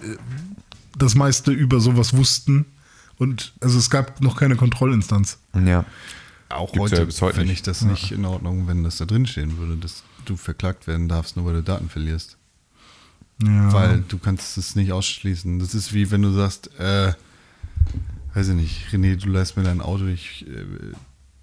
das 0.97 1.15
meiste 1.15 1.53
über 1.53 1.79
sowas 1.81 2.17
wussten. 2.17 2.65
Und 3.19 3.53
also 3.61 3.79
es 3.79 3.91
gab 3.91 4.21
noch 4.21 4.37
keine 4.37 4.57
Kontrollinstanz. 4.57 5.39
Ja. 5.67 5.85
Auch 6.49 6.73
Gibt's 6.73 6.81
heute, 6.93 6.97
ja 6.97 7.05
bis 7.05 7.21
heute 7.21 7.41
nicht. 7.43 7.51
ich 7.53 7.63
das 7.63 7.83
nicht 7.83 8.11
in 8.13 8.25
Ordnung, 8.25 8.67
wenn 8.67 8.83
das 8.83 8.97
da 8.97 9.05
drin 9.05 9.27
stehen 9.27 9.59
würde, 9.59 9.77
dass 9.77 10.03
du 10.25 10.37
verklagt 10.37 10.87
werden 10.87 11.07
darfst, 11.07 11.37
nur 11.37 11.45
weil 11.45 11.53
du 11.55 11.63
Daten 11.63 11.91
verlierst. 11.91 12.38
Ja. 13.43 13.73
Weil 13.73 14.01
du 14.09 14.19
kannst 14.19 14.59
es 14.59 14.75
nicht 14.75 14.93
ausschließen. 14.93 15.59
Das 15.59 15.75
ist 15.75 15.93
wie 15.93 16.11
wenn 16.11 16.23
du 16.23 16.31
sagst, 16.33 16.79
äh, 16.79 17.13
weiß 18.35 18.49
ich 18.49 18.55
nicht, 18.55 18.89
René, 18.93 19.17
du 19.17 19.29
leist 19.29 19.57
mir 19.57 19.63
dein 19.63 19.81
Auto, 19.81 20.07
ich, 20.07 20.47
äh, 20.49 20.65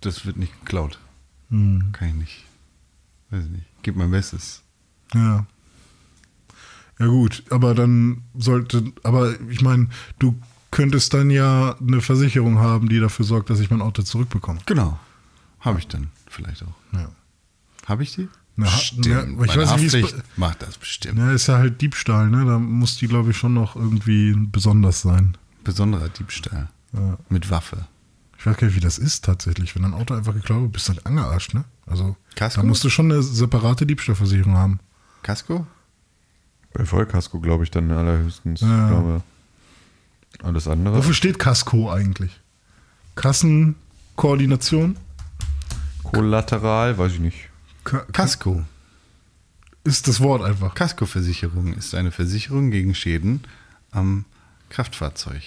das 0.02 0.26
wird 0.26 0.38
nicht 0.38 0.60
geklaut. 0.62 1.00
Hm. 1.50 1.92
Kann 1.94 2.10
ich 2.10 2.16
nicht. 2.16 2.44
Weiß 3.30 3.46
ich 3.46 3.52
nicht. 3.52 3.66
Gib 3.84 3.96
mein 3.96 4.12
Bestes. 4.12 4.62
Ja. 5.14 5.46
Ja 7.00 7.08
gut, 7.08 7.44
aber 7.50 7.76
dann 7.76 8.24
sollte, 8.36 8.92
aber 9.04 9.40
ich 9.50 9.62
meine, 9.62 9.90
du 10.20 10.40
könntest 10.72 11.14
dann 11.14 11.30
ja 11.30 11.76
eine 11.80 12.02
Versicherung 12.02 12.60
haben, 12.60 12.90
die 12.90 13.00
dafür 13.00 13.26
sorgt, 13.26 13.50
dass 13.50 13.60
ich 13.60 13.70
mein 13.70 13.82
Auto 13.82 14.02
zurückbekomme. 14.02 14.60
Genau. 14.66 15.00
Habe 15.60 15.80
ich 15.80 15.88
dann 15.88 16.10
vielleicht 16.28 16.64
auch. 16.64 16.76
Ja. 16.94 17.10
Habe 17.86 18.04
ich 18.04 18.16
die? 18.16 18.28
Na, 18.58 18.68
ja, 19.04 19.24
aber 19.24 19.46
ich 19.46 19.58
weiß 19.58 19.76
nicht, 19.78 19.94
Haftpflicht 19.94 20.16
macht 20.38 20.62
das 20.62 20.78
bestimmt. 20.78 21.20
Ja, 21.20 21.32
ist 21.32 21.48
ja 21.48 21.58
halt 21.58 21.82
Diebstahl, 21.82 22.30
ne? 22.30 22.46
Da 22.46 22.58
muss 22.58 22.98
die, 22.98 23.08
glaube 23.08 23.32
ich, 23.32 23.38
schon 23.38 23.54
noch 23.54 23.76
irgendwie 23.76 24.34
besonders 24.34 25.02
sein. 25.02 25.38
Besonderer 25.64 26.08
Diebstahl. 26.08 26.70
Ja. 26.94 27.18
Mit 27.28 27.50
Waffe. 27.52 27.88
Ich 28.38 28.46
weiß 28.46 28.58
gar 28.58 28.68
nicht, 28.68 28.76
wie 28.78 28.82
das 28.82 28.98
ist 28.98 29.26
tatsächlich. 29.26 29.76
Wenn 29.76 29.82
dein 29.82 29.94
Auto 29.94 30.14
einfach 30.14 30.34
geklaut 30.34 30.62
wird, 30.62 30.72
bist 30.72 30.88
du 30.88 30.94
halt 30.94 31.06
angearscht, 31.06 31.54
ne? 31.54 31.66
Also, 31.86 32.16
Kasko? 32.36 32.62
da 32.62 32.68
musst 32.68 32.84
du 32.84 32.90
schon 32.90 33.12
eine 33.12 33.22
separate 33.22 33.86
Diebstahlversicherung 33.86 34.56
haben. 34.56 34.80
Kasko? 35.24 35.68
Bei 36.74 36.86
Vollkasko, 36.86 37.40
glaube 37.40 37.64
ich, 37.64 37.72
dann 37.72 37.92
allerhöchstens. 37.92 38.62
Ja. 38.62 38.84
Ich 38.84 38.92
glaube, 38.92 39.24
alles 40.44 40.68
andere. 40.68 40.98
Wofür 40.98 41.14
steht 41.14 41.40
Casco 41.40 41.92
eigentlich? 41.92 42.40
Kassenkoordination? 43.16 44.98
Kollateral, 46.04 46.98
weiß 46.98 47.14
ich 47.14 47.20
nicht. 47.20 47.45
Kasko. 47.86 48.64
ist 49.84 50.08
das 50.08 50.20
Wort 50.20 50.44
einfach. 50.44 50.74
Kaskoversicherung 50.76 51.74
ist 51.74 51.96
eine 51.96 52.12
Versicherung 52.12 52.72
gegen 52.72 52.96
Schäden 52.96 53.42
am 53.92 54.26
Kraftfahrzeug. 54.70 55.42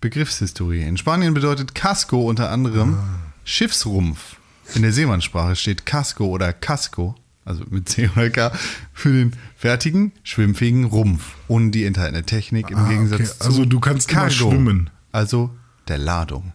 Begriffshistorie. 0.00 0.82
In 0.82 0.96
Spanien 0.98 1.32
bedeutet 1.32 1.74
Casco 1.74 2.28
unter 2.28 2.50
anderem 2.50 2.98
Schiffsrumpf. 3.44 4.36
In 4.74 4.82
der 4.82 4.92
Seemannssprache 4.92 5.56
steht 5.56 5.86
Casco 5.86 6.26
oder 6.26 6.52
Casco, 6.52 7.14
also 7.44 7.64
mit 7.70 7.88
C 7.88 8.10
oder 8.14 8.28
K, 8.30 8.52
für 8.92 9.12
den 9.12 9.32
fertigen, 9.56 10.12
schwimmfähigen 10.24 10.84
Rumpf. 10.84 11.36
Und 11.46 11.70
die 11.70 11.84
enthaltene 11.84 12.24
Technik 12.24 12.70
im 12.70 12.78
Ah, 12.78 12.88
Gegensatz 12.88 13.20
okay. 13.20 13.38
zu 13.38 13.44
Also 13.46 13.64
du 13.64 13.78
kannst 13.80 14.10
immer 14.10 14.28
schwimmen. 14.30 14.90
Also 15.12 15.50
der 15.88 15.98
Ladung. 15.98 16.52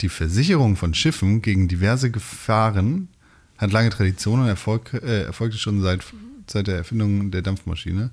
Die 0.00 0.08
Versicherung 0.08 0.76
von 0.76 0.94
Schiffen 0.94 1.42
gegen 1.42 1.68
diverse 1.68 2.10
Gefahren 2.10 3.08
hat 3.60 3.72
lange 3.72 3.90
Tradition 3.90 4.40
und 4.40 4.48
Erfolg, 4.48 4.94
äh, 4.94 5.24
erfolgte 5.24 5.58
schon 5.58 5.82
seit, 5.82 6.00
seit 6.46 6.66
der 6.66 6.76
Erfindung 6.76 7.30
der 7.30 7.42
Dampfmaschine 7.42 8.04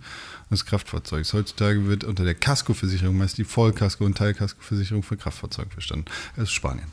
und 0.49 0.52
des 0.52 0.65
Kraftfahrzeugs. 0.65 1.34
Heutzutage 1.34 1.88
wird 1.88 2.03
unter 2.03 2.26
der 2.26 2.36
Kaskoversicherung 2.36 3.18
meist 3.18 3.38
die 3.38 3.45
Vollkasko- 3.45 4.06
und 4.06 4.18
Teilkaskoversicherung 4.18 5.03
für 5.03 5.15
Kraftfahrzeuge 5.15 5.69
verstanden. 5.69 6.06
Das 6.36 6.49
ist 6.49 6.53
Spanien. 6.53 6.88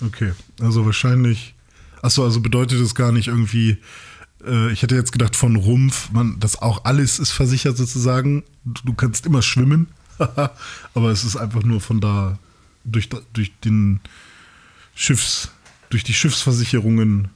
Okay, 0.00 0.32
also 0.60 0.84
wahrscheinlich. 0.84 1.54
Achso, 2.02 2.24
also 2.24 2.40
bedeutet 2.40 2.78
es 2.80 2.94
gar 2.94 3.10
nicht 3.10 3.28
irgendwie. 3.28 3.78
Äh, 4.46 4.70
ich 4.72 4.82
hätte 4.82 4.94
jetzt 4.94 5.12
gedacht 5.12 5.34
von 5.34 5.56
Rumpf, 5.56 6.10
man, 6.12 6.38
das 6.38 6.60
auch 6.60 6.84
alles 6.84 7.18
ist 7.18 7.30
versichert 7.30 7.78
sozusagen. 7.78 8.44
Du, 8.64 8.82
du 8.84 8.92
kannst 8.92 9.24
immer 9.24 9.40
schwimmen, 9.40 9.88
aber 10.18 11.10
es 11.10 11.24
ist 11.24 11.36
einfach 11.36 11.62
nur 11.62 11.80
von 11.80 12.02
da 12.02 12.38
durch, 12.84 13.08
durch 13.32 13.52
den 13.64 14.00
Schiffs, 14.94 15.50
durch 15.88 16.04
die 16.04 16.12
Schiffsversicherungen 16.12 17.30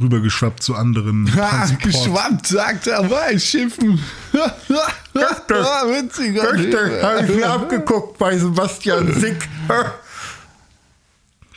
rübergeschwappt 0.00 0.62
zu 0.62 0.74
anderen 0.74 1.26
Transport. 1.34 1.82
geschwappt, 1.82 2.46
sagt 2.46 2.86
er, 2.86 3.02
bei 3.04 3.38
Schiffen. 3.38 3.98
Ah, 4.34 4.52
Witziger. 5.14 6.42
habe 7.02 7.26
ich 7.26 7.36
mir 7.36 7.48
abgeguckt 7.50 8.18
bei 8.18 8.36
Sebastian 8.36 9.12
Sick. 9.14 9.48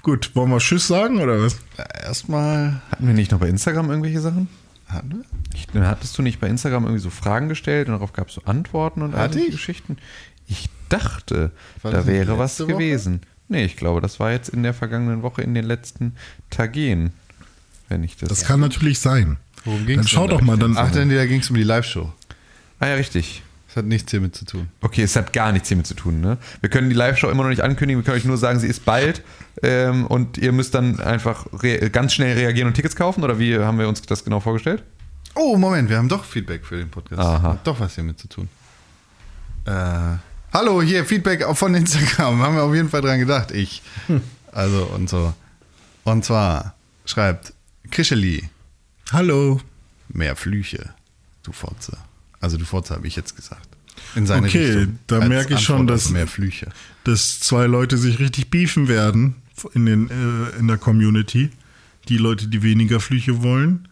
Gut, 0.03 0.35
wollen 0.35 0.51
wir 0.51 0.59
Tschüss 0.59 0.87
sagen 0.87 1.19
oder 1.19 1.41
was? 1.41 1.57
Erstmal 2.01 2.81
Hatten 2.91 3.07
wir 3.07 3.13
nicht 3.13 3.31
noch 3.31 3.39
bei 3.39 3.49
Instagram 3.49 3.89
irgendwelche 3.89 4.21
Sachen? 4.21 4.47
hatten 4.87 5.11
wir? 5.11 5.25
Ich, 5.53 5.67
hattest 5.85 6.17
du 6.17 6.21
nicht 6.21 6.39
bei 6.39 6.47
Instagram 6.47 6.83
irgendwie 6.85 7.01
so 7.01 7.09
Fragen 7.09 7.49
gestellt 7.49 7.89
und 7.89 7.95
darauf 7.95 8.13
gab 8.13 8.29
es 8.29 8.35
so 8.35 8.41
Antworten 8.45 9.01
und 9.01 9.15
all 9.15 9.35
ich? 9.35 9.51
Geschichten? 9.51 9.97
Ich 10.47 10.69
dachte, 10.87 11.51
War 11.81 11.91
da 11.91 12.05
wäre 12.05 12.37
was 12.39 12.57
Woche? 12.61 12.67
gewesen. 12.69 13.19
Nee, 13.49 13.65
ich 13.65 13.75
glaube, 13.75 13.99
das 13.99 14.19
war 14.21 14.31
jetzt 14.31 14.47
in 14.47 14.63
der 14.63 14.73
vergangenen 14.73 15.23
Woche, 15.23 15.41
in 15.41 15.53
den 15.53 15.65
letzten 15.65 16.15
Tagen. 16.49 17.11
Wenn 17.89 18.03
ich 18.03 18.17
das. 18.17 18.29
Das 18.29 18.45
kann 18.45 18.59
natürlich 18.59 18.99
sein. 18.99 19.37
Worum 19.65 19.85
ging's 19.85 20.01
Dann 20.01 20.07
schau 20.07 20.27
doch 20.27 20.41
mal 20.41 20.57
dann. 20.57 20.77
Ach, 20.77 20.91
denn 20.91 21.09
da 21.09 21.25
ging 21.25 21.39
es 21.39 21.49
um 21.49 21.55
die 21.55 21.63
Live-Show. 21.63 22.11
ah 22.79 22.87
ja, 22.87 22.95
richtig. 22.95 23.43
Das 23.67 23.77
hat 23.77 23.85
nichts 23.85 24.11
hiermit 24.11 24.35
zu 24.35 24.45
tun. 24.45 24.69
Okay, 24.81 25.03
es 25.03 25.15
hat 25.15 25.33
gar 25.33 25.51
nichts 25.51 25.67
hiermit 25.67 25.87
zu 25.87 25.93
tun. 25.93 26.21
Ne? 26.21 26.37
Wir 26.61 26.69
können 26.69 26.89
die 26.89 26.95
Live-Show 26.95 27.29
immer 27.29 27.43
noch 27.43 27.49
nicht 27.49 27.61
ankündigen. 27.61 28.01
Wir 28.01 28.05
können 28.05 28.17
euch 28.17 28.25
nur 28.25 28.37
sagen, 28.37 28.59
sie 28.59 28.67
ist 28.67 28.85
bald. 28.85 29.23
Ähm, 29.61 30.07
und 30.07 30.37
ihr 30.37 30.51
müsst 30.51 30.73
dann 30.73 30.99
einfach 30.99 31.45
ganz 31.91 32.13
schnell 32.13 32.37
reagieren 32.37 32.67
und 32.67 32.73
Tickets 32.75 32.95
kaufen. 32.95 33.23
Oder 33.23 33.39
wie 33.39 33.57
haben 33.57 33.77
wir 33.77 33.87
uns 33.87 34.01
das 34.01 34.23
genau 34.23 34.39
vorgestellt? 34.39 34.83
Oh, 35.35 35.57
Moment, 35.57 35.89
wir 35.89 35.97
haben 35.97 36.09
doch 36.09 36.23
Feedback 36.23 36.65
für 36.65 36.77
den 36.77 36.89
Podcast. 36.89 37.21
Aha. 37.21 37.49
Hat 37.53 37.67
doch 37.67 37.79
was 37.79 37.95
hiermit 37.95 38.17
zu 38.19 38.27
tun. 38.27 38.49
Äh, 39.65 39.71
hallo, 40.53 40.81
hier 40.81 41.05
Feedback 41.05 41.45
von 41.55 41.75
Instagram. 41.75 42.39
Haben 42.41 42.55
wir 42.55 42.63
auf 42.63 42.73
jeden 42.73 42.89
Fall 42.89 43.01
dran 43.01 43.19
gedacht. 43.19 43.51
Ich. 43.51 43.83
Also 44.51 44.89
und 44.95 45.09
so. 45.09 45.33
Und 46.05 46.25
zwar 46.25 46.73
schreibt 47.05 47.53
Krischeli, 47.91 48.49
Hallo. 49.11 49.61
mehr 50.09 50.35
Flüche, 50.35 50.93
du 51.43 51.51
Fotze. 51.51 51.97
Also 52.39 52.57
du 52.57 52.65
Fotze 52.65 52.93
habe 52.95 53.07
ich 53.07 53.15
jetzt 53.15 53.35
gesagt. 53.35 53.67
In 54.15 54.25
seine 54.27 54.47
Okay, 54.47 54.65
Richtung. 54.71 54.99
da 55.07 55.19
Als 55.19 55.29
merke 55.29 55.53
ich 55.55 55.59
schon, 55.61 55.81
Antwort 55.81 55.97
auf 55.97 56.03
dass- 56.03 56.11
mehr 56.11 56.27
Flüche. 56.27 56.69
dass 57.03 57.39
zwei 57.39 57.65
Leute 57.65 57.97
sich 57.97 58.19
richtig 58.19 58.49
beefen 58.49 58.87
werden 58.87 59.35
in, 59.73 59.85
den, 59.85 60.09
äh, 60.09 60.59
in 60.59 60.67
der 60.67 60.77
Community. 60.77 61.49
Die 62.09 62.17
Leute, 62.17 62.47
die 62.47 62.61
weniger 62.63 62.99
Flüche 62.99 63.41
wollen. 63.43 63.87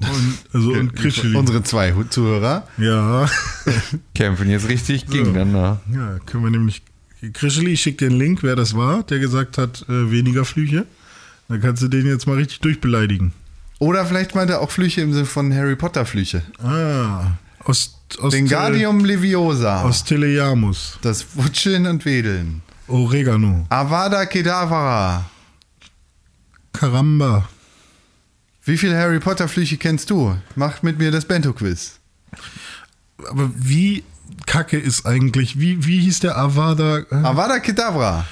Und, 0.00 0.38
also 0.52 0.72
und 0.72 0.94
Krischeli. 0.96 1.36
Unsere 1.36 1.62
zwei 1.62 1.94
Zuhörer. 2.10 2.68
Ja. 2.78 3.30
Kämpfen 4.14 4.50
jetzt 4.50 4.68
richtig 4.68 5.06
gegeneinander. 5.06 5.80
ja, 5.92 6.18
können 6.26 6.44
wir 6.44 6.50
nämlich. 6.50 6.82
Krischeli, 7.32 7.70
ich 7.72 7.80
schicke 7.80 7.98
dir 7.98 8.10
einen 8.10 8.18
Link, 8.18 8.42
wer 8.42 8.54
das 8.56 8.74
war, 8.76 9.02
der 9.04 9.18
gesagt 9.18 9.56
hat, 9.56 9.82
äh, 9.88 10.10
weniger 10.10 10.44
Flüche. 10.44 10.84
Dann 11.48 11.60
kannst 11.60 11.82
du 11.82 11.88
den 11.88 12.06
jetzt 12.06 12.26
mal 12.26 12.36
richtig 12.36 12.60
durchbeleidigen. 12.60 13.32
Oder 13.78 14.06
vielleicht 14.06 14.34
meint 14.34 14.50
er 14.50 14.60
auch 14.60 14.70
Flüche 14.70 15.00
im 15.02 15.12
Sinne 15.12 15.26
von 15.26 15.54
Harry 15.54 15.76
Potter 15.76 16.06
Flüche. 16.06 16.42
Ah. 16.62 17.32
Aus, 17.60 17.98
aus, 18.20 18.32
Wingardium 18.32 19.04
Leviosa. 19.04 19.82
aus 19.82 20.04
Telejamus. 20.04 20.98
das 21.02 21.36
Wutscheln 21.36 21.86
und 21.86 22.04
Wedeln. 22.04 22.62
Oregano. 22.88 23.66
Avada 23.70 24.26
Kedavra. 24.26 25.24
Karamba. 26.72 27.48
Wie 28.64 28.76
viele 28.78 28.96
Harry 28.96 29.20
Potter 29.20 29.48
Flüche 29.48 29.76
kennst 29.76 30.10
du? 30.10 30.36
Mach 30.56 30.82
mit 30.82 30.98
mir 30.98 31.10
das 31.10 31.24
Bento-Quiz. 31.26 31.98
Aber 33.30 33.50
wie 33.54 34.04
kacke 34.46 34.78
ist 34.78 35.06
eigentlich, 35.06 35.58
wie, 35.58 35.84
wie 35.86 36.00
hieß 36.00 36.20
der 36.20 36.36
Avada? 36.36 36.98
äh, 37.10 37.14
Avada 37.14 37.58
Kedavra. 37.58 38.26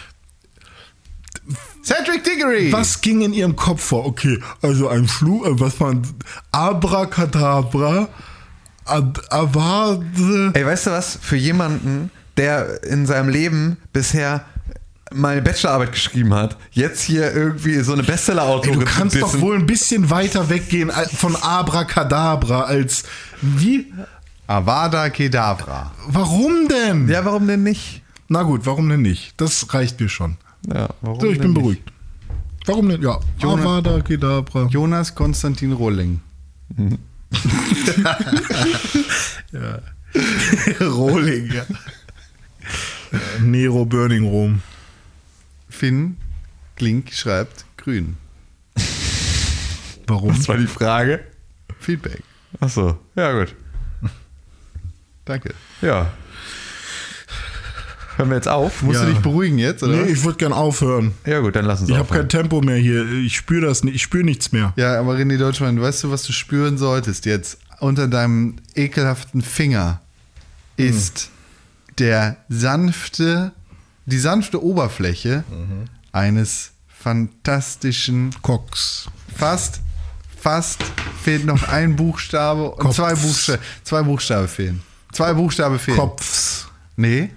Cedric 1.82 2.24
Diggory. 2.24 2.72
Was 2.72 3.00
ging 3.00 3.22
in 3.22 3.32
ihrem 3.32 3.56
Kopf 3.56 3.82
vor? 3.82 4.06
Okay, 4.06 4.38
also 4.62 4.88
ein 4.88 5.08
Fluch, 5.08 5.46
äh, 5.46 5.60
was 5.60 5.80
war 5.80 5.90
ein 5.90 6.06
Abracadabra, 6.52 8.08
Ad, 8.84 9.20
Avade. 9.30 10.50
Ey, 10.54 10.66
weißt 10.66 10.86
du 10.86 10.90
was? 10.90 11.18
Für 11.20 11.36
jemanden, 11.36 12.10
der 12.36 12.82
in 12.84 13.06
seinem 13.06 13.28
Leben 13.28 13.76
bisher 13.92 14.44
mal 15.12 15.32
eine 15.32 15.42
Bachelorarbeit 15.42 15.92
geschrieben 15.92 16.34
hat, 16.34 16.56
jetzt 16.70 17.02
hier 17.02 17.32
irgendwie 17.32 17.80
so 17.80 17.92
eine 17.92 18.02
Bestseller-Autorin 18.02 18.80
du 18.80 18.86
kannst 18.86 19.20
doch 19.20 19.40
wohl 19.40 19.56
ein 19.56 19.66
bisschen 19.66 20.10
weiter 20.10 20.48
weggehen 20.48 20.90
von 20.90 21.36
Abracadabra 21.36 22.62
als 22.62 23.04
wie? 23.40 23.92
Avada 24.46 25.10
Kedavra. 25.10 25.92
Warum 26.08 26.68
denn? 26.68 27.08
Ja, 27.08 27.24
warum 27.24 27.46
denn 27.46 27.62
nicht? 27.62 28.02
Na 28.28 28.42
gut, 28.42 28.64
warum 28.64 28.88
denn 28.88 29.02
nicht? 29.02 29.34
Das 29.36 29.72
reicht 29.74 30.00
mir 30.00 30.08
schon. 30.08 30.36
Ja, 30.68 30.88
warum 31.00 31.20
So, 31.20 31.30
ich 31.30 31.38
bin 31.38 31.50
nicht? 31.52 31.60
beruhigt. 31.60 31.92
Warum 32.66 32.88
denn? 32.88 33.02
Ja, 33.02 33.18
Jonah- 33.38 33.62
Avada 33.78 34.00
Kedavra. 34.00 34.66
Jonas 34.68 35.14
Konstantin 35.14 35.72
Rohling. 35.72 36.20
Rohling, 40.80 41.50
ja. 41.52 41.64
Nero 43.40 43.84
Burning 43.84 44.24
Rome. 44.28 44.60
Finn 45.68 46.16
Klink 46.76 47.12
schreibt 47.12 47.64
grün. 47.76 48.16
Warum? 50.06 50.28
Das 50.36 50.48
war 50.48 50.56
die 50.56 50.66
Frage. 50.66 51.20
Feedback. 51.80 52.22
Achso, 52.60 52.98
ja 53.16 53.32
gut. 53.32 53.54
Danke. 55.24 55.54
Ja. 55.80 56.12
Hören 58.22 58.30
wir 58.30 58.36
jetzt 58.36 58.48
auf? 58.48 58.82
Musst 58.82 59.00
Ja. 59.00 59.06
du 59.06 59.12
dich 59.12 59.20
beruhigen 59.22 59.58
jetzt, 59.58 59.82
oder? 59.82 59.96
Nee, 59.96 60.12
ich 60.12 60.22
würde 60.22 60.38
gern 60.38 60.52
aufhören. 60.52 61.12
Ja 61.26 61.40
gut, 61.40 61.56
dann 61.56 61.64
lass 61.64 61.80
uns 61.80 61.90
Ich 61.90 61.96
habe 61.96 62.12
kein 62.14 62.28
Tempo 62.28 62.60
mehr 62.60 62.76
hier. 62.76 63.10
Ich 63.10 63.36
spüre 63.36 63.66
das 63.66 63.82
nicht. 63.82 63.96
Ich 63.96 64.02
spüre 64.02 64.22
nichts 64.24 64.52
mehr. 64.52 64.72
ja, 64.76 64.98
aber 64.98 65.14
René 65.16 65.38
Deutschmann, 65.38 65.80
weißt 65.80 66.04
du, 66.04 66.10
was 66.12 66.22
du 66.22 66.32
spüren 66.32 66.78
solltest 66.78 67.26
jetzt? 67.26 67.58
Unter 67.80 68.06
deinem 68.06 68.56
ekelhaften 68.76 69.42
Finger 69.42 70.00
ist 70.76 71.30
der 71.98 72.36
sanfte, 72.48 73.50
die 74.06 74.18
sanfte 74.18 74.62
Oberfläche 74.62 75.42
eines 76.12 76.70
fantastischen 76.88 78.30
Cox. 78.42 79.06
Fast, 79.36 79.80
fast 80.40 80.80
fehlt 81.24 81.44
noch 81.44 81.68
ein 81.68 81.96
Buchstabe 81.96 82.70
und 82.70 82.94
zwei 82.94 83.14
Buchstaben, 83.14 83.60
zwei 83.82 84.02
Buchstaben 84.02 84.46
fehlen. 84.48 84.82
Zwei 85.12 85.34
Buchstaben 85.34 85.78
fehlen. 85.80 85.98
Kopfs. 85.98 86.68
Nee, 86.96 87.30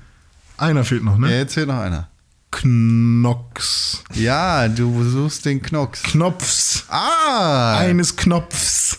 Einer 0.57 0.84
fehlt 0.84 1.03
noch, 1.03 1.14
ja, 1.14 1.19
ne? 1.19 1.38
jetzt 1.38 1.53
fehlt 1.53 1.68
noch 1.68 1.80
einer. 1.80 2.10
Knox. 2.52 4.03
Ja, 4.14 4.68
du 4.69 5.03
suchst 5.03 5.45
den 5.45 5.61
Knocks. 5.61 6.03
Knopfs. 6.03 6.86
Ah! 6.88 7.77
Eines 7.77 8.15
Knopfs. 8.15 8.98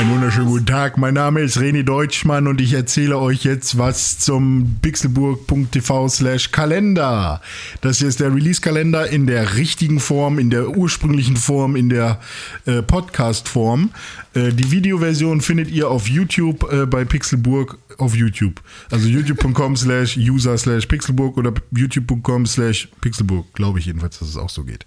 Einen 0.00 0.12
wunderschönen 0.12 0.48
guten 0.48 0.64
Tag. 0.64 0.96
Mein 0.96 1.12
Name 1.12 1.42
ist 1.42 1.58
René 1.58 1.82
Deutschmann 1.82 2.46
und 2.46 2.58
ich 2.62 2.72
erzähle 2.72 3.18
euch 3.18 3.44
jetzt 3.44 3.76
was 3.76 4.18
zum 4.18 4.78
pixelburg.tv 4.80 6.08
slash 6.08 6.52
Kalender. 6.52 7.42
Das 7.82 7.98
hier 7.98 8.08
ist 8.08 8.18
der 8.18 8.34
Release-Kalender 8.34 9.10
in 9.10 9.26
der 9.26 9.56
richtigen 9.56 10.00
Form, 10.00 10.38
in 10.38 10.48
der 10.48 10.70
ursprünglichen 10.70 11.36
Form, 11.36 11.76
in 11.76 11.90
der 11.90 12.18
äh, 12.64 12.80
Podcast-Form. 12.80 13.90
Äh, 14.32 14.54
die 14.54 14.70
Videoversion 14.70 15.42
findet 15.42 15.70
ihr 15.70 15.90
auf 15.90 16.08
YouTube 16.08 16.66
äh, 16.72 16.86
bei 16.86 17.04
Pixelburg 17.04 17.76
auf 17.98 18.16
YouTube. 18.16 18.62
Also 18.90 19.06
youtube.com 19.06 19.76
slash 19.76 20.16
user 20.16 20.56
slash 20.56 20.86
pixelburg 20.86 21.36
oder 21.36 21.52
youtube.com 21.76 22.46
slash 22.46 22.88
pixelburg. 23.02 23.52
Glaube 23.52 23.80
ich 23.80 23.84
jedenfalls, 23.84 24.18
dass 24.18 24.28
es 24.28 24.38
auch 24.38 24.48
so 24.48 24.64
geht. 24.64 24.86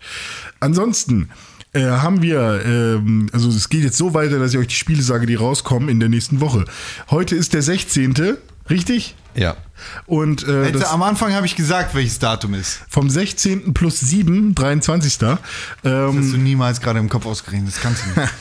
Ansonsten 0.59 1.29
äh, 1.73 1.81
haben 1.81 2.21
wir, 2.21 2.61
ähm, 2.65 3.29
also 3.33 3.49
es 3.49 3.69
geht 3.69 3.83
jetzt 3.83 3.97
so 3.97 4.13
weiter, 4.13 4.39
dass 4.39 4.53
ich 4.53 4.59
euch 4.59 4.67
die 4.67 4.75
Spiele 4.75 5.01
sage, 5.01 5.25
die 5.25 5.35
rauskommen 5.35 5.89
in 5.89 5.99
der 5.99 6.09
nächsten 6.09 6.39
Woche. 6.39 6.65
Heute 7.09 7.35
ist 7.35 7.53
der 7.53 7.61
16., 7.61 8.37
richtig? 8.69 9.15
Ja. 9.35 9.57
Und 10.05 10.47
äh, 10.47 10.71
das, 10.71 10.85
am 10.85 11.03
Anfang 11.03 11.33
habe 11.33 11.45
ich 11.45 11.55
gesagt, 11.55 11.95
welches 11.95 12.19
Datum 12.19 12.53
ist. 12.53 12.81
vom 12.89 13.09
16. 13.09 13.73
plus 13.73 13.99
7, 13.99 14.55
23. 14.55 15.17
Das 15.17 15.39
Ähm, 15.83 16.17
hast 16.17 16.33
du 16.33 16.37
niemals 16.37 16.81
gerade 16.81 16.99
im 16.99 17.09
Kopf 17.09 17.25
ausgerechnet. 17.25 17.73
Das 17.73 17.81
kannst 17.81 18.03
du 18.05 18.19
nicht. 18.19 18.31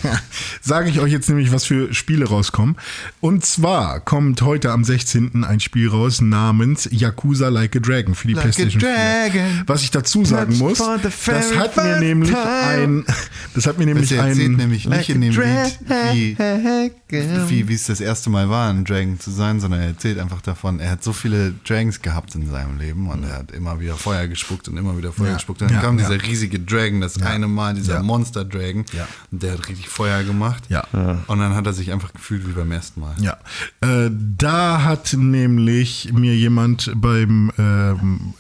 sage 0.63 0.89
ich 0.91 1.01
euch 1.01 1.13
jetzt 1.13 1.29
nämlich, 1.29 1.53
was 1.53 1.65
für 1.65 1.93
Spiele 1.95 2.27
rauskommen. 2.27 2.77
Und 3.21 3.45
zwar 3.45 4.01
kommt 4.01 4.43
heute 4.43 4.71
am 4.73 4.85
16. 4.85 5.45
ein 5.45 5.61
Spiel 5.61 5.89
raus 5.89 6.21
namens 6.21 6.89
Yakuza 6.91 7.49
Like 7.49 7.77
a 7.77 7.81
Dragon 7.81 8.15
für 8.15 8.29
die 8.29 8.35
Like 8.35 8.43
PlayStation 8.45 8.81
4. 8.81 8.89
Dragon. 8.91 9.63
Was 9.67 9.83
ich 9.83 9.91
dazu 9.91 10.25
sagen 10.25 10.59
muss, 10.59 10.79
das 10.79 11.57
hat 11.57 11.77
mir 11.77 11.99
nämlich 11.99 12.35
ein, 12.37 13.05
das 13.55 13.67
hat 13.67 13.79
mir 13.79 13.87
nämlich 13.87 14.11
Das 14.11 14.19
ein, 14.19 14.37
nämlich 14.53 14.87
nicht 14.89 15.09
in 15.09 15.21
dem 15.21 15.33
Lied, 15.33 15.79
wie, 16.13 16.37
Lied. 16.39 17.49
wie, 17.49 17.69
wie 17.69 17.75
es 17.75 17.87
das 17.87 18.01
erste 18.01 18.31
Mal 18.31 18.49
war, 18.49 18.71
ein 18.71 18.85
Dragon 18.85 19.19
zu 19.19 19.31
sein, 19.31 19.61
sondern 19.61 19.81
er 19.81 19.87
erzählt 19.89 20.19
einfach 20.19 20.41
davon, 20.43 20.81
er 20.81 20.91
hat 20.91 21.03
so 21.05 21.13
viele 21.13 21.32
viele 21.33 21.55
Dragons 21.67 22.03
gehabt 22.03 22.35
in 22.35 22.49
seinem 22.51 22.79
Leben 22.79 23.09
und 23.09 23.25
er 23.25 23.39
hat 23.39 23.51
immer 23.53 23.81
wieder 23.81 23.95
Feuer 23.95 24.27
gespuckt 24.29 24.69
und 24.69 24.77
immer 24.77 24.97
wieder 24.99 25.13
Feuer 25.13 25.29
Ja. 25.29 25.35
gespuckt. 25.35 25.63
Und 25.63 25.71
dann 25.71 25.77
Ja, 25.79 25.83
kam 25.83 25.99
ja. 25.99 26.09
dieser 26.09 26.23
riesige 26.23 26.61
Dragon, 26.61 27.01
das 27.01 27.21
eine 27.23 27.49
Mal, 27.49 27.75
dieser 27.75 27.95
Ja. 27.95 28.03
Monster 28.03 28.45
Dragon, 28.45 28.85
Ja. 28.93 29.09
und 29.31 29.43
der 29.43 29.53
hat 29.53 29.69
richtig 29.69 29.89
Feuer 29.89 30.23
gemacht. 30.25 30.65
Ja. 30.69 30.85
Und 31.27 31.39
dann 31.39 31.55
hat 31.55 31.67
er 31.67 31.73
sich 31.73 31.91
einfach 31.93 32.13
gefühlt 32.13 32.47
wie 32.47 32.53
beim 32.53 32.71
ersten 32.71 33.01
Mal. 33.01 33.15
Ja, 33.21 33.39
äh, 33.81 34.11
da 34.39 34.85
hat 34.85 35.15
nämlich 35.19 36.13
mir 36.13 36.35
jemand 36.37 36.93
beim 36.97 37.51
ähm, 37.59 38.35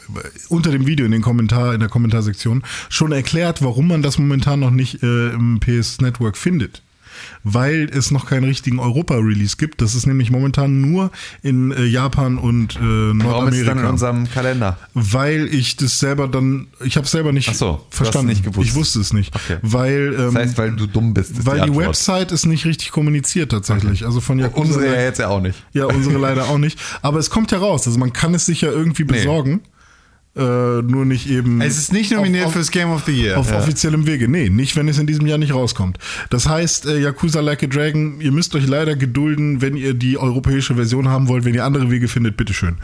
unter 0.49 0.71
dem 0.71 0.87
Video 0.87 1.07
in 1.07 1.13
den 1.13 1.23
Kommentar 1.23 1.75
in 1.75 1.81
der 1.81 1.89
Kommentarsektion 1.89 2.63
schon 2.89 3.13
erklärt, 3.13 3.63
warum 3.63 3.89
man 3.89 4.03
das 4.03 4.19
momentan 4.19 4.61
noch 4.61 4.71
nicht 4.71 5.03
äh, 5.03 5.31
im 5.31 5.61
PS 5.61 6.01
Network 6.01 6.37
findet. 6.37 6.83
Weil 7.45 7.89
es 7.93 8.11
noch 8.11 8.27
keinen 8.27 8.45
richtigen 8.45 8.79
Europa-Release 8.79 9.57
gibt. 9.57 9.81
Das 9.83 9.95
ist 9.95 10.07
nämlich 10.07 10.31
momentan 10.31 10.81
nur 10.81 11.11
in 11.43 11.73
äh, 11.73 11.85
Japan 11.85 12.39
und 12.39 12.77
äh, 12.77 12.79
Warum 12.81 13.49
ist 13.49 13.55
es 13.59 13.67
dann 13.67 13.79
in 13.79 13.83
Nordamerika. 13.85 13.89
unserem 13.91 14.31
Kalender? 14.31 14.79
Weil 14.95 15.47
ich 15.53 15.77
das 15.77 15.99
selber 15.99 16.29
dann, 16.29 16.69
ich 16.85 16.97
habe 16.97 17.05
es 17.07 17.11
selber 17.13 17.33
nicht 17.33 17.49
Ach 17.49 17.55
so, 17.55 17.87
verstanden. 17.91 18.29
nicht 18.29 18.45
gewusst. 18.45 18.69
Ich 18.69 18.75
wusste 18.75 19.01
es 19.01 19.13
nicht. 19.13 19.35
Okay. 19.35 19.59
Weil, 19.63 20.15
ähm, 20.19 20.35
Das 20.35 20.35
heißt, 20.35 20.59
weil 20.59 20.73
du 20.77 20.87
dumm 20.87 21.15
bist. 21.15 21.33
ist 21.33 21.47
weil 21.47 21.57
die, 21.57 21.63
Antwort. 21.63 21.87
Website 21.89 22.33
ist 22.33 22.47
nicht 22.47 22.65
richtig 22.65 22.91
kommuniziert 22.91 23.51
tatsächlich. 23.51 24.05
Also 24.05 24.21
von 24.21 24.39
Yakuza 24.39 24.75
Unsere 24.77 24.87
ja 24.95 25.03
jetzt 25.03 25.19
ja 25.19 25.29
auch 25.29 25.41
nicht. 25.41 25.63
ja, 25.73 25.87
unsere 25.87 26.19
leider 26.19 26.45
auch 26.49 26.59
nicht. 26.59 26.79
Aber 27.03 27.19
es 27.19 27.31
kommt 27.31 27.51
ja 27.53 27.59
raus. 27.59 27.87
Also 27.87 27.99
man 27.99 28.13
kann 28.13 28.35
es 28.35 28.47
sich 28.47 28.61
ja 28.63 28.71
irgendwie 28.71 29.05
besorgen. 29.05 29.61
Äh, 30.35 30.41
nur 30.41 31.05
nicht 31.05 31.29
eben. 31.29 31.61
Es 31.61 31.77
ist 31.77 31.93
nicht 31.93 32.11
nominiert 32.11 32.45
auf, 32.45 32.49
auf, 32.49 32.53
fürs 32.55 32.71
Game 32.71 32.91
of 32.91 33.03
the 33.05 33.13
Year. 33.13 33.39
auf 33.39 33.53
offiziellem 33.53 34.07
Wege. 34.07 34.29
Nee, 34.29 34.49
nicht, 34.49 34.77
wenn 34.77 34.89
es 34.89 34.99
in 34.99 35.07
diesem 35.07 35.27
Jahr 35.27 35.37
nicht 35.37 35.53
rauskommt. 35.53 35.99
Das 36.31 36.49
heißt, 36.49 36.87
äh, 36.87 36.99
Yakuza 37.01 37.41
Like 37.41 37.63
a 37.63 37.67
Dragon, 37.67 38.19
ihr 38.19 38.33
müsst 38.33 38.55
euch 38.55 38.67
leider 38.67 38.97
gedulden, 38.97 39.61
wenn 39.61 39.77
ihr 39.77 39.93
die 39.93 40.17
europäische 40.17 40.75
Version 40.75 41.07
haben 41.09 41.29
wollt. 41.29 41.45
Wenn 41.45 41.53
ihr 41.53 41.67
andere 41.67 41.91
Wege 41.91 42.09
findet, 42.09 42.39
bitteschön. 42.39 42.77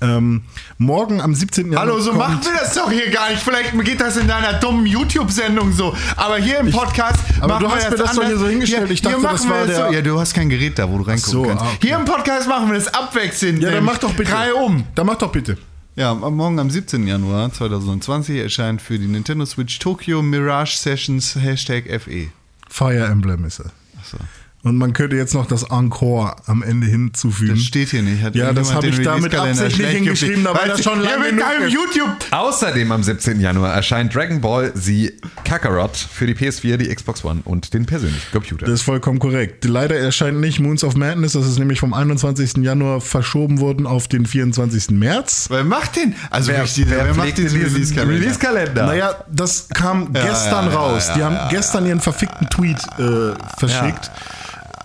Ähm, 0.00 0.42
morgen 0.78 1.20
am 1.20 1.34
17. 1.34 1.76
Hallo, 1.76 1.98
so 1.98 2.10
kommt- 2.10 2.20
machen 2.22 2.38
wir 2.44 2.60
das 2.60 2.74
doch 2.74 2.88
hier 2.88 3.10
gar 3.10 3.30
nicht. 3.30 3.42
Vielleicht 3.42 3.72
geht 3.84 4.00
das 4.00 4.16
in 4.16 4.28
deiner 4.28 4.52
dummen 4.60 4.86
YouTube-Sendung 4.86 5.72
so. 5.72 5.96
Aber 6.16 6.36
hier 6.36 6.60
im 6.60 6.70
Podcast. 6.70 7.18
aber 7.40 7.54
machen 7.54 7.64
du 7.64 7.70
hast 7.72 7.84
das 7.86 7.90
mir 7.90 7.96
das 7.98 8.14
doch 8.14 8.24
hier 8.26 8.38
so 8.38 8.46
hingestellt. 8.46 8.90
Ich 8.92 9.02
dachte, 9.02 9.16
hier 9.16 9.24
machen 9.24 9.34
das 9.38 9.44
wir 9.48 9.50
war 9.50 9.66
das 9.66 9.76
der- 9.76 9.86
So. 9.88 9.92
Ja, 9.92 10.02
du 10.02 10.20
hast 10.20 10.34
kein 10.34 10.48
Gerät 10.48 10.78
da, 10.78 10.88
wo 10.88 10.98
du 10.98 11.02
reingucken 11.02 11.32
so, 11.32 11.42
kannst. 11.42 11.64
ah, 11.64 11.68
okay. 11.74 11.88
Hier 11.88 11.96
im 11.98 12.04
Podcast 12.04 12.48
machen 12.48 12.68
wir 12.68 12.74
das 12.76 12.94
abwechselnd. 12.94 13.60
Ja, 13.60 13.72
dann 13.72 13.82
mach 13.84 13.98
doch 13.98 14.12
bitte. 14.14 14.30
Drei 14.30 14.54
um. 14.54 14.84
Dann 14.94 15.06
mach 15.06 15.16
doch 15.16 15.32
bitte. 15.32 15.58
Ja, 15.94 16.10
am- 16.12 16.36
morgen 16.36 16.58
am 16.58 16.70
17. 16.70 17.06
Januar 17.06 17.52
2020 17.52 18.38
erscheint 18.38 18.80
für 18.80 18.98
die 18.98 19.06
Nintendo 19.08 19.44
Switch 19.44 19.78
Tokyo 19.78 20.22
Mirage 20.22 20.76
Sessions 20.76 21.34
Hashtag. 21.36 21.84
FE. 22.00 22.28
Fire 22.68 23.04
Emblem 23.06 23.44
ist 23.44 23.60
er. 23.60 23.72
Achso. 24.00 24.16
Und 24.64 24.76
man 24.76 24.92
könnte 24.92 25.16
jetzt 25.16 25.34
noch 25.34 25.46
das 25.46 25.64
Encore 25.64 26.36
am 26.46 26.62
Ende 26.62 26.86
hinzufügen. 26.86 27.54
Das 27.56 27.64
steht 27.64 27.88
hier 27.88 28.02
nicht. 28.02 28.22
Hat 28.22 28.36
ja, 28.36 28.52
das 28.52 28.72
habe 28.72 28.88
den 28.88 29.00
ich 29.00 29.04
damit 29.04 29.34
absichtlich 29.34 29.88
hingeschrieben, 29.88 30.44
da 30.44 30.52
gepickt? 30.52 30.68
weil 30.68 30.76
das 30.76 30.84
schon 30.84 31.02
ja, 31.02 31.10
lange 31.16 31.30
genug 31.30 31.66
ist. 31.66 31.72
YouTube. 31.72 32.16
Außerdem 32.30 32.92
am 32.92 33.02
17. 33.02 33.40
Januar 33.40 33.74
erscheint 33.74 34.14
Dragon 34.14 34.40
Ball 34.40 34.72
Z 34.74 35.14
Kakarot 35.44 35.96
für 35.96 36.26
die 36.26 36.34
PS4, 36.36 36.76
die 36.76 36.94
Xbox 36.94 37.24
One 37.24 37.40
und 37.44 37.74
den 37.74 37.86
persönlichen 37.86 38.30
Computer. 38.30 38.66
Das 38.66 38.74
ist 38.76 38.82
vollkommen 38.82 39.18
korrekt. 39.18 39.64
Leider 39.64 39.96
erscheint 39.96 40.38
nicht 40.38 40.60
Moons 40.60 40.84
of 40.84 40.94
Madness, 40.94 41.32
das 41.32 41.46
ist 41.46 41.58
nämlich 41.58 41.80
vom 41.80 41.92
21. 41.92 42.58
Januar 42.58 43.00
verschoben 43.00 43.58
worden 43.58 43.84
auf 43.88 44.06
den 44.06 44.26
24. 44.26 44.90
März. 44.90 45.46
Wer 45.50 45.64
macht 45.64 45.96
den? 45.96 46.14
Also 46.30 46.52
wirklich, 46.52 46.74
dieser- 46.74 46.90
wer, 46.98 47.06
macht 47.06 47.20
pflegt 47.20 47.38
diesen 47.38 47.58
diesen 47.58 47.74
Release-Kalender? 47.74 48.14
Release-Kalender? 48.20 48.86
Naja, 48.86 49.14
das 49.28 49.68
kam 49.70 50.12
gestern 50.12 50.66
ja, 50.66 50.70
ja, 50.72 50.78
raus. 50.78 51.08
ja, 51.08 51.14
Die 51.16 51.22
haben 51.24 51.34
ja, 51.34 51.48
gestern 51.48 51.84
ihren 51.86 52.00
verfickten 52.00 52.48
Tweet 52.48 52.78
äh, 52.98 53.34
verschickt. 53.58 54.10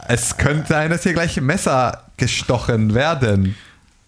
Es 0.07 0.38
könnte 0.38 0.67
sein, 0.69 0.89
dass 0.89 1.03
hier 1.03 1.13
gleich 1.13 1.39
Messer 1.41 2.05
gestochen 2.17 2.93
werden. 2.93 3.55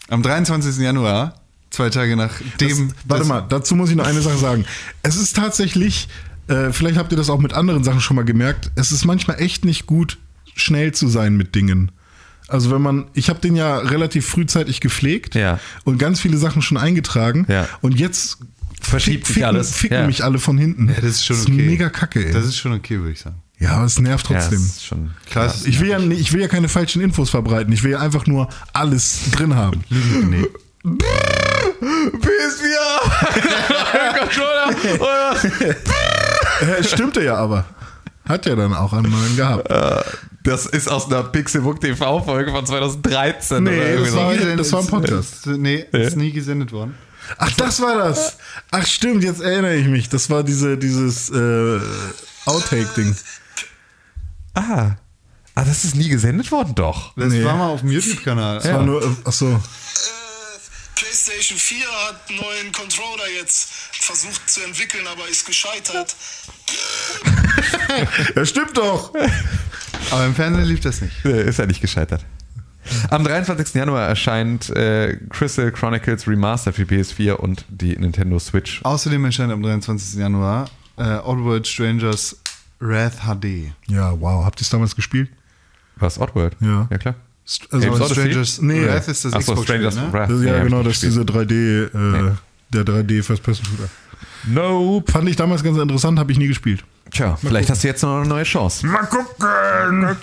Am 0.09 0.23
23. 0.23 0.77
Januar, 0.77 1.35
zwei 1.69 1.89
Tage 1.89 2.15
nach 2.15 2.33
dem. 2.59 2.91
Warte 3.05 3.25
mal, 3.25 3.41
dazu 3.41 3.75
muss 3.75 3.89
ich 3.89 3.95
noch 3.95 4.07
eine 4.07 4.21
Sache 4.21 4.37
sagen. 4.37 4.65
Es 5.03 5.15
ist 5.15 5.35
tatsächlich, 5.35 6.07
äh, 6.47 6.71
vielleicht 6.71 6.97
habt 6.97 7.11
ihr 7.11 7.17
das 7.17 7.29
auch 7.29 7.39
mit 7.39 7.53
anderen 7.53 7.83
Sachen 7.83 8.01
schon 8.01 8.15
mal 8.15 8.25
gemerkt, 8.25 8.71
es 8.75 8.91
ist 8.91 9.05
manchmal 9.05 9.39
echt 9.41 9.65
nicht 9.65 9.85
gut, 9.85 10.17
schnell 10.55 10.93
zu 10.93 11.07
sein 11.07 11.35
mit 11.37 11.53
Dingen. 11.55 11.91
Also 12.47 12.71
wenn 12.71 12.81
man, 12.81 13.05
ich 13.13 13.29
habe 13.29 13.39
den 13.39 13.55
ja 13.55 13.77
relativ 13.77 14.25
frühzeitig 14.27 14.81
gepflegt 14.81 15.35
Ja. 15.35 15.59
und 15.83 15.99
ganz 15.99 16.19
viele 16.19 16.37
Sachen 16.37 16.63
schon 16.63 16.77
eingetragen 16.77 17.45
Ja. 17.47 17.67
und 17.81 17.99
jetzt 17.99 18.39
Verschiebt 18.81 19.27
sich 19.27 19.35
ficken, 19.35 19.47
alles. 19.49 19.75
ficken 19.75 19.97
Ja. 19.97 20.07
mich 20.07 20.23
alle 20.23 20.39
von 20.39 20.57
hinten. 20.57 20.87
Ja, 20.87 20.95
das 20.95 21.03
ist 21.11 21.25
schon 21.25 21.35
das 21.35 21.45
okay. 21.45 21.55
mega 21.67 21.89
kacke, 21.89 22.25
ey. 22.25 22.31
Das 22.33 22.45
ist 22.45 22.55
schon 22.57 22.73
okay, 22.73 22.97
würde 22.97 23.11
ich 23.11 23.19
sagen. 23.19 23.35
Ja, 23.59 23.71
aber 23.71 23.85
es 23.85 23.99
nervt 23.99 24.29
Ja, 24.29 24.37
trotzdem. 24.39 24.59
das 24.61 24.69
ist 24.77 24.85
schon 24.85 25.11
Krass. 25.29 25.65
ich, 25.65 25.79
will 25.79 25.89
ja, 25.89 25.99
ich 25.99 26.33
will 26.33 26.41
ja 26.41 26.47
keine 26.47 26.69
falschen 26.69 27.01
Infos 27.01 27.29
verbreiten. 27.29 27.71
Ich 27.73 27.83
will 27.83 27.91
ja 27.91 27.99
einfach 27.99 28.25
nur 28.27 28.49
alles 28.73 29.19
drin 29.31 29.55
haben. 29.55 29.83
Nee. 30.29 30.45
PS4! 32.19 34.19
Controller! 34.19 35.35
Äh, 36.61 36.83
Stimmte 36.83 37.23
ja 37.23 37.35
aber. 37.35 37.65
Hat 38.27 38.45
ja 38.45 38.55
dann 38.55 38.73
auch 38.73 38.93
einen 38.93 39.11
neuen 39.11 39.35
gehabt. 39.35 39.67
Das 40.43 40.65
ist 40.65 40.87
aus 40.89 41.07
einer 41.07 41.23
Pixelbook 41.23 41.81
TV-Folge 41.81 42.51
von 42.51 42.65
2013. 42.65 43.63
Nee, 43.63 43.69
oder 43.71 43.79
das 43.79 43.89
irgendwie 43.89 44.15
war- 44.15 44.35
so. 44.51 44.55
das 44.55 44.71
war 44.71 44.79
ein 44.81 44.87
Podcast. 44.87 45.47
Ist, 45.47 45.57
nee, 45.57 45.85
ist 45.91 46.15
nie 46.15 46.31
gesendet 46.31 46.71
worden. 46.71 46.95
Ach, 47.37 47.51
das 47.57 47.81
war 47.81 47.97
das. 47.97 48.37
Ach, 48.71 48.85
stimmt, 48.85 49.23
jetzt 49.23 49.41
erinnere 49.41 49.75
ich 49.75 49.87
mich. 49.87 50.09
Das 50.09 50.29
war 50.29 50.43
diese, 50.43 50.77
dieses 50.77 51.29
äh, 51.29 51.79
Outtake-Ding. 52.45 53.15
Ah. 54.59 54.95
ah, 55.55 55.63
das 55.65 55.83
ist 55.85 55.95
nie 55.95 56.09
gesendet 56.09 56.51
worden, 56.51 56.75
doch. 56.75 57.13
Das 57.15 57.31
Nee. 57.33 57.43
war 57.43 57.55
mal 57.55 57.67
auf 57.69 57.79
dem 57.81 57.91
YouTube-Kanal. 57.91 58.57
Das 58.59 58.71
war 58.73 58.83
nur, 58.83 59.01
äh, 59.03 59.07
ach 59.25 59.31
so. 59.31 59.47
Äh, 59.49 59.59
PlayStation 60.95 61.57
4 61.57 61.77
hat 62.07 62.21
einen 62.29 62.39
neuen 62.39 62.71
Controller 62.73 63.29
jetzt 63.39 63.69
versucht 63.91 64.49
zu 64.49 64.61
entwickeln, 64.63 65.05
aber 65.07 65.27
ist 65.29 65.45
gescheitert. 65.45 66.15
Ja, 68.35 68.45
stimmt 68.45 68.77
doch. 68.77 69.13
Aber 70.11 70.25
im 70.25 70.35
Fernsehen 70.35 70.65
lief 70.65 70.79
das 70.79 71.01
nicht. 71.01 71.25
Ist 71.25 71.57
ja 71.59 71.65
nicht 71.65 71.81
gescheitert. 71.81 72.23
Am 73.09 73.23
23. 73.23 73.73
Januar 73.75 74.07
erscheint 74.07 74.69
äh, 74.71 75.17
Crystal 75.29 75.71
Chronicles 75.71 76.27
Remastered 76.27 76.75
für 76.75 76.83
PS4 76.83 77.33
und 77.33 77.65
die 77.69 77.95
Nintendo 77.97 78.39
Switch. 78.39 78.81
Außerdem 78.83 79.25
erscheint 79.25 79.51
am 79.51 79.61
23. 79.61 80.19
Januar 80.19 80.69
äh, 80.97 81.17
Oddworld 81.17 81.67
Strangers 81.67 82.37
Wrath 82.79 83.19
HD. 83.25 83.73
Ja, 83.87 84.19
wow. 84.19 84.45
Habt 84.45 84.59
ihr 84.59 84.63
es 84.63 84.69
damals 84.69 84.95
gespielt? 84.95 85.29
Was, 85.97 86.19
Oddworld? 86.19 86.55
Ja. 86.61 86.87
Ja, 86.89 86.97
klar. 86.97 87.15
Also, 87.71 87.85
Games 87.85 87.99
Odyssey? 88.01 88.13
Strangers 88.13 88.61
Nee. 88.61 88.85
Wrath 88.85 89.07
ist 89.07 89.25
das 89.25 89.33
Achso, 89.33 89.61
Strangers 89.63 89.95
ne? 89.95 90.13
Wrath. 90.13 90.29
ja, 90.29 90.57
ich 90.57 90.63
genau, 90.63 90.83
das 90.83 90.93
ist 90.93 91.03
diese 91.03 91.21
3D, 91.25 91.53
äh, 91.53 91.89
Nee. 91.93 92.31
der 92.69 92.83
3D 92.85 93.23
First-Person-Shooter. 93.23 93.89
Nope. 94.47 95.11
Fand 95.11 95.27
ich 95.27 95.35
damals 95.35 95.63
ganz 95.63 95.77
interessant, 95.77 96.19
habe 96.19 96.31
ich 96.31 96.37
nie 96.37 96.47
gespielt. 96.47 96.83
Tja, 97.11 97.35
vielleicht 97.35 97.69
hast 97.69 97.83
du 97.83 97.87
jetzt 97.87 98.03
noch 98.03 98.19
eine 98.19 98.27
neue 98.27 98.43
Chance. 98.43 98.85
Mal 98.85 99.05
gucken. 99.07 100.15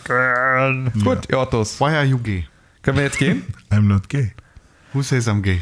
Gut, 1.03 1.29
ihr 1.29 1.39
Ottos. 1.39 1.81
Why 1.81 1.85
are 1.97 2.05
you 2.05 2.19
gay? 2.19 2.47
Können 2.83 2.97
wir 2.99 3.05
jetzt 3.05 3.19
gehen? 3.19 3.43
I'm 3.71 3.81
not 3.83 4.09
gay. 4.09 4.33
Who 4.93 5.03
says 5.03 5.27
I'm 5.29 5.43
gay? 5.43 5.61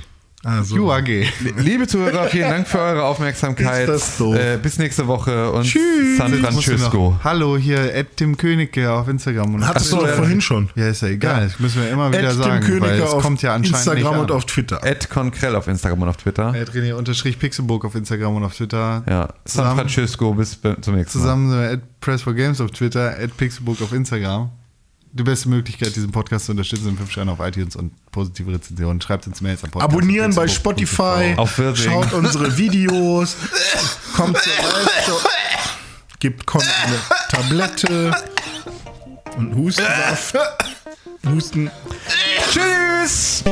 So. 0.62 0.76
You 0.76 0.90
are 0.92 1.02
gay. 1.02 1.26
Liebe 1.56 1.86
Zuhörer, 1.86 2.28
vielen 2.28 2.50
Dank 2.50 2.68
für 2.68 2.78
eure 2.78 3.04
Aufmerksamkeit. 3.04 3.88
Ist 3.88 4.20
das. 4.20 4.34
Äh, 4.34 4.58
bis 4.62 4.78
nächste 4.78 5.06
Woche 5.06 5.50
und 5.50 5.64
Tschüss. 5.64 6.18
San 6.18 6.34
Francisco. 6.34 7.18
Hallo, 7.24 7.56
hier 7.56 7.94
Ed 7.94 8.08
Tim 8.16 8.36
Königke 8.36 8.92
auf 8.92 9.08
Instagram. 9.08 9.54
Und 9.54 9.66
Hattest 9.66 9.90
du 9.92 9.96
doch 9.96 10.06
ja. 10.06 10.12
vorhin 10.12 10.42
schon. 10.42 10.68
ja, 10.74 10.88
ist 10.88 11.00
ja 11.00 11.08
egal. 11.08 11.44
Das 11.48 11.58
müssen 11.60 11.82
wir 11.82 11.90
immer 11.90 12.10
wieder 12.10 12.24
Ed 12.24 12.28
Tim 12.32 12.42
sagen, 12.42 12.62
weil 12.62 12.78
Königke 12.80 13.04
es 13.04 13.10
auf 13.12 13.22
kommt 13.22 13.40
ja 13.40 13.54
anscheinend 13.54 13.78
Instagram 13.86 14.12
nicht 14.12 14.22
und 14.22 14.32
auf 14.32 14.44
Twitter. 14.44 14.84
Ed 14.84 15.08
Konkrell 15.08 15.56
auf 15.56 15.66
Instagram 15.66 16.02
und 16.02 16.08
auf 16.10 16.16
Twitter. 16.18 16.54
Ed 16.54 16.70
René 16.72 16.92
unterstrich 16.92 17.38
Pixelburg 17.38 17.86
auf 17.86 17.94
Instagram 17.94 18.36
und 18.36 18.44
auf 18.44 18.54
Twitter. 18.54 19.02
Ja, 19.08 19.28
San 19.28 19.34
Zusammen- 19.46 19.76
Francisco, 19.78 20.34
bis 20.34 20.60
zum 20.60 20.70
nächsten 20.72 20.92
Mal. 20.92 21.06
Zusammen 21.06 21.50
sind 21.50 21.60
wir 21.60 21.70
at 21.70 22.00
Press 22.00 22.20
for 22.20 22.34
Games 22.34 22.60
auf 22.60 22.70
Twitter, 22.70 23.16
at 23.18 23.34
Pixelbook 23.38 23.80
auf 23.80 23.92
Instagram. 23.94 24.50
Die 25.16 25.22
beste 25.22 25.48
Möglichkeit, 25.48 25.94
diesen 25.94 26.10
Podcast 26.10 26.46
zu 26.46 26.50
unterstützen, 26.52 26.86
sind 26.86 26.96
5 26.98 27.08
Sterne 27.08 27.30
auf 27.30 27.38
iTunes 27.38 27.76
und 27.76 27.92
positive 28.10 28.52
Rezensionen. 28.52 29.00
Schreibt 29.00 29.28
uns 29.28 29.40
Mails 29.40 29.62
am 29.62 29.70
Podcast. 29.70 29.92
Abonnieren 29.92 30.34
bei 30.34 30.48
Spotify. 30.48 31.34
Auf. 31.36 31.54
Schaut 31.76 32.12
unsere 32.12 32.58
Videos. 32.58 33.36
kommt 34.16 34.36
zur 34.38 34.52
Leistung. 34.52 35.18
Gibt 36.18 36.44
kommt 36.44 36.66
eine 36.84 36.96
Tablette. 37.28 38.12
Und 39.36 39.54
Hustensaft. 39.54 40.34
Husten. 41.24 41.70
Tschüss! 42.50 43.44